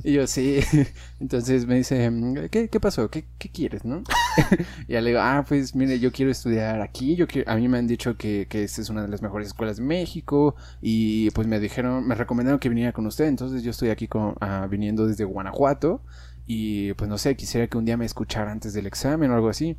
y 0.04 0.14
yo, 0.14 0.26
sí. 0.28 0.60
Entonces 1.20 1.68
me 1.68 1.76
dice, 1.76 2.12
¿qué, 2.52 2.70
qué 2.70 2.80
pasó? 2.80 3.10
¿Qué, 3.12 3.26
qué 3.38 3.50
quieres, 3.50 3.86
no? 3.86 4.02
y 4.88 4.94
ya 4.94 5.02
le 5.02 5.12
digo, 5.12 5.22
ah, 5.22 5.46
pues 5.48 5.76
mire, 5.76 6.00
yo 6.00 6.12
quiero 6.12 6.32
estudiar 6.32 6.82
aquí, 6.82 7.16
yo 7.16 7.28
quiero, 7.28 7.52
a 7.52 7.56
mí 7.56 7.68
me 7.68 7.78
han 7.78 7.88
dicho 7.88 8.18
que, 8.18 8.48
que 8.50 8.64
esta 8.64 8.82
es 8.82 8.90
una 8.90 9.04
de 9.04 9.08
las 9.10 9.22
mejores 9.22 9.48
escuelas 9.50 9.78
de 9.78 9.84
México 9.84 10.56
y 10.82 11.30
pues 11.32 11.48
me 11.48 11.60
dijeron, 11.60 12.08
me 12.08 12.16
recomendaron 12.16 12.60
que 12.60 12.70
viniera 12.70 12.94
con 12.94 13.06
usted, 13.06 13.26
entonces 13.28 13.64
yo 13.64 13.72
estoy 13.72 13.90
aquí 13.90 14.08
con, 14.08 14.36
ah, 14.42 14.68
viniendo 14.70 15.06
desde 15.08 15.24
Guanajuato 15.24 16.02
y 16.52 16.94
pues 16.96 17.08
no 17.08 17.20
sé, 17.20 17.36
quisiera 17.36 17.68
que 17.68 17.78
un 17.78 17.86
día 17.86 17.96
me 17.96 18.06
escuchara 18.06 18.52
antes 18.52 18.74
del 18.74 18.88
examen 18.88 19.30
o 19.30 19.36
algo 19.36 19.50
así. 19.50 19.78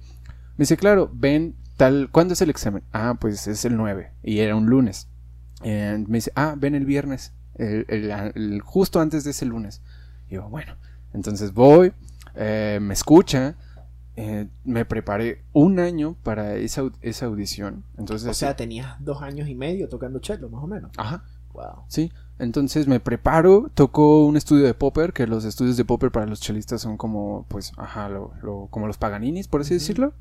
Me 0.56 0.62
dice, 0.62 0.76
claro, 0.76 1.10
ven 1.12 1.56
tal, 1.76 2.10
¿cuándo 2.12 2.34
es 2.34 2.42
el 2.42 2.48
examen? 2.51 2.84
Ah, 2.92 3.16
pues 3.20 3.48
es 3.48 3.64
el 3.64 3.76
9 3.76 4.12
y 4.22 4.38
era 4.38 4.55
un 4.55 4.66
lunes. 4.66 5.09
Eh, 5.64 6.02
me 6.06 6.18
dice, 6.18 6.30
ah, 6.36 6.55
ven 6.56 6.76
el 6.76 6.84
viernes, 6.86 7.32
el, 7.56 7.86
el- 7.88 8.10
el- 8.36 8.60
justo 8.62 9.01
antes 9.01 9.24
de 9.24 9.32
ese 9.32 9.47
lunes. 9.47 9.82
Y 10.28 10.34
yo, 10.36 10.48
bueno, 10.48 10.76
entonces 11.12 11.52
voy, 11.52 11.92
eh, 12.36 12.78
me 12.80 12.94
escucha, 12.94 13.56
eh, 14.14 14.47
me 14.64 14.84
preparé 14.84 15.42
un 15.52 15.80
año 15.80 16.14
para 16.22 16.55
esa, 16.55 16.82
esa 17.01 17.26
audición. 17.26 17.82
Entonces, 17.98 18.28
O 18.28 18.34
sea, 18.34 18.55
tenías 18.55 18.94
dos 19.05 19.22
años 19.22 19.48
y 19.48 19.56
medio 19.56 19.88
tocando 19.88 20.20
cello, 20.22 20.48
más 20.48 20.62
o 20.62 20.68
menos. 20.68 20.92
ajá, 20.97 21.24
Wow. 21.52 21.82
sí. 21.88 22.12
Entonces 22.40 22.88
me 22.88 23.00
preparo, 23.00 23.70
toco 23.74 24.24
un 24.24 24.36
estudio 24.36 24.64
de 24.64 24.74
popper, 24.74 25.12
que 25.12 25.26
los 25.26 25.44
estudios 25.44 25.76
de 25.76 25.84
popper 25.84 26.10
para 26.10 26.26
los 26.26 26.40
chelistas 26.40 26.80
son 26.80 26.96
como, 26.96 27.44
pues, 27.48 27.72
ajá, 27.76 28.08
lo, 28.08 28.32
lo- 28.42 28.68
como 28.70 28.86
los 28.86 28.98
paganinis, 28.98 29.46
por 29.46 29.60
así 29.60 29.74
decirlo. 29.74 30.14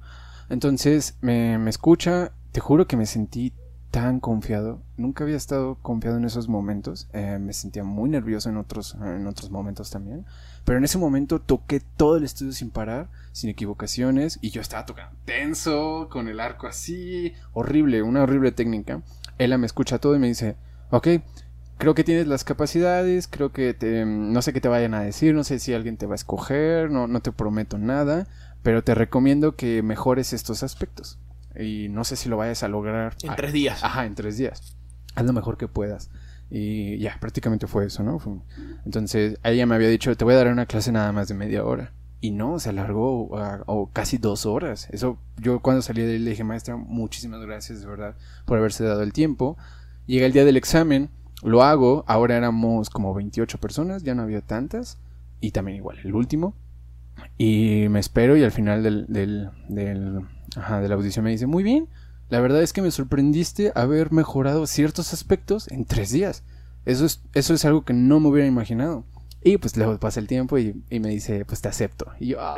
Entonces 0.50 1.16
me, 1.22 1.58
me 1.58 1.70
escucha, 1.70 2.32
te 2.52 2.60
juro 2.60 2.88
que 2.88 2.98
me 2.98 3.06
sentí 3.06 3.54
tan 3.92 4.20
confiado. 4.20 4.82
Nunca 4.98 5.24
había 5.24 5.36
estado 5.38 5.76
confiado 5.82 6.18
en 6.18 6.26
esos 6.26 6.48
momentos. 6.48 7.08
Eh, 7.14 7.40
me 7.40 7.54
sentía 7.54 7.84
muy 7.84 8.10
nervioso 8.10 8.50
en 8.50 8.58
otros, 8.58 8.96
en 9.02 9.26
otros 9.26 9.50
momentos 9.50 9.90
también. 9.90 10.26
Pero 10.66 10.78
en 10.78 10.84
ese 10.84 10.98
momento 11.00 11.40
toqué 11.40 11.80
todo 11.80 12.18
el 12.18 12.24
estudio 12.24 12.52
sin 12.52 12.70
parar, 12.70 13.10
sin 13.32 13.50
equivocaciones, 13.50 14.38
y 14.42 14.52
yo 14.52 14.62
estaba 14.62 14.86
tocando 14.86 15.16
tenso, 15.26 16.08
con 16.12 16.28
el 16.28 16.40
arco 16.40 16.68
así, 16.68 17.34
horrible, 17.54 18.04
una 18.04 18.22
horrible 18.24 18.52
técnica. 18.52 19.02
Ella 19.40 19.58
me 19.58 19.66
escucha 19.66 19.98
todo 20.00 20.16
y 20.16 20.20
me 20.20 20.28
dice, 20.28 20.56
ok, 20.92 21.08
creo 21.80 21.96
que 21.96 22.04
tienes 22.04 22.28
las 22.28 22.44
capacidades, 22.44 23.28
creo 23.28 23.52
que 23.52 23.74
te, 23.74 24.06
no 24.06 24.42
sé 24.42 24.54
qué 24.54 24.62
te 24.62 24.68
vayan 24.68 24.94
a 24.94 25.02
decir, 25.02 25.34
no 25.34 25.46
sé 25.46 25.60
si 25.60 25.74
alguien 25.74 25.98
te 25.98 26.06
va 26.06 26.14
a 26.14 26.16
escoger, 26.16 26.92
no, 26.92 27.08
no 27.08 27.22
te 27.22 27.32
prometo 27.32 27.78
nada, 27.78 28.28
pero 28.62 28.84
te 28.84 28.94
recomiendo 28.94 29.56
que 29.56 29.82
mejores 29.82 30.34
estos 30.34 30.62
aspectos. 30.62 31.18
Y 31.58 31.88
no 31.90 32.04
sé 32.04 32.18
si 32.18 32.28
lo 32.30 32.38
vayas 32.38 32.64
a 32.64 32.68
lograr. 32.68 33.16
En 33.24 33.36
tres 33.36 33.54
días. 33.54 33.84
Ajá, 33.84 34.06
en 34.06 34.14
tres 34.14 34.38
días. 34.38 34.78
Haz 35.16 35.26
lo 35.26 35.32
mejor 35.34 35.58
que 35.58 35.70
puedas. 35.70 36.12
Y 36.52 36.98
ya, 37.00 37.18
prácticamente 37.22 37.66
fue 37.66 37.86
eso, 37.86 38.04
¿no? 38.04 38.20
Entonces, 38.86 39.40
ella 39.44 39.66
me 39.66 39.76
había 39.76 39.88
dicho, 39.88 40.16
te 40.16 40.26
voy 40.26 40.34
a 40.34 40.38
dar 40.38 40.48
una 40.48 40.66
clase 40.66 40.92
nada 40.92 41.14
más 41.14 41.30
de 41.30 41.34
media 41.34 41.64
hora. 41.64 41.94
Y 42.20 42.32
no, 42.32 42.60
se 42.60 42.70
alargó 42.70 43.38
a, 43.38 43.64
o 43.68 43.90
casi 43.92 44.18
dos 44.18 44.46
horas. 44.46 44.90
Eso, 44.92 45.18
yo 45.38 45.62
cuando 45.62 45.82
salí 45.82 46.02
de 46.02 46.14
ahí 46.14 46.20
le 46.20 46.32
dije, 46.32 46.44
maestra, 46.44 46.76
muchísimas 46.76 47.40
gracias, 47.42 47.80
de 47.80 47.88
verdad, 47.88 48.16
por 48.46 48.58
haberse 48.58 48.84
dado 48.84 49.02
el 49.02 49.14
tiempo. 49.14 49.58
Llega 50.08 50.26
el 50.26 50.34
día 50.34 50.44
del 50.44 50.58
examen, 50.58 51.10
lo 51.44 51.64
hago, 51.64 52.04
ahora 52.08 52.36
éramos 52.38 52.90
como 52.90 53.14
28 53.14 53.58
personas, 53.60 54.04
ya 54.04 54.16
no 54.16 54.24
había 54.24 54.42
tantas. 54.42 54.98
Y 55.42 55.52
también 55.52 55.78
igual, 55.78 55.98
el 56.04 56.14
último. 56.16 56.54
Y 57.38 57.88
me 57.90 58.00
espero 58.00 58.38
y 58.38 58.44
al 58.44 58.52
final 58.52 58.84
del, 58.84 59.06
del, 59.08 59.50
del- 59.68 60.22
ajá, 60.56 60.82
de 60.82 60.88
la 60.90 60.96
audición 60.96 61.26
me 61.26 61.32
dice, 61.32 61.48
muy 61.48 61.64
bien, 61.64 61.88
la 62.30 62.40
verdad 62.40 62.62
es 62.62 62.74
que 62.74 62.82
me 62.82 62.92
sorprendiste 62.92 63.72
haber 63.76 64.12
mejorado 64.12 64.68
ciertos 64.68 65.14
aspectos 65.14 65.70
en 65.70 65.86
tres 65.86 66.12
días. 66.12 66.44
Eso 66.86 67.06
es, 67.06 67.22
eso 67.34 67.54
es 67.54 67.66
algo 67.66 67.84
que 67.84 67.94
no 67.94 68.20
me 68.20 68.28
hubiera 68.30 68.48
imaginado. 68.48 69.04
Y 69.42 69.58
pues 69.58 69.76
luego 69.78 69.98
pasa 70.00 70.20
el 70.20 70.28
tiempo 70.28 70.58
y, 70.58 70.84
y 70.90 71.00
me 71.00 71.10
dice, 71.10 71.46
pues 71.46 71.62
te 71.62 71.70
acepto. 71.70 72.08
Y 72.20 72.28
yo, 72.28 72.38
"Ah, 72.42 72.56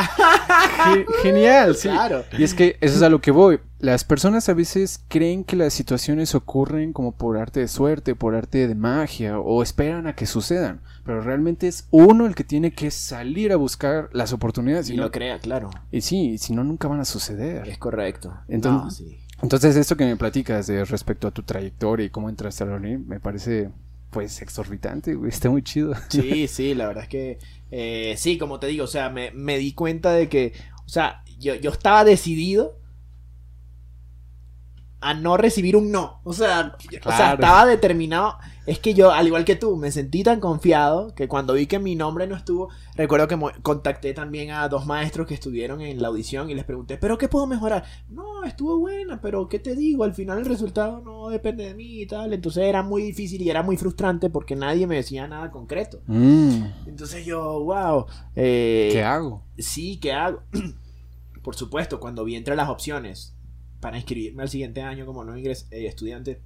Ah, 0.00 0.94
ge- 0.94 1.06
genial, 1.22 1.74
sí. 1.76 1.88
Claro. 1.88 2.24
Y 2.38 2.44
es 2.44 2.54
que 2.54 2.76
eso 2.80 2.96
es 2.96 3.02
a 3.02 3.08
lo 3.08 3.20
que 3.20 3.30
voy. 3.30 3.60
Las 3.80 4.04
personas 4.04 4.48
a 4.48 4.54
veces 4.54 5.00
creen 5.08 5.44
que 5.44 5.56
las 5.56 5.74
situaciones 5.74 6.34
ocurren 6.34 6.92
como 6.92 7.12
por 7.12 7.36
arte 7.36 7.60
de 7.60 7.68
suerte, 7.68 8.14
por 8.14 8.34
arte 8.34 8.66
de 8.68 8.74
magia, 8.74 9.38
o 9.38 9.62
esperan 9.62 10.06
a 10.06 10.14
que 10.14 10.26
sucedan. 10.26 10.80
Pero 11.04 11.20
realmente 11.20 11.68
es 11.68 11.86
uno 11.90 12.26
el 12.26 12.34
que 12.34 12.44
tiene 12.44 12.72
que 12.72 12.90
salir 12.90 13.52
a 13.52 13.56
buscar 13.56 14.08
las 14.12 14.32
oportunidades. 14.32 14.88
Y 14.90 14.94
y 14.94 14.96
no- 14.96 15.04
lo 15.04 15.10
crea, 15.10 15.38
claro. 15.40 15.70
y 15.90 16.00
sí, 16.00 16.38
si 16.38 16.52
no, 16.54 16.64
nunca 16.64 16.88
van 16.88 17.00
a 17.00 17.04
suceder. 17.04 17.68
Es 17.68 17.78
correcto. 17.78 18.34
Entonces- 18.48 18.82
No, 18.84 18.90
sí. 18.90 19.18
Entonces, 19.42 19.76
esto 19.76 19.96
que 19.96 20.04
me 20.04 20.16
platicas 20.16 20.66
de 20.66 20.84
respecto 20.84 21.28
a 21.28 21.30
tu 21.30 21.42
trayectoria 21.44 22.06
y 22.06 22.10
cómo 22.10 22.28
entraste 22.28 22.64
a 22.64 22.66
la 22.66 22.74
uni, 22.76 22.96
me 22.98 23.20
parece, 23.20 23.70
pues, 24.10 24.42
exorbitante, 24.42 25.14
güey. 25.14 25.30
Está 25.30 25.50
muy 25.50 25.62
chido. 25.62 25.94
Sí, 26.08 26.48
sí, 26.48 26.74
la 26.74 26.86
verdad 26.86 27.04
es 27.04 27.08
que 27.08 27.38
eh, 27.70 28.14
sí, 28.16 28.38
como 28.38 28.58
te 28.58 28.66
digo, 28.66 28.84
o 28.84 28.88
sea, 28.88 29.10
me, 29.10 29.30
me 29.32 29.58
di 29.58 29.72
cuenta 29.72 30.12
de 30.12 30.28
que, 30.28 30.52
o 30.86 30.88
sea, 30.88 31.22
yo, 31.38 31.54
yo 31.54 31.70
estaba 31.70 32.04
decidido 32.04 32.78
a 35.00 35.14
no 35.14 35.36
recibir 35.36 35.76
un 35.76 35.92
no. 35.92 36.20
O 36.24 36.32
sea, 36.32 36.76
o 37.04 37.12
sea, 37.12 37.34
estaba 37.34 37.66
determinado. 37.66 38.38
Es 38.68 38.78
que 38.80 38.92
yo, 38.92 39.10
al 39.12 39.26
igual 39.26 39.46
que 39.46 39.56
tú, 39.56 39.76
me 39.76 39.90
sentí 39.90 40.22
tan 40.22 40.40
confiado 40.40 41.14
que 41.14 41.26
cuando 41.26 41.54
vi 41.54 41.66
que 41.66 41.78
mi 41.78 41.96
nombre 41.96 42.26
no 42.26 42.36
estuvo, 42.36 42.68
recuerdo 42.96 43.26
que 43.26 43.38
contacté 43.62 44.12
también 44.12 44.50
a 44.50 44.68
dos 44.68 44.84
maestros 44.84 45.26
que 45.26 45.32
estuvieron 45.32 45.80
en 45.80 46.02
la 46.02 46.08
audición 46.08 46.50
y 46.50 46.54
les 46.54 46.66
pregunté, 46.66 46.98
¿pero 46.98 47.16
qué 47.16 47.28
puedo 47.28 47.46
mejorar? 47.46 47.84
No, 48.10 48.44
estuvo 48.44 48.78
buena, 48.78 49.22
pero 49.22 49.48
¿qué 49.48 49.58
te 49.58 49.74
digo? 49.74 50.04
Al 50.04 50.12
final 50.12 50.40
el 50.40 50.44
resultado 50.44 51.00
no 51.00 51.30
depende 51.30 51.64
de 51.64 51.74
mí 51.74 52.02
y 52.02 52.06
tal. 52.06 52.34
Entonces 52.34 52.64
era 52.64 52.82
muy 52.82 53.02
difícil 53.02 53.40
y 53.40 53.48
era 53.48 53.62
muy 53.62 53.78
frustrante 53.78 54.28
porque 54.28 54.54
nadie 54.54 54.86
me 54.86 54.96
decía 54.96 55.26
nada 55.26 55.50
concreto. 55.50 56.02
Mm, 56.06 56.62
Entonces 56.86 57.24
yo, 57.24 57.64
wow. 57.64 58.04
eh, 58.36 58.90
¿Qué 58.92 59.02
hago? 59.02 59.44
Sí, 59.56 59.98
¿qué 59.98 60.12
hago? 60.12 60.42
Por 61.42 61.56
supuesto, 61.56 62.00
cuando 62.00 62.22
vi 62.24 62.36
entre 62.36 62.54
las 62.54 62.68
opciones 62.68 63.34
para 63.80 63.96
inscribirme 63.96 64.42
al 64.42 64.48
siguiente 64.50 64.82
año 64.82 65.06
como 65.06 65.24
nuevo 65.24 65.40
ingres- 65.40 65.68
eh, 65.70 65.86
estudiante 65.86 66.42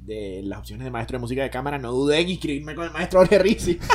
de 0.00 0.40
las 0.44 0.58
opciones 0.60 0.84
de 0.84 0.90
maestro 0.90 1.18
de 1.18 1.20
música 1.20 1.42
de 1.42 1.50
cámara, 1.50 1.78
no 1.78 1.92
dudé 1.92 2.20
en 2.20 2.30
inscribirme 2.30 2.74
con 2.74 2.84
el 2.86 2.90
maestro 2.90 3.20
Jorge 3.20 3.38
Rizzi. 3.38 3.78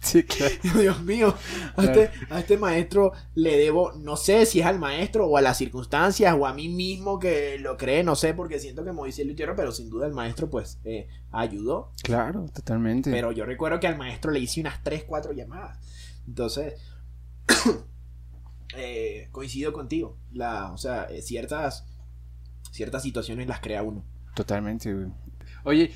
Sí, 0.00 0.22
claro. 0.22 0.54
Dios 0.80 1.02
mío, 1.02 1.34
a, 1.76 1.82
Claro. 1.82 2.02
este, 2.02 2.10
a 2.30 2.38
este 2.38 2.56
maestro 2.56 3.12
le 3.34 3.56
debo, 3.58 3.92
no 3.92 4.16
sé 4.16 4.46
si 4.46 4.60
es 4.60 4.66
al 4.66 4.78
maestro 4.78 5.26
o 5.26 5.36
a 5.36 5.42
las 5.42 5.58
circunstancias 5.58 6.34
o 6.38 6.46
a 6.46 6.54
mí 6.54 6.68
mismo 6.68 7.18
que 7.18 7.58
lo 7.58 7.76
cree, 7.76 8.04
no 8.04 8.14
sé, 8.14 8.32
porque 8.32 8.60
siento 8.60 8.84
que 8.84 8.92
Moisés 8.92 9.26
lo 9.26 9.32
hicieron, 9.32 9.56
pero 9.56 9.72
sin 9.72 9.90
duda 9.90 10.06
el 10.06 10.12
maestro 10.14 10.48
pues 10.48 10.78
eh, 10.84 11.08
ayudó. 11.32 11.90
Claro, 12.04 12.46
totalmente. 12.54 13.10
Pero 13.10 13.32
yo 13.32 13.44
recuerdo 13.44 13.80
que 13.80 13.88
al 13.88 13.98
maestro 13.98 14.30
le 14.30 14.38
hice 14.38 14.60
unas 14.60 14.82
3, 14.84 15.04
4 15.04 15.32
llamadas. 15.32 15.78
Entonces, 16.28 16.74
eh, 18.76 19.28
coincido 19.32 19.72
contigo. 19.72 20.16
La, 20.32 20.72
o 20.72 20.78
sea, 20.78 21.04
eh, 21.10 21.22
ciertas, 21.22 21.86
ciertas 22.70 23.02
situaciones 23.02 23.46
las 23.48 23.60
crea 23.60 23.82
uno. 23.82 24.04
Totalmente, 24.34 24.92
güey. 24.94 25.08
Oye, 25.68 25.92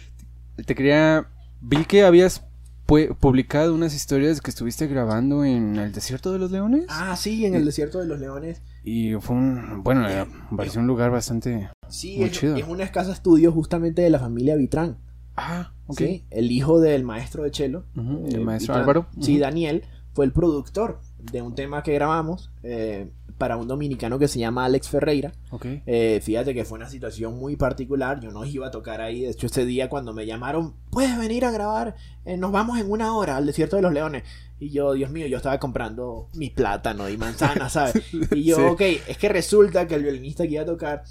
te 0.67 0.75
quería... 0.75 1.27
Vi 1.63 1.85
que 1.85 2.03
habías 2.05 2.45
pu- 2.87 3.17
publicado 3.17 3.75
unas 3.75 3.95
historias 3.95 4.41
que 4.41 4.51
estuviste 4.51 4.87
grabando 4.87 5.45
en 5.45 5.77
el 5.77 5.93
desierto 5.93 6.31
de 6.33 6.39
los 6.39 6.51
leones. 6.51 6.85
Ah, 6.89 7.17
sí, 7.17 7.47
en 7.47 7.55
el 7.55 7.65
desierto 7.65 7.99
de 8.01 8.07
los 8.07 8.21
leones. 8.21 8.61
Y 8.85 9.15
fue 9.15 9.37
un... 9.37 9.83
Bueno, 9.83 10.07
eh, 10.09 10.27
pareció 10.57 10.81
un 10.81 10.87
lugar 10.87 11.11
bastante... 11.11 11.71
Sí, 11.89 12.17
Muy 12.19 12.27
es, 12.27 12.33
chido. 12.33 12.57
es 12.57 12.67
una 12.69 12.91
casa 12.91 13.13
estudio 13.13 13.51
justamente 13.53 14.03
de 14.03 14.11
la 14.11 14.19
familia 14.19 14.57
Vitrán. 14.57 14.99
Ah, 15.37 15.73
ok. 15.87 15.99
¿sí? 15.99 16.25
El 16.31 16.51
hijo 16.51 16.81
del 16.81 17.05
maestro 17.05 17.43
de 17.45 17.51
Chelo. 17.51 17.85
Ujú, 17.97 18.27
eh, 18.27 18.31
el 18.35 18.41
maestro 18.45 18.75
Vitrán. 18.75 18.81
Álvaro. 18.81 19.07
Sí. 19.21 19.39
Daniel 19.39 19.85
fue 20.13 20.27
el 20.27 20.33
productor 20.33 21.01
de 21.33 21.41
un 21.41 21.55
tema 21.55 21.83
que 21.83 21.95
grabamos 21.95 22.51
eh, 22.63 23.11
para 23.43 23.57
un 23.57 23.67
dominicano 23.67 24.21
que 24.21 24.29
se 24.29 24.39
llama 24.39 24.65
Alex 24.67 24.89
Ferreira. 24.89 25.33
Ok. 25.51 25.67
Eh, 25.85 26.21
fíjate 26.23 26.55
que 26.55 26.65
fue 26.65 26.79
una 26.79 26.89
situación 26.89 27.37
muy 27.41 27.57
particular. 27.57 28.21
Yo 28.21 28.31
no 28.31 28.45
iba 28.45 28.69
a 28.69 28.71
tocar 28.71 29.01
ahí. 29.01 29.23
De 29.23 29.31
hecho, 29.31 29.47
ese 29.47 29.65
día 29.65 29.89
cuando 29.89 30.13
me 30.13 30.27
llamaron, 30.27 30.75
puedes 30.91 31.19
venir 31.19 31.45
a 31.45 31.51
grabar. 31.51 31.97
eh, 32.25 32.37
nos 32.37 32.53
vamos 32.53 32.79
en 32.79 32.89
una 32.89 33.17
hora 33.17 33.37
al 33.37 33.47
desierto 33.47 33.75
de 33.75 33.83
los 33.83 33.93
leones. 33.93 34.23
Y 34.61 34.71
yo, 34.71 34.93
Dios 34.93 35.11
mío, 35.11 35.27
yo 35.27 35.39
estaba 35.39 35.59
comprando 35.59 36.29
mi 36.35 36.51
plátano 36.51 37.09
y 37.09 37.17
manzana, 37.17 37.69
¿sabes? 37.69 37.95
Y 38.31 38.45
yo, 38.45 38.55
Sí. 38.59 38.63
ok, 38.63 38.81
es 39.09 39.19
que 39.19 39.29
resulta 39.29 39.89
que 39.89 39.97
el 39.97 40.05
violinista 40.05 40.45
que 40.45 40.51
iba 40.53 40.63
a 40.63 40.67
tocar 40.67 41.03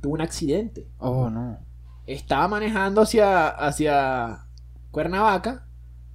tuvo 0.00 0.14
un 0.14 0.22
accidente. 0.22 0.88
Oh, 0.96 1.28
no. 1.28 1.58
Estaba 2.06 2.48
manejando 2.48 3.02
hacia, 3.02 3.48
hacia 3.48 4.46
Cuernavaca, 4.90 5.66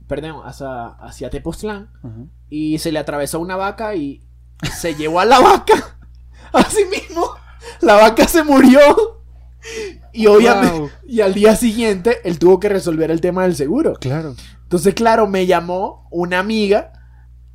perdón, 0.08 0.42
hacia, 0.44 0.88
hacia 0.88 1.30
Tepoztlán 1.30 1.92
y 2.50 2.80
se 2.80 2.92
le 2.92 2.98
atravesó 2.98 3.40
una 3.40 3.56
vaca 3.58 3.94
y 3.94 4.24
se 4.78 4.96
llevó 4.96 5.20
a 5.20 5.26
la 5.26 5.40
vaca. 5.40 5.98
Así 6.54 6.86
mismo, 6.86 7.30
la 7.82 7.96
vaca 7.96 8.28
se 8.28 8.44
murió. 8.44 8.80
Y 10.14 10.28
obviamente, 10.28 10.80
Wow. 10.80 10.90
y 11.08 11.22
al 11.22 11.34
día 11.34 11.56
siguiente 11.56 12.20
él 12.24 12.40
tuvo 12.40 12.60
que 12.60 12.70
resolver 12.70 13.12
el 13.12 13.22
tema 13.22 13.44
del 13.44 13.56
seguro. 13.56 13.94
Claro. 14.00 14.36
Entonces, 14.64 14.94
claro, 14.94 15.28
me 15.28 15.46
llamó 15.46 16.08
una 16.12 16.40
amiga. 16.40 16.94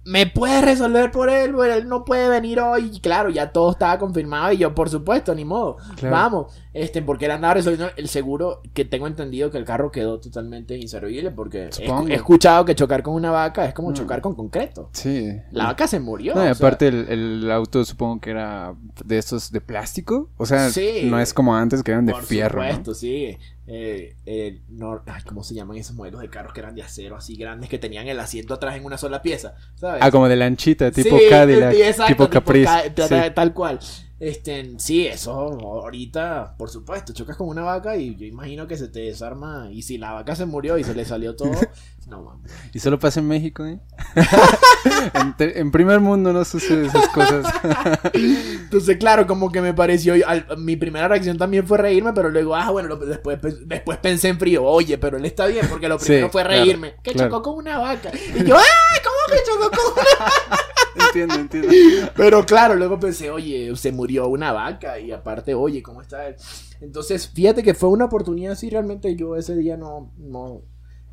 ¿Me 0.06 0.26
puede 0.26 0.60
resolver 0.60 1.10
por 1.10 1.30
él? 1.30 1.52
Bueno, 1.54 1.74
él 1.74 1.88
no 1.88 2.04
puede 2.04 2.28
venir 2.28 2.60
hoy. 2.60 2.90
Y 2.92 3.00
claro, 3.00 3.30
ya 3.30 3.52
todo 3.52 3.70
estaba 3.70 3.98
confirmado. 3.98 4.52
Y 4.52 4.58
yo, 4.58 4.74
por 4.74 4.90
supuesto, 4.90 5.34
ni 5.34 5.44
modo. 5.44 5.76
Claro. 5.96 6.14
Vamos. 6.14 6.60
Este, 6.74 7.00
porque 7.02 7.24
él 7.24 7.30
andaba 7.30 7.54
resolviendo 7.54 7.90
el 7.96 8.08
seguro. 8.08 8.60
Que 8.74 8.84
tengo 8.84 9.06
entendido 9.06 9.50
que 9.50 9.56
el 9.58 9.64
carro 9.64 9.90
quedó 9.90 10.20
totalmente 10.20 10.76
inservible. 10.76 11.30
Porque 11.30 11.70
he, 11.78 12.14
escuchado 12.14 12.64
que 12.64 12.74
chocar 12.74 13.02
con 13.02 13.14
una 13.14 13.30
vaca 13.30 13.64
es 13.64 13.72
como 13.72 13.90
No. 13.90 13.94
chocar 13.94 14.20
con 14.20 14.34
concreto. 14.34 14.90
Sí. 14.92 15.32
La 15.52 15.66
vaca 15.66 15.86
se 15.86 16.00
murió. 16.00 16.34
No, 16.34 16.44
y 16.44 16.48
aparte 16.48 16.88
el, 16.88 17.08
el 17.08 17.50
auto 17.50 17.84
supongo 17.84 18.20
que 18.20 18.30
era 18.30 18.74
de 19.04 19.16
estos 19.18 19.50
de 19.52 19.60
plástico. 19.62 20.28
O 20.36 20.44
sea, 20.44 20.68
Sí. 20.70 21.02
no 21.04 21.18
es 21.18 21.32
como 21.32 21.56
antes 21.56 21.82
que 21.82 21.92
eran 21.92 22.04
de 22.04 22.12
por 22.12 22.24
fierro. 22.24 22.62
¿no? 22.62 22.68
supuesto, 22.68 22.94
sí. 22.94 23.38
Eh, 23.66 24.14
eh, 24.26 24.60
no- 24.68 25.02
ay, 25.06 25.22
¿Cómo 25.24 25.42
se 25.42 25.54
llaman 25.54 25.78
esos 25.78 25.96
modelos 25.96 26.20
de 26.20 26.28
carros 26.28 26.52
que 26.52 26.60
eran 26.60 26.74
de 26.74 26.82
acero 26.82 27.16
así 27.16 27.34
grandes 27.36 27.70
que 27.70 27.78
tenían 27.78 28.06
el 28.08 28.20
asiento 28.20 28.52
atrás 28.54 28.76
en 28.76 28.84
una 28.84 28.98
sola 28.98 29.22
pieza? 29.22 29.54
¿Sabes? 29.76 30.02
Ah, 30.04 30.10
como 30.10 30.28
de 30.28 30.36
lanchita, 30.36 30.90
tipo 30.90 31.18
Sí, 31.18 31.24
Cadillac, 31.30 31.72
exacto, 31.74 32.12
tipo 32.12 32.28
Caprice. 32.30 32.92
ca- 32.94 33.08
Sí. 33.08 33.14
Tal 33.34 33.54
cual. 33.54 33.78
Este, 34.20 34.74
sí, 34.78 35.06
eso 35.06 35.32
ahorita, 35.32 36.54
por 36.56 36.70
supuesto, 36.70 37.12
chocas 37.12 37.36
con 37.36 37.48
una 37.48 37.62
vaca 37.62 37.96
y 37.96 38.14
yo 38.16 38.24
imagino 38.26 38.66
que 38.66 38.76
se 38.76 38.88
te 38.88 39.00
desarma. 39.00 39.68
Y 39.72 39.82
si 39.82 39.98
la 39.98 40.12
vaca 40.12 40.36
se 40.36 40.46
murió 40.46 40.78
y 40.78 40.84
se 40.84 40.94
le 40.94 41.04
salió 41.04 41.34
todo, 41.36 41.50
no 42.06 42.22
mames. 42.22 42.50
Y 42.72 42.78
solo 42.78 42.98
pasa 42.98 43.20
en 43.20 43.26
México, 43.28 43.64
¿eh? 43.66 43.80
en, 45.14 45.36
te- 45.36 45.58
en 45.58 45.70
primer 45.70 46.00
mundo 46.00 46.32
no 46.32 46.44
sucede 46.44 46.86
esas 46.86 47.08
cosas. 47.08 47.44
Entonces, 48.14 48.96
claro, 48.98 49.26
como 49.26 49.50
que 49.50 49.60
me 49.60 49.74
pareció. 49.74 50.14
al- 50.26 50.46
mi 50.58 50.76
primera 50.76 51.08
reacción 51.08 51.36
también 51.36 51.66
fue 51.66 51.78
reírme, 51.78 52.12
pero 52.12 52.30
luego, 52.30 52.54
ah, 52.54 52.70
bueno, 52.70 52.88
lo- 52.90 52.96
después, 52.96 53.38
después 53.66 53.98
pensé 53.98 54.28
en 54.28 54.38
frío, 54.38 54.64
oye, 54.64 54.96
pero 54.96 55.16
él 55.16 55.24
está 55.24 55.46
bien, 55.46 55.66
porque 55.68 55.88
lo 55.88 55.98
Sí, 55.98 56.06
primero 56.06 56.30
fue 56.30 56.42
claro, 56.44 56.62
reírme. 56.62 56.94
que 57.02 57.12
claro. 57.12 57.30
chocó 57.30 57.42
con 57.42 57.58
una 57.58 57.78
vaca. 57.78 58.10
Y 58.34 58.44
yo, 58.44 58.56
¡ah! 58.56 59.00
¿Cómo 59.02 59.36
que 59.36 59.44
chocó 59.44 59.70
con 59.70 59.92
una 59.92 60.56
entiendo, 60.94 61.34
entiendo. 61.36 61.68
Pero 62.16 62.44
claro, 62.44 62.74
luego 62.74 62.98
pensé, 63.00 63.30
oye, 63.30 63.74
se 63.76 63.92
murió 63.92 64.28
una 64.28 64.52
vaca 64.52 64.98
y 64.98 65.12
aparte, 65.12 65.54
oye, 65.54 65.82
¿cómo 65.82 66.00
está 66.02 66.26
él? 66.28 66.36
Entonces, 66.80 67.28
fíjate 67.28 67.62
que 67.62 67.74
fue 67.74 67.88
una 67.88 68.06
oportunidad 68.06 68.52
así, 68.52 68.70
realmente 68.70 69.14
yo 69.16 69.36
ese 69.36 69.56
día 69.56 69.76
no, 69.76 70.12
no, 70.18 70.62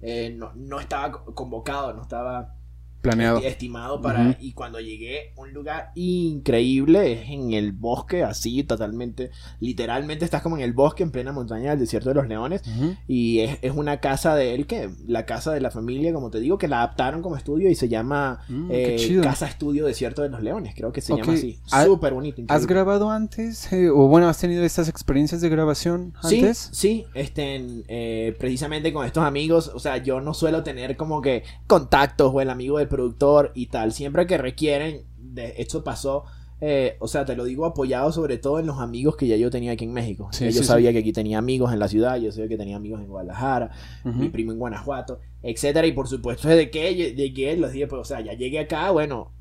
eh, 0.01 0.33
no, 0.37 0.51
no 0.55 0.79
estaba 0.79 1.11
co- 1.11 1.33
convocado, 1.33 1.93
no 1.93 2.01
estaba 2.01 2.55
Planeado. 3.01 3.39
esti- 3.39 3.45
estimado 3.47 4.01
para 4.01 4.37
y 4.39 4.53
cuando 4.53 4.79
llegué 4.79 5.33
un 5.35 5.53
lugar 5.53 5.91
increíble 5.95 7.11
es 7.13 7.29
en 7.29 7.53
el 7.53 7.71
bosque 7.71 8.23
así 8.23 8.63
totalmente 8.63 9.31
literalmente 9.59 10.25
estás 10.25 10.41
como 10.41 10.57
en 10.57 10.63
el 10.63 10.73
bosque 10.73 11.03
en 11.03 11.11
plena 11.11 11.31
montaña 11.31 11.71
del 11.71 11.79
desierto 11.79 12.09
de 12.09 12.15
los 12.15 12.27
leones 12.27 12.61
y 13.07 13.39
es, 13.39 13.57
es 13.61 13.71
una 13.73 13.99
casa 13.99 14.35
de 14.35 14.53
él 14.53 14.67
que 14.67 14.89
la 15.07 15.25
casa 15.25 15.51
de 15.51 15.61
la 15.61 15.71
familia 15.71 16.13
como 16.13 16.29
te 16.31 16.39
digo 16.39 16.57
que 16.57 16.67
la 16.67 16.77
adaptaron 16.77 17.21
como 17.21 17.35
estudio 17.35 17.69
y 17.69 17.75
se 17.75 17.89
llama 17.89 18.39
Mm, 18.47 18.67
eh, 18.71 19.19
casa 19.23 19.47
estudio 19.47 19.85
desierto 19.85 20.21
de 20.21 20.29
los 20.29 20.41
leones 20.41 20.73
creo 20.75 20.91
que 20.91 21.01
se 21.01 21.15
llama 21.15 21.33
así 21.33 21.59
¿Ha- 21.71 21.85
súper 21.85 22.13
bonito 22.13 22.41
¿Has 22.47 22.65
grabado 22.67 23.09
antes? 23.09 23.71
eh, 23.73 23.89
o 23.89 24.07
bueno, 24.07 24.27
¿has 24.27 24.37
tenido 24.39 24.63
estas 24.63 24.87
experiencias 24.89 25.41
de 25.41 25.49
grabación 25.49 26.13
Sí, 26.23 26.35
antes? 26.39 26.69
sí, 26.71 27.05
este, 27.13 27.55
en, 27.55 27.83
eh, 27.87 28.35
precisamente 28.39 28.93
con 28.93 29.05
estos 29.05 29.23
amigos, 29.23 29.71
o 29.73 29.79
sea, 29.79 29.97
yo 29.97 30.21
no 30.21 30.33
suelo 30.33 30.63
tener 30.63 30.97
como 30.97 31.21
que 31.21 31.43
contactos 31.67 32.31
o 32.33 32.41
el 32.41 32.49
amigo 32.49 32.77
del 32.79 32.87
productor 32.91 33.51
y 33.55 33.67
tal, 33.67 33.91
siempre 33.93 34.27
que 34.27 34.37
requieren, 34.37 35.05
de, 35.17 35.55
esto 35.57 35.83
pasó, 35.83 36.25
eh, 36.59 36.95
o 36.99 37.07
sea, 37.07 37.25
te 37.25 37.35
lo 37.35 37.43
digo 37.43 37.65
apoyado 37.65 38.11
sobre 38.11 38.37
todo 38.37 38.59
en 38.59 38.67
los 38.67 38.77
amigos 38.79 39.15
que 39.17 39.25
ya 39.27 39.35
yo 39.35 39.49
tenía 39.49 39.71
aquí 39.71 39.85
en 39.85 39.93
México, 39.93 40.29
Sí, 40.31 40.45
yo 40.51 40.61
sí, 40.61 40.63
sabía 40.65 40.91
que 40.91 40.99
aquí 40.99 41.11
tenía 41.11 41.39
amigos 41.39 41.73
en 41.73 41.79
la 41.79 41.87
ciudad, 41.87 42.17
yo 42.17 42.31
sabía 42.31 42.49
que 42.49 42.57
tenía 42.57 42.75
amigos 42.75 43.01
en 43.01 43.07
Guadalajara, 43.07 43.71
mi 44.03 44.29
primo 44.29 44.51
en 44.51 44.59
Guanajuato, 44.59 45.19
etcétera, 45.41 45.87
y 45.87 45.91
por 45.93 46.07
supuesto 46.07 46.47
desde 46.47 46.69
que 46.69 46.91
lle- 46.95 47.15
llegué, 47.15 47.57
los 47.57 47.71
dije, 47.71 47.87
pues, 47.87 48.01
o 48.01 48.05
sea, 48.05 48.21
ya 48.21 48.33
llegué 48.33 48.59
acá, 48.59 48.91
bueno, 48.91 49.31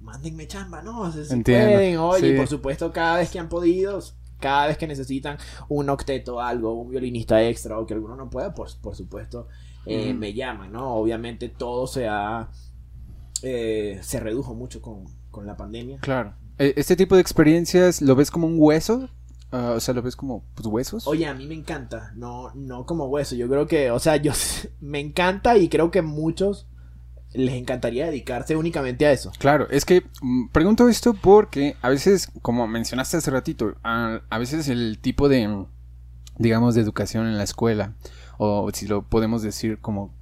mándenme 0.00 0.46
chamba, 0.46 0.80
¿no? 0.82 1.12
Si, 1.12 1.18
pueden, 1.74 1.98
oye, 1.98 2.28
y 2.28 2.36
por 2.38 2.46
supuesto 2.48 2.90
cada 2.92 3.18
vez 3.18 3.30
que 3.30 3.38
han 3.38 3.50
podido, 3.50 4.00
cada 4.38 4.68
vez 4.68 4.78
que 4.78 4.86
necesitan 4.86 5.36
un 5.68 5.90
octeto, 5.90 6.40
algo, 6.40 6.72
un 6.72 6.88
violinista 6.90 7.46
extra 7.46 7.78
o 7.78 7.84
que 7.84 7.92
alguno 7.92 8.16
no 8.16 8.30
pueda, 8.30 8.54
por, 8.54 8.68
por 8.80 8.96
supuesto, 8.96 9.48
eh, 9.84 10.14
me 10.14 10.32
llaman, 10.32 10.72
¿no? 10.72 10.94
Obviamente 10.94 11.50
todo 11.50 11.86
se 11.86 12.08
ha, 12.08 12.48
eh, 13.42 13.98
se 14.02 14.20
redujo 14.20 14.54
mucho 14.54 14.82
con, 14.82 15.04
con 15.30 15.46
la 15.46 15.56
pandemia. 15.56 15.98
Claro. 16.00 16.34
Eh, 16.58 16.74
¿Este 16.76 16.96
tipo 16.96 17.14
de 17.14 17.22
experiencias 17.22 18.02
lo 18.02 18.14
ves 18.14 18.30
como 18.30 18.46
un 18.46 18.56
hueso? 18.58 19.08
Ah, 19.52 19.72
o 19.76 19.80
sea, 19.80 19.94
¿lo 19.94 20.02
ves 20.02 20.14
como 20.14 20.44
pues, 20.54 20.66
huesos? 20.66 21.06
Oye, 21.06 21.26
a 21.26 21.34
mí 21.34 21.46
me 21.46 21.54
encanta, 21.54 22.12
no, 22.14 22.52
no 22.54 22.86
como 22.86 23.06
hueso, 23.06 23.34
yo 23.34 23.48
creo 23.48 23.66
que, 23.66 23.90
o 23.90 23.98
sea, 23.98 24.16
yo 24.16 24.32
me 24.80 25.00
encanta 25.00 25.56
y 25.56 25.68
creo 25.68 25.90
que 25.90 26.02
muchos 26.02 26.66
les 27.32 27.54
encantaría 27.54 28.06
dedicarse 28.06 28.56
únicamente 28.56 29.06
a 29.06 29.12
eso. 29.12 29.32
Claro, 29.38 29.68
es 29.70 29.84
que 29.84 30.04
mm, 30.20 30.48
pregunto 30.48 30.88
esto 30.88 31.14
porque 31.14 31.76
a 31.82 31.88
veces, 31.88 32.30
como 32.42 32.66
mencionaste 32.66 33.16
hace 33.16 33.30
ratito, 33.30 33.74
a, 33.82 34.20
a 34.28 34.38
veces 34.38 34.68
el 34.68 34.98
tipo 35.00 35.28
de, 35.28 35.64
digamos, 36.38 36.74
de 36.74 36.82
educación 36.82 37.26
en 37.26 37.36
la 37.36 37.44
escuela, 37.44 37.94
o 38.38 38.70
si 38.72 38.86
lo 38.86 39.02
podemos 39.02 39.42
decir 39.42 39.78
como 39.80 40.14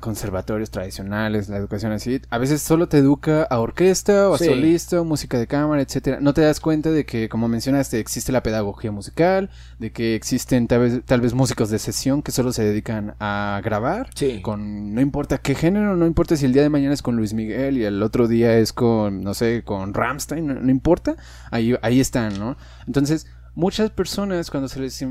conservatorios 0.00 0.70
tradicionales, 0.70 1.48
la 1.48 1.56
educación 1.56 1.92
así, 1.92 2.20
a 2.30 2.38
veces 2.38 2.62
solo 2.62 2.88
te 2.88 2.98
educa 2.98 3.42
a 3.42 3.58
orquesta 3.58 4.28
o 4.30 4.34
a 4.34 4.38
Sí. 4.38 4.44
solista 4.46 5.00
o 5.00 5.04
música 5.04 5.38
de 5.38 5.46
cámara, 5.46 5.82
etcétera. 5.82 6.18
No 6.20 6.32
te 6.34 6.40
das 6.40 6.60
cuenta 6.60 6.90
de 6.90 7.04
que, 7.04 7.28
como 7.28 7.48
mencionaste, 7.48 7.98
existe 7.98 8.32
la 8.32 8.42
pedagogía 8.42 8.92
musical, 8.92 9.50
de 9.78 9.92
que 9.92 10.14
existen 10.14 10.66
tal 10.68 10.80
vez, 10.80 11.00
tal 11.04 11.20
vez 11.20 11.34
músicos 11.34 11.68
de 11.70 11.78
sesión 11.78 12.22
que 12.22 12.32
solo 12.32 12.52
se 12.52 12.64
dedican 12.64 13.14
a 13.20 13.60
grabar 13.64 14.10
Sí. 14.14 14.40
con 14.40 14.94
no 14.94 15.00
importa 15.00 15.38
qué 15.38 15.54
género, 15.54 15.96
no 15.96 16.06
importa 16.06 16.36
si 16.36 16.46
el 16.46 16.52
día 16.52 16.62
de 16.62 16.68
mañana 16.70 16.94
es 16.94 17.02
con 17.02 17.16
Luis 17.16 17.34
Miguel 17.34 17.76
y 17.78 17.84
el 17.84 18.02
otro 18.02 18.28
día 18.28 18.56
es 18.56 18.72
con, 18.72 19.20
no 19.22 19.34
sé, 19.34 19.62
con 19.64 19.94
Ramstein, 19.94 20.46
no, 20.46 20.54
no 20.54 20.70
importa, 20.70 21.16
ahí, 21.50 21.74
ahí 21.82 22.00
están, 22.00 22.38
¿no? 22.38 22.56
Entonces, 22.86 23.26
muchas 23.54 23.90
personas 23.90 24.50
cuando 24.50 24.68
se 24.68 24.80
les, 24.80 25.04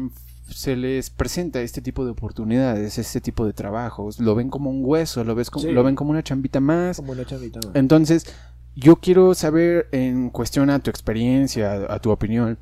se 0.52 0.76
les 0.76 1.10
presenta 1.10 1.62
este 1.62 1.82
tipo 1.82 2.06
de 2.06 2.12
oportunidades, 2.12 2.98
este 2.98 3.22
tipo 3.22 3.46
de 3.46 3.54
trabajos, 3.54 4.20
lo 4.20 4.36
ven 4.36 4.50
como 4.50 4.70
un 4.70 4.82
hueso, 4.84 5.24
lo, 5.24 5.36
ves 5.36 5.50
como, 5.50 5.66
Sí. 5.66 5.72
lo 5.72 5.84
ven 5.84 5.96
como 5.96 6.12
una 6.12 6.24
chambita 6.24 6.60
más. 6.60 7.02
Entonces, 7.74 8.26
yo 8.76 8.98
quiero 8.98 9.34
saber 9.36 9.88
en 9.92 10.30
cuestión 10.30 10.70
a 10.70 10.80
tu 10.80 10.90
experiencia, 10.90 11.72
a, 11.74 11.96
a 11.96 12.00
tu 12.00 12.12
opinión, 12.12 12.58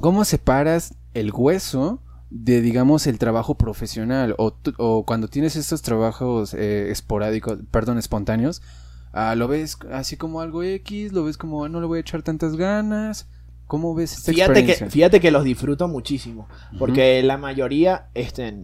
¿cómo 0.00 0.24
separas 0.24 0.94
el 1.14 1.30
hueso 1.32 2.00
de, 2.30 2.60
digamos, 2.60 3.06
el 3.06 3.18
trabajo 3.18 3.54
profesional? 3.56 4.34
O 4.38 5.04
cuando 5.06 5.28
tienes 5.28 5.56
estos 5.56 5.82
trabajos 5.82 6.54
eh, 6.54 6.90
esporádicos, 6.90 7.58
perdón, 7.70 7.98
espontáneos, 7.98 8.60
ah, 9.12 9.34
¿lo 9.36 9.46
ves 9.48 9.78
así 9.92 10.16
como 10.16 10.40
algo 10.40 10.62
X? 10.62 11.12
¿Lo 11.12 11.24
ves 11.24 11.36
como, 11.38 11.64
"Ah, 11.64 11.68
no 11.68 11.80
le 11.80 11.86
voy 11.86 11.98
a 11.98 12.00
echar 12.00 12.22
tantas 12.22 12.56
ganas? 12.56 13.26
¿Cómo 13.66 13.94
ves 13.94 14.12
esta 14.18 14.32
Fíjate 14.32 14.52
que, 14.54 14.58
experiencia? 14.72 14.90
fíjate 14.90 15.20
que 15.20 15.30
los 15.30 15.44
disfruto 15.44 15.88
muchísimo. 15.88 16.48
Porque 16.78 17.22
la 17.22 17.38
mayoría, 17.38 18.06
este, 18.14 18.56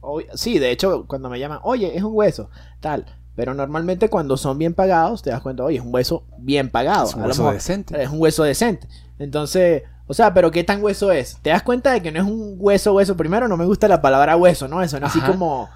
ob- 0.00 0.26
sí, 0.34 0.58
de 0.58 0.70
hecho, 0.70 1.06
cuando 1.06 1.28
me 1.30 1.38
llaman, 1.38 1.60
oye, 1.62 1.96
es 1.96 2.02
un 2.02 2.12
hueso, 2.14 2.50
tal. 2.80 3.06
Pero 3.34 3.52
normalmente 3.54 4.08
cuando 4.08 4.36
son 4.36 4.56
bien 4.58 4.72
pagados, 4.74 5.22
te 5.22 5.30
das 5.30 5.40
cuenta, 5.42 5.62
oye, 5.64 5.78
es 5.78 5.84
un 5.84 5.92
hueso 5.94 6.24
bien 6.38 6.70
pagado. 6.70 7.06
Es 7.08 7.14
un 7.14 7.22
hueso 7.24 7.52
decente. 7.52 8.02
Es 8.02 8.08
un 8.10 8.20
hueso 8.20 8.44
decente. 8.44 8.88
Entonces, 9.18 9.82
o 10.06 10.14
sea, 10.14 10.32
pero 10.32 10.50
¿qué 10.50 10.64
tan 10.64 10.82
hueso 10.82 11.12
es? 11.12 11.38
Te 11.42 11.50
das 11.50 11.62
cuenta 11.62 11.92
de 11.92 12.00
que 12.02 12.12
no 12.12 12.20
es 12.20 12.26
un 12.26 12.54
hueso, 12.58 12.94
hueso. 12.94 13.16
Primero, 13.16 13.46
no 13.48 13.56
me 13.56 13.66
gusta 13.66 13.88
la 13.88 14.00
palabra 14.00 14.36
hueso, 14.36 14.68
¿no? 14.68 14.82
Eso, 14.82 14.98
¿no? 15.00 15.06
Así 15.06 15.20
como, 15.20 15.68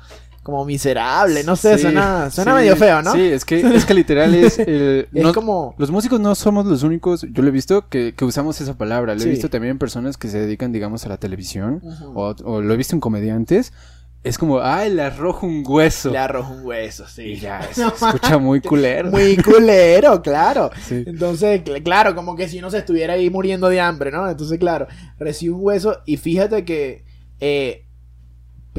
como 0.42 0.64
miserable, 0.64 1.44
no 1.44 1.54
sé, 1.54 1.76
Sí, 1.76 1.82
suena, 1.82 2.30
suena 2.30 2.52
sí, 2.52 2.56
medio 2.58 2.76
feo, 2.76 3.02
¿no? 3.02 3.12
Sí, 3.12 3.20
es 3.20 3.44
que, 3.44 3.60
es 3.76 3.84
que 3.84 3.94
literal 3.94 4.34
es... 4.34 4.58
el- 4.58 5.06
Es 5.12 5.22
no- 5.22 5.34
como... 5.34 5.74
Los 5.78 5.90
músicos 5.90 6.18
no 6.18 6.34
somos 6.34 6.64
los 6.66 6.82
únicos, 6.82 7.26
yo 7.30 7.42
lo 7.42 7.48
he 7.48 7.52
visto, 7.52 7.88
que, 7.88 8.14
que 8.14 8.24
usamos 8.24 8.60
esa 8.60 8.76
palabra. 8.78 9.14
Lo 9.14 9.22
he 9.22 9.26
visto 9.28 9.50
también 9.50 9.72
en 9.72 9.78
personas 9.78 10.16
que 10.16 10.28
se 10.28 10.38
dedican, 10.38 10.72
digamos, 10.72 11.04
a 11.04 11.10
la 11.10 11.18
televisión. 11.18 11.82
O, 12.14 12.34
o 12.44 12.60
lo 12.62 12.72
he 12.74 12.76
visto 12.76 12.96
en 12.96 13.00
comediantes. 13.00 13.72
Es 14.22 14.36
como, 14.36 14.60
ay, 14.60 14.92
le 14.92 15.02
arrojo 15.02 15.46
un 15.46 15.64
hueso. 15.66 16.10
Le 16.10 16.18
arrojo 16.18 16.52
un 16.52 16.64
hueso, 16.66 17.06
sí. 17.08 17.22
Y 17.22 17.36
ya, 17.36 17.62
se 17.72 17.86
escucha 17.86 18.36
muy 18.38 18.60
culero. 18.62 19.10
Muy 19.10 19.36
culero, 19.38 20.20
claro. 20.20 20.70
Entonces, 20.90 21.62
cl- 21.64 21.82
claro, 21.82 22.14
como 22.14 22.36
que 22.36 22.46
si 22.48 22.58
uno 22.58 22.70
se 22.70 22.78
estuviera 22.78 23.14
ahí 23.14 23.30
muriendo 23.30 23.68
de 23.70 23.80
hambre, 23.80 24.10
¿no? 24.10 24.28
Entonces, 24.28 24.58
claro, 24.58 24.86
recibo 25.18 25.56
un 25.56 25.64
hueso 25.64 26.00
y 26.04 26.16
fíjate 26.18 26.64
que 26.66 27.04
eh, 27.40 27.86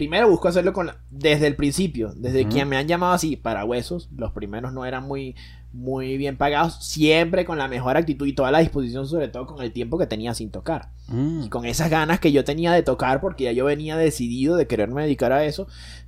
primero 0.02 0.28
busco 0.28 0.48
hacerlo 0.48 0.73
con 0.73 0.88
la- 0.88 0.98
desde 1.11 1.45
el 1.45 1.56
principio, 1.56 2.11
desde 2.15 2.41
Ujú. 2.41 2.49
quien 2.49 2.68
me 2.68 2.76
han 2.76 2.88
llamado 2.88 3.14
así 3.14 3.36
para 3.36 3.65
huesos, 3.65 4.10
los 4.18 4.32
primeros 4.32 4.73
no 4.73 4.84
eran 4.84 5.03
muy 5.07 5.36
muy 5.73 6.18
bien 6.18 6.38
pagados, 6.38 6.84
siempre 6.84 7.45
con 7.45 7.57
la 7.60 7.68
mejor 7.68 7.95
actitud 7.98 8.26
y 8.28 8.34
toda 8.34 8.49
la 8.52 8.60
disposición, 8.60 9.07
sobre 9.07 9.28
todo 9.30 9.45
con 9.45 9.61
el 9.61 9.72
tiempo 9.72 9.98
que 9.99 10.07
tenía 10.07 10.34
sin 10.34 10.49
tocar 10.49 10.90
Mm, 11.07 11.44
y 11.44 11.49
con 11.49 11.65
esas 11.65 11.90
ganas 11.91 12.19
que 12.19 12.32
yo 12.32 12.44
tenía 12.44 12.72
de 12.73 12.82
tocar 12.84 13.22
porque 13.22 13.44
ya 13.45 13.52
yo 13.52 13.65
venía 13.65 13.95
decidido 13.95 14.56
de 14.57 14.65
quererme 14.68 15.03
dedicar 15.03 15.32
a 15.32 15.45
eso, 15.45 15.68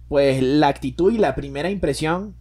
pues 0.09 0.41
la 0.41 0.67
actitud 0.69 1.13
y 1.13 1.17
la 1.19 1.35
primera 1.35 1.69
impresión 1.69 2.33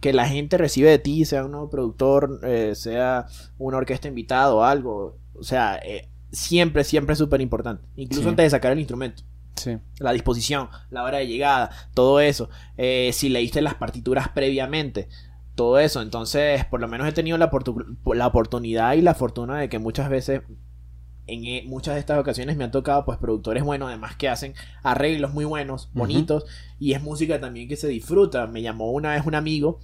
que 0.00 0.12
la 0.12 0.28
gente 0.28 0.58
recibe 0.58 0.90
de 0.90 0.98
ti, 0.98 1.24
sea 1.24 1.44
un 1.46 1.52
nuevo 1.52 1.70
productor, 1.70 2.38
eh, 2.44 2.74
sea 2.76 3.26
una 3.58 3.78
orquesta 3.78 4.06
invitada 4.06 4.54
o 4.54 4.62
algo, 4.62 5.16
o 5.34 5.42
sea, 5.42 5.80
eh, 5.84 6.08
siempre, 6.30 6.84
siempre 6.84 7.14
es 7.14 7.18
súper 7.18 7.40
importante, 7.40 7.82
incluso 7.96 8.24
Sí. 8.24 8.28
antes 8.28 8.44
de 8.44 8.50
sacar 8.50 8.70
el 8.72 8.78
instrumento. 8.78 9.22
Sí. 9.58 9.78
La 9.98 10.12
disposición, 10.12 10.68
la 10.90 11.02
hora 11.02 11.18
de 11.18 11.26
llegada, 11.26 11.70
todo 11.94 12.20
eso. 12.20 12.48
Eh, 12.76 13.10
si 13.12 13.28
leíste 13.28 13.60
las 13.60 13.74
partituras 13.74 14.28
previamente, 14.28 15.08
todo 15.54 15.78
eso. 15.78 16.00
Entonces, 16.00 16.64
por 16.64 16.80
lo 16.80 16.88
menos 16.88 17.08
he 17.08 17.12
tenido 17.12 17.36
la, 17.36 17.50
la 18.14 18.26
oportunidad 18.26 18.94
y 18.94 19.02
la 19.02 19.14
fortuna 19.14 19.58
de 19.58 19.68
que 19.68 19.78
muchas 19.78 20.08
veces, 20.08 20.42
en 21.26 21.44
eh, 21.44 21.64
muchas 21.66 21.94
de 21.94 22.00
estas 22.00 22.18
ocasiones, 22.18 22.56
me 22.56 22.64
han 22.64 22.70
tocado 22.70 23.04
pues 23.04 23.18
productores 23.18 23.64
buenos, 23.64 23.88
además 23.88 24.16
que 24.16 24.28
hacen 24.28 24.54
arreglos 24.82 25.34
muy 25.34 25.44
buenos, 25.44 25.90
bonitos, 25.92 26.44
y 26.78 26.92
es 26.92 27.02
música 27.02 27.40
también 27.40 27.68
que 27.68 27.76
se 27.76 27.88
disfruta. 27.88 28.46
Me 28.46 28.62
llamó 28.62 28.92
una 28.92 29.10
vez 29.10 29.26
un 29.26 29.34
amigo 29.34 29.80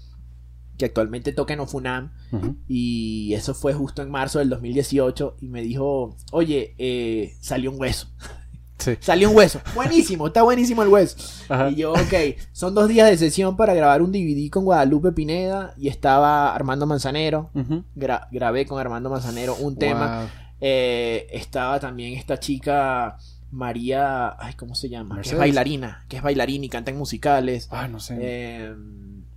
que 0.79 0.87
actualmente 0.87 1.33
toca 1.33 1.55
en 1.55 1.61
Ofunam 1.61 2.13
y 2.67 3.33
eso 3.35 3.55
fue 3.55 3.75
justo 3.75 4.03
en 4.03 4.11
marzo 4.11 4.41
del 4.41 4.49
2018 4.49 5.37
y 5.41 5.49
me 5.49 5.63
dijo, 5.63 6.17
oye, 6.33 6.75
eh, 6.79 7.35
salió 7.41 7.71
un 7.71 7.81
hueso. 7.81 8.09
Sí. 8.85 8.97
Salió 9.01 9.31
un 9.31 9.37
hueso. 9.37 9.61
Buenísimo, 9.75 10.27
está 10.27 10.43
buenísimo 10.43 10.83
el 10.83 10.89
hueso. 10.89 11.17
Ajá. 11.49 11.71
Y 11.71 11.77
yo, 11.77 11.93
ok, 11.93 12.15
son 12.53 12.75
dos 12.75 12.89
días 12.89 13.09
de 13.09 13.17
sesión 13.17 13.57
para 13.57 13.73
grabar 13.75 14.03
un 14.03 14.13
DVD 14.13 14.51
con 14.51 14.65
Guadalupe 14.65 15.13
Pineda 15.13 15.73
y 15.79 15.89
estaba 15.89 16.55
Armando 16.55 16.87
Manzanero. 16.87 17.51
Gra- 17.97 18.29
grabé 18.31 18.67
con 18.67 18.79
Armando 18.79 19.09
Manzanero 19.11 19.55
un 19.57 19.77
tema. 19.77 20.21
Wow. 20.21 20.29
Eh, 20.61 21.27
estaba 21.33 21.81
también 21.81 22.15
esta 22.15 22.39
chica 22.39 23.17
María, 23.51 24.37
ay, 24.39 24.55
¿cómo 24.55 24.75
se 24.75 24.89
llama? 24.89 25.21
Que 25.21 25.29
es 25.31 25.39
bailarina, 25.39 26.05
que 26.09 26.17
es 26.17 26.23
bailarina 26.23 26.65
y 26.65 26.69
canta 26.69 26.91
en 26.91 26.99
musicales. 26.99 27.69
Ah, 27.71 27.87
no 27.89 28.01
sé. 28.01 28.17
Eh, 28.21 28.75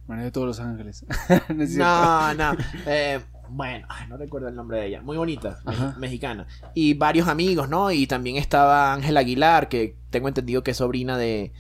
María 0.08 0.24
de 0.26 0.32
todos 0.32 0.48
los 0.48 0.60
ángeles. 0.60 1.06
No 1.50 2.34
no, 2.34 2.54
no. 2.54 2.58
eh, 2.88 3.20
bueno, 3.50 3.86
ay, 3.90 4.08
no 4.08 4.18
recuerdo 4.18 4.48
el 4.48 4.56
nombre 4.56 4.80
de 4.80 4.88
ella. 4.88 5.02
Muy 5.02 5.18
bonita, 5.18 5.60
Ajá. 5.66 5.96
mexicana. 5.98 6.48
Y 6.74 6.94
varios 6.94 7.28
amigos, 7.28 7.70
¿no? 7.70 7.92
Y 7.92 8.08
también 8.08 8.38
estaba 8.38 8.94
Ángela 8.94 9.20
Aguilar, 9.22 9.70
que 9.70 9.96
tengo 10.10 10.28
entendido 10.28 10.64
que 10.64 10.72
es 10.72 10.78
sobrina 10.78 11.18
de. 11.18 11.52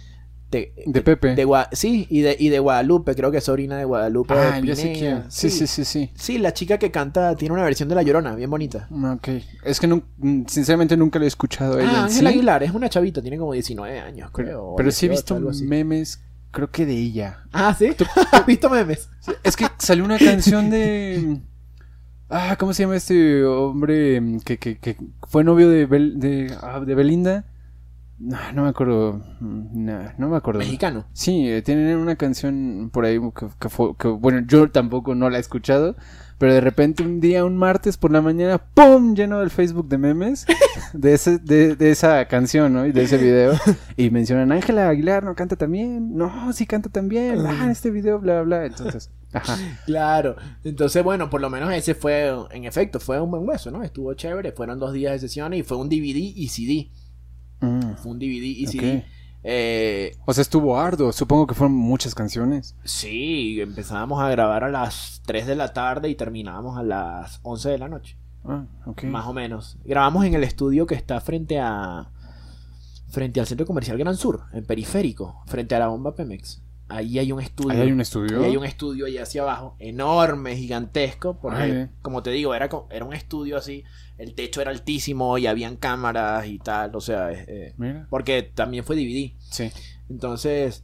de, 0.51 0.73
De 0.85 1.01
Pepe. 1.01 1.35
de 1.35 1.47
sí, 1.73 2.07
y 2.09 2.21
de, 2.21 2.35
y 2.39 2.49
de 2.49 2.59
Guadalupe, 2.59 3.15
creo 3.15 3.31
que 3.31 3.37
es 3.39 3.43
sobrina 3.43 3.77
de 3.77 3.83
Guadalupe. 3.85 4.33
ah, 4.33 4.59
ya 4.63 4.75
sé 4.75 4.83
Pineda. 4.93 4.99
quién. 5.21 5.31
Sí, 5.31 5.49
sí, 5.49 5.67
sí, 5.67 5.83
sí. 5.85 6.11
Sí, 6.15 6.37
la 6.37 6.53
chica 6.53 6.77
que 6.77 6.89
canta 6.91 7.35
tiene 7.35 7.53
una 7.53 7.63
versión 7.63 7.89
de 7.89 7.95
La 7.95 8.03
Llorona, 8.03 8.33
bien 8.35 8.49
bonita. 8.49 8.87
Ok. 8.91 9.27
Es 9.63 9.79
que 9.79 9.87
nun- 9.87 10.03
sinceramente 10.47 10.95
nunca 10.95 11.19
lo 11.19 11.25
he 11.25 11.27
escuchado 11.27 11.77
a 11.77 11.81
ella 11.81 11.91
Ah, 12.01 12.03
Ángela 12.05 12.29
sí. 12.29 12.35
Aguilar, 12.35 12.63
es 12.63 12.71
una 12.71 12.89
chavita, 12.89 13.21
tiene 13.21 13.37
como 13.37 13.51
19 13.53 13.99
años, 13.99 14.29
creo. 14.31 14.73
Pero, 14.77 14.91
sí 14.91 15.05
he 15.05 15.09
18, 15.09 15.39
visto 15.41 15.65
memes 15.65 16.21
creo 16.49 16.71
que 16.71 16.85
de 16.85 16.93
ella. 16.95 17.43
Ah, 17.51 17.75
¿sí? 17.77 17.89
¿Has 18.31 18.45
visto 18.45 18.69
memes? 18.69 19.09
Es 19.43 19.55
que 19.55 19.67
salió 19.77 20.05
una 20.05 20.17
canción 20.17 20.69
de... 20.71 21.39
Ah, 22.29 22.57
¿cómo 22.59 22.73
se 22.73 22.83
llama 22.83 22.97
este 22.97 23.45
hombre 23.45 24.19
mm, 24.19 24.39
que, 24.41 24.57
que, 24.57 24.77
que 24.77 24.97
fue 25.29 25.43
novio 25.43 25.69
de, 25.69 25.87
Bel- 25.87 26.15
de, 26.17 26.53
ah, 26.61 26.79
de 26.81 26.95
Belinda? 26.95 27.45
No, 28.19 28.37
no 28.53 28.63
me 28.63 28.69
acuerdo. 28.69 29.21
Mm, 29.39 29.85
No, 29.85 29.99
no 30.17 30.29
me 30.29 30.37
acuerdo. 30.37 30.59
Mexicano. 30.59 31.05
Sí, 31.13 31.47
eh, 31.49 31.61
tienen 31.61 31.97
una 31.97 32.15
canción 32.15 32.89
por 32.91 33.05
ahí 33.05 33.19
que, 33.19 33.47
que 33.59 33.69
fue- 33.69 33.95
que, 33.97 34.07
bueno, 34.07 34.41
yo 34.47 34.69
tampoco 34.71 35.13
no 35.13 35.29
la 35.29 35.37
he 35.37 35.41
escuchado, 35.41 35.95
pero 36.39 36.53
de 36.53 36.61
repente 36.61 37.03
un 37.03 37.19
día, 37.19 37.45
un 37.45 37.57
martes 37.57 37.95
por 37.97 38.11
la 38.11 38.21
mañana, 38.21 38.57
¡pum! 38.57 39.13
lleno 39.15 39.41
el 39.43 39.51
Facebook 39.51 39.87
de 39.87 39.97
memes 39.99 40.45
de, 40.93 41.13
ese, 41.13 41.37
de, 41.37 41.75
de 41.75 41.91
esa 41.91 42.25
canción, 42.25 42.73
¿no? 42.73 42.87
Y 42.87 42.91
de 42.91 43.03
ese 43.03 43.17
video. 43.19 43.53
Y 43.95 44.09
mencionan, 44.09 44.51
Ángela 44.51 44.89
Aguilar, 44.89 45.23
¿no 45.23 45.35
canta 45.35 45.55
también? 45.55 46.15
No, 46.17 46.51
sí 46.53 46.65
canta 46.65 46.89
también. 46.89 47.45
Ah, 47.45 47.69
este 47.69 47.91
video, 47.91 48.19
bla, 48.19 48.41
bla, 48.41 48.57
bla. 48.57 48.65
Entonces, 48.65 49.11
ajá. 49.31 49.55
Claro. 49.85 50.35
Entonces, 50.63 51.03
bueno, 51.03 51.29
por 51.29 51.39
lo 51.41 51.51
menos 51.51 51.71
ese 51.71 51.93
fue, 51.93 52.33
en 52.51 52.65
efecto, 52.65 52.99
fue 52.99 53.21
un 53.21 53.29
buen 53.29 53.47
hueso, 53.47 53.69
¿no? 53.69 53.83
Estuvo 53.83 54.11
chévere. 54.15 54.53
Fueron 54.53 54.79
dos 54.79 54.91
días 54.93 55.13
de 55.13 55.19
sesiones 55.19 55.59
y 55.59 55.63
fue 55.63 55.77
un 55.77 55.87
DVD 55.89 56.17
y 56.17 56.47
CD. 56.49 56.89
Mm, 57.59 57.93
Fue 57.95 58.11
un 58.11 58.19
DVD 58.19 58.43
y 58.43 58.65
ok. 58.65 58.71
CD. 58.71 59.05
Eh, 59.43 60.15
O 60.25 60.33
sea, 60.33 60.41
estuvo 60.41 60.77
arduo. 60.79 61.11
Supongo 61.13 61.47
que 61.47 61.53
fueron 61.55 61.75
muchas 61.75 62.13
canciones. 62.15 62.75
sí, 62.83 63.61
empezábamos 63.61 64.21
a 64.21 64.29
grabar 64.29 64.63
a 64.63 64.69
las 64.69 65.21
3 65.25 65.47
de 65.47 65.55
la 65.55 65.73
tarde 65.73 66.09
y 66.09 66.15
terminábamos 66.15 66.77
a 66.77 66.83
las 66.83 67.39
11 67.43 67.69
de 67.69 67.77
la 67.77 67.87
noche. 67.87 68.17
Ah. 68.45 68.65
Más 69.03 69.25
o 69.27 69.33
menos. 69.33 69.77
Grabamos 69.85 70.25
en 70.25 70.33
el 70.33 70.43
estudio 70.43 70.85
que 70.85 70.95
está 70.95 71.19
frente 71.21 71.59
a. 71.59 72.09
Frente 73.09 73.39
al 73.39 73.47
centro 73.47 73.65
comercial 73.65 73.97
Gran 73.97 74.17
Sur, 74.17 74.43
en 74.51 74.65
periférico, 74.65 75.41
frente 75.47 75.75
a 75.75 75.79
la 75.79 75.87
bomba 75.87 76.13
Pemex. 76.13 76.61
Ahí 76.89 77.19
hay 77.19 77.31
un 77.31 77.39
estudio. 77.41 77.71
Ahí 77.71 77.81
hay 77.81 77.91
un 77.91 78.01
estudio. 78.01 78.39
Ahí 78.39 78.45
hay 78.51 78.57
un 78.57 78.65
estudio 78.65 79.05
allá 79.05 79.23
hacia 79.23 79.41
abajo, 79.43 79.75
enorme, 79.79 80.55
gigantesco, 80.57 81.37
porque, 81.39 81.57
Vale. 81.59 81.89
como 82.01 82.21
te 82.21 82.31
digo, 82.31 82.53
era, 82.53 82.69
era 82.91 83.05
un 83.05 83.13
estudio 83.13 83.57
así, 83.57 83.83
el 84.17 84.33
techo 84.33 84.61
era 84.61 84.71
altísimo 84.71 85.37
y 85.37 85.47
habían 85.47 85.75
cámaras 85.75 86.47
y 86.47 86.59
tal, 86.59 86.95
o 86.95 87.01
sea, 87.01 87.31
eh, 87.31 87.73
porque 88.09 88.43
también 88.43 88.83
fue 88.83 88.95
DVD. 88.95 89.33
Sí. 89.49 89.71
Entonces, 90.09 90.83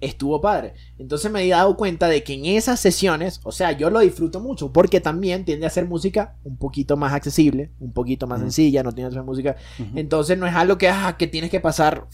estuvo 0.00 0.40
padre. 0.40 0.74
Entonces 0.98 1.30
me 1.30 1.42
he 1.42 1.48
dado 1.48 1.76
cuenta 1.76 2.08
de 2.08 2.22
que 2.22 2.34
en 2.34 2.44
esas 2.46 2.80
sesiones, 2.80 3.40
o 3.44 3.52
sea, 3.52 3.72
yo 3.72 3.90
lo 3.90 4.00
disfruto 4.00 4.40
mucho 4.40 4.72
porque 4.72 5.00
también 5.00 5.44
tiende 5.44 5.66
a 5.66 5.70
ser 5.70 5.86
música 5.86 6.36
un 6.44 6.56
poquito 6.56 6.96
más 6.96 7.12
accesible, 7.12 7.70
un 7.80 7.92
poquito 7.92 8.26
más 8.26 8.40
sencilla, 8.40 8.82
no 8.82 8.92
tiene 8.92 9.10
que 9.10 9.14
ser 9.14 9.24
música. 9.24 9.56
Entonces 9.94 10.38
no 10.38 10.46
es 10.46 10.54
algo 10.54 10.78
que, 10.78 10.88
ah, 10.88 11.16
que 11.18 11.26
tienes 11.26 11.50
que 11.50 11.60
pasar 11.60 12.06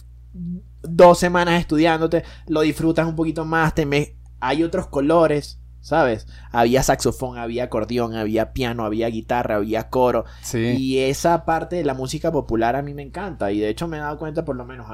dos 0.82 1.18
semanas 1.18 1.60
estudiándote, 1.60 2.24
lo 2.46 2.62
disfrutas 2.62 3.06
un 3.06 3.16
poquito 3.16 3.44
más, 3.44 3.74
te 3.74 3.86
me... 3.86 4.16
hay 4.40 4.62
otros 4.62 4.86
colores. 4.88 5.58
¿Sabes? 5.82 6.26
Había 6.52 6.82
saxofón, 6.82 7.36
había 7.36 7.64
acordeón, 7.64 8.14
había 8.14 8.52
piano, 8.52 8.84
había 8.84 9.08
guitarra, 9.08 9.56
había 9.56 9.90
coro. 9.90 10.24
Sí. 10.40 10.76
Y 10.78 10.98
esa 11.00 11.44
parte 11.44 11.76
de 11.76 11.84
la 11.84 11.92
música 11.92 12.32
popular 12.32 12.76
a 12.76 12.82
mí 12.82 12.94
me 12.94 13.02
encanta. 13.02 13.52
Y 13.52 13.60
de 13.60 13.68
hecho 13.68 13.88
me 13.88 13.98
he 13.98 14.00
dado 14.00 14.18
cuenta, 14.18 14.44
por 14.44 14.56
lo 14.56 14.64
menos, 14.64 14.86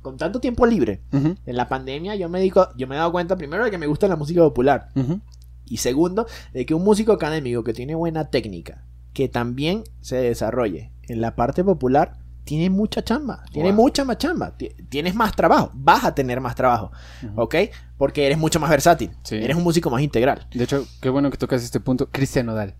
con 0.00 0.16
tanto 0.16 0.40
tiempo 0.40 0.64
libre, 0.64 1.02
en 1.12 1.56
la 1.56 1.68
pandemia 1.68 2.14
yo 2.14 2.28
me, 2.28 2.40
digo, 2.40 2.68
yo 2.76 2.86
me 2.86 2.94
he 2.94 2.98
dado 2.98 3.12
cuenta 3.12 3.36
primero 3.36 3.64
de 3.64 3.70
que 3.70 3.78
me 3.78 3.86
gusta 3.86 4.08
la 4.08 4.16
música 4.16 4.40
popular 4.40 4.88
y 5.66 5.78
segundo 5.78 6.26
de 6.52 6.64
que 6.64 6.74
un 6.74 6.84
músico 6.84 7.12
académico 7.12 7.64
que 7.64 7.72
tiene 7.72 7.94
buena 7.94 8.30
técnica, 8.30 8.84
que 9.12 9.28
también 9.28 9.84
se 10.00 10.16
desarrolle 10.16 10.92
en 11.02 11.20
la 11.20 11.34
parte 11.34 11.64
popular, 11.64 12.18
tiene 12.46 12.70
mucha 12.70 13.02
chamba, 13.02 13.44
tiene 13.52 13.72
Wow. 13.72 13.82
mucha 13.82 14.04
más 14.04 14.16
chamba, 14.18 14.56
ti- 14.56 14.70
tienes 14.88 15.14
más 15.14 15.34
trabajo, 15.36 15.70
vas 15.74 16.04
a 16.04 16.14
tener 16.14 16.40
más 16.40 16.54
trabajo. 16.54 16.92
¿ok? 17.34 17.54
Porque 17.98 18.24
eres 18.24 18.38
mucho 18.38 18.58
más 18.60 18.70
versátil, 18.70 19.10
Sí. 19.22 19.34
eres 19.36 19.56
un 19.56 19.62
músico 19.64 19.90
más 19.90 20.00
integral. 20.00 20.46
De 20.54 20.64
hecho, 20.64 20.86
qué 21.02 21.10
bueno 21.10 21.30
que 21.30 21.36
tocas 21.36 21.62
este 21.62 21.80
punto. 21.80 22.08
Cristian 22.10 22.46
Nodal. 22.46 22.74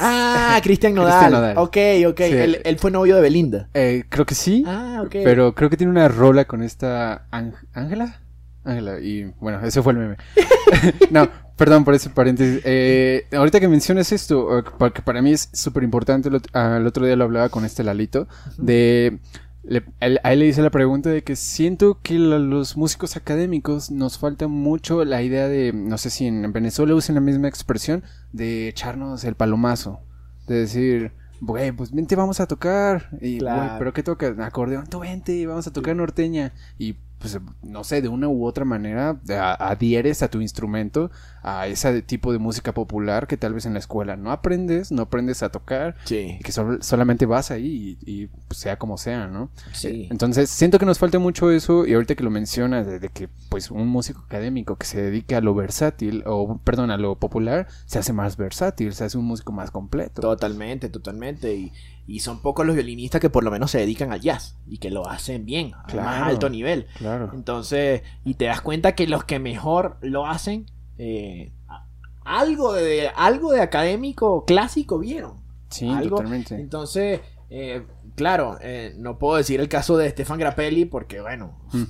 Ah, 0.00 0.58
Cristian 0.62 0.94
Nodal. 0.94 1.12
Cristian 1.18 1.32
Nodal. 1.32 1.58
Ok, 1.58 1.76
ok, 2.08 2.18
Sí. 2.20 2.32
él, 2.32 2.58
él 2.64 2.78
fue 2.78 2.90
novio 2.90 3.16
de 3.16 3.22
Belinda. 3.22 3.68
Eh, 3.74 4.04
creo 4.08 4.24
que 4.24 4.34
sí. 4.34 4.62
Ah, 4.66 5.02
ok. 5.04 5.10
Pero 5.24 5.54
creo 5.54 5.68
que 5.68 5.76
tiene 5.76 5.90
una 5.90 6.08
rola 6.08 6.46
con 6.46 6.62
esta 6.62 7.26
Ángela. 7.30 7.58
Ángela. 7.74 8.20
Ángela. 8.64 9.00
Y 9.00 9.24
bueno, 9.40 9.60
ese 9.64 9.82
fue 9.82 9.92
el 9.94 9.98
meme. 9.98 10.16
no, 11.10 11.28
perdón 11.58 11.84
por 11.84 11.92
ese 11.94 12.08
paréntesis. 12.08 12.62
Eh, 12.64 13.26
ahorita 13.32 13.60
que 13.60 13.68
mencionas 13.68 14.10
esto, 14.12 14.58
eh, 14.60 14.62
porque 14.78 15.02
para 15.02 15.20
mí 15.20 15.32
es 15.32 15.50
súper 15.52 15.82
importante, 15.82 16.30
el, 16.30 16.36
ot- 16.36 16.76
el 16.78 16.86
otro 16.86 17.04
día 17.04 17.16
lo 17.16 17.24
hablaba 17.24 17.50
con 17.50 17.64
este 17.66 17.84
Lalito, 17.84 18.26
de... 18.56 19.18
le- 19.64 19.84
él- 20.00 20.20
a 20.22 20.32
él 20.32 20.38
le 20.38 20.46
hice 20.46 20.62
la 20.62 20.70
pregunta 20.70 21.10
de 21.10 21.22
que 21.22 21.36
siento 21.36 21.98
que 22.02 22.18
la- 22.18 22.38
los 22.38 22.76
músicos 22.76 23.16
académicos 23.16 23.90
nos 23.90 24.18
falta 24.18 24.48
mucho 24.48 25.04
la 25.04 25.20
idea 25.22 25.48
de, 25.48 25.72
no 25.74 25.98
sé 25.98 26.08
si 26.10 26.26
en 26.26 26.50
Venezuela 26.52 26.94
usan 26.94 27.16
la 27.16 27.20
misma 27.20 27.48
expresión, 27.48 28.02
de 28.32 28.68
echarnos 28.68 29.24
el 29.24 29.34
palomazo. 29.34 30.00
De 30.46 30.54
decir, 30.60 31.12
güey, 31.40 31.72
pues 31.72 31.92
vente, 31.92 32.16
vamos 32.16 32.40
a 32.40 32.46
tocar. 32.46 33.10
Y, 33.20 33.38
Claro. 33.38 33.62
güey, 33.66 33.78
¿pero 33.78 33.92
qué 33.92 34.02
tocas? 34.02 34.38
Acordeón, 34.38 34.86
tú 34.86 35.00
vente, 35.00 35.46
vamos 35.46 35.66
a 35.66 35.72
tocar 35.72 35.94
norteña. 35.96 36.52
Y 36.78 36.96
pues, 37.18 37.38
no 37.62 37.84
sé, 37.84 38.00
de 38.02 38.08
una 38.08 38.28
u 38.28 38.44
otra 38.46 38.64
manera 38.64 39.20
a- 39.30 39.70
adhieres 39.70 40.22
a 40.22 40.28
tu 40.28 40.40
instrumento 40.40 41.10
a 41.42 41.66
ese 41.66 42.02
tipo 42.02 42.32
de 42.32 42.38
música 42.38 42.72
popular 42.74 43.26
que 43.26 43.36
tal 43.36 43.54
vez 43.54 43.64
en 43.66 43.72
la 43.72 43.78
escuela 43.78 44.16
no 44.16 44.30
aprendes, 44.32 44.92
no 44.92 45.02
aprendes 45.02 45.42
a 45.42 45.48
tocar. 45.50 45.96
Sí, 46.04 46.36
Y 46.38 46.42
que 46.42 46.52
sol- 46.52 46.78
solamente 46.82 47.26
vas 47.26 47.50
ahí 47.50 47.98
y, 48.04 48.22
y, 48.22 48.26
pues, 48.48 48.58
sea 48.60 48.78
como 48.78 48.98
sea, 48.98 49.26
¿no? 49.28 49.50
sí. 49.72 50.08
Entonces, 50.10 50.50
siento 50.50 50.78
que 50.78 50.86
nos 50.86 50.98
falta 50.98 51.18
mucho 51.18 51.50
eso 51.50 51.86
y 51.86 51.94
ahorita 51.94 52.14
que 52.14 52.24
lo 52.24 52.30
mencionas, 52.30 52.86
de, 52.86 52.98
de 52.98 53.08
que 53.08 53.28
pues 53.48 53.70
un 53.70 53.88
músico 53.88 54.20
académico 54.26 54.76
que 54.76 54.86
se 54.86 55.00
dedique 55.00 55.34
a 55.34 55.40
lo 55.40 55.54
versátil, 55.54 56.22
o 56.26 56.58
perdón, 56.64 56.90
a 56.90 56.96
lo 56.96 57.16
popular, 57.16 57.66
se 57.86 57.98
hace 57.98 58.12
más 58.12 58.36
versátil, 58.36 58.92
se 58.94 59.04
hace 59.04 59.18
un 59.18 59.24
músico 59.24 59.52
más 59.52 59.70
completo. 59.70 60.20
Totalmente, 60.22 60.88
totalmente. 60.88 61.54
Y, 61.54 61.72
y 62.08 62.20
son 62.20 62.40
pocos 62.40 62.66
los 62.66 62.74
violinistas 62.74 63.20
que 63.20 63.30
por 63.30 63.44
lo 63.44 63.50
menos 63.52 63.70
se 63.70 63.78
dedican 63.78 64.10
al 64.12 64.20
jazz 64.20 64.56
y 64.66 64.78
que 64.78 64.90
lo 64.90 65.06
hacen 65.08 65.44
bien, 65.46 65.74
a 65.74 65.84
Claro. 65.84 66.08
más 66.08 66.22
alto 66.28 66.48
nivel. 66.50 66.86
Claro. 66.96 67.30
Entonces, 67.34 68.02
y 68.24 68.34
te 68.34 68.46
das 68.46 68.60
cuenta 68.62 68.96
que 68.96 69.06
los 69.06 69.22
que 69.24 69.38
mejor 69.38 69.98
lo 70.00 70.26
hacen, 70.26 70.66
eh, 70.98 71.52
a- 71.68 71.84
algo, 72.24 72.72
de, 72.72 73.08
algo 73.14 73.52
de 73.52 73.60
académico 73.60 74.44
clásico 74.46 74.98
vieron. 74.98 75.34
Sí, 75.70 75.86
algo- 75.88 76.16
totalmente. 76.16 76.54
Entonces, 76.56 77.20
eh, 77.50 77.84
claro, 78.14 78.56
eh, 78.62 78.94
no 78.96 79.18
puedo 79.18 79.36
decir 79.36 79.60
el 79.60 79.68
caso 79.68 79.96
de 79.98 80.08
Stefan 80.10 80.38
Grappelli 80.38 80.86
porque, 80.86 81.20
bueno, 81.20 81.58
Mm. 81.72 81.84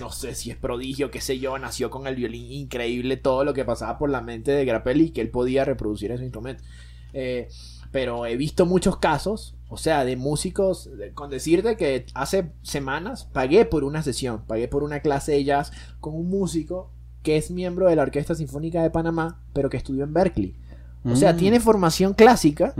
no 0.00 0.10
sé 0.10 0.34
si 0.34 0.50
es 0.50 0.56
prodigio, 0.56 1.10
qué 1.10 1.20
sé 1.20 1.38
yo, 1.38 1.58
nació 1.58 1.90
con 1.90 2.06
el 2.06 2.14
violín 2.16 2.50
increíble, 2.50 3.16
todo 3.18 3.44
lo 3.44 3.52
que 3.52 3.64
pasaba 3.64 3.98
por 3.98 4.08
la 4.10 4.20
mente 4.22 4.52
de 4.52 4.64
Grappelli 4.64 5.04
y 5.04 5.10
que 5.10 5.20
él 5.20 5.28
podía 5.30 5.64
reproducir 5.66 6.12
ese 6.12 6.22
instrumento. 6.24 6.62
Eh, 7.12 7.48
pero 7.92 8.26
he 8.26 8.36
visto 8.36 8.66
muchos 8.66 8.98
casos, 8.98 9.54
o 9.68 9.76
sea, 9.76 10.04
de 10.04 10.16
músicos, 10.16 10.90
de- 10.96 11.12
con 11.12 11.30
decirte 11.30 11.76
que 11.76 12.06
hace 12.14 12.52
semanas 12.62 13.28
pagué 13.32 13.64
por 13.64 13.84
una 13.84 14.02
sesión, 14.02 14.42
pagué 14.46 14.68
por 14.68 14.82
una 14.82 15.00
clase 15.00 15.32
de 15.32 15.44
jazz 15.44 15.72
con 16.00 16.14
un 16.14 16.28
músico 16.28 16.90
que 17.22 17.36
es 17.36 17.50
miembro 17.50 17.88
de 17.88 17.96
la 17.96 18.02
Orquesta 18.02 18.34
Sinfónica 18.34 18.82
de 18.82 18.90
Panamá, 18.90 19.40
pero 19.52 19.68
que 19.70 19.76
estudió 19.76 20.04
en 20.04 20.12
Berkeley. 20.14 20.54
O 21.04 21.16
sea, 21.16 21.32
Mm. 21.32 21.36
tiene 21.36 21.60
formación 21.60 22.14
clásica 22.14 22.74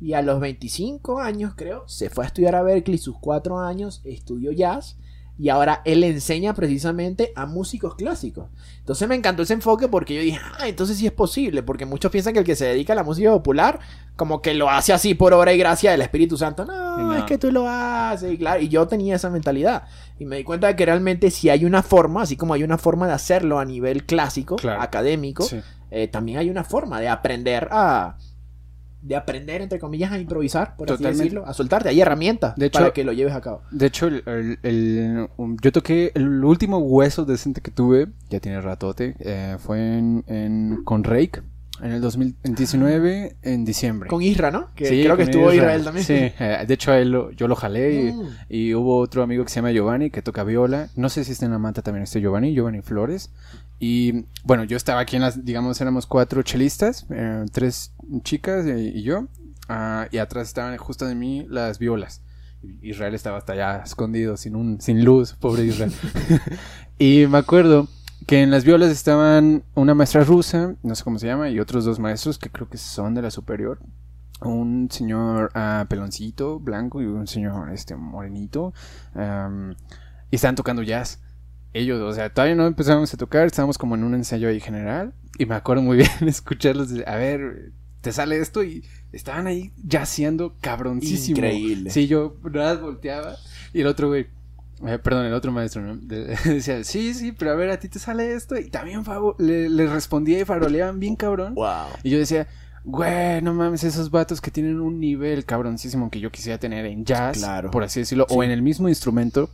y 0.00 0.12
a 0.14 0.22
los 0.22 0.40
25 0.40 1.18
años, 1.18 1.52
creo, 1.56 1.84
se 1.86 2.08
fue 2.10 2.24
a 2.24 2.28
estudiar 2.28 2.54
a 2.56 2.62
Berkeley, 2.62 2.98
sus 2.98 3.18
cuatro 3.18 3.58
años, 3.58 4.00
estudió 4.04 4.52
jazz 4.52 4.96
y 5.40 5.48
ahora 5.48 5.80
él 5.86 6.04
enseña 6.04 6.52
precisamente 6.52 7.32
a 7.34 7.46
músicos 7.46 7.94
clásicos. 7.94 8.46
Entonces 8.80 9.08
me 9.08 9.14
encantó 9.14 9.42
ese 9.42 9.54
enfoque 9.54 9.88
porque 9.88 10.14
yo 10.14 10.20
dije, 10.20 10.38
ah, 10.58 10.68
entonces 10.68 10.98
sí 10.98 11.06
es 11.06 11.12
posible, 11.12 11.62
porque 11.62 11.86
muchos 11.86 12.10
piensan 12.12 12.32
que 12.34 12.40
el 12.40 12.44
que 12.44 12.56
se 12.56 12.66
dedica 12.66 12.92
a 12.92 12.96
la 12.96 13.04
música 13.04 13.30
popular, 13.30 13.78
como 14.16 14.42
que 14.42 14.52
lo 14.52 14.68
hace 14.68 14.92
así 14.92 15.14
por 15.14 15.32
obra 15.32 15.52
y 15.54 15.58
gracia 15.58 15.92
del 15.92 16.02
Espíritu 16.02 16.36
Santo. 16.36 16.64
No, 16.66 16.98
No. 16.98 17.16
es 17.16 17.24
que 17.24 17.38
tú 17.38 17.50
lo 17.50 17.66
haces, 17.68 18.32
y 18.34 18.36
claro, 18.38 18.60
y 18.60 18.68
yo 18.68 18.86
tenía 18.86 19.16
esa 19.16 19.30
mentalidad. 19.30 19.84
Y 20.18 20.26
me 20.26 20.36
di 20.36 20.44
cuenta 20.44 20.66
de 20.66 20.76
que 20.76 20.84
realmente 20.84 21.30
si 21.30 21.48
hay 21.48 21.64
una 21.64 21.82
forma, 21.82 22.22
así 22.22 22.36
como 22.36 22.52
hay 22.52 22.62
una 22.62 22.76
forma 22.76 23.06
de 23.06 23.14
hacerlo 23.14 23.58
a 23.58 23.64
nivel 23.64 24.04
clásico, 24.04 24.56
Claro. 24.56 24.82
académico, 24.82 25.44
Sí. 25.44 25.60
eh, 25.90 26.08
también 26.08 26.36
hay 26.38 26.50
una 26.50 26.64
forma 26.64 27.00
de 27.00 27.08
aprender 27.08 27.68
a 27.70 28.16
de 29.02 29.16
aprender 29.16 29.62
entre 29.62 29.78
comillas 29.78 30.12
a 30.12 30.18
improvisar 30.18 30.76
por 30.76 30.86
Totalmente. 30.88 31.08
así 31.14 31.18
decirlo 31.24 31.46
a 31.46 31.54
soltarte 31.54 31.88
hay 31.88 32.00
herramientas 32.00 32.54
De 32.56 32.66
hecho- 32.66 32.78
para 32.80 32.92
que 32.92 33.02
lo 33.04 33.12
lleves 33.12 33.32
a 33.34 33.40
cabo 33.40 33.62
De 33.70 33.86
hecho, 33.86 34.06
el, 34.08 34.22
el- 34.26 34.58
el- 34.62 35.28
um, 35.36 35.56
yo 35.62 35.72
toqué 35.72 36.12
el 36.14 36.44
último 36.44 36.78
hueso 36.78 37.24
decente 37.24 37.60
que 37.60 37.70
tuve, 37.70 38.08
ya 38.28 38.40
tiene 38.40 38.60
ratote, 38.60 39.14
eh, 39.20 39.56
fue 39.58 39.78
en, 39.98 40.24
en- 40.26 40.82
con 40.84 41.02
Rake 41.04 41.40
en 41.82 41.92
el 41.92 42.00
2019, 42.02 43.36
en 43.42 43.64
diciembre. 43.64 44.08
con 44.10 44.20
Isra 44.22 44.50
no 44.50 44.68
que 44.74 44.84
Sí, 44.86 45.02
creo 45.02 45.16
que 45.16 45.22
estuvo 45.24 45.44
Isra. 45.52 45.54
Israel 45.76 45.84
también 45.84 46.04
Sí, 46.06 46.14
eh, 46.14 46.64
de 46.66 46.74
hecho 46.74 46.92
él 46.92 47.16
yo 47.36 47.48
lo 47.48 47.56
jalé 47.56 48.02
y, 48.08 48.12
Mm. 48.12 48.28
y 48.50 48.74
hubo 48.74 48.98
otro 48.98 49.22
amigo 49.22 49.44
que 49.44 49.50
se 49.50 49.56
llama 49.56 49.70
Giovanni 49.72 50.10
que 50.10 50.20
toca 50.22 50.44
viola. 50.44 50.88
No 50.96 51.08
sé 51.08 51.24
si 51.24 51.32
está 51.32 51.46
en 51.46 51.52
la 51.52 51.58
manta 51.58 51.80
también 51.82 52.02
este 52.02 52.20
Giovanni, 52.20 52.52
Giovanni 52.54 52.82
Flores. 52.82 53.30
Y 53.80 54.26
bueno, 54.44 54.64
yo 54.64 54.76
estaba 54.76 55.00
aquí 55.00 55.16
en 55.16 55.22
las, 55.22 55.42
digamos, 55.42 55.80
éramos 55.80 56.06
cuatro 56.06 56.42
chelistas, 56.42 57.06
eh, 57.10 57.46
tres 57.50 57.94
chicas 58.22 58.66
y, 58.66 58.98
y 58.98 59.02
yo. 59.02 59.26
ah, 59.68 60.06
y 60.12 60.18
atrás 60.18 60.48
estaban 60.48 60.76
justo 60.76 61.06
de 61.06 61.14
mí 61.14 61.46
las 61.48 61.78
violas. 61.78 62.22
Israel 62.82 63.14
estaba 63.14 63.38
hasta 63.38 63.54
allá 63.54 63.82
escondido, 63.82 64.36
sin, 64.36 64.54
un, 64.54 64.80
sin 64.82 65.02
luz, 65.02 65.32
pobre 65.32 65.64
Israel. 65.64 65.92
y 66.98 67.26
me 67.26 67.38
acuerdo 67.38 67.88
que 68.26 68.42
en 68.42 68.50
las 68.50 68.64
violas 68.64 68.90
estaban 68.90 69.64
una 69.74 69.94
maestra 69.94 70.24
rusa, 70.24 70.76
no 70.82 70.94
sé 70.94 71.02
cómo 71.02 71.18
se 71.18 71.26
llama, 71.26 71.48
y 71.48 71.58
otros 71.58 71.86
dos 71.86 71.98
maestros 71.98 72.38
que 72.38 72.50
creo 72.50 72.68
que 72.68 72.76
son 72.76 73.14
de 73.14 73.22
la 73.22 73.30
superior. 73.30 73.80
Un 74.42 74.90
señor 74.90 75.50
ah, 75.54 75.86
peloncito, 75.88 76.60
blanco, 76.60 77.00
y 77.00 77.06
un 77.06 77.26
señor 77.26 77.70
este 77.72 77.96
morenito. 77.96 78.74
y 79.14 80.36
estaban 80.36 80.54
tocando 80.54 80.82
jazz. 80.82 81.20
Ellos, 81.72 82.00
o 82.00 82.12
sea, 82.12 82.32
todavía 82.32 82.56
no 82.56 82.66
empezamos 82.66 83.12
a 83.14 83.16
tocar, 83.16 83.46
estábamos 83.46 83.78
como 83.78 83.94
en 83.94 84.04
un 84.04 84.14
ensayo 84.14 84.48
ahí 84.48 84.60
general. 84.60 85.12
Y 85.38 85.46
me 85.46 85.54
acuerdo 85.54 85.82
muy 85.82 85.96
bien 85.98 86.10
escucharlos, 86.26 86.88
a 87.06 87.16
ver, 87.16 87.72
te 88.00 88.12
sale 88.12 88.38
esto 88.38 88.64
y 88.64 88.84
estaban 89.12 89.46
ahí 89.46 89.72
yaciendo 89.84 90.56
cabroncísimo. 90.60 91.38
Increíble. 91.38 91.90
Sí, 91.90 92.06
yo 92.06 92.36
nada 92.52 92.74
volteaba 92.74 93.36
y 93.72 93.80
el 93.82 93.86
otro 93.86 94.08
güey, 94.08 94.26
eh, 94.86 94.98
perdón, 94.98 95.26
el 95.26 95.34
otro 95.34 95.52
maestro, 95.52 95.82
¿no? 95.82 95.96
decía, 96.00 96.82
sí, 96.84 97.14
sí, 97.14 97.32
pero 97.32 97.52
a 97.52 97.54
ver, 97.54 97.70
a 97.70 97.78
ti 97.78 97.88
te 97.88 97.98
sale 97.98 98.34
esto. 98.34 98.58
Y 98.58 98.70
también 98.70 99.02
le, 99.38 99.68
le 99.68 99.86
respondía 99.86 100.40
y 100.40 100.44
faroleaban 100.44 100.98
bien 100.98 101.16
cabrón. 101.16 101.54
Wow. 101.54 101.88
Y 102.02 102.10
yo 102.10 102.18
decía, 102.18 102.48
güey, 102.84 103.42
no 103.42 103.54
mames, 103.54 103.84
esos 103.84 104.10
vatos 104.10 104.40
que 104.40 104.50
tienen 104.50 104.80
un 104.80 104.98
nivel 104.98 105.44
cabroncísimo 105.44 106.10
que 106.10 106.20
yo 106.20 106.30
quisiera 106.30 106.58
tener 106.58 106.86
en 106.86 107.04
jazz, 107.04 107.38
claro. 107.38 107.70
por 107.70 107.84
así 107.84 108.00
decirlo, 108.00 108.26
o 108.30 108.42
en 108.42 108.50
el 108.50 108.62
mismo 108.62 108.88
instrumento, 108.88 109.50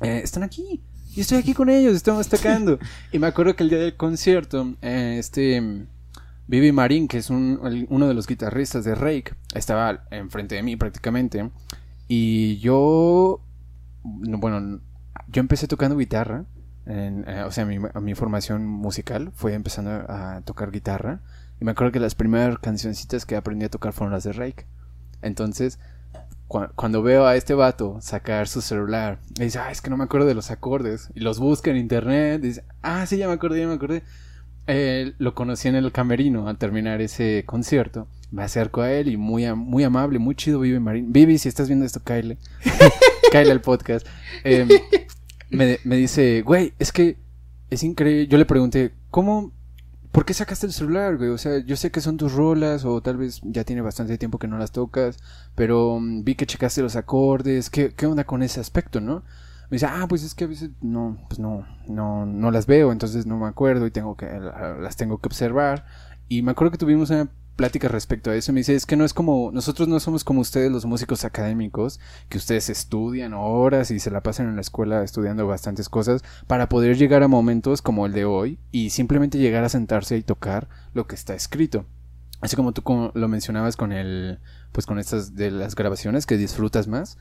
eh, 0.00 0.20
están 0.22 0.42
aquí. 0.42 0.82
Y 1.16 1.20
estoy 1.20 1.38
aquí 1.38 1.54
con 1.54 1.68
ellos, 1.68 1.94
estamos 1.94 2.28
tocando. 2.28 2.78
y 3.12 3.18
me 3.18 3.28
acuerdo 3.28 3.54
que 3.54 3.62
el 3.62 3.70
día 3.70 3.78
del 3.78 3.96
concierto, 3.96 4.74
eh, 4.82 5.16
este 5.18 5.86
Vivi 6.48 6.72
Marín, 6.72 7.06
que 7.06 7.18
es 7.18 7.30
uno 7.30 8.08
de 8.08 8.14
los 8.14 8.26
guitarristas 8.26 8.84
de 8.84 8.94
Rake, 8.94 9.34
estaba 9.54 10.04
enfrente 10.10 10.56
de 10.56 10.62
mí 10.62 10.76
prácticamente. 10.76 11.50
Y 12.08 12.58
yo, 12.58 13.40
bueno, 14.02 14.80
yo 15.28 15.40
empecé 15.40 15.68
tocando 15.68 15.96
guitarra. 15.96 16.46
Eh, 16.86 17.44
o 17.46 17.50
sea, 17.52 17.64
mi, 17.64 17.78
mi, 17.78 18.14
formación 18.14 18.66
musical 18.66 19.30
fue 19.34 19.54
empezando 19.54 19.90
a 19.90 20.42
tocar 20.44 20.70
guitarra. 20.70 21.20
Y 21.60 21.64
me 21.64 21.70
acuerdo 21.70 21.92
que 21.92 22.00
las 22.00 22.14
primeras 22.14 22.58
cancioncitas 22.58 23.24
que 23.24 23.36
aprendí 23.36 23.64
a 23.64 23.70
tocar 23.70 23.92
fueron 23.92 24.12
las 24.12 24.24
de 24.24 24.32
Rake. 24.32 24.66
Entonces, 25.22 25.78
cuando 26.48 27.02
veo 27.02 27.26
a 27.26 27.36
este 27.36 27.54
vato 27.54 27.98
sacar 28.00 28.46
su 28.46 28.60
celular, 28.60 29.18
y 29.38 29.44
dice, 29.44 29.58
ah, 29.58 29.70
es 29.70 29.80
que 29.80 29.90
no 29.90 29.96
me 29.96 30.04
acuerdo 30.04 30.26
de 30.26 30.34
los 30.34 30.50
acordes. 30.50 31.10
Y 31.14 31.20
los 31.20 31.38
busca 31.38 31.70
en 31.70 31.76
internet. 31.76 32.40
Dice, 32.40 32.64
ah, 32.82 33.06
sí, 33.06 33.16
ya 33.16 33.26
me 33.26 33.34
acordé, 33.34 33.60
ya 33.60 33.66
me 33.66 33.74
acordé. 33.74 34.02
Lo 35.18 35.34
conocí 35.34 35.68
en 35.68 35.74
el 35.74 35.90
camerino 35.92 36.48
al 36.48 36.58
terminar 36.58 37.00
ese 37.00 37.44
concierto. 37.46 38.06
Me 38.30 38.42
acerco 38.42 38.82
a 38.82 38.92
él 38.92 39.08
y 39.08 39.16
muy, 39.16 39.52
muy 39.54 39.84
amable, 39.84 40.18
muy 40.18 40.34
chido 40.34 40.60
Vivi 40.60 40.78
Marín. 40.80 41.12
Vivi, 41.12 41.38
si 41.38 41.48
estás 41.48 41.68
viendo 41.68 41.84
esto, 41.84 42.00
Kyle. 42.00 42.38
Kyle 43.32 43.50
el 43.50 43.60
podcast. 43.60 44.06
Em, 44.44 44.68
me, 45.50 45.78
me 45.84 45.96
dice, 45.96 46.42
güey, 46.42 46.72
es 46.78 46.92
que 46.92 47.16
es 47.70 47.82
increíble. 47.82 48.28
Yo 48.28 48.38
le 48.38 48.44
pregunté, 48.44 48.92
¿cómo 49.10 49.52
¿Por 50.14 50.24
qué 50.24 50.32
sacaste 50.32 50.66
el 50.66 50.72
celular, 50.72 51.16
güey? 51.16 51.30
O 51.30 51.38
sea, 51.38 51.58
yo 51.58 51.74
sé 51.74 51.90
que 51.90 52.00
son 52.00 52.16
tus 52.16 52.34
rolas 52.34 52.84
o 52.84 53.02
tal 53.02 53.16
vez 53.16 53.40
ya 53.42 53.64
tiene 53.64 53.82
bastante 53.82 54.16
tiempo 54.16 54.38
que 54.38 54.46
no 54.46 54.58
las 54.58 54.70
tocas, 54.70 55.18
pero 55.56 55.98
mm, 55.98 56.22
vi 56.22 56.36
que 56.36 56.46
checaste 56.46 56.82
los 56.82 56.94
acordes. 56.94 57.68
¿Qué, 57.68 57.92
¿Qué 57.92 58.06
onda 58.06 58.22
con 58.22 58.44
ese 58.44 58.60
aspecto, 58.60 59.00
no? 59.00 59.24
Me 59.70 59.74
dice, 59.74 59.86
ah, 59.86 60.06
pues 60.08 60.22
es 60.22 60.36
que 60.36 60.44
a 60.44 60.46
veces 60.46 60.70
no, 60.80 61.18
pues 61.28 61.40
no, 61.40 61.66
no, 61.88 62.26
no 62.26 62.52
las 62.52 62.66
veo, 62.66 62.92
entonces 62.92 63.26
no 63.26 63.38
me 63.38 63.48
acuerdo 63.48 63.88
y 63.88 63.90
tengo 63.90 64.16
que, 64.16 64.26
las 64.26 64.94
tengo 64.94 65.18
que 65.18 65.26
observar. 65.26 65.84
Y 66.28 66.42
me 66.42 66.52
acuerdo 66.52 66.70
que 66.70 66.78
tuvimos 66.78 67.10
una 67.10 67.28
plática 67.56 67.88
respecto 67.88 68.30
a 68.30 68.36
eso. 68.36 68.52
Me 68.52 68.60
dice, 68.60 68.74
es 68.74 68.86
que 68.86 68.96
no 68.96 69.04
es 69.04 69.14
como, 69.14 69.50
nosotros 69.52 69.88
no 69.88 70.00
somos 70.00 70.24
como 70.24 70.40
ustedes 70.40 70.70
los 70.70 70.84
músicos 70.84 71.24
académicos, 71.24 72.00
que 72.28 72.38
ustedes 72.38 72.68
estudian 72.70 73.32
horas 73.34 73.90
y 73.90 74.00
se 74.00 74.10
la 74.10 74.22
pasan 74.22 74.48
en 74.48 74.56
la 74.56 74.60
escuela 74.60 75.02
estudiando 75.02 75.46
bastantes 75.46 75.88
cosas 75.88 76.22
para 76.46 76.68
poder 76.68 76.96
llegar 76.96 77.22
a 77.22 77.28
momentos 77.28 77.82
como 77.82 78.06
el 78.06 78.12
de 78.12 78.24
hoy 78.24 78.58
y 78.72 78.90
simplemente 78.90 79.38
llegar 79.38 79.64
a 79.64 79.68
sentarse 79.68 80.16
y 80.16 80.22
tocar 80.22 80.68
lo 80.92 81.06
que 81.06 81.14
está 81.14 81.34
escrito. 81.34 81.86
Así 82.40 82.56
como 82.56 82.72
tú 82.72 82.82
lo 83.14 83.28
mencionabas 83.28 83.76
con 83.76 83.92
el, 83.92 84.38
pues 84.72 84.84
con 84.86 84.98
estas 84.98 85.34
de 85.34 85.50
las 85.50 85.74
grabaciones 85.74 86.26
que 86.26 86.36
disfrutas 86.36 86.88
más. 86.88 87.16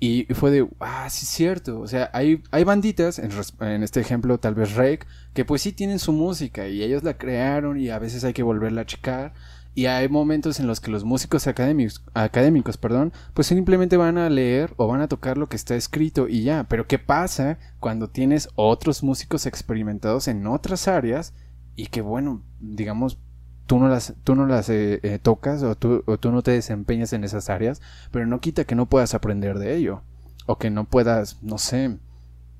Y 0.00 0.24
fue 0.34 0.50
de, 0.50 0.66
ah, 0.80 1.08
sí 1.10 1.26
es 1.26 1.28
cierto. 1.28 1.78
O 1.78 1.86
sea, 1.86 2.10
hay, 2.12 2.42
hay 2.50 2.64
banditas, 2.64 3.20
en, 3.20 3.30
en, 3.60 3.82
este 3.84 4.00
ejemplo 4.00 4.38
tal 4.38 4.54
vez 4.54 4.74
Rake, 4.74 5.06
que 5.32 5.44
pues 5.44 5.62
sí 5.62 5.72
tienen 5.72 5.98
su 5.98 6.12
música 6.12 6.66
y 6.66 6.82
ellos 6.82 7.04
la 7.04 7.18
crearon 7.18 7.78
y 7.78 7.90
a 7.90 8.00
veces 8.00 8.24
hay 8.24 8.32
que 8.32 8.42
volverla 8.42 8.80
a 8.80 8.86
checar. 8.86 9.32
Y 9.74 9.86
hay 9.86 10.08
momentos 10.08 10.60
en 10.60 10.66
los 10.66 10.80
que 10.80 10.90
los 10.90 11.04
músicos 11.04 11.46
académicos, 11.46 12.04
académicos, 12.12 12.76
perdón, 12.76 13.12
pues 13.32 13.46
simplemente 13.46 13.96
van 13.96 14.18
a 14.18 14.28
leer 14.28 14.74
o 14.76 14.86
van 14.86 15.00
a 15.00 15.08
tocar 15.08 15.38
lo 15.38 15.48
que 15.48 15.56
está 15.56 15.74
escrito 15.76 16.28
y 16.28 16.42
ya. 16.42 16.64
Pero 16.68 16.86
¿qué 16.86 16.98
pasa 16.98 17.58
cuando 17.80 18.08
tienes 18.08 18.50
otros 18.54 19.02
músicos 19.02 19.46
experimentados 19.46 20.28
en 20.28 20.46
otras 20.46 20.88
áreas 20.88 21.32
y 21.74 21.86
que, 21.86 22.02
bueno, 22.02 22.42
digamos, 22.60 23.18
tú 23.66 23.78
no 23.78 23.88
las, 23.88 24.14
tú 24.24 24.34
no 24.34 24.46
las 24.46 24.68
eh, 24.68 25.00
eh, 25.02 25.18
tocas 25.18 25.62
o 25.62 25.74
tú, 25.74 26.04
o 26.06 26.18
tú 26.18 26.32
no 26.32 26.42
te 26.42 26.50
desempeñas 26.50 27.14
en 27.14 27.24
esas 27.24 27.48
áreas, 27.48 27.80
pero 28.10 28.26
no 28.26 28.40
quita 28.40 28.64
que 28.64 28.74
no 28.74 28.86
puedas 28.86 29.14
aprender 29.14 29.58
de 29.58 29.74
ello 29.74 30.02
o 30.44 30.58
que 30.58 30.68
no 30.68 30.84
puedas, 30.84 31.42
no 31.42 31.56
sé, 31.56 31.98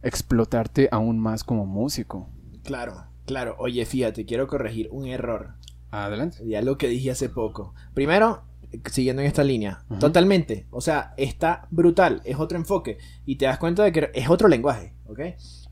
explotarte 0.02 0.88
aún 0.90 1.18
más 1.18 1.44
como 1.44 1.66
músico. 1.66 2.30
Claro, 2.62 3.04
claro. 3.26 3.56
Oye, 3.58 3.84
fíjate, 3.84 4.24
quiero 4.24 4.46
corregir 4.46 4.88
un 4.92 5.06
error 5.06 5.56
Adelante. 5.92 6.38
Ya 6.44 6.62
lo 6.62 6.78
que 6.78 6.88
dije 6.88 7.10
hace 7.10 7.28
poco. 7.28 7.74
Primero, 7.94 8.42
siguiendo 8.90 9.22
en 9.22 9.28
esta 9.28 9.44
línea, 9.44 9.84
totalmente. 10.00 10.66
O 10.70 10.80
sea, 10.80 11.14
está 11.16 11.68
brutal, 11.70 12.22
es 12.24 12.38
otro 12.38 12.58
enfoque. 12.58 12.98
Y 13.26 13.36
te 13.36 13.44
das 13.44 13.58
cuenta 13.58 13.84
de 13.84 13.92
que 13.92 14.10
es 14.14 14.28
otro 14.30 14.48
lenguaje, 14.48 14.94
¿ok? 15.06 15.20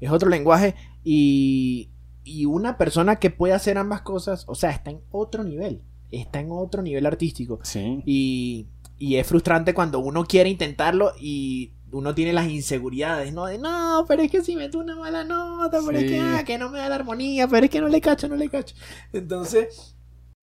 Es 0.00 0.10
otro 0.10 0.28
lenguaje 0.28 0.74
y, 1.02 1.90
y 2.22 2.44
una 2.44 2.76
persona 2.76 3.16
que 3.16 3.30
puede 3.30 3.54
hacer 3.54 3.78
ambas 3.78 4.02
cosas, 4.02 4.44
o 4.46 4.54
sea, 4.54 4.70
está 4.70 4.90
en 4.90 5.00
otro 5.10 5.42
nivel. 5.42 5.82
Está 6.10 6.40
en 6.40 6.48
otro 6.50 6.82
nivel 6.82 7.06
artístico. 7.06 7.58
Sí. 7.62 8.02
Y, 8.04 8.66
y 8.98 9.16
es 9.16 9.26
frustrante 9.26 9.72
cuando 9.72 10.00
uno 10.00 10.26
quiere 10.26 10.50
intentarlo 10.50 11.12
y 11.18 11.72
uno 11.92 12.14
tiene 12.14 12.32
las 12.32 12.48
inseguridades, 12.48 13.32
¿no? 13.32 13.46
De 13.46 13.58
no, 13.58 14.04
pero 14.06 14.22
es 14.22 14.30
que 14.30 14.42
si 14.42 14.54
meto 14.54 14.78
una 14.78 14.96
mala 14.96 15.24
nota, 15.24 15.78
pero 15.84 15.98
es 15.98 16.04
que, 16.04 16.20
ah, 16.20 16.44
que 16.44 16.58
no 16.58 16.68
me 16.68 16.78
da 16.78 16.88
la 16.88 16.96
armonía, 16.96 17.48
pero 17.48 17.64
es 17.64 17.70
que 17.70 17.80
no 17.80 17.88
le 17.88 18.00
cacho, 18.00 18.28
no 18.28 18.36
le 18.36 18.48
cacho. 18.48 18.74
Entonces, 19.12 19.96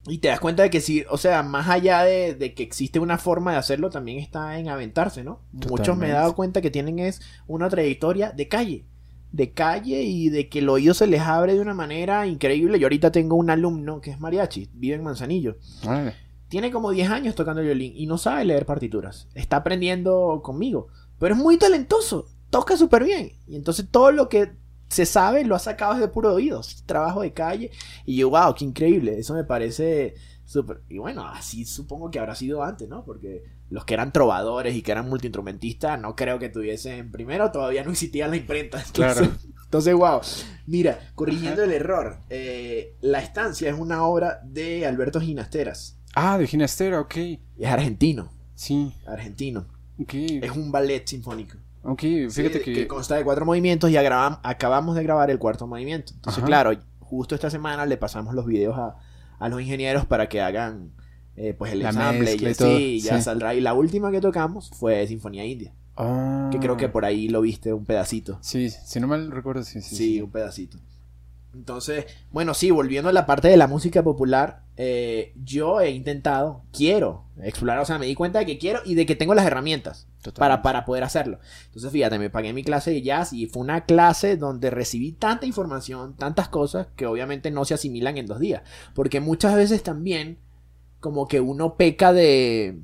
y 0.06 0.20
te 0.20 0.30
das 0.30 0.40
cuenta 0.40 0.64
de 0.64 0.70
que 0.70 0.80
sí, 0.80 1.04
o 1.10 1.18
sea, 1.18 1.44
más 1.44 1.68
allá 1.68 2.04
de, 2.04 2.54
que 2.56 2.64
existe 2.64 3.00
una 3.00 3.18
forma 3.18 3.52
de 3.52 3.58
hacerlo, 3.58 3.90
también 3.90 4.20
está 4.20 4.58
en 4.58 4.70
aventarse, 4.70 5.24
¿no? 5.24 5.42
Muchos 5.52 5.98
me 5.98 6.08
he 6.08 6.14
dado 6.14 6.34
cuenta 6.34 6.62
que 6.62 6.72
tienen 6.72 7.00
es 7.00 7.22
una 7.46 7.70
trayectoria 7.70 8.32
de 8.32 8.48
calle. 8.48 8.86
De 9.34 9.52
calle 9.52 10.04
y 10.04 10.30
de 10.30 10.48
que 10.48 10.60
el 10.60 10.70
oído 10.70 10.94
se 10.94 11.08
les 11.08 11.22
abre 11.22 11.56
de 11.56 11.60
una 11.60 11.74
manera 11.74 12.26
increíble. 12.26 12.80
Yo 12.80 12.86
ahorita 12.86 13.12
tengo 13.12 13.36
un 13.36 13.50
alumno 13.50 14.00
que 14.00 14.12
es 14.12 14.20
mariachi, 14.20 14.70
vive 14.74 14.96
en 14.96 15.04
Manzanillo. 15.04 15.58
Tiene 16.48 16.72
como 16.72 16.92
10 16.92 17.10
años 17.10 17.36
tocando 17.36 17.60
el 17.60 17.68
violín 17.68 17.92
y 17.94 18.06
no 18.06 18.18
sabe 18.18 18.46
leer 18.46 18.66
partituras. 18.66 19.28
Está 19.36 19.58
aprendiendo 19.58 20.40
conmigo. 20.42 20.88
Pero 21.20 21.36
es 21.36 21.42
muy 21.42 21.58
talentoso. 21.58 22.28
Toca 22.50 22.78
súper 22.78 23.04
bien. 23.04 23.34
Y 23.46 23.58
entonces 23.58 23.88
todo 23.92 24.14
lo 24.14 24.30
que 24.30 24.54
se 24.88 25.06
sabe, 25.06 25.44
lo 25.44 25.56
ha 25.56 25.60
sacado 25.60 25.96
desde 25.96 26.08
puro 26.08 26.34
oído. 26.34 26.62
Trabajo 26.86 27.22
de 27.22 27.34
calle. 27.34 27.72
Y 28.06 28.18
yo, 28.18 28.30
wow, 28.30 28.54
qué 28.56 28.66
increíble. 28.66 29.20
Eso 29.20 29.34
me 29.34 29.44
parece 29.44 30.16
súper. 30.46 30.82
Y 30.90 30.98
bueno, 30.98 31.28
así 31.28 31.66
supongo 31.66 32.10
que 32.10 32.20
habrá 32.20 32.36
sido 32.36 32.64
antes, 32.64 32.88
¿no? 32.88 33.04
Porque 33.04 33.44
los 33.70 33.86
que 33.86 33.94
eran 33.94 34.14
trovadores 34.14 34.76
y 34.76 34.82
que 34.82 34.92
eran 34.92 35.10
multiinstrumentistas, 35.10 36.00
no 36.00 36.16
creo 36.16 36.40
que 36.40 36.50
tuviesen. 36.50 37.12
Primero, 37.12 37.52
todavía 37.52 37.84
no 37.84 37.92
existía 37.92 38.28
la 38.28 38.38
imprenta. 38.38 38.82
Entonces, 38.82 39.16
claro. 39.16 39.32
Entonces, 39.66 39.94
wow. 39.94 40.22
Mira, 40.66 41.00
corrigiendo 41.16 41.64
el 41.64 41.74
error. 41.74 42.20
Eh, 42.30 42.96
la 43.02 43.20
estancia 43.20 43.70
es 43.70 43.78
una 43.78 44.06
obra 44.06 44.40
de 44.46 44.86
Alberto 44.86 45.20
Ginasteras. 45.20 45.98
Ah, 46.16 46.38
de 46.38 46.48
Ginastera, 46.48 47.02
ok. 47.02 47.16
Es 47.58 47.68
argentino. 47.68 48.32
Sí. 48.56 48.94
Argentino. 49.06 49.68
Ok. 50.00 50.14
Es 50.14 50.52
un 50.52 50.72
ballet 50.72 51.06
sinfónico. 51.06 51.58
Ok, 51.84 52.02
fíjate 52.30 52.62
que... 52.62 52.74
que... 52.74 52.88
consta 52.88 53.16
de 53.16 53.24
cuatro 53.24 53.46
movimientos 53.46 53.90
y 53.90 53.98
acabamos 53.98 54.96
de 54.96 55.04
grabar 55.04 55.30
el 55.30 55.40
cuarto 55.40 55.68
movimiento. 55.68 56.14
Entonces, 56.16 56.44
claro, 56.44 56.72
justo 57.00 57.36
esta 57.36 57.50
semana 57.50 57.86
le 57.86 57.98
pasamos 57.98 58.34
los 58.34 58.46
videos 58.46 58.78
a, 58.78 58.98
a 59.40 59.50
los 59.50 59.62
ingenieros 59.62 60.06
para 60.06 60.28
que 60.28 60.42
hagan 60.42 60.92
eh, 61.36 61.54
pues 61.54 61.72
el 61.72 61.84
ensamble 61.84 62.36
y, 62.36 62.46
así, 62.46 63.00
ya 63.00 63.22
saldrá. 63.22 63.54
Y 63.54 63.62
la 63.62 63.74
última 63.74 64.12
que 64.12 64.20
tocamos 64.20 64.72
fue 64.72 65.06
Sinfonía 65.08 65.46
India. 65.46 65.74
Ah. 65.96 66.50
Que 66.52 66.60
creo 66.60 66.78
que 66.78 66.90
por 66.90 67.06
ahí 67.06 67.28
lo 67.30 67.42
viste 67.42 67.74
un 67.74 67.86
pedacito. 67.86 68.38
Sí, 68.42 68.70
si 68.70 69.00
no 69.00 69.08
mal 69.08 69.32
recuerdo, 69.32 69.64
sí, 69.64 69.82
sí. 69.82 69.96
Sí, 69.96 70.22
un 70.22 70.32
pedacito. 70.32 70.78
Entonces, 71.58 72.06
bueno, 72.32 72.54
sí, 72.54 72.70
volviendo 72.70 73.10
a 73.10 73.14
la 73.14 73.26
parte 73.26 73.48
de 73.48 73.58
la 73.58 73.68
música 73.68 74.04
popular, 74.04 74.62
eh, 74.78 75.34
yo 75.44 75.82
he 75.82 75.90
intentado, 75.90 76.62
quiero 76.72 77.26
explorar, 77.42 77.80
o 77.80 77.86
sea, 77.86 77.98
me 77.98 78.06
di 78.06 78.14
cuenta 78.14 78.40
de 78.40 78.46
que 78.46 78.60
quiero 78.60 78.82
y 78.86 78.94
de 78.94 79.08
que 79.08 79.16
tengo 79.16 79.34
las 79.34 79.46
herramientas 79.46 80.08
para, 80.36 80.62
para 80.62 80.86
poder 80.86 81.04
hacerlo. 81.04 81.40
Entonces, 81.66 81.92
fíjate, 81.92 82.20
me 82.20 82.30
pagué 82.30 82.54
mi 82.54 82.64
clase 82.64 82.92
de 82.92 83.02
jazz 83.02 83.34
y 83.34 83.48
fue 83.48 83.64
una 83.64 83.86
clase 83.86 84.38
donde 84.38 84.70
recibí 84.70 85.14
tanta 85.14 85.48
información, 85.48 86.16
tantas 86.16 86.48
cosas 86.48 86.88
que 86.96 87.08
obviamente 87.08 87.50
no 87.50 87.66
se 87.66 87.74
asimilan 87.74 88.18
en 88.18 88.28
dos 88.28 88.40
días. 88.40 88.62
Porque 88.94 89.20
muchas 89.20 89.56
veces 89.56 89.82
también, 89.82 90.38
como 91.00 91.28
que 91.28 91.42
uno 91.42 91.76
peca 91.76 92.14
de... 92.14 92.80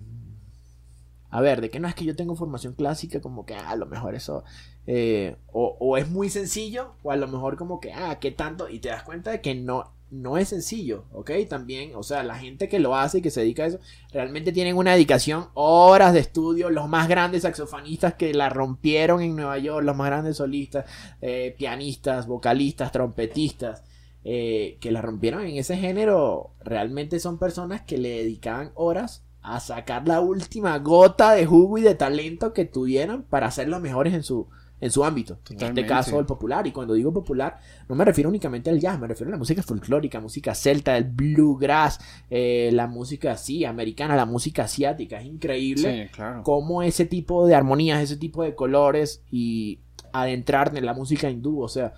a 1.33 1.41
ver, 1.41 1.61
de 1.61 1.71
que 1.71 1.79
no 1.79 1.87
es 1.87 1.95
que 1.95 2.05
yo 2.05 2.15
tengo 2.15 2.35
formación 2.35 2.75
clásica, 2.75 3.19
como 3.19 3.43
que 3.43 3.55
ah, 3.55 3.71
a 3.71 3.75
lo 3.75 3.87
mejor 3.87 4.13
eso, 4.13 4.43
eh, 4.85 5.35
o, 5.51 5.97
es 5.97 6.07
muy 6.07 6.29
sencillo, 6.29 6.93
o 7.01 7.09
a 7.09 7.15
lo 7.15 7.27
mejor 7.27 7.57
como 7.57 7.79
que, 7.79 7.91
ah, 7.91 8.19
¿qué 8.19 8.29
tanto? 8.29 8.69
Y 8.69 8.77
te 8.77 8.89
das 8.89 9.01
cuenta 9.01 9.31
de 9.31 9.41
que 9.41 9.55
no, 9.55 9.95
no 10.11 10.37
es 10.37 10.49
sencillo, 10.49 11.05
¿ok? 11.11 11.31
También, 11.49 11.95
o 11.95 12.03
sea, 12.03 12.21
la 12.21 12.35
gente 12.37 12.69
que 12.69 12.77
lo 12.77 12.95
hace 12.95 13.17
y 13.17 13.21
que 13.23 13.31
se 13.31 13.39
dedica 13.39 13.63
a 13.63 13.65
eso, 13.65 13.79
realmente 14.11 14.51
tienen 14.51 14.77
una 14.77 14.91
dedicación, 14.91 15.47
horas 15.55 16.13
de 16.13 16.19
estudio, 16.19 16.69
los 16.69 16.87
más 16.87 17.07
grandes 17.07 17.41
saxofonistas 17.41 18.13
que 18.13 18.31
la 18.35 18.49
rompieron 18.49 19.19
en 19.23 19.35
Nueva 19.35 19.57
York, 19.57 19.83
los 19.83 19.95
más 19.95 20.09
grandes 20.09 20.37
solistas, 20.37 20.85
eh, 21.19 21.55
pianistas, 21.57 22.27
vocalistas, 22.27 22.91
trompetistas. 22.91 23.83
Eh, 24.25 24.77
que 24.79 24.91
la 24.91 25.01
rompieron 25.01 25.41
en 25.41 25.57
ese 25.57 25.75
género, 25.75 26.51
realmente 26.63 27.19
son 27.19 27.37
personas 27.39 27.81
que 27.81 27.97
le 27.97 28.09
dedicaban 28.09 28.71
horas 28.75 29.25
a 29.43 29.59
sacar 29.59 30.07
la 30.07 30.21
última 30.21 30.77
gota 30.79 31.33
de 31.33 31.45
jugo 31.45 31.77
y 31.77 31.81
de 31.81 31.95
talento 31.95 32.53
que 32.53 32.65
tuvieran 32.65 33.23
para 33.23 33.51
ser 33.51 33.67
los 33.67 33.81
mejores 33.81 34.13
en 34.13 34.23
su, 34.23 34.47
en 34.79 34.89
su 34.89 35.03
ámbito. 35.03 35.37
En 35.49 35.61
este 35.61 35.85
caso, 35.85 36.19
el 36.19 36.25
popular. 36.25 36.65
Y 36.65 36.71
cuando 36.71 36.93
digo 36.93 37.11
popular, 37.13 37.59
no 37.89 37.95
me 37.95 38.05
refiero 38.05 38.29
únicamente 38.29 38.69
al 38.69 38.79
jazz, 38.79 38.99
me 38.99 39.07
refiero 39.07 39.29
a 39.29 39.31
la 39.31 39.37
música 39.37 39.61
folclórica, 39.61 40.21
música 40.21 40.55
celta, 40.55 40.97
el 40.97 41.03
bluegrass, 41.03 41.99
eh, 42.29 42.69
la 42.73 42.87
música 42.87 43.33
así, 43.33 43.65
americana, 43.65 44.15
la 44.15 44.25
música 44.25 44.63
asiática. 44.63 45.19
Es 45.19 45.25
increíble 45.25 46.05
Sí, 46.05 46.11
claro. 46.13 46.43
cómo 46.43 46.81
ese 46.81 47.05
tipo 47.05 47.45
de 47.45 47.55
armonías, 47.55 48.01
ese 48.01 48.17
tipo 48.17 48.43
de 48.43 48.55
colores 48.55 49.23
y 49.29 49.79
adentrarte 50.13 50.77
en 50.77 50.85
la 50.85 50.93
música 50.93 51.29
hindú, 51.29 51.61
o 51.61 51.67
sea, 51.67 51.93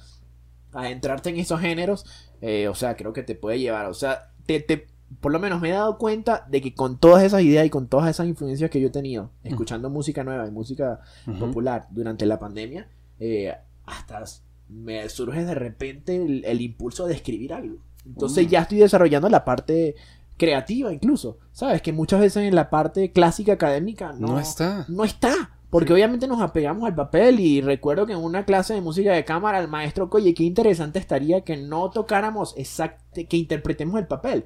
adentrarte 0.74 1.30
en 1.30 1.38
esos 1.38 1.60
géneros, 1.62 2.06
eh, 2.42 2.68
o 2.68 2.76
sea, 2.76 2.96
creo 2.96 3.14
que 3.14 3.24
te 3.24 3.36
puede 3.36 3.60
llevar, 3.60 3.86
o 3.86 3.94
sea, 3.94 4.32
te, 4.46 4.60
te, 4.60 4.88
por 5.22 5.32
lo 5.32 5.40
menos 5.40 5.62
me 5.62 5.70
he 5.70 5.74
dado 5.74 5.98
cuenta 5.98 6.46
de 6.50 6.62
que 6.62 6.74
con 6.74 6.98
todas 6.98 7.24
esas 7.24 7.42
ideas 7.42 7.66
y 7.66 7.70
con 7.70 7.88
todas 7.88 8.10
esas 8.10 8.28
influencias 8.28 8.70
que 8.70 8.82
yo 8.82 8.88
he 8.88 8.92
tenido, 8.92 9.32
escuchando 9.44 9.90
música 9.90 10.24
nueva 10.24 10.48
y 10.48 10.52
música 10.52 11.00
popular 11.40 11.88
durante 11.92 12.26
la 12.26 12.40
pandemia, 12.40 12.88
eh, 13.20 13.54
hasta 13.86 14.24
me 14.68 15.08
surge 15.10 15.46
de 15.46 15.54
repente 15.56 16.16
el, 16.16 16.44
el 16.46 16.62
impulso 16.62 17.06
de 17.08 17.14
escribir 17.14 17.54
algo. 17.54 17.78
Entonces 18.06 18.48
Mm. 18.48 18.50
ya 18.50 18.62
estoy 18.62 18.78
desarrollando 18.80 19.30
la 19.30 19.46
parte 19.46 19.96
creativa 20.38 20.92
incluso, 20.92 21.38
¿sabes? 21.52 21.82
Que 21.82 21.94
muchas 21.94 22.20
veces 22.20 22.44
en 22.44 22.56
la 22.56 22.70
parte 22.70 23.12
clásica 23.12 23.54
académica 23.54 24.12
no, 24.14 24.28
No 24.28 24.40
está. 24.40 24.86
no 24.90 25.04
está. 25.04 25.52
Porque 25.70 25.92
obviamente 25.94 26.28
nos 26.28 26.40
apegamos 26.42 26.86
al 26.86 26.96
papel 26.96 27.40
y 27.40 27.60
recuerdo 27.62 28.06
que 28.06 28.14
en 28.14 28.20
una 28.20 28.46
clase 28.46 28.74
de 28.74 28.82
música 28.82 29.12
de 29.12 29.26
cámara 29.26 29.60
el 29.60 29.68
maestro, 29.68 30.08
oye, 30.12 30.34
qué 30.34 30.44
interesante 30.44 31.00
estaría 31.00 31.42
que 31.42 31.58
no 31.58 31.90
tocáramos 31.90 32.54
exacto, 32.58 33.04
que 33.28 33.38
interpretemos 33.38 34.00
el 34.00 34.08
papel. 34.08 34.46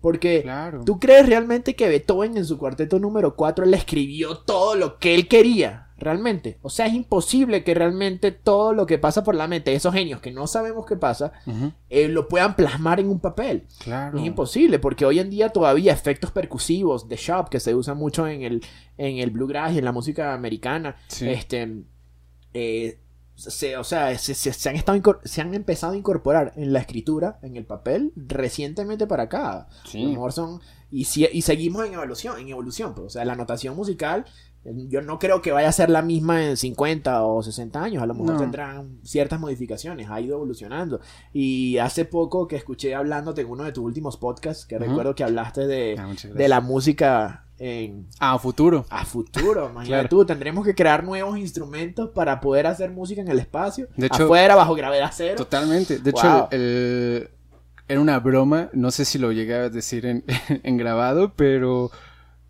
Porque 0.00 0.42
Claro. 0.42 0.82
¿Tú 0.84 0.98
crees 1.00 1.26
realmente 1.26 1.74
que 1.74 1.88
Beethoven 1.88 2.36
en 2.36 2.44
su 2.44 2.58
cuarteto 2.58 2.98
número 2.98 3.34
4 3.36 3.64
le 3.66 3.76
escribió 3.76 4.38
todo 4.38 4.74
lo 4.74 4.98
que 4.98 5.14
él 5.14 5.28
quería? 5.28 5.82
Realmente. 5.98 6.58
O 6.60 6.68
sea, 6.68 6.86
es 6.86 6.92
imposible 6.92 7.64
que 7.64 7.72
realmente 7.74 8.30
todo 8.30 8.74
lo 8.74 8.84
que 8.84 8.98
pasa 8.98 9.24
por 9.24 9.34
la 9.34 9.48
mente 9.48 9.70
de 9.70 9.76
esos 9.78 9.94
genios 9.94 10.20
que 10.20 10.30
no 10.30 10.46
sabemos 10.46 10.84
qué 10.84 10.94
pasa, 10.96 11.32
eh, 11.88 12.08
lo 12.08 12.28
puedan 12.28 12.54
plasmar 12.54 13.00
en 13.00 13.08
un 13.08 13.18
papel. 13.18 13.66
Claro. 13.82 14.18
Es 14.18 14.26
imposible, 14.26 14.78
porque 14.78 15.06
hoy 15.06 15.20
en 15.20 15.30
día 15.30 15.48
todavía 15.48 15.94
efectos 15.94 16.30
percusivos 16.30 17.08
de 17.08 17.16
shop 17.16 17.48
que 17.48 17.60
se 17.60 17.74
usan 17.74 17.96
mucho 17.96 18.26
en 18.28 18.42
el, 18.42 18.62
en 18.98 19.16
el 19.18 19.30
bluegrass 19.30 19.72
y 19.74 19.78
en 19.78 19.86
la 19.86 19.92
música 19.92 20.34
americana, 20.34 20.96
Sí. 21.08 21.30
este, 21.30 21.82
eh, 22.52 22.98
se, 23.36 23.76
o 23.76 23.84
sea, 23.84 24.18
se, 24.18 24.34
se- 24.34 24.52
se 24.52 24.68
han 24.68 24.76
estado 24.76 25.00
se 25.24 25.40
han 25.40 25.54
empezado 25.54 25.92
a 25.92 25.96
incorporar 25.96 26.52
en 26.56 26.72
la 26.72 26.80
escritura, 26.80 27.38
en 27.42 27.56
el 27.56 27.64
papel, 27.66 28.12
recientemente 28.16 29.06
para 29.06 29.24
acá. 29.24 29.50
A 29.52 29.68
lo 29.84 29.90
Sí. 29.90 30.06
mejor 30.06 30.32
son. 30.32 30.60
Y, 30.90 31.04
si- 31.04 31.28
y 31.32 31.42
seguimos 31.42 31.84
en 31.86 31.94
evolución, 31.94 32.38
en 32.40 32.48
evolución. 32.48 32.94
pues, 32.94 33.06
o 33.06 33.10
sea, 33.10 33.24
la 33.24 33.34
notación 33.36 33.76
musical, 33.76 34.24
eh, 34.64 34.72
yo 34.88 35.02
no 35.02 35.18
creo 35.18 35.42
que 35.42 35.52
vaya 35.52 35.68
a 35.68 35.72
ser 35.72 35.90
la 35.90 36.00
misma 36.02 36.44
en 36.46 36.56
50 36.56 37.24
o 37.24 37.42
60 37.42 37.82
años. 37.82 38.02
A 38.02 38.06
lo 38.06 38.14
mejor 38.14 38.32
No. 38.34 38.38
tendrán 38.40 39.00
ciertas 39.02 39.38
modificaciones. 39.40 40.08
Ha 40.10 40.20
ido 40.20 40.36
evolucionando. 40.36 41.00
Y 41.32 41.78
hace 41.78 42.04
poco 42.04 42.46
que 42.48 42.56
escuché 42.56 42.94
hablándote 42.94 43.42
en 43.42 43.50
uno 43.50 43.64
de 43.64 43.72
tus 43.72 43.84
últimos 43.84 44.16
podcasts, 44.16 44.64
que 44.66 44.78
recuerdo 44.78 45.14
que 45.14 45.24
hablaste 45.24 45.66
de, 45.66 45.96
Ah, 45.98 46.12
de 46.34 46.48
la 46.48 46.60
música 46.60 47.45
en, 47.58 48.06
Ah, 48.18 48.38
futuro. 48.38 48.84
a 48.90 49.04
futuro. 49.04 49.66
Imagínate 49.70 49.88
Claro. 49.88 50.08
tú, 50.08 50.26
tendremos 50.26 50.64
que 50.64 50.74
crear 50.74 51.02
nuevos 51.04 51.38
instrumentos 51.38 52.10
para 52.14 52.40
poder 52.40 52.66
hacer 52.66 52.90
música 52.90 53.20
en 53.22 53.28
el 53.28 53.38
espacio. 53.38 53.88
De 53.96 54.06
hecho- 54.06 54.24
afuera, 54.24 54.54
bajo 54.54 54.74
gravedad 54.74 55.10
cero. 55.14 55.34
Totalmente. 55.36 55.98
De 55.98 56.10
Wow. 56.10 56.20
hecho, 56.20 56.48
el, 56.50 57.30
era 57.88 58.00
una 58.00 58.18
broma. 58.20 58.68
No 58.72 58.90
sé 58.90 59.04
si 59.04 59.18
lo 59.18 59.32
llegué 59.32 59.54
a 59.54 59.68
decir 59.70 60.04
en, 60.06 60.24
en 60.62 60.76
grabado, 60.76 61.32
pero 61.34 61.90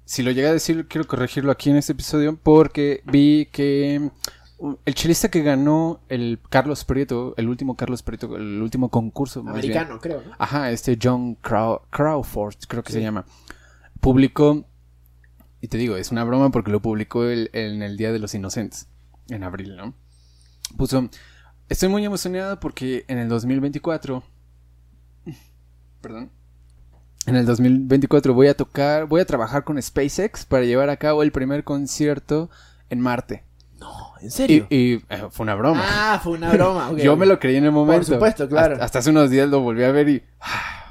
si 0.05 0.23
lo 0.23 0.31
llegué 0.31 0.49
a 0.49 0.53
decir, 0.53 0.87
quiero 0.89 1.07
corregirlo 1.07 1.53
aquí 1.53 1.71
en 1.71 1.77
este 1.77 1.93
episodio 1.93 2.39
porque 2.43 3.03
vi 3.07 3.47
que 3.53 4.11
um, 4.59 4.77
el 4.85 4.95
chelista 4.95 5.29
que 5.31 5.43
ganó 5.43 6.01
el 6.09 6.39
Carlos 6.49 6.85
Prieto, 6.85 7.35
el 7.37 7.49
último 7.49 7.77
Carlos 7.77 8.03
Prieto, 8.03 8.37
el 8.37 8.63
último 8.63 8.89
concurso. 8.89 9.41
Americano, 9.41 9.99
creo. 10.01 10.23
¿no? 10.27 10.33
Ajá, 10.39 10.71
este 10.71 10.97
John 11.01 11.37
Crow- 11.43 11.83
Crawford, 11.91 12.55
creo 12.67 12.83
que 12.83 12.93
Sí. 12.93 12.99
se 12.99 13.03
llama. 13.05 13.25
Publicó, 14.01 14.65
y 15.67 15.69
te 15.69 15.79
digo, 15.79 15.97
es 15.97 16.13
una 16.13 16.23
broma 16.23 16.51
porque 16.51 16.71
lo 16.71 16.81
publicó 16.81 17.25
el- 17.25 17.51
en 17.53 17.83
el 17.83 17.97
Día 17.97 18.13
de 18.13 18.21
los 18.21 18.33
Inocentes, 18.37 18.87
en 19.29 19.43
abril, 19.43 19.77
¿no? 19.77 19.95
Puso, 20.77 21.11
estoy 21.69 21.89
muy 21.89 22.05
emocionado 22.05 22.61
porque 22.61 23.05
en 23.09 23.19
el 23.19 23.29
2024, 23.29 24.23
perdón, 26.01 26.31
en 27.27 27.35
el 27.35 27.47
2024 27.47 28.33
voy 28.33 28.47
a 28.47 28.55
tocar, 28.55 29.07
voy 29.07 29.21
a 29.21 29.25
trabajar 29.25 29.65
con 29.65 29.83
SpaceX 29.83 30.45
para 30.45 30.63
llevar 30.65 30.89
a 30.89 30.97
cabo 30.99 31.25
el 31.25 31.33
primer 31.33 31.65
concierto 31.65 32.49
en 32.89 33.01
Marte. 33.01 33.43
No, 33.81 33.91
¿en 34.21 34.31
serio? 34.31 34.69
y, 34.71 35.03
eh, 35.09 35.25
fue 35.33 35.43
una 35.43 35.57
broma. 35.57 35.83
Ah, 35.85 36.21
fue 36.23 36.35
una 36.35 36.53
broma. 36.53 36.93
Yo 36.97 37.17
me 37.17 37.27
lo 37.27 37.41
creí 37.41 37.57
en 37.57 37.65
el 37.65 37.73
momento. 37.73 38.05
supuesto, 38.15 38.49
claro. 38.49 38.75
Hasta, 38.75 38.85
hasta 38.85 38.99
hace 39.01 39.11
unos 39.11 39.31
días 39.31 39.49
lo 39.49 39.61
volví 39.63 39.83
a 39.83 39.91
ver 39.91 40.09
y. 40.09 40.23
ah, 40.41 40.86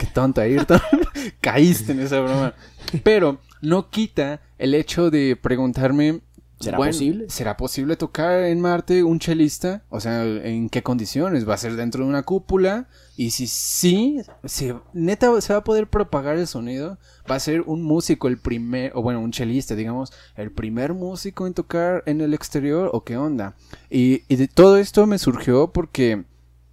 ¡Qué 0.00 0.06
tonto, 0.06 0.40
Ayrton! 0.40 0.80
Caíste 1.42 1.92
en 1.92 2.00
esa 2.00 2.20
broma. 2.20 2.54
Pero 3.02 3.38
no 3.60 3.90
quita 3.90 4.40
el 4.56 4.74
hecho 4.74 5.10
de 5.10 5.36
preguntarme. 5.36 6.22
¿Será 6.58 6.78
bueno, 6.78 6.92
posible? 6.92 7.26
¿Será 7.28 7.56
posible 7.58 7.96
tocar 7.96 8.44
en 8.44 8.62
Marte 8.62 9.02
un 9.02 9.18
chelista? 9.18 9.82
O 9.90 10.00
sea, 10.00 10.24
¿en 10.24 10.70
qué 10.70 10.82
condiciones? 10.82 11.46
¿Va 11.46 11.52
a 11.52 11.58
ser 11.58 11.76
dentro 11.76 12.02
de 12.02 12.08
una 12.08 12.22
cúpula? 12.22 12.88
Y 13.14 13.32
si 13.32 13.46
sí, 13.46 14.22
si 14.46 14.72
neta 14.94 15.38
se 15.42 15.52
va 15.52 15.58
a 15.58 15.64
poder 15.64 15.86
propagar 15.86 16.38
el 16.38 16.46
sonido, 16.46 16.96
va 17.30 17.34
a 17.34 17.40
ser 17.40 17.60
un 17.62 17.82
músico 17.82 18.26
el 18.28 18.38
primer, 18.38 18.92
o 18.94 19.02
bueno, 19.02 19.20
un 19.20 19.32
chelista, 19.32 19.74
digamos, 19.74 20.14
el 20.34 20.50
primer 20.50 20.94
músico 20.94 21.46
en 21.46 21.52
tocar 21.52 22.02
en 22.06 22.22
el 22.22 22.32
exterior, 22.32 22.88
o 22.94 23.04
qué 23.04 23.18
onda. 23.18 23.54
Y, 23.90 24.22
y 24.28 24.36
de 24.36 24.48
todo 24.48 24.78
esto 24.78 25.06
me 25.06 25.18
surgió 25.18 25.72
porque, 25.72 26.24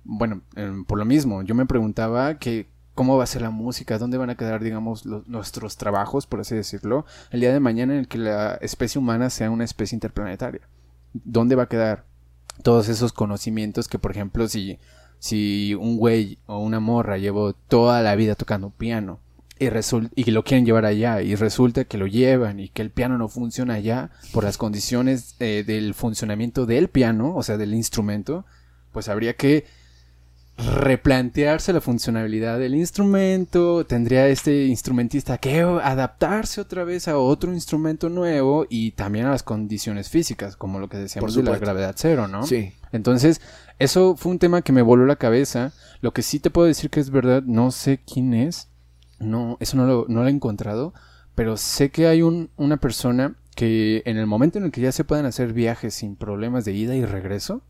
bueno, 0.06 0.44
em, 0.56 0.86
por 0.86 0.98
lo 0.98 1.04
mismo, 1.04 1.44
yo 1.44 1.56
me 1.56 1.66
preguntaba 1.66 2.40
que 2.40 2.68
cómo 2.98 3.16
va 3.16 3.26
a 3.26 3.28
ser 3.28 3.44
la 3.44 3.52
música, 3.52 4.00
dónde 4.00 4.18
van 4.18 4.32
a 4.32 4.36
quedar, 4.36 4.64
digamos, 4.64 5.06
nuestros 5.06 5.78
trabajos, 5.78 6.26
por 6.26 6.40
así 6.40 6.56
decirlo, 6.56 7.06
el 7.30 7.42
día 7.42 7.54
de 7.54 7.60
mañana 7.60 7.94
en 7.94 8.00
el 8.00 8.08
que 8.08 8.18
la 8.18 8.56
especie 8.56 8.98
humana 8.98 9.30
sea 9.30 9.52
una 9.52 9.66
especie 9.66 9.96
interplanetaria. 9.96 10.62
¿Dónde 11.14 11.54
va 11.54 11.64
a 11.64 11.70
quedar 11.70 12.06
todos 12.64 12.90
esos 12.90 13.14
conocimientos 13.14 13.88
que, 13.88 14.00
por 14.00 14.10
ejemplo, 14.10 14.48
si, 14.48 14.80
si 15.20 15.76
un 15.76 15.98
güey 15.98 16.40
o 16.48 16.58
una 16.58 16.80
morra 16.80 17.20
llevó 17.20 17.54
toda 17.54 18.02
la 18.02 18.16
vida 18.16 18.34
tocando 18.34 18.72
piano 18.72 19.20
y, 19.60 19.68
y 20.16 20.32
lo 20.32 20.44
quieren 20.44 20.66
llevar 20.66 20.86
allá 20.86 21.22
y 21.22 21.36
resulta 21.36 21.86
que 21.86 22.00
lo 22.00 22.08
llevan 22.08 22.60
y 22.60 22.70
que 22.70 22.82
el 22.82 22.90
piano 22.90 23.20
no 23.20 23.28
funciona 23.28 23.76
allá 23.76 24.10
por 24.34 24.44
las 24.44 24.58
condiciones 24.58 25.36
eh, 25.40 25.64
del 25.68 25.94
funcionamiento 25.94 26.66
del 26.66 26.88
piano, 26.88 27.36
o 27.36 27.44
sea, 27.44 27.58
del 27.58 27.76
instrumento, 27.76 28.44
pues 28.92 29.08
habría 29.08 29.36
que 29.36 29.66
replantearse 30.58 31.72
la 31.72 31.82
funcionalidad 31.82 32.58
del 32.58 32.74
instrumento, 32.74 33.86
tendría 33.86 34.28
este 34.28 34.66
instrumentista 34.66 35.38
que 35.38 35.62
adaptarse 35.62 36.60
otra 36.60 36.84
vez 36.84 37.08
a 37.08 37.18
otro 37.18 37.54
instrumento 37.54 38.10
nuevo 38.10 38.66
y 38.68 38.92
también 38.92 39.28
a 39.28 39.32
las 39.32 39.44
condiciones 39.44 40.10
físicas, 40.10 40.56
como 40.56 40.80
lo 40.80 40.90
que 40.90 40.98
decíamos 40.98 41.36
de 41.36 41.44
la 41.44 41.60
gravedad 41.60 41.94
cero, 41.96 42.28
¿no? 42.28 42.44
Sí. 42.44 42.74
Entonces, 42.92 43.40
eso 43.78 44.16
fue 44.16 44.32
un 44.32 44.40
tema 44.40 44.64
que 44.64 44.72
me 44.72 44.82
voló 44.82 45.06
la 45.06 45.18
cabeza. 45.18 45.74
Lo 46.02 46.12
que 46.12 46.24
sí 46.24 46.40
te 46.40 46.50
puedo 46.50 46.68
decir 46.68 46.90
que 46.90 47.00
es 47.00 47.12
verdad, 47.12 47.44
no 47.44 47.70
sé 47.70 48.00
quién 48.00 48.34
es, 48.34 48.70
no, 49.20 49.58
eso 49.60 49.78
no 49.78 49.86
lo, 49.86 50.06
no 50.10 50.24
lo 50.24 50.28
he 50.28 50.32
encontrado, 50.32 50.94
pero 51.36 51.58
sé 51.58 51.92
que 51.92 52.08
hay 52.08 52.24
un, 52.24 52.50
una 52.58 52.78
persona 52.78 53.36
que 53.56 54.02
en 54.06 54.18
el 54.18 54.26
momento 54.26 54.58
en 54.58 54.66
el 54.66 54.72
que 54.72 54.82
ya 54.82 54.92
se 54.92 55.04
puedan 55.04 55.26
hacer 55.26 55.54
viajes 55.54 55.94
sin 55.94 56.16
problemas 56.16 56.66
de 56.66 56.74
ida 56.74 56.96
y 56.96 57.06
regreso 57.06 57.62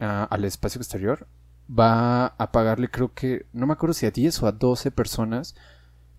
ah, 0.00 0.26
al 0.30 0.44
espacio 0.44 0.80
exterior, 0.80 1.28
va 1.68 2.26
a 2.26 2.52
pagarle 2.52 2.88
creo 2.88 3.12
que, 3.14 3.46
no 3.52 3.66
me 3.66 3.72
acuerdo 3.72 3.94
si 3.94 4.06
a 4.06 4.10
10 4.10 4.42
o 4.42 4.46
a 4.46 4.52
12 4.52 4.90
personas 4.90 5.54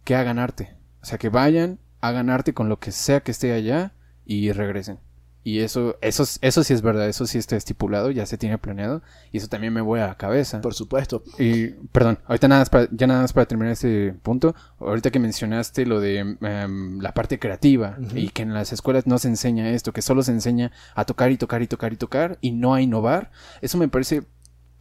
que 0.04 0.16
hagan 0.16 0.40
arte. 0.40 0.76
O 1.02 1.06
sea, 1.06 1.18
que 1.18 1.30
vayan, 1.30 1.80
hagan 2.02 2.30
arte 2.30 2.54
con 2.54 2.70
lo 2.70 2.80
que 2.80 2.92
sea 2.92 3.22
que 3.22 3.32
esté 3.32 3.54
allá 3.54 3.94
y 4.26 4.52
regresen. 4.52 5.00
Y 5.48 5.60
eso, 5.60 5.96
eso, 6.02 6.24
eso 6.42 6.64
sí 6.64 6.74
es 6.74 6.82
verdad, 6.82 7.08
eso 7.08 7.28
sí 7.28 7.38
está 7.38 7.56
estipulado, 7.56 8.10
ya 8.10 8.26
se 8.26 8.36
tiene 8.36 8.58
planeado. 8.58 9.04
Y 9.32 9.38
eso 9.38 9.48
también 9.48 9.74
me 9.74 9.82
voy 9.82 10.00
a 10.00 10.08
la 10.08 10.18
cabeza. 10.18 10.60
Por 10.60 10.74
supuesto. 10.74 11.22
Y, 11.38 11.68
perdón, 11.92 12.18
ahorita 12.26 12.48
nada 12.48 12.62
más 12.62 12.72
para, 12.72 12.88
ya 12.92 13.06
nada 13.06 13.22
más 13.22 13.32
para 13.32 13.46
terminar 13.46 13.74
este 13.74 14.16
punto. 14.24 14.56
Ahorita 14.80 15.12
que 15.12 15.20
mencionaste 15.20 15.86
lo 15.86 16.00
de 16.00 16.18
em, 16.18 17.00
la 17.00 17.14
parte 17.14 17.38
creativa 17.38 17.96
y 18.16 18.30
que 18.30 18.42
en 18.42 18.56
las 18.56 18.74
escuelas 18.74 19.06
no 19.06 19.20
se 19.20 19.28
enseña 19.28 19.70
esto, 19.70 19.94
que 19.94 20.02
solo 20.02 20.24
se 20.24 20.32
enseña 20.32 20.72
a 20.96 21.06
tocar 21.06 21.30
y 21.30 21.38
tocar 21.38 21.62
y 21.62 21.68
tocar 21.68 21.94
y 21.94 21.98
tocar 21.98 22.40
y 22.42 22.50
no 22.50 22.74
a 22.74 22.82
innovar. 22.82 23.30
Eso 23.62 23.78
me 23.78 23.88
parece 23.88 24.24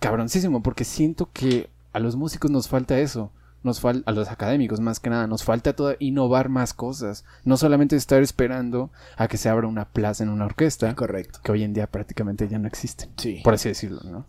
cabroncísimo 0.09 0.63
porque 0.63 0.85
siento 0.85 1.31
que 1.33 1.69
a 1.93 1.99
los 2.01 2.17
músicos 2.17 2.51
nos 2.51 2.69
falta 2.69 2.99
eso. 2.99 3.31
Nos 3.63 3.81
falta, 3.81 4.03
a 4.11 4.13
los 4.15 4.29
académicos 4.29 4.81
más 4.81 5.01
que 5.01 5.09
nada, 5.09 5.27
nos 5.27 5.43
falta 5.43 5.75
toda 5.75 5.97
innovar 5.99 6.51
más 6.51 6.75
cosas. 6.75 7.25
No 7.45 7.57
solamente 7.57 7.97
estar 7.97 8.23
esperando 8.23 8.91
a 9.17 9.27
que 9.27 9.39
se 9.39 9.49
abra 9.49 9.67
una 9.67 9.87
plaza 9.89 10.23
en 10.23 10.29
una 10.29 10.45
orquesta, 10.45 10.95
Correcto. 10.95 11.41
que 11.43 11.51
hoy 11.51 11.63
en 11.63 11.73
día 11.73 11.87
prácticamente 11.91 12.47
ya 12.47 12.59
no 12.59 12.69
existe, 12.69 13.09
Sí. 13.17 13.41
por 13.43 13.55
así 13.55 13.71
decirlo, 13.71 14.03
¿no? 14.05 14.27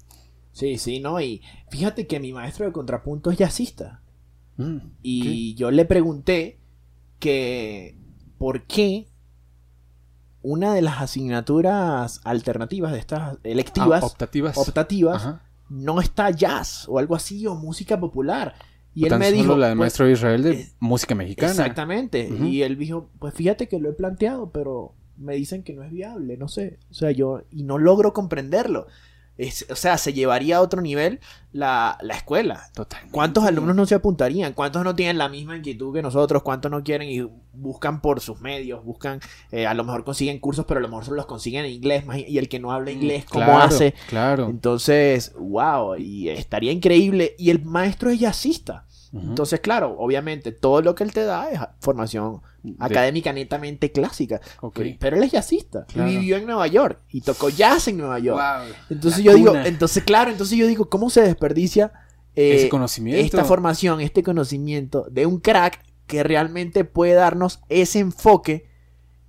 Sí, 0.53 0.77
sí, 0.77 1.01
¿no? 1.01 1.19
Y 1.19 1.41
fíjate 1.69 2.07
que 2.07 2.21
mi 2.21 2.31
maestro 2.31 2.65
de 2.65 2.71
contrapunto 2.71 3.29
es 3.29 3.37
jazzista. 3.37 3.99
Mm, 4.55 4.77
Y 5.03 5.53
yo 5.55 5.69
le 5.69 5.83
pregunté 5.83 6.61
que 7.19 7.97
por 8.37 8.63
qué 8.63 9.09
una 10.41 10.73
de 10.73 10.81
las 10.81 11.01
asignaturas 11.01 12.21
alternativas 12.23 12.93
de 12.93 12.99
estas 12.99 13.37
electivas, 13.43 14.03
Ah, 14.03 14.05
optativas. 14.05 14.57
optativas, 14.57 15.25
Ajá. 15.25 15.41
No 15.69 15.99
está 16.01 16.29
jazz 16.31 16.85
o 16.87 16.99
algo 16.99 17.15
así 17.15 17.45
o 17.47 17.55
música 17.55 17.99
popular. 17.99 18.55
Y 18.93 19.03
él 19.03 19.09
tan 19.09 19.19
me 19.19 19.25
solo 19.29 19.37
dijo, 19.41 19.57
la 19.57 19.67
de 19.67 19.71
pues, 19.73 19.79
maestro 19.79 20.05
de 20.05 20.11
Israel 20.13 20.43
de 20.43 20.51
es- 20.51 20.75
música 20.79 21.15
mexicana. 21.15 21.51
Exactamente. 21.51 22.29
Y 22.43 22.61
él 22.61 22.77
dijo, 22.77 23.09
pues 23.19 23.33
fíjate 23.33 23.67
que 23.67 23.79
lo 23.79 23.89
he 23.89 23.93
planteado, 23.93 24.51
pero 24.51 24.93
me 25.17 25.35
dicen 25.35 25.63
que 25.63 25.73
no 25.73 25.83
es 25.83 25.91
viable, 25.91 26.37
no 26.37 26.47
sé. 26.47 26.79
O 26.91 26.93
sea, 26.93 27.11
yo, 27.11 27.41
y 27.51 27.63
no 27.63 27.77
logro 27.77 28.13
comprenderlo. 28.13 28.87
Es- 29.37 29.65
o 29.69 29.75
sea, 29.75 29.97
se 29.97 30.13
llevaría 30.13 30.57
a 30.57 30.61
otro 30.61 30.81
nivel 30.81 31.19
la, 31.51 31.97
la 32.01 32.15
escuela. 32.15 32.69
Totalmente. 32.73 33.11
¿Cuántos 33.13 33.43
alumnos 33.43 33.75
no 33.75 33.85
se 33.85 33.95
apuntarían? 33.95 34.53
¿Cuántos 34.53 34.83
no 34.83 34.95
tienen 34.95 35.17
la 35.17 35.27
misma 35.29 35.57
inquietud 35.57 35.93
que 35.93 36.01
nosotros? 36.01 36.41
¿Cuántos 36.43 36.71
no 36.71 36.83
quieren 36.83 37.09
y 37.09 37.27
buscan 37.53 38.01
por 38.01 38.21
sus 38.21 38.39
medios? 38.39 38.83
Buscan, 38.85 39.19
eh, 39.51 39.67
a 39.67 39.73
lo 39.73 39.83
mejor 39.83 40.03
consiguen 40.05 40.39
cursos, 40.39 40.65
pero 40.67 40.77
a 40.79 40.81
lo 40.81 40.87
mejor 40.87 41.03
solo 41.05 41.17
los 41.17 41.25
consiguen 41.25 41.65
en 41.65 41.71
inglés. 41.71 42.05
más- 42.05 42.19
Y 42.19 42.37
el 42.37 42.47
que 42.49 42.59
no 42.59 42.71
habla 42.71 42.91
inglés, 42.91 43.25
¿cómo 43.25 43.43
Mm, 43.43 43.47
Claro, 43.47 43.63
hace? 43.63 43.93
Claro. 44.07 44.45
Entonces, 44.49 45.33
wow, 45.37 45.95
y 45.97 46.29
estaría 46.29 46.71
increíble. 46.71 47.35
Y 47.37 47.49
el 47.49 47.63
maestro 47.63 48.09
es 48.09 48.19
jazzista. 48.19 48.85
Entonces, 49.13 49.59
claro, 49.59 49.95
obviamente 49.97 50.51
todo 50.51 50.81
lo 50.81 50.95
que 50.95 51.03
él 51.03 51.13
te 51.13 51.23
da 51.23 51.49
es 51.49 51.59
formación 51.79 52.41
De- 52.63 52.75
académica 52.79 53.31
netamente 53.31 53.91
clásica. 53.91 54.41
Pero, 54.99 55.15
él 55.17 55.23
es 55.23 55.31
jazzista 55.31 55.85
Claro. 55.85 56.09
y 56.09 56.17
vivió 56.17 56.37
en 56.37 56.45
Nueva 56.45 56.67
York 56.67 56.99
y 57.11 57.21
tocó 57.21 57.49
jazz 57.49 57.87
en 57.87 57.97
Nueva 57.97 58.19
York. 58.19 58.39
Wow. 58.41 58.75
Entonces 58.89 59.23
La 59.25 59.31
yo 59.31 59.37
digo, 59.37 59.55
entonces 59.55 60.03
claro, 60.03 60.31
entonces 60.31 60.57
yo 60.57 60.67
digo, 60.67 60.89
¿cómo 60.89 61.09
se 61.09 61.21
desperdicia 61.21 61.91
eh, 62.35 62.55
Ese 62.55 62.69
conocimiento. 62.69 63.23
esta 63.23 63.45
formación, 63.45 64.01
este 64.01 64.21
conocimiento 64.21 65.05
de 65.09 65.25
un 65.25 65.39
crack 65.39 65.79
que 66.05 66.21
realmente 66.23 66.83
puede 66.83 67.13
darnos 67.13 67.61
ese 67.69 67.99
enfoque 67.99 68.65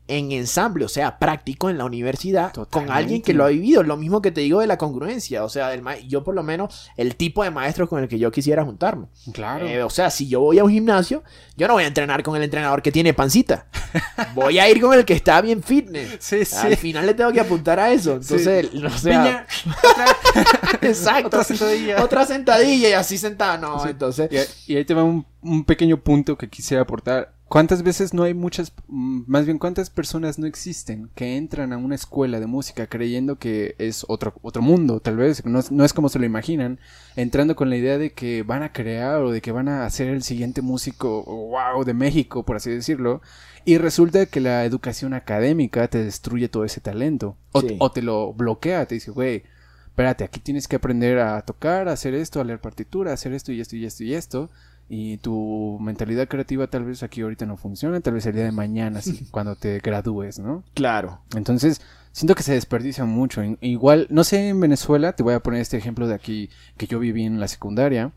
en 0.08 0.32
ensamble, 0.32 0.84
o 0.84 0.88
sea, 0.88 1.18
práctico 1.18 1.68
en 1.70 1.78
la 1.78 1.84
universidad 1.84 2.52
con 2.70 2.90
alguien 2.90 3.22
que 3.22 3.34
lo 3.34 3.44
ha 3.44 3.48
vivido. 3.48 3.82
Lo 3.82 3.96
mismo 3.96 4.22
que 4.22 4.30
te 4.30 4.40
digo 4.40 4.60
de 4.60 4.66
la 4.66 4.78
congruencia, 4.78 5.44
o 5.44 5.48
sea, 5.48 5.68
del 5.68 5.82
yo 6.06 6.22
por 6.24 6.34
lo 6.34 6.42
menos 6.42 6.90
el 6.96 7.16
tipo 7.16 7.42
de 7.42 7.50
maestro 7.50 7.88
con 7.88 8.02
el 8.02 8.08
que 8.08 8.18
yo 8.18 8.30
quisiera 8.30 8.64
juntarme. 8.64 9.06
Claro. 9.32 9.66
Eh, 9.66 9.82
o 9.82 9.90
sea, 9.90 10.10
si 10.10 10.28
yo 10.28 10.40
voy 10.40 10.58
a 10.58 10.64
un 10.64 10.70
gimnasio, 10.70 11.22
yo 11.56 11.66
no 11.68 11.74
voy 11.74 11.84
a 11.84 11.86
entrenar 11.88 12.22
con 12.22 12.36
el 12.36 12.42
entrenador 12.42 12.82
que 12.82 12.92
tiene 12.92 13.14
pancita. 13.14 13.66
Voy 14.34 14.58
a 14.58 14.68
ir 14.68 14.80
con 14.80 14.92
el 14.92 15.04
que 15.06 15.14
está 15.14 15.40
bien 15.40 15.62
fitness. 15.62 16.16
sí, 16.20 16.44
sí. 16.44 16.56
Al 16.56 16.76
final 16.76 17.06
le 17.06 17.14
tengo 17.14 17.32
que 17.32 17.40
apuntar 17.40 17.80
a 17.80 17.90
eso. 17.92 18.12
Entonces, 18.12 18.68
o 18.74 18.90
sea, 18.98 19.22
Piña. 19.22 19.46
exacto. 20.82 21.28
Otra 21.28 21.44
sentadilla. 21.44 22.04
Otra 22.04 22.26
sentadilla 22.26 22.88
y 22.90 22.92
así 22.92 23.18
sentada. 23.18 23.56
No, 23.58 23.80
Sí. 23.82 23.88
entonces. 23.90 24.28
Y, 24.30 24.36
ahí- 24.36 24.46
y 24.66 24.76
ahí 24.76 24.84
te 24.84 24.94
va 24.94 25.04
un, 25.04 25.26
un 25.42 25.64
pequeño 25.64 25.98
punto 26.02 26.36
que 26.36 26.48
quisiera 26.48 26.82
aportar. 26.82 27.32
¿Cuántas 27.48 27.84
veces 27.84 28.12
no 28.12 28.24
hay 28.24 28.34
muchas, 28.34 28.72
mm, 28.88 29.22
más 29.28 29.46
bien 29.46 29.58
cuántas 29.58 29.88
personas 29.88 30.36
no 30.36 30.46
existen 30.48 31.10
que 31.14 31.36
entran 31.36 31.72
a 31.72 31.76
una 31.76 31.94
escuela 31.94 32.40
de 32.40 32.46
música 32.46 32.88
creyendo 32.88 33.38
que 33.38 33.76
es 33.78 34.04
otro, 34.08 34.34
otro 34.42 34.62
mundo, 34.62 34.98
tal 34.98 35.16
vez, 35.16 35.44
no 35.46 35.60
es, 35.60 35.70
no 35.70 35.84
es 35.84 35.92
como 35.92 36.08
se 36.08 36.18
lo 36.18 36.26
imaginan, 36.26 36.80
entrando 37.14 37.54
con 37.54 37.70
la 37.70 37.76
idea 37.76 37.98
de 37.98 38.12
que 38.12 38.42
van 38.42 38.64
a 38.64 38.72
crear 38.72 39.20
o 39.22 39.30
de 39.30 39.40
que 39.40 39.52
van 39.52 39.68
a 39.68 39.88
ser 39.90 40.08
el 40.08 40.24
siguiente 40.24 40.60
músico, 40.60 41.22
wow, 41.24 41.84
de 41.84 41.94
México, 41.94 42.44
por 42.44 42.56
así 42.56 42.70
decirlo, 42.70 43.22
y 43.64 43.78
resulta 43.78 44.26
que 44.26 44.40
la 44.40 44.64
educación 44.64 45.14
académica 45.14 45.86
te 45.86 46.02
destruye 46.02 46.48
todo 46.48 46.64
ese 46.64 46.80
talento, 46.80 47.36
o, 47.52 47.60
Sí. 47.60 47.76
o 47.78 47.92
te 47.92 48.02
lo 48.02 48.32
bloquea, 48.32 48.86
te 48.86 48.96
dice, 48.96 49.12
güey, 49.12 49.44
espérate, 49.86 50.24
aquí 50.24 50.40
tienes 50.40 50.66
que 50.66 50.76
aprender 50.76 51.20
a 51.20 51.40
tocar, 51.42 51.88
a 51.88 51.92
hacer 51.92 52.12
esto, 52.14 52.40
a 52.40 52.44
leer 52.44 52.60
partitura, 52.60 53.12
a 53.12 53.14
hacer 53.14 53.32
esto 53.32 53.52
y 53.52 53.60
esto 53.60 53.76
y 53.76 53.84
esto 53.86 54.02
y 54.02 54.14
esto. 54.14 54.50
Y 54.88 55.16
tu 55.18 55.78
mentalidad 55.80 56.28
creativa 56.28 56.68
tal 56.68 56.84
vez 56.84 57.02
aquí 57.02 57.22
ahorita 57.22 57.44
no 57.44 57.56
funciona, 57.56 58.00
tal 58.00 58.14
vez 58.14 58.26
el 58.26 58.34
día 58.34 58.44
de 58.44 58.52
mañana, 58.52 59.02
sí, 59.02 59.26
cuando 59.30 59.56
te 59.56 59.80
gradúes, 59.80 60.38
¿no? 60.38 60.62
Claro. 60.74 61.22
Entonces, 61.34 61.80
siento 62.12 62.34
que 62.34 62.42
se 62.42 62.52
desperdicia 62.52 63.04
mucho. 63.04 63.42
Igual, 63.60 64.06
no 64.10 64.22
sé, 64.22 64.48
en 64.48 64.60
Venezuela, 64.60 65.12
te 65.12 65.22
voy 65.22 65.34
a 65.34 65.40
poner 65.40 65.60
este 65.60 65.76
ejemplo 65.76 66.06
de 66.06 66.14
aquí 66.14 66.50
que 66.76 66.86
yo 66.86 66.98
viví 66.98 67.24
en 67.24 67.40
la 67.40 67.48
secundaria. 67.48 68.12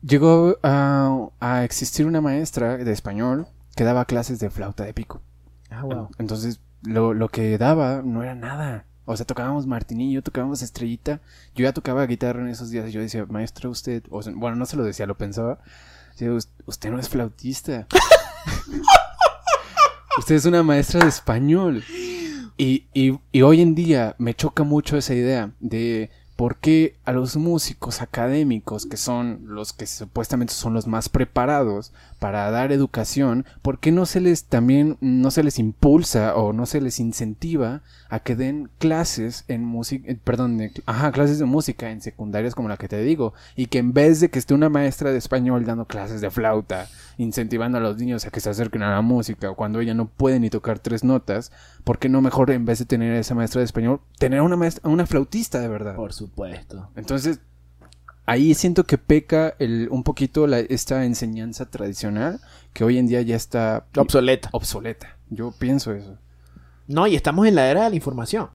Llegó 0.00 0.58
a, 0.62 1.28
a 1.40 1.64
existir 1.64 2.06
una 2.06 2.20
maestra 2.20 2.76
de 2.76 2.92
español 2.92 3.48
que 3.74 3.84
daba 3.84 4.04
clases 4.04 4.38
de 4.38 4.50
flauta 4.50 4.84
de 4.84 4.94
pico. 4.94 5.22
Ah, 5.70 5.82
wow. 5.82 6.08
Entonces, 6.18 6.60
lo, 6.82 7.14
lo 7.14 7.28
que 7.28 7.58
daba 7.58 8.02
no 8.02 8.22
era 8.22 8.34
nada. 8.34 8.84
O 9.10 9.16
sea, 9.16 9.24
tocábamos 9.24 9.66
martinillo, 9.66 10.22
tocábamos 10.22 10.60
estrellita. 10.60 11.20
Yo 11.54 11.62
ya 11.64 11.72
tocaba 11.72 12.04
guitarra 12.06 12.42
en 12.42 12.48
esos 12.48 12.68
días 12.70 12.88
y 12.88 12.92
yo 12.92 13.00
decía, 13.00 13.24
maestra, 13.26 13.70
usted, 13.70 14.02
o 14.10 14.20
bueno, 14.34 14.56
no 14.56 14.66
se 14.66 14.76
lo 14.76 14.84
decía, 14.84 15.06
lo 15.06 15.16
pensaba. 15.16 15.60
Decía, 16.12 16.32
"Us- 16.32 16.50
usted 16.66 16.90
no 16.90 16.98
es 16.98 17.08
flautista. 17.08 17.86
usted 20.18 20.34
es 20.34 20.44
una 20.44 20.62
maestra 20.62 21.00
de 21.00 21.08
español. 21.08 21.84
Y, 22.56 22.86
y, 22.92 23.18
y 23.32 23.42
hoy 23.42 23.62
en 23.62 23.74
día 23.74 24.14
me 24.18 24.34
choca 24.34 24.64
mucho 24.64 24.96
esa 24.96 25.14
idea 25.14 25.52
de 25.60 26.10
por 26.38 26.54
qué 26.58 26.94
a 27.04 27.10
los 27.10 27.36
músicos 27.36 28.00
académicos, 28.00 28.86
que 28.86 28.96
son 28.96 29.40
los 29.46 29.72
que 29.72 29.88
supuestamente 29.88 30.54
son 30.54 30.72
los 30.72 30.86
más 30.86 31.08
preparados 31.08 31.92
para 32.20 32.48
dar 32.52 32.70
educación, 32.70 33.44
por 33.60 33.80
qué 33.80 33.90
no 33.90 34.06
se 34.06 34.20
les 34.20 34.44
también 34.44 34.96
no 35.00 35.32
se 35.32 35.42
les 35.42 35.58
impulsa 35.58 36.36
o 36.36 36.52
no 36.52 36.64
se 36.66 36.80
les 36.80 37.00
incentiva 37.00 37.80
a 38.08 38.20
que 38.20 38.36
den 38.36 38.70
clases 38.78 39.44
en 39.48 39.64
música, 39.64 40.08
eh, 40.12 40.16
perdón, 40.22 40.58
de- 40.58 40.70
ajá, 40.86 41.10
clases 41.10 41.40
de 41.40 41.44
música 41.44 41.90
en 41.90 42.00
secundarias 42.02 42.54
como 42.54 42.68
la 42.68 42.76
que 42.76 42.86
te 42.88 43.02
digo, 43.02 43.34
y 43.56 43.66
que 43.66 43.78
en 43.78 43.92
vez 43.92 44.20
de 44.20 44.30
que 44.30 44.38
esté 44.38 44.54
una 44.54 44.68
maestra 44.68 45.10
de 45.10 45.18
español 45.18 45.64
dando 45.64 45.86
clases 45.86 46.20
de 46.20 46.30
flauta, 46.30 46.86
incentivando 47.18 47.78
a 47.78 47.80
los 47.80 47.96
niños 47.98 48.24
a 48.24 48.30
que 48.30 48.38
se 48.40 48.48
acerquen 48.50 48.82
a 48.84 48.92
la 48.92 49.02
música, 49.02 49.50
o 49.50 49.56
cuando 49.56 49.80
ella 49.80 49.92
no 49.94 50.06
puede 50.06 50.38
ni 50.38 50.50
tocar 50.50 50.78
tres 50.78 51.02
notas, 51.02 51.50
¿por 51.82 51.98
qué 51.98 52.08
no 52.08 52.20
mejor 52.22 52.52
en 52.52 52.64
vez 52.64 52.78
de 52.78 52.84
tener 52.84 53.12
a 53.16 53.18
esa 53.18 53.34
maestra 53.34 53.58
de 53.58 53.64
español, 53.64 54.00
tener 54.20 54.38
a 54.38 54.44
una 54.44 54.56
maestra, 54.56 54.88
una 54.88 55.04
flautista 55.04 55.58
de 55.60 55.68
verdad? 55.68 55.96
Por 55.96 56.12
supuesto. 56.28 56.90
Entonces, 56.96 57.40
ahí 58.26 58.54
siento 58.54 58.84
que 58.84 58.98
peca 58.98 59.54
el, 59.58 59.88
un 59.90 60.02
poquito 60.02 60.46
la, 60.46 60.60
esta 60.60 61.04
enseñanza 61.04 61.66
tradicional 61.70 62.40
que 62.72 62.84
hoy 62.84 62.98
en 62.98 63.06
día 63.06 63.22
ya 63.22 63.36
está 63.36 63.86
Obsoleta. 63.96 64.50
obsoleta. 64.52 65.16
Yo 65.30 65.52
pienso 65.58 65.92
eso. 65.92 66.18
No, 66.86 67.06
y 67.06 67.16
estamos 67.16 67.46
en 67.46 67.54
la 67.54 67.70
era 67.70 67.84
de 67.84 67.90
la 67.90 67.96
información. 67.96 68.50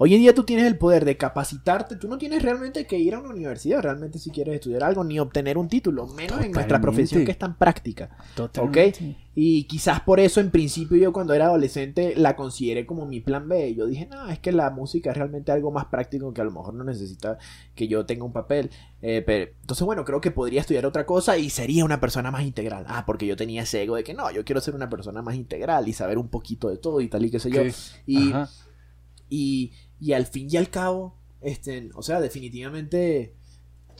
Hoy 0.00 0.14
en 0.14 0.20
día 0.20 0.32
tú 0.32 0.44
tienes 0.44 0.66
el 0.66 0.78
poder 0.78 1.04
de 1.04 1.16
capacitarte. 1.16 1.96
Tú 1.96 2.06
no 2.06 2.18
tienes 2.18 2.42
realmente 2.42 2.86
que 2.86 2.98
ir 2.98 3.14
a 3.14 3.18
una 3.18 3.30
universidad 3.30 3.82
realmente 3.82 4.20
si 4.20 4.30
quieres 4.30 4.54
estudiar 4.54 4.84
algo 4.84 5.02
ni 5.02 5.18
obtener 5.18 5.58
un 5.58 5.68
título, 5.68 6.06
menos 6.06 6.40
en 6.40 6.52
nuestra 6.52 6.80
profesión 6.80 7.24
que 7.24 7.32
es 7.32 7.38
tan 7.38 7.58
práctica. 7.58 8.08
Totalmente. 8.36 9.16
Y 9.34 9.64
quizás 9.64 10.00
por 10.00 10.20
eso 10.20 10.40
en 10.40 10.50
principio 10.50 10.96
yo 10.96 11.12
cuando 11.12 11.34
era 11.34 11.46
adolescente 11.46 12.14
la 12.16 12.36
consideré 12.36 12.86
como 12.86 13.06
mi 13.06 13.20
plan 13.20 13.48
B. 13.48 13.74
Yo 13.74 13.86
dije, 13.86 14.06
no, 14.06 14.28
es 14.28 14.38
que 14.38 14.52
la 14.52 14.70
música 14.70 15.10
es 15.10 15.16
realmente 15.16 15.50
algo 15.50 15.72
más 15.72 15.86
práctico 15.86 16.32
que 16.32 16.40
a 16.40 16.44
lo 16.44 16.52
mejor 16.52 16.74
no 16.74 16.84
necesita 16.84 17.38
que 17.74 17.88
yo 17.88 18.06
tenga 18.06 18.24
un 18.24 18.32
papel. 18.32 18.70
Eh, 19.02 19.22
pero, 19.26 19.50
entonces, 19.60 19.84
bueno, 19.84 20.04
creo 20.04 20.20
que 20.20 20.30
podría 20.30 20.60
estudiar 20.60 20.86
otra 20.86 21.06
cosa 21.06 21.38
y 21.38 21.50
sería 21.50 21.84
una 21.84 22.00
persona 22.00 22.30
más 22.30 22.42
integral. 22.42 22.84
Ah, 22.88 23.04
porque 23.04 23.26
yo 23.26 23.36
tenía 23.36 23.62
ese 23.62 23.82
ego 23.82 23.96
de 23.96 24.04
que 24.04 24.14
no, 24.14 24.30
yo 24.30 24.44
quiero 24.44 24.60
ser 24.60 24.74
una 24.74 24.88
persona 24.88 25.22
más 25.22 25.34
integral 25.34 25.88
y 25.88 25.92
saber 25.92 26.18
un 26.18 26.28
poquito 26.28 26.68
de 26.68 26.76
todo 26.76 27.00
y 27.00 27.08
tal 27.08 27.24
y 27.24 27.30
qué 27.30 27.40
sé 27.40 27.50
yo. 27.50 27.62
Ok. 27.62 27.68
Y, 28.06 28.32
Ajá. 28.32 28.48
y, 29.28 29.72
y 30.00 30.12
al 30.12 30.26
fin 30.26 30.48
y 30.50 30.56
al 30.56 30.70
cabo, 30.70 31.16
este, 31.40 31.90
o 31.94 32.02
sea, 32.02 32.20
definitivamente 32.20 33.34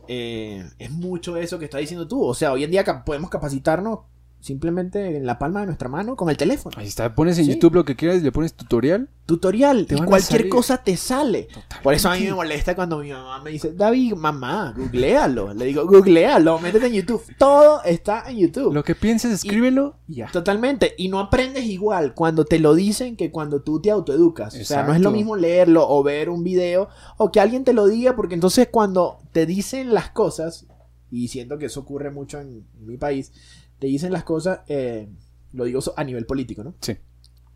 eh, 0.08 0.64
es 0.78 0.90
mucho 0.90 1.36
eso 1.36 1.58
que 1.58 1.66
estás 1.66 1.80
diciendo 1.80 2.08
tú. 2.08 2.24
O 2.24 2.34
sea, 2.34 2.52
hoy 2.52 2.64
en 2.64 2.70
día 2.70 3.04
podemos 3.04 3.30
capacitarnos 3.30 4.00
simplemente 4.40 5.16
en 5.16 5.26
la 5.26 5.38
palma 5.38 5.60
de 5.60 5.66
nuestra 5.66 5.88
mano 5.88 6.14
con 6.16 6.30
el 6.30 6.36
teléfono. 6.36 6.76
Ahí 6.78 6.86
está, 6.86 7.14
pones 7.14 7.38
en 7.38 7.46
Sí. 7.46 7.54
YouTube 7.54 7.74
lo 7.74 7.84
que 7.84 7.96
quieras 7.96 8.18
y 8.18 8.20
le 8.24 8.32
pones 8.32 8.54
tutorial. 8.54 9.08
Tutorial 9.26 9.86
y 9.90 9.96
cualquier 9.96 10.48
cosa 10.48 10.78
te 10.78 10.96
sale. 10.96 11.48
Por 11.82 11.92
eso 11.92 12.08
a 12.08 12.16
mí 12.16 12.24
me 12.24 12.32
molesta 12.32 12.74
cuando 12.74 12.98
mi 12.98 13.10
mamá 13.10 13.42
me 13.42 13.50
dice, 13.50 13.72
David, 13.74 14.14
mamá, 14.14 14.72
googlealo. 14.76 15.52
Le 15.52 15.66
digo, 15.66 15.86
googlealo, 15.86 16.58
métete 16.60 16.86
en 16.86 16.92
YouTube. 16.94 17.22
Todo 17.36 17.82
está 17.82 18.24
en 18.30 18.38
YouTube. 18.38 18.72
Lo 18.72 18.84
que 18.84 18.94
pienses, 18.94 19.32
escríbelo 19.32 19.96
y 20.08 20.16
ya. 20.16 20.30
Totalmente. 20.30 20.94
Y 20.96 21.08
no 21.08 21.18
aprendes 21.18 21.64
igual 21.64 22.14
cuando 22.14 22.44
te 22.46 22.58
lo 22.58 22.74
dicen 22.74 23.16
que 23.16 23.30
cuando 23.30 23.60
tú 23.60 23.82
te 23.82 23.90
autoeducas. 23.90 24.54
O 24.54 24.64
sea, 24.64 24.84
no 24.84 24.94
es 24.94 25.00
lo 25.00 25.10
mismo 25.10 25.36
leerlo 25.36 25.86
o 25.86 26.02
ver 26.02 26.30
un 26.30 26.42
video 26.42 26.88
o 27.18 27.30
que 27.30 27.40
alguien 27.40 27.64
te 27.64 27.72
lo 27.74 27.86
diga, 27.86 28.16
porque 28.16 28.34
entonces 28.34 28.68
cuando 28.70 29.18
te 29.32 29.44
dicen 29.44 29.92
las 29.92 30.10
cosas, 30.10 30.66
y 31.10 31.28
siento 31.28 31.58
que 31.58 31.66
eso 31.66 31.80
ocurre 31.80 32.10
mucho 32.10 32.38
en 32.40 32.64
mi 32.80 32.96
país, 32.96 33.32
te 33.78 33.86
dicen 33.86 34.12
las 34.12 34.24
cosas, 34.24 34.60
eh, 34.68 35.08
lo 35.52 35.64
digo 35.64 35.80
a 35.96 36.04
nivel 36.04 36.26
político, 36.26 36.64
¿no? 36.64 36.74
Sí. 36.80 36.96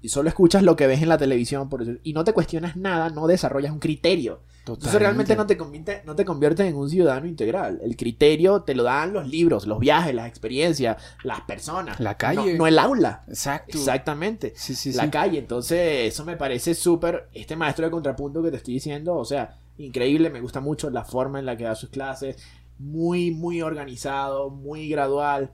Y 0.00 0.08
solo 0.08 0.28
escuchas 0.28 0.62
lo 0.62 0.74
que 0.74 0.86
ves 0.86 1.00
en 1.02 1.08
la 1.08 1.18
televisión 1.18 1.68
por 1.68 1.82
eso, 1.82 1.92
y 2.02 2.12
no 2.12 2.24
te 2.24 2.32
cuestionas 2.32 2.76
nada, 2.76 3.10
no 3.10 3.26
desarrollas 3.26 3.72
un 3.72 3.78
criterio. 3.78 4.40
Entonces 4.66 4.94
realmente 4.94 5.34
no 5.34 5.44
te, 5.44 5.56
convierte, 5.56 6.02
no 6.04 6.14
te 6.14 6.24
conviertes 6.24 6.66
en 6.66 6.76
un 6.76 6.88
ciudadano 6.88 7.26
integral. 7.26 7.80
El 7.82 7.96
criterio 7.96 8.62
te 8.62 8.76
lo 8.76 8.84
dan 8.84 9.12
los 9.12 9.26
libros, 9.26 9.66
los 9.66 9.80
viajes, 9.80 10.14
las 10.14 10.28
experiencias, 10.28 11.02
las 11.24 11.40
personas. 11.40 11.98
La 11.98 12.16
calle. 12.16 12.52
No, 12.52 12.58
no 12.58 12.66
el 12.68 12.78
aula. 12.78 13.24
Exacto. 13.26 13.76
Exactamente. 13.76 14.52
Sí, 14.54 14.76
sí, 14.76 14.92
la 14.92 15.04
sí. 15.04 15.10
calle. 15.10 15.38
Entonces, 15.38 16.12
eso 16.12 16.24
me 16.24 16.36
parece 16.36 16.74
súper. 16.74 17.28
Este 17.32 17.56
maestro 17.56 17.84
de 17.86 17.90
contrapunto 17.90 18.40
que 18.40 18.52
te 18.52 18.58
estoy 18.58 18.74
diciendo, 18.74 19.16
o 19.16 19.24
sea, 19.24 19.58
increíble. 19.78 20.30
Me 20.30 20.40
gusta 20.40 20.60
mucho 20.60 20.90
la 20.90 21.04
forma 21.04 21.40
en 21.40 21.46
la 21.46 21.56
que 21.56 21.64
da 21.64 21.74
sus 21.74 21.90
clases. 21.90 22.36
Muy, 22.78 23.32
muy 23.32 23.62
organizado, 23.62 24.48
muy 24.50 24.88
gradual. 24.88 25.50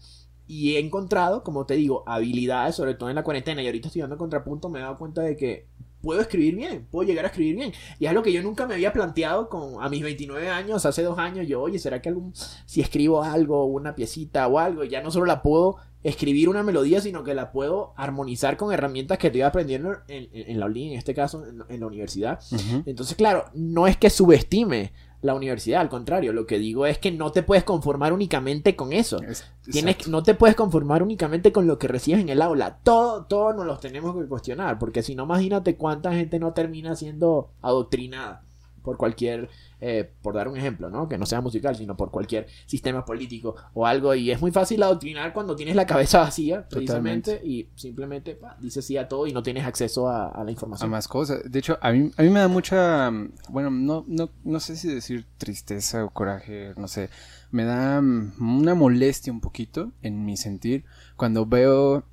Y 0.49 0.75
he 0.77 0.81
encontrado, 0.81 1.45
como 1.45 1.67
te 1.67 1.75
digo, 1.75 2.03
habilidades, 2.07 2.75
sobre 2.75 2.95
todo 2.95 3.09
en 3.11 3.15
la 3.17 3.23
cuarentena. 3.23 3.63
Y 3.63 3.67
ahorita 3.67 3.89
estudiando 3.89 4.17
contrapunto, 4.19 4.69
me 4.69 4.79
he 4.81 4.83
dado 4.83 4.97
cuenta 4.99 5.21
de 5.23 5.37
que 5.37 5.67
puedo 6.01 6.21
escribir 6.21 6.55
bien, 6.57 6.87
puedo 6.91 7.07
llegar 7.07 7.25
a 7.25 7.29
escribir 7.29 7.57
bien. 7.57 7.73
Y 7.99 8.05
es 8.07 8.11
algo 8.11 8.23
que 8.23 8.33
yo 8.33 8.43
nunca 8.43 8.67
me 8.67 8.75
había 8.75 8.93
planteado 8.93 9.49
con, 9.49 9.83
a 9.83 9.89
mis 9.89 10.03
29 10.03 10.49
años, 10.49 10.87
hace 10.87 11.03
dos 11.03 11.19
años. 11.19 11.47
Yo, 11.47 11.61
oye, 11.61 11.79
¿será 11.79 12.01
que 12.01 12.09
algún, 12.09 12.33
si 12.67 12.81
escribo 12.81 13.23
algo, 13.23 13.67
una 13.67 13.95
piecita 13.95 14.47
o 14.49 14.59
algo, 14.59 14.85
ya 14.85 15.03
no 15.03 15.11
solo 15.11 15.27
la 15.27 15.43
puedo 15.43 15.77
escribir 16.05 16.49
una 16.49 16.63
melodía, 16.63 17.01
sino 17.01 17.25
que 17.25 17.35
la 17.35 17.51
puedo 17.51 17.93
armonizar 17.97 18.57
con 18.57 18.73
herramientas 18.73 19.19
que 19.19 19.27
estoy 19.27 19.43
aprendiendo 19.43 19.97
en, 20.07 20.29
en- 20.33 20.51
en 20.53 20.61
la 20.61 20.67
en 20.67 20.93
este 20.93 21.13
caso, 21.13 21.45
en, 21.45 21.63
en 21.69 21.81
la 21.81 21.87
universidad. 21.89 22.39
Entonces, 22.87 23.17
claro, 23.17 23.47
no 23.53 23.87
es 23.89 23.97
que 23.97 24.09
subestime 24.09 24.93
la 25.21 25.35
universidad, 25.35 25.81
al 25.81 25.89
contrario, 25.89 26.33
lo 26.33 26.47
que 26.47 26.59
digo 26.59 26.87
es 26.87 26.99
que 26.99 27.11
no 27.11 27.33
te 27.33 27.43
puedes 27.43 27.65
conformar 27.65 28.13
únicamente 28.13 28.77
con 28.77 28.93
eso. 28.93 29.21
Es- 29.23 29.45
Tienes, 29.73 30.09
no 30.09 30.23
te 30.23 30.35
puedes 30.35 30.55
conformar 30.57 31.03
únicamente 31.03 31.53
con 31.53 31.67
lo 31.67 31.79
que 31.79 31.89
recibes 31.89 32.21
en 32.21 32.29
el 32.29 32.41
aula. 32.41 32.79
Todo, 32.85 33.25
todo 33.25 33.53
nos 33.53 33.67
los 33.67 33.81
tenemos 33.81 34.17
que 34.17 34.27
cuestionar. 34.27 34.79
Porque 34.79 35.03
si 35.03 35.15
no, 35.15 35.25
imagínate 35.25 35.77
cuánta 35.77 36.13
gente 36.15 36.39
no 36.39 36.53
termina 36.53 36.95
siendo 36.97 37.51
adoctrinada 37.61 38.43
por 38.83 38.97
cualquier, 38.97 39.49
eh, 39.81 40.11
por 40.23 40.35
dar 40.35 40.49
un 40.49 40.57
ejemplo, 40.57 40.91
¿no? 40.91 41.09
Que 41.09 41.19
no 41.19 41.27
sea 41.27 41.41
musical, 41.41 41.77
sino 41.77 41.97
por 41.97 42.11
cualquier 42.11 42.47
sistema 42.67 43.05
político 43.05 43.55
o 43.75 43.87
algo. 43.87 44.15
Y 44.15 44.31
es 44.31 44.41
muy 44.41 44.51
fácil 44.51 44.83
adoctrinar 44.83 45.33
cuando 45.33 45.55
tienes 45.55 45.77
la 45.77 45.87
cabeza 45.87 46.21
vacía, 46.21 46.67
precisamente, 46.69 47.41
y 47.45 47.69
simplemente 47.75 48.35
pa, 48.35 48.57
dices 48.61 48.85
sí 48.85 48.97
a 48.97 49.09
todo 49.09 49.27
y 49.27 49.33
no 49.33 49.43
tienes 49.43 49.65
acceso 49.65 50.09
a, 50.09 50.29
a 50.29 50.45
la 50.45 50.49
a 50.49 50.53
información. 50.53 50.91
más 50.91 51.09
cosas. 51.09 51.41
De 51.51 51.59
hecho, 51.59 51.79
a 51.81 51.93
mí, 51.93 52.11
a 52.17 52.23
mí 52.23 52.31
me 52.31 52.41
da 52.41 52.49
mucha, 52.49 53.11
bueno, 53.49 53.71
no, 53.71 54.05
no, 54.09 54.31
no 54.45 54.61
sé 54.61 54.77
si 54.77 54.89
decir 54.89 55.27
tristeza 55.39 56.05
o 56.05 56.11
coraje, 56.11 56.73
no 56.77 56.89
sé, 56.89 57.11
me 57.51 57.65
da 57.65 58.01
una 58.01 58.75
molestia 58.75 59.33
un 59.33 59.41
poquito 59.41 59.93
en 60.03 60.25
mi 60.25 60.37
sentir 60.37 60.85
cuando 61.17 61.47
veo, 61.47 62.05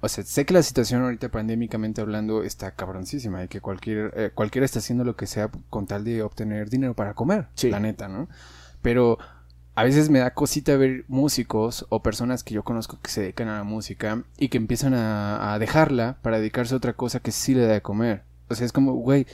o 0.00 0.08
sea, 0.08 0.24
sé 0.24 0.44
que 0.44 0.54
la 0.54 0.62
situación 0.62 1.02
ahorita 1.02 1.30
pandémicamente 1.30 2.00
hablando 2.00 2.42
está 2.42 2.72
cabroncísima 2.72 3.44
y 3.44 3.48
que 3.48 3.60
cualquier, 3.60 4.12
eh, 4.16 4.30
cualquiera 4.34 4.64
está 4.64 4.80
haciendo 4.80 5.04
lo 5.04 5.16
que 5.16 5.26
sea 5.26 5.50
con 5.70 5.86
tal 5.86 6.04
de 6.04 6.22
obtener 6.22 6.68
dinero 6.70 6.94
para 6.94 7.14
comer, 7.14 7.48
Sí. 7.54 7.70
la 7.70 7.80
neta, 7.80 8.08
¿no? 8.08 8.28
Pero 8.82 9.18
a 9.74 9.84
veces 9.84 10.10
me 10.10 10.18
da 10.18 10.34
cosita 10.34 10.76
ver 10.76 11.04
músicos 11.08 11.86
o 11.88 12.02
personas 12.02 12.44
que 12.44 12.52
yo 12.54 12.62
conozco 12.62 12.98
que 13.00 13.10
se 13.10 13.22
dedican 13.22 13.48
a 13.48 13.56
la 13.56 13.64
música 13.64 14.22
y 14.36 14.48
que 14.48 14.58
empiezan 14.58 14.92
a, 14.92 15.54
a 15.54 15.58
dejarla 15.58 16.18
para 16.20 16.38
dedicarse 16.38 16.74
a 16.74 16.76
otra 16.76 16.92
cosa 16.92 17.20
que 17.20 17.32
sí 17.32 17.54
le 17.54 17.66
da 17.66 17.72
de 17.72 17.80
comer. 17.80 18.24
O 18.48 18.54
sea, 18.54 18.66
es 18.66 18.72
como, 18.72 18.92
güey, 18.92 19.26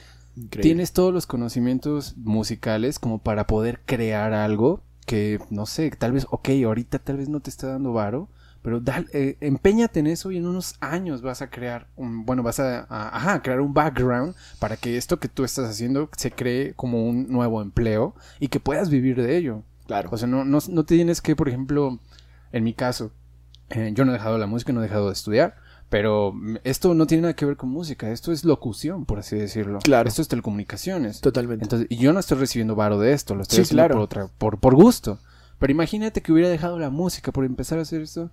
tienes 0.51 0.93
todos 0.93 1.13
los 1.13 1.27
conocimientos 1.27 2.17
musicales 2.17 3.01
como 3.01 3.19
para 3.19 3.49
poder 3.49 3.81
crear 3.85 4.33
algo 4.33 4.83
que, 5.07 5.41
no 5.51 5.67
sé, 5.67 5.91
tal 5.91 6.13
vez, 6.13 6.27
ok, 6.31 6.51
ahorita 6.65 7.01
tal 7.01 7.17
vez 7.17 7.29
no 7.29 7.41
te 7.41 7.51
está 7.51 7.67
dando 7.67 7.93
varo, 7.93 8.29
pero 8.69 8.81
dale, 8.81 9.07
eh, 9.15 9.39
empeñate 9.41 9.99
en 10.01 10.07
eso 10.09 10.31
y 10.31 10.37
en 10.37 10.45
unos 10.47 10.75
años 10.81 11.23
vas 11.23 11.41
a 11.41 11.49
crear 11.49 11.87
un, 11.97 12.27
bueno, 12.27 12.43
vas 12.43 12.61
a, 12.61 12.81
a- 12.91 13.17
ajá, 13.17 13.41
crear 13.41 13.63
un 13.63 13.73
background 13.73 14.35
para 14.59 14.77
que 14.77 14.99
esto 14.99 15.19
que 15.19 15.29
tú 15.29 15.43
estás 15.43 15.71
haciendo 15.71 16.11
se 16.19 16.31
cree 16.33 16.75
como 16.75 17.07
un 17.09 17.33
nuevo 17.33 17.63
empleo 17.63 18.15
y 18.41 18.49
que 18.49 18.61
puedas 18.61 18.91
vivir 18.91 19.17
de 19.23 19.39
ello. 19.39 19.63
Claro. 19.87 20.11
O 20.13 20.19
sea, 20.19 20.29
no, 20.29 20.45
no, 20.45 20.59
no 20.69 20.85
tienes 20.85 21.23
que, 21.23 21.35
por 21.35 21.49
ejemplo, 21.49 21.99
en 22.53 22.63
mi 22.63 22.75
caso, 22.75 23.11
eh, 23.71 23.93
yo 23.95 24.05
no 24.05 24.11
he 24.11 24.15
dejado 24.17 24.37
la 24.37 24.47
música, 24.47 24.71
no 24.75 24.81
he 24.81 24.83
dejado 24.83 25.07
de 25.07 25.15
estudiar, 25.15 25.55
pero 25.89 26.35
esto 26.65 26.93
no 26.93 27.07
tiene 27.07 27.23
nada 27.23 27.35
que 27.35 27.47
ver 27.47 27.57
con 27.57 27.71
música, 27.71 28.11
esto 28.11 28.33
es 28.33 28.45
locución, 28.45 29.07
por 29.07 29.19
así 29.19 29.35
decirlo. 29.37 29.79
Claro. 29.79 30.11
Esto 30.11 30.21
es 30.21 30.29
telecomunicaciones. 30.29 31.23
Totalmente. 31.23 31.65
Entonces, 31.65 31.87
y 31.91 31.97
yo 31.97 32.13
no 32.13 32.21
estoy 32.21 32.37
recibiendo 32.37 32.75
varo 32.77 32.99
de 33.01 33.15
esto, 33.15 33.35
lo 33.35 33.41
estoy 33.41 33.57
Sí, 33.57 33.63
haciendo 33.63 33.81
claro. 33.81 33.95
por, 33.95 34.03
otra, 34.03 34.27
por, 34.37 34.59
por 34.59 34.75
gusto. 34.75 35.19
Pero 35.59 35.73
imagínate 35.73 36.21
que 36.21 36.33
hubiera 36.33 36.51
dejado 36.51 36.79
la 36.79 36.91
música 36.91 37.33
por 37.33 37.47
empezar 37.47 37.79
a 37.79 37.83
hacer 37.83 38.03
esto. 38.03 38.31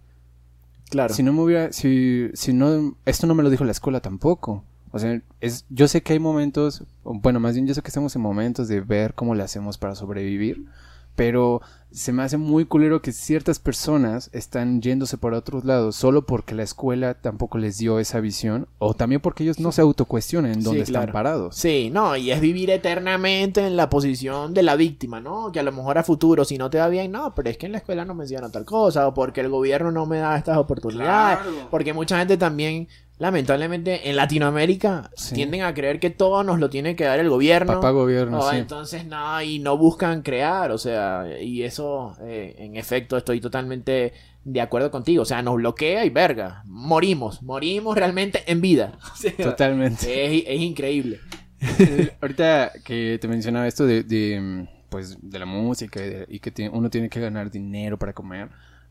Claro. 0.89 1.13
Si 1.13 1.23
no 1.23 1.33
me 1.33 1.41
hubiera, 1.41 1.71
si, 1.71 2.29
si 2.33 2.53
no, 2.53 2.97
esto 3.05 3.27
no 3.27 3.35
me 3.35 3.43
lo 3.43 3.49
dijo 3.49 3.63
la 3.63 3.71
escuela 3.71 4.01
tampoco. 4.01 4.63
O 4.91 4.99
sea, 4.99 5.21
es, 5.41 5.65
yo 5.69 5.89
sé 5.89 6.03
que 6.03 6.13
hay 6.13 6.19
momentos, 6.19 6.85
bueno, 7.03 7.41
más 7.41 7.53
bien 7.53 7.67
yo 7.67 7.73
sé 7.73 7.81
que 7.81 7.89
estamos 7.89 8.15
en 8.15 8.21
momentos 8.21 8.69
de 8.69 8.79
ver 8.79 9.13
cómo 9.13 9.35
le 9.35 9.43
hacemos 9.43 9.77
para 9.77 9.93
sobrevivir, 9.93 10.67
pero 11.15 11.61
se 11.91 12.11
me 12.11 12.23
hace 12.23 12.35
muy 12.35 12.65
culero 12.65 13.01
que 13.01 13.13
ciertas 13.13 13.57
personas 13.57 14.29
están 14.33 14.81
yéndose 14.81 15.17
por 15.17 15.33
otros 15.33 15.63
lados 15.63 15.95
solo 15.95 16.25
porque 16.25 16.53
la 16.53 16.63
escuela 16.63 17.13
tampoco 17.13 17.57
les 17.57 17.77
dio 17.77 17.99
esa 17.99 18.19
visión, 18.19 18.67
o 18.79 18.93
también 18.95 19.21
porque 19.21 19.43
ellos 19.43 19.59
no 19.61 19.71
se 19.71 19.79
autocuestionan 19.79 20.51
en 20.51 20.61
dónde 20.63 20.85
Sí, 20.85 20.91
están 20.91 21.13
parados. 21.13 21.55
Sí, 21.55 21.89
no, 21.93 22.17
y 22.17 22.31
es 22.31 22.41
vivir 22.41 22.69
eternamente 22.69 23.65
en 23.65 23.77
la 23.77 23.89
posición 23.89 24.53
de 24.53 24.63
la 24.63 24.75
víctima, 24.75 25.21
¿no? 25.21 25.53
Que 25.53 25.61
a 25.61 25.63
lo 25.63 25.71
mejor 25.71 25.97
a 25.97 26.03
futuro, 26.03 26.43
si 26.43 26.57
no 26.57 26.69
te 26.69 26.79
va 26.79 26.89
bien, 26.89 27.13
no, 27.13 27.33
pero 27.33 27.49
es 27.49 27.57
que 27.57 27.65
en 27.67 27.71
la 27.71 27.77
escuela 27.77 28.03
no 28.03 28.13
me 28.13 28.25
enseñaron 28.25 28.51
tal 28.51 28.65
cosa, 28.65 29.07
o 29.07 29.13
porque 29.13 29.39
el 29.39 29.47
gobierno 29.49 29.89
no 29.89 30.05
me 30.05 30.17
da 30.17 30.35
estas 30.37 30.57
oportunidades, 30.57 31.39
Claro. 31.39 31.67
porque 31.71 31.93
mucha 31.93 32.19
gente 32.19 32.35
también, 32.35 32.89
lamentablemente, 33.17 34.09
en 34.09 34.15
Latinoamérica 34.15 35.09
Sí. 35.15 35.35
tienden 35.35 35.63
a 35.63 35.73
creer 35.73 35.99
que 35.99 36.09
todo 36.09 36.43
nos 36.43 36.59
lo 36.59 36.69
tiene 36.69 36.95
que 36.95 37.03
dar 37.05 37.19
el 37.19 37.29
gobierno. 37.29 37.73
Papá 37.73 37.91
gobierno, 37.91 38.39
Oh, 38.39 38.49
sí. 38.51 38.57
Entonces, 38.57 39.05
no, 39.05 39.41
y 39.41 39.59
no 39.59 39.77
buscan 39.77 40.21
crear, 40.21 40.71
o 40.71 40.77
sea, 40.77 41.25
y 41.41 41.63
eso, 41.63 42.15
eh, 42.23 42.55
en 42.59 42.75
efecto, 42.75 43.17
estoy 43.17 43.39
totalmente 43.41 44.13
de 44.43 44.61
acuerdo 44.61 44.91
contigo, 44.91 45.23
o 45.23 45.25
sea, 45.25 45.41
nos 45.41 45.55
bloquea 45.55 46.05
y 46.05 46.09
verga, 46.11 46.61
morimos, 46.65 47.41
morimos 47.41 47.95
realmente 47.97 48.43
en 48.47 48.61
vida. 48.61 48.97
O 49.13 49.15
sea, 49.15 49.31
Totalmente. 49.37 50.25
es, 50.37 50.43
es 50.47 50.61
increíble. 50.61 51.19
Ahorita 52.21 52.71
que 52.83 53.17
te 53.19 53.27
mencionaba 53.27 53.67
esto 53.67 53.85
de, 53.85 54.03
de, 54.03 54.67
pues 54.89 55.17
de 55.21 55.39
la 55.39 55.45
música 55.45 56.05
y, 56.05 56.09
de- 56.09 56.25
y 56.29 56.39
que 56.39 56.69
uno 56.69 56.89
tiene 56.89 57.09
que 57.09 57.19
ganar 57.19 57.49
dinero 57.49 57.97
para 57.97 58.13
comer. 58.13 58.49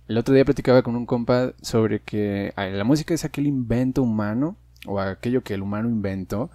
El 0.09 0.19
otro 0.19 0.35
día 0.35 0.45
platicaba 0.45 0.83
con 0.83 0.97
un 0.97 1.07
compa 1.07 1.53
sobre 1.63 2.01
que 2.01 2.53
ah, 2.57 2.67
la 2.67 2.85
música 2.85 3.15
es 3.15 3.25
aquel 3.25 3.47
invento 3.47 4.03
humano 4.03 4.57
o 4.87 5.01
aquello 5.01 5.43
que 5.43 5.55
el 5.55 5.63
humano 5.63 5.89
inventó 5.89 6.51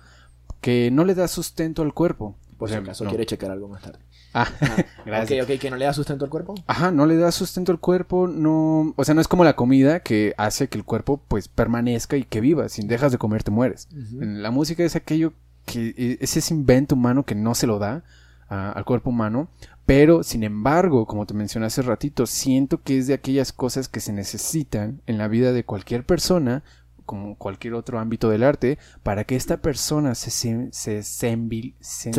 que 0.62 0.90
no 0.92 1.04
le 1.06 1.16
da 1.16 1.28
sustento 1.28 1.82
al 1.82 1.94
cuerpo. 1.94 2.36
Por 2.58 2.70
si 2.70 2.76
acaso 2.76 3.06
no. 3.06 3.10
quiere 3.10 3.26
checar 3.26 3.50
algo 3.52 3.68
más 3.70 3.82
tarde. 3.82 4.00
Ah, 4.34 4.46
Ah, 4.62 4.84
gracias. 5.06 5.44
Ok, 5.44 5.50
ok, 5.54 5.60
que 5.60 5.72
no 5.72 5.78
le 5.78 5.86
da 5.86 5.94
sustento 5.94 6.26
al 6.26 6.30
cuerpo. 6.30 6.54
Ajá, 6.68 6.92
no 6.92 7.06
le 7.08 7.16
da 7.16 7.32
sustento 7.32 7.72
al 7.72 7.80
cuerpo, 7.80 8.28
no, 8.28 8.94
o 8.96 9.04
sea, 9.06 9.16
no 9.16 9.22
es 9.22 9.28
como 9.28 9.44
la 9.44 9.56
comida 9.56 10.02
que 10.02 10.36
hace 10.38 10.68
que 10.68 10.78
el 10.78 10.84
cuerpo 10.84 11.20
pues 11.28 11.48
permanezca 11.48 12.18
y 12.18 12.24
que 12.26 12.42
viva, 12.42 12.70
si 12.70 12.86
dejas 12.86 13.12
de 13.12 13.18
comer 13.18 13.44
te 13.44 13.50
mueres. 13.52 13.88
La 14.12 14.52
música 14.52 14.84
es 14.84 14.96
aquello 14.96 15.34
que 15.66 15.96
e- 15.98 16.18
es 16.22 16.38
ese 16.38 16.54
invento 16.54 16.94
humano 16.96 17.24
que 17.26 17.34
no 17.34 17.56
se 17.56 17.66
lo 17.66 17.80
da 17.80 18.04
a- 18.50 18.72
al 18.72 18.86
cuerpo 18.86 19.10
humano, 19.10 19.48
pero 19.90 20.22
sin 20.22 20.44
embargo, 20.44 21.08
como 21.08 21.26
te 21.26 21.34
mencioné 21.34 21.66
hace 21.66 21.82
ratito, 21.82 22.28
siento 22.28 22.84
que 22.84 23.00
es 23.00 23.08
de 23.08 23.16
aquellas 23.16 23.52
cosas 23.52 23.90
que 23.90 24.02
se 24.02 24.14
necesitan 24.14 25.02
en 25.08 25.18
la 25.18 25.28
vida 25.28 25.52
de 25.52 25.64
cualquier 25.66 26.06
persona, 26.06 26.64
como 27.08 27.36
cualquier 27.40 27.74
otro 27.74 27.98
ámbito 27.98 28.30
del 28.30 28.44
arte, 28.44 28.78
para 29.02 29.24
que 29.24 29.36
esta 29.36 29.58
persona 29.64 30.14
se, 30.14 30.30
se 30.30 31.02
sensibilice, 31.02 32.10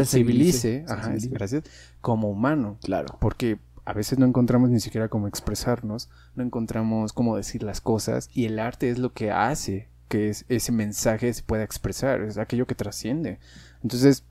ajá, 0.88 1.05
Sensibilice. 1.05 1.28
gracias, 1.28 1.62
como 2.01 2.28
humano, 2.28 2.76
Claro. 2.82 3.16
porque 3.20 3.60
a 3.84 3.92
veces 3.92 4.18
no 4.18 4.26
encontramos 4.26 4.68
ni 4.70 4.80
siquiera 4.80 5.06
cómo 5.09 5.28
expresarnos, 5.28 6.10
no 6.34 6.42
encontramos 6.42 7.12
cómo 7.12 7.36
decir 7.36 7.62
las 7.62 7.80
cosas 7.80 8.28
y 8.34 8.47
el 8.47 8.59
arte 8.59 8.90
es 8.90 8.98
lo 8.98 9.12
que 9.12 9.30
hace 9.30 9.88
que 10.09 10.28
es- 10.28 10.44
ese 10.48 10.72
mensaje 10.72 11.32
se 11.32 11.44
pueda 11.44 11.62
expresar, 11.62 12.20
es 12.22 12.36
aquello 12.36 12.66
que 12.66 12.74
trasciende. 12.74 13.38
Entonces, 13.80 14.24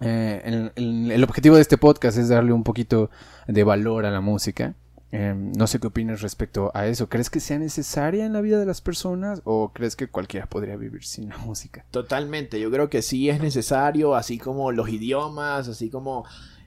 eh, 0.00 0.70
el, 0.76 1.10
el- 1.12 1.24
objetivo 1.24 1.56
de 1.56 1.62
este 1.62 1.78
podcast 1.78 2.18
es 2.18 2.28
darle 2.28 2.52
un 2.52 2.64
poquito 2.64 3.10
de 3.46 3.64
valor 3.64 4.06
a 4.06 4.10
la 4.10 4.20
música 4.20 4.74
Em, 5.12 5.50
no 5.54 5.66
sé 5.66 5.80
qué 5.80 5.88
opinas 5.88 6.20
respecto 6.22 6.70
a 6.72 6.86
eso. 6.86 7.08
¿Crees 7.08 7.30
que 7.30 7.40
sea 7.40 7.58
necesaria 7.58 8.24
en 8.24 8.32
la 8.32 8.40
vida 8.40 8.60
de 8.60 8.64
las 8.64 8.80
personas 8.80 9.42
o 9.44 9.72
crees 9.74 9.96
que 9.96 10.06
cualquiera 10.06 10.46
podría 10.46 10.76
vivir 10.76 11.02
sin 11.04 11.30
la 11.30 11.36
música? 11.38 11.84
Totalmente, 11.90 12.60
yo 12.60 12.70
creo 12.70 12.88
que 12.88 13.02
sí 13.02 13.28
es 13.28 13.40
necesario, 13.42 14.14
así 14.14 14.38
como 14.38 14.70
los 14.70 14.88
idiomas, 14.88 15.66
así 15.66 15.90
como... 15.90 16.24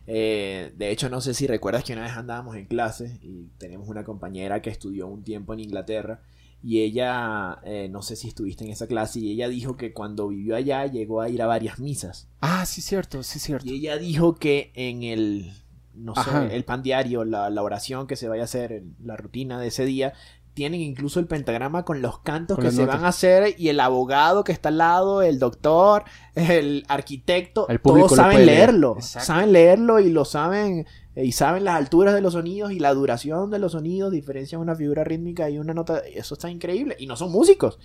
eh, 0.08 0.74
de 0.78 0.92
hecho, 0.92 1.10
no 1.10 1.22
sé 1.22 1.34
si 1.34 1.48
recuerdas 1.48 1.86
que 1.86 1.94
una 1.94 2.02
vez 2.02 2.12
andábamos 2.12 2.58
en 2.58 2.66
clase 2.66 3.18
y 3.22 3.48
tenemos 3.60 3.88
una 3.88 4.04
compañera 4.04 4.62
que 4.62 4.70
estudió 4.70 5.08
un 5.08 5.24
tiempo 5.24 5.54
en 5.54 5.62
Inglaterra 5.62 6.20
y 6.64 6.80
ella, 6.82 7.60
eh, 7.66 7.90
no 7.92 8.02
sé 8.02 8.16
si 8.16 8.30
estuviste 8.30 8.64
en 8.64 8.72
esa 8.72 8.88
clase, 8.88 9.20
y 9.20 9.32
ella 9.32 9.50
dijo 9.50 9.76
que 9.76 9.92
cuando 9.94 10.30
vivió 10.30 10.56
allá 10.56 10.86
llegó 10.88 11.20
a 11.22 11.28
ir 11.30 11.42
a 11.42 11.46
varias 11.46 11.78
misas. 11.80 12.30
Ah, 12.40 12.66
sí, 12.66 12.82
cierto, 12.82 13.22
sí, 13.22 13.38
cierto. 13.40 13.66
Y 13.68 13.74
ella 13.76 13.98
dijo 13.98 14.36
que 14.36 14.72
en 14.76 15.04
el, 15.04 15.52
no 15.94 16.16
sé, 16.16 16.56
el 16.56 16.64
pan 16.64 16.82
diario, 16.82 17.26
la, 17.26 17.50
la 17.50 17.62
oración 17.64 18.08
que 18.08 18.16
se 18.16 18.30
vaya 18.30 18.44
a 18.44 18.46
hacer, 18.46 18.84
la 19.04 19.18
rutina 19.18 19.60
de 19.60 19.68
ese 19.68 19.84
día, 19.86 20.14
tienen 20.54 20.82
incluso 20.82 21.20
el 21.20 21.26
pentagrama 21.26 21.84
con 21.84 22.02
los 22.04 22.20
cantos 22.20 22.58
Con 22.58 22.66
que 22.66 22.72
se 22.72 22.82
notas. 22.84 22.96
van 22.98 23.06
a 23.06 23.10
hacer 23.10 23.56
y 23.58 23.70
el 23.70 23.80
abogado 23.80 24.44
que 24.44 24.52
está 24.52 24.70
al 24.70 24.78
lado, 24.78 25.22
el 25.24 25.40
doctor, 25.40 26.04
el 26.36 26.86
arquitecto, 26.88 27.68
El 27.70 27.80
todos 27.82 28.16
saben 28.16 28.46
leer. 28.46 28.70
leerlo, 28.70 28.94
Exacto. 28.98 29.26
saben 29.26 29.52
leerlo 29.52 30.00
y 30.00 30.12
lo 30.12 30.26
saben 30.26 30.86
y 31.16 31.32
saben 31.32 31.64
las 31.64 31.76
alturas 31.76 32.14
de 32.14 32.22
los 32.22 32.34
sonidos 32.34 32.72
y 32.72 32.80
la 32.80 32.94
duración 32.94 33.52
de 33.52 33.60
los 33.60 33.74
sonidos, 33.74 34.12
diferencian 34.12 34.62
una 34.62 34.76
figura 34.76 35.04
rítmica 35.04 35.50
y 35.50 35.60
una 35.60 35.74
nota, 35.74 36.00
eso 36.00 36.34
está 36.34 36.50
increíble 36.50 36.96
y 37.00 37.08
no 37.08 37.16
son 37.16 37.32
músicos. 37.32 37.78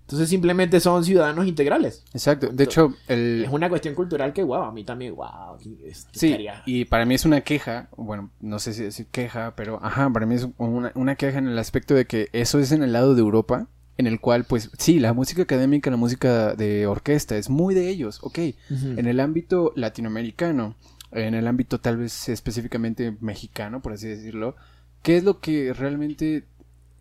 Entonces 0.00 0.30
simplemente 0.30 0.80
son 0.80 1.04
ciudadanos 1.04 1.46
integrales. 1.46 2.02
Exacto. 2.14 2.48
De 2.50 2.64
hecho, 2.64 2.94
el... 3.08 3.42
Es 3.44 3.52
una 3.52 3.68
cuestión 3.68 3.94
cultural 3.94 4.32
que, 4.32 4.42
wow, 4.42 4.62
a 4.62 4.72
mí 4.72 4.82
también, 4.82 5.14
wow. 5.14 5.58
Sí, 5.60 5.78
estaría- 6.30 6.62
y 6.64 6.86
para 6.86 7.04
mí 7.04 7.14
es 7.14 7.26
una 7.26 7.42
queja, 7.42 7.90
bueno, 7.94 8.30
no 8.40 8.58
sé 8.58 8.72
si 8.72 8.84
decir 8.84 9.06
queja, 9.10 9.52
pero 9.54 9.78
ajá, 9.82 10.08
para 10.10 10.24
mí 10.24 10.34
es 10.36 10.48
una, 10.56 10.92
una 10.94 11.14
queja 11.16 11.38
en 11.38 11.48
el 11.48 11.58
aspecto 11.58 11.94
de 11.94 12.06
que 12.06 12.30
eso 12.32 12.58
es 12.58 12.72
en 12.72 12.82
el 12.82 12.94
lado 12.94 13.14
de 13.14 13.20
Europa, 13.20 13.66
en 13.98 14.06
el 14.06 14.18
cual, 14.18 14.44
pues, 14.44 14.70
sí, 14.78 14.98
la 14.98 15.12
música 15.12 15.42
académica, 15.42 15.90
la 15.90 15.96
música 15.98 16.54
de 16.54 16.86
orquesta 16.86 17.36
es 17.36 17.50
muy 17.50 17.74
de 17.74 17.90
ellos, 17.90 18.20
ok. 18.22 18.38
En 18.70 19.08
el 19.08 19.20
ámbito 19.20 19.72
latinoamericano, 19.76 20.74
en 21.12 21.34
el 21.34 21.46
ámbito 21.46 21.80
tal 21.80 21.96
vez 21.96 22.28
específicamente 22.28 23.16
mexicano, 23.20 23.80
por 23.80 23.92
así 23.92 24.08
decirlo, 24.08 24.56
¿qué 25.02 25.16
es 25.16 25.24
lo 25.24 25.40
que 25.40 25.72
realmente 25.72 26.44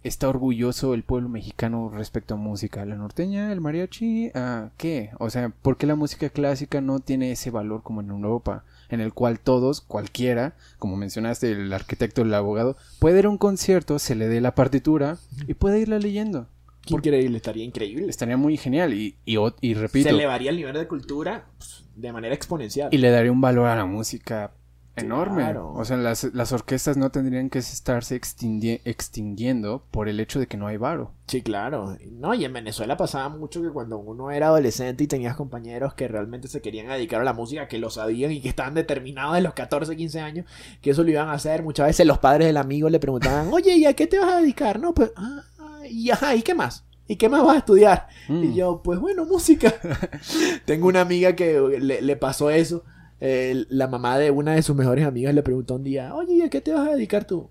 está 0.03 0.29
orgulloso 0.29 0.93
el 0.93 1.03
pueblo 1.03 1.29
mexicano 1.29 1.89
respecto 1.89 2.35
a 2.35 2.37
música? 2.37 2.85
¿La 2.85 2.95
norteña, 2.95 3.51
el 3.51 3.61
mariachi? 3.61 4.31
Ah, 4.33 4.69
¿Qué? 4.77 5.11
O 5.19 5.29
sea, 5.29 5.49
¿por 5.49 5.77
qué 5.77 5.85
la 5.87 5.95
música 5.95 6.29
clásica 6.29 6.81
no 6.81 6.99
tiene 6.99 7.31
ese 7.31 7.51
valor 7.51 7.83
como 7.83 8.01
en 8.01 8.09
Europa? 8.09 8.63
En 8.89 9.01
el 9.01 9.13
cual 9.13 9.39
todos, 9.39 9.81
cualquiera, 9.81 10.53
como 10.79 10.95
mencionaste, 10.95 11.51
el 11.51 11.73
arquitecto, 11.73 12.21
el 12.21 12.33
abogado, 12.33 12.77
puede 12.99 13.19
ir 13.19 13.25
a 13.25 13.29
un 13.29 13.37
concierto, 13.37 13.99
se 13.99 14.15
le 14.15 14.27
dé 14.27 14.39
la 14.39 14.55
partitura 14.55 15.17
y 15.47 15.53
puede 15.55 15.79
irla 15.79 15.99
leyendo. 15.99 16.47
Qué 16.87 16.95
increíble, 16.95 17.37
estaría 17.37 17.63
increíble. 17.63 18.07
Estaría 18.09 18.37
muy 18.37 18.57
genial 18.57 18.93
y, 18.93 19.15
y, 19.25 19.73
repito, 19.73 20.09
Se 20.09 20.15
elevaría 20.15 20.49
el 20.51 20.57
nivel 20.57 20.73
de 20.73 20.87
cultura 20.87 21.45
pues, 21.57 21.85
de 21.95 22.11
manera 22.11 22.33
exponencial. 22.35 22.89
y 22.91 22.97
le 22.97 23.09
daría 23.11 23.31
un 23.31 23.41
valor 23.41 23.67
a 23.67 23.75
la 23.75 23.85
música 23.85 24.51
enorme. 24.95 25.43
Claro. 25.43 25.73
O 25.73 25.85
sea, 25.85 25.95
las, 25.97 26.23
las 26.33 26.51
orquestas 26.51 26.97
no 26.97 27.11
tendrían 27.11 27.51
que 27.51 27.59
estarse 27.59 28.19
extingui- 28.19 28.81
extinguiendo 28.83 29.85
por 29.91 30.09
el 30.09 30.19
hecho 30.19 30.39
de 30.39 30.47
que 30.47 30.57
no 30.57 30.65
hay 30.65 30.77
varo. 30.77 31.11
Sí, 31.27 31.43
claro. 31.43 31.95
No, 32.13 32.33
y 32.33 32.45
en 32.45 32.53
Venezuela 32.53 32.97
pasaba 32.97 33.29
mucho 33.29 33.61
que 33.61 33.69
cuando 33.69 33.99
uno 33.99 34.31
era 34.31 34.47
adolescente 34.47 35.03
y 35.03 35.07
tenías 35.07 35.35
compañeros 35.35 35.93
que 35.93 36.07
realmente 36.07 36.47
se 36.47 36.61
querían 36.61 36.87
dedicar 36.87 37.21
a 37.21 37.25
la 37.25 37.33
música, 37.33 37.67
que 37.67 37.77
lo 37.77 37.91
sabían 37.91 38.31
y 38.31 38.41
que 38.41 38.49
estaban 38.49 38.73
determinados 38.73 39.35
de 39.35 39.41
los 39.41 39.53
14, 39.53 39.95
15 39.95 40.19
años, 40.19 40.45
que 40.81 40.89
eso 40.91 41.03
lo 41.03 41.11
iban 41.11 41.27
a 41.29 41.33
hacer. 41.33 41.61
Muchas 41.61 41.85
veces 41.87 42.07
los 42.07 42.17
padres 42.17 42.47
del 42.47 42.57
amigo 42.57 42.89
le 42.89 42.99
preguntaban, 42.99 43.49
oye, 43.53 43.75
¿y 43.77 43.85
a 43.85 43.93
qué 43.93 44.07
te 44.07 44.17
vas 44.17 44.33
a 44.33 44.37
dedicar? 44.39 44.79
No, 44.79 44.93
pues, 44.95 45.11
ah, 45.15 45.43
y 45.89 46.09
ajá, 46.11 46.35
¿y 46.35 46.41
qué 46.41 46.53
más? 46.53 46.85
¿Y 47.07 47.15
qué 47.15 47.29
más 47.29 47.43
vas 47.43 47.55
a 47.55 47.59
estudiar? 47.59 48.07
Mm. 48.27 48.43
Y 48.43 48.53
yo, 48.55 48.81
pues 48.83 48.99
bueno, 48.99 49.25
música. 49.25 49.73
Tengo 50.65 50.87
una 50.87 51.01
amiga 51.01 51.35
que 51.35 51.59
le, 51.79 52.01
le 52.01 52.15
pasó 52.17 52.49
eso. 52.49 52.83
Eh, 53.19 53.65
la 53.69 53.87
mamá 53.87 54.17
de 54.17 54.29
una 54.29 54.53
de 54.53 54.61
sus 54.61 54.75
mejores 54.75 55.05
amigas 55.05 55.33
le 55.33 55.41
preguntó 55.41 55.75
un 55.75 55.83
día, 55.83 56.13
oye, 56.13 56.35
¿y 56.35 56.41
a 56.41 56.49
qué 56.49 56.61
te 56.61 56.73
vas 56.73 56.87
a 56.87 56.91
dedicar 56.93 57.25
tú? 57.25 57.49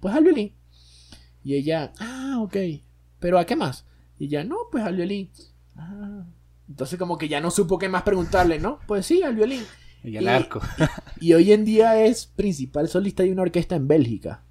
Pues 0.00 0.14
al 0.14 0.24
violín. 0.24 0.52
Y 1.42 1.54
ella, 1.56 1.92
ah, 1.98 2.38
ok. 2.40 2.56
¿Pero 3.18 3.38
a 3.38 3.44
qué 3.44 3.56
más? 3.56 3.84
Y 4.18 4.26
ella, 4.26 4.44
no, 4.44 4.56
pues 4.70 4.84
al 4.84 4.96
violín. 4.96 5.30
Ah. 5.76 6.24
Entonces 6.68 6.98
como 6.98 7.18
que 7.18 7.28
ya 7.28 7.40
no 7.40 7.50
supo 7.50 7.78
qué 7.78 7.88
más 7.88 8.02
preguntarle, 8.04 8.58
¿no? 8.58 8.78
Pues 8.86 9.04
sí, 9.06 9.22
al 9.22 9.34
violín. 9.34 9.62
Y 10.02 10.18
y- 10.18 10.26
arco. 10.26 10.60
Y 11.20 11.32
hoy 11.34 11.52
en 11.52 11.64
día 11.64 12.02
es 12.04 12.26
principal 12.26 12.88
solista 12.88 13.22
de 13.22 13.32
una 13.32 13.42
orquesta 13.42 13.74
en 13.76 13.88
Bélgica. 13.88 14.43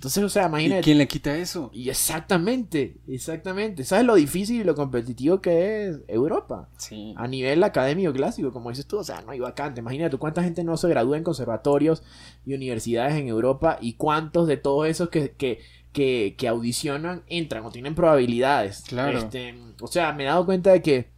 Entonces, 0.00 0.24
o 0.24 0.30
sea, 0.30 0.44
¿Y 0.44 0.46
imagínate. 0.46 0.80
quién 0.80 0.96
le 0.96 1.06
quita 1.06 1.36
eso? 1.36 1.68
Y 1.74 1.90
exactamente, 1.90 2.96
exactamente. 3.06 3.84
¿Sabes 3.84 4.06
lo 4.06 4.14
difícil 4.14 4.58
y 4.62 4.64
lo 4.64 4.74
competitivo 4.74 5.42
que 5.42 5.88
es 5.88 5.98
Europa? 6.08 6.70
Sí. 6.78 7.12
A 7.18 7.28
nivel 7.28 7.62
académico 7.62 8.10
clásico, 8.10 8.50
como 8.50 8.70
dices 8.70 8.86
tú, 8.86 8.96
o 8.96 9.04
sea, 9.04 9.20
no 9.20 9.32
hay 9.32 9.40
vacante. 9.40 9.80
Imagínate 9.82 10.08
tú 10.12 10.18
cuánta 10.18 10.42
gente 10.42 10.64
no 10.64 10.78
se 10.78 10.88
gradúa 10.88 11.18
en 11.18 11.22
conservatorios 11.22 12.02
y 12.46 12.54
universidades 12.54 13.14
en 13.16 13.28
Europa 13.28 13.76
y 13.78 13.92
cuántos 13.92 14.48
de 14.48 14.56
todos 14.56 14.86
esos 14.88 15.10
que, 15.10 15.32
que, 15.32 15.60
que, 15.92 16.34
que 16.38 16.48
audicionan 16.48 17.22
entran 17.26 17.62
o 17.66 17.70
tienen 17.70 17.94
probabilidades. 17.94 18.84
Claro. 18.88 19.18
Este, 19.18 19.54
o 19.82 19.86
sea, 19.86 20.14
me 20.14 20.22
he 20.22 20.26
dado 20.28 20.46
cuenta 20.46 20.72
de 20.72 20.80
que, 20.80 21.10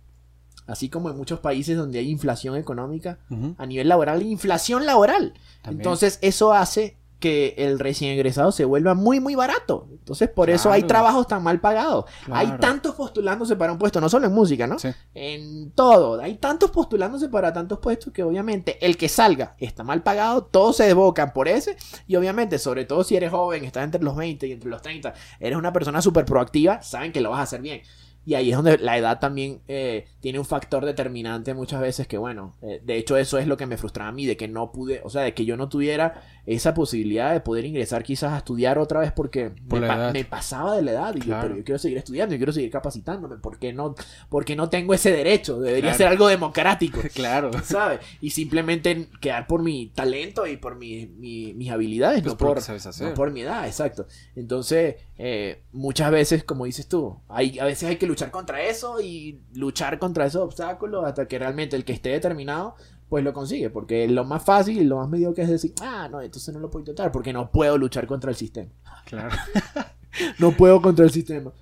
así 0.66 0.88
como 0.88 1.09
en 1.09 1.16
muchos 1.16 1.38
países 1.38 1.76
donde 1.76 2.00
hay 2.00 2.10
inflación 2.10 2.56
económica, 2.56 3.20
a 3.59 3.64
nivel 3.64 3.86
laboral 3.88 4.22
inflación 4.24 4.86
laboral. 4.86 5.34
también. 5.62 5.82
Entonces 5.82 6.18
eso 6.20 6.52
hace 6.52 6.96
que 7.23 7.55
el 7.57 7.78
recién 7.78 8.12
egresado 8.12 8.51
se 8.51 8.65
vuelva 8.66 8.94
muy 8.94 9.20
muy 9.20 9.36
barato. 9.36 9.86
Entonces 9.90 10.28
por 10.28 10.51
eso 10.51 10.70
hay 10.73 10.82
trabajos 10.82 11.28
tan 11.28 11.43
mal 11.43 11.61
pagados. 11.61 12.05
Hay 12.31 12.59
tantos 12.59 12.97
postulándose 12.97 13.57
para 13.57 13.73
un 13.73 13.78
puesto, 13.78 14.01
no 14.01 14.09
solo 14.09 14.27
en 14.27 14.32
música, 14.35 14.66
¿no? 14.66 14.78
Sí. 14.78 14.89
En 15.15 15.70
todo. 15.70 16.20
Hay 16.20 16.35
tantos 16.35 16.73
postulándose 16.73 17.28
para 17.28 17.53
tantos 17.53 17.78
puestos 17.78 18.12
que 18.12 18.23
obviamente 18.23 18.85
el 18.85 18.97
que 18.97 19.09
salga 19.09 19.55
está 19.59 19.85
mal 19.85 20.03
pagado, 20.03 20.43
todos 20.43 20.77
se 20.77 20.85
desbocan 20.85 21.32
por 21.32 21.47
ese. 21.49 21.77
Y 22.09 22.16
obviamente, 22.16 22.59
sobre 22.59 22.85
todo 22.85 23.05
si 23.05 23.16
eres 23.16 23.31
joven, 23.31 23.65
estás 23.65 23.85
entre 23.85 24.03
los 24.03 24.16
20 24.16 24.47
y 24.49 24.53
entre 24.53 24.69
los 24.69 24.82
30, 24.82 25.15
eres 25.39 25.57
una 25.57 25.73
persona 25.73 26.03
súper 26.03 26.24
proactiva, 26.24 26.82
saben 26.82 27.12
que 27.12 27.20
lo 27.20 27.31
vas 27.31 27.39
a 27.39 27.43
hacer 27.43 27.62
bien. 27.62 27.82
Y 28.24 28.35
ahí 28.35 28.51
es 28.51 28.57
donde 28.57 28.78
la 28.78 28.97
edad 28.97 29.19
también 29.19 29.62
eh, 29.66 30.07
tiene 30.20 30.39
un 30.39 30.44
factor 30.44 30.85
determinante 30.85 31.55
muchas 31.55 31.81
veces 31.81 32.07
que, 32.07 32.19
bueno, 32.19 32.55
eh, 32.62 32.81
de 32.85 32.97
hecho 32.97 33.16
eso 33.16 33.39
es 33.39 33.49
lo 33.49 33.57
que 33.57 33.66
me 33.66 33.77
frustraba 33.77 34.11
a 34.11 34.12
mí, 34.12 34.27
de 34.27 34.36
que 34.36 34.47
no 34.47 34.70
pude, 34.70 35.01
o 35.05 35.11
sea, 35.11 35.23
de 35.23 35.35
que 35.35 35.44
yo 35.44 35.57
no 35.57 35.69
tuviera 35.69 36.23
esa 36.44 36.74
posibilidad 36.74 37.32
de 37.32 37.40
poder 37.40 37.64
ingresar 37.64 38.02
quizás 38.02 38.32
a 38.32 38.39
estudiar 38.39 38.77
otra 38.78 38.98
vez 39.01 39.12
porque 39.12 39.51
Por 39.69 39.81
me, 39.81 39.86
pa- 39.86 40.12
pasaba 40.28 40.74
de 40.74 40.82
la 40.82 40.90
edad. 40.90 41.14
Y 41.14 41.20
yo, 41.20 41.39
pero 41.40 41.56
yo 41.56 41.64
quiero 41.64 41.78
seguir 41.78 41.98
estudiando, 41.98 42.35
yo 42.35 42.39
quiero 42.39 42.52
seguir 42.52 42.70
capacitándome, 42.70 43.36
¿por 43.36 43.59
qué 43.59 43.73
no, 43.73 43.94
porque 44.28 44.56
no 44.56 44.69
tengo 44.69 44.93
ese 44.94 45.12
derecho? 45.12 45.60
Debería 45.60 45.82
Claro. 45.90 45.98
ser 45.98 46.06
algo 46.09 46.27
democrático. 46.28 47.01
Claro. 47.14 47.51
¿Sabes? 47.62 48.01
Y 48.20 48.31
simplemente 48.31 49.09
quedar 49.20 49.47
por 49.47 49.62
mi 49.62 49.89
talento 49.94 50.47
y 50.47 50.56
por 50.56 50.77
mi- 50.77 51.06
mi- 51.06 51.55
mis 51.55 51.70
habilidades, 51.70 52.23
Pues 52.23 52.32
no 52.35 52.39
por 52.39 52.59
no 53.01 53.14
por 53.14 53.31
mi 53.31 53.43
edad, 53.43 53.66
exacto. 53.66 54.06
Entonces, 54.35 54.97
eh, 55.19 55.62
muchas 55.73 56.10
veces, 56.10 56.43
como 56.43 56.64
dices 56.64 56.89
tú, 56.89 57.16
hay, 57.28 57.59
a 57.60 57.64
veces 57.64 57.89
hay 57.89 57.97
que 57.97 58.06
luchar 58.06 58.31
contra 58.32 58.62
eso 58.62 59.01
y 59.01 59.40
luchar 59.55 59.98
contra 60.01 60.27
esos 60.27 60.43
obstáculos 60.43 61.05
hasta 61.05 61.28
que 61.28 61.39
realmente 61.39 61.77
el 61.77 61.85
que 61.85 61.93
esté 61.93 62.09
determinado, 62.10 62.74
pues 63.12 63.22
lo 63.22 63.34
consigue. 63.34 63.68
Porque 63.68 64.09
lo 64.09 64.24
más 64.24 64.43
fácil 64.43 64.78
y 64.78 64.84
lo 64.84 64.97
más 64.97 65.06
mediocre 65.06 65.44
es 65.44 65.51
decir, 65.51 65.74
ah, 65.82 66.09
no, 66.10 66.22
entonces 66.22 66.55
no 66.55 66.60
lo 66.60 66.70
puedo 66.70 66.80
intentar 66.80 67.12
porque 67.12 67.30
no 67.30 67.51
puedo 67.51 67.76
luchar 67.76 68.06
contra 68.06 68.30
el 68.30 68.36
sistema. 68.36 68.70
Claro. 69.05 69.36
No 70.39 70.52
puedo 70.52 70.82
contra 70.82 71.06
el 71.06 71.10
sistema. 71.10 71.52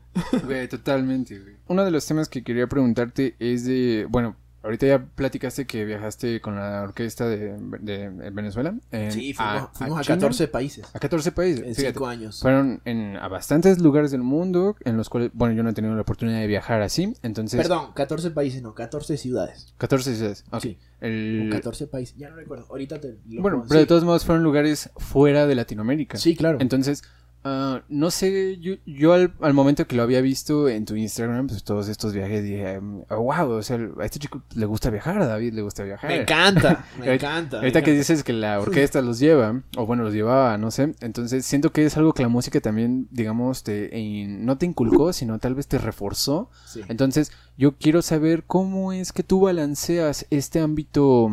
Güey, 0.44 0.66
totalmente, 0.66 1.38
güey. 1.38 1.54
Uno 1.68 1.84
de 1.84 1.92
los 1.92 2.04
temas 2.04 2.28
que 2.28 2.42
quería 2.42 2.66
preguntarte 2.66 3.36
es 3.38 3.64
de, 3.64 4.08
bueno, 4.10 4.34
ahorita 4.62 4.86
ya 4.86 4.98
platicaste 5.04 5.66
que 5.66 5.84
viajaste 5.84 6.40
con 6.40 6.56
la 6.56 6.82
orquesta 6.82 7.28
de, 7.28 7.56
de 7.80 8.08
Venezuela. 8.30 8.74
en- 8.90 9.12
Sí, 9.12 9.32
fuimos 9.32 9.54
a, 9.62 9.66
fuimos 9.72 9.98
a 9.98 10.02
China, 10.02 10.16
14 10.16 10.48
países 10.48 10.86
a 10.94 10.98
14 10.98 11.32
países. 11.32 11.60
en 11.66 11.74
fíjate. 11.74 11.92
5 11.94 12.06
años. 12.06 12.40
Fueron 12.40 12.80
en, 12.84 13.16
a 13.16 13.28
bastantes 13.28 13.78
lugares 13.80 14.10
del 14.10 14.22
mundo 14.22 14.76
en 14.84 14.96
los 14.96 15.08
cuales, 15.08 15.30
bueno, 15.34 15.54
yo 15.54 15.62
no 15.62 15.70
he 15.70 15.72
tenido 15.72 15.94
la 15.94 16.02
oportunidad 16.02 16.40
de 16.40 16.46
viajar 16.46 16.82
así, 16.82 17.14
entonces... 17.22 17.58
Perdón, 17.60 17.92
14 17.94 18.30
países, 18.32 18.62
no, 18.62 18.74
14 18.74 19.16
ciudades. 19.16 19.74
14 19.78 20.14
ciudades. 20.16 20.44
ok. 20.50 20.60
Sí. 20.60 20.78
El- 21.00 21.48
O 21.48 21.52
14 21.52 21.86
países, 21.86 22.14
ya 22.18 22.28
no 22.28 22.36
recuerdo. 22.36 22.66
Ahorita 22.68 23.00
te 23.00 23.16
lo 23.28 23.40
Bueno, 23.42 23.64
pero 23.68 23.80
de 23.80 23.86
todos 23.86 24.04
modos 24.04 24.24
fueron 24.24 24.44
lugares 24.44 24.90
fuera 24.98 25.46
de 25.46 25.54
Latinoamérica. 25.54 26.18
Sí, 26.18 26.36
claro. 26.36 26.58
Entonces, 26.60 27.02
ah, 27.44 27.82
no 27.88 28.10
sé, 28.10 28.58
yo, 28.58 28.74
yo 28.86 29.12
al, 29.12 29.32
al 29.40 29.54
momento 29.54 29.86
que 29.86 29.96
lo 29.96 30.02
había 30.02 30.20
visto 30.20 30.68
en 30.68 30.84
tu 30.84 30.94
Instagram, 30.96 31.46
pues 31.46 31.64
todos 31.64 31.88
estos 31.88 32.12
viajes, 32.12 32.42
dije, 32.42 32.80
oh, 33.08 33.22
wow, 33.22 33.50
o 33.50 33.62
sea, 33.62 33.78
a 33.98 34.04
este 34.04 34.18
chico 34.18 34.42
le 34.54 34.66
gusta 34.66 34.90
viajar, 34.90 35.20
a 35.20 35.26
David 35.26 35.54
le 35.54 35.62
gusta 35.62 35.82
viajar. 35.84 36.10
Me 36.10 36.22
encanta, 36.22 36.84
me 36.98 37.06
Ahorita- 37.06 37.14
encanta. 37.14 37.56
me 37.56 37.62
Ahorita 37.62 37.82
que 37.82 37.90
encanta. 37.92 37.98
dices 38.12 38.22
que 38.24 38.32
la 38.32 38.60
orquesta 38.60 39.00
los 39.02 39.18
lleva, 39.18 39.62
o 39.76 39.86
bueno, 39.86 40.02
los 40.04 40.12
llevaba, 40.14 40.56
no 40.58 40.70
sé, 40.70 40.94
entonces 41.00 41.44
siento 41.46 41.72
que 41.72 41.84
es 41.86 41.96
algo 41.96 42.12
que 42.12 42.22
la 42.22 42.28
música 42.28 42.60
también, 42.60 43.08
digamos, 43.10 43.62
te, 43.64 43.90
no 44.28 44.58
te 44.58 44.66
inculcó, 44.66 45.12
sino 45.12 45.38
tal 45.38 45.54
vez 45.54 45.66
te 45.66 45.78
reforzó. 45.78 46.50
Sí. 46.66 46.80
Entonces, 46.88 47.32
yo 47.56 47.76
quiero 47.76 48.02
saber 48.02 48.44
cómo 48.44 48.92
es 48.92 49.12
que 49.12 49.22
tú 49.22 49.40
balanceas 49.40 50.26
este 50.30 50.60
ámbito, 50.60 51.30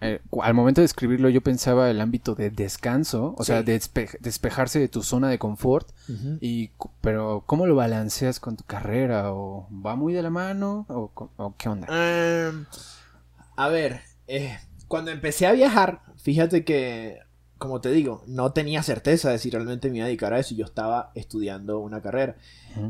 eh, 0.00 0.20
cu- 0.30 0.42
al 0.42 0.54
momento 0.54 0.80
de 0.80 0.84
escribirlo 0.86 1.28
yo 1.28 1.40
pensaba 1.42 1.90
el 1.90 2.00
ámbito 2.00 2.34
de 2.34 2.50
descanso, 2.50 3.34
o 3.38 3.44
sea, 3.44 3.62
de 3.62 3.76
despe- 3.78 4.18
despejarse 4.20 4.78
de 4.78 4.88
tu 4.88 5.02
zona 5.02 5.28
de 5.28 5.38
confort, 5.38 5.88
y, 6.40 6.70
pero 7.00 7.42
¿cómo 7.46 7.66
lo 7.66 7.74
balanceas 7.76 8.40
con 8.40 8.56
tu 8.56 8.64
carrera? 8.64 9.32
¿O 9.32 9.68
va 9.70 9.96
muy 9.96 10.12
de 10.12 10.22
la 10.22 10.30
mano? 10.30 10.86
¿O, 10.88 11.08
co- 11.08 11.30
o 11.36 11.54
qué 11.56 11.68
onda? 11.68 11.86
Em, 11.90 12.64
a 13.56 13.68
ver, 13.68 14.00
eh, 14.26 14.58
cuando 14.88 15.10
empecé 15.10 15.46
a 15.46 15.52
viajar, 15.52 16.02
fíjate 16.16 16.64
que, 16.64 17.18
como 17.60 17.80
te 17.80 17.92
digo, 17.92 18.24
no 18.26 18.52
tenía 18.52 18.82
certeza 18.82 19.30
de 19.30 19.38
si 19.38 19.50
realmente 19.50 19.88
me 19.90 19.98
iba 19.98 20.04
a 20.04 20.08
dedicar 20.08 20.32
a 20.34 20.40
eso. 20.40 20.56
Yo 20.56 20.64
estaba 20.64 21.12
estudiando 21.14 21.78
una 21.78 22.02
carrera. 22.02 22.36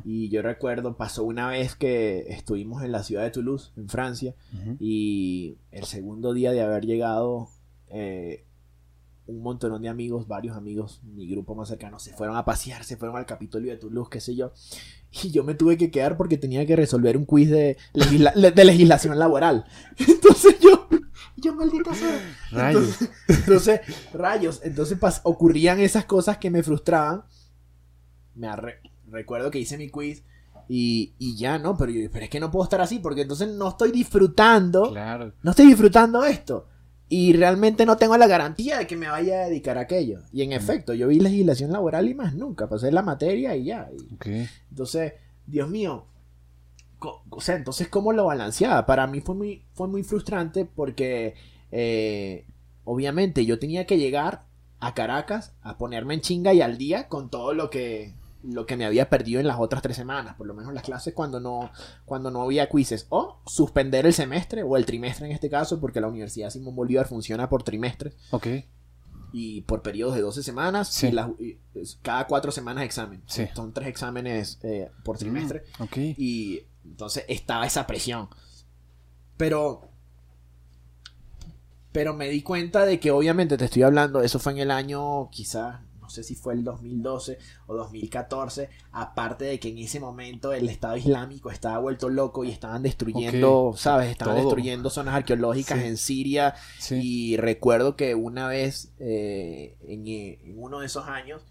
Y 0.06 0.30
yo 0.30 0.40
recuerdo, 0.40 0.96
pasó 0.96 1.24
una 1.24 1.48
vez 1.48 1.74
que 1.76 2.20
estuvimos 2.28 2.82
en 2.82 2.92
la 2.92 3.02
ciudad 3.02 3.22
de 3.24 3.30
Toulouse, 3.30 3.72
en 3.76 3.88
Francia, 3.90 4.34
y 4.80 5.58
el 5.72 5.84
segundo 5.84 6.32
día 6.32 6.52
de 6.52 6.62
haber 6.62 6.86
llegado, 6.86 7.48
eh, 7.88 8.44
un 9.26 9.42
montón 9.42 9.80
de 9.80 9.88
amigos, 9.88 10.26
varios 10.26 10.56
amigos, 10.56 11.00
mi 11.04 11.28
grupo 11.28 11.54
más 11.54 11.68
cercano, 11.68 11.98
se 12.00 12.12
fueron 12.14 12.36
a 12.36 12.44
pasear, 12.44 12.82
se 12.84 12.96
fueron 12.96 13.16
al 13.16 13.26
Capitolio 13.26 13.70
de 13.70 13.76
Toulouse, 13.78 14.08
qué 14.10 14.20
sé 14.20 14.34
yo. 14.34 14.52
Y 15.12 15.30
yo 15.30 15.44
me 15.44 15.54
tuve 15.54 15.76
que 15.76 15.90
quedar 15.90 16.16
porque 16.16 16.36
tenía 16.36 16.64
que 16.66 16.74
resolver 16.76 17.16
un 17.16 17.26
quiz 17.26 17.50
de, 17.50 17.76
legisla- 17.94 18.32
de 18.52 18.64
legislación 18.64 19.18
laboral. 19.18 19.64
Entonces 19.98 20.56
yo, 20.60 20.79
yo 21.40 21.54
maldita 21.54 21.94
sea. 21.94 22.20
Rayos. 22.50 22.82
Entonces, 23.00 23.10
entonces, 23.28 23.80
rayos. 24.12 24.60
Entonces 24.64 24.98
pas- 25.00 25.20
ocurrían 25.24 25.80
esas 25.80 26.04
cosas 26.04 26.38
que 26.38 26.50
me 26.50 26.62
frustraban. 26.62 27.24
Me 28.34 28.48
recuerdo 29.10 29.50
que 29.50 29.58
hice 29.58 29.76
mi 29.76 29.88
quiz 29.90 30.22
y, 30.68 31.14
y 31.18 31.36
ya, 31.36 31.58
¿no? 31.58 31.76
Pero, 31.76 31.90
yo, 31.90 32.10
pero 32.10 32.24
es 32.24 32.30
que 32.30 32.40
no 32.40 32.50
puedo 32.50 32.64
estar 32.64 32.80
así 32.80 32.98
porque 33.00 33.22
entonces 33.22 33.48
no 33.48 33.68
estoy 33.70 33.90
disfrutando. 33.90 34.90
Claro. 34.90 35.32
No 35.42 35.50
estoy 35.50 35.66
disfrutando 35.66 36.24
esto. 36.24 36.68
Y 37.08 37.32
realmente 37.32 37.84
no 37.84 37.96
tengo 37.96 38.16
la 38.16 38.28
garantía 38.28 38.78
de 38.78 38.86
que 38.86 38.96
me 38.96 39.08
vaya 39.08 39.42
a 39.42 39.46
dedicar 39.46 39.76
a 39.78 39.80
aquello. 39.82 40.20
Y 40.32 40.42
en 40.42 40.52
efecto, 40.52 40.94
yo 40.94 41.08
vi 41.08 41.18
legislación 41.18 41.72
laboral 41.72 42.08
y 42.08 42.14
más 42.14 42.34
nunca. 42.34 42.68
Pasé 42.68 42.92
la 42.92 43.02
materia 43.02 43.56
y 43.56 43.64
ya. 43.64 43.88
Y- 43.92 44.14
Ok. 44.14 44.26
entonces, 44.70 45.14
Dios 45.46 45.68
mío. 45.68 46.06
O 47.30 47.40
sea, 47.40 47.56
entonces, 47.56 47.88
¿cómo 47.88 48.12
lo 48.12 48.26
balanceaba? 48.26 48.84
Para 48.86 49.06
mí 49.06 49.20
fue 49.20 49.34
muy, 49.34 49.64
fue 49.72 49.88
muy 49.88 50.02
frustrante 50.02 50.64
porque, 50.66 51.34
eh, 51.72 52.44
obviamente, 52.84 53.44
yo 53.46 53.58
tenía 53.58 53.86
que 53.86 53.98
llegar 53.98 54.42
a 54.80 54.94
Caracas 54.94 55.52
a 55.62 55.76
ponerme 55.78 56.14
en 56.14 56.20
chinga 56.20 56.52
y 56.54 56.60
al 56.62 56.78
día 56.78 57.08
con 57.08 57.30
todo 57.30 57.52
lo 57.54 57.70
que, 57.70 58.14
lo 58.42 58.64
que 58.66 58.76
me 58.76 58.86
había 58.86 59.10
perdido 59.10 59.40
en 59.40 59.46
las 59.46 59.58
otras 59.60 59.82
tres 59.82 59.96
semanas. 59.96 60.34
Por 60.36 60.46
lo 60.46 60.54
menos 60.54 60.72
las 60.74 60.82
clases 60.82 61.12
cuando 61.14 61.40
no, 61.40 61.70
cuando 62.06 62.30
no 62.30 62.42
había 62.42 62.68
quizzes. 62.68 63.06
O 63.10 63.40
suspender 63.46 64.06
el 64.06 64.14
semestre 64.14 64.62
o 64.62 64.76
el 64.76 64.86
trimestre 64.86 65.26
en 65.26 65.32
este 65.32 65.50
caso, 65.50 65.80
porque 65.80 66.00
la 66.00 66.08
Universidad 66.08 66.50
Simón 66.50 66.74
Bolívar 66.74 67.06
funciona 67.06 67.48
por 67.48 67.62
trimestres 67.62 68.14
Ok. 68.30 68.46
y 69.32 69.60
por 69.62 69.82
periodos 69.82 70.14
de 70.16 70.22
12 70.22 70.42
semanas 70.42 70.88
Sí. 70.88 71.08
y, 71.08 71.12
las- 71.12 71.30
y 71.38 71.58
cada 72.02 72.26
cuatro 72.26 72.50
semanas 72.50 72.84
examen. 72.84 73.22
Sí. 73.26 73.46
Son 73.54 73.72
tres 73.72 73.88
exámenes 73.88 74.58
eh, 74.62 74.90
por 75.04 75.18
trimestre. 75.18 75.64
Mm, 75.78 75.82
ok. 75.82 75.96
Y 76.16 76.62
entonces 76.84 77.24
estaba 77.28 77.66
esa 77.66 77.86
presión. 77.86 78.28
Pero. 79.36 79.88
Pero 81.92 82.14
me 82.14 82.28
di 82.28 82.42
cuenta 82.42 82.84
de 82.86 83.00
que 83.00 83.10
obviamente 83.10 83.56
te 83.56 83.64
estoy 83.64 83.82
hablando, 83.82 84.20
eso 84.22 84.38
fue 84.38 84.52
en 84.52 84.58
el 84.58 84.70
año 84.70 85.28
quizás, 85.30 85.80
no 86.00 86.08
sé 86.08 86.22
si 86.22 86.36
fue 86.36 86.54
el 86.54 86.62
2012 86.62 87.36
o 87.66 87.74
2014, 87.74 88.70
aparte 88.92 89.46
de 89.46 89.58
que 89.58 89.70
en 89.70 89.78
ese 89.78 89.98
momento 89.98 90.52
el 90.52 90.68
Estado 90.68 90.96
Islámico 90.96 91.50
estaba 91.50 91.78
vuelto 91.78 92.08
loco 92.08 92.44
y 92.44 92.52
estaban 92.52 92.84
destruyendo. 92.84 93.74
¿sabes? 93.76 94.08
Estaban 94.10 94.36
Todo. 94.36 94.44
destruyendo 94.44 94.88
zonas 94.88 95.16
arqueológicas 95.16 95.80
Sí. 95.80 95.86
en 95.86 95.96
Siria 95.96 96.54
Sí. 96.78 97.00
y 97.02 97.36
recuerdo 97.38 97.96
que 97.96 98.14
una 98.14 98.46
vez, 98.46 98.92
eh, 99.00 99.76
en, 99.82 100.06
eh, 100.06 100.38
en 100.44 100.62
uno 100.62 100.78
de 100.80 100.86
esos 100.86 101.08
años, 101.08 101.42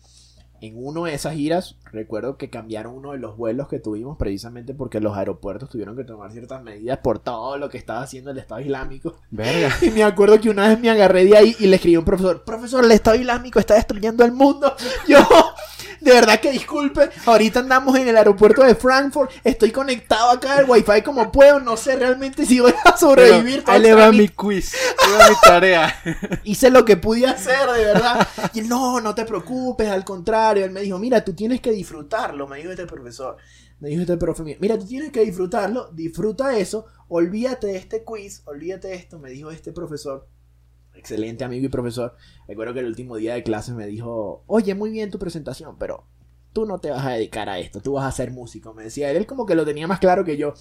en 0.62 0.74
uno 0.76 1.06
de 1.06 1.14
esas 1.14 1.36
giras, 1.36 1.76
recuerdo 1.92 2.38
que 2.38 2.50
cambiaron 2.50 2.94
uno 2.94 3.12
de 3.12 3.18
los 3.18 3.38
vuelos 3.38 3.68
que 3.68 3.80
tuvimos 3.80 4.18
precisamente 4.18 4.74
porque 4.74 5.00
los 5.00 5.18
aeropuertos 5.18 5.70
tuvieron 5.70 5.96
que 5.96 6.04
tomar 6.04 6.32
ciertas 6.32 6.62
medidas 6.64 7.00
por 7.00 7.20
todo 7.20 7.58
lo 7.58 7.70
que 7.70 7.78
estaba 7.78 8.02
haciendo 8.02 8.32
el 8.32 8.38
Estado 8.38 8.62
Islámico. 8.62 9.16
Verga. 9.32 9.76
Y 9.82 9.92
me 9.92 10.04
acuerdo 10.04 10.40
que 10.40 10.50
una 10.50 10.68
vez 10.68 10.80
me 10.80 10.90
agarré 10.90 11.26
de 11.26 11.38
ahí 11.38 11.56
y 11.60 11.68
le 11.68 11.78
escribí 11.78 11.96
a 11.96 12.00
un 12.00 12.06
profesor, 12.06 12.44
profesor, 12.44 12.84
el 12.84 12.92
Estado 12.92 13.18
Islámico 13.18 13.60
está 13.60 13.76
destruyendo 13.76 14.24
el 14.24 14.32
mundo. 14.32 14.76
Yo, 15.08 15.18
de 16.02 16.12
verdad 16.12 16.40
que 16.40 16.52
disculpe, 16.52 17.10
ahorita 17.26 17.60
andamos 17.60 17.96
en 17.98 18.08
el 18.08 18.18
aeropuerto 18.18 18.64
de 18.64 18.76
Frankfurt, 18.76 19.32
estoy 19.44 19.72
conectado 19.72 20.32
acá 20.32 20.58
al 20.58 20.70
wifi 20.70 21.02
como 21.04 21.32
puedo, 21.32 21.60
no 21.60 21.78
sé 21.78 21.96
realmente 21.96 22.46
si 22.46 22.60
voy 22.60 22.74
a 22.86 22.98
sobrevivir. 22.98 23.64
Pero 23.64 23.72
ahí 23.72 23.82
le 23.82 23.94
va 23.94 24.02
trámite". 24.02 24.24
mi 24.24 24.30
quiz. 24.30 24.74
Ahí 25.00 25.12
va 25.14 25.30
mi 25.30 25.36
tarea. 25.42 25.96
hice 26.44 26.70
lo 26.70 26.86
que 26.86 26.98
pude 26.98 27.28
hacer, 27.28 27.70
de 27.72 27.86
verdad. 27.86 28.28
Y 28.54 28.60
él, 28.60 28.70
no, 28.70 29.02
no 29.02 29.16
te 29.16 29.26
preocupes, 29.26 29.90
al 29.90 30.04
contrario. 30.04 30.66
Él 30.66 30.72
me 30.72 30.82
dijo, 30.82 31.00
mira, 31.00 31.24
tú 31.24 31.34
tienes 31.34 31.62
que 31.62 31.72
disfrutarlo, 31.72 32.48
me 32.48 32.58
dijo 32.58 32.72
este 32.72 32.86
profesor. 32.86 33.38
Me 33.80 33.90
dijo 33.90 34.02
este 34.02 34.18
profe 34.18 34.58
mira, 34.60 34.78
tú 34.78 34.86
tienes 34.86 35.12
que 35.12 35.22
disfrutarlo, 35.22 35.90
disfruta 35.94 36.58
eso, 36.58 36.86
olvídate 37.08 37.68
de 37.68 37.78
este 37.78 38.04
quiz, 38.04 38.42
olvídate 38.46 38.90
de 38.90 38.96
esto, 38.96 39.20
me 39.20 39.30
dijo 39.30 39.52
este 39.52 39.72
profesor. 39.72 40.28
Excelente 41.00 41.46
amigo 41.46 41.66
y 41.66 41.70
profesor. 41.70 42.16
Recuerdo 42.46 42.74
que 42.74 42.82
el 42.82 42.88
último 42.88 43.16
día 43.16 43.34
de 43.34 43.44
clase 43.44 43.74
me 43.74 43.88
dijo, 43.88 44.44
oye, 44.48 44.76
muy 44.76 44.90
bien 44.92 45.12
tu 45.12 45.18
presentación, 45.18 45.78
pero 45.80 46.04
tú 46.52 46.66
no 46.66 46.80
te 46.80 46.92
vas 46.92 47.06
a 47.06 47.12
dedicar 47.12 47.48
a 47.48 47.58
esto, 47.58 47.80
tú 47.80 47.94
vas 47.94 48.06
a 48.06 48.12
ser 48.12 48.32
músico, 48.32 48.74
me 48.74 48.84
decía 48.84 49.10
él. 49.10 49.16
Él 49.16 49.26
como 49.26 49.46
que 49.46 49.56
lo 49.56 49.66
tenía 49.66 49.88
más 49.88 50.00
claro 50.00 50.26
que 50.26 50.36
yo. 50.36 50.54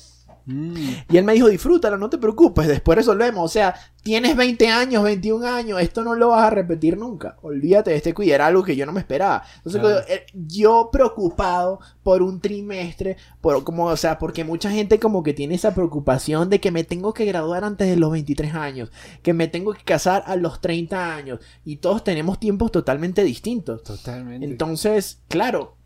Mm, 0.50 0.74
Y 1.10 1.16
él 1.18 1.24
me 1.24 1.34
dijo, 1.34 1.48
disfrútalo, 1.48 1.98
no 1.98 2.08
te 2.08 2.16
preocupes, 2.16 2.66
después 2.66 2.96
resolvemos. 2.96 3.44
O 3.44 3.48
sea, 3.52 3.74
tienes 4.02 4.34
20 4.34 4.66
años, 4.68 5.02
21 5.02 5.44
años, 5.44 5.78
esto 5.82 6.02
no 6.02 6.14
lo 6.14 6.28
vas 6.28 6.44
a 6.44 6.50
repetir 6.50 6.96
nunca. 6.96 7.36
Olvídate 7.42 7.90
de 7.90 7.96
este 7.98 8.14
quiz, 8.14 8.30
era 8.32 8.46
algo 8.46 8.62
que 8.64 8.74
yo 8.74 8.86
no 8.86 8.92
me 8.92 9.00
esperaba. 9.00 9.42
Entonces, 9.58 9.82
Claro. 9.82 9.98
eh, 10.08 10.24
yo 10.32 10.88
preocupado 10.90 11.80
por 12.02 12.22
un 12.22 12.40
trimestre, 12.40 13.18
por 13.42 13.62
como, 13.62 13.84
o 13.84 13.96
sea, 13.98 14.18
porque 14.18 14.42
mucha 14.42 14.70
gente 14.70 14.98
como 14.98 15.22
que 15.22 15.34
tiene 15.34 15.54
esa 15.54 15.74
preocupación 15.74 16.48
de 16.48 16.60
que 16.60 16.70
me 16.70 16.82
tengo 16.82 17.12
que 17.12 17.26
graduar 17.26 17.64
antes 17.64 17.86
de 17.86 17.96
los 17.96 18.10
23 18.10 18.54
años, 18.54 18.90
que 19.22 19.34
me 19.34 19.48
tengo 19.48 19.74
que 19.74 19.84
casar 19.84 20.22
a 20.26 20.36
los 20.36 20.62
30 20.62 21.14
años, 21.14 21.40
y 21.62 21.76
todos 21.76 22.02
tenemos 22.04 22.40
tiempos 22.40 22.72
totalmente 22.72 23.22
distintos. 23.22 23.82
totalmente. 23.82 24.46
Entonces, 24.46 25.20
claro, 25.28 25.76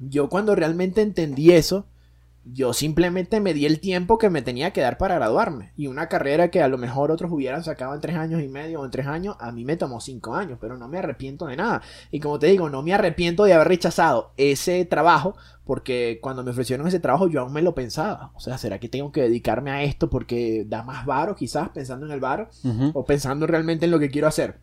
yo 0.00 0.28
cuando 0.28 0.56
realmente 0.56 1.02
entendí 1.02 1.52
eso, 1.52 1.86
yo 2.44 2.72
simplemente 2.72 3.40
me 3.40 3.54
di 3.54 3.66
el 3.66 3.80
tiempo 3.80 4.18
que 4.18 4.30
me 4.30 4.42
tenía 4.42 4.72
que 4.72 4.80
dar 4.80 4.98
para 4.98 5.16
graduarme. 5.16 5.72
Y 5.76 5.86
una 5.86 6.08
carrera 6.08 6.50
que 6.50 6.62
a 6.62 6.68
lo 6.68 6.78
mejor 6.78 7.10
otros 7.10 7.30
hubieran 7.30 7.62
sacado 7.62 7.94
en 7.94 8.00
tres 8.00 8.16
años 8.16 8.42
y 8.42 8.48
medio 8.48 8.80
o 8.80 8.84
en 8.84 8.90
tres 8.90 9.06
años, 9.06 9.36
a 9.40 9.52
mí 9.52 9.64
me 9.64 9.76
tomó 9.76 10.00
cinco 10.00 10.34
años, 10.34 10.58
pero 10.60 10.76
no 10.76 10.88
me 10.88 10.98
arrepiento 10.98 11.46
de 11.46 11.56
nada. 11.56 11.82
Y 12.10 12.20
como 12.20 12.38
te 12.38 12.46
digo, 12.46 12.70
no 12.70 12.82
me 12.82 12.94
arrepiento 12.94 13.44
de 13.44 13.54
haber 13.54 13.68
rechazado 13.68 14.32
ese 14.36 14.84
trabajo, 14.84 15.36
porque 15.64 16.18
cuando 16.22 16.42
me 16.42 16.52
ofrecieron 16.52 16.86
ese 16.86 17.00
trabajo 17.00 17.28
yo 17.28 17.40
aún 17.40 17.52
me 17.52 17.62
lo 17.62 17.74
pensaba. 17.74 18.32
O 18.34 18.40
sea, 18.40 18.56
¿será 18.56 18.78
que 18.78 18.88
tengo 18.88 19.12
que 19.12 19.22
dedicarme 19.22 19.70
a 19.70 19.82
esto 19.82 20.08
porque 20.08 20.64
da 20.66 20.82
más 20.82 21.04
varo 21.04 21.36
quizás 21.36 21.68
pensando 21.70 22.06
en 22.06 22.12
el 22.12 22.20
varo? 22.20 22.48
O 22.94 23.04
pensando 23.04 23.46
realmente 23.46 23.84
en 23.84 23.90
lo 23.90 23.98
que 23.98 24.10
quiero 24.10 24.28
hacer. 24.28 24.60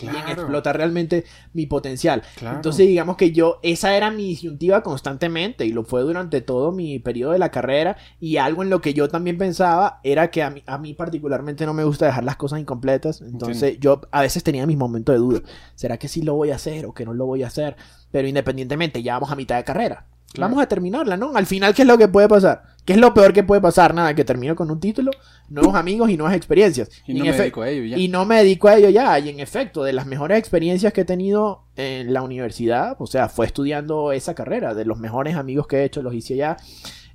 Y 0.00 0.06
en 0.06 0.16
explotar 0.28 0.76
realmente 0.76 1.24
mi 1.52 1.66
potencial. 1.66 2.22
Claro. 2.36 2.56
Entonces, 2.56 2.86
digamos 2.86 3.16
que 3.16 3.32
yo, 3.32 3.58
esa 3.62 3.96
era 3.96 4.10
mi 4.10 4.24
disyuntiva 4.24 4.82
constantemente 4.82 5.66
y 5.66 5.72
lo 5.72 5.84
fue 5.84 6.02
durante 6.02 6.40
todo 6.40 6.72
mi 6.72 6.98
periodo 6.98 7.32
de 7.32 7.38
la 7.38 7.50
carrera. 7.50 7.96
Y 8.20 8.36
algo 8.36 8.62
en 8.62 8.70
lo 8.70 8.80
que 8.80 8.94
yo 8.94 9.08
también 9.08 9.38
pensaba 9.38 10.00
era 10.02 10.30
que 10.30 10.42
a 10.42 10.50
mí, 10.50 10.62
a 10.66 10.78
mí 10.78 10.94
particularmente 10.94 11.66
no 11.66 11.74
me 11.74 11.84
gusta 11.84 12.06
dejar 12.06 12.24
las 12.24 12.36
cosas 12.36 12.60
incompletas. 12.60 13.20
Entonces, 13.20 13.78
yo 13.80 14.00
a 14.10 14.22
veces 14.22 14.42
tenía 14.42 14.66
mis 14.66 14.76
momentos 14.76 15.14
de 15.14 15.18
duda. 15.18 15.40
¿Será 15.74 15.96
que 15.96 16.08
sí 16.08 16.22
lo 16.22 16.34
voy 16.34 16.50
a 16.50 16.56
hacer 16.56 16.86
o 16.86 16.94
que 16.94 17.04
no 17.04 17.14
lo 17.14 17.26
voy 17.26 17.42
a 17.42 17.48
hacer? 17.48 17.76
Pero 18.10 18.28
independientemente, 18.28 19.02
ya 19.02 19.14
vamos 19.14 19.30
a 19.30 19.36
mitad 19.36 19.56
de 19.56 19.64
carrera. 19.64 20.06
Claro. 20.32 20.50
Vamos 20.50 20.62
a 20.62 20.68
terminarla, 20.68 21.16
¿no? 21.16 21.34
Al 21.34 21.46
final, 21.46 21.74
¿qué 21.74 21.82
es 21.82 21.88
lo 21.88 21.96
que 21.96 22.08
puede 22.08 22.28
pasar? 22.28 22.67
¿Qué 22.88 22.94
es 22.94 23.00
lo 23.00 23.12
peor 23.12 23.34
que 23.34 23.42
puede 23.44 23.60
pasar? 23.60 23.92
Nada, 23.92 24.14
que 24.14 24.24
termino 24.24 24.56
con 24.56 24.70
un 24.70 24.80
título, 24.80 25.10
nuevos 25.50 25.74
amigos 25.74 26.08
y 26.08 26.16
nuevas 26.16 26.34
experiencias. 26.34 26.88
Y 27.06 27.12
no 27.12 27.26
me 27.26 27.32
dedico 27.32 27.60
a 27.60 27.68
ello 27.68 27.84
ya. 27.84 27.98
y 27.98 28.08
no 28.08 28.24
me 28.24 28.36
dedico 28.36 28.68
a 28.68 28.78
ello 28.78 28.88
ya. 28.88 29.18
Y 29.18 29.28
en 29.28 29.40
efecto, 29.40 29.84
de 29.84 29.92
las 29.92 30.06
mejores 30.06 30.38
experiencias 30.38 30.94
que 30.94 31.02
he 31.02 31.04
tenido 31.04 31.66
en 31.76 32.14
la 32.14 32.22
universidad, 32.22 32.96
o 32.98 33.06
sea, 33.06 33.28
fue 33.28 33.44
estudiando 33.44 34.10
esa 34.12 34.34
carrera. 34.34 34.72
De 34.72 34.86
los 34.86 34.98
mejores 34.98 35.36
amigos 35.36 35.66
que 35.66 35.80
he 35.80 35.84
hecho, 35.84 36.00
los 36.00 36.14
hice 36.14 36.32
allá. 36.32 36.56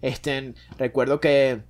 Este, 0.04 0.54
recuerdo 0.78 1.20
que 1.20 1.64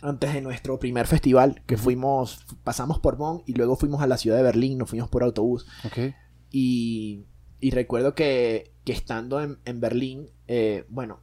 antes 0.00 0.32
de 0.32 0.40
nuestro 0.40 0.78
primer 0.78 1.06
festival, 1.06 1.60
que 1.66 1.76
fuimos, 1.76 2.46
pasamos 2.64 2.98
por 2.98 3.18
Bonn 3.18 3.42
y 3.44 3.52
luego 3.52 3.76
fuimos 3.76 4.00
a 4.00 4.06
la 4.06 4.16
ciudad 4.16 4.38
de 4.38 4.42
Berlín, 4.42 4.78
nos 4.78 4.88
fuimos 4.88 5.10
por 5.10 5.22
autobús. 5.22 5.66
Ok. 5.84 6.14
Y, 6.50 7.26
y 7.60 7.72
recuerdo 7.72 8.14
que, 8.14 8.72
que 8.86 8.92
estando 8.92 9.42
en, 9.42 9.58
en 9.66 9.82
Berlín, 9.82 10.30
eh, 10.48 10.86
bueno, 10.88 11.20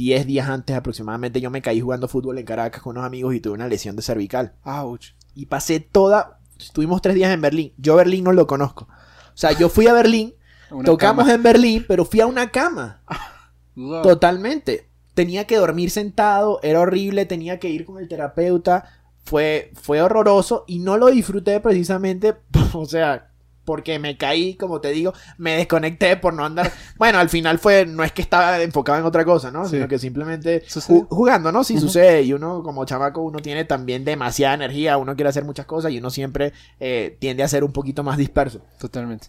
10 0.00 0.26
días 0.26 0.48
antes 0.48 0.74
aproximadamente, 0.74 1.42
yo 1.42 1.50
me 1.50 1.60
caí 1.60 1.80
jugando 1.80 2.08
fútbol 2.08 2.38
en 2.38 2.46
Caracas 2.46 2.80
con 2.80 2.92
unos 2.92 3.04
amigos 3.04 3.34
y 3.34 3.40
tuve 3.40 3.52
una 3.52 3.68
lesión 3.68 3.96
de 3.96 4.02
cervical 4.02 4.54
Ouch. 4.64 5.08
y 5.34 5.46
pasé 5.46 5.78
toda. 5.80 6.40
Estuvimos 6.58 7.02
tres 7.02 7.14
días 7.14 7.30
en 7.32 7.42
Berlín. 7.42 7.74
Yo 7.76 7.96
Berlín 7.96 8.24
no 8.24 8.32
lo 8.32 8.46
conozco. 8.46 8.88
O 8.90 9.36
sea, 9.36 9.52
yo 9.52 9.68
fui 9.68 9.86
a 9.88 9.92
Berlín, 9.92 10.34
tocamos 10.84 11.24
cama. 11.24 11.34
en 11.34 11.42
Berlín, 11.42 11.84
pero 11.86 12.06
fui 12.06 12.20
a 12.20 12.26
una 12.26 12.50
cama. 12.50 13.02
Wow. 13.76 14.02
Totalmente. 14.02 14.90
Tenía 15.14 15.46
que 15.46 15.56
dormir 15.56 15.90
sentado, 15.90 16.58
era 16.62 16.80
horrible, 16.80 17.24
tenía 17.24 17.58
que 17.60 17.70
ir 17.70 17.86
con 17.86 17.98
el 17.98 18.08
terapeuta. 18.08 18.84
fue, 19.24 19.70
fue 19.80 20.02
horroroso 20.02 20.64
y 20.66 20.80
no 20.80 20.98
lo 20.98 21.06
disfruté 21.06 21.60
precisamente, 21.60 22.36
o 22.74 22.84
sea, 22.84 23.29
porque 23.64 23.98
me 23.98 24.16
caí, 24.16 24.54
como 24.54 24.80
te 24.80 24.90
digo, 24.90 25.12
me 25.38 25.56
desconecté 25.56 26.16
por 26.16 26.34
no 26.34 26.44
andar. 26.44 26.72
Bueno, 26.96 27.18
al 27.18 27.28
final 27.28 27.58
fue, 27.58 27.86
no 27.86 28.02
es 28.02 28.12
que 28.12 28.22
estaba 28.22 28.60
enfocado 28.62 28.98
en 28.98 29.04
otra 29.04 29.24
cosa, 29.24 29.50
¿no? 29.50 29.64
Sí. 29.64 29.72
Sino 29.76 29.88
que 29.88 29.98
simplemente 29.98 30.62
ju- 30.66 31.06
jugando, 31.08 31.52
¿no? 31.52 31.62
Sí 31.64 31.78
sucede. 31.78 32.22
Y 32.22 32.32
uno, 32.32 32.62
como 32.62 32.84
chamaco, 32.84 33.20
uno 33.22 33.38
tiene 33.40 33.64
también 33.64 34.04
demasiada 34.04 34.54
energía, 34.54 34.96
uno 34.96 35.14
quiere 35.14 35.28
hacer 35.28 35.44
muchas 35.44 35.66
cosas 35.66 35.92
y 35.92 35.98
uno 35.98 36.10
siempre 36.10 36.52
eh, 36.80 37.16
tiende 37.20 37.42
a 37.42 37.48
ser 37.48 37.64
un 37.64 37.72
poquito 37.72 38.02
más 38.02 38.16
disperso. 38.18 38.60
Totalmente. 38.78 39.28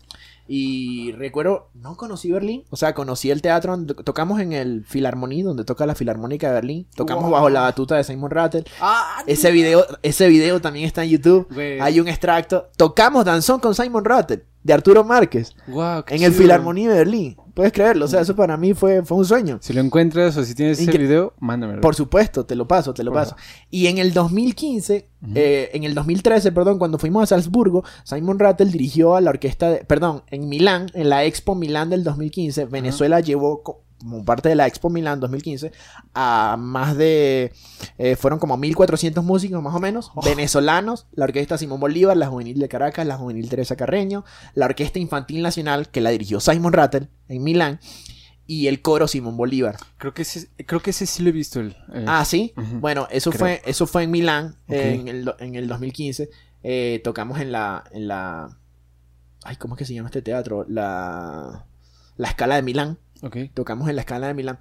Y 0.53 1.13
recuerdo, 1.13 1.69
no 1.75 1.95
conocí 1.95 2.29
Berlín, 2.29 2.65
o 2.71 2.75
sea, 2.75 2.93
conocí 2.93 3.31
el 3.31 3.41
teatro, 3.41 3.77
tocamos 4.03 4.41
en 4.41 4.51
el 4.51 4.83
Filarmoní, 4.83 5.43
donde 5.43 5.63
toca 5.63 5.85
la 5.85 5.95
Filarmónica 5.95 6.49
de 6.49 6.53
Berlín, 6.55 6.87
tocamos 6.93 7.23
Wow. 7.23 7.31
bajo 7.31 7.49
la 7.49 7.61
batuta 7.61 7.95
de 7.95 8.03
Simon 8.03 8.29
Rattle. 8.31 8.65
Ah, 8.81 9.23
Ese 9.27 9.49
video, 9.51 9.85
ese 10.03 10.27
video 10.27 10.59
también 10.59 10.85
está 10.85 11.05
en 11.05 11.11
YouTube. 11.11 11.47
Hay 11.81 12.01
un 12.01 12.09
extracto. 12.09 12.67
Tocamos 12.75 13.23
Danzón 13.23 13.61
con 13.61 13.73
Simon 13.73 14.03
Rattle, 14.03 14.43
de 14.61 14.73
Arturo 14.73 15.05
Márquez, 15.05 15.55
Wow, 15.67 16.03
en 16.09 16.21
el 16.23 16.31
chido. 16.31 16.41
Filarmoní 16.41 16.85
de 16.85 16.95
Berlín. 16.95 17.37
Puedes 17.61 17.73
creerlo, 17.73 18.05
o 18.05 18.07
sea, 18.07 18.21
eso 18.21 18.35
para 18.35 18.57
mí 18.57 18.73
fue, 18.73 19.03
fue 19.03 19.19
un 19.19 19.25
sueño. 19.25 19.59
Si 19.61 19.71
lo 19.71 19.81
encuentras 19.81 20.35
o 20.35 20.43
si 20.43 20.55
tienes 20.55 20.79
ese 20.79 20.91
Incre- 20.91 20.97
video, 20.97 21.33
mándamelo. 21.39 21.79
Por 21.79 21.93
supuesto, 21.93 22.43
te 22.43 22.55
lo 22.55 22.67
paso, 22.67 22.91
te 22.95 23.03
lo 23.03 23.13
paso. 23.13 23.35
Y 23.69 23.85
en 23.85 23.99
el 23.99 24.13
2015, 24.13 25.07
Ujú. 25.21 25.31
eh, 25.35 25.69
en 25.73 25.83
el 25.83 25.93
2013, 25.93 26.51
perdón, 26.51 26.79
cuando 26.79 26.97
fuimos 26.97 27.21
a 27.21 27.27
Salzburgo, 27.27 27.83
Simon 28.03 28.39
Rattle 28.39 28.65
dirigió 28.71 29.15
a 29.15 29.21
la 29.21 29.29
orquesta, 29.29 29.69
de, 29.69 29.85
perdón, 29.85 30.23
en 30.31 30.49
Milán, 30.49 30.87
en 30.95 31.09
la 31.09 31.23
Expo 31.23 31.53
Milán 31.53 31.91
del 31.91 32.03
2015, 32.03 32.65
Venezuela 32.65 33.19
llevó 33.19 33.61
como 34.01 34.25
parte 34.25 34.49
de 34.49 34.55
la 34.55 34.67
Expo 34.67 34.89
Milán 34.89 35.19
2015 35.19 35.71
a 36.13 36.55
más 36.59 36.97
de, 36.97 37.53
eh, 37.97 38.15
fueron 38.15 38.39
como 38.39 38.57
1400 38.57 39.23
músicos 39.23 39.61
más 39.63 39.73
o 39.75 39.79
menos, 39.79 40.11
Oh. 40.15 40.21
venezolanos, 40.23 41.07
la 41.13 41.25
orquesta 41.25 41.57
Simón 41.57 41.79
Bolívar, 41.79 42.17
la 42.17 42.27
juvenil 42.27 42.59
de 42.59 42.67
Caracas, 42.67 43.05
la 43.07 43.17
juvenil 43.17 43.47
Teresa 43.49 43.75
Carreño, 43.75 44.25
la 44.55 44.65
orquesta 44.65 44.99
infantil 44.99 45.41
nacional 45.41 45.89
que 45.89 46.01
la 46.01 46.09
dirigió 46.09 46.39
Simon 46.39 46.73
Rattle 46.73 47.07
en 47.27 47.43
Milán 47.43 47.79
y 48.47 48.67
el 48.67 48.81
coro 48.81 49.07
Simón 49.07 49.37
Bolívar. 49.37 49.77
Creo 49.97 50.13
que 50.13 50.23
ese, 50.23 50.49
creo 50.65 50.81
que 50.81 50.89
ese 50.89 51.05
sí 51.05 51.23
lo 51.23 51.29
he 51.29 51.31
visto. 51.31 51.59
El, 51.61 51.75
el- 51.93 52.05
Ah, 52.07 52.25
sí. 52.25 52.53
Bueno, 52.79 53.07
eso 53.11 53.29
Creo. 53.29 53.39
fue, 53.39 53.61
eso 53.65 53.87
fue 53.87 54.03
en 54.03 54.11
Milán 54.11 54.55
eh, 54.67 54.97
en, 54.99 55.07
el, 55.07 55.33
en 55.39 55.55
el 55.55 55.67
2015. 55.67 56.29
Eh, 56.63 56.99
tocamos 57.03 57.39
en 57.39 57.51
la, 57.51 57.83
en 57.91 58.07
la. 58.07 58.57
Ay, 59.43 59.55
¿cómo 59.55 59.75
es 59.75 59.79
que 59.79 59.85
se 59.85 59.93
llama 59.93 60.09
este 60.09 60.21
teatro? 60.21 60.65
La. 60.67 61.65
La 62.17 62.27
escala 62.27 62.55
de 62.55 62.61
Milán. 62.61 62.97
Ok. 63.21 63.37
Tocamos 63.53 63.89
en 63.89 63.95
la 63.95 64.01
escala 64.01 64.27
de 64.27 64.33
Milán. 64.33 64.59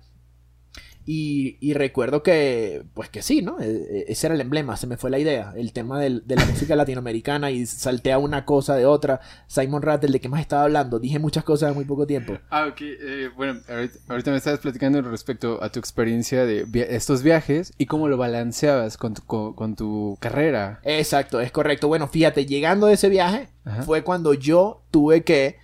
Y, 1.07 1.57
y 1.61 1.73
recuerdo 1.73 2.23
que, 2.23 2.85
pues 2.95 3.09
que 3.09 3.23
sí, 3.23 3.41
¿no? 3.43 3.59
Eh, 3.59 3.65
eh, 3.91 4.05
Ese 4.09 4.27
era 4.27 4.35
el 4.35 4.41
emblema, 4.43 4.77
se 4.77 4.87
me 4.87 4.99
fue 4.99 5.11
la 5.11 5.19
idea. 5.19 5.53
El 5.57 5.73
tema 5.73 5.99
del- 5.99 6.25
de 6.27 6.37
la 6.37 6.45
música 6.45 6.77
latinoamericana 6.77 7.51
y 7.51 7.65
salté 7.67 8.13
a 8.13 8.19
una 8.19 8.45
cosa 8.45 8.77
de 8.77 8.85
otra. 8.87 9.19
Simon 9.49 9.83
Rattle, 9.83 10.13
¿de 10.13 10.21
qué 10.21 10.29
más 10.29 10.43
estaba 10.43 10.65
hablando? 10.65 11.01
Dije 11.01 11.19
muchas 11.19 11.43
cosas 11.43 11.71
en 11.71 11.75
muy 11.75 11.87
poco 11.87 12.07
tiempo. 12.07 12.39
Ah, 12.51 12.67
ok. 12.71 12.81
eh, 12.83 13.31
bueno, 13.35 13.61
ahorita, 13.69 13.99
ahorita 14.09 14.31
me 14.31 14.37
estabas 14.37 14.61
platicando 14.61 15.01
respecto 15.03 15.61
a 15.65 15.73
tu 15.73 15.81
experiencia 15.81 16.45
de 16.45 16.65
via- 16.65 16.85
estos 16.85 17.23
viajes 17.23 17.73
y 17.79 17.87
cómo 17.87 18.07
lo 18.07 18.17
balanceabas 18.19 18.97
con 18.99 19.15
tu, 19.15 19.23
con, 19.23 19.55
con 19.55 19.75
tu 19.77 20.17
carrera. 20.21 20.81
Exacto, 20.85 21.41
es 21.41 21.51
correcto. 21.51 21.89
Bueno, 21.89 22.07
fíjate, 22.09 22.45
llegando 22.47 22.87
de 22.87 22.95
ese 22.95 23.09
viaje, 23.09 23.49
Ajá. 23.65 23.83
fue 23.83 24.05
cuando 24.05 24.35
yo 24.35 24.83
tuve 24.93 25.25
que, 25.25 25.57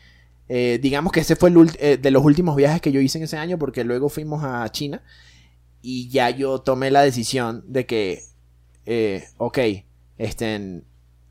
eh, 0.49 0.79
digamos 0.81 1.13
que 1.13 1.21
ese 1.21 1.37
fue 1.37 1.51
el 1.51 1.71
eh, 1.79 1.97
de 1.97 2.11
los 2.11 2.25
últimos 2.25 2.57
viajes 2.57 2.81
que 2.81 2.93
yo 2.93 3.01
hice 3.01 3.19
en 3.19 3.25
ese 3.25 3.37
año, 3.37 3.59
porque 3.59 3.85
luego 3.85 4.09
fuimos 4.09 4.45
a 4.45 4.69
China 4.71 5.03
y 5.83 6.09
ya 6.09 6.31
yo 6.31 6.61
tomé 6.61 6.91
la 6.91 7.03
decisión 7.03 7.65
de 7.67 7.87
que, 7.87 8.23
eh, 8.87 9.25
ok, 9.39 9.59
este, 10.19 10.83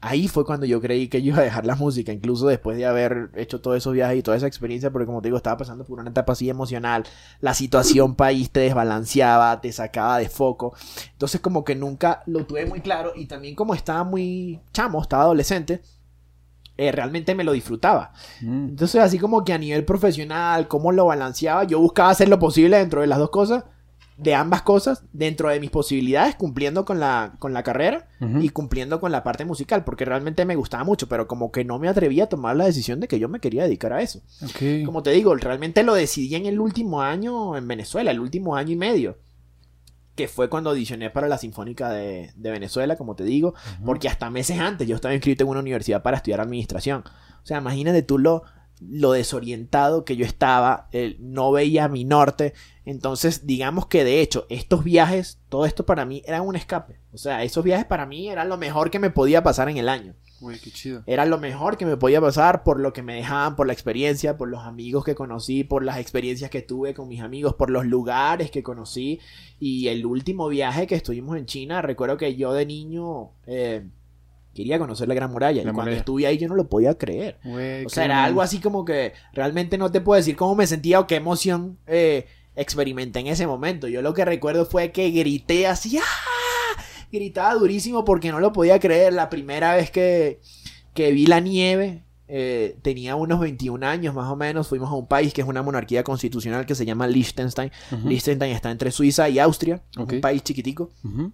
ahí 0.01 0.27
fue 0.27 0.45
cuando 0.45 0.65
yo 0.65 0.79
creí 0.81 1.07
que 1.07 1.21
yo 1.21 1.33
iba 1.33 1.39
a 1.39 1.43
dejar 1.43 1.65
la 1.65 1.75
música, 1.75 2.11
incluso 2.11 2.47
después 2.47 2.77
de 2.77 2.85
haber 2.85 3.31
hecho 3.35 3.59
todos 3.59 3.77
esos 3.77 3.93
viajes 3.93 4.19
y 4.19 4.21
toda 4.21 4.37
esa 4.37 4.47
experiencia, 4.47 4.91
porque 4.91 5.07
como 5.07 5.21
te 5.21 5.29
digo, 5.29 5.37
estaba 5.37 5.57
pasando 5.57 5.83
por 5.83 5.99
una 5.99 6.09
etapa 6.09 6.33
así 6.33 6.49
emocional, 6.49 7.03
la 7.39 7.53
situación 7.53 8.15
país 8.15 8.51
te 8.51 8.61
desbalanceaba, 8.61 9.61
te 9.61 9.71
sacaba 9.71 10.19
de 10.19 10.29
foco, 10.29 10.75
entonces 11.11 11.41
como 11.41 11.63
que 11.63 11.75
nunca 11.75 12.21
lo 12.25 12.45
tuve 12.45 12.65
muy 12.65 12.81
claro 12.81 13.13
y 13.15 13.25
también 13.25 13.55
como 13.55 13.73
estaba 13.73 14.03
muy 14.03 14.59
chamo, 14.73 15.01
estaba 15.01 15.23
adolescente, 15.23 15.81
eh, 16.77 16.91
realmente 16.91 17.35
me 17.35 17.43
lo 17.43 17.51
disfrutaba. 17.53 18.11
Mm, 18.41 18.69
Entonces, 18.69 19.01
así 19.01 19.17
como 19.19 19.43
que 19.43 19.53
a 19.53 19.57
nivel 19.57 19.85
profesional, 19.85 20.67
cómo 20.67 20.91
lo 20.91 21.05
balanceaba, 21.05 21.63
yo 21.63 21.79
buscaba 21.79 22.09
hacer 22.09 22.29
lo 22.29 22.39
posible 22.39 22.77
dentro 22.77 23.01
de 23.01 23.07
las 23.07 23.19
dos 23.19 23.29
cosas, 23.29 23.63
de 24.17 24.33
ambas 24.33 24.61
cosas, 24.61 25.03
dentro 25.11 25.49
de 25.49 25.59
mis 25.59 25.69
posibilidades, 25.69 26.35
cumpliendo 26.35 26.85
con 26.85 27.01
la, 27.01 27.33
con 27.37 27.53
la 27.53 27.63
carrera 27.63 28.07
y 28.41 28.47
cumpliendo 28.49 29.01
con 29.01 29.11
la 29.11 29.23
parte 29.23 29.43
musical, 29.43 29.83
porque 29.83 30.05
realmente 30.05 30.45
me 30.45 30.55
gustaba 30.55 30.85
mucho, 30.85 31.07
pero 31.09 31.27
como 31.27 31.51
que 31.51 31.65
no 31.65 31.79
me 31.79 31.89
atrevía 31.89 32.23
a 32.23 32.27
tomar 32.27 32.55
la 32.55 32.63
decisión 32.65 33.01
de 33.01 33.09
que 33.09 33.19
yo 33.19 33.27
me 33.27 33.41
quería 33.41 33.63
dedicar 33.63 33.91
a 33.91 34.01
eso. 34.01 34.21
Como 34.85 35.03
te 35.03 35.11
digo, 35.11 35.35
realmente 35.35 35.83
lo 35.83 35.93
decidí 35.93 36.33
en 36.35 36.45
el 36.45 36.61
último 36.61 37.01
año 37.01 37.57
en 37.57 37.67
Venezuela, 37.67 38.09
el 38.11 38.21
último 38.21 38.55
año 38.55 38.71
y 38.71 38.77
medio. 38.77 39.17
Que 40.15 40.27
fue 40.27 40.49
cuando 40.49 40.69
audicioné 40.69 41.09
para 41.09 41.27
la 41.27 41.37
Sinfónica 41.37 41.89
de, 41.89 42.31
de 42.35 42.51
Venezuela, 42.51 42.95
como 42.95 43.15
te 43.15 43.23
digo, 43.23 43.53
porque 43.85 44.07
hasta 44.07 44.29
meses 44.29 44.59
antes 44.59 44.87
yo 44.87 44.95
estaba 44.95 45.13
inscrito 45.13 45.43
en 45.43 45.49
una 45.49 45.59
universidad 45.59 46.01
para 46.01 46.17
estudiar 46.17 46.41
administración. 46.41 47.03
O 47.43 47.45
sea, 47.45 47.57
imagínate 47.57 48.01
tú 48.01 48.17
lo, 48.17 48.43
lo 48.79 49.11
desorientado 49.11 50.05
que 50.05 50.15
yo 50.15 50.25
estaba, 50.25 50.89
no 51.19 51.51
veía 51.51 51.87
mi 51.87 52.03
norte. 52.03 52.53
Entonces, 52.85 53.45
digamos 53.45 53.87
que 53.87 54.03
de 54.03 54.21
hecho, 54.21 54.45
estos 54.49 54.83
viajes, 54.83 55.39
todo 55.49 55.65
esto 55.65 55.85
para 55.85 56.05
mí 56.05 56.21
era 56.25 56.41
un 56.41 56.55
escape. 56.55 56.99
O 57.13 57.17
sea, 57.17 57.43
esos 57.43 57.63
viajes 57.63 57.85
para 57.85 58.05
mí 58.05 58.29
eran 58.29 58.49
lo 58.49 58.57
mejor 58.57 58.91
que 58.91 58.99
me 58.99 59.09
podía 59.09 59.43
pasar 59.43 59.69
en 59.69 59.77
el 59.77 59.89
año. 59.89 60.15
Güey, 60.41 60.59
qué 60.59 60.69
chido. 60.69 61.01
Era 61.05 61.25
lo 61.25 61.37
mejor 61.39 61.77
que 61.77 61.85
me 61.85 61.97
podía 61.97 62.19
pasar 62.19 62.63
por 62.63 62.79
lo 62.79 62.91
que 62.93 63.01
me 63.01 63.15
dejaban, 63.15 63.55
por 63.55 63.67
la 63.67 63.73
experiencia, 63.73 64.37
por 64.37 64.49
los 64.49 64.63
amigos 64.63 65.05
que 65.05 65.15
conocí, 65.15 65.63
por 65.63 65.83
las 65.83 65.97
experiencias 65.97 66.49
que 66.49 66.61
tuve 66.61 66.93
con 66.93 67.07
mis 67.07 67.21
amigos, 67.21 67.55
por 67.55 67.69
los 67.69 67.85
lugares 67.85 68.51
que 68.51 68.61
conocí. 68.61 69.19
Y 69.59 69.87
el 69.87 70.05
último 70.05 70.49
viaje 70.49 70.87
que 70.87 70.95
estuvimos 70.95 71.37
en 71.37 71.45
China, 71.45 71.81
recuerdo 71.81 72.17
que 72.17 72.35
yo 72.35 72.51
de 72.53 72.65
niño 72.65 73.31
eh, 73.47 73.85
quería 74.53 74.77
conocer 74.77 75.07
la 75.07 75.15
Gran 75.15 75.31
Muralla. 75.31 75.63
La 75.63 75.71
y 75.71 75.73
cuando 75.73 75.83
muralla. 75.83 75.97
estuve 75.99 76.27
ahí 76.27 76.37
yo 76.37 76.49
no 76.49 76.55
lo 76.55 76.67
podía 76.67 76.97
creer. 76.97 77.37
Güey, 77.43 77.85
O 77.85 77.89
sea, 77.89 78.05
era 78.05 78.25
algo 78.25 78.41
así 78.41 78.59
como 78.59 78.83
que 78.83 79.13
realmente 79.33 79.77
no 79.77 79.91
te 79.91 80.01
puedo 80.01 80.17
decir 80.17 80.35
cómo 80.35 80.55
me 80.55 80.67
sentía 80.67 80.99
o 80.99 81.07
qué 81.07 81.15
emoción 81.15 81.77
eh, 81.87 82.27
experimenté 82.55 83.19
en 83.19 83.27
ese 83.27 83.47
momento. 83.47 83.87
Yo 83.87 84.01
lo 84.01 84.13
que 84.13 84.25
recuerdo 84.25 84.65
fue 84.65 84.91
que 84.91 85.11
grité 85.11 85.65
así, 85.67 85.97
¡ah! 85.97 86.34
Gritaba 87.15 87.53
durísimo 87.55 88.03
porque 88.05 88.31
no 88.31 88.39
lo 88.39 88.51
podía 88.53 88.79
creer. 88.79 89.13
La 89.13 89.29
primera 89.29 89.75
vez 89.75 89.89
que, 89.91 90.39
que 90.93 91.11
vi 91.11 91.25
la 91.25 91.39
nieve, 91.39 92.03
eh, 92.27 92.77
tenía 92.81 93.15
unos 93.15 93.39
21 93.39 93.85
años 93.85 94.13
más 94.13 94.29
o 94.29 94.35
menos. 94.35 94.67
Fuimos 94.67 94.89
a 94.91 94.95
un 94.95 95.07
país 95.07 95.33
que 95.33 95.41
es 95.41 95.47
una 95.47 95.61
monarquía 95.63 96.03
constitucional 96.03 96.65
que 96.65 96.75
se 96.75 96.85
llama 96.85 97.07
Liechtenstein. 97.07 97.71
Ujú. 97.91 98.09
Liechtenstein 98.09 98.51
está 98.53 98.71
entre 98.71 98.91
Suiza 98.91 99.29
y 99.29 99.39
Austria, 99.39 99.81
Ok. 99.97 100.13
un 100.13 100.21
país 100.21 100.43
chiquitico. 100.43 100.91
Ujú. 101.03 101.31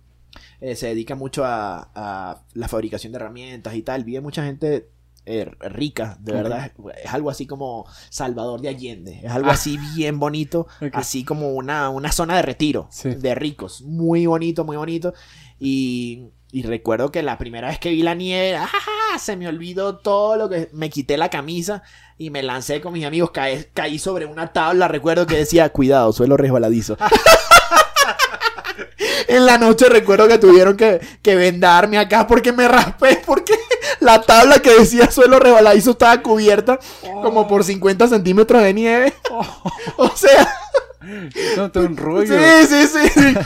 Eh, 0.61 0.75
se 0.75 0.87
dedica 0.87 1.15
mucho 1.15 1.43
a, 1.43 1.89
a 1.95 2.43
la 2.53 2.67
fabricación 2.67 3.11
de 3.11 3.17
herramientas 3.17 3.73
y 3.75 3.81
tal. 3.81 4.03
Vive 4.03 4.21
mucha 4.21 4.43
gente 4.45 4.87
eh, 5.25 5.45
rica, 5.59 6.17
de 6.19 6.31
Ok. 6.31 6.37
verdad. 6.37 6.71
Es 7.03 7.13
algo 7.13 7.29
así 7.29 7.45
como 7.45 7.85
Salvador 8.09 8.59
de 8.61 8.69
Allende. 8.69 9.19
Es 9.23 9.31
algo 9.31 9.49
Ah. 9.49 9.53
así 9.53 9.77
bien 9.95 10.19
bonito. 10.19 10.67
Ok. 10.81 10.89
Así 10.93 11.23
como 11.23 11.49
una, 11.53 11.89
una 11.89 12.11
zona 12.11 12.35
de 12.37 12.41
retiro 12.41 12.87
Sí. 12.91 13.09
de 13.09 13.35
ricos. 13.35 13.81
Muy 13.83 14.25
bonito, 14.25 14.65
muy 14.65 14.77
bonito. 14.77 15.13
Y, 15.63 16.31
y 16.51 16.63
recuerdo 16.63 17.11
que 17.11 17.21
la 17.21 17.37
primera 17.37 17.67
vez 17.67 17.77
que 17.77 17.91
vi 17.91 18.01
la 18.01 18.15
nieve, 18.15 18.55
¡ah! 18.57 19.19
se 19.19 19.35
me 19.37 19.47
olvidó 19.47 19.97
todo 19.99 20.35
lo 20.35 20.49
que... 20.49 20.69
Me 20.73 20.89
quité 20.89 21.17
la 21.17 21.29
camisa 21.29 21.83
y 22.17 22.31
me 22.31 22.41
lancé 22.41 22.81
con 22.81 22.93
mis 22.93 23.05
amigos. 23.05 23.29
Caí, 23.29 23.67
caí 23.71 23.99
sobre 23.99 24.25
una 24.25 24.51
tabla, 24.51 24.87
recuerdo 24.87 25.27
que 25.27 25.37
decía, 25.37 25.69
cuidado, 25.69 26.11
suelo 26.13 26.35
resbaladizo. 26.35 26.97
En 29.27 29.45
la 29.45 29.57
noche 29.57 29.87
recuerdo 29.87 30.27
que 30.27 30.37
tuvieron 30.37 30.75
que, 30.75 30.99
que 31.21 31.35
vendarme 31.35 31.97
acá 31.97 32.27
porque 32.27 32.51
me 32.51 32.67
raspé, 32.67 33.21
porque 33.25 33.53
la 34.01 34.21
tabla 34.21 34.59
que 34.59 34.71
decía 34.71 35.09
suelo 35.09 35.39
resbaladizo 35.39 35.91
estaba 35.91 36.21
cubierta 36.21 36.79
como 37.21 37.47
por 37.47 37.63
50 37.63 38.09
centímetros 38.09 38.61
de 38.61 38.73
nieve. 38.73 39.13
O 39.97 40.09
sea, 40.15 40.53
No, 41.55 41.71
un 41.81 41.95
rollo. 41.97 42.33
sí, 42.37 42.67
sí, 42.67 42.87
sí, 42.87 43.09
sí. 43.09 43.37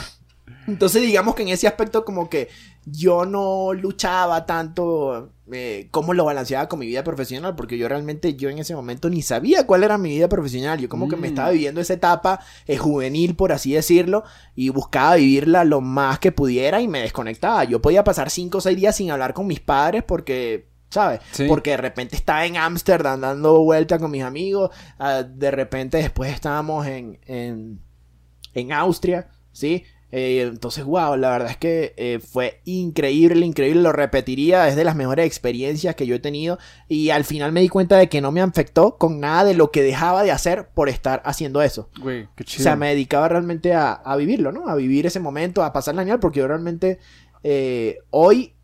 Entonces 0.66 1.02
digamos 1.02 1.34
que 1.34 1.42
en 1.42 1.48
ese 1.48 1.66
aspecto 1.66 2.04
como 2.04 2.28
que 2.28 2.48
yo 2.84 3.24
no 3.26 3.72
luchaba 3.72 4.46
tanto 4.46 5.32
eh, 5.52 5.88
cómo 5.90 6.14
lo 6.14 6.24
balanceaba 6.24 6.68
con 6.68 6.78
mi 6.78 6.86
vida 6.86 7.04
profesional, 7.04 7.54
porque 7.56 7.78
yo 7.78 7.88
realmente 7.88 8.34
yo 8.34 8.48
en 8.48 8.58
ese 8.58 8.74
momento 8.74 9.08
ni 9.10 9.22
sabía 9.22 9.66
cuál 9.66 9.84
era 9.84 9.98
mi 9.98 10.10
vida 10.10 10.28
profesional. 10.28 10.78
Yo 10.80 10.88
como 10.88 11.08
que 11.08 11.16
me 11.16 11.28
Mm. 11.28 11.30
estaba 11.30 11.50
viviendo 11.50 11.80
esa 11.80 11.94
etapa 11.94 12.40
eh, 12.66 12.76
juvenil, 12.78 13.34
por 13.36 13.52
así 13.52 13.72
decirlo, 13.72 14.24
y 14.54 14.68
buscaba 14.70 15.16
vivirla 15.16 15.64
lo 15.64 15.80
más 15.80 16.18
que 16.18 16.32
pudiera 16.32 16.80
y 16.80 16.88
me 16.88 17.00
desconectaba. 17.00 17.64
Yo 17.64 17.80
podía 17.82 18.04
pasar 18.04 18.30
cinco 18.30 18.58
o 18.58 18.60
seis 18.60 18.76
días 18.76 18.96
sin 18.96 19.10
hablar 19.10 19.34
con 19.34 19.46
mis 19.46 19.60
padres 19.60 20.02
porque... 20.04 20.68
¿Sabes? 20.88 21.18
Sí. 21.32 21.46
Porque 21.48 21.70
de 21.70 21.76
repente 21.78 22.14
estaba 22.14 22.46
en 22.46 22.56
Ámsterdam 22.56 23.20
dando 23.20 23.60
vuelta 23.60 23.98
con 23.98 24.08
mis 24.12 24.22
amigos. 24.22 24.70
ah, 25.00 25.24
de 25.24 25.50
repente 25.50 25.96
después 25.98 26.32
estábamos 26.32 26.86
en, 26.86 27.18
en, 27.26 27.80
en 28.54 28.72
Austria, 28.72 29.28
¿sí? 29.50 29.82
Eh, 30.12 30.42
entonces, 30.42 30.84
wow, 30.84 31.16
la 31.16 31.30
verdad 31.30 31.50
es 31.50 31.56
que 31.56 31.92
eh, 31.96 32.20
fue 32.20 32.60
increíble, 32.64 33.44
increíble, 33.44 33.82
lo 33.82 33.92
repetiría, 33.92 34.68
es 34.68 34.76
de 34.76 34.84
las 34.84 34.94
mejores 34.94 35.26
experiencias 35.26 35.96
que 35.96 36.06
yo 36.06 36.14
he 36.14 36.20
tenido 36.20 36.58
y 36.88 37.10
al 37.10 37.24
final 37.24 37.50
me 37.50 37.60
di 37.60 37.68
cuenta 37.68 37.96
de 37.96 38.08
que 38.08 38.20
no 38.20 38.30
me 38.30 38.40
afectó 38.40 38.98
con 38.98 39.18
nada 39.18 39.44
de 39.44 39.54
lo 39.54 39.72
que 39.72 39.82
dejaba 39.82 40.22
de 40.22 40.30
hacer 40.30 40.68
por 40.68 40.88
estar 40.88 41.22
haciendo 41.24 41.60
eso. 41.60 41.90
Güey, 42.00 42.28
qué 42.36 42.44
chido. 42.44 42.62
O 42.62 42.64
sea, 42.64 42.76
me 42.76 42.88
dedicaba 42.88 43.28
realmente 43.28 43.74
a, 43.74 43.92
a 43.92 44.16
vivirlo, 44.16 44.52
¿no? 44.52 44.68
A 44.68 44.76
vivir 44.76 45.06
ese 45.06 45.18
momento, 45.18 45.64
a 45.64 45.72
pasar 45.72 45.96
la 45.96 46.02
genial, 46.02 46.20
porque 46.20 46.38
yo 46.38 46.46
realmente 46.46 47.00
eh, 47.42 47.98
hoy 48.10 48.54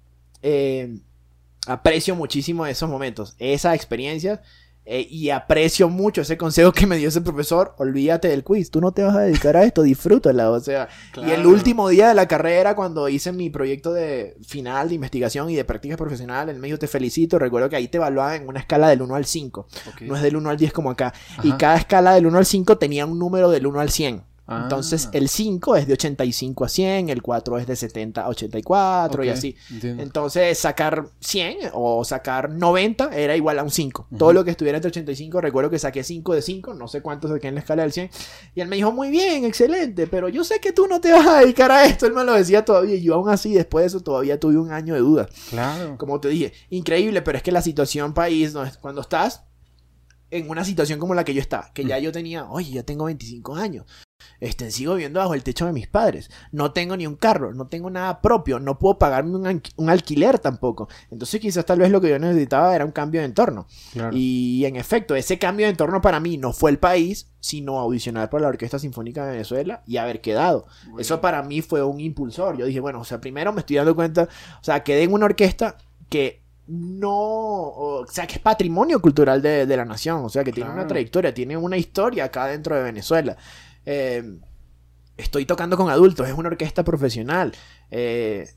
aprecio 1.66 2.14
muchísimo 2.14 2.66
esos 2.66 2.88
momentos, 2.88 3.34
esas 3.38 3.74
experiencias. 3.74 4.40
Eh, 4.84 5.06
y 5.08 5.30
aprecio 5.30 5.88
mucho 5.88 6.22
ese 6.22 6.36
consejo 6.36 6.72
que 6.72 6.86
me 6.86 6.96
dio 6.96 7.08
ese 7.08 7.20
profesor. 7.20 7.74
Olvídate 7.78 8.28
del 8.28 8.42
quiz, 8.42 8.70
tú 8.70 8.80
no 8.80 8.90
te 8.92 9.02
vas 9.02 9.14
a 9.14 9.20
dedicar 9.20 9.56
a 9.56 9.64
esto, 9.64 9.82
disfrútala. 9.82 10.50
O 10.50 10.58
sea, 10.60 10.88
y 11.24 11.30
el 11.30 11.46
último 11.46 11.88
día 11.88 12.08
de 12.08 12.14
la 12.14 12.26
carrera, 12.26 12.74
cuando 12.74 13.08
hice 13.08 13.30
mi 13.32 13.48
proyecto 13.48 13.92
de 13.92 14.36
final 14.44 14.88
de 14.88 14.96
investigación 14.96 15.50
y 15.50 15.54
de 15.54 15.64
práctica 15.64 15.96
profesional, 15.96 16.48
él 16.48 16.58
me 16.58 16.66
dijo: 16.66 16.78
Te 16.78 16.88
felicito. 16.88 17.38
Recuerdo 17.38 17.68
que 17.68 17.76
ahí 17.76 17.88
te 17.88 17.98
evaluaban 17.98 18.42
en 18.42 18.48
una 18.48 18.58
escala 18.60 18.88
del 18.88 19.02
1 19.02 19.14
al 19.14 19.24
5, 19.24 19.68
Ok. 19.88 20.02
no 20.02 20.16
es 20.16 20.22
del 20.22 20.36
1 20.36 20.50
al 20.50 20.56
10 20.56 20.72
como 20.72 20.90
acá. 20.90 21.12
Y 21.42 21.52
cada 21.52 21.76
escala 21.76 22.14
del 22.14 22.26
1 22.26 22.38
al 22.38 22.46
5 22.46 22.78
tenía 22.78 23.06
un 23.06 23.18
número 23.18 23.50
del 23.50 23.66
1 23.66 23.80
al 23.80 23.90
100. 23.90 24.31
Ah. 24.46 24.60
Entonces 24.64 25.08
el 25.12 25.28
5 25.28 25.76
es 25.76 25.86
de 25.86 25.92
85 25.92 26.64
a 26.64 26.68
100, 26.68 27.08
el 27.10 27.22
4 27.22 27.58
es 27.58 27.66
de 27.66 27.76
70 27.76 28.22
a 28.24 28.28
84 28.28 29.24
y 29.24 29.28
Ok, 29.28 29.34
así. 29.34 29.56
entiendo. 29.70 30.02
Entonces 30.02 30.58
sacar 30.58 31.06
100 31.20 31.58
o 31.74 32.04
sacar 32.04 32.50
90 32.50 33.10
era 33.16 33.36
igual 33.36 33.58
a 33.58 33.62
un 33.62 33.70
5. 33.70 34.06
Ujú. 34.10 34.18
Todo 34.18 34.32
lo 34.32 34.44
que 34.44 34.50
estuviera 34.50 34.78
entre 34.78 34.88
85, 34.88 35.40
recuerdo 35.40 35.70
que 35.70 35.78
saqué 35.78 36.02
5 36.02 36.34
de 36.34 36.42
5, 36.42 36.74
no 36.74 36.88
sé 36.88 37.00
cuánto 37.02 37.28
saqué 37.28 37.48
en 37.48 37.54
la 37.54 37.60
escala 37.60 37.82
del 37.82 37.92
100. 37.92 38.10
Y 38.54 38.60
él 38.60 38.68
me 38.68 38.76
dijo, 38.76 38.90
muy 38.92 39.10
bien, 39.10 39.44
excelente, 39.44 40.06
pero 40.08 40.28
yo 40.28 40.42
sé 40.44 40.58
que 40.60 40.72
tú 40.72 40.86
no 40.88 41.00
te 41.00 41.12
vas 41.12 41.26
a 41.26 41.40
dedicar 41.40 41.70
a 41.70 41.84
esto. 41.86 42.06
Él 42.06 42.12
me 42.12 42.24
lo 42.24 42.32
decía 42.34 42.64
todavía 42.64 42.96
y 42.96 43.02
yo 43.02 43.14
aún 43.14 43.28
así 43.28 43.54
después 43.54 43.84
de 43.84 43.86
eso 43.86 44.00
todavía 44.00 44.40
tuve 44.40 44.58
un 44.58 44.72
año 44.72 44.94
de 44.94 45.00
duda. 45.00 45.28
Claro. 45.50 45.96
Como 45.98 46.20
te 46.20 46.28
dije, 46.28 46.52
increíble, 46.68 47.22
pero 47.22 47.38
es 47.38 47.44
que 47.44 47.52
la 47.52 47.62
situación 47.62 48.12
país, 48.12 48.52
no 48.54 48.64
es- 48.64 48.76
cuando 48.76 49.00
estás 49.02 49.44
en 50.32 50.48
una 50.48 50.64
situación 50.64 50.98
como 50.98 51.14
la 51.14 51.24
que 51.24 51.34
yo 51.34 51.40
estaba, 51.40 51.72
que 51.72 51.84
ya 51.84 51.98
yo 51.98 52.10
tenía, 52.10 52.46
oye, 52.46 52.72
ya 52.72 52.82
tengo 52.82 53.04
25 53.04 53.54
años, 53.54 53.84
este, 54.40 54.70
sigo 54.70 54.94
viviendo 54.94 55.20
bajo 55.20 55.34
el 55.34 55.42
techo 55.42 55.66
de 55.66 55.72
mis 55.72 55.86
padres, 55.86 56.30
no 56.50 56.72
tengo 56.72 56.96
ni 56.96 57.06
un 57.06 57.16
carro, 57.16 57.52
no 57.52 57.66
tengo 57.66 57.90
nada 57.90 58.20
propio, 58.20 58.58
no 58.58 58.78
puedo 58.78 58.98
pagarme 58.98 59.36
un, 59.36 59.62
un 59.76 59.90
alquiler 59.90 60.38
tampoco. 60.38 60.88
Entonces 61.10 61.40
quizás 61.40 61.66
tal 61.66 61.80
vez 61.80 61.90
lo 61.90 62.00
que 62.00 62.08
yo 62.08 62.18
necesitaba 62.18 62.74
era 62.74 62.84
un 62.84 62.92
cambio 62.92 63.20
de 63.20 63.26
entorno. 63.26 63.66
Claro. 63.92 64.16
Y 64.16 64.64
en 64.64 64.76
efecto, 64.76 65.14
ese 65.14 65.38
cambio 65.38 65.66
de 65.66 65.70
entorno 65.70 66.00
para 66.00 66.18
mí 66.18 66.38
no 66.38 66.52
fue 66.52 66.70
el 66.70 66.78
país, 66.78 67.28
sino 67.40 67.78
audicionar 67.78 68.30
por 68.30 68.40
la 68.40 68.48
Orquesta 68.48 68.78
Sinfónica 68.78 69.24
de 69.26 69.32
Venezuela 69.32 69.82
y 69.86 69.98
haber 69.98 70.20
quedado. 70.20 70.66
Eso 70.98 71.20
para 71.20 71.42
mí 71.42 71.60
fue 71.60 71.84
un 71.84 72.00
impulsor. 72.00 72.56
Yo 72.56 72.66
dije, 72.66 72.80
bueno, 72.80 73.00
o 73.00 73.04
sea, 73.04 73.20
primero 73.20 73.52
me 73.52 73.60
estoy 73.60 73.76
dando 73.76 73.94
cuenta, 73.94 74.24
o 74.60 74.64
sea, 74.64 74.82
quedé 74.82 75.02
en 75.02 75.12
una 75.12 75.26
orquesta 75.26 75.76
que 76.08 76.41
no, 76.66 77.10
o 77.10 78.06
sea, 78.06 78.26
que 78.26 78.34
es 78.34 78.40
patrimonio 78.40 79.00
cultural 79.00 79.42
de, 79.42 79.66
de 79.66 79.76
la 79.76 79.84
nación, 79.84 80.24
o 80.24 80.28
sea, 80.28 80.44
que 80.44 80.52
tiene 80.52 80.70
una 80.70 80.86
trayectoria, 80.86 81.34
tiene 81.34 81.56
una 81.56 81.76
historia 81.76 82.24
acá 82.24 82.46
dentro 82.46 82.76
de 82.76 82.82
Venezuela. 82.82 83.36
Eh, 83.84 84.38
estoy 85.16 85.44
tocando 85.44 85.76
con 85.76 85.90
adultos, 85.90 86.28
es 86.28 86.34
una 86.34 86.48
orquesta 86.48 86.84
profesional. 86.84 87.52
Eh, 87.90 88.48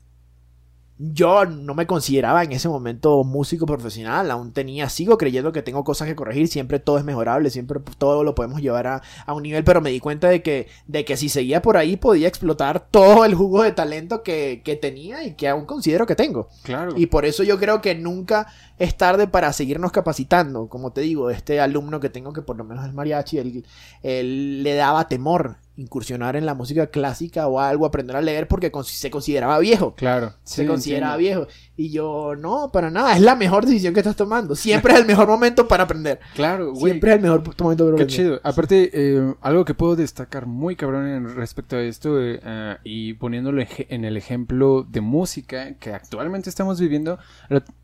yo 0.98 1.44
no 1.44 1.74
me 1.74 1.86
consideraba 1.86 2.42
en 2.42 2.52
ese 2.52 2.68
momento 2.68 3.22
músico 3.22 3.66
profesional, 3.66 4.30
aún 4.30 4.52
tenía, 4.52 4.88
sigo 4.88 5.18
creyendo 5.18 5.52
que 5.52 5.62
tengo 5.62 5.84
cosas 5.84 6.08
que 6.08 6.16
corregir, 6.16 6.48
siempre 6.48 6.78
todo 6.78 6.96
es 6.96 7.04
mejorable, 7.04 7.50
siempre 7.50 7.80
todo 7.98 8.24
lo 8.24 8.34
podemos 8.34 8.62
llevar 8.62 8.86
a, 8.86 9.02
a 9.26 9.34
un 9.34 9.42
nivel, 9.42 9.62
pero 9.62 9.82
me 9.82 9.90
di 9.90 10.00
cuenta 10.00 10.28
de 10.28 10.42
que, 10.42 10.68
de 10.86 11.04
que 11.04 11.16
si 11.16 11.28
seguía 11.28 11.60
por 11.60 11.76
ahí 11.76 11.96
podía 11.96 12.28
explotar 12.28 12.88
todo 12.90 13.24
el 13.26 13.34
jugo 13.34 13.62
de 13.62 13.72
talento 13.72 14.22
que, 14.22 14.62
que 14.64 14.76
tenía 14.76 15.22
y 15.24 15.34
que 15.34 15.48
aún 15.48 15.66
considero 15.66 16.06
que 16.06 16.14
tengo. 16.14 16.48
Claro. 16.62 16.94
Y 16.96 17.06
por 17.06 17.26
eso 17.26 17.42
yo 17.42 17.58
creo 17.58 17.82
que 17.82 17.94
nunca 17.94 18.46
es 18.78 18.96
tarde 18.96 19.26
para 19.26 19.52
seguirnos 19.52 19.92
capacitando. 19.92 20.68
Como 20.68 20.92
te 20.92 21.02
digo, 21.02 21.30
este 21.30 21.60
alumno 21.60 22.00
que 22.00 22.08
tengo 22.08 22.32
que 22.32 22.42
por 22.42 22.56
lo 22.56 22.64
menos 22.64 22.86
es 22.86 22.94
mariachi, 22.94 23.38
él, 23.38 23.66
él 24.02 24.62
le 24.62 24.74
daba 24.74 25.08
temor 25.08 25.58
incursionar 25.76 26.36
en 26.36 26.46
la 26.46 26.54
música 26.54 26.86
clásica 26.86 27.46
o 27.48 27.60
algo, 27.60 27.84
aprender 27.86 28.16
a 28.16 28.22
leer 28.22 28.48
porque 28.48 28.70
con- 28.70 28.84
se 28.84 29.10
consideraba 29.10 29.58
viejo. 29.58 29.94
Claro. 29.94 30.32
Se 30.42 30.62
Sí, 30.62 30.66
consideraba 30.68 31.14
entiendo. 31.16 31.46
viejo. 31.46 31.52
Y 31.76 31.90
yo, 31.90 32.34
no, 32.36 32.70
para 32.72 32.90
nada, 32.90 33.14
es 33.14 33.20
la 33.20 33.34
mejor 33.36 33.66
decisión 33.66 33.92
que 33.92 34.00
estás 34.00 34.16
tomando. 34.16 34.54
Siempre 34.54 34.94
es 34.94 35.00
el 35.00 35.06
mejor 35.06 35.28
momento 35.28 35.68
para 35.68 35.84
aprender. 35.84 36.18
Claro, 36.34 36.70
güey. 36.72 36.92
Siempre 36.92 37.10
es 37.10 37.16
el 37.16 37.22
mejor 37.22 37.42
momento 37.60 37.84
para 37.84 37.96
Qué 37.96 38.02
aprender. 38.04 38.06
chido. 38.08 38.40
Aparte, 38.42 38.90
eh, 38.94 39.34
algo 39.42 39.64
que 39.66 39.74
puedo 39.74 39.96
destacar 39.96 40.46
muy 40.46 40.76
cabrón 40.76 41.06
en 41.06 41.34
respecto 41.36 41.76
a 41.76 41.82
esto 41.82 42.22
eh, 42.22 42.40
ah, 42.44 42.78
y 42.82 43.12
poniéndolo 43.14 43.62
en 43.76 44.04
el 44.06 44.16
ejemplo 44.16 44.86
de 44.88 45.02
música 45.02 45.74
que 45.74 45.92
actualmente 45.92 46.48
estamos 46.48 46.80
viviendo. 46.80 47.18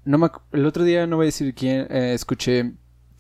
No 0.05 0.17
me 0.19 0.31
el 0.53 0.65
otro 0.65 0.85
día 0.85 1.07
no 1.07 1.17
voy 1.17 1.25
a 1.25 1.27
decir 1.27 1.55
quién 1.55 1.87
eh, 1.91 2.13
escuché 2.15 2.73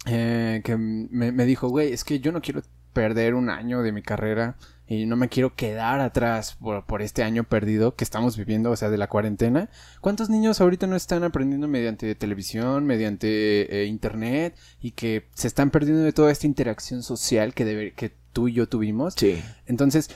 eh, 0.07 0.62
que 0.65 0.77
me, 0.77 1.31
me 1.31 1.44
dijo, 1.44 1.69
güey, 1.69 1.93
es 1.93 2.03
que 2.05 2.19
yo 2.19 2.32
no 2.32 2.40
quiero 2.40 2.62
perder 2.93 3.35
un 3.35 3.51
año 3.51 3.82
de 3.82 3.93
mi 3.93 4.02
carrera 4.02 4.56
y 4.86 5.06
no 5.06 5.16
me 5.16 5.28
quiero 5.28 5.55
quedar 5.55 6.01
atrás 6.01 6.56
por, 6.60 6.85
por 6.85 7.01
este 7.01 7.23
año 7.23 7.44
perdido 7.44 7.94
que 7.94 8.05
estamos 8.05 8.36
viviendo, 8.36 8.70
o 8.70 8.77
sea, 8.77 8.90
de 8.90 8.98
la 8.98 9.09
cuarentena. 9.09 9.70
¿Cuántos 10.02 10.28
niños 10.28 10.60
ahorita 10.60 10.86
no 10.86 10.97
están 10.97 11.24
aprendiendo 11.24 11.66
mediante 11.66 12.14
televisión, 12.14 12.85
mediante 12.85 13.82
eh, 13.82 13.86
internet 13.86 14.55
y 14.81 14.90
que 14.90 15.28
se 15.35 15.47
están 15.48 15.70
perdiendo 15.70 16.02
de 16.02 16.12
toda 16.12 16.31
esta 16.31 16.47
interacción 16.47 17.02
social 17.02 17.55
que, 17.55 17.64
debe- 17.64 17.94
que 17.94 18.12
tú 18.32 18.48
y 18.48 18.52
yo 18.52 18.69
tuvimos? 18.69 19.14
Sí. 19.16 19.43
Entonces, 19.66 20.10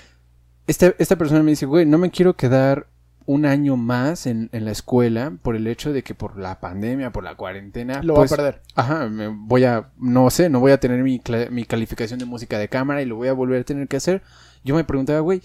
esta, 0.66 0.94
esta 0.98 1.16
persona 1.16 1.42
me 1.42 1.52
dice, 1.52 1.64
güey, 1.64 1.86
no 1.86 1.96
me 1.96 2.10
quiero 2.10 2.36
quedar 2.36 2.88
un 3.26 3.44
año 3.44 3.76
más 3.76 4.26
en, 4.26 4.48
en 4.52 4.64
la 4.64 4.70
escuela 4.70 5.32
por 5.42 5.56
el 5.56 5.66
hecho 5.66 5.92
de 5.92 6.02
que 6.02 6.14
por 6.14 6.38
la 6.38 6.60
pandemia, 6.60 7.10
por 7.12 7.24
la 7.24 7.34
cuarentena, 7.34 8.02
Lo 8.02 8.14
pues, 8.14 8.30
va 8.30 8.34
a 8.34 8.36
perder. 8.38 8.62
Ajá, 8.76 9.08
me 9.08 9.28
voy 9.28 9.64
a, 9.64 9.90
no 9.98 10.30
sé, 10.30 10.48
no 10.48 10.60
voy 10.60 10.72
a 10.72 10.78
tener 10.80 11.02
mi, 11.02 11.20
mi 11.50 11.64
calificación 11.64 12.18
de 12.20 12.24
música 12.24 12.58
de 12.58 12.68
cámara 12.68 13.02
y 13.02 13.06
lo 13.06 13.16
voy 13.16 13.28
a 13.28 13.32
volver 13.32 13.60
a 13.60 13.64
tener 13.64 13.88
que 13.88 13.96
hacer. 13.96 14.22
Yo 14.64 14.74
me 14.76 14.84
preguntaba, 14.84 15.20
güey, 15.20 15.42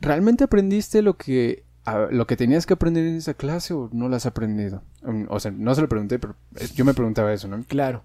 ¿realmente 0.00 0.44
aprendiste 0.44 1.02
lo 1.02 1.16
que, 1.16 1.64
a- 1.84 2.08
lo 2.10 2.26
que 2.26 2.36
tenías 2.36 2.66
que 2.66 2.74
aprender 2.74 3.04
en 3.06 3.16
esa 3.16 3.34
clase 3.34 3.74
o 3.74 3.88
no 3.92 4.08
lo 4.08 4.16
has 4.16 4.26
aprendido? 4.26 4.82
Um, 5.02 5.26
O 5.28 5.40
sea, 5.40 5.50
no 5.50 5.74
se 5.74 5.80
lo 5.82 5.88
pregunté, 5.88 6.18
pero 6.18 6.36
eh, 6.56 6.68
yo 6.74 6.84
me 6.84 6.94
preguntaba 6.94 7.32
eso, 7.32 7.48
¿no? 7.48 7.62
Claro. 7.64 8.04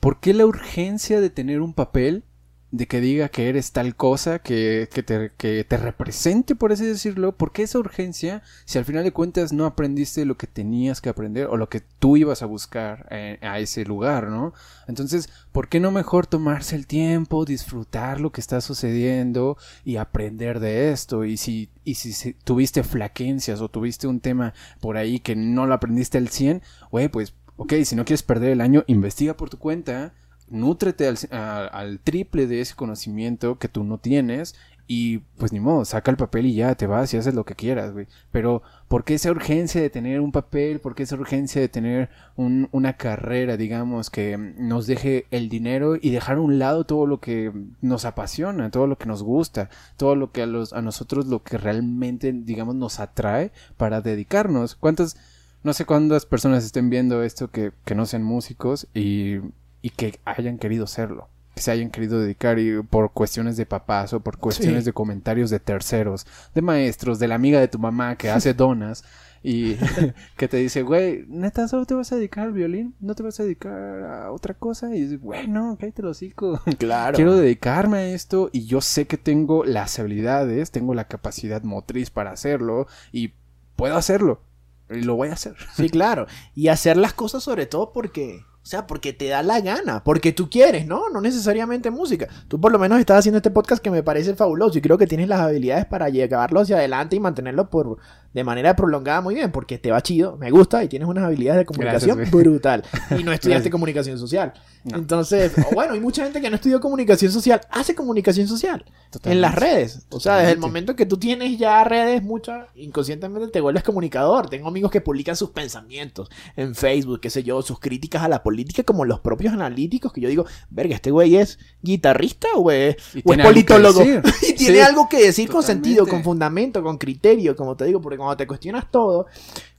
¿Por 0.00 0.20
qué 0.20 0.32
la 0.32 0.46
urgencia 0.46 1.20
de 1.20 1.28
tener 1.30 1.60
un 1.60 1.74
papel 1.74 2.24
de 2.72 2.86
que 2.86 3.00
diga 3.00 3.28
que 3.28 3.48
eres 3.48 3.72
tal 3.72 3.96
cosa, 3.96 4.38
que, 4.38 4.88
que, 4.92 5.02
te, 5.02 5.32
que 5.36 5.64
te 5.64 5.76
represente, 5.76 6.54
por 6.54 6.72
así 6.72 6.84
decirlo? 6.84 7.32
¿Por 7.36 7.52
qué 7.52 7.62
esa 7.62 7.78
urgencia 7.78 8.42
si 8.64 8.78
al 8.78 8.84
final 8.84 9.04
de 9.04 9.12
cuentas 9.12 9.52
no 9.52 9.66
aprendiste 9.66 10.24
lo 10.24 10.36
que 10.36 10.46
tenías 10.46 11.00
que 11.00 11.08
aprender 11.08 11.46
o 11.46 11.56
lo 11.56 11.68
que 11.68 11.82
tú 11.98 12.16
ibas 12.16 12.42
a 12.42 12.46
buscar 12.46 13.06
eh, 13.10 13.38
a 13.42 13.58
ese 13.58 13.84
lugar, 13.84 14.28
¿no? 14.28 14.52
Entonces, 14.86 15.28
¿por 15.52 15.68
qué 15.68 15.80
no 15.80 15.90
mejor 15.90 16.26
tomarse 16.26 16.76
el 16.76 16.86
tiempo, 16.86 17.44
disfrutar 17.44 18.20
lo 18.20 18.30
que 18.30 18.40
está 18.40 18.60
sucediendo 18.60 19.56
y 19.84 19.96
aprender 19.96 20.60
de 20.60 20.92
esto? 20.92 21.24
Y 21.24 21.36
si, 21.36 21.70
y 21.84 21.94
si, 21.94 22.34
tuviste 22.44 22.82
flaquencias 22.82 23.60
o 23.60 23.68
tuviste 23.68 24.06
un 24.06 24.20
tema 24.20 24.54
por 24.80 24.96
ahí 24.96 25.18
que 25.18 25.34
no 25.34 25.66
lo 25.66 25.74
aprendiste 25.74 26.18
al 26.18 26.28
100, 26.28 26.62
güey, 26.90 27.08
pues 27.08 27.34
ok, 27.56 27.74
si 27.84 27.96
no 27.96 28.04
quieres 28.04 28.22
perder 28.22 28.52
el 28.52 28.60
año, 28.60 28.84
investiga 28.86 29.36
por 29.36 29.50
tu 29.50 29.58
cuenta, 29.58 30.14
nútrete 30.50 31.08
al, 31.30 32.00
triple 32.00 32.46
de 32.46 32.60
ese 32.60 32.74
conocimiento 32.74 33.58
que 33.58 33.68
tú 33.68 33.84
no 33.84 33.98
tienes 33.98 34.54
y 34.92 35.18
pues 35.38 35.52
ni 35.52 35.60
modo, 35.60 35.84
saca 35.84 36.10
el 36.10 36.16
papel 36.16 36.46
y 36.46 36.54
ya 36.54 36.74
te 36.74 36.88
vas 36.88 37.14
y 37.14 37.16
haces 37.16 37.32
lo 37.34 37.44
que 37.44 37.54
quieras, 37.54 37.92
güey. 37.92 38.08
Pero 38.32 38.62
¿por 38.88 39.04
qué 39.04 39.14
esa 39.14 39.30
urgencia 39.30 39.80
de 39.80 39.88
tener 39.88 40.20
un 40.20 40.32
papel? 40.32 40.80
¿Por 40.80 40.96
qué 40.96 41.04
esa 41.04 41.14
urgencia 41.14 41.60
de 41.60 41.68
tener 41.68 42.10
un- 42.34 42.68
una 42.72 42.94
carrera, 42.96 43.56
digamos, 43.56 44.10
que 44.10 44.36
nos 44.58 44.88
deje 44.88 45.26
el 45.30 45.48
dinero 45.48 45.94
y 46.00 46.10
dejar 46.10 46.38
a 46.38 46.40
un 46.40 46.58
lado 46.58 46.84
todo 46.86 47.06
lo 47.06 47.20
que 47.20 47.52
nos 47.80 48.04
apasiona, 48.04 48.72
todo 48.72 48.88
lo 48.88 48.98
que 48.98 49.06
nos 49.06 49.22
gusta, 49.22 49.70
todo 49.96 50.16
lo 50.16 50.32
que 50.32 50.42
a, 50.42 50.46
los, 50.46 50.72
a 50.72 50.82
nosotros 50.82 51.26
lo 51.26 51.44
que 51.44 51.56
realmente, 51.56 52.32
digamos, 52.32 52.74
nos 52.74 52.98
atrae 52.98 53.52
para 53.76 54.00
dedicarnos? 54.00 54.74
¿Cuántas 54.74 55.16
no 55.62 55.72
sé 55.74 55.84
cuántas 55.84 56.26
personas 56.26 56.64
estén 56.64 56.88
viendo 56.90 57.22
esto 57.22 57.50
que, 57.50 57.72
que 57.84 57.94
no 57.94 58.06
sean 58.06 58.22
músicos 58.24 58.88
y, 58.94 59.36
y 59.82 59.90
que 59.90 60.18
hayan 60.24 60.58
querido 60.58 60.86
serlo, 60.86 61.28
que 61.54 61.62
se 61.62 61.70
hayan 61.70 61.90
querido 61.90 62.20
dedicar 62.20 62.58
y 62.58 62.82
por 62.82 63.12
cuestiones 63.12 63.56
de 63.56 63.66
papás 63.66 64.12
o 64.12 64.20
por 64.20 64.38
cuestiones 64.38 64.84
Sí. 64.84 64.90
de 64.90 64.92
comentarios 64.92 65.50
de 65.50 65.60
terceros, 65.60 66.26
de 66.54 66.62
maestros, 66.62 67.18
de 67.18 67.28
la 67.28 67.34
amiga 67.36 67.60
de 67.60 67.68
tu 67.68 67.78
mamá 67.78 68.16
que 68.16 68.30
hace 68.30 68.54
donas 68.54 69.04
y 69.42 69.76
que 70.36 70.48
te 70.48 70.58
dice, 70.58 70.82
güey, 70.82 71.24
neta, 71.28 71.66
solo 71.66 71.86
te 71.86 71.94
vas 71.94 72.12
a 72.12 72.16
dedicar 72.16 72.44
al 72.44 72.52
violín, 72.52 72.94
no 73.00 73.14
te 73.14 73.22
vas 73.22 73.40
a 73.40 73.42
dedicar 73.44 74.02
a 74.02 74.32
otra 74.32 74.52
cosa 74.54 74.94
y 74.94 75.00
dices, 75.00 75.20
güey, 75.20 75.48
no, 75.48 75.78
cállate 75.80 76.02
los 76.02 76.18
hocico. 76.18 76.60
Claro. 76.78 77.16
Quiero 77.16 77.34
dedicarme 77.36 77.98
a 77.98 78.08
esto 78.10 78.50
y 78.52 78.66
yo 78.66 78.80
sé 78.82 79.06
que 79.06 79.16
tengo 79.16 79.64
las 79.64 79.98
habilidades, 79.98 80.70
tengo 80.70 80.92
la 80.94 81.08
capacidad 81.08 81.62
motriz 81.62 82.10
para 82.10 82.32
hacerlo 82.32 82.86
y 83.12 83.32
puedo 83.76 83.96
hacerlo. 83.96 84.42
Y 84.90 85.02
lo 85.02 85.14
voy 85.14 85.28
a 85.28 85.34
hacer. 85.34 85.54
Sí, 85.74 85.88
claro. 85.88 86.26
Y 86.54 86.68
hacer 86.68 86.96
las 86.98 87.14
cosas 87.14 87.42
sobre 87.42 87.64
todo 87.66 87.92
porque 87.92 88.44
O 88.62 88.66
sea, 88.70 88.86
porque 88.86 89.14
te 89.14 89.28
da 89.28 89.42
la 89.42 89.60
gana, 89.60 90.04
porque 90.04 90.32
tú 90.32 90.50
quieres, 90.50 90.86
¿no? 90.86 91.08
No 91.08 91.22
necesariamente 91.22 91.90
música. 91.90 92.28
Tú 92.46 92.60
por 92.60 92.70
lo 92.70 92.78
menos 92.78 93.00
estás 93.00 93.20
haciendo 93.20 93.38
este 93.38 93.50
podcast 93.50 93.82
que 93.82 93.90
me 93.90 94.02
parece 94.02 94.34
fabuloso 94.34 94.78
y 94.78 94.82
creo 94.82 94.98
que 94.98 95.06
tienes 95.06 95.28
las 95.28 95.40
habilidades 95.40 95.86
para 95.86 96.10
llevarlo 96.10 96.60
hacia 96.60 96.76
adelante 96.76 97.16
y 97.16 97.20
mantenerlo 97.20 97.70
por 97.70 97.96
de 98.32 98.44
manera 98.44 98.76
prolongada 98.76 99.20
muy 99.20 99.34
bien, 99.34 99.50
porque 99.50 99.78
te 99.78 99.90
va 99.90 100.00
chido, 100.02 100.36
me 100.36 100.50
gusta 100.50 100.84
y 100.84 100.88
tienes 100.88 101.08
unas 101.08 101.24
habilidades 101.24 101.60
de 101.60 101.66
comunicación 101.66 102.16
Gracias, 102.16 102.42
brutal. 102.42 102.84
Y 103.18 103.24
no 103.24 103.32
estudiaste 103.32 103.70
comunicación 103.70 104.18
social. 104.18 104.52
No. 104.84 104.96
Entonces, 104.96 105.52
o 105.70 105.74
bueno, 105.74 105.94
hay 105.94 106.00
mucha 106.00 106.22
gente 106.24 106.40
que 106.40 106.48
no 106.48 106.56
estudió 106.56 106.80
comunicación 106.80 107.32
social, 107.32 107.60
hace 107.70 107.94
comunicación 107.94 108.46
social 108.48 108.84
en 109.24 109.40
las 109.40 109.54
redes. 109.54 110.06
O 110.10 110.20
sea, 110.20 110.38
desde 110.38 110.52
el 110.52 110.58
momento 110.58 110.96
que 110.96 111.06
tú 111.06 111.18
tienes 111.18 111.58
ya 111.58 111.82
redes, 111.84 112.22
muchas, 112.22 112.66
inconscientemente 112.76 113.48
te 113.48 113.60
vuelves 113.60 113.82
comunicador. 113.82 114.48
Tengo 114.48 114.68
amigos 114.68 114.90
que 114.90 115.00
publican 115.00 115.36
sus 115.36 115.50
pensamientos 115.50 116.30
en 116.56 116.74
Facebook, 116.74 117.20
qué 117.20 117.30
sé 117.30 117.42
yo, 117.42 117.60
sus 117.62 117.80
críticas 117.80 118.22
a 118.22 118.28
la 118.28 118.42
política, 118.42 118.82
como 118.84 119.04
los 119.04 119.20
propios 119.20 119.52
analíticos, 119.52 120.12
que 120.12 120.20
yo 120.20 120.28
digo, 120.28 120.46
verga, 120.70 120.94
este 120.94 121.10
güey 121.10 121.36
es 121.36 121.58
guitarrista 121.82 122.48
o 122.56 122.70
es, 122.70 122.96
o 123.24 123.32
es 123.34 123.38
politólogo. 123.42 124.02
y 124.42 124.52
tiene 124.54 124.74
Sí, 124.74 124.80
algo 124.80 125.08
que 125.08 125.22
decir 125.22 125.48
con 125.48 125.62
sentido, 125.62 126.06
con 126.06 126.22
fundamento, 126.22 126.82
con 126.82 126.96
criterio, 126.96 127.56
como 127.56 127.76
te 127.76 127.84
digo, 127.84 128.00
porque 128.00 128.19
cuando 128.24 128.36
te 128.36 128.46
cuestionas 128.46 128.90
todo, 128.90 129.26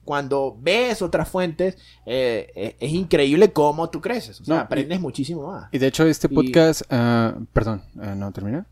cuando 0.03 0.57
ves 0.59 1.01
otras 1.01 1.29
fuentes, 1.29 1.77
eh, 2.05 2.51
eh, 2.55 2.75
es 2.79 2.91
increíble 2.91 3.51
cómo 3.53 3.89
tú 3.89 4.01
creces. 4.01 4.41
O 4.41 4.45
sea, 4.45 4.55
No, 4.55 4.61
y- 4.61 4.63
aprendes 4.65 4.99
muchísimo 4.99 5.47
más. 5.51 5.69
Y 5.71 5.77
de 5.77 5.87
hecho 5.87 6.05
este 6.05 6.27
Y- 6.29 6.35
podcast, 6.35 6.81
ah, 6.89 7.35
perdón, 7.53 7.83
ah, 8.01 8.15
¿no 8.15 8.31
termina? 8.31 8.65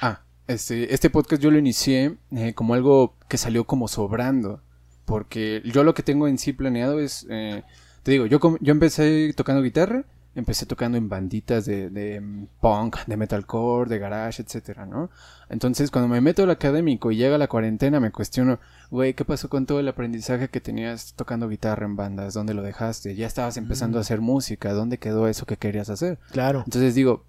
Ah, 0.00 0.20
este, 0.46 0.92
este 0.94 1.10
podcast 1.10 1.42
yo 1.42 1.50
lo 1.50 1.58
inicié 1.58 2.16
eh, 2.32 2.54
como 2.54 2.74
algo 2.74 3.14
que 3.28 3.38
salió 3.38 3.64
como 3.64 3.88
sobrando, 3.88 4.60
porque 5.04 5.62
yo 5.64 5.84
lo 5.84 5.94
que 5.94 6.02
tengo 6.02 6.28
en 6.28 6.38
sí 6.38 6.52
planeado 6.52 7.00
es, 7.00 7.26
eh, 7.28 7.62
te 8.02 8.12
digo, 8.12 8.26
yo, 8.26 8.40
com- 8.40 8.58
yo 8.60 8.72
empecé 8.72 9.32
tocando 9.36 9.62
guitarra, 9.62 10.04
empecé 10.34 10.66
tocando 10.66 10.96
en 10.98 11.08
banditas 11.08 11.64
de, 11.66 11.90
de 11.90 12.20
mm, 12.20 12.46
punk, 12.60 12.96
de 13.06 13.16
metalcore, 13.16 13.90
de 13.90 13.98
garage, 13.98 14.42
etcétera, 14.42 14.86
¿no? 14.86 15.10
Entonces 15.48 15.90
cuando 15.90 16.08
me 16.08 16.20
meto 16.20 16.42
al 16.42 16.50
académico 16.50 17.10
y 17.10 17.16
llega 17.16 17.38
la 17.38 17.48
cuarentena 17.48 18.00
me 18.00 18.10
cuestiono, 18.10 18.58
güey, 18.90 19.14
¿qué 19.14 19.24
pasó 19.24 19.48
con 19.48 19.66
todo 19.66 19.80
el 19.80 19.88
aprendizaje 19.88 20.48
que 20.48 20.60
tenías 20.60 21.14
tocando 21.14 21.48
guitarra 21.48 21.86
en 21.86 21.96
bandas? 21.96 22.34
¿Dónde 22.34 22.54
lo 22.54 22.62
dejaste? 22.62 23.14
Ya 23.14 23.26
estabas 23.26 23.56
empezando 23.56 23.98
a 23.98 24.00
hacer 24.00 24.20
música, 24.20 24.72
¿dónde 24.72 24.98
quedó 24.98 25.28
eso 25.28 25.46
que 25.46 25.56
querías 25.56 25.90
hacer? 25.90 26.18
Claro. 26.30 26.62
Entonces 26.64 26.94
digo, 26.94 27.24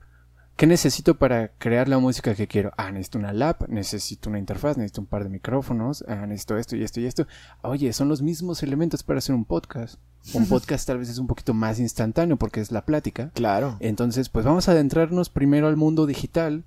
¿qué 0.56 0.68
necesito 0.68 1.16
para 1.16 1.50
crear 1.58 1.88
la 1.88 1.98
música 2.00 2.36
que 2.36 2.48
quiero? 2.48 2.72
Ah, 2.78 2.92
necesito 2.92 3.18
una 3.20 3.34
lap, 3.34 3.68
necesito 3.70 4.30
una 4.30 4.40
interfaz, 4.40 4.78
necesito 4.78 5.02
un 5.02 5.08
par 5.08 5.24
de 5.24 5.30
micrófonos, 5.30 6.04
ah, 6.08 6.26
necesito 6.28 6.58
esto 6.58 6.76
y 6.76 6.84
esto 6.84 7.00
y 7.00 7.06
esto. 7.06 7.28
Oye, 7.62 7.92
son 7.94 8.10
los 8.10 8.22
mismos 8.22 8.64
elementos 8.64 9.04
para 9.04 9.20
hacer 9.20 9.36
un 9.36 9.46
podcast. 9.46 10.00
Un 10.34 10.46
podcast 10.50 10.88
tal 10.88 11.00
vez 11.00 11.10
es 11.10 11.18
un 11.18 11.28
poquito 11.28 11.54
más 11.54 11.80
instantáneo 11.80 12.38
porque 12.38 12.62
es 12.62 12.72
la 12.72 12.86
plática. 12.86 13.32
Claro. 13.34 13.78
Entonces, 13.80 14.30
pues 14.30 14.46
vamos 14.46 14.70
a 14.70 14.72
adentrarnos 14.74 15.30
primero 15.30 15.68
al 15.68 15.76
mundo 15.76 16.06
digital, 16.06 16.64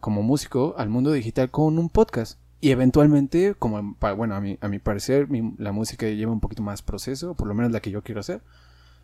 como 0.00 0.22
músico, 0.22 0.74
al 0.76 0.88
mundo 0.88 1.12
digital 1.12 1.50
con 1.50 1.78
un 1.78 1.88
podcast. 1.88 2.38
Y 2.60 2.70
eventualmente, 2.70 3.54
como, 3.58 3.96
bueno, 4.16 4.36
a 4.36 4.40
mi, 4.40 4.56
a 4.60 4.68
mi 4.68 4.78
parecer, 4.78 5.28
mi- 5.28 5.54
la 5.58 5.72
música 5.72 6.06
lleva 6.06 6.30
un 6.30 6.38
poquito 6.40 6.62
más 6.62 6.80
proceso, 6.82 7.34
por 7.34 7.48
lo 7.48 7.54
menos 7.54 7.72
la 7.72 7.80
que 7.80 7.90
yo 7.90 8.02
quiero 8.02 8.20
hacer. 8.20 8.40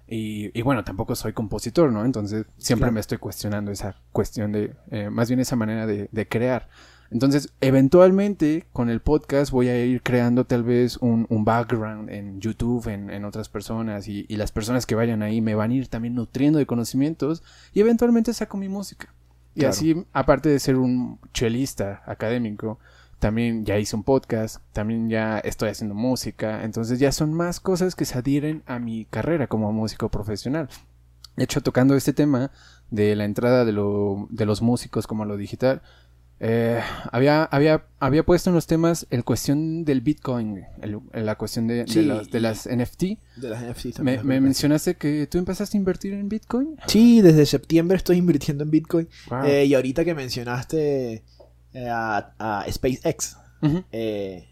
Y, 0.09 0.51
y 0.59 0.63
bueno, 0.63 0.85
tampoco 0.85 1.15
soy 1.15 1.33
compositor, 1.35 1.93
¿no? 1.93 2.05
Entonces, 2.05 2.47
siempre 2.57 2.85
Claro. 2.85 2.93
me 2.95 3.01
estoy 3.01 3.19
cuestionando 3.19 3.71
esa 3.71 3.97
cuestión 4.13 4.53
de, 4.53 4.75
eh, 4.91 5.11
más 5.11 5.29
bien 5.29 5.39
esa 5.41 5.55
manera 5.57 5.87
de, 5.87 6.09
de 6.11 6.27
crear. 6.29 6.69
Entonces, 7.11 7.53
eventualmente, 7.61 8.67
con 8.73 8.91
el 8.91 9.01
podcast 9.01 9.51
voy 9.51 9.69
a 9.69 9.85
ir 9.85 10.03
creando 10.03 10.45
tal 10.45 10.63
vez 10.63 10.99
un, 10.99 11.27
un 11.31 11.45
background 11.45 12.11
en 12.11 12.39
YouTube, 12.41 12.87
en, 12.89 13.09
en 13.11 13.25
otras 13.25 13.49
personas, 13.49 14.09
y, 14.09 14.27
y 14.29 14.37
las 14.37 14.53
personas 14.53 14.85
que 14.87 14.95
vayan 14.95 15.23
ahí 15.23 15.41
me 15.41 15.55
van 15.55 15.71
a 15.71 15.75
ir 15.75 15.89
también 15.89 16.15
nutriendo 16.15 16.59
de 16.59 16.67
conocimientos, 16.67 17.43
y 17.73 17.81
eventualmente 17.81 18.33
saco 18.35 18.57
mi 18.59 18.69
música. 18.69 19.15
Y 19.55 19.61
Claro. 19.61 19.71
así, 19.71 20.05
aparte 20.13 20.49
de 20.51 20.59
ser 20.59 20.77
un 20.77 21.19
chelista 21.33 22.03
académico, 22.07 22.79
también 23.19 23.65
ya 23.65 23.79
hice 23.79 23.97
un 23.97 24.05
podcast, 24.05 24.63
también 24.73 25.09
ya 25.09 25.39
estoy 25.39 25.71
haciendo 25.71 25.95
música, 25.95 26.65
entonces 26.65 26.99
ya 26.99 27.11
son 27.13 27.35
más 27.35 27.59
cosas 27.61 27.95
que 27.95 28.05
se 28.05 28.17
adhieren 28.19 28.63
a 28.67 28.79
mi 28.79 29.05
carrera 29.07 29.47
como 29.49 29.73
músico 29.73 30.09
profesional. 30.11 30.69
De 31.37 31.45
hecho, 31.45 31.61
tocando 31.61 31.95
este 31.95 32.13
tema 32.13 32.51
de 32.91 33.15
la 33.17 33.25
entrada 33.25 33.65
de, 33.65 33.73
lo, 33.73 34.27
de 34.31 34.47
los 34.47 34.63
músicos 34.63 35.07
como 35.07 35.25
lo 35.25 35.37
digital, 35.37 35.83
eh, 36.41 36.81
había, 37.11 37.43
había, 37.45 37.85
había 37.99 38.25
puesto 38.25 38.51
en 38.51 38.55
los 38.55 38.69
temas 38.69 39.09
el 39.11 39.25
cuestión 39.25 39.85
del 39.85 40.01
Bitcoin, 40.01 40.65
el- 40.81 41.01
la 41.13 41.35
cuestión 41.37 41.67
de, 41.67 41.85
las, 41.85 42.31
de 42.31 42.39
y- 42.39 42.41
las 42.41 42.69
NFT. 42.69 43.03
De 43.37 43.49
las 43.51 43.63
NFTs 43.65 43.85
Me, 44.01 44.17
también. 44.19 44.27
me 44.27 44.41
mencionaste 44.41 44.95
que 44.95 45.27
tú 45.27 45.39
empezaste 45.39 45.77
a 45.77 45.81
invertir 45.81 46.13
en 46.15 46.29
Bitcoin. 46.29 46.77
Sí, 46.87 47.21
desde 47.23 47.45
septiembre 47.47 47.97
estoy 47.97 48.19
invirtiendo 48.19 48.63
en 48.63 48.71
Bitcoin. 48.71 49.09
Wow. 49.31 49.45
Eh, 49.47 49.65
y 49.65 49.75
ahorita 49.75 50.05
que 50.05 50.15
mencionaste 50.15 51.25
a, 51.75 52.35
a 52.39 52.67
SpaceX, 52.71 53.37
eh, 53.93 54.49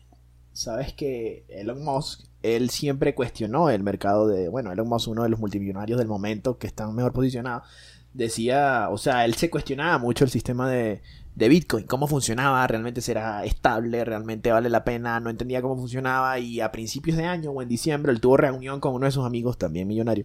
sabes 0.52 0.92
que 0.92 1.44
Elon 1.48 1.84
Musk, 1.84 2.24
él 2.42 2.70
siempre 2.70 3.14
cuestionó 3.14 3.70
el 3.70 3.82
mercado 3.82 4.26
de, 4.26 4.48
bueno, 4.48 4.72
Elon 4.72 4.88
Musk, 4.88 5.08
uno 5.08 5.22
de 5.22 5.28
los 5.28 5.40
multimillonarios 5.40 5.98
del 5.98 6.08
momento 6.08 6.58
que 6.58 6.66
están 6.66 6.94
mejor 6.94 7.12
posicionados, 7.12 7.68
decía, 8.12 8.88
o 8.90 8.98
sea, 8.98 9.24
él 9.24 9.34
se 9.34 9.50
cuestionaba 9.50 9.98
mucho 9.98 10.24
el 10.24 10.30
sistema 10.30 10.70
de, 10.70 11.02
de 11.36 11.50
Bitcoin, 11.50 11.86
cómo 11.86 12.06
funcionaba, 12.06 12.66
realmente 12.66 13.02
será 13.02 13.44
estable, 13.44 14.02
realmente 14.06 14.50
vale 14.50 14.70
la 14.70 14.84
pena, 14.84 15.20
no 15.20 15.28
entendía 15.28 15.60
cómo 15.60 15.76
funcionaba 15.76 16.38
y 16.38 16.62
a 16.62 16.72
principios 16.72 17.18
de 17.18 17.26
año 17.26 17.50
o 17.50 17.60
en 17.60 17.68
diciembre 17.68 18.10
él 18.10 18.22
tuvo 18.22 18.38
reunión 18.38 18.80
con 18.80 18.94
uno 18.94 19.04
de 19.04 19.12
sus 19.12 19.26
amigos, 19.26 19.58
también 19.58 19.86
millonario, 19.86 20.24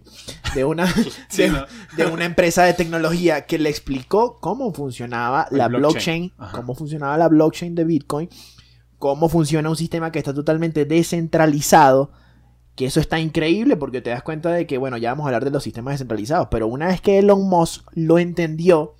de 0.54 0.64
una, 0.64 0.86
Sí, 1.28 1.42
de, 1.42 1.50
¿no? 1.50 1.66
de 1.98 2.06
una 2.06 2.24
empresa 2.24 2.64
de 2.64 2.72
tecnología 2.72 3.44
que 3.44 3.58
le 3.58 3.68
explicó 3.68 4.38
cómo 4.40 4.72
funcionaba 4.72 5.48
El 5.50 5.58
la 5.58 5.68
blockchain. 5.68 6.32
blockchain, 6.34 6.52
cómo 6.52 6.74
funcionaba 6.74 7.18
la 7.18 7.28
blockchain 7.28 7.74
de 7.74 7.84
Bitcoin, 7.84 8.30
cómo 8.98 9.28
funciona 9.28 9.68
un 9.68 9.76
sistema 9.76 10.12
que 10.12 10.18
está 10.18 10.32
totalmente 10.32 10.86
descentralizado, 10.86 12.10
que 12.74 12.86
eso 12.86 13.00
está 13.00 13.20
increíble 13.20 13.76
porque 13.76 14.00
te 14.00 14.08
das 14.08 14.22
cuenta 14.22 14.50
de 14.50 14.66
que, 14.66 14.78
bueno, 14.78 14.96
ya 14.96 15.10
vamos 15.10 15.24
a 15.24 15.28
hablar 15.28 15.44
de 15.44 15.50
los 15.50 15.62
sistemas 15.62 15.92
descentralizados, 15.92 16.48
pero 16.50 16.68
una 16.68 16.86
vez 16.86 17.02
que 17.02 17.18
Elon 17.18 17.46
Musk 17.50 17.86
lo 17.92 18.18
entendió, 18.18 18.94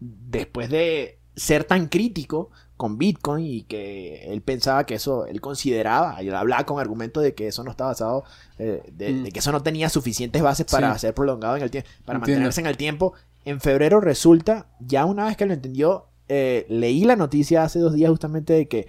después 0.00 0.68
de 0.68 1.18
ser 1.36 1.64
tan 1.64 1.86
crítico 1.88 2.50
con 2.76 2.98
Bitcoin 2.98 3.44
y 3.46 3.62
que 3.62 4.24
él 4.32 4.42
pensaba 4.42 4.84
que 4.84 4.94
eso, 4.94 5.26
él 5.26 5.40
consideraba, 5.40 6.22
y 6.22 6.28
él 6.28 6.34
hablaba 6.34 6.64
con 6.64 6.78
argumentos 6.80 7.22
de 7.22 7.34
que 7.34 7.46
eso 7.48 7.62
no 7.64 7.70
estaba 7.70 7.90
basado, 7.90 8.24
eh, 8.58 8.82
de, 8.92 9.12
Mm. 9.12 9.22
de 9.24 9.32
que 9.32 9.38
eso 9.38 9.52
no 9.52 9.62
tenía 9.62 9.88
suficientes 9.88 10.42
bases 10.42 10.66
para 10.70 10.92
Sí. 10.94 11.00
ser 11.00 11.14
prolongado 11.14 11.56
en 11.56 11.62
el 11.62 11.70
tiempo, 11.70 11.88
para 12.04 12.18
Entiendo. 12.18 12.38
mantenerse 12.40 12.60
en 12.60 12.66
el 12.66 12.76
tiempo. 12.76 13.12
En 13.44 13.60
febrero 13.60 14.00
resulta, 14.00 14.66
ya 14.80 15.04
una 15.04 15.26
vez 15.26 15.36
que 15.36 15.46
lo 15.46 15.54
entendió, 15.54 16.06
eh, 16.28 16.66
leí 16.68 17.04
la 17.04 17.16
noticia 17.16 17.62
hace 17.62 17.78
dos 17.78 17.94
días 17.94 18.10
justamente 18.10 18.52
de 18.52 18.66
que 18.68 18.88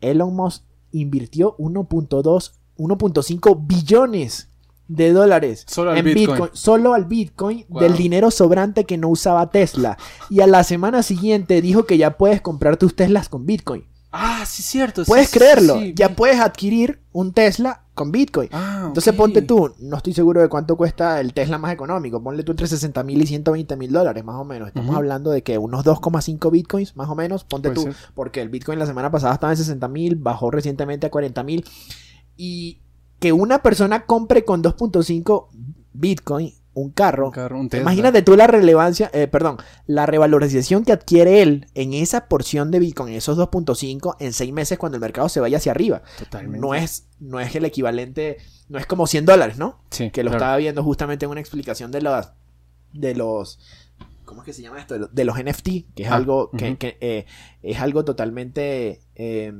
Elon 0.00 0.34
Musk 0.34 0.62
invirtió 0.92 1.56
1.2, 1.58 2.52
1.5 2.76 3.56
billones 3.66 4.48
de 4.88 5.12
dólares 5.12 5.64
Solo 5.66 5.90
al 5.90 5.98
en 5.98 6.04
Bitcoin. 6.04 6.50
solo 6.52 6.94
al 6.94 7.04
Bitcoin 7.06 7.64
Wow. 7.68 7.82
del 7.82 7.96
dinero 7.96 8.30
sobrante 8.30 8.84
que 8.84 8.96
no 8.98 9.08
usaba 9.08 9.50
Tesla. 9.50 9.98
Y 10.30 10.40
a 10.40 10.46
la 10.46 10.62
semana 10.64 11.02
siguiente 11.02 11.60
dijo 11.60 11.84
que 11.86 11.98
ya 11.98 12.16
puedes 12.16 12.40
comprar 12.40 12.76
tus 12.76 12.94
Teslas 12.94 13.28
con 13.28 13.46
Bitcoin. 13.46 13.84
Ah, 14.12 14.44
sí, 14.46 14.62
cierto. 14.62 15.04
Puedes 15.04 15.28
sí, 15.28 15.38
creerlo, 15.38 15.78
sí, 15.78 15.92
ya 15.94 16.14
puedes 16.16 16.40
adquirir 16.40 17.00
un 17.12 17.32
Tesla 17.34 17.82
con 17.92 18.12
Bitcoin. 18.12 18.48
Ah, 18.52 18.84
Entonces 18.86 19.12
ponte 19.14 19.42
tú, 19.42 19.74
no 19.78 19.96
estoy 19.96 20.14
seguro 20.14 20.40
de 20.40 20.48
cuánto 20.48 20.76
cuesta 20.76 21.20
el 21.20 21.34
Tesla 21.34 21.58
más 21.58 21.72
económico, 21.72 22.22
ponle 22.22 22.42
tú 22.42 22.52
entre 22.52 22.66
60 22.66 23.02
mil 23.02 23.20
y 23.20 23.26
120 23.26 23.76
mil 23.76 23.92
dólares 23.92 24.24
más 24.24 24.36
o 24.36 24.44
menos. 24.44 24.68
Estamos 24.68 24.94
hablando 24.96 25.30
de 25.30 25.42
que 25.42 25.58
unos 25.58 25.84
2,5 25.84 26.50
bitcoins 26.50 26.96
más 26.96 27.08
o 27.10 27.14
menos, 27.14 27.44
ponte 27.44 27.70
Puede 27.70 27.86
tú, 27.88 27.92
ser. 27.92 28.10
porque 28.14 28.40
el 28.40 28.48
bitcoin 28.48 28.78
la 28.78 28.86
semana 28.86 29.10
pasada 29.10 29.34
estaba 29.34 29.52
en 29.52 29.56
60 29.58 29.86
mil, 29.88 30.16
bajó 30.16 30.50
recientemente 30.50 31.06
a 31.06 31.10
40 31.10 31.42
mil. 31.42 31.64
Y 32.36 32.80
que 33.18 33.32
una 33.32 33.62
persona 33.62 34.04
compre 34.06 34.44
con 34.44 34.62
2.5 34.62 35.48
bitcoin 35.92 36.52
un 36.74 36.90
carro, 36.90 37.28
Un 37.28 37.32
carro, 37.32 37.58
un 37.58 37.70
Tesla. 37.70 37.80
Imagínate 37.84 38.20
tú 38.20 38.36
la 38.36 38.46
relevancia, 38.46 39.10
eh, 39.14 39.28
perdón, 39.28 39.56
la 39.86 40.04
revalorización 40.04 40.84
que 40.84 40.92
adquiere 40.92 41.40
él 41.40 41.68
en 41.74 41.94
esa 41.94 42.28
porción 42.28 42.70
de 42.70 42.80
Bitcoin, 42.80 43.14
esos 43.14 43.38
2.5 43.38 44.16
en 44.20 44.34
seis 44.34 44.52
meses 44.52 44.76
cuando 44.76 44.96
el 44.96 45.00
mercado 45.00 45.30
se 45.30 45.40
vaya 45.40 45.56
hacia 45.56 45.72
arriba. 45.72 46.02
Totalmente. 46.18 46.58
No 46.58 46.74
es, 46.74 47.06
no 47.18 47.40
es 47.40 47.54
el 47.56 47.64
equivalente, 47.64 48.36
no 48.68 48.78
es 48.78 48.84
como 48.84 49.06
100 49.06 49.24
dólares, 49.24 49.56
¿no? 49.56 49.78
Sí, 49.90 50.10
Que 50.10 50.22
lo 50.22 50.28
claro. 50.30 50.44
estaba 50.44 50.56
viendo 50.58 50.82
justamente 50.84 51.24
en 51.24 51.30
una 51.30 51.40
explicación 51.40 51.90
de 51.92 52.02
los, 52.02 52.28
de 52.92 53.14
los, 53.14 53.58
¿cómo 54.26 54.42
es 54.42 54.44
que 54.46 54.52
se 54.52 54.60
llama 54.60 54.78
esto? 54.78 54.98
De 54.98 55.24
los, 55.24 55.42
NFT, 55.42 55.68
que 55.94 56.02
es 56.02 56.10
Ah, 56.10 56.16
algo, 56.16 56.50
que, 56.50 56.76
que, 56.76 56.98
eh, 57.00 57.24
es 57.62 57.80
algo 57.80 58.04
totalmente, 58.04 59.00
eh, 59.14 59.50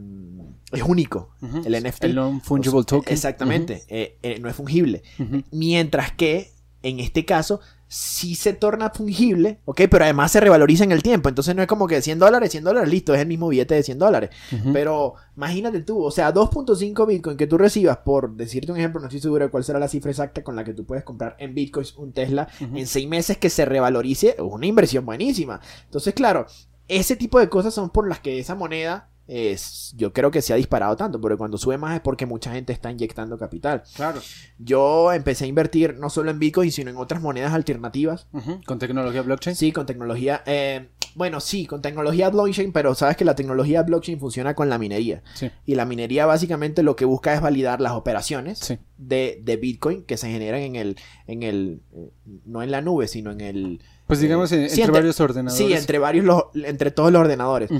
es 0.72 0.82
único. 0.82 1.30
El 1.64 1.82
NFT. 1.82 2.04
El 2.04 2.14
non-fungible 2.14 2.84
token. 2.84 3.12
Exactamente, 3.12 3.84
eh, 3.88 4.18
eh, 4.22 4.38
no 4.40 4.48
es 4.48 4.56
fungible. 4.56 5.02
Mientras 5.50 6.12
que 6.12 6.52
en 6.82 7.00
este 7.00 7.24
caso 7.24 7.60
sí 7.88 8.34
se 8.34 8.52
torna 8.52 8.90
fungible, 8.90 9.60
¿ok? 9.64 9.82
Pero 9.88 10.04
además 10.04 10.32
se 10.32 10.40
revaloriza 10.40 10.84
en 10.84 10.92
el 10.92 11.02
tiempo. 11.02 11.28
Entonces 11.28 11.54
no 11.54 11.62
es 11.62 11.68
como 11.68 11.86
que 11.86 12.02
100 12.02 12.18
dólares, 12.18 12.50
100 12.50 12.64
dólares, 12.64 12.90
listo, 12.90 13.14
es 13.14 13.20
el 13.20 13.28
mismo 13.28 13.48
billete 13.48 13.74
de 13.74 13.82
100 13.82 13.98
dólares. 13.98 14.30
Pero 14.72 15.14
imagínate 15.36 15.82
tú, 15.82 16.02
o 16.02 16.10
sea, 16.10 16.32
2.5 16.34 17.06
Bitcoin 17.06 17.36
que 17.36 17.46
tú 17.46 17.58
recibas, 17.58 17.98
por 17.98 18.34
decirte 18.34 18.72
un 18.72 18.78
ejemplo, 18.78 19.00
no 19.00 19.06
estoy 19.06 19.20
seguro 19.20 19.44
de 19.44 19.50
cuál 19.50 19.64
será 19.64 19.78
la 19.78 19.88
cifra 19.88 20.10
exacta 20.10 20.42
con 20.42 20.56
la 20.56 20.64
que 20.64 20.74
tú 20.74 20.84
puedes 20.84 21.04
comprar 21.04 21.36
en 21.38 21.54
Bitcoins 21.54 21.94
un 21.96 22.12
Tesla 22.12 22.48
en 22.60 22.86
seis 22.86 23.08
meses 23.08 23.38
que 23.38 23.50
se 23.50 23.64
revalorice, 23.64 24.30
es 24.30 24.40
una 24.40 24.66
inversión 24.66 25.06
buenísima. 25.06 25.60
Entonces, 25.84 26.12
claro, 26.14 26.46
ese 26.88 27.16
tipo 27.16 27.38
de 27.38 27.48
cosas 27.48 27.72
son 27.72 27.90
por 27.90 28.08
las 28.08 28.20
que 28.20 28.38
esa 28.38 28.54
moneda 28.54 29.10
es, 29.28 29.92
yo 29.96 30.12
creo 30.12 30.30
que 30.30 30.40
se 30.42 30.52
ha 30.52 30.56
disparado 30.56 30.96
tanto, 30.96 31.20
porque 31.20 31.36
cuando 31.36 31.58
sube 31.58 31.78
más 31.78 31.94
es 31.96 32.00
porque 32.00 32.26
mucha 32.26 32.52
gente 32.52 32.72
está 32.72 32.90
inyectando 32.90 33.36
capital. 33.38 33.82
Claro. 33.94 34.20
Yo 34.58 35.12
empecé 35.12 35.44
a 35.44 35.48
invertir 35.48 35.96
no 35.98 36.10
solo 36.10 36.30
en 36.30 36.38
Bitcoin, 36.38 36.70
sino 36.70 36.90
en 36.90 36.96
otras 36.96 37.20
monedas 37.20 37.52
alternativas. 37.52 38.26
Con 38.66 38.78
tecnología 38.78 39.22
blockchain. 39.22 39.56
Sí, 39.56 39.72
con 39.72 39.86
tecnología. 39.86 40.42
eh, 40.46 40.88
bueno, 41.14 41.40
sí, 41.40 41.64
con 41.66 41.80
tecnología 41.80 42.28
blockchain, 42.28 42.72
pero 42.72 42.94
sabes 42.94 43.16
que 43.16 43.24
la 43.24 43.34
tecnología 43.34 43.82
blockchain 43.82 44.20
funciona 44.20 44.54
con 44.54 44.68
la 44.68 44.76
minería. 44.76 45.22
Sí. 45.34 45.50
Y 45.64 45.74
la 45.74 45.86
minería 45.86 46.26
básicamente 46.26 46.82
lo 46.82 46.94
que 46.94 47.06
busca 47.06 47.32
es 47.34 47.40
validar 47.40 47.80
las 47.80 47.92
operaciones 47.92 48.58
Sí. 48.58 48.78
de, 48.98 49.40
de 49.42 49.56
Bitcoin 49.56 50.02
que 50.02 50.18
se 50.18 50.30
generan 50.30 50.60
en 50.60 50.76
el, 50.76 50.96
en 51.26 51.42
el, 51.42 51.80
eh, 51.94 52.10
no 52.44 52.62
en 52.62 52.70
la 52.70 52.82
nube, 52.82 53.08
sino 53.08 53.30
en 53.32 53.40
el, 53.40 53.80
Pues 54.06 54.20
digamos 54.20 54.50
sí, 54.50 54.56
entre 54.56 54.90
varios 54.90 55.18
ordenadores. 55.18 55.66
sí, 55.66 55.72
entre 55.72 55.98
varios, 55.98 56.26
los, 56.26 56.42
entre 56.54 56.90
todos 56.90 57.10
los 57.10 57.20
ordenadores. 57.20 57.70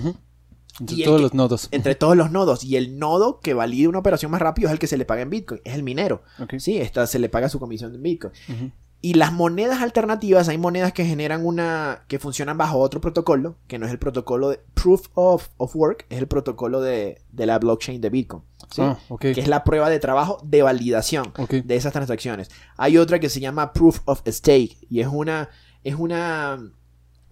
Entre 0.81 1.05
todos 1.05 1.17
que- 1.19 1.23
los 1.23 1.35
nodos. 1.35 1.69
entre 1.71 1.95
todos 1.95 2.17
los 2.17 2.31
nodos. 2.31 2.65
Y 2.65 2.77
el 2.77 2.99
nodo 2.99 3.41
que 3.41 3.55
valide 3.55 3.89
una 3.89 3.99
operación 3.99 4.31
más 4.31 4.41
rápido 4.43 4.69
es 4.69 4.73
el 4.73 4.79
que 4.79 4.87
se 4.87 4.97
le 4.97 5.05
paga 5.05 5.23
en 5.23 5.31
Bitcoin, 5.31 5.61
es 5.65 5.75
el 5.75 5.83
minero. 5.83 6.23
Ok. 6.41 6.55
Sí, 6.59 6.79
esta, 6.79 7.07
se 7.07 7.19
le 7.19 7.29
paga 7.29 7.49
su 7.49 7.59
comisión 7.59 7.95
en 7.95 8.03
Bitcoin. 8.03 8.33
Ujú. 8.49 8.71
Y 9.03 9.15
las 9.15 9.33
monedas 9.33 9.83
alternativas, 9.83 10.49
hay 10.49 10.59
monedas 10.59 10.93
que 10.93 11.05
generan 11.05 11.45
una. 11.47 12.05
que 12.09 12.19
funcionan 12.19 12.57
bajo 12.59 12.79
otro 12.79 13.01
protocolo, 13.01 13.57
que 13.69 13.79
no 13.79 13.87
es 13.87 13.93
el 13.93 13.99
protocolo 13.99 14.49
de 14.49 14.61
Proof 14.75 15.09
of, 15.15 15.49
of 15.59 15.77
Work, 15.77 16.07
es 16.09 16.19
el 16.19 16.27
protocolo 16.27 16.81
de, 16.81 17.21
de 17.31 17.47
la 17.47 17.59
blockchain 17.59 18.01
de 18.01 18.11
Bitcoin. 18.11 18.43
¿sí? 18.71 18.83
Ah, 18.83 18.99
ok. 19.09 19.21
Que 19.21 19.41
es 19.41 19.49
la 19.49 19.65
prueba 19.65 19.91
de 19.91 20.01
trabajo 20.01 20.39
de 20.43 20.63
validación 20.63 21.33
Ok. 21.39 21.51
de 21.65 21.77
esas 21.77 21.93
transacciones. 21.93 22.51
Hay 22.77 22.97
otra 22.99 23.21
que 23.21 23.29
se 23.29 23.39
llama 23.39 23.73
Proof 23.73 24.01
of 24.07 24.23
Stake 24.27 24.79
y 24.91 25.01
es 25.01 25.09
una. 25.09 25.51
es 25.85 25.95
una 25.95 26.59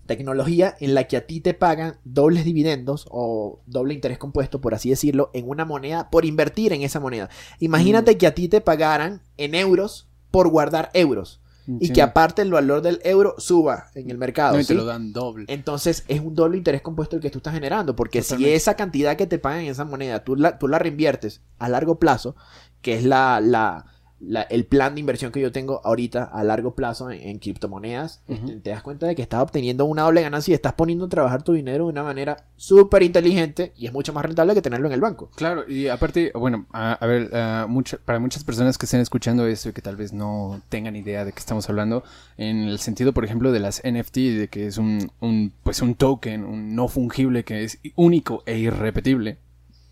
tecnología 0.06 0.74
en 0.80 0.94
la 0.94 1.04
que 1.04 1.16
a 1.16 1.26
ti 1.26 1.40
te 1.40 1.54
pagan 1.54 1.96
dobles 2.04 2.44
dividendos 2.44 3.06
o 3.10 3.60
doble 3.66 3.94
interés 3.94 4.18
compuesto, 4.18 4.60
por 4.60 4.74
así 4.74 4.90
decirlo, 4.90 5.30
en 5.34 5.48
una 5.48 5.64
moneda 5.64 6.10
por 6.10 6.24
invertir 6.24 6.72
en 6.72 6.82
esa 6.82 7.00
moneda. 7.00 7.28
Imagínate 7.60 8.18
que 8.18 8.26
a 8.26 8.34
ti 8.34 8.48
te 8.48 8.60
pagaran 8.60 9.22
en 9.36 9.54
euros 9.54 10.08
por 10.30 10.48
guardar 10.48 10.90
euros 10.94 11.40
y 11.80 11.86
Sí. 11.86 11.92
que 11.94 12.02
aparte 12.02 12.42
el 12.42 12.50
valor 12.52 12.82
del 12.82 13.00
euro 13.04 13.36
suba 13.38 13.86
en 13.94 14.10
el 14.10 14.18
mercado. 14.18 14.52
No, 14.54 14.60
y 14.60 14.64
te 14.64 14.68
¿sí? 14.68 14.74
lo 14.74 14.84
dan 14.84 15.14
doble. 15.14 15.46
Entonces 15.48 16.04
es 16.08 16.20
un 16.20 16.34
doble 16.34 16.58
interés 16.58 16.82
compuesto 16.82 17.16
el 17.16 17.22
que 17.22 17.30
tú 17.30 17.38
estás 17.38 17.54
generando, 17.54 17.96
porque 17.96 18.22
si 18.22 18.46
esa 18.50 18.74
cantidad 18.74 19.16
que 19.16 19.26
te 19.26 19.38
pagan 19.38 19.60
en 19.60 19.70
esa 19.70 19.86
moneda 19.86 20.22
tú 20.24 20.36
la, 20.36 20.58
tú 20.58 20.68
la 20.68 20.78
reinviertes 20.78 21.40
a 21.58 21.70
largo 21.70 21.98
plazo, 21.98 22.36
que 22.82 22.96
es 22.98 23.04
la, 23.04 23.40
la- 23.40 23.86
la- 24.26 24.42
el 24.42 24.64
plan 24.64 24.94
de 24.94 25.00
inversión 25.00 25.32
que 25.32 25.40
yo 25.40 25.52
tengo 25.52 25.80
ahorita 25.84 26.24
a 26.24 26.44
largo 26.44 26.74
plazo 26.74 27.10
en, 27.10 27.20
en 27.28 27.38
criptomonedas, 27.38 28.22
te 28.62 28.70
das 28.70 28.82
cuenta 28.82 29.06
de 29.06 29.14
que 29.14 29.22
estás 29.22 29.40
obteniendo 29.42 29.84
una 29.84 30.02
doble 30.02 30.22
ganancia 30.22 30.52
y 30.52 30.54
estás 30.54 30.72
poniendo 30.74 31.04
a 31.06 31.08
trabajar 31.08 31.42
tu 31.42 31.52
dinero 31.52 31.84
de 31.86 31.92
una 31.92 32.02
manera 32.02 32.44
súper 32.56 33.02
inteligente 33.02 33.72
y 33.76 33.86
es 33.86 33.92
mucho 33.92 34.12
más 34.12 34.24
rentable 34.24 34.54
que 34.54 34.62
tenerlo 34.62 34.86
en 34.86 34.92
el 34.94 35.00
banco. 35.00 35.30
Claro, 35.36 35.68
y 35.68 35.88
aparte, 35.88 36.32
bueno, 36.34 36.66
a, 36.72 36.92
a 36.92 37.06
ver, 37.06 37.30
mucha- 37.68 37.98
para 38.04 38.18
muchas 38.18 38.44
personas 38.44 38.78
que 38.78 38.86
estén 38.86 39.00
escuchando 39.00 39.46
esto 39.46 39.68
y 39.68 39.72
que 39.72 39.82
tal 39.82 39.96
vez 39.96 40.12
no 40.12 40.60
tengan 40.68 40.96
idea 40.96 41.24
de 41.24 41.32
qué 41.32 41.38
estamos 41.38 41.68
hablando, 41.68 42.04
en 42.36 42.64
el 42.64 42.78
sentido, 42.78 43.12
por 43.12 43.24
ejemplo, 43.24 43.52
de 43.52 43.60
las 43.60 43.80
NFT, 43.84 44.16
de 44.38 44.48
que 44.48 44.66
es 44.66 44.78
un, 44.78 45.10
un, 45.20 45.52
pues 45.62 45.82
un 45.82 45.94
token, 45.94 46.44
un 46.44 46.74
no 46.74 46.88
fungible 46.88 47.44
que 47.44 47.64
es 47.64 47.78
único 47.96 48.42
e 48.46 48.58
irrepetible. 48.58 49.38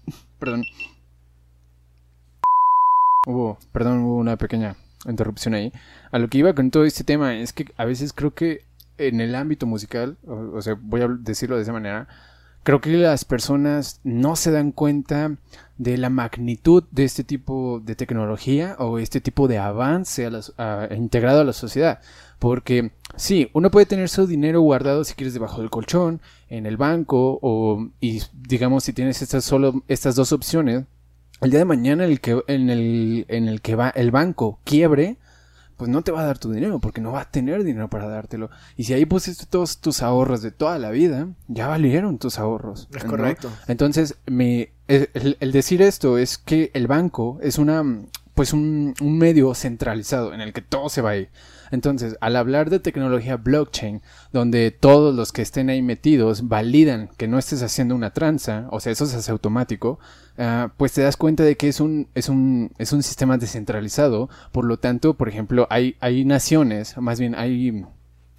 Perdón. 0.38 0.64
Hubo, 3.26 3.58
perdón, 3.72 4.00
hubo 4.00 4.16
una 4.16 4.36
pequeña 4.36 4.76
interrupción 5.08 5.54
ahí. 5.54 5.72
A 6.10 6.18
lo 6.18 6.28
que 6.28 6.38
iba 6.38 6.54
con 6.54 6.70
todo 6.70 6.84
este 6.84 7.04
tema 7.04 7.36
es 7.36 7.52
que 7.52 7.66
a 7.76 7.84
veces 7.84 8.12
creo 8.12 8.34
que 8.34 8.64
en 8.98 9.20
el 9.20 9.34
ámbito 9.34 9.66
musical, 9.66 10.16
o, 10.26 10.60
sea, 10.60 10.76
voy 10.80 11.02
a 11.02 11.08
decirlo 11.08 11.56
de 11.56 11.62
esa 11.62 11.72
manera, 11.72 12.08
creo 12.64 12.80
que 12.80 12.90
las 12.90 13.24
personas 13.24 14.00
no 14.04 14.34
se 14.36 14.50
dan 14.50 14.72
cuenta 14.72 15.36
de 15.78 15.98
la 15.98 16.10
magnitud 16.10 16.84
de 16.90 17.04
este 17.04 17.24
tipo 17.24 17.80
de 17.84 17.94
tecnología 17.94 18.76
o 18.78 18.98
este 18.98 19.20
tipo 19.20 19.46
de 19.48 19.58
avance 19.58 20.26
a 20.26 20.30
las- 20.30 20.52
a- 20.58 20.88
integrado 20.94 21.40
a 21.40 21.44
la 21.44 21.52
sociedad. 21.52 22.00
Porque 22.40 22.90
sí, 23.16 23.50
uno 23.52 23.70
puede 23.70 23.86
tener 23.86 24.08
su 24.08 24.26
dinero 24.26 24.60
guardado 24.60 25.04
si 25.04 25.14
quieres 25.14 25.34
debajo 25.34 25.60
del 25.60 25.70
colchón, 25.70 26.20
en 26.48 26.66
el 26.66 26.76
banco, 26.76 27.38
o 27.40 27.88
y 28.00 28.20
digamos 28.32 28.82
si 28.84 28.92
tienes 28.92 29.22
estas 29.22 29.44
solo 29.44 29.82
estas 29.88 30.16
dos 30.16 30.32
opciones, 30.32 30.84
el 31.42 31.50
día 31.50 31.58
de 31.58 31.64
mañana 31.64 32.04
el 32.04 32.20
que, 32.20 32.42
en, 32.46 32.70
el, 32.70 33.26
en 33.28 33.48
el 33.48 33.60
que 33.60 33.74
va 33.74 33.90
el 33.90 34.10
banco 34.10 34.60
quiebre, 34.64 35.18
pues 35.76 35.90
no 35.90 36.02
te 36.02 36.12
va 36.12 36.20
a 36.20 36.26
dar 36.26 36.38
tu 36.38 36.52
dinero, 36.52 36.78
porque 36.78 37.00
no 37.00 37.10
va 37.10 37.22
a 37.22 37.30
tener 37.30 37.64
dinero 37.64 37.90
para 37.90 38.08
dártelo. 38.08 38.50
Y 38.76 38.84
si 38.84 38.94
ahí 38.94 39.04
pusiste 39.04 39.46
todos 39.46 39.80
tus 39.80 40.02
ahorros 40.02 40.42
de 40.42 40.52
toda 40.52 40.78
la 40.78 40.90
vida, 40.90 41.28
ya 41.48 41.66
valieron 41.66 42.18
tus 42.18 42.38
ahorros. 42.38 42.88
Es 42.94 43.04
¿no? 43.04 43.10
correcto. 43.10 43.50
Entonces, 43.66 44.16
me, 44.26 44.70
el, 44.86 45.36
el 45.40 45.52
decir 45.52 45.82
esto 45.82 46.18
es 46.18 46.38
que 46.38 46.70
el 46.74 46.86
banco 46.86 47.38
es 47.42 47.58
una, 47.58 47.82
pues 48.34 48.52
un, 48.52 48.94
un 49.00 49.18
medio 49.18 49.54
centralizado 49.54 50.32
en 50.32 50.40
el 50.40 50.52
que 50.52 50.62
todo 50.62 50.88
se 50.88 51.02
va 51.02 51.10
a 51.10 51.16
ir. 51.16 51.30
Entonces, 51.72 52.18
al 52.20 52.36
hablar 52.36 52.68
de 52.68 52.80
tecnología 52.80 53.38
blockchain, 53.38 54.02
donde 54.30 54.70
todos 54.70 55.14
los 55.14 55.32
que 55.32 55.40
estén 55.40 55.70
ahí 55.70 55.80
metidos 55.80 56.46
validan 56.46 57.08
que 57.16 57.26
no 57.26 57.38
estés 57.38 57.62
haciendo 57.62 57.94
una 57.94 58.10
tranza, 58.10 58.66
o 58.70 58.78
sea, 58.78 58.92
eso 58.92 59.06
se 59.06 59.16
hace 59.16 59.32
automático, 59.32 59.98
ah, 60.36 60.70
pues 60.76 60.92
te 60.92 61.00
das 61.00 61.16
cuenta 61.16 61.42
de 61.44 61.56
que 61.56 61.68
es 61.68 61.80
un, 61.80 62.08
es 62.14 62.28
un, 62.28 62.72
es 62.76 62.92
un 62.92 63.02
sistema 63.02 63.38
descentralizado. 63.38 64.28
Por 64.52 64.66
lo 64.66 64.78
tanto, 64.78 65.14
por 65.14 65.30
ejemplo, 65.30 65.66
hay, 65.70 65.96
hay 66.00 66.26
naciones, 66.26 66.94
más 66.98 67.18
bien 67.18 67.34
hay 67.34 67.86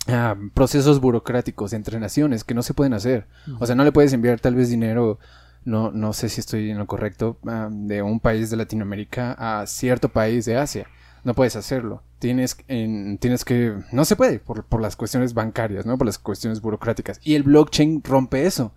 ah, 0.08 0.36
procesos 0.54 1.02
burocráticos 1.02 1.74
entre 1.74 2.00
naciones 2.00 2.44
que 2.44 2.54
no 2.54 2.62
se 2.62 2.76
pueden 2.76 2.94
hacer. 2.94 3.26
O 3.60 3.66
sea, 3.66 3.74
no 3.74 3.84
le 3.84 3.92
puedes 3.92 4.14
enviar 4.14 4.40
tal 4.40 4.54
vez 4.54 4.70
dinero, 4.70 5.18
no, 5.66 5.92
no 5.92 6.14
sé 6.14 6.30
si 6.30 6.40
estoy 6.40 6.70
en 6.70 6.78
lo 6.78 6.86
correcto, 6.86 7.40
ah, 7.48 7.68
de 7.72 8.04
un 8.04 8.20
país 8.20 8.52
de 8.52 8.58
Latinoamérica 8.58 9.36
a 9.40 9.66
cierto 9.66 10.10
país 10.10 10.46
de 10.46 10.58
Asia. 10.58 10.88
No 11.24 11.34
puedes 11.34 11.56
hacerlo. 11.56 12.02
Tienes, 12.20 12.58
en- 12.68 13.18
tienes 13.18 13.46
que... 13.46 13.74
No 13.92 14.04
se 14.06 14.16
puede 14.16 14.40
por, 14.40 14.66
por 14.66 14.82
las 14.82 14.96
cuestiones 14.96 15.34
bancarias, 15.34 15.86
¿no? 15.86 15.98
Por 15.98 16.06
las 16.08 16.18
cuestiones 16.20 16.62
burocráticas. 16.62 17.20
Y 17.24 17.36
el 17.36 17.44
blockchain 17.44 18.02
rompe 18.04 18.46
eso. 18.46 18.74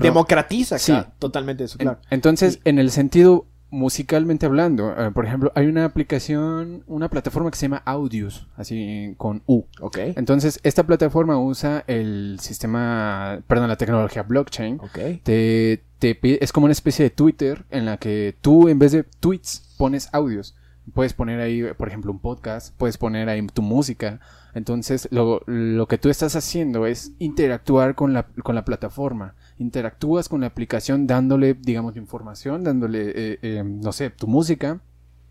Democratiza 0.00 0.78
Sí. 0.78 0.92
acá 0.92 1.12
totalmente 1.18 1.64
eso, 1.64 1.76
En- 1.78 1.86
claro. 1.86 2.00
entonces, 2.10 2.60
en 2.64 2.78
el 2.78 2.90
sentido 2.90 3.46
musicalmente 3.70 4.44
hablando, 4.44 4.94
eh, 4.98 5.10
por 5.12 5.24
ejemplo, 5.24 5.50
hay 5.54 5.66
una 5.66 5.86
aplicación, 5.86 6.84
una 6.86 7.08
plataforma 7.08 7.50
que 7.50 7.56
se 7.56 7.62
llama 7.66 7.82
Audius, 7.86 8.46
así 8.56 9.14
con 9.16 9.42
U. 9.46 9.62
Ok. 9.80 9.96
Entonces, 10.16 10.60
esta 10.62 10.82
plataforma 10.84 11.38
usa 11.38 11.82
el 11.86 12.36
sistema, 12.40 13.40
perdón, 13.46 13.68
la 13.68 13.76
tecnología 13.76 14.24
blockchain. 14.24 14.78
Ok. 14.78 14.98
Te, 15.24 15.82
es 16.44 16.52
como 16.52 16.64
una 16.64 16.72
especie 16.72 17.04
de 17.04 17.10
Twitter 17.10 17.64
en 17.70 17.86
la 17.86 17.96
que 17.96 18.36
tú, 18.42 18.68
en 18.68 18.78
vez 18.78 18.92
de 18.92 19.04
tweets, 19.04 19.74
pones 19.78 20.08
audios. 20.12 20.54
Puedes 20.94 21.14
poner 21.14 21.40
ahí, 21.40 21.62
por 21.76 21.88
ejemplo, 21.88 22.10
un 22.10 22.18
podcast, 22.18 22.74
puedes 22.76 22.98
poner 22.98 23.28
ahí 23.28 23.46
tu 23.46 23.62
música. 23.62 24.18
Entonces, 24.52 25.08
lo, 25.12 25.42
lo 25.46 25.86
que 25.86 25.96
tú 25.96 26.08
estás 26.10 26.34
haciendo 26.34 26.86
es 26.86 27.12
interactuar 27.18 27.94
con 27.94 28.12
la, 28.12 28.26
con 28.42 28.54
la 28.54 28.64
plataforma. 28.64 29.34
Interactúas 29.58 30.28
con 30.28 30.40
la 30.40 30.48
aplicación 30.48 31.06
dándole, 31.06 31.54
digamos, 31.54 31.96
información, 31.96 32.64
dándole, 32.64 33.10
eh, 33.14 33.38
eh, 33.42 33.62
no 33.64 33.92
sé, 33.92 34.10
tu 34.10 34.26
música. 34.26 34.80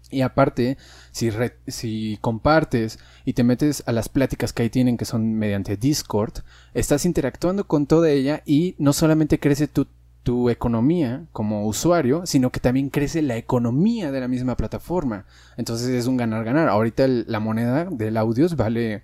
Y 0.09 0.21
aparte, 0.21 0.77
si, 1.11 1.29
re- 1.29 1.57
si 1.67 2.17
compartes 2.21 2.99
y 3.23 3.33
te 3.33 3.43
metes 3.43 3.83
a 3.85 3.91
las 3.91 4.09
pláticas 4.09 4.51
que 4.51 4.63
ahí 4.63 4.69
tienen, 4.69 4.97
que 4.97 5.05
son 5.05 5.35
mediante 5.35 5.77
Discord, 5.77 6.33
estás 6.73 7.05
interactuando 7.05 7.65
con 7.65 7.87
toda 7.87 8.09
ella 8.09 8.41
y 8.45 8.75
no 8.77 8.91
solamente 8.93 9.39
crece 9.39 9.67
tu, 9.67 9.87
tu 10.23 10.49
economía 10.49 11.25
como 11.31 11.65
usuario, 11.65 12.25
sino 12.25 12.51
que 12.51 12.59
también 12.59 12.89
crece 12.89 13.21
la 13.21 13.37
economía 13.37 14.11
de 14.11 14.19
la 14.19 14.27
misma 14.27 14.55
plataforma. 14.55 15.25
Entonces 15.57 15.89
es 15.89 16.05
un 16.07 16.17
ganar-ganar. 16.17 16.69
Ahorita 16.69 17.05
el- 17.05 17.25
la 17.27 17.39
moneda 17.39 17.85
del 17.85 18.17
audios 18.17 18.55
vale 18.55 19.01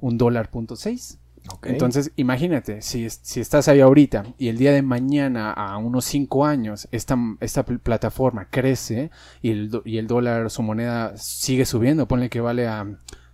un 0.00 0.18
dólar 0.18 0.50
punto 0.50 0.76
seis. 0.76 1.18
Ok. 1.54 1.68
Entonces, 1.68 2.12
imagínate, 2.16 2.82
si, 2.82 3.08
si 3.08 3.40
estás 3.40 3.66
ahí 3.68 3.80
ahorita 3.80 4.24
y 4.36 4.48
el 4.48 4.58
día 4.58 4.72
de 4.72 4.82
mañana, 4.82 5.52
a 5.52 5.78
unos 5.78 6.04
5 6.04 6.44
años, 6.44 6.86
esta, 6.92 7.16
esta 7.40 7.64
pl- 7.64 7.78
plataforma 7.78 8.48
crece 8.50 9.10
y 9.40 9.50
el, 9.50 9.80
y 9.86 9.96
el 9.96 10.06
dólar, 10.06 10.50
su 10.50 10.62
moneda, 10.62 11.16
sigue 11.16 11.64
subiendo, 11.64 12.06
ponle 12.06 12.28
que 12.28 12.42
vale 12.42 12.68
a 12.68 12.86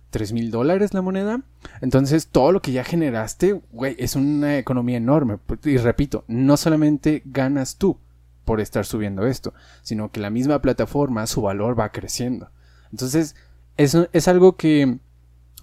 3 0.09 0.33
mil 0.33 0.51
dólares 0.51 0.93
la 0.93 1.01
moneda. 1.01 1.41
Entonces, 1.81 2.27
todo 2.27 2.51
lo 2.51 2.61
que 2.61 2.71
ya 2.71 2.83
generaste, 2.83 3.61
güey, 3.71 3.95
es 3.99 4.15
una 4.15 4.57
economía 4.57 4.97
enorme. 4.97 5.37
Y 5.63 5.77
repito, 5.77 6.23
no 6.27 6.57
solamente 6.57 7.21
ganas 7.25 7.77
tú 7.77 7.97
por 8.45 8.61
estar 8.61 8.85
subiendo 8.85 9.25
esto, 9.27 9.53
sino 9.81 10.11
que 10.11 10.21
la 10.21 10.29
misma 10.29 10.61
plataforma, 10.61 11.27
su 11.27 11.41
valor 11.41 11.77
va 11.77 11.91
creciendo. 11.91 12.49
Entonces, 12.91 13.35
eso 13.75 14.07
es 14.13 14.27
algo 14.27 14.55
que 14.55 14.99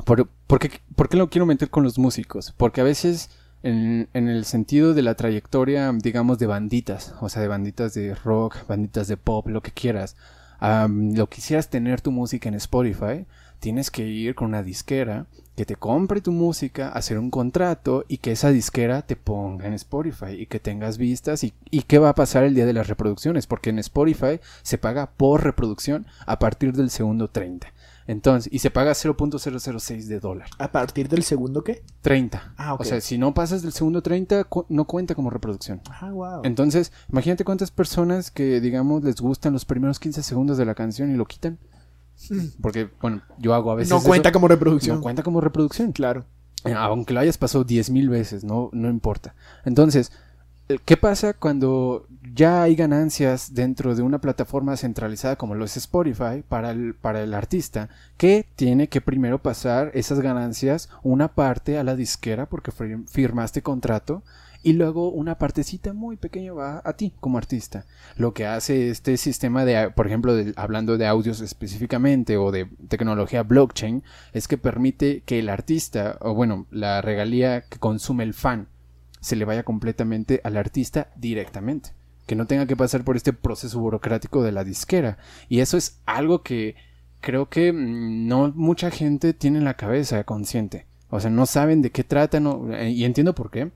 por, 0.04 0.28
por, 0.46 0.58
qué, 0.58 0.70
¿por 0.94 1.08
qué 1.08 1.16
lo 1.16 1.30
quiero 1.30 1.46
meter 1.46 1.70
con 1.70 1.84
los 1.84 1.98
músicos? 1.98 2.52
Porque 2.56 2.80
a 2.80 2.84
veces 2.84 3.30
en, 3.62 4.08
en, 4.12 4.28
el 4.28 4.44
sentido 4.44 4.92
de 4.92 5.02
la 5.02 5.14
trayectoria, 5.14 5.90
digamos, 5.92 6.38
de 6.38 6.46
banditas, 6.46 7.14
o 7.20 7.28
sea, 7.28 7.40
de 7.42 7.48
banditas 7.48 7.94
de 7.94 8.14
rock, 8.14 8.66
banditas 8.66 9.08
de 9.08 9.16
pop, 9.16 9.46
lo 9.48 9.62
que 9.62 9.70
quieras, 9.70 10.16
um, 10.60 11.14
lo 11.14 11.28
quisieras 11.28 11.70
tener 11.70 12.00
tu 12.00 12.10
música 12.10 12.48
en 12.48 12.56
Spotify, 12.56 13.26
tienes 13.64 13.90
que 13.90 14.06
ir 14.06 14.34
con 14.34 14.48
una 14.48 14.62
disquera 14.62 15.24
que 15.56 15.64
te 15.64 15.74
compre 15.76 16.20
tu 16.20 16.32
música, 16.32 16.90
hacer 16.90 17.18
un 17.18 17.30
contrato 17.30 18.04
y 18.08 18.18
que 18.18 18.32
esa 18.32 18.50
disquera 18.50 19.00
te 19.00 19.16
ponga 19.16 19.66
en 19.66 19.72
Spotify 19.72 20.32
y 20.38 20.44
que 20.46 20.60
tengas 20.60 20.98
vistas 20.98 21.44
y, 21.44 21.54
y 21.70 21.82
qué 21.82 21.98
va 21.98 22.10
a 22.10 22.14
pasar 22.14 22.44
el 22.44 22.54
día 22.54 22.66
de 22.66 22.74
las 22.74 22.88
reproducciones, 22.88 23.46
porque 23.46 23.70
en 23.70 23.78
Spotify 23.78 24.38
se 24.62 24.76
paga 24.76 25.12
por 25.16 25.44
reproducción 25.44 26.06
a 26.26 26.38
partir 26.38 26.74
del 26.74 26.90
segundo 26.90 27.30
30. 27.30 27.68
Entonces, 28.06 28.52
y 28.52 28.58
se 28.58 28.70
paga 28.70 28.92
0.006 28.92 30.08
de 30.08 30.20
dólar. 30.20 30.48
¿A 30.58 30.70
partir 30.70 31.08
del 31.08 31.22
segundo 31.22 31.64
qué? 31.64 31.82
30. 32.02 32.52
Ah, 32.58 32.74
ok. 32.74 32.80
O 32.82 32.84
sea, 32.84 33.00
si 33.00 33.16
no 33.16 33.32
pasas 33.32 33.62
del 33.62 33.72
segundo 33.72 34.02
30, 34.02 34.44
cu- 34.44 34.66
no 34.68 34.84
cuenta 34.84 35.14
como 35.14 35.30
reproducción. 35.30 35.80
Ah, 35.88 36.10
wow. 36.10 36.42
Entonces, 36.44 36.92
imagínate 37.10 37.44
cuántas 37.44 37.70
personas 37.70 38.30
que, 38.30 38.60
digamos, 38.60 39.02
les 39.04 39.16
gustan 39.22 39.54
los 39.54 39.64
primeros 39.64 39.98
15 40.00 40.22
segundos 40.22 40.58
de 40.58 40.66
la 40.66 40.74
canción 40.74 41.10
y 41.10 41.14
lo 41.16 41.24
quitan. 41.24 41.58
Porque, 42.62 42.88
bueno, 43.00 43.22
yo 43.38 43.54
hago 43.54 43.70
a 43.70 43.74
veces. 43.76 43.90
no 43.90 43.98
eso. 43.98 44.06
cuenta 44.06 44.32
como 44.32 44.48
reproducción. 44.48 44.96
No 44.96 45.02
cuenta 45.02 45.22
como 45.22 45.40
reproducción. 45.40 45.92
Claro. 45.92 46.24
Eh, 46.64 46.72
Aunque 46.74 47.12
lo 47.12 47.20
hayas 47.20 47.36
pasado 47.38 47.64
10.000 47.66 48.08
veces, 48.08 48.42
no, 48.44 48.70
no 48.72 48.88
importa. 48.88 49.34
Entonces, 49.66 50.12
eh, 50.70 50.78
¿qué 50.84 50.96
pasa 50.96 51.34
cuando 51.34 52.06
ya 52.34 52.62
hay 52.62 52.74
ganancias 52.74 53.52
dentro 53.52 53.94
de 53.94 54.00
una 54.02 54.18
plataforma 54.22 54.74
centralizada 54.78 55.36
como 55.36 55.54
lo 55.54 55.66
es 55.66 55.76
Spotify 55.76 56.42
para 56.48 56.70
el, 56.70 56.94
para 56.94 57.22
el 57.22 57.34
artista? 57.34 57.90
Que 58.16 58.46
tiene 58.56 58.88
que 58.88 59.02
primero 59.02 59.42
pasar 59.42 59.90
esas 59.92 60.20
ganancias, 60.20 60.88
una 61.02 61.28
parte 61.34 61.76
a 61.76 61.84
la 61.84 61.96
disquera 61.96 62.46
porque 62.46 62.72
fir- 62.72 63.06
firmaste 63.08 63.60
contrato. 63.60 64.22
Y 64.66 64.72
luego 64.72 65.10
una 65.10 65.36
partecita 65.36 65.92
muy 65.92 66.16
pequeña 66.16 66.54
va 66.54 66.80
a 66.82 66.94
ti 66.94 67.12
como 67.20 67.36
artista. 67.36 67.84
Lo 68.16 68.32
que 68.32 68.46
hace 68.46 68.88
este 68.88 69.18
sistema 69.18 69.66
de, 69.66 69.90
por 69.90 70.06
ejemplo, 70.06 70.34
de- 70.34 70.54
hablando 70.56 70.96
de 70.96 71.06
audios 71.06 71.42
específicamente 71.42 72.38
o 72.38 72.50
de 72.50 72.66
tecnología 72.88 73.42
blockchain, 73.42 74.02
es 74.32 74.48
que 74.48 74.56
permite 74.56 75.22
que 75.26 75.38
el 75.38 75.50
artista, 75.50 76.16
o 76.22 76.32
bueno, 76.32 76.66
la 76.70 77.02
regalía 77.02 77.66
que 77.68 77.78
consume 77.78 78.24
el 78.24 78.32
fan, 78.32 78.68
se 79.20 79.36
le 79.36 79.44
vaya 79.44 79.64
completamente 79.64 80.40
al 80.44 80.56
artista 80.56 81.08
directamente. 81.16 81.90
Que 82.26 82.34
no 82.34 82.46
tenga 82.46 82.66
que 82.66 82.74
pasar 82.76 83.04
por 83.04 83.16
este 83.16 83.34
proceso 83.34 83.78
burocrático 83.80 84.42
de 84.42 84.52
la 84.52 84.64
disquera. 84.64 85.18
Y 85.50 85.60
eso 85.60 85.76
es 85.76 86.00
algo 86.06 86.42
que 86.42 86.74
creo 87.20 87.50
que 87.50 87.70
mm, 87.70 88.26
no 88.28 88.50
mucha 88.54 88.90
gente 88.90 89.34
tiene 89.34 89.58
en 89.58 89.64
la 89.64 89.74
cabeza 89.74 90.24
consciente. 90.24 90.86
O 91.10 91.20
sea, 91.20 91.28
no 91.28 91.44
saben 91.44 91.82
de 91.82 91.90
qué 91.90 92.02
trata, 92.02 92.40
no, 92.40 92.74
eh, 92.74 92.90
y 92.90 93.04
entiendo 93.04 93.34
por 93.34 93.50
qué. 93.50 93.70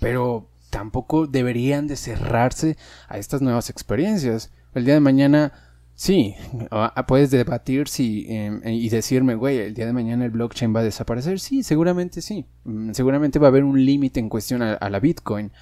Pero 0.00 0.48
tampoco 0.70 1.26
deberían 1.26 1.86
de 1.86 1.96
cerrarse 1.96 2.76
a 3.08 3.18
estas 3.18 3.42
nuevas 3.42 3.70
experiencias. 3.70 4.52
El 4.74 4.84
día 4.84 4.94
de 4.94 5.00
mañana, 5.00 5.52
sí, 5.94 6.34
ah, 6.70 7.04
puedes 7.06 7.30
debatir 7.30 7.88
si 7.88 8.26
eh, 8.28 8.60
y 8.64 8.88
decirme, 8.88 9.34
güey, 9.34 9.58
el 9.58 9.74
día 9.74 9.86
de 9.86 9.92
mañana 9.92 10.24
el 10.24 10.30
blockchain 10.30 10.74
va 10.74 10.80
a 10.80 10.84
desaparecer. 10.84 11.38
Sí, 11.40 11.62
seguramente 11.62 12.22
sí. 12.22 12.46
Mm, 12.64 12.92
Seguramente 12.92 13.38
va 13.38 13.48
a 13.48 13.50
haber 13.50 13.64
un 13.64 13.84
límite 13.84 14.20
en 14.20 14.28
cuestión 14.28 14.62
a 14.62 14.90
la 14.90 15.00
Bitcoin. 15.00 15.52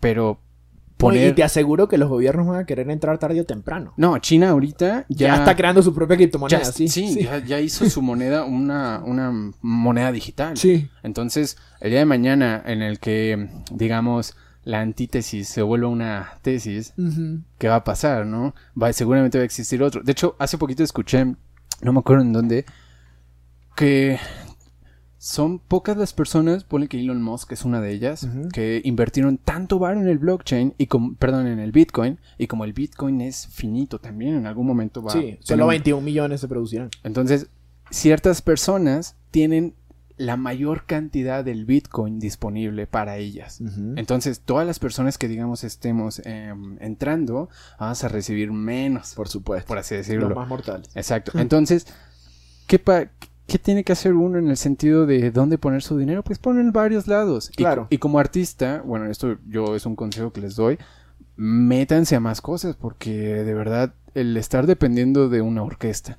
Pero 0.00 0.40
Y 0.98 1.32
te 1.34 1.44
aseguro 1.44 1.88
que 1.88 1.98
los 1.98 2.08
gobiernos 2.08 2.46
van 2.46 2.60
a 2.60 2.64
querer 2.66 2.88
entrar 2.90 3.18
tarde 3.18 3.40
o 3.40 3.44
temprano. 3.44 3.92
No, 3.96 4.16
China 4.18 4.50
ahorita 4.50 5.04
ya, 5.08 5.28
Ya, 5.28 5.34
está 5.36 5.54
creando 5.54 5.82
su 5.82 5.94
propia 5.94 6.16
criptomoneda, 6.16 6.62
ya- 6.62 6.72
sí. 6.72 6.88
sí, 6.88 7.22
Ya, 7.22 7.38
ya 7.44 7.60
hizo 7.60 7.88
su 7.90 8.00
moneda, 8.00 8.44
una, 8.44 9.02
una 9.04 9.30
moneda 9.60 10.10
digital. 10.10 10.56
Sí. 10.56 10.88
Entonces, 11.02 11.58
el 11.80 11.90
día 11.90 11.98
de 11.98 12.06
mañana 12.06 12.62
en 12.64 12.80
el 12.82 12.98
que, 12.98 13.48
digamos, 13.70 14.36
la 14.64 14.80
antítesis 14.80 15.48
se 15.48 15.62
vuelva 15.62 15.88
una 15.88 16.38
tesis. 16.42 16.94
¿qué 17.58 17.68
va 17.68 17.76
a 17.76 17.84
pasar, 17.84 18.24
no? 18.26 18.54
Va, 18.80 18.92
seguramente 18.92 19.38
va 19.38 19.42
a 19.42 19.44
existir 19.44 19.82
otro. 19.82 20.02
De 20.02 20.12
hecho, 20.12 20.34
hace 20.38 20.56
poquito 20.58 20.82
escuché, 20.82 21.24
no 21.82 21.92
me 21.92 21.98
acuerdo 22.00 22.22
en 22.24 22.32
dónde, 22.32 22.64
que 23.76 24.18
son 25.18 25.58
pocas 25.58 25.96
las 25.96 26.12
personas, 26.12 26.64
ponle 26.64 26.88
que 26.88 27.00
Elon 27.00 27.22
Musk 27.22 27.52
es 27.52 27.64
una 27.64 27.80
de 27.80 27.92
ellas, 27.92 28.28
que 28.52 28.82
invirtieron 28.84 29.38
tanto 29.38 29.78
bar 29.78 29.96
en 29.96 30.06
el 30.08 30.18
blockchain 30.18 30.74
y 30.78 30.86
como, 30.88 31.14
perdón, 31.14 31.46
en 31.46 31.58
el 31.58 31.72
Bitcoin, 31.72 32.18
y 32.38 32.46
como 32.46 32.64
el 32.64 32.72
Bitcoin 32.74 33.20
es 33.22 33.46
finito 33.48 33.98
también, 33.98 34.34
en 34.34 34.46
algún 34.46 34.66
momento 34.66 35.02
va 35.02 35.12
a 35.12 35.14
Sí, 35.14 35.38
solo 35.40 35.64
un- 35.64 35.70
21 35.70 36.02
millones 36.04 36.40
se 36.40 36.48
producirán. 36.48 36.90
entonces, 37.02 37.48
ciertas 37.90 38.42
personas 38.42 39.16
tienen 39.30 39.74
la 40.18 40.36
mayor 40.38 40.86
cantidad 40.86 41.44
del 41.44 41.66
Bitcoin 41.66 42.18
disponible 42.18 42.86
para 42.86 43.18
ellas. 43.18 43.60
Entonces, 43.96 44.40
todas 44.40 44.66
las 44.66 44.78
personas 44.78 45.18
que 45.18 45.28
digamos 45.28 45.62
estemos 45.62 46.22
em, 46.24 46.78
entrando, 46.80 47.50
vamos 47.78 48.02
a 48.02 48.08
recibir 48.08 48.50
menos, 48.50 49.14
por, 49.14 49.28
supuesto. 49.28 49.68
por 49.68 49.76
así 49.78 49.94
Los 49.94 50.06
decirlo. 50.06 50.34
más 50.34 50.48
mortales. 50.48 50.88
Exacto. 50.94 51.38
Entonces, 51.38 51.86
¿qué, 52.66 52.78
pa- 52.78 53.10
¿qué 53.46 53.58
tiene 53.58 53.84
que 53.84 53.92
hacer 53.92 54.14
uno 54.14 54.38
en 54.38 54.48
el 54.48 54.56
sentido 54.56 55.06
de 55.06 55.30
dónde 55.30 55.58
poner 55.58 55.82
su 55.82 55.96
dinero? 55.98 56.22
Pues 56.22 56.38
poner 56.38 56.64
en 56.64 56.72
varios 56.72 57.06
lados. 57.06 57.50
Y- 57.50 57.56
Claro. 57.56 57.86
Y, 57.90 57.98
como 57.98 58.18
artista, 58.18 58.82
bueno, 58.84 59.06
esto 59.06 59.36
yo 59.48 59.76
es 59.76 59.86
un 59.86 59.96
consejo 59.96 60.32
que 60.32 60.40
les 60.40 60.56
doy, 60.56 60.78
métanse 61.36 62.16
a 62.16 62.20
más 62.20 62.40
cosas 62.40 62.76
porque 62.76 63.12
de 63.12 63.54
verdad 63.54 63.92
el 64.14 64.36
estar 64.36 64.66
dependiendo 64.66 65.28
de 65.28 65.42
una 65.42 65.62
orquesta, 65.62 66.18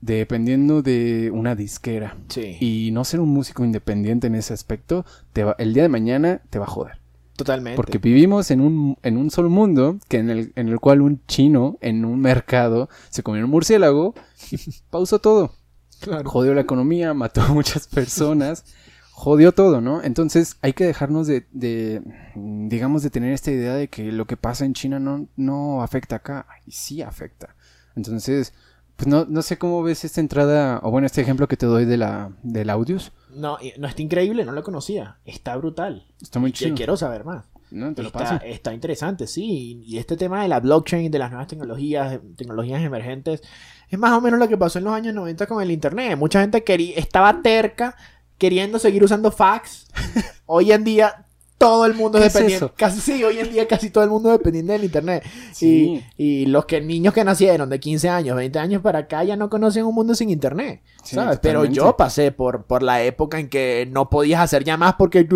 dependiendo 0.00 0.82
de 0.82 1.30
una 1.32 1.54
disquera 1.54 2.16
Sí. 2.28 2.56
y 2.60 2.90
no 2.92 3.04
ser 3.04 3.20
un 3.20 3.30
músico 3.30 3.64
independiente 3.64 4.26
en 4.26 4.34
ese 4.34 4.52
aspecto, 4.52 5.04
te 5.32 5.44
va- 5.44 5.56
el 5.58 5.72
día 5.74 5.84
de 5.84 5.88
mañana 5.88 6.42
te 6.50 6.58
va 6.58 6.64
a 6.66 6.68
joder. 6.68 6.98
Totalmente. 7.36 7.76
Porque 7.76 7.96
vivimos 7.98 8.50
en 8.50 8.60
un, 8.60 8.98
en 9.02 9.16
un 9.16 9.30
solo 9.30 9.48
mundo 9.48 9.96
que 10.08 10.18
en, 10.18 10.28
el, 10.28 10.52
en 10.54 10.68
el 10.68 10.78
cual 10.80 11.00
un 11.00 11.20
chino 11.26 11.78
en 11.80 12.04
un 12.04 12.20
mercado 12.20 12.88
se 13.08 13.22
comió 13.22 13.42
un 13.44 13.50
murciélago 13.50 14.14
y 14.50 14.58
pausó 14.90 15.18
todo. 15.18 15.54
Claro. 16.02 16.28
Jodió 16.28 16.52
la 16.54 16.60
economía, 16.60 17.14
mató 17.14 17.40
a 17.42 17.48
muchas 17.48 17.86
personas, 17.86 18.64
jodió 19.12 19.52
todo, 19.52 19.80
¿no? 19.80 20.02
Entonces 20.02 20.56
hay 20.62 20.72
que 20.72 20.84
dejarnos 20.84 21.26
de, 21.26 21.46
de, 21.52 22.02
digamos, 22.34 23.02
de 23.02 23.10
tener 23.10 23.32
esta 23.32 23.50
idea 23.50 23.74
de 23.74 23.88
que 23.88 24.10
lo 24.12 24.26
que 24.26 24.36
pasa 24.36 24.64
en 24.64 24.74
China 24.74 24.98
no, 24.98 25.28
no 25.36 25.82
afecta 25.82 26.16
acá. 26.16 26.46
Y 26.66 26.72
sí 26.72 27.02
afecta. 27.02 27.54
Entonces, 27.94 28.52
pues 28.96 29.06
no, 29.08 29.24
no 29.28 29.42
sé 29.42 29.58
cómo 29.58 29.82
ves 29.82 30.04
esta 30.04 30.20
entrada, 30.20 30.80
o 30.82 30.90
bueno, 30.90 31.06
este 31.06 31.20
ejemplo 31.20 31.46
que 31.48 31.56
te 31.56 31.66
doy 31.66 31.84
de 31.84 31.96
la, 31.96 32.32
del 32.42 32.70
audios. 32.70 33.12
No, 33.34 33.58
no 33.78 33.88
está 33.88 34.02
increíble, 34.02 34.44
no 34.44 34.52
lo 34.52 34.62
conocía. 34.62 35.18
Está 35.24 35.56
brutal. 35.56 36.06
Está 36.20 36.38
muy 36.38 36.50
Y 36.50 36.52
chido. 36.52 36.74
quiero 36.74 36.96
saber 36.96 37.24
más. 37.24 37.44
No, 37.72 37.94
te 37.94 38.02
lo 38.02 38.08
Está, 38.08 38.18
paso. 38.18 38.40
está 38.44 38.74
interesante, 38.74 39.26
sí. 39.26 39.82
Y 39.84 39.98
este 39.98 40.16
tema 40.16 40.42
de 40.42 40.48
la 40.48 40.60
blockchain, 40.60 41.10
de 41.10 41.18
las 41.18 41.30
nuevas 41.30 41.48
tecnologías, 41.48 42.20
tecnologías 42.36 42.82
emergentes, 42.82 43.42
es 43.88 43.98
más 43.98 44.12
o 44.12 44.20
menos 44.20 44.38
lo 44.38 44.46
que 44.48 44.58
pasó 44.58 44.78
en 44.78 44.84
los 44.84 44.92
años 44.94 45.14
90 45.14 45.46
con 45.46 45.62
el 45.62 45.70
Internet. 45.70 46.18
Mucha 46.18 46.40
gente 46.42 46.62
quería, 46.64 46.96
estaba 46.96 47.40
terca 47.42 47.96
queriendo 48.36 48.78
seguir 48.78 49.02
usando 49.02 49.30
fax. 49.32 49.86
Hoy 50.46 50.72
en 50.72 50.84
día 50.84 51.21
todo 51.62 51.86
el 51.86 51.94
mundo 51.94 52.18
¿Qué 52.18 52.26
es 52.26 52.32
dependiente. 52.32 52.70
casi 52.76 53.00
sí, 53.00 53.22
hoy 53.22 53.38
en 53.38 53.52
día 53.52 53.68
casi 53.68 53.90
todo 53.90 54.02
el 54.02 54.10
mundo 54.10 54.32
es 54.32 54.38
dependiente 54.38 54.72
del 54.72 54.84
Internet. 54.84 55.22
Sí. 55.52 56.02
Y, 56.18 56.42
y 56.42 56.46
los 56.46 56.66
que 56.66 56.80
niños 56.80 57.14
que 57.14 57.24
nacieron 57.24 57.70
de 57.70 57.78
15 57.78 58.08
años, 58.08 58.36
20 58.36 58.58
años 58.58 58.82
para 58.82 59.00
acá 59.00 59.22
ya 59.22 59.36
no 59.36 59.48
conocen 59.48 59.84
un 59.84 59.94
mundo 59.94 60.14
sin 60.14 60.30
Internet. 60.30 60.82
Sí, 61.04 61.14
¿sabes? 61.14 61.38
Pero 61.40 61.64
yo 61.64 61.96
pasé 61.96 62.32
por, 62.32 62.64
por 62.64 62.82
la 62.82 63.02
época 63.02 63.38
en 63.38 63.48
que 63.48 63.88
no 63.90 64.10
podías 64.10 64.40
hacer 64.40 64.64
llamadas 64.64 64.96
porque... 64.98 65.26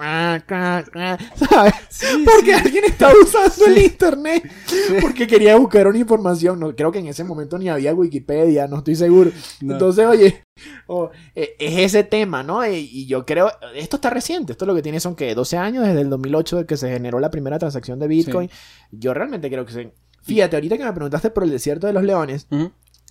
ah, 0.00 0.38
ah, 0.50 0.84
ah, 0.94 1.18
¿Sabes? 1.34 1.74
Porque 2.24 2.54
alguien 2.54 2.84
estaba 2.84 3.14
usando 3.22 3.66
el 3.66 3.78
internet. 3.78 4.50
Porque 5.00 5.26
quería 5.26 5.56
buscar 5.56 5.86
una 5.86 5.98
información. 5.98 6.60
No, 6.60 6.74
creo 6.74 6.92
que 6.92 6.98
en 6.98 7.06
ese 7.08 7.24
momento 7.24 7.58
ni 7.58 7.68
había 7.68 7.94
Wikipedia, 7.94 8.66
no 8.66 8.78
estoy 8.78 8.96
seguro. 8.96 9.30
No. 9.60 9.74
Entonces, 9.74 10.06
oye, 10.06 10.45
eh, 11.34 11.56
es 11.58 11.78
ese 11.78 12.04
tema, 12.04 12.42
¿no? 12.42 12.66
Y, 12.66 12.76
y 12.76 13.06
yo 13.06 13.24
creo... 13.26 13.50
Esto 13.74 13.96
está 13.96 14.10
reciente. 14.10 14.52
Esto 14.52 14.66
lo 14.66 14.74
que 14.74 14.82
tiene 14.82 15.00
son 15.00 15.14
que 15.14 15.34
12 15.34 15.56
años 15.56 15.86
desde 15.86 16.00
el 16.00 16.10
2008 16.10 16.58
de 16.58 16.66
que 16.66 16.76
se 16.76 16.90
generó 16.90 17.20
la 17.20 17.30
primera 17.30 17.58
transacción 17.58 17.98
de 17.98 18.08
Bitcoin. 18.08 18.50
Yo 18.90 19.14
realmente 19.14 19.50
creo 19.50 19.64
que 19.66 19.72
se... 19.72 19.92
Fíjate, 20.22 20.56
ahorita 20.56 20.76
que 20.76 20.84
me 20.84 20.92
preguntaste 20.92 21.30
por 21.30 21.44
el 21.44 21.50
desierto 21.50 21.86
de 21.86 21.92
los 21.92 22.02
leones, 22.02 22.48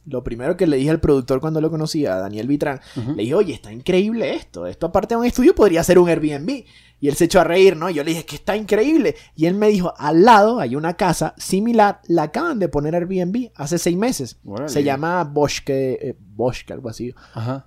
lo 0.05 0.23
primero 0.23 0.55
que 0.57 0.67
le 0.67 0.77
dije 0.77 0.89
al 0.91 0.99
productor 0.99 1.39
cuando 1.41 1.61
lo 1.61 1.69
conocía, 1.71 2.15
a 2.15 2.19
Daniel 2.19 2.47
Vitrán, 2.47 2.79
le 3.15 3.23
dije, 3.23 3.35
oye, 3.35 3.53
está 3.53 3.71
increíble 3.73 4.35
esto. 4.35 4.67
Esto 4.67 4.87
aparte 4.87 5.15
de 5.15 5.19
un 5.19 5.25
estudio 5.25 5.55
podría 5.55 5.83
ser 5.83 5.99
un 5.99 6.09
Airbnb. 6.09 6.63
Y 7.01 7.09
él 7.09 7.15
se 7.15 7.25
echó 7.25 7.41
a 7.41 7.43
reír, 7.43 7.75
¿no? 7.75 7.89
Y 7.89 7.93
yo 7.95 8.03
le 8.05 8.11
dije, 8.11 8.25
que 8.25 8.37
está 8.37 8.55
increíble. 8.55 9.15
Y 9.35 9.47
él 9.47 9.53
me 9.53 9.67
dijo, 9.67 9.93
al 9.97 10.23
lado 10.23 10.59
hay 10.59 10.75
una 10.77 10.93
casa 10.93 11.35
similar, 11.37 11.99
la 12.07 12.23
acaban 12.23 12.57
de 12.57 12.69
poner 12.69 12.95
Airbnb 12.95 13.51
hace 13.53 13.77
seis 13.77 13.97
meses. 13.97 14.37
Se 14.67 14.83
llama 14.83 15.23
Bosque, 15.25 15.99
eh, 16.01 16.15
Bosque, 16.19 16.71
algo 16.71 16.89
así. 16.89 17.13
Ajá. 17.33 17.65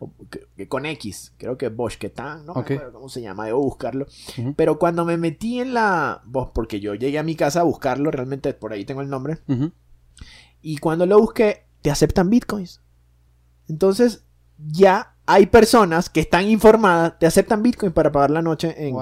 con 0.68 0.86
X, 0.86 1.34
creo 1.36 1.58
que 1.58 1.68
Bosquetán, 1.68 2.46
no 2.46 2.52
Ok. 2.54 2.70
me 2.70 2.76
acuerdo 2.76 2.92
cómo 2.94 3.08
se 3.10 3.20
llama, 3.20 3.44
debo 3.46 3.60
buscarlo. 3.60 4.06
Pero 4.56 4.78
cuando 4.78 5.04
me 5.04 5.16
metí 5.18 5.60
en 5.60 5.74
la... 5.74 6.22
Porque 6.54 6.80
yo 6.80 6.94
llegué 6.94 7.18
a 7.18 7.22
mi 7.22 7.34
casa 7.36 7.60
a 7.60 7.64
buscarlo, 7.64 8.10
realmente 8.10 8.54
por 8.54 8.72
ahí 8.72 8.84
tengo 8.86 9.02
el 9.02 9.10
nombre. 9.10 9.38
Y 10.62 10.78
cuando 10.78 11.06
lo 11.06 11.20
busqué, 11.20 11.64
te 11.82 11.90
aceptan 11.90 12.30
bitcoins. 12.30 12.80
Entonces, 13.68 14.24
ya 14.58 15.14
hay 15.26 15.46
personas 15.46 16.08
que 16.08 16.20
están 16.20 16.48
informadas, 16.48 17.18
te 17.18 17.26
aceptan 17.26 17.62
Bitcoin 17.62 17.92
para 17.92 18.10
pagar 18.10 18.30
la 18.30 18.40
noche 18.40 18.74
en. 18.78 18.96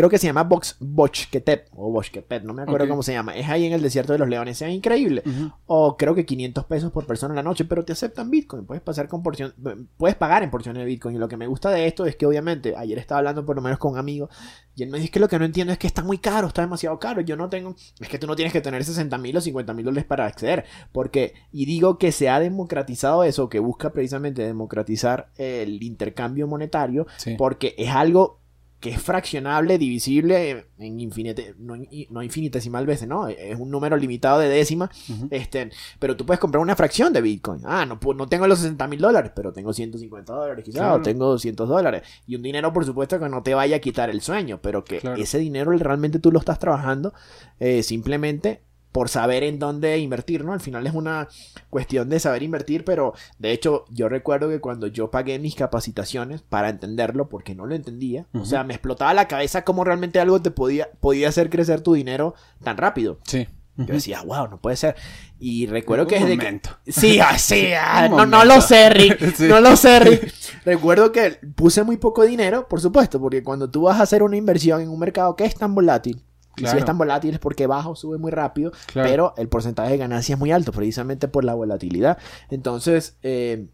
Creo 0.00 0.08
que 0.10 0.18
se 0.18 0.26
llama 0.26 0.44
Box 0.44 0.76
Bochquetep 0.80 1.68
o 1.76 1.90
Bochquetep, 1.90 2.42
no 2.44 2.54
me 2.54 2.62
acuerdo 2.62 2.88
cómo 2.88 3.02
se 3.02 3.12
llama. 3.12 3.36
Es 3.36 3.48
ahí 3.48 3.66
en 3.66 3.72
el 3.72 3.82
desierto 3.82 4.12
de 4.14 4.18
los 4.18 4.28
leones, 4.28 4.60
es 4.62 4.70
increíble. 4.72 5.22
O 5.66 5.96
creo 5.96 6.14
que 6.14 6.24
500 6.24 6.64
pesos 6.64 6.90
por 6.90 7.06
persona 7.06 7.32
en 7.32 7.36
la 7.36 7.42
noche, 7.42 7.64
pero 7.66 7.84
te 7.84 7.92
aceptan 7.92 8.30
Bitcoin. 8.30 8.64
Puedes 8.64 8.82
pasar 8.82 9.08
con 9.08 9.22
porción, 9.22 9.54
puedes 9.96 10.16
pagar 10.16 10.42
en 10.42 10.50
porciones 10.50 10.80
de 10.80 10.86
Bitcoin. 10.86 11.16
Y 11.16 11.18
lo 11.18 11.28
que 11.28 11.36
me 11.36 11.46
gusta 11.46 11.70
de 11.70 11.86
esto 11.86 12.06
es 12.06 12.16
que 12.16 12.26
obviamente 12.26 12.74
ayer 12.76 12.98
estaba 12.98 13.18
hablando 13.18 13.44
por 13.44 13.56
lo 13.56 13.62
menos 13.62 13.78
con 13.78 13.92
un 13.92 13.98
amigo 13.98 14.28
y 14.76 14.82
él 14.82 14.88
me 14.90 14.98
dice 14.98 15.10
que 15.10 15.20
lo 15.20 15.28
que 15.28 15.38
no 15.38 15.44
entiendo 15.44 15.72
es 15.72 15.78
que 15.78 15.86
está 15.86 16.02
muy 16.02 16.18
caro, 16.18 16.48
está 16.48 16.62
demasiado 16.62 16.98
caro. 16.98 17.20
Yo 17.20 17.36
no 17.36 17.50
tengo, 17.50 17.74
es 18.00 18.08
que 18.08 18.18
tú 18.18 18.26
no 18.26 18.34
tienes 18.36 18.52
que 18.52 18.60
tener 18.62 18.82
60 18.84 19.18
mil 19.18 19.36
o 19.36 19.40
50 19.40 19.74
mil 19.74 19.84
dólares 19.84 20.06
para 20.06 20.24
acceder, 20.26 20.64
porque 20.92 21.34
y 21.52 21.66
digo 21.66 21.98
que 21.98 22.12
se 22.12 22.28
ha 22.30 22.40
democratizado 22.40 23.24
eso, 23.24 23.48
que 23.50 23.58
busca 23.58 23.90
precisamente 23.92 24.42
democratizar 24.42 25.28
el 25.36 25.82
intercambio 25.82 26.46
monetario 26.46 27.06
Sí. 27.18 27.34
porque 27.36 27.74
es 27.76 27.90
algo 27.90 28.39
que 28.80 28.88
es 28.90 29.02
fraccionable, 29.02 29.76
divisible 29.76 30.66
en 30.78 30.98
infinite, 31.00 31.54
no, 31.58 31.76
in- 31.76 32.06
no 32.10 32.22
infinitesimal 32.22 32.86
veces, 32.86 33.06
¿no? 33.06 33.28
Es 33.28 33.58
un 33.60 33.70
número 33.70 33.94
limitado 33.96 34.38
de 34.40 34.48
décimas, 34.48 34.88
este, 35.30 35.70
pero 35.98 36.16
tú 36.16 36.24
puedes 36.24 36.40
comprar 36.40 36.62
una 36.62 36.74
fracción 36.74 37.12
de 37.12 37.20
Bitcoin. 37.20 37.60
Ah, 37.64 37.84
no, 37.84 38.00
no 38.14 38.26
tengo 38.26 38.46
los 38.46 38.58
60 38.60 38.86
mil 38.88 39.00
dólares, 39.00 39.32
pero 39.36 39.52
tengo 39.52 39.72
150 39.74 40.32
dólares 40.32 40.64
quizás, 40.64 40.80
Claro. 40.80 40.94
o 40.96 41.02
tengo 41.02 41.26
200 41.26 41.68
dólares. 41.68 42.02
Y 42.26 42.36
un 42.36 42.42
dinero, 42.42 42.72
por 42.72 42.84
supuesto, 42.86 43.20
que 43.20 43.28
no 43.28 43.42
te 43.42 43.52
vaya 43.54 43.76
a 43.76 43.80
quitar 43.80 44.08
el 44.08 44.22
sueño, 44.22 44.60
pero 44.62 44.82
que 44.82 44.98
Claro. 45.00 45.20
ese 45.22 45.38
dinero 45.38 45.70
realmente 45.72 46.18
tú 46.18 46.32
lo 46.32 46.38
estás 46.38 46.58
trabajando 46.58 47.12
eh, 47.58 47.82
simplemente 47.82 48.62
por 48.92 49.08
saber 49.08 49.42
en 49.44 49.58
dónde 49.58 49.98
invertir, 49.98 50.44
¿no? 50.44 50.52
Al 50.52 50.60
final 50.60 50.86
es 50.86 50.94
una 50.94 51.28
cuestión 51.70 52.08
de 52.08 52.18
saber 52.20 52.42
invertir, 52.42 52.84
pero 52.84 53.14
de 53.38 53.52
hecho 53.52 53.84
yo 53.90 54.08
recuerdo 54.08 54.48
que 54.48 54.60
cuando 54.60 54.86
yo 54.88 55.10
pagué 55.10 55.38
mis 55.38 55.54
capacitaciones 55.54 56.42
para 56.42 56.68
entenderlo, 56.68 57.28
porque 57.28 57.54
no 57.54 57.66
lo 57.66 57.74
entendía, 57.74 58.26
o 58.32 58.44
sea, 58.44 58.64
me 58.64 58.74
explotaba 58.74 59.14
la 59.14 59.28
cabeza 59.28 59.62
cómo 59.64 59.84
realmente 59.84 60.18
algo 60.20 60.42
te 60.42 60.50
podía, 60.50 60.88
podía 61.00 61.28
hacer 61.28 61.50
crecer 61.50 61.80
tu 61.82 61.94
dinero 61.94 62.34
tan 62.62 62.76
rápido. 62.76 63.18
Sí. 63.24 63.46
Yo 63.76 63.94
decía, 63.94 64.20
wow, 64.22 64.46
no 64.48 64.60
puede 64.60 64.76
ser. 64.76 64.94
Y 65.38 65.64
recuerdo 65.66 66.02
Un 66.04 66.08
que 66.10 66.16
desde 66.16 66.28
que- 66.30 66.36
momento. 66.36 66.70
Sí, 66.86 67.18
así, 67.18 67.68
ah, 67.72 68.08
Un 68.10 68.16
no, 68.18 68.26
no 68.26 68.44
lo 68.44 68.60
sé, 68.60 68.90
Rick. 68.90 69.18
Sí. 69.36 69.44
No 69.48 69.60
lo 69.60 69.74
sé, 69.74 70.00
Rick. 70.00 70.34
Recuerdo 70.66 71.12
que 71.12 71.38
puse 71.54 71.82
muy 71.82 71.96
poco 71.96 72.24
dinero, 72.26 72.68
por 72.68 72.82
supuesto, 72.82 73.18
porque 73.18 73.42
cuando 73.42 73.70
tú 73.70 73.82
vas 73.82 73.98
a 73.98 74.02
hacer 74.02 74.22
una 74.22 74.36
inversión 74.36 74.82
en 74.82 74.90
un 74.90 74.98
mercado 74.98 75.34
que 75.34 75.44
es 75.46 75.54
tan 75.54 75.74
volátil, 75.74 76.22
Claro. 76.54 76.78
es 76.78 76.84
tan 76.84 76.98
volátil 76.98 77.32
es 77.34 77.38
porque 77.40 77.66
baja 77.66 77.88
o 77.88 77.96
sube 77.96 78.18
muy 78.18 78.30
rápido, 78.30 78.72
Claro. 78.86 79.08
pero 79.08 79.34
el 79.38 79.48
porcentaje 79.48 79.92
de 79.92 79.98
ganancia 79.98 80.34
es 80.34 80.38
muy 80.38 80.50
alto, 80.52 80.72
precisamente 80.72 81.28
por 81.28 81.44
la 81.44 81.54
volatilidad. 81.54 82.18
Entonces, 82.50 83.16
eh, 83.22 83.66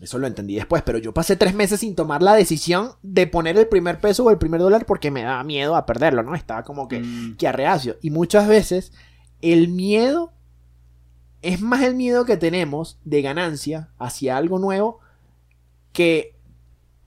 eso 0.00 0.18
lo 0.18 0.26
entendí 0.26 0.54
después, 0.54 0.82
pero 0.82 0.98
yo 0.98 1.12
pasé 1.14 1.36
tres 1.36 1.54
meses 1.54 1.80
sin 1.80 1.94
tomar 1.96 2.22
la 2.22 2.34
decisión 2.34 2.90
de 3.02 3.26
poner 3.26 3.56
el 3.58 3.66
primer 3.66 3.98
peso 4.00 4.24
o 4.24 4.30
el 4.30 4.38
primer 4.38 4.60
dólar 4.60 4.86
porque 4.86 5.10
me 5.10 5.22
daba 5.22 5.42
miedo 5.42 5.74
a 5.74 5.86
perderlo, 5.86 6.22
¿no? 6.22 6.34
Estaba 6.34 6.62
como 6.62 6.86
que, 6.86 7.00
Mm, 7.00 7.36
que 7.36 7.48
arreacio. 7.48 7.96
Y 8.02 8.10
muchas 8.10 8.46
veces 8.46 8.92
el 9.42 9.68
miedo 9.68 10.32
es 11.42 11.60
más 11.60 11.82
el 11.82 11.94
miedo 11.94 12.24
que 12.24 12.36
tenemos 12.36 12.98
de 13.04 13.22
ganancia 13.22 13.88
hacia 13.98 14.36
algo 14.36 14.58
nuevo 14.58 15.00
que, 15.92 16.36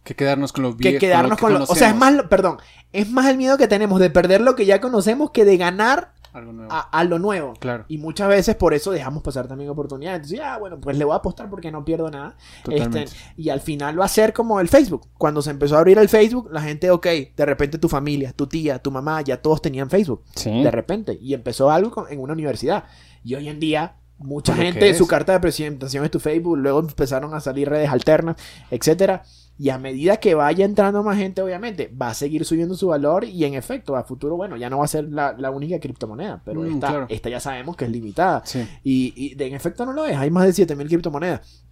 que 0.03 0.15
quedarnos 0.15 0.51
con 0.53 0.63
lo 0.63 0.75
que 0.77 0.89
viejo. 0.89 0.99
quedarnos 0.99 1.38
con 1.38 1.53
lo... 1.53 1.63
O 1.63 1.75
sea, 1.75 1.89
es 1.89 1.95
más, 1.95 2.23
perdón, 2.30 2.57
es 2.91 3.09
más 3.09 3.27
el 3.27 3.38
miedo 3.38 3.57
que 3.57 3.67
tenemos 3.67 3.99
de 3.99 4.09
perder 4.09 4.41
lo 4.41 4.55
que 4.55 4.65
ya 4.65 4.81
conocemos 4.81 5.31
que 5.31 5.45
de 5.45 5.57
ganar 5.57 6.13
Algo 6.33 6.53
nuevo. 6.53 6.71
a, 6.73 6.80
a 6.80 7.03
lo 7.03 7.19
nuevo. 7.19 7.53
Claro, 7.59 7.85
Y 7.88 7.97
muchas 7.99 8.27
veces 8.30 8.55
por 8.55 8.73
eso 8.73 8.89
dejamos 8.91 9.21
pasar 9.21 9.47
también 9.47 9.69
oportunidades. 9.69 10.21
Entonces, 10.21 10.39
ah, 10.43 10.57
bueno, 10.57 10.80
pues 10.80 10.97
le 10.97 11.05
voy 11.05 11.13
a 11.13 11.17
apostar 11.17 11.49
porque 11.49 11.71
no 11.71 11.85
pierdo 11.85 12.09
nada. 12.09 12.35
totalmente. 12.63 13.03
Este, 13.03 13.17
y 13.38 13.49
al 13.49 13.61
final 13.61 13.99
va 13.99 14.05
a 14.05 14.09
ser 14.09 14.33
como 14.33 14.59
el 14.59 14.69
Facebook. 14.69 15.07
Cuando 15.19 15.41
se 15.43 15.51
empezó 15.51 15.75
a 15.75 15.80
abrir 15.80 15.97
el 15.99 16.09
Facebook, 16.09 16.49
la 16.51 16.61
gente, 16.61 16.89
ok, 16.89 17.05
de 17.35 17.45
repente 17.45 17.77
tu 17.77 17.88
familia, 17.89 18.33
tu 18.33 18.47
tía, 18.47 18.80
tu 18.80 18.89
mamá, 18.91 19.21
ya 19.21 19.41
todos 19.41 19.61
tenían 19.61 19.89
Facebook. 19.89 20.23
sí. 20.35 20.63
De 20.63 20.71
repente. 20.71 21.17
Y 21.21 21.33
empezó 21.35 21.69
algo 21.69 21.91
con- 21.91 22.11
en 22.11 22.19
una 22.19 22.33
universidad. 22.33 22.85
Y 23.23 23.35
hoy 23.35 23.49
en 23.49 23.59
día, 23.59 23.97
mucha 24.17 24.55
gente, 24.55 24.80
que 24.80 24.93
su 24.95 25.05
carta 25.07 25.33
de 25.33 25.39
presentación 25.39 26.03
es 26.05 26.11
tu 26.11 26.19
Facebook. 26.19 26.57
Luego 26.57 26.80
empezaron 26.80 27.33
a 27.35 27.39
salir 27.39 27.69
redes 27.69 27.89
alternas, 27.89 28.35
etcétera. 28.71 29.23
Y 29.61 29.69
a 29.69 29.77
medida 29.77 30.17
que 30.17 30.33
vaya 30.33 30.65
entrando 30.65 31.03
más 31.03 31.17
gente, 31.17 31.40
obviamente, 31.41 31.88
va 32.01 32.07
a 32.09 32.14
seguir 32.15 32.45
subiendo 32.45 32.73
su 32.73 32.88
valor. 32.88 33.25
Y 33.25 33.45
en 33.45 33.53
efecto, 33.53 33.95
a 33.95 34.03
futuro, 34.03 34.35
bueno, 34.35 34.57
ya 34.57 34.72
no 34.72 34.80
va 34.80 34.85
a 34.85 34.88
ser 34.88 35.03
la, 35.11 35.35
la 35.38 35.51
única 35.51 35.80
criptomoneda. 35.80 36.41
Pero 36.43 36.61
Mm, 36.61 36.73
esta, 36.73 36.88
claro. 36.88 37.06
esta 37.09 37.30
ya 37.30 37.40
sabemos 37.40 37.75
que 37.75 37.85
es 37.85 37.91
limitada. 37.91 38.41
Sí. 38.43 38.67
Y, 38.83 39.14
y 39.15 39.35
de- 39.35 39.45
en 39.48 39.53
efecto 39.53 39.85
no 39.85 39.93
lo 39.93 40.06
es, 40.07 40.17
hay 40.17 40.31
más 40.31 40.45
de 40.48 40.53
7000 40.53 40.88
criptomonedas. 40.88 41.64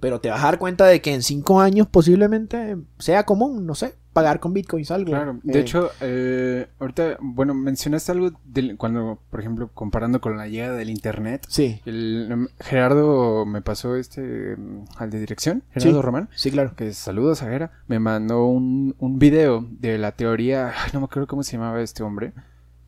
Pero 0.00 0.20
te 0.20 0.28
vas 0.28 0.40
a 0.42 0.46
dar 0.46 0.58
cuenta 0.58 0.84
de 0.86 1.00
que 1.00 1.14
en 1.14 1.22
5 1.22 1.60
años 1.60 1.86
posiblemente 1.86 2.76
sea 2.98 3.24
común, 3.24 3.64
no 3.64 3.74
sé, 3.74 3.94
pagar 4.12 4.40
con 4.40 4.52
bitcoins 4.52 4.90
algo. 4.90 5.10
Claro, 5.12 5.38
de 5.42 5.58
Eh, 5.58 5.62
hecho, 5.62 5.90
eh, 6.00 6.66
ahorita, 6.80 7.16
bueno, 7.20 7.54
mencionaste 7.54 8.10
algo 8.12 8.32
del- 8.44 8.76
cuando, 8.76 9.20
por 9.30 9.38
ejemplo, 9.40 9.70
comparando 9.72 10.20
con 10.20 10.36
la 10.36 10.48
llegada 10.48 10.74
del 10.76 10.90
internet. 10.90 11.44
Sí, 11.48 11.80
El, 11.84 12.28
em, 12.30 12.48
Gerardo 12.58 13.46
me 13.46 13.62
pasó 13.62 13.94
este 13.96 14.52
em, 14.54 14.84
al 14.96 15.10
de 15.10 15.20
dirección, 15.20 15.62
Gerardo 15.70 15.98
Sí. 16.00 16.02
Román, 16.02 16.28
sí, 16.34 16.50
claro. 16.50 16.74
que 16.74 16.92
saludos 16.92 17.42
a 17.42 17.46
Gera, 17.50 17.70
me 17.86 17.98
mandó 18.00 18.46
un, 18.46 18.96
un 18.98 19.18
video 19.18 19.64
de 19.70 19.96
la 19.98 20.12
teoría, 20.12 20.72
ay, 20.76 20.90
no 20.92 21.00
me 21.00 21.04
acuerdo 21.04 21.26
cómo 21.28 21.42
se 21.42 21.52
llamaba 21.52 21.80
este 21.80 22.02
hombre, 22.02 22.32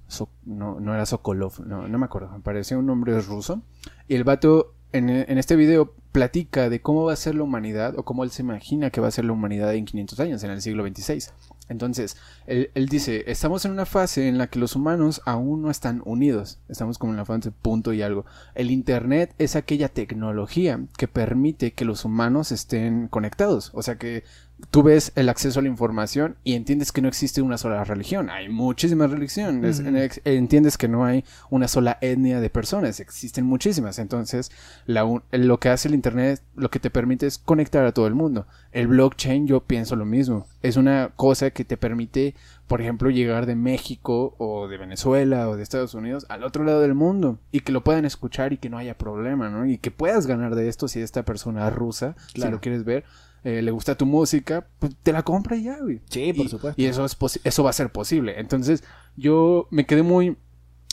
So- 0.09 0.29
no, 0.45 0.79
no 0.81 0.93
era 0.93 1.07
Sokolov, 1.07 1.65
no, 1.65 1.89
no 1.89 1.99
me 1.99 2.05
acuerdo, 2.05 2.31
me 2.33 2.41
parecía 2.41 2.77
un 2.77 2.87
nombre 2.87 3.19
ruso, 3.21 3.63
y 4.09 4.15
el 4.17 4.25
vato 4.25 4.75
en, 4.93 5.09
en 5.09 5.39
este 5.39 5.57
video 5.57 5.95
platica 6.13 6.69
de 6.69 6.81
cómo 6.81 7.05
va 7.05 7.15
a 7.15 7.17
ser 7.17 7.35
la 7.35 7.43
humanidad 7.43 7.99
o 7.99 8.05
cómo 8.05 8.23
él 8.23 8.31
se 8.31 8.43
imagina 8.43 8.91
que 8.91 9.01
va 9.01 9.09
a 9.09 9.11
ser 9.11 9.25
la 9.25 9.33
humanidad 9.33 9.75
en 9.75 9.87
500 9.87 10.21
años, 10.21 10.45
en 10.45 10.51
el 10.51 10.61
siglo 10.61 10.87
XXVI. 10.87 11.33
Entonces, 11.69 12.19
él, 12.47 12.71
él 12.75 12.89
dice, 12.89 13.25
estamos 13.29 13.65
en 13.65 13.73
una 13.73 13.87
fase 13.87 14.29
en 14.29 14.37
la 14.37 14.49
que 14.49 14.59
los 14.59 14.77
humanos 14.77 15.23
aún 15.25 15.63
no 15.63 15.71
están 15.71 16.03
unidos, 16.05 16.59
estamos 16.69 16.99
como 16.99 17.13
en 17.13 17.17
la 17.17 17.25
fase 17.25 17.51
punto 17.51 17.95
y 17.95 18.03
algo. 18.03 18.27
El 18.55 18.71
Internet 18.71 19.35
es 19.39 19.57
aquella 19.57 19.89
tecnología 19.89 20.85
que 20.99 21.09
permite 21.09 21.73
que 21.73 21.87
los 21.87 22.05
humanos 22.05 22.53
estén 22.53 23.09
conectados, 23.09 23.71
o 23.73 23.83
sea 23.83 23.97
que 23.97 24.25
tú 24.71 24.83
ves 24.83 25.13
el 25.17 25.29
acceso 25.29 25.59
a 25.59 25.63
la 25.63 25.69
información 25.69 26.37
y 26.45 26.55
entiendes 26.55 26.93
que 26.93 27.03
no 27.03 27.09
existe 27.09 27.43
una 27.43 27.59
sola 27.59 27.85
religión, 27.85 28.31
hay 28.31 28.49
muchísimas 28.49 29.11
religiones, 29.11 29.83
entiendes 30.25 30.79
que 30.79 30.89
no 30.89 31.05
hay 31.05 31.25
una 31.51 31.69
sola 31.69 31.99
etnia 32.01 32.41
de 32.41 32.49
personas, 32.49 33.01
existen 33.01 33.45
muchísimas, 33.45 33.99
entonces 33.99 34.51
la 34.87 35.05
un- 35.05 35.23
lo 35.31 35.59
que 35.59 35.69
hace 35.69 35.89
el 35.89 35.95
Internet, 35.95 36.43
lo 36.55 36.71
que 36.71 36.81
te 36.81 36.91
permite 36.91 37.27
es 37.27 37.39
conectar 37.39 37.85
a 37.85 37.93
todo 37.93 38.07
el 38.07 38.15
mundo. 38.15 38.47
El 38.73 38.87
blockchain 38.87 39.47
yo 39.47 39.61
pienso 39.61 39.97
lo 39.97 40.05
mismo, 40.05 40.47
es 40.63 40.77
una 40.77 41.11
cosa 41.17 41.51
que 41.51 41.65
te 41.65 41.77
permite, 41.77 42.35
por 42.67 42.81
ejemplo, 42.81 43.11
llegar 43.11 43.45
de 43.47 43.57
México 43.57 44.35
o 44.39 44.69
de 44.69 44.79
Venezuela 44.79 45.49
o 45.49 45.57
de 45.57 45.63
Estados 45.63 45.93
Unidos 45.95 46.25
al 46.31 46.45
otro 46.45 46.65
lado 46.65 46.81
del 46.81 46.95
mundo 46.95 47.39
y 47.51 47.61
que 47.61 47.73
lo 47.73 47.85
puedan 47.85 48.05
escuchar 48.07 48.53
y 48.53 48.59
que 48.59 48.71
no 48.71 48.79
haya 48.79 48.97
problema, 48.97 49.51
¿no? 49.51 49.67
Y 49.67 49.77
que 49.79 49.91
puedas 49.91 50.27
ganar 50.27 50.55
de 50.55 50.69
esto 50.69 50.89
si 50.89 51.01
esta 51.01 51.25
persona 51.25 51.69
rusa, 51.69 52.15
si 52.33 52.41
lo 52.51 52.61
quieres 52.61 52.85
ver, 52.85 53.05
eh, 53.45 53.63
le 53.63 53.71
gusta 53.71 53.97
tu 53.97 54.07
música, 54.07 54.69
pues 54.79 54.95
te 55.03 55.13
la 55.13 55.23
compra 55.23 55.57
y 55.57 55.65
ya, 55.65 55.79
güey. 55.81 56.01
Sí, 56.09 56.33
por 56.33 56.47
y, 56.47 56.49
supuesto. 56.49 56.81
Y 56.81 56.87
eso, 56.87 57.05
es 57.05 57.41
eso 57.45 57.65
va 57.65 57.71
a 57.71 57.75
ser 57.75 57.91
posible. 57.91 58.39
Entonces, 58.39 58.85
yo 59.17 59.67
me 59.71 59.87
quedé 59.87 60.03
muy... 60.03 60.37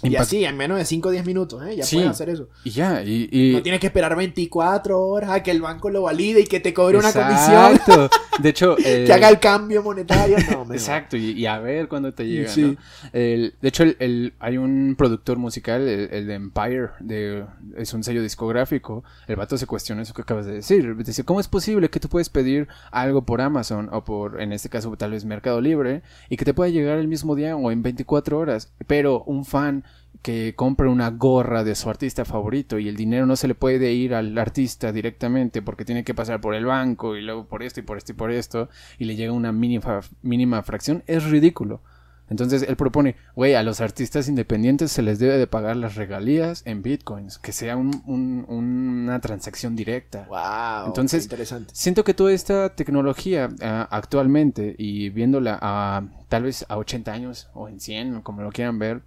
Y 0.02 0.16
así, 0.16 0.46
en 0.46 0.56
menos 0.56 0.78
de 0.78 0.86
5 0.86 1.10
o 1.10 1.12
10 1.12 1.26
minutos, 1.26 1.62
¿eh? 1.68 1.76
Ya 1.78 1.84
Sí. 1.84 1.98
puedes 1.98 2.12
hacer 2.12 2.30
eso. 2.30 2.48
Y 2.64 2.70
ya, 2.70 3.04
y... 3.04 3.28
y- 3.32 3.54
No 3.54 3.62
tienes 3.62 3.82
que 3.82 3.88
esperar 3.88 4.16
24 4.16 5.00
horas 5.00 5.32
a 5.32 5.44
que 5.44 5.52
el 5.52 5.62
banco 5.62 5.90
lo 5.90 6.04
valide 6.04 6.42
y 6.42 6.46
que 6.46 6.60
te 6.60 6.74
cobre 6.74 6.98
una 6.98 7.12
comisión, 7.12 7.74
Exacto. 7.76 8.10
De 8.40 8.50
hecho... 8.50 8.78
eh, 8.80 9.04
que 9.06 9.12
haga 9.12 9.28
el 9.28 9.40
cambio 9.40 9.84
monetario. 9.84 10.38
No, 10.52 10.74
Exacto, 10.74 11.18
y, 11.18 11.32
y 11.32 11.46
a 11.46 11.60
ver 11.60 11.90
cuándo 11.90 12.14
te 12.14 12.26
llega, 12.26 12.50
Sí. 12.50 12.62
¿no? 12.62 12.76
El- 13.12 13.56
de 13.62 13.68
hecho, 13.68 13.84
el, 13.84 13.98
el- 14.00 14.34
hay 14.40 14.58
un 14.58 14.96
productor 14.98 15.38
musical, 15.38 15.82
el, 15.88 16.10
el 16.12 16.28
de 16.28 16.34
Empire, 16.36 16.90
de, 17.02 17.46
es 17.76 17.94
un 17.94 18.04
sello 18.04 18.22
discográfico. 18.24 19.04
El 19.28 19.36
vato 19.36 19.58
se 19.58 19.66
cuestiona 19.68 20.02
eso 20.04 20.14
que 20.14 20.22
acabas 20.22 20.46
de 20.46 20.54
decir. 20.54 20.96
Dice, 21.04 21.26
¿cómo 21.26 21.40
es 21.42 21.48
posible 21.50 21.90
que 21.90 22.00
tú 22.00 22.08
puedes 22.08 22.30
pedir 22.30 22.68
algo 22.92 23.26
por 23.26 23.42
Amazon 23.42 23.90
o 23.92 24.06
por, 24.06 24.42
en 24.42 24.54
este 24.54 24.70
caso, 24.70 24.96
tal 24.96 25.12
vez 25.12 25.26
Mercado 25.26 25.60
Libre 25.60 26.02
y 26.30 26.38
que 26.38 26.46
te 26.46 26.54
pueda 26.54 26.70
llegar 26.70 26.98
el 27.00 27.08
mismo 27.10 27.36
día 27.36 27.56
o 27.58 27.72
en 27.72 27.82
24 27.84 28.38
horas? 28.38 28.72
Pero 28.88 29.24
un 29.24 29.44
fan 29.44 29.84
que 30.22 30.54
compra 30.56 30.90
una 30.90 31.12
gorra 31.12 31.64
de 31.64 31.76
su 31.76 31.90
artista 31.90 32.26
favorito 32.26 32.78
y 32.78 32.90
el 32.90 32.98
dinero 32.98 33.26
no 33.26 33.36
se 33.38 33.48
le 33.48 33.56
puede 33.56 33.94
ir 33.94 34.14
al 34.14 34.38
artista 34.38 34.92
directamente 34.92 35.62
porque 35.62 35.86
tiene 35.86 36.04
que 36.04 36.14
pasar 36.14 36.42
por 36.42 36.56
el 36.56 36.66
banco 36.66 37.16
y 37.16 37.22
luego 37.22 37.46
por 37.46 37.64
esto 37.64 37.80
y 37.80 37.84
por 37.84 37.98
esto 37.98 38.12
y 38.12 38.16
por 38.16 38.32
esto 38.32 38.70
y 38.98 39.06
le 39.06 39.16
llega 39.16 39.32
una 39.32 39.52
mínima, 39.54 40.02
mínima 40.22 40.62
fracción, 40.64 41.04
es 41.08 41.24
ridículo. 41.24 41.82
Entonces 42.30 42.62
él 42.68 42.76
propone, 42.76 43.16
güey, 43.36 43.56
a 43.56 43.64
los 43.64 43.82
artistas 43.82 44.28
independientes 44.28 44.92
se 44.92 45.02
les 45.02 45.18
debe 45.18 45.38
de 45.38 45.48
pagar 45.48 45.76
las 45.78 45.96
regalías 45.96 46.62
en 46.66 46.84
bitcoins, 46.84 47.40
que 47.40 47.52
sea 47.54 47.76
un- 47.76 48.04
un- 48.06 48.46
una 48.48 49.20
transacción 49.20 49.76
directa. 49.76 50.26
Wow. 50.28 50.88
Entonces- 50.88 51.24
interesante. 51.24 51.72
Siento 51.74 52.04
que 52.04 52.14
toda 52.14 52.32
esta 52.34 52.76
tecnología 52.76 53.50
ah, 53.64 53.88
actualmente 53.90 54.76
y 54.78 55.10
viéndola 55.10 55.58
a 55.60 56.04
tal 56.28 56.44
vez 56.44 56.66
a 56.70 56.78
80 56.78 57.14
años 57.14 57.50
o 57.56 57.68
en 57.68 57.80
100, 57.80 58.18
o 58.18 58.24
como 58.24 58.44
lo 58.44 58.52
quieran 58.52 58.78
ver, 58.78 59.02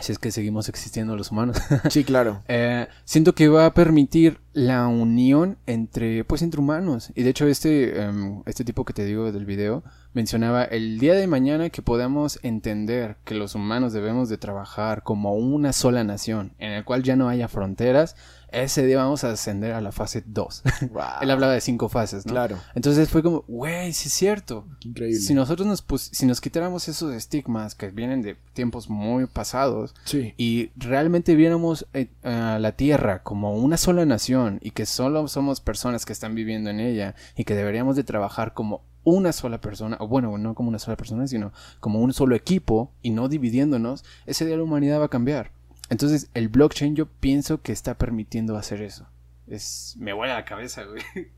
si 0.00 0.12
es 0.12 0.18
que 0.18 0.30
seguimos 0.30 0.68
existiendo 0.68 1.16
los 1.16 1.30
humanos. 1.30 1.56
Sí, 1.90 2.04
claro. 2.04 2.42
Eh, 2.48 2.88
siento 3.04 3.34
que 3.34 3.48
va 3.48 3.66
a 3.66 3.74
permitir 3.74 4.38
la 4.52 4.86
unión 4.88 5.58
entre, 5.66 6.24
pues, 6.24 6.42
entre 6.42 6.60
humanos. 6.60 7.10
Y 7.14 7.22
de 7.22 7.30
hecho, 7.30 7.46
este, 7.46 8.02
em, 8.02 8.42
este 8.46 8.64
tipo 8.64 8.84
que 8.84 8.92
te 8.92 9.04
digo 9.04 9.30
del 9.32 9.46
video 9.46 9.82
mencionaba 10.12 10.64
el 10.64 10.98
día 10.98 11.14
de 11.14 11.26
mañana 11.26 11.70
que 11.70 11.82
podamos 11.82 12.40
entender 12.42 13.16
que 13.24 13.34
los 13.34 13.54
humanos 13.54 13.92
debemos 13.92 14.28
de 14.28 14.38
trabajar 14.38 15.02
como 15.02 15.34
una 15.34 15.72
sola 15.72 16.04
nación, 16.04 16.52
en 16.58 16.72
el 16.72 16.84
cual 16.84 17.02
ya 17.02 17.16
no 17.16 17.28
haya 17.28 17.48
fronteras, 17.48 18.16
ese 18.62 18.84
día 18.86 18.96
vamos 18.98 19.24
a 19.24 19.30
ascender 19.30 19.72
a 19.72 19.80
la 19.80 19.92
fase 19.92 20.22
2. 20.26 20.62
Wow. 20.90 21.02
Él 21.22 21.30
hablaba 21.30 21.52
de 21.52 21.60
cinco 21.60 21.88
fases, 21.88 22.26
¿no? 22.26 22.32
Claro. 22.32 22.58
Entonces 22.74 23.08
fue 23.08 23.22
como, 23.22 23.44
güey, 23.48 23.92
sí 23.92 24.08
es 24.08 24.14
cierto. 24.14 24.66
Increíble. 24.80 25.18
Si 25.20 25.34
nosotros 25.34 25.66
nos, 25.66 25.84
si 26.12 26.26
nos 26.26 26.40
quitáramos 26.40 26.88
esos 26.88 27.14
estigmas 27.14 27.74
que 27.74 27.90
vienen 27.90 28.22
de 28.22 28.36
tiempos 28.52 28.88
muy 28.88 29.26
pasados 29.26 29.94
Sí. 30.04 30.34
y 30.36 30.70
realmente 30.76 31.34
viéramos 31.34 31.86
eh, 31.94 32.08
a 32.22 32.58
la 32.58 32.72
Tierra 32.72 33.22
como 33.22 33.54
una 33.54 33.76
sola 33.76 34.04
nación 34.06 34.58
y 34.62 34.70
que 34.70 34.86
solo 34.86 35.28
somos 35.28 35.60
personas 35.60 36.04
que 36.06 36.12
están 36.12 36.34
viviendo 36.34 36.70
en 36.70 36.80
ella 36.80 37.14
y 37.36 37.44
que 37.44 37.54
deberíamos 37.54 37.96
de 37.96 38.04
trabajar 38.04 38.54
como 38.54 38.82
una 39.04 39.32
sola 39.32 39.60
persona, 39.60 39.96
o 40.00 40.08
bueno, 40.08 40.36
no 40.36 40.54
como 40.56 40.68
una 40.68 40.80
sola 40.80 40.96
persona, 40.96 41.28
sino 41.28 41.52
como 41.78 42.00
un 42.00 42.12
solo 42.12 42.34
equipo 42.34 42.90
y 43.02 43.10
no 43.10 43.28
dividiéndonos, 43.28 44.04
ese 44.26 44.44
día 44.44 44.56
la 44.56 44.64
humanidad 44.64 44.98
va 45.00 45.04
a 45.04 45.08
cambiar. 45.10 45.52
Entonces, 45.88 46.30
el 46.34 46.48
blockchain 46.48 46.96
yo 46.96 47.06
pienso 47.06 47.62
que 47.62 47.72
está 47.72 47.96
permitiendo 47.96 48.56
hacer 48.56 48.82
eso. 48.82 49.08
Es 49.46 49.94
me 49.98 50.12
vuela 50.12 50.34
la 50.34 50.44
cabeza, 50.44 50.84
güey. 50.84 51.02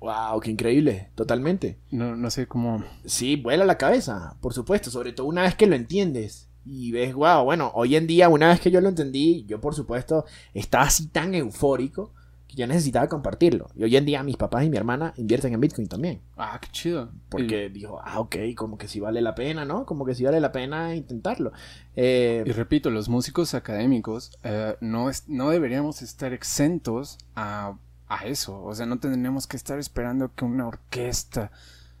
Wow, 0.00 0.40
qué 0.40 0.50
increíble. 0.50 1.10
Totalmente. 1.14 1.78
No, 1.90 2.16
no 2.16 2.30
sé 2.30 2.46
cómo 2.46 2.82
Sí, 3.04 3.36
vuela 3.36 3.66
la 3.66 3.76
cabeza, 3.76 4.34
por 4.40 4.54
supuesto, 4.54 4.90
sobre 4.90 5.12
todo 5.12 5.26
una 5.26 5.42
vez 5.42 5.54
que 5.54 5.66
lo 5.66 5.76
entiendes. 5.76 6.48
Y 6.64 6.90
ves, 6.92 7.12
wow, 7.14 7.44
bueno, 7.44 7.70
hoy 7.74 7.96
en 7.96 8.06
día, 8.06 8.30
una 8.30 8.48
vez 8.48 8.60
que 8.60 8.70
yo 8.70 8.80
lo 8.80 8.88
entendí, 8.88 9.44
yo 9.46 9.60
por 9.60 9.74
supuesto 9.74 10.24
estaba 10.54 10.84
así 10.84 11.08
tan 11.08 11.34
eufórico 11.34 12.14
yo 12.56 12.66
necesitaba 12.66 13.08
compartirlo. 13.08 13.68
Y 13.74 13.84
hoy 13.84 13.96
en 13.96 14.04
día 14.04 14.22
mis 14.22 14.36
papás 14.36 14.64
y 14.64 14.70
mi 14.70 14.76
hermana 14.76 15.12
invierten 15.16 15.52
en 15.54 15.60
Bitcoin 15.60 15.88
también. 15.88 16.20
Ah, 16.36 16.58
qué 16.60 16.68
chido. 16.72 17.10
Porque 17.28 17.68
dijo, 17.70 18.00
ah, 18.04 18.20
ok, 18.20 18.36
como 18.56 18.78
que 18.78 18.88
sí 18.88 19.00
vale 19.00 19.20
la 19.20 19.34
pena, 19.34 19.64
¿no? 19.64 19.86
Como 19.86 20.04
que 20.04 20.14
sí 20.14 20.24
vale 20.24 20.40
la 20.40 20.52
pena 20.52 20.94
intentarlo. 20.94 21.52
Eh, 21.96 22.42
Y 22.46 22.52
repito, 22.52 22.90
los 22.90 23.08
músicos 23.08 23.54
académicos 23.54 24.32
eh, 24.42 24.76
no, 24.80 25.10
es- 25.10 25.28
no 25.28 25.50
deberíamos 25.50 26.02
estar 26.02 26.32
exentos 26.32 27.18
a, 27.36 27.76
a 28.08 28.26
eso. 28.26 28.62
O 28.62 28.74
sea, 28.74 28.86
no 28.86 28.98
tendríamos 28.98 29.46
que 29.46 29.56
estar 29.56 29.78
esperando 29.78 30.34
que 30.34 30.44
una 30.44 30.66
orquesta... 30.68 31.50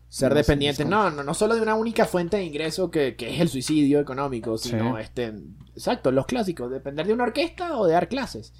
ser 0.08 0.30
no 0.30 0.34
dependiente, 0.36 0.84
no, 0.84 1.08
no, 1.10 1.22
no 1.22 1.34
solo 1.34 1.54
de 1.54 1.60
una 1.62 1.76
única 1.76 2.04
fuente 2.04 2.36
de 2.36 2.44
ingreso 2.44 2.90
que, 2.90 3.14
que 3.14 3.32
es 3.32 3.40
el 3.40 3.48
suicidio 3.48 4.00
económico, 4.00 4.58
sino 4.58 4.96
Sí. 4.96 5.02
este, 5.02 5.32
exacto, 5.76 6.10
los 6.10 6.26
clásicos, 6.26 6.68
depender 6.70 7.06
de 7.06 7.12
una 7.14 7.22
orquesta 7.24 7.78
o 7.78 7.86
de 7.86 7.92
dar 7.92 8.08
clases. 8.08 8.52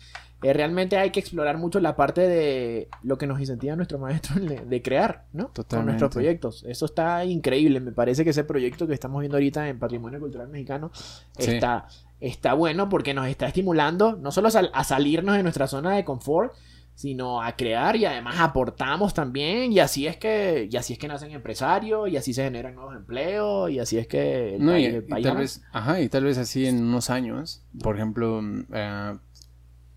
Eh, 0.43 0.53
realmente 0.55 0.97
hay 0.97 1.11
que 1.11 1.21
explorar 1.21 1.59
mucho 1.59 1.81
la 1.81 1.97
parte 1.97 2.23
de 2.23 2.89
lo 3.03 3.19
que 3.19 3.27
nos 3.27 3.41
incentiva 3.41 3.77
nuestro 3.77 3.99
maestro 3.99 4.37
de, 4.41 4.83
crear, 4.83 5.25
¿no? 5.33 5.45
Con 5.47 5.53
Totalmente. 5.55 5.93
nuestros 5.93 6.13
proyectos. 6.13 6.65
Eso 6.67 6.87
está 6.87 7.25
increíble. 7.25 7.81
Me 7.81 7.93
parece 7.93 8.25
que 8.25 8.31
ese 8.31 8.45
proyecto 8.45 8.87
que 8.87 8.95
estamos 8.95 9.21
viendo 9.21 9.37
ahorita 9.37 9.69
en 9.69 9.79
Patrimonio 9.79 10.19
Cultural 10.19 10.49
Mexicano 10.49 10.91
Sí. 11.39 11.51
está, 11.53 11.87
está 12.21 12.55
bueno 12.55 12.89
porque 12.89 13.13
nos 13.15 13.27
está 13.27 13.47
estimulando 13.47 14.17
no 14.17 14.33
solo 14.33 14.49
a, 14.49 14.51
sal- 14.51 14.71
a 14.73 14.83
salirnos 14.85 15.37
de 15.37 15.43
nuestra 15.43 15.67
zona 15.67 15.95
de 15.95 16.05
confort, 16.05 16.55
sino 16.95 17.41
a 17.43 17.57
crear 17.57 17.97
y 17.97 18.05
además 18.05 18.37
aportamos 18.41 19.15
también 19.15 19.73
y 19.73 19.79
así 19.79 20.07
es 20.07 20.19
que 20.19 20.69
y 20.71 20.77
así 20.77 20.93
es 20.93 20.99
que 20.99 21.09
nacen 21.09 21.31
empresarios 21.33 22.11
y 22.11 22.19
así 22.19 22.35
se 22.35 22.45
generan 22.45 22.75
nuevos 22.75 22.95
empleos 22.95 23.71
y 23.71 23.79
así 23.79 23.97
es 23.97 24.07
que 24.07 24.57
el 24.57 24.65
No, 24.65 24.77
y, 24.77 24.85
el 24.85 25.07
tal 25.07 25.37
vez, 25.39 25.63
ajá, 25.73 25.99
y 26.03 26.11
tal 26.11 26.25
vez 26.25 26.37
así 26.37 26.67
en 26.67 26.83
unos 26.83 27.09
años, 27.09 27.63
por 27.83 27.97
ejemplo, 27.97 28.43
mm, 28.43 28.65
eh, 28.75 29.17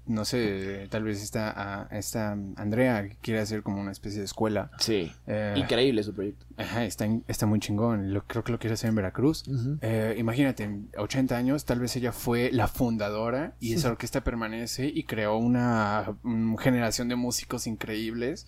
no 0.05 0.25
sé, 0.25 0.87
tal 0.89 1.03
vez 1.03 1.23
esta, 1.23 1.53
ah, 1.55 1.87
esta 1.91 2.31
Andrea 2.55 3.07
que 3.07 3.17
quiere 3.21 3.39
hacer 3.39 3.63
como 3.63 3.79
una 3.79 3.91
especie 3.91 4.19
de 4.19 4.25
escuela. 4.25 4.71
sí 4.79 5.11
eh, 5.27 5.53
increíble 5.57 6.03
su 6.03 6.13
proyecto 6.13 6.45
Ajá, 6.57 6.85
está, 6.85 7.07
está 7.27 7.45
muy 7.45 7.59
chingón. 7.59 8.13
Lo, 8.13 8.25
creo 8.25 8.43
que 8.43 8.51
lo 8.51 8.59
quiere 8.59 8.75
hacer 8.75 8.89
en 8.89 8.95
Veracruz. 8.95 9.43
Eh, 9.81 10.15
imagínate, 10.17 10.63
en 10.63 10.89
80 10.97 11.35
años, 11.35 11.65
tal 11.65 11.79
vez 11.79 11.95
ella 11.95 12.11
fue 12.11 12.51
la 12.51 12.67
fundadora 12.67 13.55
y 13.59 13.73
esa 13.73 13.89
orquesta 13.89 14.23
permanece 14.23 14.91
y 14.93 15.03
creó 15.03 15.37
una 15.37 16.15
generación 16.59 17.07
de 17.07 17.15
músicos 17.15 17.65
increíbles. 17.67 18.47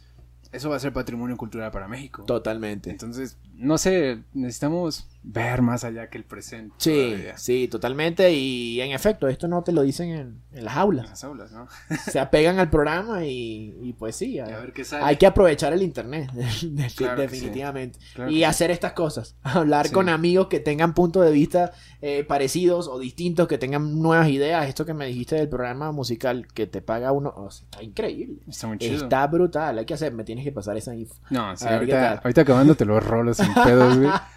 Eso 0.51 0.69
va 0.69 0.75
a 0.75 0.80
ser 0.80 0.93
patrimonio 0.93 1.35
cultural 1.35 1.72
para 1.72 1.88
México. 1.88 2.24
totalmente 2.24 2.90
Entonces, 2.90 3.38
no 3.58 3.77
sé, 3.77 4.19
necesitamos 4.34 5.08
ver 5.27 5.64
más 5.64 5.84
allá 5.84 6.08
que 6.11 6.19
el 6.19 6.24
presente. 6.24 6.75
sí 6.77 6.92
todavía. 6.93 7.38
sí 7.40 7.67
totalmente 7.67 8.32
y 8.32 8.80
en 8.82 8.92
efecto 8.92 9.27
esto 9.27 9.48
no 9.48 9.64
te 9.64 9.72
lo 9.72 9.82
dicen 9.82 10.09
en, 10.11 10.42
en 10.51 10.66
las 10.66 10.75
En 10.75 10.80
aulas 10.80 11.09
las 11.09 11.24
aulas, 11.24 11.51
¿no? 11.51 11.67
se 12.11 12.19
apegan 12.19 12.59
al 12.59 12.69
programa 12.69 13.25
y, 13.25 13.75
y 13.82 13.93
pues 13.93 14.16
sí 14.17 14.34
Y 14.35 14.40
a 14.40 14.45
ver 14.45 14.72
qué 14.72 14.84
sale. 14.85 15.03
hay 15.03 15.16
que 15.17 15.25
aprovechar 15.25 15.74
el 15.74 15.82
internet 15.82 16.30
Claro 16.95 17.22
definitivamente 17.22 17.98
Claro 18.14 18.30
y 18.30 18.35
sí. 18.35 18.43
hacer 18.43 18.69
estas 18.69 18.93
cosas 18.93 19.35
hablar 19.43 19.88
Sí. 19.88 19.93
con 19.93 20.09
amigos 20.09 20.45
que 20.48 20.59
tengan 20.59 20.93
puntos 20.93 21.25
de 21.25 21.32
vista 21.32 21.72
eh, 22.01 22.24
parecidos 22.24 22.88
o 22.88 23.00
distintos 23.00 23.48
que 23.48 23.58
tengan 23.58 24.00
nuevas 24.00 24.30
ideas 24.30 24.67
esto 24.67 24.85
que 24.85 24.93
me 24.93 25.08
dijiste 25.08 25.35
del 25.38 25.50
programa 25.50 25.92
musical 25.92 26.45
que 26.53 26.67
te 26.67 26.82
paga 26.84 27.11
uno 27.11 27.34
está 27.50 27.82
increíble 27.82 28.38
Está 28.48 28.67
muy 28.67 28.77
chido. 28.77 29.03
está 29.06 29.25
brutal 29.25 29.80
hay 29.80 29.85
que 29.85 29.95
hacer 29.95 30.14
me 30.14 30.24
tienes 30.24 30.43
que 30.45 30.51
pasar 30.51 30.77
esa 30.77 30.93
info 30.95 31.16
No, 31.32 31.56
sí, 31.58 31.66
A 31.66 31.72
ver, 31.80 31.85
¿qué 31.88 31.93
ahorita, 31.95 32.22
ahorita 32.24 32.42
acabando 32.42 32.75
te 32.75 32.85
lo 32.85 33.00
rolo 33.00 33.32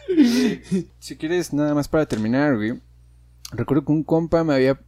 si 0.98 1.16
quieres, 1.16 1.52
nada 1.52 1.74
más 1.74 1.88
para 1.88 2.06
terminar. 2.06 2.56
Recuerdo 3.52 3.84
que 3.84 3.92
un 3.92 4.02
compa 4.02 4.44
me 4.44 4.54
había 4.54 4.80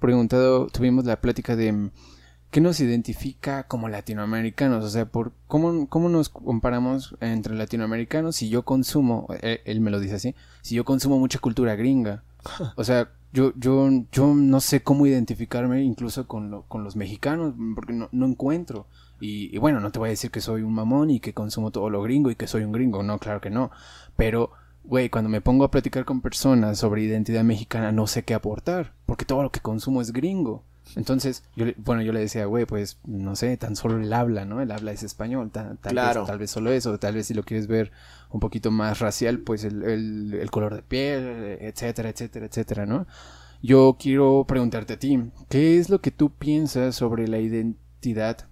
preguntado, 0.00 0.66
tuvimos 0.68 1.04
la 1.04 1.20
plática 1.20 1.56
de 1.56 1.72
mm, 1.72 1.90
qué 2.50 2.60
nos 2.60 2.80
identifica 2.80 3.64
como 3.64 3.88
latinoamericanos, 3.88 4.84
o 4.84 4.88
sea, 4.88 5.06
por 5.06 5.32
cómo, 5.46 5.88
cómo 5.88 6.08
nos 6.08 6.28
comparamos 6.28 7.16
entre 7.20 7.54
latinoamericanos 7.54 8.36
si 8.36 8.48
yo 8.48 8.64
consumo, 8.64 9.26
él, 9.42 9.60
él 9.64 9.80
me 9.80 9.90
lo 9.90 10.00
dice 10.00 10.14
así, 10.16 10.34
si 10.62 10.74
yo 10.74 10.84
consumo 10.84 11.18
mucha 11.18 11.38
cultura 11.38 11.74
gringa. 11.76 12.22
O 12.76 12.84
sea, 12.84 13.10
yo, 13.32 13.52
yo, 13.56 13.88
yo 14.12 14.32
no 14.34 14.60
sé 14.60 14.82
cómo 14.82 15.06
identificarme 15.06 15.82
incluso 15.82 16.26
con, 16.26 16.50
lo- 16.50 16.62
con 16.62 16.84
los 16.84 16.96
mexicanos, 16.96 17.54
porque 17.74 17.92
no, 17.92 18.08
no 18.12 18.26
encuentro. 18.26 18.86
Y, 19.20 19.54
y 19.54 19.58
bueno, 19.58 19.80
no 19.80 19.90
te 19.90 19.98
voy 19.98 20.08
a 20.08 20.10
decir 20.10 20.30
que 20.30 20.40
soy 20.40 20.62
un 20.62 20.72
mamón 20.74 21.10
y 21.10 21.20
que 21.20 21.32
consumo 21.34 21.70
todo 21.70 21.90
lo 21.90 22.02
gringo 22.02 22.30
y 22.30 22.36
que 22.36 22.46
soy 22.46 22.62
un 22.64 22.72
gringo, 22.72 23.02
no, 23.02 23.18
claro 23.18 23.40
que 23.40 23.50
no. 23.50 23.70
Pero, 24.16 24.50
güey, 24.84 25.10
cuando 25.10 25.28
me 25.28 25.40
pongo 25.40 25.64
a 25.64 25.70
platicar 25.70 26.04
con 26.04 26.20
personas 26.20 26.78
sobre 26.78 27.02
identidad 27.02 27.42
mexicana, 27.44 27.90
no 27.92 28.06
sé 28.06 28.22
qué 28.24 28.34
aportar, 28.34 28.92
porque 29.06 29.24
todo 29.24 29.42
lo 29.42 29.50
que 29.50 29.60
consumo 29.60 30.00
es 30.02 30.12
gringo. 30.12 30.62
Entonces, 30.96 31.44
yo, 31.54 31.66
bueno, 31.76 32.00
yo 32.00 32.12
le 32.14 32.20
decía, 32.20 32.46
güey, 32.46 32.64
pues, 32.64 32.98
no 33.04 33.36
sé, 33.36 33.56
tan 33.58 33.76
solo 33.76 34.00
el 34.00 34.10
habla, 34.10 34.46
¿no? 34.46 34.62
El 34.62 34.70
habla 34.70 34.92
es 34.92 35.02
español, 35.02 35.50
ta- 35.50 35.76
tal, 35.82 35.92
Claro. 35.92 36.20
vez, 36.22 36.26
tal 36.28 36.38
vez 36.38 36.50
solo 36.50 36.70
eso, 36.72 36.98
tal 36.98 37.14
vez 37.14 37.26
si 37.26 37.34
lo 37.34 37.42
quieres 37.42 37.66
ver 37.66 37.92
un 38.30 38.40
poquito 38.40 38.70
más 38.70 38.98
racial, 39.00 39.40
pues 39.40 39.64
el, 39.64 39.82
el- 39.82 40.32
el 40.40 40.50
color 40.50 40.74
de 40.74 40.82
piel, 40.82 41.58
etcétera, 41.60 42.08
etcétera, 42.08 42.46
etcétera, 42.46 42.86
¿no? 42.86 43.06
Yo 43.62 43.96
quiero 44.00 44.44
preguntarte 44.48 44.94
a 44.94 44.98
ti, 44.98 45.20
¿qué 45.50 45.78
es 45.78 45.90
lo 45.90 46.00
que 46.00 46.10
tú 46.10 46.30
piensas 46.30 46.94
sobre 46.94 47.28
la 47.28 47.38
identidad, 47.38 48.47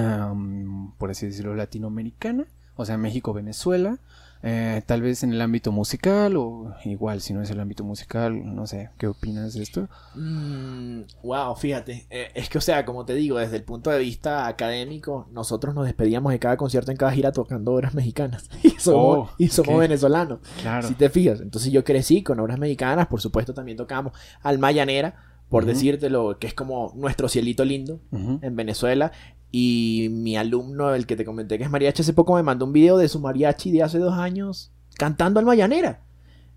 am, 0.00 0.92
por 0.98 1.10
así 1.10 1.26
decirlo, 1.26 1.54
latinoamericana? 1.54 2.46
O 2.76 2.84
sea, 2.84 2.98
México, 2.98 3.32
Venezuela, 3.32 3.98
eh, 4.42 4.82
tal 4.84 5.00
vez 5.00 5.22
en 5.22 5.32
el 5.32 5.40
ámbito 5.40 5.72
musical 5.72 6.36
o 6.36 6.74
igual 6.84 7.22
si 7.22 7.32
no 7.32 7.40
es 7.40 7.50
el 7.50 7.58
ámbito 7.58 7.84
musical, 7.84 8.54
no 8.54 8.66
sé, 8.66 8.90
¿qué 8.98 9.06
opinas 9.06 9.54
de 9.54 9.62
esto? 9.62 9.88
Mm, 10.14 11.00
wow, 11.22 11.56
fíjate. 11.56 12.06
eh, 12.10 12.28
es 12.34 12.50
que, 12.50 12.58
o 12.58 12.60
sea, 12.60 12.84
como 12.84 13.06
te 13.06 13.14
digo, 13.14 13.38
desde 13.38 13.56
el 13.56 13.62
punto 13.64 13.88
de 13.90 13.98
vista 13.98 14.46
académico, 14.46 15.26
nosotros 15.32 15.74
nos 15.74 15.86
despedíamos 15.86 16.32
de 16.32 16.38
cada 16.38 16.58
concierto 16.58 16.90
en 16.90 16.98
cada 16.98 17.12
gira 17.12 17.32
tocando 17.32 17.72
obras 17.72 17.94
mexicanas. 17.94 18.50
Y 18.62 18.70
somos, 18.78 19.18
Oh, 19.30 19.30
y 19.38 19.48
somos 19.48 19.74
ok. 19.74 19.80
venezolanos. 19.80 20.40
Claro. 20.60 20.86
Si 20.86 20.94
te 20.94 21.08
fijas. 21.08 21.40
Entonces 21.40 21.72
yo 21.72 21.82
crecí 21.82 22.22
con 22.22 22.38
obras 22.40 22.58
mexicanas. 22.58 23.06
Por 23.06 23.20
supuesto, 23.22 23.54
también 23.54 23.78
tocamos 23.78 24.12
Alma 24.42 24.70
Llanera, 24.70 25.14
por 25.48 25.62
Ujú. 25.62 25.72
decírtelo, 25.72 26.38
que 26.38 26.46
es 26.48 26.54
como 26.54 26.92
nuestro 26.96 27.28
cielito 27.28 27.64
lindo 27.64 28.00
en 28.12 28.54
Venezuela. 28.56 29.12
Y 29.58 30.08
mi 30.10 30.36
alumno, 30.36 30.94
el 30.94 31.06
que 31.06 31.16
te 31.16 31.24
comenté 31.24 31.56
que 31.56 31.64
es 31.64 31.70
mariachi, 31.70 32.02
hace 32.02 32.12
poco 32.12 32.34
me 32.34 32.42
mandó 32.42 32.66
un 32.66 32.74
video 32.74 32.98
de 32.98 33.08
su 33.08 33.20
mariachi 33.20 33.70
de 33.70 33.82
hace 33.82 33.98
dos 33.98 34.12
años 34.12 34.70
cantando 34.98 35.40
Alma 35.40 35.54
Llanera. 35.54 36.02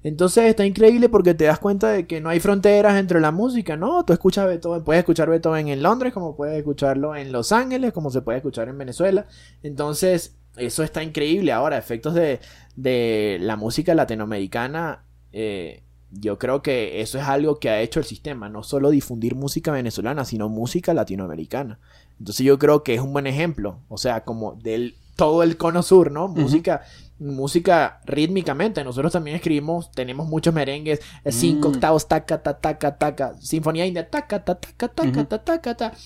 Entonces 0.04 0.44
está 0.44 0.66
increíble 0.66 1.08
porque 1.08 1.34
te 1.34 1.46
das 1.46 1.60
cuenta 1.60 1.92
de 1.92 2.08
que 2.08 2.20
no 2.20 2.28
hay 2.28 2.42
fronteras 2.42 3.00
entre 3.00 3.22
la 3.22 3.32
música, 3.32 3.78
¿no? 3.78 4.04
Tú 4.04 4.12
escuchas 4.12 4.48
Beethoven, 4.48 4.84
puedes 4.84 5.00
escuchar 5.00 5.30
Beethoven 5.30 5.70
en 5.70 5.82
Londres, 5.82 6.12
como 6.12 6.36
puedes 6.36 6.58
escucharlo 6.58 7.16
en 7.16 7.32
Los 7.32 7.54
Ángeles, 7.54 7.94
como 7.94 8.12
se 8.12 8.22
puede 8.22 8.40
escuchar 8.40 8.68
en 8.68 8.78
Venezuela. 8.78 9.28
Entonces, 9.64 10.36
eso 10.58 10.84
está 10.84 11.02
increíble. 11.02 11.54
Ahora, 11.54 11.78
efectos 11.78 12.14
de, 12.16 12.42
de 12.76 13.38
la 13.40 13.56
música 13.56 13.96
latinoamericana, 13.96 15.06
eh, 15.32 15.84
yo 16.12 16.38
creo 16.38 16.62
que 16.62 17.00
eso 17.00 17.18
es 17.18 17.24
algo 17.24 17.60
que 17.60 17.70
ha 17.70 17.80
hecho 17.80 18.02
el 18.02 18.06
sistema, 18.06 18.50
no 18.50 18.62
solo 18.64 18.90
difundir 18.90 19.36
música 19.36 19.72
venezolana, 19.72 20.26
sino 20.26 20.50
música 20.50 20.94
latinoamericana. 20.94 21.80
Entonces 22.20 22.46
yo 22.46 22.60
creo 22.60 22.84
que 22.84 22.94
es 22.94 23.02
un 23.02 23.14
buen 23.14 23.28
ejemplo, 23.28 23.80
o 23.88 23.98
sea, 23.98 24.24
como 24.24 24.54
del 24.54 24.96
todo 25.16 25.44
el 25.44 25.58
cono 25.58 25.84
sur, 25.84 26.12
¿no? 26.12 26.28
Música 26.28 26.82
música 27.20 28.00
rítmicamente. 28.06 28.84
Nosotros 28.84 29.12
también 29.12 29.36
escribimos, 29.36 29.92
tenemos 29.92 30.28
muchos 30.28 30.54
merengues, 30.54 31.02
eh, 31.26 31.32
cinco 31.32 31.70
Mm. 31.70 31.74
octavos, 31.74 32.08
taca, 32.08 32.42
taca, 32.42 32.60
taca, 32.62 32.98
taca, 32.98 33.34
sinfonía 33.42 33.86
india, 33.86 34.10
taca, 34.10 34.44
taca, 34.44 34.70
taca, 34.78 34.88
taca, 34.88 35.12
taca, 35.26 35.44
taca, 35.44 35.76
taca. 35.76 35.98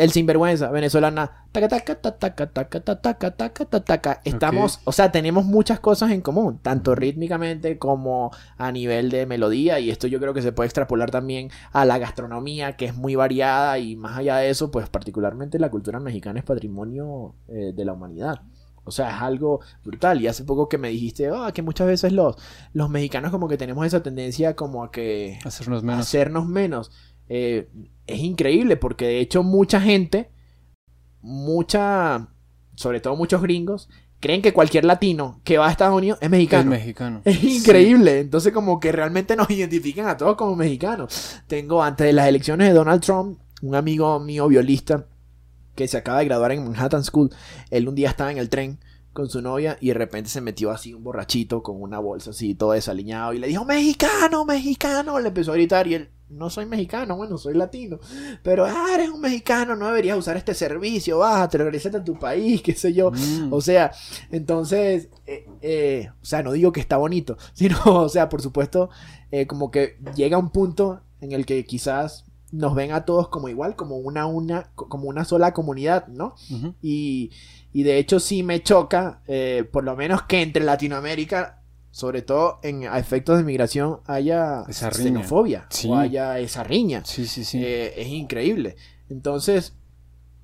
El 0.00 0.12
sinvergüenza, 0.12 0.70
venezolana. 0.70 1.44
Taca, 1.52 1.68
taca, 1.68 1.94
taca, 2.00 2.46
taca, 2.46 2.80
taca, 2.80 3.30
taca, 3.36 3.80
taca, 3.82 4.20
Estamos, 4.24 4.80
o 4.84 4.92
sea, 4.92 5.12
tenemos 5.12 5.44
muchas 5.44 5.78
cosas 5.78 6.10
en 6.12 6.22
común, 6.22 6.58
tanto 6.62 6.94
rítmicamente 6.94 7.76
como 7.76 8.30
a 8.56 8.72
nivel 8.72 9.10
de 9.10 9.26
melodía. 9.26 9.78
Y 9.78 9.90
esto 9.90 10.06
yo 10.06 10.18
creo 10.18 10.32
que 10.32 10.40
se 10.40 10.52
puede 10.52 10.68
extrapolar 10.68 11.10
también 11.10 11.50
a 11.72 11.84
la 11.84 11.98
gastronomía, 11.98 12.78
que 12.78 12.86
es 12.86 12.96
muy 12.96 13.14
variada. 13.14 13.78
Y 13.78 13.94
más 13.94 14.16
allá 14.16 14.38
de 14.38 14.48
eso, 14.48 14.70
pues 14.70 14.88
particularmente 14.88 15.58
la 15.58 15.68
cultura 15.68 16.00
mexicana 16.00 16.38
es 16.38 16.46
patrimonio 16.46 17.34
eh, 17.48 17.74
de 17.76 17.84
la 17.84 17.92
humanidad. 17.92 18.40
O 18.84 18.92
sea, 18.92 19.10
es 19.10 19.20
algo 19.20 19.60
brutal. 19.84 20.22
Y 20.22 20.28
hace 20.28 20.44
poco 20.44 20.66
que 20.66 20.78
me 20.78 20.88
dijiste, 20.88 21.28
ah, 21.28 21.48
oh, 21.48 21.52
que 21.52 21.60
muchas 21.60 21.86
veces 21.86 22.14
los, 22.14 22.36
los 22.72 22.88
mexicanos 22.88 23.30
como 23.32 23.48
que 23.48 23.58
tenemos 23.58 23.86
esa 23.86 24.02
tendencia 24.02 24.56
como 24.56 24.82
a 24.82 24.90
que... 24.90 25.38
Hacernos 25.44 25.82
menos. 25.82 26.00
Hacernos 26.00 26.46
menos. 26.46 26.90
Eh, 27.28 27.68
es 28.12 28.20
increíble 28.20 28.76
porque 28.76 29.06
de 29.06 29.20
hecho 29.20 29.42
mucha 29.42 29.80
gente, 29.80 30.30
mucha, 31.20 32.28
sobre 32.74 33.00
todo 33.00 33.16
muchos 33.16 33.42
gringos, 33.42 33.88
creen 34.20 34.42
que 34.42 34.52
cualquier 34.52 34.84
latino 34.84 35.40
que 35.44 35.58
va 35.58 35.68
a 35.68 35.70
Estados 35.70 35.96
Unidos 35.96 36.18
es 36.20 36.26
Es 36.26 36.30
mexicano. 36.30 36.70
mexicano. 36.70 37.22
Es 37.24 37.42
increíble. 37.42 38.20
Entonces, 38.20 38.52
como 38.52 38.80
que 38.80 38.92
realmente 38.92 39.36
nos 39.36 39.50
identifican 39.50 40.08
a 40.08 40.16
todos 40.16 40.36
como 40.36 40.56
mexicanos. 40.56 41.40
Tengo 41.46 41.82
antes 41.82 42.06
de 42.06 42.12
las 42.12 42.28
elecciones 42.28 42.68
de 42.68 42.74
Donald 42.74 43.02
Trump, 43.02 43.38
un 43.62 43.74
amigo 43.74 44.18
mío 44.20 44.48
violista 44.48 45.06
que 45.74 45.88
se 45.88 45.96
acaba 45.96 46.18
de 46.18 46.26
graduar 46.26 46.52
en 46.52 46.64
Manhattan 46.64 47.04
School. 47.04 47.30
Él 47.70 47.88
un 47.88 47.94
día 47.94 48.10
estaba 48.10 48.30
en 48.30 48.38
el 48.38 48.48
tren 48.50 48.78
con 49.12 49.28
su 49.28 49.40
novia 49.42 49.76
y 49.80 49.88
de 49.88 49.94
repente 49.94 50.30
se 50.30 50.40
metió 50.40 50.70
así 50.70 50.94
un 50.94 51.02
borrachito 51.02 51.62
con 51.62 51.80
una 51.82 51.98
bolsa 51.98 52.30
así 52.30 52.54
todo 52.54 52.72
desaliñado 52.72 53.32
y 53.32 53.38
le 53.38 53.48
dijo 53.48 53.64
mexicano, 53.64 54.44
mexicano. 54.44 55.18
Le 55.18 55.28
empezó 55.28 55.52
a 55.52 55.54
gritar 55.56 55.86
y 55.86 55.94
él, 55.94 56.10
no 56.30 56.48
soy 56.48 56.66
mexicano, 56.66 57.16
bueno, 57.16 57.36
soy 57.38 57.54
latino. 57.54 57.98
Pero, 58.42 58.64
ah, 58.64 58.86
eres 58.94 59.10
un 59.10 59.20
mexicano, 59.20 59.76
no 59.76 59.86
deberías 59.86 60.16
usar 60.16 60.36
este 60.36 60.54
servicio, 60.54 61.18
bájate, 61.18 61.58
regresate 61.58 61.98
a 61.98 62.04
tu 62.04 62.18
país, 62.18 62.62
qué 62.64 62.74
sé 62.74 62.92
yo. 62.92 63.10
Mm. 63.10 63.52
O 63.52 63.60
sea, 63.60 63.92
entonces, 64.30 65.08
eh, 65.26 65.46
eh, 65.60 66.10
o 66.20 66.24
sea, 66.24 66.42
no 66.42 66.52
digo 66.52 66.72
que 66.72 66.80
está 66.80 66.96
bonito, 66.96 67.36
sino, 67.52 67.78
o 67.84 68.08
sea, 68.08 68.28
por 68.28 68.42
supuesto, 68.42 68.90
eh, 69.30 69.46
como 69.46 69.70
que 69.70 69.98
llega 70.14 70.38
un 70.38 70.50
punto 70.50 71.02
en 71.20 71.32
el 71.32 71.44
que 71.46 71.64
quizás 71.64 72.24
nos 72.52 72.74
ven 72.74 72.92
a 72.92 73.04
todos 73.04 73.28
como 73.28 73.48
igual, 73.48 73.76
como 73.76 73.96
una, 73.96 74.26
una, 74.26 74.70
como 74.74 75.08
una 75.08 75.24
sola 75.24 75.52
comunidad, 75.52 76.08
¿no? 76.08 76.34
Y, 76.82 77.30
y 77.72 77.82
de 77.84 77.98
hecho 77.98 78.18
sí 78.18 78.42
me 78.42 78.62
choca, 78.62 79.22
eh, 79.26 79.68
por 79.70 79.84
lo 79.84 79.96
menos 79.96 80.22
que 80.22 80.42
entre 80.42 80.64
Latinoamérica, 80.64 81.59
sobre 81.90 82.22
todo 82.22 82.60
en 82.62 82.86
a 82.86 82.98
efectos 82.98 83.38
de 83.38 83.44
migración, 83.44 84.00
haya 84.06 84.64
Esa 84.68 84.90
xenofobia 84.90 85.66
Sí. 85.70 85.88
o 85.88 85.96
haya 85.96 86.38
esa 86.38 86.62
riña. 86.64 87.04
Sí, 87.04 87.26
sí, 87.26 87.44
sí. 87.44 87.62
Eh, 87.62 88.00
es 88.00 88.08
increíble. 88.08 88.76
Entonces, 89.08 89.74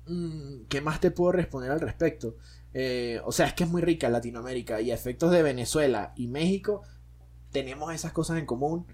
mm, 0.07 0.65
¿qué 0.69 0.81
más 0.81 0.99
te 0.99 1.11
puedo 1.11 1.31
responder 1.31 1.71
al 1.71 1.79
respecto? 1.79 2.35
Eh, 2.73 3.21
o 3.25 3.31
sea, 3.31 3.47
es 3.47 3.53
que 3.53 3.63
es 3.63 3.69
muy 3.69 3.81
rica 3.81 4.09
Latinoamérica 4.09 4.81
y 4.81 4.91
a 4.91 4.93
efectos 4.93 5.31
de 5.31 5.41
Venezuela 5.41 6.13
y 6.15 6.27
México 6.27 6.83
tenemos 7.51 7.93
esas 7.93 8.11
cosas 8.11 8.37
en 8.37 8.45
común. 8.45 8.85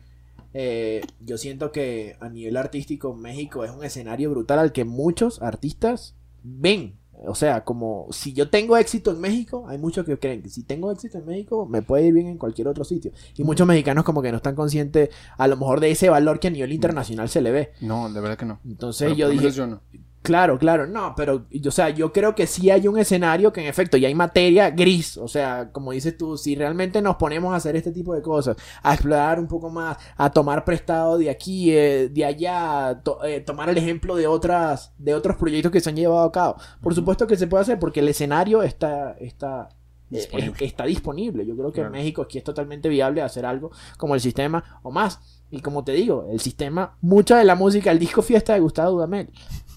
Eh, 0.54 1.02
yo 1.20 1.38
siento 1.40 1.72
que 1.72 2.16
a 2.20 2.30
nivel 2.30 2.56
artístico 2.58 3.16
México 3.16 3.66
es 3.66 3.72
un 3.72 3.84
escenario 3.84 4.30
brutal 4.30 4.60
al 4.60 4.72
que 4.72 4.86
muchos 4.86 5.42
artistas 5.42 6.16
ven. 6.44 7.00
O 7.26 7.36
sea, 7.36 7.64
como 7.64 8.08
si 8.12 8.34
yo 8.34 8.50
tengo 8.50 8.78
éxito 8.78 9.12
en 9.12 9.22
México, 9.22 9.66
hay 9.68 9.78
muchos 9.78 10.06
que 10.06 10.18
creen 10.18 10.42
que 10.42 10.50
si 10.50 10.64
tengo 10.64 10.92
éxito 10.92 11.18
en 11.18 11.26
México 11.26 11.66
me 11.66 11.82
puede 11.82 12.08
ir 12.08 12.14
bien 12.14 12.28
en 12.28 12.38
cualquier 12.38 12.68
otro 12.68 12.84
sitio. 12.84 13.12
Y 13.36 13.44
muchos 13.44 13.66
mexicanos 13.66 14.04
como 14.04 14.22
que 14.22 14.32
no 14.32 14.38
están 14.38 14.56
conscientes 14.56 15.10
a 15.38 15.48
lo 15.48 15.58
mejor 15.58 15.80
de 15.80 15.92
ese 15.92 16.10
valor 16.10 16.40
que 16.40 16.48
a 16.48 16.52
nivel 16.52 16.72
internacional 16.74 17.30
se 17.30 17.42
le 17.42 17.52
ve. 17.52 17.74
No, 17.82 18.12
de 18.12 18.20
verdad 18.20 18.38
que 18.38 18.46
no. 18.46 18.60
Entonces 18.66 19.08
Pero 19.08 19.16
yo 19.16 19.30
dije, 19.30 19.52
yo 19.52 19.68
no. 19.68 19.82
Claro, 20.24 20.58
claro, 20.58 20.88
no, 20.88 21.14
pero, 21.16 21.46
o 21.68 21.72
sea, 21.72 21.90
yo 21.92 22.12
creo 22.12 22.34
que 22.34 22.48
sí 22.48 22.70
hay 22.72 22.88
un 22.88 22.98
escenario 22.98 23.54
que 23.54 23.62
en 23.62 23.68
efecto 23.68 23.98
ya 23.98 24.08
hay 24.08 24.16
materia 24.16 24.72
gris, 24.72 25.18
o 25.18 25.28
sea, 25.28 25.70
como 25.72 25.92
dices 25.92 26.18
tú, 26.18 26.38
si 26.38 26.56
realmente 26.56 27.02
nos 27.02 27.18
ponemos 27.18 27.54
a 27.54 27.58
hacer 27.58 27.76
este 27.76 27.92
tipo 27.92 28.16
de 28.16 28.22
cosas, 28.22 28.58
a 28.82 28.94
explorar 28.94 29.40
un 29.40 29.48
poco 29.48 29.70
más, 29.70 29.98
a 30.18 30.32
tomar 30.32 30.66
prestado 30.66 31.18
de 31.20 31.30
aquí, 31.30 31.72
eh, 31.72 32.10
de 32.10 32.26
allá, 32.26 33.02
to- 33.04 33.24
eh, 33.24 33.42
tomar 33.42 33.70
el 33.70 33.78
ejemplo 33.78 34.16
de 34.16 34.26
otras, 34.26 34.94
de 34.98 35.14
otros 35.14 35.36
proyectos 35.36 35.72
que 35.72 35.80
se 35.82 35.90
han 35.90 35.96
llevado 35.96 36.24
a 36.24 36.32
cabo. 36.32 36.56
Por 36.82 36.96
supuesto 36.96 37.28
que 37.28 37.36
se 37.38 37.46
puede 37.48 37.62
hacer 37.62 37.78
porque 37.78 38.00
el 38.00 38.08
escenario 38.08 38.64
está, 38.64 39.12
está, 39.20 39.70
eh, 40.12 40.18
Disponible. 40.18 40.54
es- 40.58 40.62
está 40.62 40.86
disponible. 40.86 41.46
Yo 41.46 41.56
creo 41.56 41.68
que 41.72 41.82
Claro. 41.82 41.88
en 41.88 41.94
México 42.00 42.22
aquí 42.22 42.38
es 42.38 42.44
totalmente 42.44 42.88
viable 42.90 43.22
hacer 43.22 43.46
algo 43.46 43.72
como 43.98 44.16
el 44.16 44.22
sistema 44.22 44.80
o 44.84 44.92
más. 44.92 45.20
Y 45.50 45.62
como 45.62 45.84
te 45.84 45.92
digo, 45.92 46.28
el 46.32 46.40
sistema, 46.40 46.98
mucha 47.02 47.38
de 47.38 47.44
la 47.46 47.54
música, 47.56 47.92
el 47.92 48.00
disco 48.00 48.24
fiesta 48.24 48.54
de 48.56 48.60
Gustavo 48.60 48.92
Dudamel. 48.94 49.30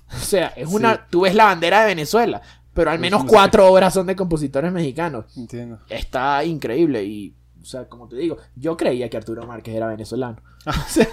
O 0.14 0.18
sea, 0.18 0.48
es 0.56 0.68
una, 0.68 0.94
Sí. 0.94 1.00
tú 1.10 1.20
ves 1.22 1.34
la 1.34 1.44
bandera 1.46 1.80
de 1.80 1.86
Venezuela, 1.86 2.40
pero 2.74 2.90
al 2.90 2.98
menos 2.98 3.24
cuatro 3.24 3.70
horas 3.72 3.92
son 3.94 4.06
de 4.06 4.14
compositores 4.16 4.70
mexicanos. 4.72 5.24
Entiendo. 5.36 5.80
Está 5.88 6.44
increíble 6.44 7.04
y, 7.04 7.34
o 7.60 7.64
sea, 7.64 7.88
como 7.88 8.06
te 8.08 8.16
digo, 8.16 8.36
yo 8.54 8.76
creía 8.76 9.08
que 9.10 9.16
Arturo 9.16 9.46
Márquez 9.46 9.74
era 9.74 9.86
venezolano. 9.88 10.36
O 10.66 10.88
sea, 10.88 11.08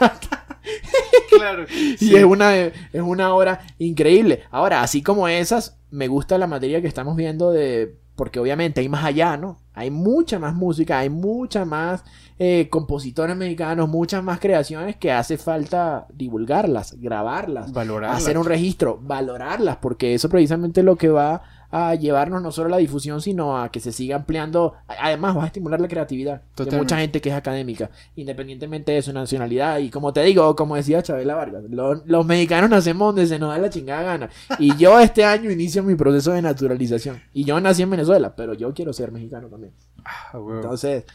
Claro. 1.36 1.66
y 2.00 2.16
es 2.16 2.24
una, 2.24 2.56
es 2.56 2.74
una 2.94 3.34
obra 3.34 3.62
increíble. 3.80 4.44
Ahora, 4.52 4.82
así 4.82 5.02
como 5.02 5.28
esas, 5.28 5.78
me 5.90 6.08
gusta 6.08 6.38
la 6.38 6.48
materia 6.48 6.82
que 6.82 6.88
estamos 6.88 7.16
viendo 7.16 7.52
de... 7.52 7.98
Porque 8.16 8.40
obviamente 8.40 8.82
hay 8.82 8.90
más 8.90 9.04
allá, 9.04 9.38
¿no? 9.38 9.58
Hay 9.74 9.90
mucha 9.90 10.38
más 10.38 10.54
música, 10.54 11.00
hay 11.00 11.10
mucha 11.10 11.66
más 11.66 12.04
eh, 12.38 12.68
compositores 12.70 13.36
mexicanos, 13.36 13.90
muchas 13.90 14.24
más 14.24 14.40
creaciones 14.40 14.96
que 14.98 15.12
hace 15.12 15.38
falta 15.38 16.06
divulgarlas, 16.14 17.00
grabarlas, 17.00 17.74
Valorar. 17.74 18.16
hacer 18.16 18.38
un 18.38 18.46
registro, 18.46 19.00
valorarlas, 19.02 19.78
porque 19.78 20.14
eso 20.14 20.30
precisamente 20.30 20.82
es 20.82 20.86
lo 20.86 20.96
que 20.96 21.10
va 21.10 21.42
a 21.76 21.96
llevarnos 21.96 22.40
no 22.44 22.52
solo 22.52 22.68
a 22.68 22.72
la 22.72 22.78
difusión, 22.78 23.20
sino 23.20 23.58
a 23.60 23.70
que 23.72 23.80
se 23.80 23.92
siga 23.92 24.16
ampliando. 24.16 24.76
Además, 24.88 25.36
va 25.36 25.44
a 25.44 25.48
estimular 25.48 25.82
la 25.82 25.88
creatividad 25.88 26.36
de 26.36 26.48
Totalmente. 26.54 26.78
mucha 26.78 26.98
gente 27.00 27.20
que 27.20 27.30
es 27.30 27.36
académica, 27.36 27.90
independientemente 28.16 28.92
de 28.92 29.02
su 29.02 29.12
nacionalidad. 29.12 29.80
Y 29.80 29.90
como 29.90 30.14
te 30.14 30.22
digo, 30.22 30.56
como 30.56 30.76
decía 30.76 31.02
Chabela 31.02 31.34
Vargas, 31.34 31.64
lo- 31.70 31.96
los 32.06 32.26
mexicanos 32.28 32.70
nacemos 32.70 33.08
donde 33.08 33.26
se 33.26 33.40
nos 33.40 33.50
da 33.50 33.58
la 33.58 33.70
chingada 33.72 34.04
gana. 34.04 34.30
Y 34.60 34.76
yo 34.78 35.00
este 35.00 35.26
año 35.26 35.50
inicio 35.50 35.82
mi 35.82 35.96
proceso 35.96 36.32
de 36.32 36.44
naturalización. 36.44 37.22
Y 37.34 37.44
yo 37.44 37.60
nací 37.60 37.82
en 37.82 37.90
Venezuela, 37.90 38.36
pero 38.36 38.54
yo 38.54 38.72
quiero 38.74 38.94
ser 38.94 39.12
mexicano 39.12 39.48
también. 39.48 39.74
Ah. 40.06 40.32
Entonces, 40.34 41.06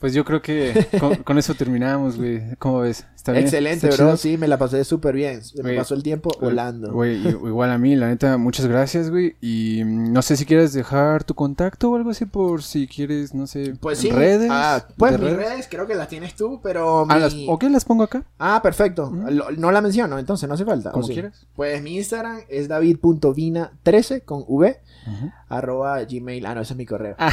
Pues 0.00 0.14
yo 0.14 0.24
creo 0.24 0.40
que 0.40 0.86
con, 0.98 1.16
con 1.16 1.36
eso 1.38 1.54
terminamos, 1.54 2.16
güey. 2.16 2.42
¿Cómo 2.58 2.80
ves? 2.80 3.04
¿Está 3.14 3.32
bien? 3.32 3.44
excelente, 3.44 3.86
¿Está 3.88 4.02
bro. 4.04 4.16
Sí, 4.16 4.38
me 4.38 4.48
la 4.48 4.56
pasé 4.56 4.82
súper 4.84 5.14
bien. 5.14 5.44
Se 5.44 5.62
me 5.62 5.74
pasó 5.76 5.94
el 5.94 6.02
tiempo 6.02 6.30
volando. 6.40 6.90
Güey, 6.92 7.18
igual 7.28 7.70
a 7.70 7.76
mí, 7.76 7.94
la 7.96 8.08
neta, 8.08 8.38
muchas 8.38 8.66
gracias, 8.66 9.10
güey. 9.10 9.36
Y 9.42 9.82
mm, 9.84 10.10
no 10.12 10.22
sé 10.22 10.38
si 10.38 10.46
quieres 10.46 10.72
dejar 10.72 11.24
tu 11.24 11.34
contacto 11.34 11.90
o 11.90 11.96
algo 11.96 12.10
así 12.10 12.24
por 12.24 12.62
si 12.62 12.88
quieres, 12.88 13.34
no 13.34 13.46
sé, 13.46 13.74
Pues 13.78 13.98
sí. 13.98 14.10
redes. 14.10 14.48
Ah, 14.50 14.86
pues 14.96 15.20
mis 15.20 15.32
redes. 15.32 15.68
creo 15.70 15.86
que 15.86 15.94
las 15.94 16.08
tienes 16.08 16.34
tú, 16.34 16.60
pero. 16.62 17.04
Ah, 17.08 17.14
mi- 17.16 17.20
las, 17.20 17.34
¿ok? 17.48 17.64
¿Las 17.64 17.84
pongo 17.84 18.04
acá? 18.04 18.22
Ah, 18.38 18.60
perfecto. 18.62 19.12
Lo- 19.28 19.50
no 19.50 19.70
la 19.70 19.82
menciono, 19.82 20.18
entonces 20.18 20.48
no 20.48 20.54
hace 20.54 20.64
falta. 20.64 20.88
¿o 20.88 20.92
Como 20.92 21.06
sí? 21.06 21.12
quieras. 21.12 21.46
Pues 21.54 21.82
mi 21.82 21.96
Instagram 21.98 22.40
es 22.48 22.68
david.vina13 22.68 24.24
con 24.24 24.44
v 24.48 24.80
arroba 25.50 26.02
gmail. 26.04 26.46
Ah, 26.46 26.54
no, 26.54 26.62
ese 26.62 26.72
es 26.72 26.76
mi 26.78 26.86
correo. 26.86 27.16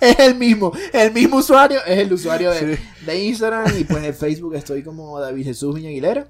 es 0.00 0.18
el 0.18 0.34
mismo, 0.36 0.72
el 0.92 1.12
mismo 1.12 1.36
usuario, 1.38 1.80
es 1.86 1.98
el 1.98 2.12
usuario 2.12 2.50
de, 2.50 2.76
Sí. 2.76 2.82
de 3.06 3.24
Instagram 3.24 3.64
y 3.78 3.84
pues 3.84 4.04
en 4.04 4.14
Facebook 4.14 4.54
estoy 4.54 4.82
como 4.82 5.18
David 5.20 5.44
Jesús 5.44 5.74
Viña 5.74 5.88
Aguilera 5.88 6.28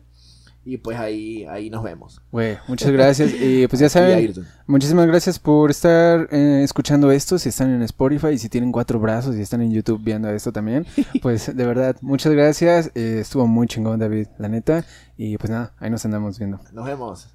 y 0.64 0.76
pues 0.76 0.96
ahí, 0.96 1.44
ahí 1.46 1.70
nos 1.70 1.82
vemos. 1.82 2.20
Muchas 2.68 2.92
gracias. 2.92 3.32
Y 3.34 3.66
pues 3.66 3.80
ya 3.80 3.88
saben, 3.88 4.32
muchísimas 4.68 5.08
gracias 5.08 5.40
por 5.40 5.72
estar 5.72 6.28
eh, 6.30 6.60
escuchando 6.62 7.10
esto. 7.10 7.36
Si 7.36 7.48
están 7.48 7.70
en 7.74 7.82
Spotify 7.82 8.28
y 8.28 8.38
si 8.38 8.48
tienen 8.48 8.70
cuatro 8.70 9.00
brazos 9.00 9.34
y 9.34 9.40
están 9.40 9.60
en 9.62 9.72
YouTube 9.72 10.00
viendo 10.04 10.30
esto 10.30 10.52
también, 10.52 10.86
pues 11.22 11.54
de 11.56 11.66
verdad, 11.66 11.96
muchas 12.00 12.32
gracias. 12.32 12.92
Eh, 12.94 13.18
estuvo 13.20 13.46
muy 13.48 13.66
chingón, 13.66 13.98
David, 13.98 14.28
la 14.38 14.48
neta. 14.48 14.84
Y 15.16 15.36
pues 15.36 15.50
nada, 15.50 15.74
ahí 15.80 15.90
nos 15.90 16.04
andamos 16.04 16.38
viendo. 16.38 16.60
Nos 16.72 16.86
vemos. 16.86 17.26